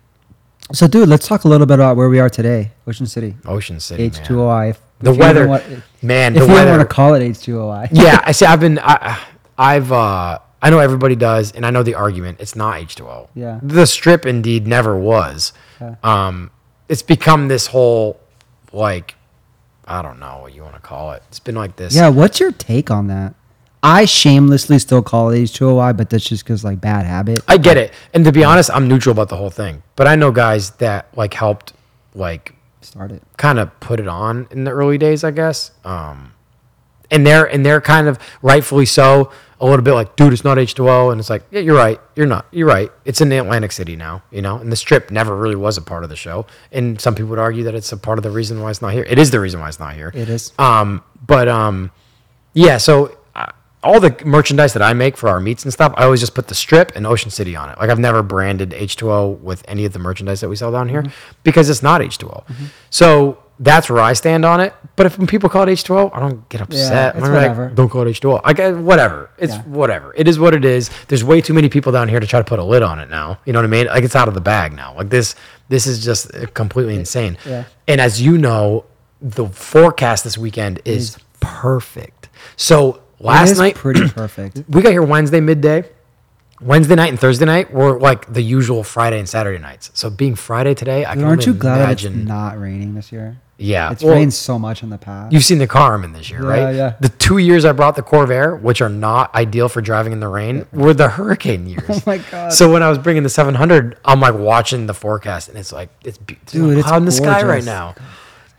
So, 0.72 0.88
dude, 0.88 1.10
let's 1.10 1.28
talk 1.28 1.44
a 1.46 1.48
little 1.48 1.66
bit 1.68 1.76
about 1.76 1.98
where 1.98 2.10
we 2.10 2.20
are 2.20 2.30
today, 2.30 2.72
Ocean 2.88 3.06
City, 3.08 3.36
Ocean 3.46 3.80
City. 3.80 4.10
H2OI. 4.12 4.78
The 5.02 5.12
if 5.12 5.16
you 5.18 5.22
don't 5.24 5.28
weather, 5.28 5.48
want- 5.48 5.64
man, 6.04 6.36
if 6.36 6.42
the 6.42 6.48
you 6.48 6.54
weather. 6.54 6.72
want 6.72 6.82
to 6.82 6.94
call 6.94 7.14
it 7.16 7.22
H2OI, 7.22 7.90
yeah, 7.94 8.22
I 8.24 8.34
see. 8.34 8.46
I've 8.46 8.60
been, 8.60 8.78
I, 8.80 9.18
I've, 9.58 9.92
uh, 9.94 10.40
I 10.62 10.70
know 10.70 10.80
everybody 10.80 11.16
does, 11.16 11.54
and 11.54 11.66
I 11.66 11.70
know 11.72 11.84
the 11.84 11.96
argument. 11.96 12.42
It's 12.42 12.54
not 12.56 12.76
H2O. 12.82 13.30
Yeah. 13.34 13.62
The 13.64 13.88
strip 13.88 14.26
indeed 14.26 14.68
never 14.68 14.98
was. 14.98 15.54
Yeah. 15.80 15.96
Um, 16.04 16.52
it's 16.90 17.04
become 17.04 17.48
this 17.48 17.68
whole, 17.68 18.20
like, 18.74 19.16
I 19.86 20.02
don't 20.02 20.20
know 20.20 20.40
what 20.42 20.54
you 20.54 20.64
want 20.64 20.76
to 20.76 20.82
call 20.82 21.14
it. 21.14 21.24
It's 21.30 21.40
been 21.40 21.56
like 21.56 21.76
this. 21.76 21.96
Yeah, 21.96 22.10
what's 22.10 22.40
your 22.40 22.52
take 22.52 22.92
on 22.92 23.08
that? 23.08 23.36
I 23.82 24.04
shamelessly 24.06 24.78
still 24.80 25.02
call 25.02 25.30
it 25.30 25.40
H2OI, 25.40 25.96
but 25.96 26.10
that's 26.10 26.28
just 26.28 26.44
because 26.44 26.66
like 26.66 26.82
bad 26.82 27.06
habit. 27.06 27.40
I 27.48 27.58
get 27.58 27.78
it. 27.78 27.94
And 28.14 28.26
to 28.26 28.32
be 28.32 28.44
honest, 28.44 28.70
I'm 28.74 28.90
neutral 28.90 29.14
about 29.14 29.30
the 29.30 29.38
whole 29.38 29.50
thing. 29.50 29.84
But 29.96 30.06
I 30.06 30.16
know 30.16 30.32
guys 30.32 30.72
that 30.72 31.08
like 31.16 31.34
helped, 31.34 31.74
like, 32.14 32.56
started. 32.82 33.22
kind 33.38 33.58
of 33.58 33.80
put 33.80 34.00
it 34.00 34.08
on 34.08 34.48
in 34.52 34.66
the 34.66 34.72
early 34.72 34.98
days, 34.98 35.24
I 35.24 35.32
guess. 35.32 35.72
Um, 35.86 36.34
and 37.10 37.26
they're 37.26 37.46
and 37.46 37.66
they're 37.66 37.82
kind 37.82 38.08
of 38.08 38.20
rightfully 38.42 38.86
so 38.86 39.32
a 39.62 39.66
little 39.66 39.84
bit 39.84 39.94
like, 39.94 40.16
dude, 40.16 40.32
it's 40.34 40.44
not 40.44 40.58
H2O, 40.58 41.12
and 41.12 41.20
it's 41.20 41.30
like, 41.30 41.44
yeah, 41.52 41.60
you're 41.60 41.76
right, 41.76 42.00
you're 42.16 42.26
not, 42.26 42.46
you're 42.52 42.68
right. 42.68 42.90
It's 43.06 43.20
in 43.22 43.32
Atlantic 43.32 43.72
City 43.74 43.96
now, 43.96 44.24
you 44.32 44.42
know, 44.42 44.58
and 44.58 44.72
the 44.72 44.76
strip 44.76 45.12
never 45.12 45.36
really 45.36 45.56
was 45.56 45.78
a 45.78 45.82
part 45.82 46.04
of 46.04 46.10
the 46.10 46.16
show, 46.16 46.46
and 46.72 47.00
some 47.02 47.14
people 47.16 47.30
would 47.32 47.40
argue 47.40 47.64
that 47.66 47.76
it's 47.76 47.92
a 47.92 47.98
part 47.98 48.18
of 48.20 48.24
the 48.24 48.32
reason 48.32 48.62
why 48.62 48.70
it's 48.70 48.82
not 48.82 48.94
here. 48.94 49.04
It 49.08 49.20
is 49.20 49.32
the 49.32 49.40
reason 49.40 49.60
why 49.60 49.68
it's 49.68 49.80
not 49.80 49.94
here. 49.96 50.12
It 50.16 50.30
is. 50.30 50.54
Um, 50.58 51.04
but 51.28 51.48
um, 51.50 51.92
yeah, 52.54 52.78
so 52.78 53.18
uh, 53.36 53.48
all 53.84 54.00
the 54.00 54.16
merchandise 54.26 54.74
that 54.74 54.82
I 54.82 54.94
make 54.94 55.18
for 55.18 55.28
our 55.30 55.40
meets 55.40 55.64
and 55.66 55.74
stuff, 55.74 55.94
I 55.98 56.06
always 56.06 56.20
just 56.22 56.34
put 56.36 56.48
the 56.48 56.56
strip 56.56 56.94
and 56.96 57.06
Ocean 57.06 57.30
City 57.30 57.56
on 57.56 57.70
it. 57.70 57.78
Like 57.78 57.90
I've 57.90 58.00
never 58.00 58.24
branded 58.24 58.72
H2O 58.72 59.40
with 59.42 59.64
any 59.68 59.84
of 59.86 59.94
the 59.94 60.00
merchandise 60.00 60.40
that 60.42 60.50
we 60.50 60.56
sell 60.56 60.72
down 60.72 60.88
here 60.90 61.04
Mm-hmm. 61.04 61.34
because 61.44 61.70
it's 61.70 61.84
not 61.84 62.02
H2O. 62.02 62.44
So 62.90 63.44
that's 63.62 63.90
where 63.90 64.00
I 64.02 64.14
stand 64.14 64.46
on 64.46 64.62
it. 64.62 64.74
But 64.96 65.06
if 65.06 65.18
when 65.18 65.28
people 65.28 65.50
call 65.50 65.64
it 65.64 65.68
H2O, 65.72 66.12
I 66.14 66.20
don't 66.20 66.48
get 66.50 66.62
upset. 66.62 67.16
Yeah, 67.16 67.20
it's 67.20 67.28
I'm 67.28 67.34
like, 67.34 67.42
whatever. 67.50 67.70
don't 67.70 67.90
call 67.90 68.08
it 68.08 68.12
H2O. 68.12 68.40
I 68.44 68.54
get 68.54 68.76
whatever. 68.78 69.30
It's 69.38 69.54
Yeah. 69.54 69.62
whatever. 69.64 70.14
It 70.16 70.28
is 70.28 70.40
what 70.40 70.54
it 70.54 70.64
is. 70.64 70.90
There's 71.10 71.24
way 71.24 71.42
too 71.42 71.54
many 71.54 71.68
people 71.70 71.92
down 71.92 72.08
here 72.08 72.20
to 72.20 72.28
try 72.28 72.40
to 72.40 72.44
put 72.46 72.60
a 72.60 72.64
lid 72.64 72.84
on 72.84 73.00
it 73.00 73.10
now. 73.10 73.40
You 73.46 73.54
know 73.54 73.60
what 73.60 73.66
I 73.66 73.70
mean? 73.70 73.88
Like 73.88 74.04
it's 74.04 74.16
out 74.16 74.28
of 74.30 74.34
the 74.34 74.42
bag 74.42 74.74
now. 74.74 74.96
Like 74.96 75.10
this, 75.10 75.36
this 75.68 75.88
is 75.88 76.04
just 76.04 76.32
completely 76.54 76.96
insane. 76.96 77.38
yeah. 77.46 77.66
And 77.88 78.00
as 78.00 78.22
you 78.22 78.38
know, 78.38 78.86
the 79.22 79.48
forecast 79.48 80.24
this 80.24 80.38
weekend 80.38 80.82
is 80.86 81.18
perfect. 81.42 82.30
So 82.56 83.02
last 83.20 83.58
night, 83.58 83.76
pretty 83.76 84.08
perfect. 84.16 84.64
we 84.70 84.82
got 84.82 84.92
here 84.92 85.04
Wednesday 85.04 85.42
midday. 85.42 85.84
Wednesday 86.62 86.96
night 86.96 87.08
and 87.10 87.20
Thursday 87.20 87.46
night 87.46 87.74
were 87.74 87.98
like 88.00 88.32
the 88.34 88.42
usual 88.42 88.84
Friday 88.84 89.18
and 89.18 89.28
Saturday 89.30 89.60
nights. 89.62 89.92
So 89.94 90.10
being 90.10 90.36
Friday 90.36 90.74
today, 90.74 91.06
I 91.06 91.14
Dude, 91.14 91.22
can 91.22 91.30
aren't 91.30 91.46
you 91.46 91.54
glad 91.54 91.92
it's 92.04 92.04
not 92.14 92.60
raining 92.60 92.96
this 92.96 93.12
year? 93.14 93.38
Yeah, 93.60 93.92
It's 93.92 94.04
well, 94.04 94.14
rained 94.16 94.34
so 94.34 94.58
much 94.58 94.82
in 94.84 94.90
the 94.90 94.98
past. 94.98 95.34
You've 95.34 95.44
seen 95.44 95.58
the 95.58 95.68
car 95.68 95.94
I'm 95.94 96.04
in 96.04 96.14
this 96.14 96.30
year, 96.30 96.42
Yeah, 96.44 96.48
right? 96.64 96.76
yeah. 96.76 96.96
The 97.00 97.10
two 97.10 97.38
years 97.40 97.66
I 97.66 97.72
brought 97.74 97.96
the 97.96 98.02
Corvair, 98.02 98.60
which 98.62 98.82
are 98.82 98.90
not 98.90 99.34
ideal 99.36 99.68
for 99.70 99.82
driving 99.82 100.14
in 100.14 100.20
the 100.22 100.28
rain, 100.30 100.66
were 100.72 100.94
the 100.94 101.10
hurricane 101.10 101.68
years. 101.68 101.84
Oh 101.90 102.02
my 102.06 102.18
God. 102.20 102.54
So 102.54 102.72
when 102.72 102.82
I 102.82 102.90
was 102.90 102.98
bringing 102.98 103.24
the 103.24 103.30
700, 103.30 103.98
I'm 104.06 104.20
like 104.22 104.36
watching 104.36 104.88
the 104.88 104.94
forecast, 104.94 105.50
and 105.50 105.58
it's 105.58 105.72
like 105.74 105.90
it's 106.04 106.18
be- 106.18 106.38
Dude, 106.46 106.78
it's 106.78 106.90
in 106.92 107.06
the 107.06 107.12
sky 107.12 107.44
right 107.44 107.64
now. 107.64 107.96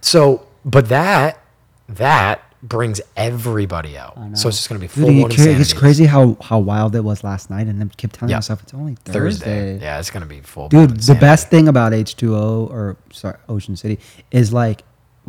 So, 0.03 0.47
but 0.65 0.89
that 0.91 1.43
that 1.89 2.43
brings 2.63 3.01
everybody 3.17 3.97
out. 3.97 4.15
So 4.35 4.49
it's 4.49 4.59
just 4.59 4.69
gonna 4.69 4.79
be 4.81 4.87
full 4.87 5.07
Dude, 5.29 5.41
it's 5.61 5.73
crazy 5.73 6.05
how, 6.05 6.37
how 6.43 6.59
wild 6.59 6.95
it 6.95 7.01
was 7.01 7.25
last 7.25 7.49
night, 7.49 7.67
and 7.69 7.81
then 7.81 7.89
kept 7.97 8.17
telling 8.17 8.31
Yeah. 8.31 8.37
myself 8.37 8.63
it's 8.63 8.75
only 8.75 8.97
Thursday. 8.97 9.45
Thursday. 9.73 9.79
Yeah, 9.85 9.99
it's 9.99 10.11
gonna 10.11 10.27
be 10.27 10.41
full. 10.41 10.69
Dude, 10.69 11.01
the 11.01 11.15
best 11.15 11.49
thing 11.49 11.69
about 11.69 11.93
H2O 11.93 12.69
or 12.71 12.99
sorry, 13.13 13.39
Ocean 13.49 13.77
City 13.77 13.99
is 14.31 14.53
like 14.53 14.83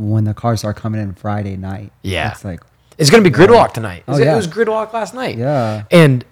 when 0.10 0.24
the 0.24 0.34
cars 0.34 0.60
start 0.60 0.76
coming 0.78 1.00
in 1.02 1.14
Friday 1.14 1.56
night. 1.58 1.92
Yeah. 2.02 2.32
It's 2.32 2.44
like, 2.44 2.62
It's 2.98 3.10
gonna 3.10 3.24
be 3.24 3.30
gridlock 3.32 3.74
tonight. 3.74 4.04
Oh, 4.08 4.18
It 4.18 4.26
yeah. 4.26 4.36
was 4.36 4.48
gridlock 4.48 4.94
last 4.94 5.14
night. 5.14 5.38
Yeah. 5.38 5.84
And 5.92 6.26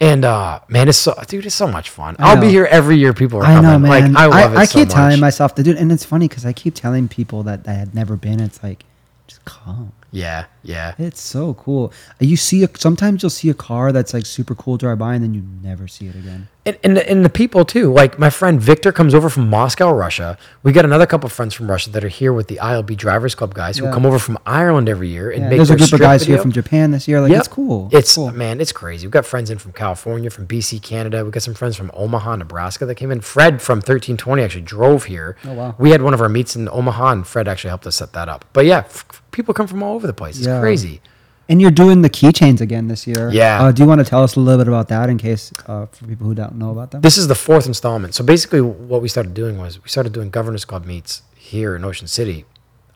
and 0.00 0.24
uh 0.24 0.60
man, 0.68 0.88
it's 0.88 0.98
so 0.98 1.14
dude, 1.26 1.44
it's 1.46 1.54
so 1.54 1.66
much 1.66 1.90
fun. 1.90 2.14
I 2.18 2.30
I'll 2.34 2.40
be 2.40 2.48
here 2.48 2.66
every 2.66 2.96
year. 2.96 3.12
People 3.12 3.40
are 3.40 3.44
I 3.44 3.54
coming. 3.54 3.62
know, 3.70 3.78
man. 3.80 4.12
Like 4.12 4.22
I 4.22 4.26
love 4.26 4.52
it 4.54 4.58
I, 4.58 4.64
so 4.64 4.78
keep 4.78 4.88
telling 4.88 5.18
myself 5.20 5.54
to 5.56 5.62
do 5.62 5.72
it, 5.72 5.76
and 5.78 5.90
it's 5.90 6.04
funny 6.04 6.28
because 6.28 6.46
I 6.46 6.52
keep 6.52 6.74
telling 6.74 7.08
people 7.08 7.42
that 7.44 7.66
I 7.66 7.72
had 7.72 7.94
never 7.94 8.16
been. 8.16 8.38
It's 8.40 8.62
like, 8.62 8.84
just 9.26 9.44
come. 9.44 9.92
Yeah, 10.10 10.46
yeah. 10.62 10.94
It's 10.98 11.20
so 11.20 11.52
cool. 11.54 11.92
You 12.18 12.36
see, 12.38 12.64
a, 12.64 12.68
sometimes 12.78 13.22
you'll 13.22 13.28
see 13.30 13.50
a 13.50 13.54
car 13.54 13.92
that's 13.92 14.14
like 14.14 14.24
super 14.24 14.54
cool 14.54 14.78
drive 14.78 14.98
by, 14.98 15.14
and 15.14 15.22
then 15.22 15.34
you 15.34 15.42
never 15.62 15.86
see 15.86 16.06
it 16.06 16.14
again. 16.14 16.48
And, 16.64 16.78
and, 16.82 16.96
the, 16.96 17.10
and 17.10 17.24
the 17.24 17.28
people 17.30 17.64
too. 17.66 17.92
Like 17.92 18.18
my 18.18 18.30
friend 18.30 18.60
Victor 18.60 18.90
comes 18.90 19.14
over 19.14 19.28
from 19.28 19.48
Moscow, 19.50 19.90
Russia. 19.92 20.38
We 20.62 20.72
got 20.72 20.84
another 20.86 21.04
couple 21.06 21.26
of 21.26 21.32
friends 21.32 21.52
from 21.54 21.70
Russia 21.70 21.90
that 21.90 22.04
are 22.04 22.08
here 22.08 22.32
with 22.32 22.48
the 22.48 22.56
ILB 22.56 22.96
Drivers 22.96 23.34
Club 23.34 23.52
guys 23.54 23.76
who 23.78 23.90
come 23.92 24.04
over 24.06 24.18
from 24.18 24.38
Ireland 24.46 24.88
every 24.88 25.08
year 25.08 25.30
and 25.30 25.42
Yeah, 25.44 25.48
make 25.50 25.58
there's 25.58 25.70
a 25.70 25.76
group 25.76 25.92
of 25.92 26.00
guys 26.00 26.22
here 26.24 26.38
from 26.38 26.52
Japan 26.52 26.90
this 26.90 27.06
year. 27.08 27.20
Like, 27.20 27.30
Yep. 27.30 27.38
it's 27.40 27.48
cool. 27.48 27.88
It's 27.92 28.14
cool. 28.14 28.30
man, 28.32 28.60
it's 28.62 28.72
crazy. 28.72 29.06
We've 29.06 29.12
got 29.12 29.24
friends 29.26 29.50
in 29.50 29.58
from 29.58 29.72
California, 29.72 30.30
from 30.30 30.46
BC, 30.46 30.82
Canada. 30.82 31.22
We 31.24 31.30
got 31.30 31.42
some 31.42 31.54
friends 31.54 31.76
from 31.76 31.90
Omaha, 31.94 32.36
Nebraska 32.36 32.84
that 32.86 32.94
came 32.96 33.10
in. 33.10 33.20
Fred 33.20 33.60
from 33.62 33.78
1320 33.78 34.42
actually 34.42 34.62
drove 34.62 35.04
here. 35.04 35.36
Oh, 35.44 35.52
wow. 35.52 35.74
We 35.78 35.90
had 35.90 36.00
one 36.02 36.12
of 36.14 36.20
our 36.22 36.28
meets 36.30 36.56
in 36.56 36.68
Omaha, 36.70 37.12
and 37.12 37.26
Fred 37.26 37.46
actually 37.48 37.68
helped 37.70 37.86
us 37.86 37.96
set 37.96 38.12
that 38.14 38.28
up. 38.28 38.44
But 38.52 38.64
yeah, 38.66 38.78
f- 38.80 39.22
people 39.38 39.54
come 39.54 39.68
from 39.68 39.84
all 39.84 39.94
over 39.94 40.06
the 40.08 40.12
place. 40.12 40.36
It's 40.38 40.46
Yeah. 40.48 40.58
crazy. 40.60 41.00
And 41.48 41.62
you're 41.62 41.70
doing 41.70 42.02
the 42.02 42.10
keychains 42.10 42.60
again 42.60 42.88
this 42.88 43.06
year. 43.06 43.30
Yeah. 43.32 43.62
Uh, 43.62 43.72
do 43.72 43.82
you 43.82 43.88
want 43.88 44.00
to 44.00 44.04
tell 44.04 44.22
us 44.24 44.34
a 44.36 44.40
little 44.40 44.58
bit 44.62 44.66
about 44.68 44.88
that 44.88 45.08
in 45.08 45.16
case 45.16 45.52
uh, 45.66 45.86
for 45.86 46.04
people 46.06 46.26
who 46.26 46.34
don't 46.34 46.56
know 46.56 46.70
about 46.70 46.90
them? 46.90 47.00
This 47.02 47.16
is 47.16 47.28
the 47.28 47.36
fourth 47.36 47.66
installment. 47.66 48.14
So 48.16 48.22
basically, 48.24 48.60
what 48.60 49.00
we 49.00 49.08
started 49.08 49.32
doing 49.32 49.56
was 49.56 49.80
we 49.82 49.88
started 49.88 50.12
doing 50.12 50.28
Governors 50.30 50.64
Club 50.66 50.84
meets 50.84 51.22
here 51.36 51.74
in 51.76 51.84
Ocean 51.84 52.08
City 52.08 52.44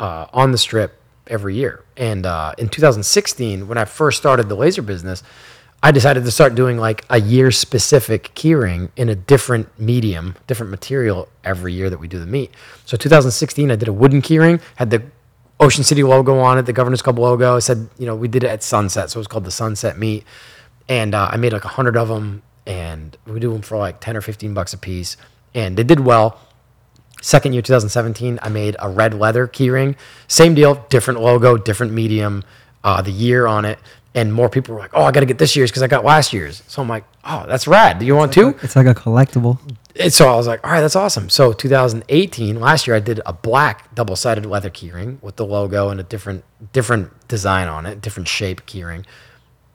uh, 0.01 0.27
on 0.35 0.51
the 0.53 0.59
strip 0.59 0.91
every 1.29 1.55
year. 1.55 1.85
And 1.97 2.27
uh, 2.27 2.53
in 2.59 2.69
2016, 2.69 3.69
when 3.69 3.79
I 3.79 3.85
first 3.87 4.19
started 4.19 4.49
the 4.49 4.57
laser 4.57 4.83
business, 4.83 5.23
I 5.83 5.91
decided 5.93 6.25
to 6.25 6.31
start 6.31 6.55
doing 6.55 6.77
like 6.77 7.05
a 7.09 7.21
year 7.21 7.51
specific 7.53 8.33
keyring 8.35 8.91
in 8.97 9.09
a 9.09 9.15
different 9.15 9.67
medium, 9.79 10.35
different 10.47 10.71
material 10.71 11.29
every 11.45 11.73
year 11.73 11.89
that 11.89 11.99
we 12.01 12.07
do 12.09 12.19
the 12.19 12.27
meet. 12.27 12.51
So 12.85 12.97
2016, 12.97 13.71
I 13.71 13.77
did 13.77 13.89
a 13.89 13.93
wooden 13.93 14.21
keyring, 14.21 14.61
had 14.77 14.91
the 14.91 15.03
Ocean 15.63 15.85
City 15.85 16.03
logo 16.03 16.39
on 16.41 16.59
it, 16.59 16.67
the 16.67 16.73
Governors 16.73 17.03
Club 17.03 17.19
logo. 17.19 17.57
It 17.57 17.61
said, 17.61 17.89
you 17.99 18.05
know, 18.07 18.17
we 18.17 18.29
did 18.29 18.43
it 18.43 18.49
at 18.49 18.63
sunset, 18.63 19.11
so 19.11 19.19
it 19.19 19.21
was 19.21 19.27
called 19.29 19.45
the 19.45 19.51
Sunset 19.53 19.97
Meet. 19.97 20.25
And 20.89 21.15
uh, 21.15 21.29
I 21.31 21.37
made 21.37 21.53
like 21.53 21.65
a 21.65 21.69
hundred 21.69 21.97
of 21.97 22.09
them, 22.09 22.43
and 22.67 23.17
we 23.27 23.39
do 23.39 23.53
them 23.53 23.63
for 23.63 23.79
like 23.79 24.01
ten 24.01 24.17
or 24.17 24.21
fifteen 24.21 24.55
bucks 24.55 24.73
a 24.73 24.79
piece, 24.79 25.17
and 25.55 25.77
they 25.77 25.85
did 25.85 26.01
well. 26.01 26.41
Second 27.23 27.53
year, 27.53 27.63
2017, 27.63 28.41
I 28.43 28.49
made 28.49 28.75
a 28.81 28.89
red 28.91 29.15
leather 29.15 29.47
keyring. 29.47 29.95
Same 30.27 30.57
deal, 30.57 30.85
different 30.89 31.21
logo, 31.21 31.57
different 31.57 31.93
medium, 31.93 32.43
uh, 32.83 33.01
the 33.01 33.13
year 33.13 33.47
on 33.47 33.65
it. 33.65 33.79
And 34.13 34.35
more 34.35 34.49
people 34.49 34.75
were 34.75 34.81
like, 34.81 34.91
oh, 34.93 35.05
I 35.05 35.13
got 35.13 35.21
to 35.21 35.27
get 35.27 35.39
this 35.39 35.55
year's 35.55 35.71
because 35.71 35.85
I 35.85 35.87
got 35.87 36.05
last 36.05 36.33
year's. 36.33 36.65
So 36.67 36.83
I'm 36.83 36.89
like, 36.89 37.05
oh, 37.25 37.47
that's 37.47 37.69
rad. 37.69 38.01
Do 38.01 38.07
you 38.07 38.17
want 38.17 38.33
two? 38.33 38.57
It's 38.63 38.75
like 38.75 38.87
a 38.87 38.95
collectible. 38.95 39.59
And 39.99 40.13
so 40.13 40.29
I 40.29 40.37
was 40.37 40.47
like, 40.47 40.65
all 40.65 40.71
right, 40.73 40.81
that's 40.81 40.97
awesome. 40.97 41.29
So 41.29 41.53
2018, 41.53 42.59
last 42.59 42.87
year, 42.87 42.97
I 42.97 43.01
did 43.01 43.21
a 43.27 43.33
black 43.33 43.95
double-sided 43.95 44.47
leather 44.47 44.71
keyring 44.71 45.23
with 45.23 45.37
the 45.37 45.45
logo 45.45 45.91
and 45.91 46.01
a 46.01 46.03
different 46.03 46.45
different 46.73 47.29
design 47.29 47.69
on 47.69 47.85
it, 47.87 48.01
different 48.01 48.29
shape 48.29 48.65
keyring. 48.67 49.05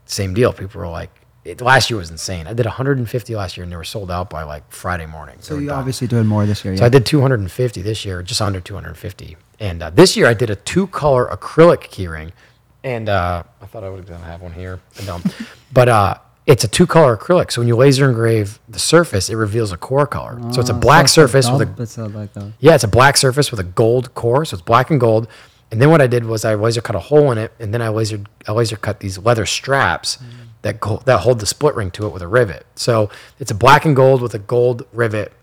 Same 0.06 0.34
deal. 0.34 0.54
People 0.54 0.82
were 0.82 0.88
like, 0.88 1.12
it, 1.48 1.62
last 1.62 1.90
year 1.90 1.98
was 1.98 2.10
insane. 2.12 2.48
I 2.48 2.54
did 2.54 2.66
150 2.66 3.36
last 3.36 3.58
year, 3.58 3.64
and 3.64 3.72
they 3.72 3.78
were 3.78 3.84
sold 3.84 4.12
out 4.12 4.30
by 4.30 4.44
like 4.44 4.70
Friday 4.72 5.06
morning. 5.06 5.38
So 5.40 5.56
you're 5.58 5.68
done. 5.68 5.80
obviously 5.80 6.08
doing 6.08 6.26
more 6.26 6.46
this 6.46 6.64
year. 6.66 6.76
So 6.76 6.84
Yeah. 6.84 6.88
I 6.88 6.90
did 6.90 7.06
250 7.06 7.82
this 7.82 8.04
year, 8.06 8.22
just 8.24 8.42
under 8.42 8.60
250. 8.60 9.38
And 9.60 9.82
uh, 9.82 9.90
this 9.90 10.18
year 10.18 10.28
I 10.28 10.34
did 10.34 10.50
a 10.50 10.56
two-color 10.56 11.28
acrylic 11.28 11.90
keyring, 11.90 12.32
and 12.84 13.08
uh, 13.10 13.44
I 13.62 13.66
thought 13.66 13.84
I 13.84 13.90
would 13.90 14.08
have 14.10 14.22
have 14.22 14.42
one 14.42 14.54
here. 14.54 14.80
I 15.02 15.06
don't. 15.06 15.26
but 15.72 15.90
uh, 15.90 16.18
it's 16.48 16.64
a 16.64 16.68
two-color 16.68 17.16
acrylic. 17.18 17.52
So 17.52 17.62
when 17.62 17.68
you 17.68 17.76
laser 17.76 18.08
engrave 18.10 18.60
the 18.68 18.80
surface, 18.80 19.30
it 19.30 19.36
reveals 19.36 19.72
a 19.72 19.78
core 19.78 20.08
color. 20.08 20.40
so 20.54 20.62
it's 20.62 20.70
a 20.70 20.74
Oh, 20.74 20.80
black 20.80 21.08
surface 21.10 21.52
with 21.52 21.62
a 21.78 21.82
It's 21.84 21.98
like 21.98 22.36
a 22.36 22.54
yeah, 22.60 22.74
it's 22.74 22.84
a 22.86 22.88
black 22.88 23.18
surface 23.18 23.52
with 23.52 23.60
a 23.60 23.64
gold 23.66 24.16
core, 24.16 24.46
so 24.46 24.56
it's 24.56 24.62
black 24.64 24.90
and 24.90 25.00
gold. 25.00 25.28
And 25.70 25.82
then 25.82 25.90
what 25.90 26.02
I 26.02 26.08
did 26.08 26.24
was 26.26 26.46
I 26.46 26.56
laser 26.56 26.82
cut 26.82 26.96
a 26.96 27.00
hole 27.00 27.30
in 27.34 27.38
it, 27.38 27.52
and 27.60 27.74
then 27.74 27.82
I 27.82 27.90
laser 27.90 28.22
I 28.48 28.54
laser 28.54 28.78
cut 28.78 29.02
these 29.02 29.18
leather 29.18 29.46
straps 29.46 30.18
that 30.62 30.80
go, 30.80 30.98
that 31.06 31.20
hold 31.20 31.40
the 31.40 31.46
split 31.46 31.76
ring 31.76 31.92
to 31.92 32.08
it 32.08 32.14
with 32.14 32.22
a 32.22 32.28
rivet. 32.28 32.66
So 32.76 33.10
it's 33.40 33.52
a 33.52 33.56
black 33.56 33.84
and 33.86 33.96
gold 33.96 34.22
with 34.22 34.34
a 34.34 34.40
gold 34.40 34.86
rivet, 34.94 35.34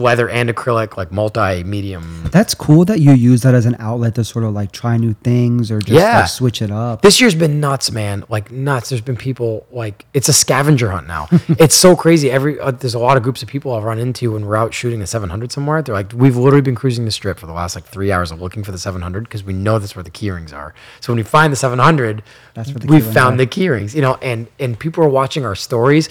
leather 0.00 0.28
and 0.28 0.48
acrylic, 0.50 0.96
like 0.96 1.12
multi 1.12 1.62
medium. 1.62 2.24
That's 2.32 2.54
cool 2.54 2.84
that 2.86 3.00
you 3.00 3.12
use 3.12 3.42
that 3.42 3.54
as 3.54 3.66
an 3.66 3.76
outlet 3.78 4.14
to 4.16 4.24
sort 4.24 4.44
of 4.44 4.52
like 4.54 4.72
try 4.72 4.96
new 4.96 5.14
things 5.14 5.70
or 5.70 5.78
just 5.78 5.90
Yeah. 5.92 6.20
like 6.20 6.28
switch 6.28 6.62
it 6.62 6.70
up. 6.70 7.02
This 7.02 7.20
year's 7.20 7.34
been 7.34 7.60
nuts, 7.60 7.90
man. 7.92 8.24
Like 8.28 8.50
nuts. 8.50 8.88
There's 8.88 9.00
been 9.00 9.16
people 9.16 9.66
like 9.70 10.06
it's 10.14 10.28
a 10.28 10.32
scavenger 10.32 10.90
hunt 10.90 11.06
now. 11.06 11.28
it's 11.50 11.74
so 11.74 11.94
crazy. 11.94 12.30
Every 12.30 12.58
uh, 12.58 12.70
there's 12.72 12.94
a 12.94 12.98
lot 12.98 13.16
of 13.16 13.22
groups 13.22 13.42
of 13.42 13.48
people 13.48 13.72
I've 13.74 13.84
run 13.84 13.98
into 13.98 14.32
when 14.32 14.46
we're 14.46 14.56
out 14.56 14.72
shooting 14.74 15.00
the 15.00 15.06
700 15.06 15.52
somewhere. 15.52 15.82
They're 15.82 15.94
like, 15.94 16.12
we've 16.14 16.36
literally 16.36 16.62
been 16.62 16.74
cruising 16.74 17.04
the 17.04 17.10
strip 17.10 17.38
for 17.38 17.46
the 17.46 17.52
last 17.52 17.74
like 17.74 17.84
three 17.84 18.10
hours 18.10 18.30
of 18.32 18.40
looking 18.40 18.64
for 18.64 18.72
the 18.72 18.78
700 18.78 19.24
because 19.24 19.44
we 19.44 19.52
know 19.52 19.78
that's 19.78 19.94
where 19.94 20.02
the 20.02 20.10
keyrings 20.10 20.52
are. 20.54 20.74
So 21.00 21.12
when 21.12 21.18
we 21.18 21.22
find 21.24 21.52
the 21.52 21.56
700, 21.56 22.22
That's 22.54 22.68
where 22.70 22.78
the 22.80 22.86
we 22.86 23.00
found 23.00 23.34
are. 23.34 23.38
the 23.38 23.46
keyrings. 23.46 23.94
You 23.94 24.02
know, 24.02 24.14
and 24.22 24.46
and 24.58 24.78
people 24.78 25.04
are 25.04 25.08
watching 25.08 25.44
our 25.44 25.54
stories, 25.54 26.08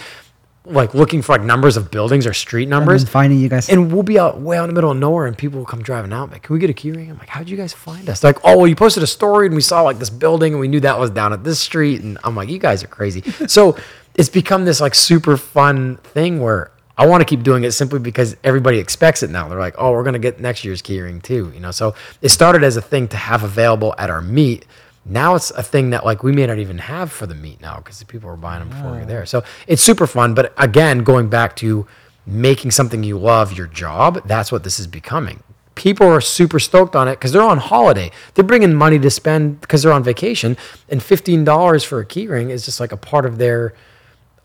like 0.66 0.94
looking 0.94 1.22
for 1.22 1.34
like 1.34 1.42
numbers 1.42 1.78
of 1.78 1.90
buildings 1.90 2.28
or 2.28 2.34
street 2.34 2.68
numbers. 2.68 3.04
then 3.04 3.12
finding 3.12 3.40
you 3.40 3.50
guys. 3.50 3.70
And 3.70 3.92
we'll 3.92 4.04
be 4.04 4.20
out 4.20 4.40
way 4.40 4.58
out 4.58 4.64
in 4.66 4.70
the 4.70 4.74
middle 4.74 4.92
of 4.92 4.98
nowhere, 4.98 5.26
and 5.26 5.38
people 5.38 5.60
will 5.60 5.66
come 5.66 5.82
driving 5.82 6.14
out. 6.14 6.32
Like, 6.32 6.44
can 6.44 6.54
we 6.54 6.60
get 6.60 6.70
a 6.70 6.74
key 6.74 6.92
ring? 6.92 7.10
I'm 7.10 7.18
like, 7.18 7.30
how'd 7.30 7.50
you 7.50 7.58
guys 7.58 7.74
find 7.74 8.10
us? 8.10 8.20
They're 8.20 8.34
like, 8.34 8.42
oh, 8.44 8.58
well, 8.58 8.68
you 8.68 8.76
posted 8.76 9.04
a 9.04 9.08
story, 9.08 9.48
and 9.48 9.56
we 9.56 9.62
saw 9.62 9.82
like 9.82 10.00
this 10.00 10.10
building, 10.10 10.54
and 10.54 10.60
we 10.60 10.68
knew 10.68 10.80
that 10.82 11.00
was 11.00 11.10
down 11.10 11.34
at 11.34 11.44
this 11.44 11.60
street. 11.60 12.02
And 12.02 12.18
I'm 12.24 12.36
like, 12.36 12.50
you 12.50 12.60
guys 12.60 12.84
are 12.84 12.88
crazy. 12.88 13.22
so 13.48 13.78
it's 14.16 14.30
become 14.30 14.66
this 14.66 14.82
like 14.82 14.96
super 14.96 15.38
fun 15.38 15.98
thing 15.98 16.42
where 16.42 16.72
I 16.98 17.06
want 17.06 17.22
to 17.22 17.26
keep 17.26 17.44
doing 17.44 17.64
it 17.64 17.72
simply 17.72 18.00
because 18.00 18.36
everybody 18.44 18.78
expects 18.78 19.24
it 19.24 19.30
now. 19.30 19.48
They're 19.48 19.58
like, 19.58 19.76
oh, 19.78 19.94
we're 19.94 20.04
gonna 20.04 20.20
get 20.20 20.42
next 20.42 20.66
year's 20.66 20.82
key 20.82 21.00
ring 21.00 21.22
too, 21.22 21.50
you 21.54 21.62
know. 21.62 21.72
So 21.72 21.96
it 22.22 22.28
started 22.30 22.62
as 22.62 22.76
a 22.76 22.82
thing 22.82 23.08
to 23.08 23.18
have 23.18 23.44
available 23.44 23.96
at 23.98 24.10
our 24.10 24.22
meet. 24.22 24.66
Now 25.10 25.36
it's 25.36 25.52
a 25.52 25.64
thing 25.64 25.90
that 25.90 26.06
like 26.06 26.24
we 26.24 26.32
may 26.32 26.46
not 26.46 26.60
even 26.60 26.78
have 26.78 27.12
for 27.12 27.26
the 27.26 27.36
meet 27.36 27.60
now 27.62 27.78
because 27.78 28.04
people 28.04 28.30
are 28.30 28.38
buying 28.38 28.60
them 28.60 28.70
before 28.70 28.92
we 28.92 29.00
we're 29.00 29.06
there. 29.06 29.26
So 29.26 29.44
it's 29.68 29.82
super 29.82 30.08
fun. 30.08 30.34
But 30.36 30.54
again, 30.58 31.04
going 31.04 31.30
back 31.30 31.56
to 31.58 31.88
making 32.26 32.72
something 32.72 33.04
you 33.04 33.18
love 33.18 33.54
your 33.58 33.68
job, 33.68 34.22
that's 34.28 34.52
what 34.52 34.64
this 34.64 34.80
is 34.80 34.88
becoming. 34.88 35.42
people 35.76 36.06
are 36.08 36.22
super 36.22 36.60
stoked 36.60 36.96
on 36.96 37.08
it 37.08 37.14
because 37.14 37.32
they're 37.32 37.42
on 37.42 37.58
holiday. 37.58 38.12
They're 38.34 38.44
bringing 38.44 38.74
money 38.76 39.00
to 39.00 39.10
spend 39.10 39.62
because 39.62 39.82
they're 39.82 39.94
on 39.94 40.04
vacation, 40.04 40.58
and 40.90 41.02
fifteen 41.02 41.44
dollars 41.46 41.84
for 41.84 42.00
a 42.00 42.06
keyring 42.06 42.50
is 42.50 42.66
just 42.66 42.80
like 42.80 42.92
a 42.92 42.98
part 42.98 43.26
of 43.26 43.38
their 43.38 43.74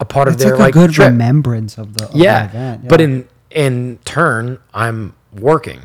a 0.00 0.04
part 0.04 0.28
of 0.28 0.38
their 0.38 0.52
like 0.56 0.60
a 0.60 0.62
like 0.62 0.74
good 0.74 0.92
trip. 0.92 1.08
remembrance 1.08 1.76
of 1.76 1.94
the, 1.94 2.08
of 2.08 2.14
yeah. 2.16 2.46
event. 2.46 2.88
But 2.88 3.00
in 3.00 3.28
in 3.50 3.98
turn, 4.04 4.58
I'm 4.72 5.14
working, 5.32 5.82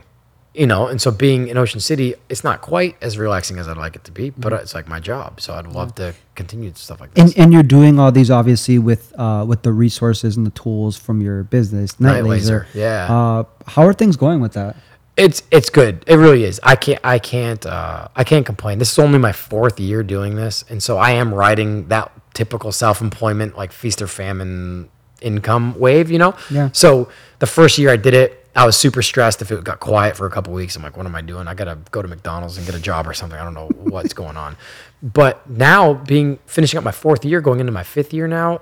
you 0.60 0.68
know, 0.68 0.88
and 0.88 1.02
so 1.02 1.10
being 1.10 1.48
in 1.48 1.58
Ocean 1.58 1.80
City, 1.80 2.16
it's 2.28 2.44
not 2.44 2.60
quite 2.60 2.98
as 3.02 3.18
relaxing 3.18 3.58
as 3.60 3.70
I'd 3.70 3.78
like 3.78 3.96
it 3.96 4.04
to 4.04 4.12
be, 4.12 4.32
but 4.32 4.52
it's 4.52 4.76
like 4.76 4.90
my 4.90 5.00
job, 5.00 5.40
so 5.40 5.54
I'd 5.54 5.68
love 5.68 5.96
to 5.96 6.14
continue 6.36 6.74
stuff 6.76 7.00
like 7.00 7.14
this. 7.14 7.34
and, 7.34 7.46
and 7.46 7.54
you're 7.54 7.64
doing 7.64 7.98
all 7.98 8.12
these 8.12 8.30
obviously 8.30 8.78
with 8.78 9.18
uh, 9.18 9.46
with 9.48 9.62
the 9.64 9.72
resources 9.72 10.36
and 10.36 10.46
the 10.46 10.52
tools 10.52 10.98
from 10.98 11.22
your 11.22 11.44
business, 11.44 11.98
Night, 11.98 12.16
Night 12.16 12.24
Laser. 12.26 12.68
Laser, 12.74 12.78
yeah. 12.78 13.08
Uh, 13.10 13.44
how 13.68 13.84
are 13.84 13.94
things 13.94 14.18
going 14.18 14.42
with 14.42 14.52
that? 14.52 14.76
It's 15.16 15.44
it's 15.50 15.70
good. 15.70 16.04
It 16.08 16.16
really 16.16 16.44
is. 16.44 16.60
I 16.62 16.76
can't 16.76 17.00
I 17.06 17.20
can't 17.20 17.66
uh, 17.66 18.10
I 18.18 18.26
can't 18.26 18.46
complain. 18.46 18.80
This 18.80 18.92
is 18.92 19.00
only 19.00 19.18
my 19.18 19.32
fourth 19.32 19.80
year 19.80 20.04
doing 20.04 20.36
this, 20.36 20.66
and 20.70 20.84
so 20.84 20.98
I 20.98 21.12
am 21.12 21.34
riding 21.34 21.88
that 21.88 22.12
typical 22.34 22.74
self 22.74 23.00
employment 23.00 23.58
like 23.58 23.72
feast 23.72 24.02
or 24.02 24.08
famine 24.08 24.90
income 25.22 25.80
wave. 25.80 26.12
You 26.12 26.20
know. 26.20 26.36
Yeah. 26.52 26.70
So 26.74 27.08
the 27.40 27.48
first 27.48 27.78
year 27.78 27.92
I 27.92 27.98
did 27.98 28.14
it, 28.14 28.49
I 28.60 28.66
was 28.66 28.76
super 28.76 29.02
stressed. 29.02 29.42
If 29.42 29.52
it 29.52 29.64
got 29.64 29.80
quiet 29.80 30.18
for 30.18 30.26
a 30.26 30.30
couple 30.32 30.54
weeks, 30.54 30.76
I'm 30.76 30.84
like, 30.84 30.98
what 30.98 31.06
am 31.06 31.16
I 31.16 31.22
doing? 31.22 31.48
I 31.48 31.54
gotta 31.54 31.78
go 31.92 32.02
to 32.02 32.08
McDonald's 32.08 32.58
and 32.58 32.66
get 32.66 32.76
a 32.76 32.80
job 32.80 33.08
or 33.08 33.14
something. 33.14 33.40
I 33.40 33.44
don't 33.44 33.54
know 33.54 33.68
what's 33.94 34.14
going 34.14 34.38
on. 34.38 34.58
But 35.02 35.50
now 35.50 35.94
being 35.94 36.40
finishing 36.46 36.78
up 36.78 36.84
my 36.84 36.92
fourth 36.92 37.24
year, 37.24 37.40
going 37.42 37.60
into 37.62 37.72
my 37.72 37.84
fifth 37.84 38.14
year 38.14 38.28
now, 38.28 38.62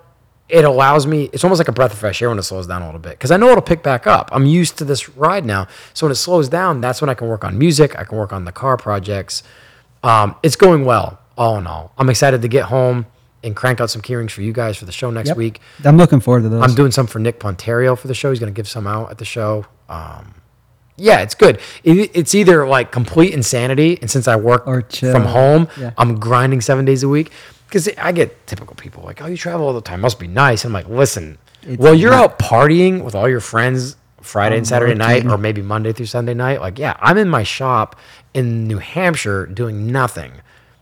it 0.50 0.64
allows 0.64 1.06
me 1.08 1.30
it's 1.34 1.44
almost 1.44 1.60
like 1.60 1.68
a 1.68 1.72
breath 1.74 1.92
of 1.92 1.98
fresh 1.98 2.22
air 2.22 2.30
when 2.30 2.38
it 2.40 2.44
slows 2.44 2.68
down 2.68 2.82
a 2.82 2.86
little 2.86 3.02
bit 3.02 3.12
because 3.12 3.32
i 3.32 3.36
know 3.38 3.50
it'll 3.50 3.62
pick 3.62 3.84
back 3.84 4.08
up 4.08 4.30
i'm 4.32 4.46
used 4.46 4.78
to 4.78 4.86
this 4.86 5.10
ride 5.10 5.44
now 5.44 5.68
so 5.94 6.06
when 6.06 6.12
it 6.14 6.16
slows 6.16 6.48
down 6.48 6.80
that's 6.80 7.02
when 7.02 7.10
i 7.10 7.14
can 7.14 7.28
work 7.28 7.44
on 7.44 7.58
music 7.58 8.00
i 8.00 8.06
can 8.06 8.18
work 8.18 8.32
on 8.32 8.46
the 8.46 8.52
car 8.54 8.78
projects 8.78 9.44
um, 10.04 10.36
it's 10.44 10.56
going 10.56 10.86
well 10.86 11.20
all 11.38 11.58
in 11.58 11.68
all 11.68 11.92
i'm 11.98 12.10
excited 12.10 12.42
to 12.42 12.48
get 12.48 12.64
home 12.64 13.06
and 13.44 13.58
crank 13.58 13.82
out 13.82 13.90
some 13.90 14.02
keyrings 14.02 14.32
for 14.32 14.42
you 14.42 14.54
guys 14.54 14.78
for 14.78 14.86
the 14.86 14.92
show 14.94 15.10
next 15.12 15.28
Yep. 15.28 15.38
week 15.38 15.60
I'm 15.84 15.98
looking 15.98 16.22
forward 16.22 16.44
to 16.44 16.50
those. 16.50 16.64
i'm 16.64 16.76
doing 16.76 16.94
some 16.94 17.08
for 17.08 17.20
nick 17.20 17.42
pontario 17.42 17.98
for 17.98 18.08
the 18.08 18.16
show 18.16 18.30
he's 18.30 18.40
going 18.40 18.54
to 18.54 18.56
give 18.56 18.70
some 18.70 18.88
out 18.88 19.12
at 19.12 19.18
the 19.18 19.26
show 19.26 19.66
um, 19.90 20.34
yeah 20.98 21.22
it's 21.22 21.36
good. 21.36 21.60
It, 21.84 22.12
it's 22.14 22.34
either 22.36 22.68
like 22.68 22.92
complete 22.92 23.34
insanity 23.34 23.98
and 24.02 24.10
since 24.10 24.28
i 24.28 24.36
work 24.36 24.66
Or 24.68 24.82
from 24.82 25.24
home 25.26 25.68
Yeah. 25.80 25.92
i'm 25.98 26.20
grinding 26.20 26.62
seven 26.62 26.86
days 26.86 27.04
a 27.04 27.10
week 27.10 27.32
because 27.68 27.88
i 27.98 28.12
get 28.12 28.48
typical 28.48 28.76
people 28.76 29.04
like 29.04 29.22
oh 29.22 29.28
you 29.28 29.38
travel 29.38 29.68
all 29.68 29.74
the 29.74 29.82
time. 29.82 30.02
Must 30.02 30.20
be 30.20 30.28
nice. 30.28 30.64
And 30.66 30.70
i'm 30.70 30.74
like 30.74 30.90
listen 30.90 31.38
It's 31.64 31.78
well 31.80 31.94
you're 31.94 32.12
not. 32.12 32.24
out 32.32 32.40
partying 32.40 33.04
with 33.04 33.14
all 33.16 33.30
your 33.30 33.40
friends 33.42 33.96
friday 34.22 34.58
and 34.58 34.68
saturday 34.68 34.96
night 34.96 35.26
or 35.26 35.38
maybe 35.38 35.62
monday 35.62 35.94
through 35.94 36.08
sunday 36.08 36.34
night. 36.34 36.60
Like 36.62 36.80
yeah 36.80 36.98
i'm 37.00 37.18
in 37.18 37.30
my 37.30 37.44
shop 37.44 37.96
in 38.34 38.68
new 38.68 38.78
hampshire 38.80 39.46
doing 39.46 39.92
nothing. 39.92 40.32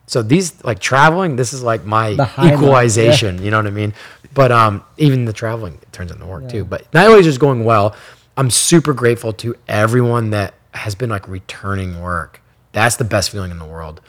So 0.08 0.22
these 0.22 0.64
like 0.64 0.80
traveling 0.80 1.36
this 1.36 1.52
is 1.52 1.62
like 1.64 1.84
my 1.84 2.14
highlight, 2.16 2.38
yeah. 2.38 2.54
equalization 2.56 3.44
you 3.44 3.52
know 3.52 3.58
what 3.58 3.68
i 3.68 3.72
mean? 3.72 3.94
But 4.34 4.52
um 4.52 4.84
even 4.98 5.26
the 5.26 5.34
traveling 5.34 5.80
turns 5.92 6.12
into 6.12 6.26
work 6.26 6.48
too. 6.50 6.64
But 6.64 6.92
not 6.94 7.08
always 7.08 7.26
just 7.26 7.40
going 7.40 7.64
well 7.66 7.96
i'm 8.38 8.50
super 8.50 8.94
grateful 8.94 9.34
to 9.34 9.56
everyone 9.68 10.30
that 10.30 10.54
has 10.72 10.96
been 10.96 11.10
like 11.10 11.28
returning 11.28 12.02
work 12.02 12.42
that's 12.72 12.98
the 12.98 13.06
best 13.06 13.30
feeling 13.30 13.52
in 13.52 13.60
the 13.60 13.66
world 13.66 14.02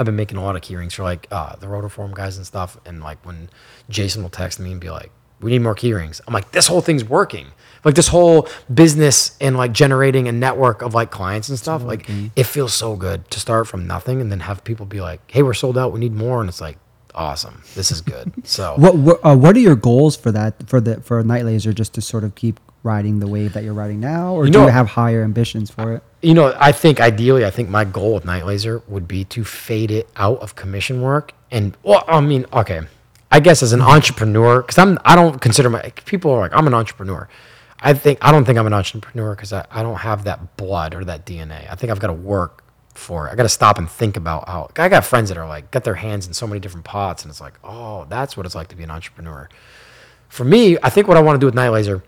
I've 0.00 0.06
been 0.06 0.16
making 0.16 0.38
a 0.38 0.42
lot 0.42 0.56
of 0.56 0.62
keyrings 0.62 0.94
for 0.94 1.02
like 1.02 1.26
uh, 1.30 1.56
the 1.56 1.66
Rotiform 1.66 2.14
guys 2.14 2.38
and 2.38 2.46
stuff. 2.46 2.78
And 2.86 3.02
like 3.02 3.24
when 3.24 3.50
Jason 3.90 4.22
will 4.22 4.30
text 4.30 4.58
me 4.58 4.72
and 4.72 4.80
be 4.80 4.88
like, 4.88 5.10
"We 5.40 5.50
need 5.50 5.58
more 5.60 5.74
keyrings," 5.74 6.22
I'm 6.26 6.32
like, 6.32 6.52
"This 6.52 6.68
whole 6.68 6.80
thing's 6.80 7.04
working." 7.04 7.48
Like 7.84 7.96
this 7.96 8.08
whole 8.08 8.48
business 8.72 9.36
and 9.42 9.58
like 9.58 9.72
generating 9.72 10.26
a 10.26 10.32
network 10.32 10.80
of 10.80 10.94
like 10.94 11.10
clients 11.10 11.50
and 11.50 11.58
stuff. 11.58 11.82
Like 11.82 12.08
it 12.34 12.44
feels 12.44 12.72
so 12.72 12.96
good 12.96 13.30
to 13.30 13.40
start 13.40 13.68
from 13.68 13.86
nothing 13.86 14.22
and 14.22 14.32
then 14.32 14.40
have 14.40 14.64
people 14.64 14.86
be 14.86 15.02
like, 15.02 15.20
"Hey, 15.30 15.42
we're 15.42 15.52
sold 15.52 15.76
out. 15.76 15.92
We 15.92 16.00
need 16.00 16.14
more." 16.14 16.40
And 16.40 16.48
it's 16.48 16.62
like, 16.62 16.78
awesome. 17.14 17.62
This 17.74 17.90
is 17.90 18.00
good. 18.00 18.32
So 18.44 18.76
what 18.78 18.96
what, 18.96 19.20
uh, 19.22 19.36
what 19.36 19.54
are 19.54 19.60
your 19.60 19.76
goals 19.76 20.16
for 20.16 20.32
that 20.32 20.66
for 20.66 20.80
the 20.80 21.02
for 21.02 21.22
Night 21.22 21.44
Laser 21.44 21.74
just 21.74 21.92
to 21.94 22.00
sort 22.00 22.24
of 22.24 22.34
keep 22.34 22.58
riding 22.82 23.18
the 23.20 23.26
wave 23.26 23.52
that 23.52 23.62
you're 23.64 23.74
riding 23.74 24.00
now, 24.00 24.34
or 24.34 24.46
You 24.46 24.52
do 24.52 24.58
know- 24.60 24.64
you 24.66 24.70
have 24.72 24.88
higher 24.88 25.22
ambitions 25.22 25.70
for 25.70 25.92
it? 25.94 26.02
You 26.22 26.34
know, 26.34 26.54
I 26.58 26.72
think 26.72 27.00
ideally, 27.00 27.44
I 27.44 27.50
think 27.50 27.68
my 27.68 27.84
goal 27.84 28.14
with 28.14 28.24
Night 28.24 28.44
Laser 28.46 28.82
would 28.88 29.06
be 29.08 29.24
to 29.24 29.44
fade 29.44 29.90
it 29.90 30.08
out 30.16 30.38
of 30.40 30.54
commission 30.54 31.00
work. 31.02 31.32
And 31.50 31.76
well, 31.82 32.04
I 32.08 32.20
mean, 32.20 32.44
okay, 32.52 32.80
I 33.30 33.40
guess 33.40 33.62
as 33.62 33.72
an 33.72 33.80
entrepreneur, 33.80 34.60
because 34.62 34.76
I'm, 34.78 34.98
I 35.04 35.14
don't 35.16 35.40
consider 35.40 35.70
my 35.70 35.80
people 36.04 36.30
are 36.32 36.40
like 36.40 36.54
I'm 36.54 36.66
an 36.66 36.74
entrepreneur. 36.74 37.28
I 37.82 37.94
think 37.94 38.18
I 38.20 38.30
don't 38.32 38.44
think 38.44 38.58
I'm 38.58 38.66
an 38.66 38.74
entrepreneur 38.74 39.34
because 39.34 39.52
I, 39.54 39.64
I 39.70 39.82
don't 39.82 39.96
have 39.96 40.24
that 40.24 40.56
blood 40.58 40.94
or 40.94 41.04
that 41.04 41.24
DNA. 41.24 41.70
I 41.70 41.74
think 41.74 41.90
I've 41.90 42.00
got 42.00 42.08
to 42.08 42.12
work 42.12 42.62
for 42.94 43.26
it. 43.26 43.30
I 43.32 43.34
got 43.34 43.44
to 43.44 43.48
stop 43.48 43.78
and 43.78 43.88
think 43.88 44.18
about 44.18 44.46
how. 44.48 44.68
I 44.76 44.88
got 44.90 45.04
friends 45.06 45.30
that 45.30 45.38
are 45.38 45.48
like 45.48 45.70
got 45.70 45.84
their 45.84 45.94
hands 45.94 46.26
in 46.26 46.34
so 46.34 46.46
many 46.46 46.60
different 46.60 46.84
pots, 46.84 47.22
and 47.22 47.30
it's 47.30 47.40
like, 47.40 47.54
oh, 47.64 48.04
that's 48.10 48.36
what 48.36 48.44
it's 48.44 48.54
like 48.54 48.68
to 48.68 48.76
be 48.76 48.82
an 48.82 48.90
entrepreneur. 48.90 49.48
For 50.28 50.44
me, 50.44 50.76
I 50.82 50.90
think 50.90 51.08
what 51.08 51.16
I 51.16 51.22
want 51.22 51.36
to 51.36 51.40
do 51.40 51.46
with 51.46 51.54
Night 51.54 51.70
Laser 51.70 52.02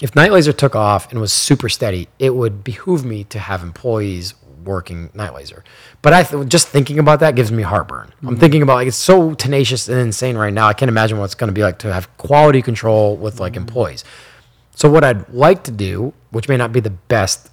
if 0.00 0.14
Night 0.14 0.32
Laser 0.32 0.52
took 0.52 0.74
off 0.74 1.10
and 1.10 1.20
was 1.20 1.32
super 1.32 1.68
steady, 1.68 2.08
it 2.18 2.34
would 2.34 2.64
behoove 2.64 3.04
me 3.04 3.24
to 3.24 3.38
have 3.38 3.62
employees 3.62 4.34
working 4.64 5.10
Night 5.14 5.34
Laser. 5.34 5.64
But 6.02 6.12
I 6.12 6.22
th- 6.22 6.48
just 6.48 6.68
thinking 6.68 6.98
about 6.98 7.20
that 7.20 7.34
gives 7.34 7.52
me 7.52 7.62
heartburn. 7.62 8.12
I'm 8.22 8.28
mm-hmm. 8.28 8.40
thinking 8.40 8.62
about 8.62 8.74
like 8.74 8.88
it's 8.88 8.96
so 8.96 9.34
tenacious 9.34 9.88
and 9.88 9.98
insane 9.98 10.36
right 10.36 10.52
now. 10.52 10.68
I 10.68 10.72
can't 10.72 10.88
imagine 10.88 11.18
what 11.18 11.26
it's 11.26 11.34
going 11.34 11.48
to 11.48 11.54
be 11.54 11.62
like 11.62 11.78
to 11.80 11.92
have 11.92 12.14
quality 12.16 12.62
control 12.62 13.16
with 13.16 13.40
like 13.40 13.52
mm-hmm. 13.52 13.62
employees. 13.62 14.04
So 14.74 14.90
what 14.90 15.04
I'd 15.04 15.28
like 15.30 15.64
to 15.64 15.70
do, 15.70 16.14
which 16.30 16.48
may 16.48 16.56
not 16.56 16.72
be 16.72 16.80
the 16.80 16.90
best 16.90 17.50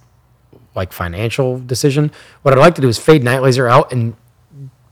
like 0.74 0.92
financial 0.92 1.58
decision, 1.58 2.10
what 2.42 2.54
I'd 2.54 2.60
like 2.60 2.74
to 2.76 2.80
do 2.80 2.88
is 2.88 2.98
fade 2.98 3.22
Night 3.22 3.42
Laser 3.42 3.68
out 3.68 3.92
and 3.92 4.14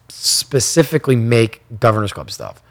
specifically 0.09 1.17
make 1.17 1.63
Governors 1.81 2.13
Club 2.13 2.31
stuff 2.31 2.63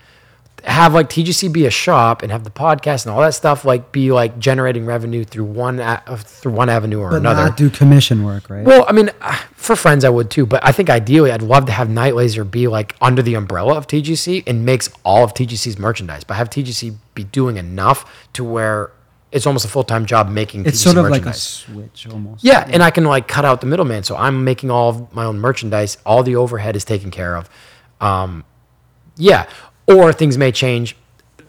have 0.67 0.93
like 0.93 1.09
TGC 1.09 1.51
be 1.53 1.65
a 1.65 1.69
shop 1.69 2.21
and 2.23 2.31
have 2.31 2.43
the 2.43 2.49
podcast 2.49 3.05
and 3.05 3.13
all 3.13 3.21
that 3.21 3.33
stuff 3.33 3.65
like 3.65 3.91
be 3.91 4.11
like 4.11 4.39
generating 4.39 4.85
revenue 4.85 5.23
through 5.23 5.45
one 5.45 5.79
a- 5.79 6.01
uh, 6.07 6.17
through 6.17 6.51
one 6.53 6.69
avenue 6.69 6.99
or 6.99 7.11
But 7.11 7.17
another. 7.17 7.45
not 7.45 7.57
do 7.57 7.69
commission 7.69 8.23
work, 8.23 8.49
right? 8.49 8.63
well, 8.65 8.85
I 8.87 8.91
mean, 8.91 9.11
uh, 9.21 9.33
for 9.53 9.75
friends 9.75 10.03
I 10.03 10.09
would 10.09 10.29
too, 10.31 10.45
but 10.45 10.65
I 10.65 10.71
think 10.71 10.89
ideally 10.89 11.31
I'd 11.31 11.41
love 11.41 11.65
to 11.67 11.71
have 11.71 11.89
Night 11.89 12.15
Laser 12.15 12.43
be 12.43 12.67
like 12.67 12.95
under 13.01 13.21
the 13.21 13.35
umbrella 13.35 13.75
of 13.75 13.87
TGC 13.87 14.43
and 14.47 14.65
makes 14.65 14.89
all 15.03 15.23
of 15.23 15.33
TGC's 15.33 15.77
merchandise, 15.79 16.23
but 16.23 16.35
have 16.35 16.49
TGC 16.49 16.95
be 17.13 17.23
doing 17.23 17.57
enough 17.57 18.27
to 18.33 18.43
where 18.43 18.91
it's 19.31 19.45
almost 19.45 19.65
a 19.65 19.67
full 19.67 19.83
time 19.83 20.05
job 20.05 20.29
making. 20.29 20.65
it's 20.65 20.79
TGC 20.81 20.93
sort 20.93 20.97
of 21.05 21.11
like 21.11 21.25
a 21.25 21.33
switch 21.33 22.07
almost. 22.09 22.43
Yeah, 22.43 22.67
and 22.71 22.81
I 22.81 22.89
can 22.89 23.03
like 23.03 23.27
cut 23.27 23.43
out 23.45 23.59
the 23.61 23.67
middleman. 23.67 24.03
So 24.03 24.15
I'm 24.15 24.43
making 24.45 24.71
all 24.71 24.89
of 24.89 25.13
my 25.13 25.25
own 25.25 25.39
merchandise. 25.39 25.97
All 26.05 26.23
the 26.23 26.35
overhead 26.37 26.75
is 26.75 26.85
taken 26.85 27.11
care 27.11 27.35
of. 27.35 27.49
Um, 27.99 28.43
yeah, 29.17 29.47
or 29.87 30.11
things 30.13 30.37
may 30.37 30.51
change. 30.51 30.95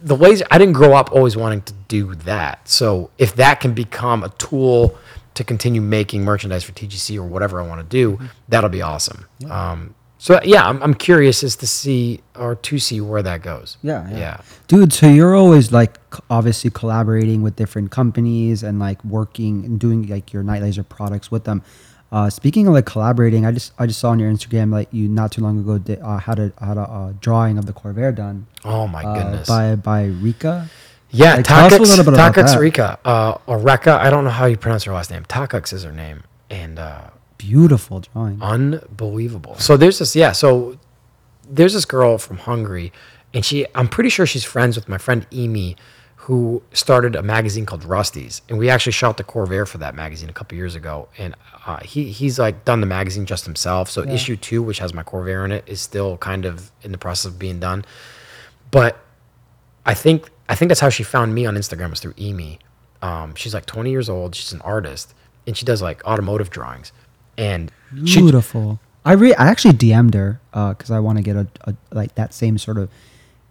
The 0.03 0.17
laser. 0.17 0.45
I 0.51 0.59
didn't 0.59 0.75
grow 0.75 0.93
up 0.95 1.11
always 1.13 1.37
wanting 1.37 1.63
to 1.63 1.73
do 1.89 2.15
that. 2.17 2.69
So 2.69 3.11
if 3.19 3.35
that 3.37 3.61
can 3.61 3.73
become 3.75 4.23
a 4.23 4.29
tool 4.31 4.97
to 5.35 5.45
continue 5.45 5.81
making 5.81 6.25
merchandise 6.25 6.63
for 6.65 6.73
TGC 6.73 7.17
or 7.17 7.25
whatever 7.25 7.61
I 7.61 7.67
want 7.67 7.81
to 7.81 7.87
do, 7.87 8.19
that'll 8.49 8.71
be 8.71 8.83
awesome. 8.83 9.27
Um, 9.51 9.95
so 10.19 10.41
yeah, 10.45 10.67
I'm, 10.67 10.83
I'm 10.83 10.95
curious 10.95 11.43
as 11.45 11.57
to 11.57 11.67
see 11.67 12.21
or 12.35 12.55
to 12.57 12.79
see 12.79 13.01
where 13.01 13.23
that 13.23 13.43
goes. 13.43 13.77
Yeah, 13.83 14.09
yeah, 14.11 14.19
Yeah. 14.19 14.41
dude. 14.67 14.93
So 14.93 15.07
you're 15.09 15.35
always 15.35 15.73
like 15.73 15.99
obviously 16.31 16.71
collaborating 16.71 17.43
with 17.43 17.57
different 17.57 17.91
companies 17.91 18.63
and 18.63 18.79
like 18.79 19.03
working 19.05 19.65
and 19.65 19.79
doing 19.79 20.07
like 20.09 20.33
your 20.33 20.43
Night 20.43 20.63
Laser 20.63 20.83
products 20.83 21.31
with 21.31 21.45
them. 21.45 21.63
Uh, 22.13 22.31
speaking 22.31 22.67
of 22.69 22.73
like 22.75 22.87
collaborating, 22.87 23.45
I 23.45 23.53
just 23.53 23.73
I 23.79 23.87
just 23.87 23.99
saw 23.99 24.11
on 24.11 24.19
your 24.19 24.31
Instagram 24.31 24.73
like 24.73 24.89
you 24.93 25.09
not 25.09 25.33
too 25.33 25.43
long 25.43 25.59
ago 25.59 25.79
did, 25.79 26.01
uh, 26.01 26.19
had 26.19 26.39
a 26.39 26.53
had 26.65 26.77
a 26.77 26.83
uh, 26.83 27.13
drawing 27.21 27.59
of 27.59 27.67
the 27.67 27.73
Corvair 27.73 28.15
done 28.15 28.47
Oh 28.65 28.87
my 28.87 29.03
uh, 29.03 29.15
goodness. 29.23 29.49
by 29.49 29.75
by 29.75 30.05
Rika. 30.05 30.69
Yeah, 31.11 31.37
Like, 31.37 31.45
tell 31.47 31.65
us 31.67 31.73
a 31.73 31.77
Takux, 31.77 31.81
little 31.81 32.05
bit 32.05 32.15
about 32.15 32.35
Takux. 32.35 32.59
Rika, 32.59 32.99
uh, 33.05 33.39
or 33.47 33.59
Reka. 33.59 33.93
I 34.01 34.11
don't 34.11 34.25
know 34.25 34.31
how 34.31 34.47
you 34.47 34.57
pronounce 34.57 34.85
her 34.85 34.93
last 34.93 35.11
name. 35.11 35.25
Takux 35.25 35.73
is 35.73 35.85
her 35.85 35.93
name, 35.93 36.25
and 36.51 36.79
uh, 36.79 37.11
Beautiful 37.39 38.01
drawing. 38.01 38.41
unbelievable. 38.43 39.57
So 39.59 39.77
there's 39.77 39.99
this, 40.01 40.17
yeah. 40.17 40.33
So 40.33 40.79
there's 41.49 41.75
this 41.75 41.85
girl 41.85 42.19
from 42.19 42.39
Hungary, 42.39 42.93
and 43.33 43.45
she, 43.45 43.67
I'm 43.75 43.89
pretty 43.89 44.11
sure 44.11 44.27
she's 44.27 44.45
friends 44.45 44.75
with 44.77 44.89
my 44.89 44.99
friend 44.99 45.29
Emi, 45.31 45.77
who 46.27 46.61
started 46.73 47.15
a 47.15 47.23
magazine 47.23 47.65
called 47.65 47.85
Rusty's, 47.85 48.43
and 48.49 48.59
we 48.59 48.69
actually 48.69 48.91
shot 48.91 49.17
the 49.17 49.23
Corvair 49.23 49.67
for 49.67 49.79
that 49.79 49.95
magazine 49.95 50.29
a 50.29 50.33
couple 50.33 50.59
years 50.59 50.75
ago. 50.75 51.07
And 51.19 51.37
uh, 51.65 51.79
he 51.85 52.11
he's 52.11 52.37
like 52.37 52.65
done 52.65 52.81
the 52.81 52.87
magazine 52.87 53.27
just 53.27 53.45
himself. 53.45 53.89
So 53.89 54.03
issue 54.03 54.35
two, 54.35 54.61
which 54.61 54.81
has 54.81 54.93
my 54.93 55.05
Corvair 55.05 55.45
in 55.45 55.53
it, 55.53 55.63
is 55.69 55.81
still 55.81 56.17
kind 56.17 56.45
of 56.45 56.73
in 56.83 56.91
the 56.91 56.99
process 56.99 57.31
of 57.31 57.39
being 57.39 57.61
done. 57.61 57.85
But 58.73 58.99
I 59.85 59.95
think 59.95 60.29
I 60.49 60.57
think 60.57 60.71
that's 60.71 60.81
how 60.81 60.89
she 60.89 61.05
found 61.05 61.33
me 61.33 61.47
on 61.47 61.55
Instagram 61.55 61.91
was 61.91 62.01
through 62.01 62.15
Emi. 62.15 62.59
Um, 63.03 63.37
she's 63.37 63.55
like 63.55 63.67
20 63.67 63.93
years 63.93 64.09
old. 64.09 64.35
She's 64.35 64.53
an 64.53 64.61
artist, 64.63 65.15
and 65.47 65.57
she 65.57 65.65
does 65.65 65.81
like 65.81 66.05
automotive 66.05 66.51
drawings. 66.51 66.91
And 67.39 67.71
she, 68.05 68.19
Beautiful. 68.19 68.81
I 69.05 69.13
re 69.13 69.33
I 69.35 69.47
actually 69.47 69.75
DM'd 69.75 70.15
her 70.15 70.41
because 70.51 70.91
I 70.91 70.99
want 70.99 71.19
to 71.19 71.23
get 71.23 71.37
a, 71.37 71.47
a 71.61 71.77
like 71.93 72.17
that 72.17 72.35
same 72.35 72.59
sort 72.59 72.79
of 72.79 72.91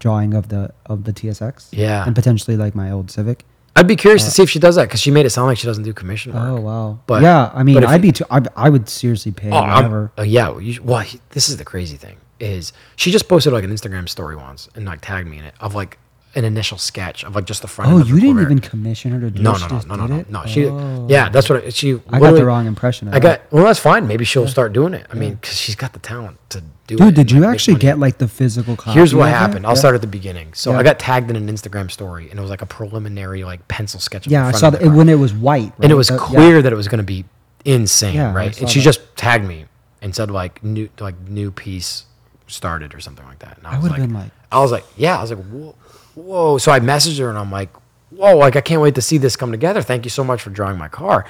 drawing 0.05 0.33
of 0.35 0.49
the 0.53 0.61
of 0.85 0.97
the 1.07 1.11
TSX. 1.19 1.69
Yeah. 1.71 2.05
And 2.05 2.13
potentially 2.15 2.55
like 2.57 2.75
my 2.75 2.91
old 2.91 3.09
Civic. 3.09 3.43
I'd 3.77 3.87
be 3.87 3.95
curious 3.97 4.23
to 4.25 4.31
see 4.31 4.41
if 4.43 4.49
she 4.49 4.59
does 4.59 4.75
that 4.75 4.83
because 4.87 5.01
she 5.01 5.11
made 5.11 5.25
it 5.25 5.31
sound 5.31 5.47
like 5.47 5.57
she 5.57 5.67
doesn't 5.67 5.83
do 5.83 5.93
commission 5.93 6.33
work. 6.33 6.43
Oh 6.47 6.61
wow. 6.61 6.99
But- 7.07 7.21
yeah, 7.23 7.51
I 7.53 7.63
mean, 7.63 7.83
I'd 7.83 7.95
you- 7.95 8.01
be 8.09 8.11
too. 8.13 8.25
I, 8.29 8.39
I 8.55 8.69
would 8.69 8.87
seriously 8.87 9.31
pay 9.33 9.49
Oh, 9.49 9.61
whatever. 9.61 10.11
uh, 10.17 10.21
yeah. 10.21 10.57
You, 10.59 10.81
well, 10.83 11.01
he- 11.01 11.19
this 11.31 11.49
is 11.49 11.57
the 11.57 11.65
crazy 11.65 11.97
thing 11.97 12.17
is 12.39 12.71
she 12.97 13.11
just 13.11 13.27
posted 13.29 13.51
like 13.53 13.63
an 13.63 13.71
Instagram 13.71 14.07
story 14.09 14.35
once 14.35 14.67
and 14.75 14.85
like 14.85 14.99
tagged 15.01 15.27
me 15.27 15.37
in 15.39 15.45
it 15.45 15.55
of 15.61 15.73
like 15.73 15.97
an 16.35 16.43
initial 16.45 16.77
sketch 16.77 17.23
of 17.23 17.33
like 17.35 17.45
just 17.45 17.61
the 17.61 17.67
front. 17.67 17.89
Oh, 17.91 17.93
end 17.93 18.01
of 18.01 18.07
the 18.09 18.13
you 18.15 18.19
didn't 18.21 18.41
even 18.41 18.59
commission 18.59 19.11
her 19.11 19.19
to 19.21 19.29
do 19.31 19.41
No, 19.41 19.53
it. 19.55 19.61
no, 19.61 19.67
no, 19.67 19.79
no, 19.95 19.95
no, 19.95 20.07
no, 20.17 20.25
no. 20.29 20.45
She, 20.45 20.65
Oh. 20.67 21.07
yeah, 21.09 21.29
that's 21.29 21.49
what 21.49 21.73
she. 21.73 21.99
I 22.09 22.19
got 22.19 22.31
the 22.33 22.45
wrong 22.45 22.67
impression. 22.67 23.07
Of 23.07 23.13
I 23.13 23.19
got. 23.19 23.41
Well, 23.51 23.63
that's 23.63 23.79
fine. 23.79 24.07
Maybe 24.07 24.25
she'll 24.25 24.47
start 24.47 24.73
doing 24.73 24.93
it. 24.93 25.07
I 25.09 25.15
mean, 25.15 25.35
because 25.35 25.55
she's 25.57 25.75
got 25.75 25.93
the 25.93 25.99
talent 25.99 26.37
to 26.49 26.61
do 26.87 26.95
it. 26.95 26.97
Dude, 26.97 27.13
did 27.15 27.31
you 27.31 27.45
actually 27.45 27.77
get 27.77 27.97
like 27.99 28.17
the 28.17 28.27
physical 28.27 28.75
copy? 28.75 28.91
Here's 28.97 29.15
what 29.15 29.29
happened. 29.29 29.65
I'll 29.65 29.71
Yeah. 29.73 29.79
start 29.79 29.95
at 29.95 30.01
the 30.01 30.07
beginning. 30.07 30.53
So 30.53 30.71
Yeah. 30.71 30.79
I 30.79 30.83
got 30.83 30.99
tagged 30.99 31.29
in 31.29 31.35
an 31.35 31.47
Instagram 31.49 31.89
story, 31.89 32.29
and 32.29 32.37
it 32.37 32.41
was 32.41 32.49
like 32.51 32.61
a 32.61 32.65
preliminary 32.67 33.43
like 33.43 33.67
pencil 33.67 33.99
sketch. 33.99 34.25
Of 34.25 34.31
Yeah, 34.31 34.43
the 34.43 34.57
I 34.57 34.59
saw 34.59 34.69
that 34.69 34.79
the 34.81 34.85
it, 34.85 34.89
car. 34.89 34.97
when 34.97 35.09
it 35.09 35.19
was 35.19 35.33
white, 35.33 35.73
and 35.81 35.85
it 35.85 35.87
right? 35.93 35.97
was 35.97 36.09
That- 36.09 36.15
yeah. 36.19 36.25
clear 36.27 36.61
that 36.61 36.71
it 36.71 36.75
was 36.75 36.87
going 36.87 36.97
to 36.99 37.03
be 37.03 37.25
insane, 37.63 38.15
Yeah, 38.15 38.33
right? 38.33 38.59
And 38.59 38.69
she 38.69 38.81
just 38.81 38.99
tagged 39.15 39.45
me 39.47 39.65
and 40.01 40.13
said 40.13 40.29
like 40.29 40.63
new 40.63 40.89
like 40.99 41.15
new 41.27 41.49
piece 41.49 42.03
started 42.47 42.93
or 42.93 42.99
something 42.99 43.25
like 43.25 43.39
that. 43.39 43.57
And 43.57 43.65
I, 43.65 43.75
I 43.75 43.79
was 43.79 43.89
like, 43.89 43.99
been 44.01 44.13
like- 44.13 44.31
I 44.51 44.59
was 44.59 44.71
like, 44.71 44.85
yeah, 44.95 45.17
I 45.17 45.21
was 45.21 45.31
like, 45.31 45.43
whoa, 45.45 45.73
whoa. 46.15 46.57
So 46.57 46.71
I 46.71 46.79
messaged 46.79 47.19
her 47.19 47.29
and 47.29 47.37
I'm 47.37 47.51
like, 47.51 47.69
whoa, 48.09 48.37
like 48.37 48.55
I 48.55 48.61
can't 48.61 48.81
wait 48.81 48.95
to 48.95 49.01
see 49.01 49.17
this 49.17 49.35
come 49.35 49.51
together. 49.51 49.81
Thank 49.81 50.05
you 50.05 50.09
so 50.09 50.23
much 50.23 50.41
for 50.41 50.49
drawing 50.49 50.77
my 50.77 50.87
car. 50.87 51.25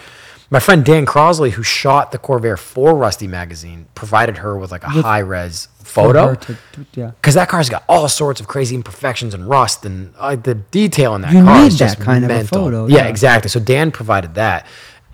My 0.51 0.59
friend 0.59 0.85
Dan 0.85 1.07
Crosley, 1.07 1.49
who 1.51 1.63
shot 1.63 2.11
the 2.11 2.19
Corvair 2.19 2.57
for 2.57 2.95
Rusty 2.95 3.25
Magazine, 3.27 3.87
provided 3.95 4.37
her 4.37 4.55
with 4.57 4.71
like 4.71 4.83
a 4.83 4.89
high 4.89 5.19
res 5.19 5.67
photo 5.79 6.27
her 6.29 6.35
to- 6.35 6.57
to- 6.73 6.85
yeah. 6.93 7.11
because 7.19 7.33
that 7.35 7.47
car's 7.49 7.69
got 7.69 7.83
all 7.89 8.07
sorts 8.07 8.39
of 8.39 8.47
crazy 8.47 8.75
imperfections 8.75 9.33
and 9.33 9.47
rust 9.49 9.85
and 9.85 10.13
uh, 10.17 10.35
the 10.35 10.53
detail 10.55 11.15
in 11.15 11.21
that 11.21 11.31
You 11.33 11.43
car 11.43 11.61
need 11.61 11.67
is 11.67 11.77
just 11.77 11.97
that 11.97 12.03
kind 12.03 12.23
of 12.25 12.29
a 12.31 12.43
photo, 12.43 12.85
Yeah, 12.87 12.97
yeah. 12.97 13.07
exactly. 13.07 13.49
So 13.49 13.59
Dan 13.59 13.91
provided 13.91 14.35
that, 14.35 14.65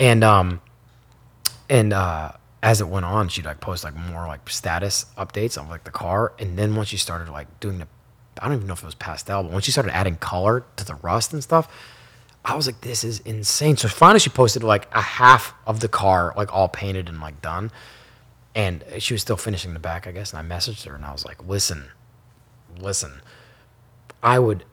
and 0.02 0.22
um, 0.24 0.60
and 1.70 1.94
uh, 1.94 2.34
as 2.64 2.82
it 2.82 2.88
went 2.88 3.06
on, 3.06 3.30
she'd 3.30 3.46
like 3.46 3.60
post 3.62 3.84
like 3.84 3.96
more 3.96 4.28
like 4.28 4.50
status 4.50 5.06
updates 5.18 5.58
of 5.58 5.70
like 5.70 5.84
the 5.86 5.92
car, 5.92 6.34
and 6.40 6.58
then 6.58 6.76
once 6.76 6.90
she 6.90 6.98
started 6.98 7.30
like 7.30 7.48
doing 7.60 7.78
the, 7.80 7.88
I 8.40 8.46
don't 8.48 8.56
even 8.58 8.68
know 8.68 8.74
if 8.74 8.82
it 8.84 8.86
was 8.86 8.96
pastel, 8.96 9.44
but 9.44 9.52
once 9.52 9.66
she 9.66 9.72
started 9.72 9.96
adding 9.96 10.16
color 10.18 10.64
to 10.78 10.86
the 10.86 10.96
rust 10.96 11.34
and 11.34 11.44
stuff. 11.44 11.68
I 12.44 12.56
was 12.56 12.66
like, 12.66 12.82
this 12.82 13.04
is 13.04 13.20
insane. 13.20 13.78
So 13.78 13.88
finally, 13.88 14.20
she 14.20 14.32
posted 14.32 14.64
like 14.64 14.88
a 14.96 15.02
half 15.02 15.54
of 15.68 15.80
the 15.80 15.88
car, 15.88 16.34
like 16.36 16.52
all 16.52 16.68
painted 16.68 17.08
and 17.08 17.20
like 17.22 17.40
done. 17.42 17.72
And 18.56 18.84
she 18.98 19.14
was 19.14 19.22
still 19.22 19.38
finishing 19.38 19.74
the 19.74 19.80
back, 19.80 20.08
I 20.08 20.12
guess. 20.12 20.34
And 20.34 20.52
I 20.52 20.56
messaged 20.56 20.86
her 20.88 20.96
and 20.96 21.06
I 21.06 21.12
was 21.12 21.24
like, 21.24 21.46
listen, 21.48 21.90
listen, 22.80 23.22
I 24.24 24.40
would 24.40 24.64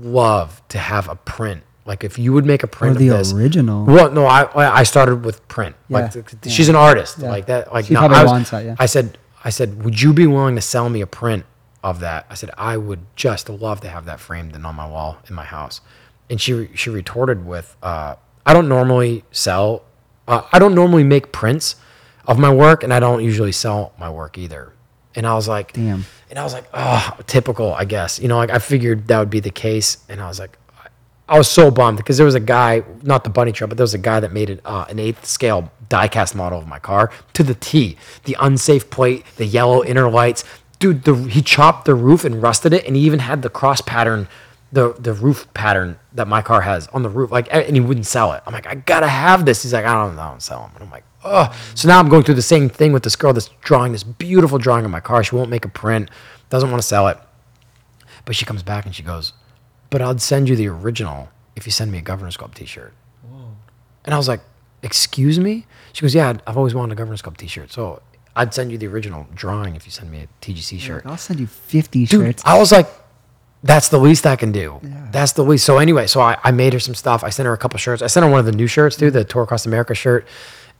love 0.00 0.60
to 0.70 0.78
have 0.78 1.08
a 1.08 1.14
print. 1.14 1.62
Like 1.84 2.04
if 2.04 2.18
you 2.18 2.32
would 2.32 2.44
make 2.44 2.62
a 2.62 2.66
Or 2.66 2.68
print 2.68 2.98
the 2.98 3.08
of 3.10 3.18
this. 3.18 3.32
original. 3.32 3.84
Well, 3.84 4.10
no, 4.10 4.26
I 4.26 4.48
I 4.80 4.82
started 4.82 5.24
with 5.24 5.46
print. 5.48 5.76
Like 5.88 6.14
Yeah, 6.14 6.22
yeah. 6.42 6.50
she's 6.50 6.68
an 6.68 6.76
artist, 6.76 7.18
Yeah. 7.18 7.28
like 7.30 7.46
that. 7.46 7.72
Like 7.72 7.86
She 7.86 7.94
no, 7.94 8.00
I 8.00 8.24
was- 8.24 8.50
that, 8.50 8.64
yeah. 8.64 8.76
I 8.78 8.86
said, 8.86 9.16
I 9.44 9.50
said, 9.50 9.84
would 9.84 10.00
you 10.02 10.12
be 10.12 10.26
willing 10.26 10.56
to 10.56 10.60
sell 10.60 10.88
me 10.90 11.00
a 11.00 11.06
print 11.06 11.44
of 11.82 12.00
that? 12.00 12.26
I 12.30 12.34
said, 12.34 12.50
I 12.58 12.76
would 12.76 13.00
just 13.16 13.48
love 13.48 13.80
to 13.82 13.88
have 13.88 14.04
that 14.06 14.20
framed 14.20 14.54
and 14.54 14.66
on 14.66 14.74
my 14.74 14.88
wall 14.88 15.18
in 15.28 15.34
my 15.34 15.44
house. 15.44 15.80
And 16.30 16.40
she 16.40 16.68
she 16.74 16.90
retorted 16.90 17.46
with, 17.46 17.76
uh, 17.82 18.16
I 18.44 18.52
don't 18.52 18.68
normally 18.68 19.24
sell, 19.30 19.84
uh, 20.26 20.42
I 20.52 20.58
don't 20.58 20.74
normally 20.74 21.04
make 21.04 21.32
prints 21.32 21.76
of 22.26 22.38
my 22.38 22.52
work, 22.52 22.82
and 22.82 22.92
I 22.92 23.00
don't 23.00 23.24
usually 23.24 23.52
sell 23.52 23.92
my 23.98 24.10
work 24.10 24.36
either. 24.36 24.72
And 25.14 25.26
I 25.26 25.34
was 25.34 25.48
like, 25.48 25.72
Damn. 25.72 26.04
And 26.30 26.38
I 26.38 26.44
was 26.44 26.52
like, 26.52 26.66
oh, 26.74 27.16
typical, 27.26 27.72
I 27.72 27.86
guess. 27.86 28.20
You 28.20 28.28
know, 28.28 28.36
like 28.36 28.50
I 28.50 28.58
figured 28.58 29.08
that 29.08 29.18
would 29.18 29.30
be 29.30 29.40
the 29.40 29.50
case, 29.50 29.98
and 30.10 30.20
I 30.20 30.28
was 30.28 30.38
like, 30.38 30.58
I 31.28 31.36
was 31.36 31.48
so 31.48 31.70
bummed 31.70 31.98
because 31.98 32.16
there 32.16 32.26
was 32.26 32.34
a 32.34 32.40
guy, 32.40 32.82
not 33.02 33.22
the 33.24 33.30
bunny 33.30 33.52
truck, 33.52 33.68
but 33.68 33.76
there 33.76 33.84
was 33.84 33.94
a 33.94 33.98
guy 33.98 34.18
that 34.20 34.32
made 34.32 34.48
it 34.48 34.60
uh, 34.64 34.86
an 34.88 34.98
eighth 34.98 35.26
scale 35.26 35.70
diecast 35.90 36.34
model 36.34 36.58
of 36.58 36.66
my 36.66 36.78
car 36.78 37.10
to 37.34 37.42
the 37.42 37.54
T. 37.54 37.96
The 38.24 38.36
unsafe 38.40 38.88
plate, 38.88 39.24
the 39.36 39.44
yellow 39.44 39.84
inner 39.84 40.10
lights. 40.10 40.44
Dude, 40.78 41.04
the, 41.04 41.14
he 41.14 41.42
chopped 41.42 41.86
the 41.86 41.94
roof 41.94 42.24
and 42.24 42.40
rusted 42.42 42.72
it, 42.72 42.86
and 42.86 42.94
he 42.94 43.02
even 43.02 43.18
had 43.18 43.42
the 43.42 43.50
cross 43.50 43.80
pattern, 43.80 44.28
the 44.70 44.92
the 44.98 45.12
roof 45.12 45.52
pattern 45.54 45.98
that 46.12 46.28
my 46.28 46.40
car 46.42 46.60
has 46.60 46.86
on 46.88 47.02
the 47.02 47.08
roof. 47.08 47.32
Like, 47.32 47.48
and 47.50 47.74
he 47.74 47.80
wouldn't 47.80 48.06
sell 48.06 48.32
it. 48.32 48.42
I'm 48.46 48.52
like, 48.52 48.66
I 48.66 48.76
gotta 48.76 49.08
have 49.08 49.44
this. 49.44 49.62
He's 49.62 49.72
like, 49.72 49.84
I 49.84 49.92
don't, 49.94 50.18
I 50.18 50.30
don't 50.30 50.42
sell 50.42 50.60
them. 50.62 50.70
And 50.74 50.84
I'm 50.84 50.90
like, 50.90 51.04
oh. 51.24 51.56
So 51.74 51.88
now 51.88 51.98
I'm 51.98 52.08
going 52.08 52.22
through 52.22 52.36
the 52.36 52.42
same 52.42 52.68
thing 52.68 52.92
with 52.92 53.02
this 53.02 53.16
girl 53.16 53.32
that's 53.32 53.48
drawing 53.62 53.92
this 53.92 54.04
beautiful 54.04 54.58
drawing 54.58 54.84
of 54.84 54.90
my 54.90 55.00
car. 55.00 55.24
She 55.24 55.34
won't 55.34 55.50
make 55.50 55.64
a 55.64 55.68
print, 55.68 56.10
doesn't 56.48 56.70
want 56.70 56.80
to 56.80 56.86
sell 56.86 57.08
it. 57.08 57.18
But 58.24 58.36
she 58.36 58.44
comes 58.44 58.62
back 58.62 58.84
and 58.84 58.94
she 58.94 59.02
goes, 59.02 59.32
But 59.90 60.02
I'd 60.02 60.20
send 60.20 60.48
you 60.48 60.54
the 60.54 60.68
original 60.68 61.30
if 61.56 61.66
you 61.66 61.72
send 61.72 61.90
me 61.90 61.98
a 61.98 62.02
Governor's 62.02 62.36
Club 62.36 62.54
t 62.54 62.66
shirt. 62.66 62.92
And 64.04 64.14
I 64.14 64.16
was 64.16 64.28
like, 64.28 64.40
Excuse 64.82 65.40
me? 65.40 65.66
She 65.92 66.02
goes, 66.02 66.14
Yeah, 66.14 66.34
I've 66.46 66.56
always 66.56 66.74
wanted 66.74 66.92
a 66.92 66.96
Governor's 66.96 67.22
Club 67.22 67.36
t 67.36 67.46
shirt. 67.46 67.72
So 67.72 68.02
I'd 68.38 68.54
send 68.54 68.70
you 68.70 68.78
the 68.78 68.86
original 68.86 69.26
drawing 69.34 69.74
if 69.74 69.84
you 69.84 69.90
send 69.90 70.10
me 70.10 70.20
a 70.20 70.28
TGC 70.44 70.78
shirt. 70.78 71.04
I'll 71.04 71.16
send 71.16 71.40
you 71.40 71.46
50 71.48 72.06
Dude, 72.06 72.08
shirts. 72.08 72.42
I 72.46 72.56
was 72.56 72.70
like, 72.70 72.88
that's 73.64 73.88
the 73.88 73.98
least 73.98 74.26
I 74.26 74.36
can 74.36 74.52
do. 74.52 74.78
Yeah. 74.82 75.08
That's 75.10 75.32
the 75.32 75.42
least. 75.42 75.66
So 75.66 75.78
anyway, 75.78 76.06
so 76.06 76.20
I, 76.20 76.38
I 76.44 76.52
made 76.52 76.72
her 76.72 76.78
some 76.78 76.94
stuff. 76.94 77.24
I 77.24 77.30
sent 77.30 77.46
her 77.46 77.52
a 77.52 77.58
couple 77.58 77.78
shirts. 77.78 78.00
I 78.00 78.06
sent 78.06 78.24
her 78.24 78.30
one 78.30 78.38
of 78.38 78.46
the 78.46 78.52
new 78.52 78.68
shirts 78.68 78.96
too, 78.96 79.10
the 79.10 79.24
Tour 79.24 79.42
Across 79.42 79.66
America 79.66 79.94
shirt, 79.94 80.26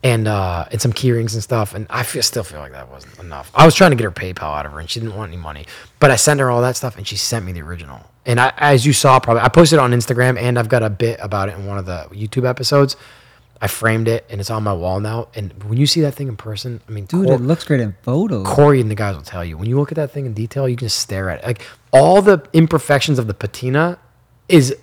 and 0.04 0.28
uh, 0.28 0.66
and 0.70 0.80
some 0.80 0.92
key 0.92 1.10
rings 1.10 1.34
and 1.34 1.42
stuff. 1.42 1.74
And 1.74 1.88
I 1.90 2.04
feel, 2.04 2.22
still 2.22 2.44
feel 2.44 2.60
like 2.60 2.72
that 2.72 2.88
wasn't 2.88 3.18
enough. 3.18 3.50
I 3.52 3.64
was 3.64 3.74
trying 3.74 3.90
to 3.90 3.96
get 3.96 4.04
her 4.04 4.12
PayPal 4.12 4.56
out 4.56 4.64
of 4.64 4.72
her, 4.72 4.78
and 4.78 4.88
she 4.88 5.00
didn't 5.00 5.16
want 5.16 5.32
any 5.32 5.42
money. 5.42 5.66
But 5.98 6.12
I 6.12 6.16
sent 6.16 6.38
her 6.38 6.50
all 6.50 6.62
that 6.62 6.76
stuff, 6.76 6.96
and 6.96 7.06
she 7.06 7.16
sent 7.16 7.44
me 7.44 7.50
the 7.50 7.62
original. 7.62 8.00
And 8.24 8.38
I, 8.38 8.52
as 8.58 8.86
you 8.86 8.92
saw, 8.92 9.18
probably 9.18 9.42
I 9.42 9.48
posted 9.48 9.78
it 9.78 9.82
on 9.82 9.90
Instagram, 9.90 10.38
and 10.38 10.58
I've 10.58 10.68
got 10.68 10.84
a 10.84 10.90
bit 10.90 11.18
about 11.20 11.48
it 11.48 11.56
in 11.56 11.66
one 11.66 11.78
of 11.78 11.86
the 11.86 12.06
YouTube 12.12 12.48
episodes. 12.48 12.96
I 13.60 13.66
framed 13.66 14.06
it, 14.08 14.24
and 14.30 14.40
it's 14.40 14.50
on 14.50 14.62
my 14.62 14.72
wall 14.72 15.00
now. 15.00 15.28
And 15.34 15.52
when 15.64 15.78
you 15.78 15.86
see 15.86 16.00
that 16.02 16.14
thing 16.14 16.28
in 16.28 16.36
person, 16.36 16.80
I 16.88 16.92
mean, 16.92 17.06
Dude, 17.06 17.26
Cor- 17.26 17.34
it 17.34 17.40
looks 17.40 17.64
great 17.64 17.80
in 17.80 17.96
photos. 18.02 18.46
Corey 18.46 18.80
and 18.80 18.90
the 18.90 18.94
guys 18.94 19.16
will 19.16 19.22
tell 19.22 19.44
you 19.44 19.58
when 19.58 19.68
you 19.68 19.76
look 19.78 19.90
at 19.90 19.96
that 19.96 20.12
thing 20.12 20.26
in 20.26 20.32
detail, 20.34 20.68
you 20.68 20.76
can 20.76 20.86
just 20.86 21.00
stare 21.00 21.28
at 21.30 21.40
it. 21.40 21.46
Like 21.46 21.66
all 21.92 22.22
the 22.22 22.46
imperfections 22.52 23.18
of 23.18 23.26
the 23.26 23.34
patina 23.34 23.98
is 24.48 24.76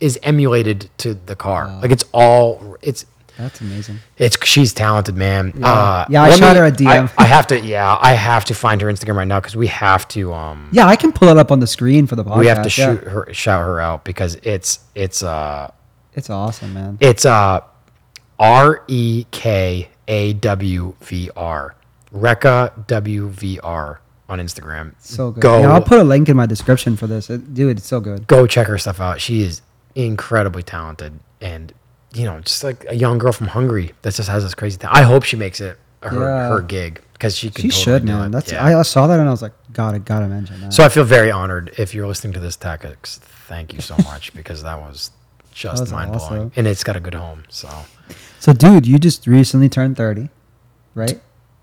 is 0.00 0.18
emulated 0.22 0.88
to 0.98 1.14
the 1.14 1.36
car. 1.36 1.68
Like 1.82 1.90
it's 1.90 2.04
all 2.12 2.76
it's 2.82 3.04
That's 3.36 3.60
amazing. 3.60 3.98
it's 4.16 4.36
she's 4.46 4.72
talented, 4.72 5.14
man. 5.14 5.52
Yeah, 5.56 5.66
uh, 5.70 6.06
Yeah, 6.08 6.22
I 6.22 6.30
shot 6.36 6.56
her 6.56 6.64
a 6.66 6.72
DM. 6.72 7.10
I, 7.18 7.22
I 7.22 7.26
have 7.26 7.46
to, 7.48 7.60
yeah, 7.60 7.96
I 8.00 8.14
have 8.14 8.44
to 8.46 8.54
find 8.54 8.80
her 8.80 8.88
Instagram 8.88 9.16
right 9.16 9.28
now 9.28 9.40
because 9.40 9.54
we 9.56 9.66
have 9.68 10.08
to 10.08 10.32
um 10.32 10.70
Yeah, 10.72 10.86
I 10.86 10.96
can 10.96 11.12
pull 11.12 11.28
it 11.28 11.36
up 11.36 11.52
on 11.52 11.60
the 11.60 11.66
screen 11.66 12.06
for 12.06 12.16
the 12.16 12.24
podcast. 12.24 12.38
we 12.38 12.46
have 12.46 12.62
to 12.62 12.80
yeah. 12.80 12.94
shoot 12.96 13.04
her 13.04 13.28
shout 13.34 13.60
her 13.64 13.78
out 13.80 14.04
because 14.04 14.36
it's 14.42 14.80
it's 14.94 15.22
uh 15.22 15.70
It's 16.14 16.30
awesome, 16.30 16.72
man. 16.74 16.96
it's 17.00 17.24
uh 17.24 17.60
R 18.38 18.82
E 18.88 19.24
K 19.30 19.88
A 20.08 20.32
W 20.34 20.94
V 21.00 21.30
R 21.36 21.74
Reka 22.10 22.72
W 22.86 23.28
V 23.28 23.58
R 23.62 24.00
on 24.28 24.38
Instagram. 24.38 24.94
So 24.98 25.30
good. 25.30 25.40
Go 25.42 25.60
Yeah, 25.60 25.72
I'll 25.72 25.82
put 25.82 25.98
a 25.98 26.04
link 26.04 26.28
in 26.28 26.36
my 26.36 26.46
description 26.46 26.96
for 26.96 27.06
this. 27.06 27.28
It, 27.30 27.54
dude, 27.54 27.78
it's 27.78 27.86
so 27.86 28.00
good. 28.00 28.26
go 28.26 28.46
check 28.46 28.66
her 28.66 28.78
stuff 28.78 29.00
out. 29.00 29.20
She 29.20 29.42
is 29.42 29.62
incredibly 29.94 30.62
talented 30.62 31.18
and 31.40 31.72
you 32.14 32.24
know, 32.26 32.40
just 32.40 32.62
like 32.62 32.84
a 32.90 32.94
young 32.94 33.16
girl 33.18 33.32
from 33.32 33.46
Hungary 33.48 33.92
that 34.02 34.14
just 34.14 34.28
has 34.28 34.42
this 34.42 34.54
crazy 34.54 34.76
talent. 34.76 34.98
I 34.98 35.02
hope 35.02 35.22
she 35.24 35.36
makes 35.36 35.60
it 35.60 35.78
her 36.02 36.18
Yeah. 36.20 36.48
her 36.48 36.60
gig 36.60 37.00
because 37.14 37.36
she 37.36 37.46
She 37.48 37.52
totally 37.52 37.70
should, 37.70 38.04
man. 38.04 38.26
it. 38.26 38.32
That's 38.32 38.52
Yeah. 38.52 38.64
I, 38.64 38.78
I 38.78 38.82
saw 38.82 39.06
that 39.06 39.18
and 39.18 39.28
I 39.28 39.30
was 39.30 39.40
like, 39.42 39.52
gotta 39.72 39.98
gotta 39.98 40.26
mention 40.28 40.60
that. 40.60 40.72
so 40.74 40.84
I 40.84 40.88
feel 40.90 41.04
very 41.04 41.30
honored 41.30 41.72
if 41.78 41.94
you're 41.94 42.06
listening 42.06 42.32
to 42.34 42.40
this 42.40 42.56
Takux. 42.56 43.18
Thank 43.48 43.72
you 43.72 43.80
so 43.80 43.96
much 44.04 44.34
because 44.34 44.62
that 44.62 44.78
was 44.80 45.10
just 45.52 45.92
mind 45.92 46.12
blowing, 46.12 46.22
awesome. 46.24 46.52
and 46.56 46.66
it's 46.66 46.82
got 46.84 46.96
a 46.96 47.00
good 47.00 47.14
home. 47.14 47.44
So 47.48 47.68
So, 48.40 48.52
dude, 48.52 48.86
you 48.86 48.98
just 48.98 49.26
recently 49.26 49.68
turned 49.68 49.96
30, 49.96 50.28
right? 50.94 51.20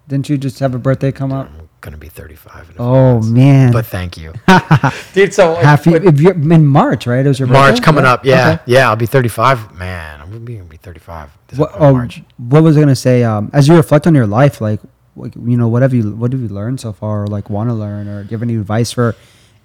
Didn't 0.07 0.29
you 0.29 0.37
just 0.37 0.59
have 0.59 0.73
a 0.73 0.79
birthday 0.79 1.11
come 1.11 1.31
up? 1.31 1.49
I'm 1.57 1.69
gonna 1.81 1.97
be 1.97 2.07
35. 2.09 2.53
In 2.55 2.59
a 2.61 2.63
few 2.73 2.75
Oh, 2.79 3.13
months. 3.15 3.27
man. 3.27 3.71
But 3.71 3.85
thank 3.85 4.17
you, 4.17 4.33
dude. 5.13 5.33
So 5.33 5.53
like, 5.53 5.63
Happy 5.63 5.91
with- 5.91 6.05
if 6.05 6.19
you're 6.21 6.33
in 6.33 6.65
March, 6.65 7.05
right? 7.05 7.23
It 7.25 7.27
was 7.27 7.37
your 7.39 7.47
March 7.47 7.73
birthday? 7.75 7.83
coming 7.85 8.05
up. 8.05 8.25
Yeah, 8.25 8.49
Okay. 8.51 8.61
yeah. 8.65 8.89
I'll 8.89 8.95
be 8.95 9.05
35. 9.05 9.75
Man, 9.75 10.19
I'm 10.21 10.27
gonna 10.29 10.39
be, 10.39 10.55
gonna 10.55 10.67
be 10.69 10.77
35 10.77 11.29
What, 11.57 11.71
oh, 11.77 11.93
March. 11.93 12.21
what 12.37 12.63
was 12.63 12.75
I 12.77 12.79
gonna 12.79 12.95
say? 12.95 13.23
Um, 13.23 13.49
as 13.53 13.67
you 13.67 13.75
reflect 13.75 14.07
on 14.07 14.15
your 14.15 14.27
life, 14.27 14.61
like, 14.61 14.79
like, 15.15 15.35
you 15.35 15.57
know, 15.57 15.67
what 15.67 15.81
have 15.83 15.93
you 15.93 16.11
what 16.15 16.31
have 16.31 16.41
you 16.41 16.47
learned 16.47 16.79
so 16.79 16.91
far, 16.93 17.23
or 17.23 17.27
like 17.27 17.49
want 17.49 17.69
to 17.69 17.73
learn, 17.75 18.07
or 18.07 18.23
do 18.23 18.29
you 18.31 18.35
have 18.37 18.41
any 18.43 18.55
advice 18.55 18.91
for 18.91 19.15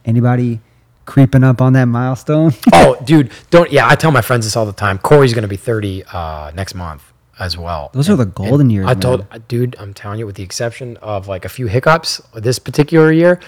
anybody 0.04 0.60
creeping 1.06 1.44
up 1.44 1.60
on 1.60 1.72
that 1.74 1.86
milestone? 1.86 2.52
oh, 2.72 2.96
dude, 3.04 3.32
don't. 3.50 3.70
Yeah, 3.70 3.88
I 3.88 3.94
tell 3.94 4.10
my 4.10 4.22
friends 4.22 4.46
this 4.46 4.56
all 4.56 4.66
the 4.66 4.72
time. 4.72 4.98
Corey's 4.98 5.34
gonna 5.34 5.48
be 5.48 5.56
30 5.56 6.04
uh, 6.04 6.52
next 6.54 6.74
month 6.74 7.12
as 7.38 7.58
well. 7.58 7.90
Those 7.92 8.08
are 8.08 8.16
the 8.16 8.26
golden 8.26 8.70
years, 8.70 8.86
I 8.86 8.94
told, 8.94 9.28
man. 9.30 9.44
dude, 9.48 9.76
I'm 9.78 9.92
telling 9.94 10.18
you, 10.18 10.26
with 10.26 10.36
the 10.36 10.42
exception 10.42 10.96
of 10.98 11.28
like 11.28 11.44
a 11.44 11.48
few 11.48 11.66
hiccups 11.66 12.20
this 12.34 12.58
particular 12.58 13.12
year, 13.12 13.40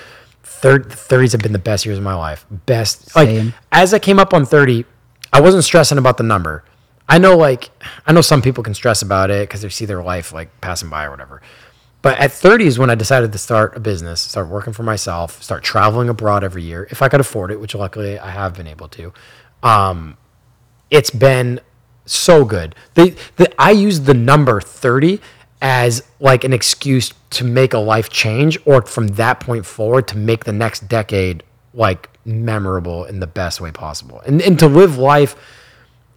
third 0.43 0.89
30s 0.89 1.33
have 1.33 1.43
been 1.43 1.53
the 1.53 1.59
best 1.59 1.87
years 1.87 1.99
of 1.99 2.05
my 2.05 2.15
life. 2.15 2.47
Best. 2.51 3.11
Same. 3.11 3.47
Like 3.47 3.55
as 3.73 3.95
I 3.95 3.99
came 3.99 4.19
up 4.19 4.35
on 4.35 4.47
30, 4.47 4.85
I 5.33 5.41
wasn't 5.41 5.65
stressing 5.65 5.99
about 5.99 6.17
the 6.17 6.25
number. 6.25 6.65
I 7.09 7.19
know, 7.19 7.37
like, 7.37 7.71
I 8.07 8.13
know 8.13 8.21
some 8.21 8.43
people 8.43 8.65
can 8.65 8.75
stress 8.75 9.01
about 9.01 9.31
it 9.31 9.49
because 9.49 9.63
they 9.63 9.69
see 9.69 9.85
their 9.85 10.03
life 10.03 10.33
like 10.33 10.61
passing 10.61 10.91
by 10.91 11.05
or 11.05 11.11
whatever. 11.11 11.41
But 12.07 12.19
at 12.19 12.31
30 12.31 12.69
is 12.69 12.79
when 12.79 12.89
I 12.89 12.95
decided 12.95 13.33
to 13.33 13.39
start 13.39 13.77
a 13.77 13.81
business, 13.81 14.21
start 14.21 14.47
working 14.47 14.73
for 14.73 14.85
myself, 14.85 15.43
start 15.43 15.65
traveling 15.65 16.09
abroad 16.09 16.45
every 16.45 16.63
year 16.63 16.87
if 16.93 17.03
I 17.03 17.09
could 17.09 17.19
afford 17.19 17.51
it, 17.51 17.59
which 17.59 17.75
luckily 17.75 18.17
I 18.17 18.31
have 18.31 18.55
been 18.55 18.69
able 18.69 18.87
to. 18.91 19.13
Um, 19.65 20.17
it's 20.89 21.11
been 21.11 21.59
so 22.05 22.45
good. 22.45 22.77
The, 22.95 23.17
the 23.35 23.53
I 23.61 23.73
use 23.73 24.03
the 24.03 24.15
number 24.15 24.61
30 24.61 25.21
as 25.61 26.05
like 26.21 26.45
an 26.45 26.53
excuse 26.53 27.13
to 27.31 27.45
make 27.45 27.75
a 27.75 27.79
life 27.79 28.09
change 28.09 28.57
or 28.65 28.83
from 28.83 29.09
that 29.09 29.41
point 29.41 29.67
forward 29.67 30.07
to 30.07 30.17
make 30.17 30.45
the 30.45 30.53
next 30.53 30.87
decade 30.87 31.43
like 31.75 32.09
memorable 32.25 33.05
in 33.05 33.19
the 33.19 33.27
best 33.27 33.61
way 33.61 33.73
possible. 33.73 34.23
And 34.25 34.41
and 34.43 34.57
to 34.61 34.69
live 34.69 34.97
life 34.97 35.35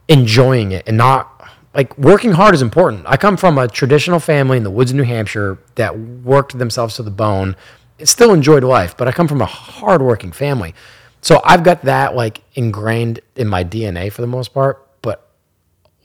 enjoying 0.07 0.72
it 0.72 0.88
and 0.88 0.98
not 0.98 1.39
like 1.74 1.98
working 1.98 2.32
hard 2.32 2.56
is 2.56 2.62
important. 2.62 3.04
I 3.08 3.18
come 3.18 3.38
from 3.38 3.58
a 3.58 3.68
traditional 3.68 4.20
family 4.20 4.58
in 4.58 4.64
the 4.64 4.72
woods 4.72 4.91
of 4.91 4.98
New 4.98 5.04
Hampshire 5.04 5.60
that 5.76 5.98
worked 5.98 6.58
themselves 6.58 6.96
to 6.96 7.04
the 7.04 7.12
bone. 7.12 7.56
Still 8.04 8.34
enjoyed 8.34 8.64
life, 8.64 8.96
but 8.98 9.08
I 9.08 9.12
come 9.12 9.28
from 9.28 9.41
a 9.41 9.46
hardworking 9.46 10.32
family. 10.32 10.74
So 11.22 11.41
I've 11.44 11.64
got 11.64 11.84
that 11.84 12.16
like 12.16 12.41
ingrained 12.56 13.20
in 13.36 13.48
my 13.48 13.64
DNA 13.64 14.12
for 14.12 14.22
the 14.22 14.28
most 14.28 14.54
part. 14.54 14.86
But 15.02 15.30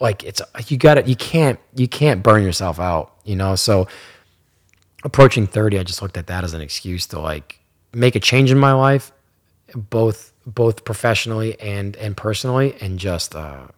like 0.00 0.24
it's 0.24 0.42
you 0.66 0.76
got 0.76 0.98
it. 0.98 1.06
You 1.06 1.16
can't 1.16 1.58
you 1.74 1.88
can't 1.88 2.22
burn 2.22 2.42
yourself 2.42 2.78
out. 2.78 3.12
You 3.24 3.36
know. 3.36 3.54
So 3.54 3.86
approaching 5.04 5.46
thirty, 5.46 5.78
I 5.78 5.82
just 5.82 6.02
looked 6.02 6.16
at 6.16 6.26
that 6.26 6.44
as 6.44 6.52
an 6.52 6.60
excuse 6.60 7.06
to 7.08 7.20
like 7.20 7.60
make 7.94 8.16
a 8.16 8.20
change 8.20 8.50
in 8.50 8.58
my 8.58 8.72
life, 8.72 9.12
both 9.74 10.32
both 10.44 10.84
professionally 10.84 11.58
and 11.60 11.96
and 11.96 12.16
personally, 12.16 12.76
and 12.80 12.98
just 12.98 13.34
uh, 13.34 13.68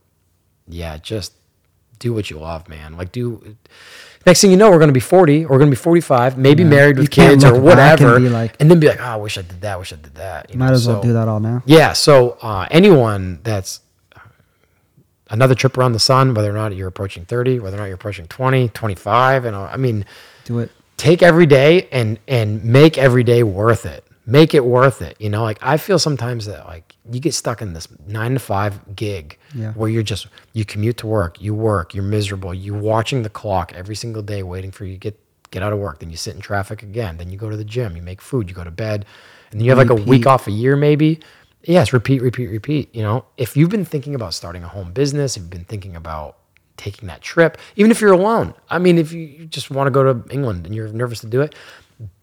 yeah, 0.66 0.96
just 0.96 1.32
do 1.98 2.12
what 2.12 2.30
you 2.30 2.38
love, 2.38 2.68
man. 2.68 2.96
Like 2.96 3.12
do. 3.12 3.56
Next 4.26 4.40
thing 4.40 4.50
you 4.50 4.56
know, 4.56 4.70
we're 4.70 4.78
going 4.78 4.88
to 4.88 4.92
be 4.92 4.98
40, 4.98 5.46
we're 5.46 5.58
going 5.58 5.70
to 5.70 5.76
be 5.76 5.80
45, 5.80 6.36
maybe 6.36 6.64
married 6.64 6.98
with 6.98 7.10
kids 7.12 7.44
or 7.44 7.50
back 7.52 7.54
and 7.54 7.64
whatever. 7.64 8.18
like- 8.20 8.56
and 8.58 8.68
then 8.68 8.80
be 8.80 8.88
like, 8.88 8.98
oh, 9.00 9.04
I 9.04 9.16
wish 9.16 9.38
I 9.38 9.42
did 9.42 9.60
that. 9.60 9.74
I 9.74 9.76
wish 9.76 9.92
I 9.92 9.96
did 9.96 10.16
that. 10.16 10.50
You 10.52 10.58
Might 10.58 10.66
know, 10.68 10.72
as 10.72 10.86
well 10.88 11.00
so- 11.00 11.06
do 11.08 11.12
that 11.12 11.28
all 11.28 11.38
now. 11.38 11.62
Yeah. 11.64 11.92
So 11.92 12.36
uh, 12.42 12.66
anyone 12.72 13.38
that's 13.44 13.80
uh, 14.16 14.20
another 15.30 15.54
trip 15.54 15.78
around 15.78 15.92
the 15.92 16.00
sun, 16.00 16.34
whether 16.34 16.50
or 16.50 16.54
not 16.54 16.74
you're 16.74 16.88
approaching 16.88 17.24
30, 17.24 17.60
whether 17.60 17.76
or 17.76 17.80
not 17.80 17.84
you're 17.86 17.94
approaching 17.94 18.26
20, 18.26 18.68
25, 18.70 19.44
and 19.44 19.54
I 19.56 19.76
mean, 19.76 20.04
Do 20.44 20.58
it. 20.58 20.70
take 20.96 21.22
every 21.22 21.46
day 21.46 21.88
and 21.92 22.18
and 22.26 22.64
make 22.64 22.98
every 22.98 23.22
day 23.22 23.42
worth 23.44 23.86
it. 23.86 24.04
Make 24.28 24.54
it 24.54 24.64
worth 24.64 25.02
it. 25.02 25.16
You 25.20 25.30
know, 25.30 25.44
like 25.44 25.58
I 25.62 25.76
feel 25.76 25.98
sometimes 26.00 26.46
that 26.46 26.66
like 26.66 26.96
you 27.10 27.20
get 27.20 27.32
stuck 27.32 27.62
in 27.62 27.74
this 27.74 27.86
nine 28.08 28.32
to 28.34 28.40
five 28.40 28.96
gig 28.96 29.38
Yeah. 29.54 29.72
where 29.74 29.88
you're 29.88 30.02
just 30.02 30.26
you 30.52 30.64
commute 30.64 30.96
to 30.98 31.06
work, 31.06 31.40
you 31.40 31.54
work, 31.54 31.94
you're 31.94 32.02
miserable, 32.04 32.52
you're 32.52 32.76
watching 32.78 33.22
the 33.22 33.30
clock 33.30 33.72
every 33.74 33.94
single 33.94 34.22
day, 34.22 34.42
waiting 34.42 34.72
for 34.72 34.84
you 34.84 34.94
to 34.94 34.98
get 34.98 35.18
get 35.52 35.62
out 35.62 35.72
of 35.72 35.78
work. 35.78 36.00
Then 36.00 36.10
you 36.10 36.16
sit 36.16 36.34
in 36.34 36.40
traffic 36.40 36.82
again. 36.82 37.18
Then 37.18 37.30
you 37.30 37.38
go 37.38 37.48
to 37.48 37.56
the 37.56 37.64
gym, 37.64 37.94
you 37.96 38.02
make 38.02 38.20
food, 38.20 38.48
you 38.48 38.54
go 38.54 38.64
to 38.64 38.70
bed, 38.72 39.06
and 39.52 39.60
then 39.60 39.64
you 39.64 39.70
have 39.70 39.78
like 39.78 39.90
a 39.90 39.94
week 39.94 40.26
off 40.26 40.48
a 40.48 40.50
year 40.50 40.74
maybe. 40.74 41.20
Yes, 41.62 41.92
repeat, 41.92 42.20
repeat, 42.20 42.48
repeat. 42.48 42.92
You 42.94 43.02
know, 43.02 43.24
if 43.36 43.56
you've 43.56 43.70
been 43.70 43.84
thinking 43.84 44.14
about 44.16 44.34
starting 44.34 44.64
a 44.64 44.68
home 44.68 44.92
business, 44.92 45.36
if 45.36 45.42
you've 45.44 45.50
been 45.50 45.64
thinking 45.64 45.94
about 45.94 46.36
taking 46.76 47.06
that 47.08 47.22
trip, 47.22 47.58
even 47.76 47.90
if 47.92 48.00
you're 48.00 48.12
alone. 48.12 48.54
I 48.70 48.78
mean, 48.78 48.98
if 48.98 49.12
you 49.12 49.46
just 49.46 49.70
want 49.70 49.86
to 49.86 49.90
go 49.92 50.12
to 50.12 50.34
England 50.34 50.66
and 50.66 50.74
you're 50.74 50.88
nervous 50.88 51.20
to 51.20 51.26
do 51.28 51.40
it, 51.42 51.54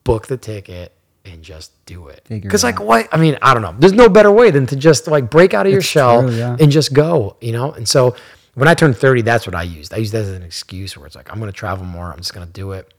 book 0.03 0.27
the 0.27 0.37
ticket 0.37 0.91
and 1.25 1.43
just 1.43 1.85
do 1.85 2.07
it. 2.07 2.25
Because 2.27 2.63
like 2.63 2.79
what? 2.79 3.07
I 3.11 3.17
mean, 3.17 3.37
I 3.41 3.53
don't 3.53 3.63
know. 3.63 3.75
There's 3.77 3.93
no 3.93 4.09
better 4.09 4.31
way 4.31 4.51
than 4.51 4.65
to 4.67 4.75
just 4.75 5.07
like 5.07 5.29
break 5.29 5.53
out 5.53 5.65
of 5.65 5.71
your 5.71 5.79
It's 5.79 5.87
shell 5.87 6.21
true, 6.23 6.31
yeah. 6.31 6.57
and 6.59 6.71
just 6.71 6.93
go. 6.93 7.37
You 7.41 7.53
know. 7.53 7.71
And 7.71 7.87
so 7.87 8.15
when 8.55 8.67
I 8.67 8.73
turned 8.73 8.97
30, 8.97 9.21
that's 9.21 9.47
what 9.47 9.55
I 9.55 9.63
used. 9.63 9.93
I 9.93 9.97
used 9.97 10.13
that 10.13 10.21
as 10.21 10.29
an 10.29 10.43
excuse 10.43 10.97
where 10.97 11.05
it's 11.05 11.15
like 11.15 11.31
I'm 11.31 11.39
going 11.39 11.51
to 11.51 11.57
travel 11.57 11.85
more. 11.85 12.11
I'm 12.11 12.17
just 12.17 12.33
going 12.33 12.45
to 12.45 12.53
do 12.53 12.71
it. 12.73 12.93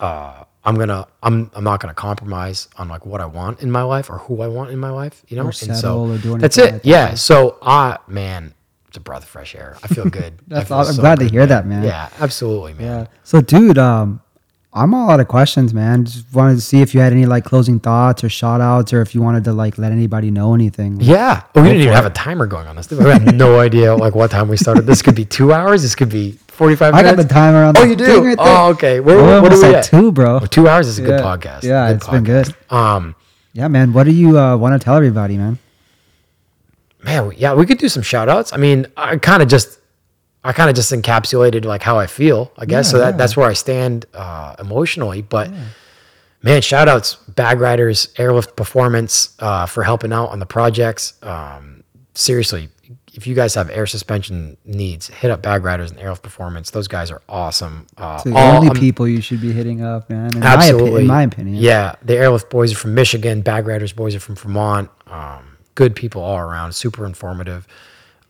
Uh, 0.00 0.44
I'm 0.64 0.76
gonna. 0.76 1.06
I'm. 1.22 1.50
I'm 1.54 1.64
not 1.64 1.80
gonna 1.80 1.94
compromise 1.94 2.68
on 2.76 2.88
like 2.88 3.04
what 3.04 3.20
I 3.20 3.26
want 3.26 3.60
in 3.60 3.70
my 3.70 3.82
life 3.82 4.08
or 4.08 4.18
who 4.18 4.40
I 4.40 4.48
want 4.48 4.70
in 4.70 4.78
my 4.78 4.90
life. 4.90 5.22
You 5.28 5.36
know. 5.36 5.42
Or 5.42 5.46
and 5.48 5.54
so 5.54 5.74
settle 5.74 6.12
or 6.12 6.18
do 6.18 6.38
that's 6.38 6.56
it. 6.56 6.72
like 6.72 6.84
yeah. 6.84 7.10
yeah. 7.10 7.14
So, 7.14 7.58
uh, 7.60 7.98
man, 8.08 8.54
it's 8.88 8.96
a 8.96 9.00
breath 9.00 9.24
of 9.24 9.28
fresh 9.28 9.54
air. 9.54 9.76
I 9.82 9.88
feel 9.88 10.08
good. 10.08 10.34
I 10.50 10.54
That's 10.54 10.70
I'm 10.70 10.84
so 10.86 11.00
glad 11.00 11.18
to 11.18 11.28
hear 11.28 11.44
that, 11.46 11.66
man. 11.66 11.84
Yeah, 11.84 12.08
absolutely, 12.18 12.74
man. 12.74 12.82
Yeah. 12.86 13.06
So, 13.24 13.40
dude, 13.40 13.76
um, 13.76 14.22
I'm 14.76 14.92
all 14.92 15.08
out 15.08 15.20
of 15.20 15.28
questions, 15.28 15.72
man. 15.72 16.04
Just 16.04 16.26
wanted 16.34 16.56
to 16.56 16.60
see 16.60 16.80
if 16.82 16.94
you 16.94 17.00
had 17.00 17.12
any 17.12 17.26
like 17.26 17.44
closing 17.44 17.78
thoughts 17.78 18.24
or 18.24 18.28
shout 18.28 18.60
outs 18.60 18.92
or 18.92 19.00
if 19.02 19.14
you 19.14 19.22
wanted 19.22 19.44
to 19.44 19.52
like 19.52 19.78
let 19.78 19.92
anybody 19.92 20.32
know 20.32 20.52
anything. 20.52 21.00
Yeah. 21.00 21.42
Oh, 21.54 21.62
we 21.62 21.68
didn't 21.68 21.82
even 21.82 21.92
for 21.92 21.96
have 21.96 22.06
a 22.06 22.10
timer 22.10 22.46
going 22.46 22.66
on 22.66 22.74
this. 22.74 22.90
We 22.90 22.98
have 23.04 23.34
no 23.34 23.60
idea 23.68 23.94
like 23.94 24.14
what 24.16 24.32
time 24.32 24.48
we 24.48 24.56
started. 24.56 24.82
This 24.86 25.00
could 25.00 25.14
be 25.14 25.24
two 25.24 25.52
hours. 25.52 25.82
This 25.82 25.94
could 25.94 26.08
be 26.08 26.32
forty-five 26.48 26.92
minutes. 26.92 27.12
I 27.12 27.16
got 27.16 27.22
the 27.22 27.32
timer 27.32 27.62
on 27.64 27.76
Oh, 27.76 27.84
you 27.84 27.94
do? 27.94 28.04
thing 28.04 28.24
right 28.24 28.36
there. 28.36 28.46
oh, 28.48 28.70
okay. 28.70 28.98
Where, 28.98 29.16
We're 29.16 29.22
what 29.40 29.52
are 29.52 29.54
almost 29.54 29.62
we 29.62 29.68
at 29.68 29.74
at? 29.76 29.84
two, 29.84 30.10
bro. 30.10 30.40
Two 30.40 30.66
hours 30.68 30.88
is 30.88 30.98
a 30.98 31.02
good 31.02 31.20
podcast. 31.20 31.62
Yeah, 31.62 31.86
Good 31.88 31.96
it's 31.96 32.08
been 32.08 32.24
good. 32.24 32.54
Um, 32.70 33.14
Yeah, 33.52 33.68
man. 33.68 33.92
What 33.92 34.04
do 34.04 34.10
you 34.12 34.36
uh, 34.38 34.56
want 34.56 34.80
to 34.80 34.84
tell 34.84 34.96
everybody, 34.96 35.36
man? 35.38 35.58
man, 37.04 37.30
yeah, 37.36 37.54
we 37.54 37.66
could 37.66 37.78
do 37.78 37.88
some 37.88 38.02
shout 38.02 38.28
outs. 38.28 38.52
I 38.52 38.56
mean, 38.56 38.86
I 38.96 39.16
kind 39.18 39.42
of 39.42 39.48
just, 39.48 39.78
I 40.44 40.52
kind 40.52 40.68
of 40.68 40.76
just 40.76 40.92
encapsulated 40.92 41.64
like 41.64 41.82
how 41.82 41.98
I 41.98 42.06
feel, 42.06 42.52
I 42.58 42.66
guess. 42.66 42.86
Yeah, 42.88 42.90
so 42.92 42.98
that, 42.98 43.10
yeah. 43.12 43.16
that's 43.16 43.36
where 43.36 43.48
I 43.48 43.54
stand 43.54 44.04
uh, 44.12 44.54
emotionally. 44.58 45.22
But 45.22 45.50
man, 46.42 46.60
shout 46.62 46.86
outs, 46.88 47.14
Bag 47.28 47.60
Riders, 47.60 48.08
Airlift 48.18 48.54
Performance 48.54 49.34
uh, 49.38 49.66
for 49.66 49.82
helping 49.82 50.12
out 50.12 50.28
on 50.30 50.38
the 50.40 50.46
projects. 50.46 51.14
Um, 51.22 51.82
seriously, 52.14 52.68
if 53.14 53.26
you 53.26 53.34
guys 53.34 53.54
have 53.54 53.70
air 53.70 53.86
suspension 53.86 54.56
needs, 54.64 55.06
hit 55.08 55.30
up 55.30 55.40
Bag 55.40 55.64
Riders 55.64 55.90
and 55.92 56.00
Airlift 56.00 56.22
Performance. 56.22 56.70
Those 56.72 56.88
guys 56.88 57.10
are 57.10 57.22
awesome. 57.28 57.86
Uh, 57.96 58.20
The 58.22 58.34
all- 58.34 58.56
only 58.64 58.78
people 58.78 59.06
you 59.08 59.20
should 59.20 59.40
be 59.40 59.52
hitting 59.52 59.82
up, 59.82 60.10
man. 60.10 60.36
In 60.36 60.42
Absolutely. 60.42 60.90
My 60.90 60.96
opi- 60.96 61.00
in 61.00 61.06
my 61.06 61.22
opinion. 61.22 61.62
Yeah, 61.62 61.94
the 62.02 62.16
Airlift 62.16 62.50
boys 62.50 62.72
are 62.72 62.76
from 62.76 62.94
Michigan. 62.94 63.40
Bag 63.40 63.66
Riders 63.66 63.92
boys 63.92 64.14
are 64.14 64.20
from 64.20 64.34
Vermont. 64.34 64.90
Um, 65.06 65.56
good 65.74 65.94
people 65.96 66.22
all 66.22 66.38
around. 66.38 66.72
Super 66.74 67.06
informative. 67.06 67.66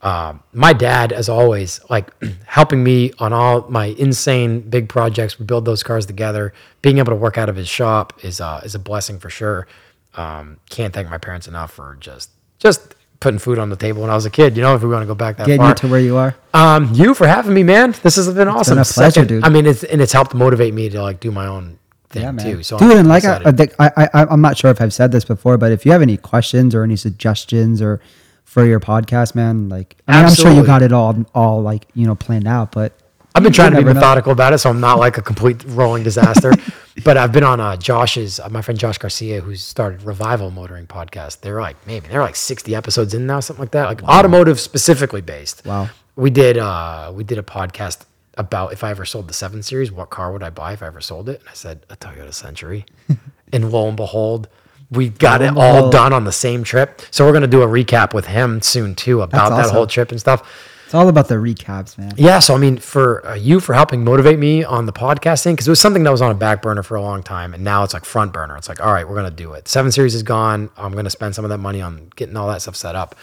Um, 0.05 0.43
my 0.52 0.74
dad, 0.74 1.12
as 1.12 1.31
always, 1.31 1.81
like 1.89 2.10
helping 2.47 2.85
me 2.85 3.12
on 3.18 3.32
all 3.32 3.62
my 3.70 3.86
insane 3.86 4.60
big 4.60 4.89
projects. 4.89 5.39
We 5.39 5.47
build 5.47 5.64
those 5.64 5.82
cars 5.82 6.05
together. 6.05 6.52
Being 6.82 6.98
able 6.98 7.10
to 7.10 7.16
work 7.16 7.39
out 7.39 7.48
of 7.48 7.56
his 7.56 7.68
shop 7.68 8.12
is 8.22 8.40
uh, 8.40 8.60
is 8.64 8.74
a 8.74 8.78
blessing 8.78 9.18
for 9.18 9.31
sure. 9.31 9.66
Um, 10.14 10.59
can't 10.68 10.93
thank 10.94 11.09
my 11.09 11.18
parents 11.18 11.48
enough 11.48 11.72
for 11.72 11.97
just 12.01 12.31
just 12.59 12.94
putting 13.20 13.39
food 13.39 13.59
on 13.59 13.70
the 13.70 13.76
table 13.76 14.02
when 14.02 14.10
I 14.10 14.14
was 14.14 14.26
a 14.26 14.31
kid. 14.31 14.56
You 14.56 14.62
know, 14.62 14.74
if 14.74 14.82
we 14.82 14.90
want 14.90 15.02
to 15.02 15.06
go 15.06 15.14
back 15.14 15.39
that 15.39 15.47
Getting 15.47 15.62
far. 15.62 15.70
you 15.70 15.74
to 15.76 15.89
where 15.89 16.01
you 16.01 16.16
are. 16.18 16.36
Um, 16.52 16.93
you 16.93 17.14
for 17.14 17.26
having 17.26 17.55
me, 17.55 17.62
man. 17.62 17.93
This 18.02 18.16
has 18.16 18.28
been 18.32 18.47
awesome. 18.48 18.74
been 18.76 18.82
a 18.82 18.85
pleasure, 18.85 19.24
dude. 19.24 19.43
I 19.43 19.48
mean, 19.48 19.64
it's 19.64 19.85
and 19.85 20.02
it's 20.02 20.12
helped 20.12 20.35
motivate 20.35 20.74
me 20.74 20.90
to 20.90 21.01
like 21.01 21.20
do 21.20 21.31
my 21.31 21.47
own 21.47 21.78
thing 22.10 22.22
Yeah, 22.24 22.32
man. 22.32 22.44
too. 22.44 22.62
So 22.62 22.78
dude, 22.78 22.93
I'm 22.93 22.98
and 22.98 23.09
like 23.09 23.24
I, 23.24 23.40
I, 23.78 24.09
I, 24.12 24.26
I'm 24.26 24.43
not 24.43 24.59
sure 24.59 24.70
if 24.70 24.82
I've 24.82 24.93
said 24.93 25.12
this 25.12 25.24
before, 25.24 25.56
but 25.56 25.72
if 25.72 25.86
you 25.86 25.93
have 25.93 26.02
any 26.02 26.18
questions 26.18 26.74
or 26.74 26.82
any 26.82 26.97
suggestions 26.97 27.81
or 27.81 28.01
for 28.44 28.64
your 28.64 28.80
podcast, 28.80 29.34
man, 29.34 29.68
like 29.68 29.96
I 30.06 30.16
mean, 30.16 30.26
I'm 30.26 30.34
sure 30.34 30.52
you 30.52 30.64
got 30.64 30.82
it 30.82 30.92
all, 30.92 31.24
all 31.34 31.62
like 31.62 31.86
you 31.94 32.06
know 32.06 32.14
planned 32.14 32.46
out. 32.46 32.72
But 32.72 32.92
I've 33.34 33.42
been 33.42 33.52
trying 33.52 33.72
to 33.72 33.78
be 33.78 33.82
never 33.82 33.94
know. 33.94 34.00
methodical 34.00 34.32
about 34.32 34.52
it, 34.52 34.58
so 34.58 34.70
I'm 34.70 34.80
not 34.80 34.98
like 34.98 35.18
a 35.18 35.22
complete 35.22 35.64
rolling 35.66 36.04
disaster. 36.04 36.52
but 37.04 37.16
I've 37.16 37.32
been 37.32 37.42
on 37.42 37.58
uh, 37.58 37.76
Josh's, 37.76 38.38
uh, 38.38 38.48
my 38.48 38.62
friend 38.62 38.78
Josh 38.78 38.98
Garcia, 38.98 39.40
who's 39.40 39.60
started 39.60 40.02
Revival 40.02 40.52
Motoring 40.52 40.86
podcast. 40.86 41.40
They're 41.40 41.60
like 41.60 41.84
maybe 41.86 42.06
they're 42.06 42.22
like 42.22 42.36
60 42.36 42.74
episodes 42.74 43.12
in 43.12 43.26
now, 43.26 43.40
something 43.40 43.62
like 43.62 43.72
that, 43.72 43.86
like 43.86 44.02
automotive 44.04 44.60
specifically 44.60 45.20
based. 45.20 45.64
Wow. 45.64 45.88
We 46.14 46.30
did 46.30 46.58
uh, 46.58 47.12
we 47.14 47.24
did 47.24 47.38
a 47.38 47.42
podcast 47.42 48.04
about 48.36 48.72
if 48.72 48.84
I 48.84 48.90
ever 48.90 49.04
sold 49.04 49.28
the 49.28 49.34
seven 49.34 49.62
series, 49.62 49.90
what 49.90 50.10
car 50.10 50.32
would 50.32 50.42
I 50.42 50.50
buy 50.50 50.72
if 50.72 50.82
I 50.82 50.86
ever 50.86 51.00
sold 51.00 51.28
it? 51.28 51.40
And 51.40 51.48
I 51.48 51.54
said 51.54 51.84
a 51.90 51.96
Toyota 51.96 52.32
Century, 52.32 52.86
and 53.52 53.72
lo 53.72 53.88
and 53.88 53.96
behold. 53.96 54.48
We 54.90 55.09
got 55.09 55.43
it 55.43 55.56
all 55.56 55.90
done 55.90 56.12
on 56.12 56.24
the 56.24 56.32
same 56.32 56.62
trip. 56.65 57.02
So 57.11 57.27
we're 57.27 57.32
gonna 57.32 57.47
do 57.47 57.62
a 57.62 57.66
recap 57.66 58.15
with 58.15 58.27
him 58.27 58.61
soon 58.62 58.94
too 58.94 59.23
about 59.23 59.51
That's 59.51 59.69
that 59.69 59.74
whole 59.74 59.86
trip 59.86 60.11
and 60.11 60.20
stuff. 60.20 60.48
it's 60.85 60.94
all 60.94 61.09
about 61.09 61.28
the 61.28 61.36
recaps, 61.36 61.97
man. 61.98 62.12
Yeah, 62.16 62.39
so 62.39 62.55
I 62.55 62.59
mean, 62.59 62.78
for 62.78 63.27
uh, 63.27 63.35
you 63.35 63.61
for 63.61 63.74
helping 63.74 64.05
motivate 64.05 64.39
me 64.39 64.62
on 64.62 64.86
the 64.86 64.93
podcasting, 64.93 65.52
because 65.55 65.66
it 65.66 65.70
was 65.70 65.81
something 65.81 66.05
that 66.05 66.11
was 66.11 66.23
on 66.23 66.31
a 66.31 66.35
back 66.35 66.62
burner 66.62 66.82
for 66.82 66.94
a 66.97 67.02
long 67.02 67.23
time, 67.23 67.55
and 67.55 67.65
now 67.65 67.82
it's 67.82 67.94
like 67.94 68.05
front 68.05 68.32
burner. 68.32 68.56
It's 68.56 68.69
like, 68.69 68.81
all 68.81 68.93
right, 68.93 69.09
we're 69.09 69.16
gonna 69.16 69.31
do 69.31 69.55
it. 69.55 69.66
Seven 69.69 69.90
series 69.90 70.15
is 70.15 70.23
gone. 70.23 70.70
I'm 70.77 70.93
gonna 70.93 71.11
spend 71.11 71.35
some 71.35 71.44
of 71.44 71.48
that 71.48 71.59
money 71.59 71.81
on 71.81 72.11
getting 72.16 72.36
all 72.36 72.48
that 72.48 72.62
stuff 72.62 72.77
set 72.77 72.94
up. 72.94 73.15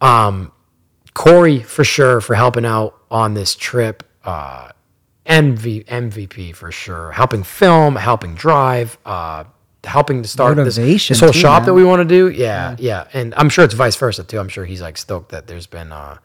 Um, 0.00 0.52
Corey 1.14 1.60
for 1.60 1.84
sure 1.84 2.20
for 2.20 2.34
helping 2.34 2.64
out 2.64 2.94
on 3.10 3.34
this 3.34 3.54
trip. 3.54 4.04
Uh, 4.24 4.68
MV, 5.26 5.84
MVP 5.86 6.54
for 6.54 6.72
sure, 6.72 7.12
helping 7.12 7.42
film, 7.42 7.96
helping 7.96 8.34
drive, 8.34 8.98
uh, 9.04 9.44
helping 9.84 10.22
to 10.22 10.28
start 10.28 10.56
this, 10.56 10.78
Motivation 10.78 11.14
this 11.14 11.20
whole 11.20 11.32
too, 11.32 11.38
shop 11.38 11.62
man. 11.62 11.66
that 11.66 11.74
we 11.74 11.84
want 11.84 12.00
to 12.00 12.04
do. 12.08 12.28
Yeah, 12.30 12.76
yeah, 12.78 13.06
and 13.12 13.34
I'm 13.36 13.48
sure 13.48 13.64
it's 13.64 13.74
vice 13.74 13.96
versa 13.96 14.24
too. 14.24 14.38
I'm 14.38 14.48
sure 14.48 14.64
he's 14.64 14.82
like 14.82 14.98
stoked 14.98 15.30
that 15.30 15.46
there's 15.46 15.66
been 15.66 15.92
uh, 15.92 16.18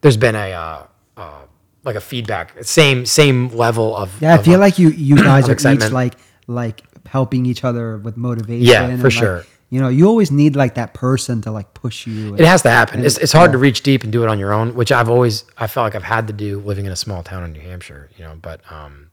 there's 0.00 0.16
been 0.16 0.34
a 0.34 0.52
uh, 0.52 0.86
uh, 1.16 1.40
like 1.84 1.96
a 1.96 2.00
feedback, 2.00 2.64
same 2.64 3.06
same 3.06 3.48
level 3.48 3.96
of 3.96 4.20
Yeah, 4.20 4.32
I 4.34 4.38
of, 4.38 4.44
feel 4.44 4.56
uh, 4.56 4.58
like 4.58 4.78
you 4.78 4.90
you 4.90 5.16
guys 5.22 5.44
of 5.44 5.50
are 5.50 5.52
each 5.52 5.56
excitement. 5.56 5.92
like 5.92 6.14
like 6.46 6.82
helping 7.06 7.46
each 7.46 7.64
other 7.64 7.98
with 7.98 8.16
motivation. 8.16 8.66
Yeah, 8.66 8.84
and, 8.84 9.00
for 9.00 9.08
like, 9.08 9.12
sure. 9.12 9.46
You 9.70 9.80
know, 9.80 9.88
you 9.88 10.06
always 10.06 10.30
need 10.30 10.54
like 10.54 10.74
that 10.74 10.94
person 10.94 11.40
to 11.42 11.50
like 11.50 11.74
push 11.74 12.06
you. 12.06 12.34
It 12.34 12.44
has 12.44 12.62
to 12.62 12.70
happen. 12.70 13.04
It's, 13.04 13.18
it's 13.18 13.32
hard 13.32 13.50
to 13.52 13.58
reach 13.58 13.82
deep 13.82 14.04
and 14.04 14.12
do 14.12 14.22
it 14.22 14.28
on 14.28 14.38
your 14.38 14.52
own, 14.52 14.74
which 14.74 14.92
I've 14.92 15.08
always 15.10 15.44
I 15.58 15.66
felt 15.66 15.84
like 15.84 15.96
I've 15.96 16.04
had 16.04 16.28
to 16.28 16.32
do 16.32 16.60
living 16.60 16.86
in 16.86 16.92
a 16.92 16.96
small 16.96 17.24
town 17.24 17.42
in 17.42 17.52
New 17.52 17.60
Hampshire, 17.60 18.08
you 18.16 18.24
know. 18.24 18.38
But 18.40 18.60
um, 18.70 19.10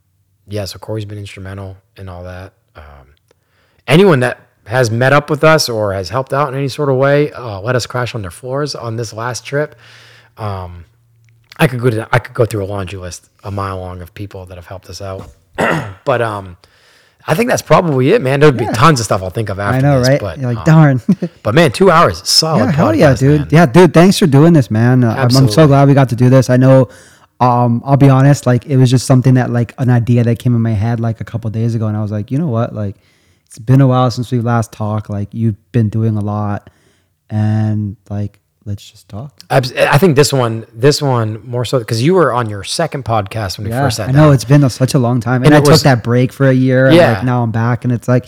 yeah, 0.47 0.65
so 0.65 0.77
Corey's 0.77 1.05
been 1.05 1.17
instrumental 1.17 1.77
in 1.97 2.07
all 2.07 2.23
that. 2.25 2.53
Um, 2.75 3.15
anyone 3.91 4.21
that 4.21 4.39
has 4.65 4.89
met 4.89 5.11
up 5.13 5.29
with 5.29 5.43
us 5.43 5.69
or 5.69 5.93
has 5.93 6.09
helped 6.09 6.33
out 6.33 6.49
in 6.49 6.55
any 6.57 6.67
sort 6.67 6.89
of 6.89 6.95
way, 6.95 7.31
uh, 7.33 7.59
let 7.61 7.75
us 7.75 7.85
crash 7.85 8.15
on 8.15 8.21
their 8.21 8.31
floors 8.31 8.73
on 8.75 8.95
this 8.95 9.11
last 9.13 9.45
trip. 9.45 9.75
Um, 10.37 10.85
I 11.57 11.67
could 11.67 11.79
go 11.81 11.89
to 11.89 12.07
I 12.11 12.19
could 12.19 12.33
go 12.33 12.45
through 12.45 12.63
a 12.63 12.65
laundry 12.67 12.97
list 12.99 13.29
a 13.43 13.51
mile 13.51 13.77
long 13.79 14.01
of 14.01 14.13
people 14.13 14.45
that 14.47 14.55
have 14.55 14.67
helped 14.67 14.89
us 14.89 15.01
out. 15.01 15.29
but 16.05 16.21
um, 16.21 16.57
I 17.27 17.35
think 17.35 17.49
that's 17.49 17.61
probably 17.61 18.09
it, 18.13 18.21
man. 18.21 18.39
There'd 18.39 18.57
be 18.57 18.63
Yeah. 18.65 18.71
tons 18.71 18.99
of 18.99 19.05
stuff 19.05 19.21
I'll 19.21 19.29
think 19.29 19.49
of 19.49 19.59
after 19.59 19.77
I 19.77 19.81
know, 19.81 19.99
this. 19.99 20.07
right? 20.09 20.19
But 20.21 20.39
You're 20.39 20.53
like, 20.53 20.67
um, 20.67 20.73
darn. 20.73 21.01
But 21.43 21.53
man, 21.53 21.71
two 21.71 21.91
hours, 21.91 22.27
solid. 22.27 22.65
yeah, 22.65 22.71
hell 22.71 22.95
yeah, 22.95 23.13
dude. 23.13 23.41
man. 23.41 23.47
Yeah, 23.51 23.65
dude. 23.65 23.93
Thanks 23.93 24.17
for 24.17 24.25
doing 24.27 24.53
this, 24.53 24.71
man. 24.71 25.03
Uh, 25.03 25.11
I'm, 25.13 25.35
I'm 25.35 25.49
so 25.49 25.67
glad 25.67 25.87
we 25.87 25.93
got 25.93 26.09
to 26.09 26.15
do 26.15 26.29
this. 26.29 26.49
I 26.49 26.57
know. 26.57 26.89
Um, 27.39 27.81
I'll 27.85 27.97
be 27.97 28.09
honest. 28.09 28.45
Like, 28.45 28.65
it 28.67 28.77
was 28.77 28.89
just 28.89 29.05
something 29.07 29.33
that, 29.35 29.49
like, 29.49 29.73
an 29.79 29.89
idea 29.89 30.23
that 30.23 30.37
came 30.39 30.55
in 30.55 30.61
my 30.61 30.73
head 30.73 30.99
like 30.99 31.19
a 31.21 31.23
couple 31.23 31.49
days 31.49 31.73
ago, 31.75 31.87
and 31.87 31.97
I 31.97 32.01
was 32.01 32.11
like, 32.11 32.29
you 32.31 32.37
know 32.37 32.47
what? 32.47 32.73
Like, 32.73 32.95
it's 33.51 33.59
been 33.59 33.81
a 33.81 33.87
while 33.87 34.09
since 34.09 34.31
we 34.31 34.39
last 34.39 34.71
talked. 34.71 35.09
Like, 35.09 35.33
you've 35.33 35.71
been 35.73 35.89
doing 35.89 36.15
a 36.15 36.21
lot, 36.21 36.69
and 37.29 37.97
like, 38.09 38.39
let's 38.63 38.89
just 38.89 39.09
talk. 39.09 39.37
Abs- 39.49 39.73
I 39.73 39.97
think 39.97 40.15
this 40.15 40.31
one, 40.31 40.65
this 40.73 41.01
one 41.01 41.45
more 41.45 41.65
so 41.65 41.79
because 41.79 42.01
you 42.01 42.13
were 42.13 42.31
on 42.31 42.49
your 42.49 42.63
second 42.63 43.03
podcast 43.03 43.57
when 43.57 43.65
we 43.67 43.71
Yeah, 43.71 43.81
first 43.81 43.97
sat 43.97 44.07
I 44.07 44.11
know 44.13 44.25
down. 44.27 44.33
it's 44.35 44.45
been 44.45 44.63
a, 44.63 44.69
such 44.69 44.93
a 44.93 44.99
long 44.99 45.19
time, 45.19 45.43
and, 45.43 45.47
And 45.47 45.55
I 45.55 45.57
it 45.57 45.65
took 45.65 45.81
that 45.81 46.01
break 46.03 46.31
for 46.31 46.47
a 46.47 46.53
year. 46.53 46.87
And 46.87 46.95
Yeah. 46.95 47.13
like, 47.15 47.23
now 47.25 47.43
I'm 47.43 47.51
back, 47.51 47.83
and 47.83 47.91
it's 47.91 48.07
like, 48.07 48.27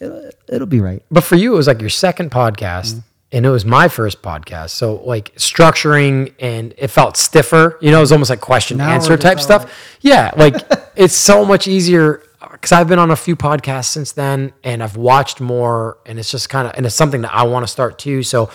it'll, 0.00 0.30
it'll 0.48 0.66
be 0.66 0.80
right. 0.80 1.02
But 1.10 1.24
for 1.24 1.36
you, 1.36 1.52
it 1.52 1.56
was 1.56 1.66
like 1.66 1.80
your 1.82 1.90
second 1.90 2.30
podcast, 2.30 2.94
Mm. 2.94 3.02
and 3.32 3.44
it 3.44 3.50
was 3.50 3.66
my 3.66 3.88
first 3.88 4.22
podcast. 4.22 4.70
So 4.70 5.02
like 5.04 5.34
structuring, 5.36 6.32
and 6.40 6.72
it 6.78 6.88
felt 6.88 7.18
stiffer. 7.18 7.76
You 7.82 7.90
know, 7.90 7.98
it 7.98 8.00
was 8.00 8.12
almost 8.12 8.30
like 8.30 8.40
question 8.40 8.78
Now 8.78 8.88
answer 8.90 9.14
type 9.18 9.40
stuff. 9.40 9.64
like- 9.64 9.72
yeah, 10.00 10.30
like 10.38 10.54
it's 10.96 11.14
so 11.14 11.44
much 11.44 11.68
easier 11.68 12.22
because 12.60 12.72
I've 12.72 12.88
been 12.88 12.98
on 12.98 13.10
a 13.10 13.16
few 13.16 13.36
podcasts 13.36 13.86
since 13.86 14.12
then, 14.12 14.52
and 14.64 14.82
I've 14.82 14.96
watched 14.96 15.40
more, 15.40 15.98
and 16.06 16.18
it's 16.18 16.30
just 16.30 16.48
kind 16.48 16.66
of, 16.68 16.74
and 16.76 16.84
it's 16.86 16.94
something 16.94 17.20
that 17.22 17.32
I 17.34 17.44
want 17.44 17.64
to 17.64 17.68
start 17.68 17.98
too. 17.98 18.22
So. 18.22 18.50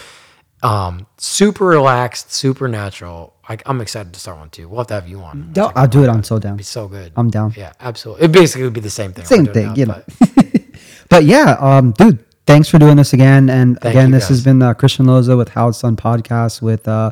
Um, 0.61 1.07
super 1.17 1.65
relaxed, 1.65 2.31
super 2.31 2.69
natural. 2.69 3.33
I, 3.49 3.57
I'm 3.65 3.81
excited 3.81 4.13
to 4.13 4.19
start 4.21 4.37
one 4.37 4.49
too. 4.49 4.69
We'll 4.69 4.77
have 4.79 4.87
to 4.87 4.93
have 4.93 5.09
you 5.09 5.19
on. 5.19 5.51
No, 5.53 5.73
I'll 5.75 5.89
do 5.89 6.05
it. 6.05 6.07
I'm 6.07 6.23
so 6.23 6.39
down. 6.39 6.51
It'd 6.51 6.59
be 6.59 6.63
so 6.63 6.87
good. 6.87 7.11
I'm 7.17 7.29
down. 7.29 7.53
Yeah, 7.57 7.73
absolutely. 7.81 8.23
It 8.23 8.31
basically 8.31 8.63
would 8.63 8.71
be 8.71 8.79
the 8.79 8.89
same 8.89 9.11
thing. 9.11 9.25
Same 9.25 9.45
thing, 9.45 9.65
now, 9.67 9.75
you 9.75 9.85
know. 9.87 10.01
but- 10.19 10.53
But 11.09 11.25
yeah, 11.25 11.57
um, 11.59 11.91
dude, 11.91 12.23
thanks 12.47 12.69
for 12.69 12.79
doing 12.79 12.95
this 12.95 13.11
again. 13.11 13.49
And 13.49 13.77
Thank 13.81 13.93
again, 13.93 14.11
this 14.11 14.29
has 14.29 14.41
been 14.41 14.61
uh, 14.61 14.73
Christian 14.73 15.05
Loza 15.05 15.35
with 15.37 15.49
Howard 15.49 15.75
Son 15.75 15.97
Podcast 15.97 16.61
with 16.61 16.87
a 16.87 16.91
uh, 16.91 17.11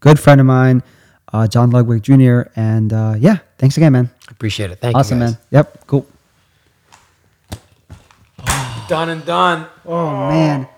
good 0.00 0.18
friend 0.18 0.40
of 0.40 0.46
mine, 0.46 0.82
uh, 1.34 1.46
John 1.46 1.68
Ludwig 1.72 2.02
Jr. 2.02 2.44
And 2.56 2.94
uh, 2.94 3.14
yeah, 3.18 3.40
thanks 3.58 3.76
again, 3.76 3.92
man. 3.92 4.10
Appreciate 4.30 4.70
it. 4.70 4.80
Thank 4.80 4.96
Awesome, 4.96 5.18
you. 5.18 5.24
guys. 5.26 5.32
man. 5.34 5.40
Yep, 5.50 5.86
cool. 5.86 6.06
Done 8.88 9.08
and 9.08 9.24
done. 9.24 9.66
Oh, 9.84 10.28
man. 10.28 10.68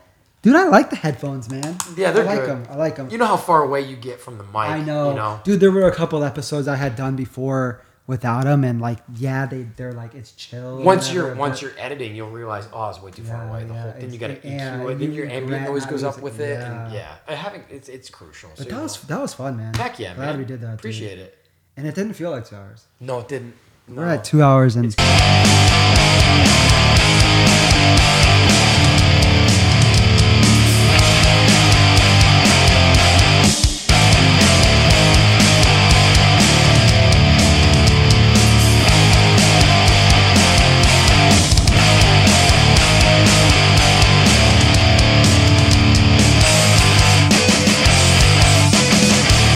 Dude, 0.41 0.55
I 0.57 0.69
like 0.69 0.89
the 0.91 0.97
headphones, 0.97 1.51
man. 1.51 1.77
Yeah, 1.97 2.11
they're 2.13 2.23
I 2.25 2.27
like 2.27 2.39
good. 2.41 2.49
them. 2.49 2.67
I 2.71 2.77
like 2.77 2.97
them. 2.97 3.11
You 3.11 3.19
know 3.19 3.27
how 3.27 3.37
far 3.37 3.63
away 3.65 3.83
you 3.83 3.97
get 3.97 4.21
from 4.21 4.39
the 4.39 4.45
mic. 4.45 4.55
I 4.57 4.81
know. 4.81 5.11
You 5.11 5.17
know. 5.17 5.41
Dude, 5.45 5.61
there 5.61 5.71
were 5.73 5.87
a 5.89 5.95
couple 5.95 6.23
episodes 6.25 6.69
I 6.69 6.77
had 6.77 6.97
done 6.97 7.17
before 7.17 7.83
without 8.07 8.45
them. 8.45 8.65
And 8.65 8.81
like, 8.81 8.99
yeah, 9.17 9.45
they, 9.47 9.65
they're 9.77 9.93
like, 9.93 10.15
it's 10.15 10.33
chill. 10.33 10.81
Once 10.81 11.13
you're 11.13 11.25
whatever, 11.25 11.41
once 11.41 11.57
but- 11.61 11.63
you're 11.63 11.73
editing, 11.79 12.15
you'll 12.17 12.31
realize, 12.31 12.67
oh, 12.73 12.89
it's 12.89 13.03
way 13.03 13.11
too 13.11 13.25
far 13.25 13.37
Yeah, 13.45 13.51
away. 13.51 13.65
The 13.65 13.75
yeah, 13.75 13.81
whole 13.83 13.91
then 13.93 13.99
it's- 13.99 14.13
you 14.13 14.19
got 14.19 14.27
to 14.29 14.35
EQ 14.37 14.45
yeah, 14.45 14.81
it. 14.83 14.99
Then 14.99 15.01
you 15.01 15.11
your 15.13 15.29
ambient 15.29 15.65
noise 15.65 15.85
goes 15.87 16.05
up 16.05 16.21
with 16.23 16.41
it, 16.41 16.61
and 16.63 16.93
yeah. 16.95 17.17
I 17.27 17.35
having 17.35 17.65
it's 17.69 17.89
it's 17.91 18.09
crucial. 18.09 18.51
But 18.57 18.65
So 18.69 18.71
that 18.75 18.83
was, 18.83 19.03
that 19.03 19.21
was 19.21 19.35
fun, 19.35 19.57
man. 19.59 19.75
heck 19.75 19.99
yeah, 19.99 20.09
man. 20.15 20.17
Glad 20.17 20.39
we 20.39 20.45
did 20.47 20.61
that. 20.63 20.67
dude. 20.71 20.79
Appreciate 20.79 21.19
it. 21.19 21.37
And 21.77 21.87
it 21.87 21.95
didn't 21.95 22.15
feel 22.15 22.31
like 22.31 22.47
two 22.49 22.57
hours. 22.57 22.87
No, 23.01 23.19
it 23.19 23.29
didn't. 23.29 23.55
No. 23.89 24.03
We're 24.03 24.09
at 24.09 24.25
two 24.25 24.43
hours 24.43 24.77
and. 24.77 24.87
It's- 24.87 24.97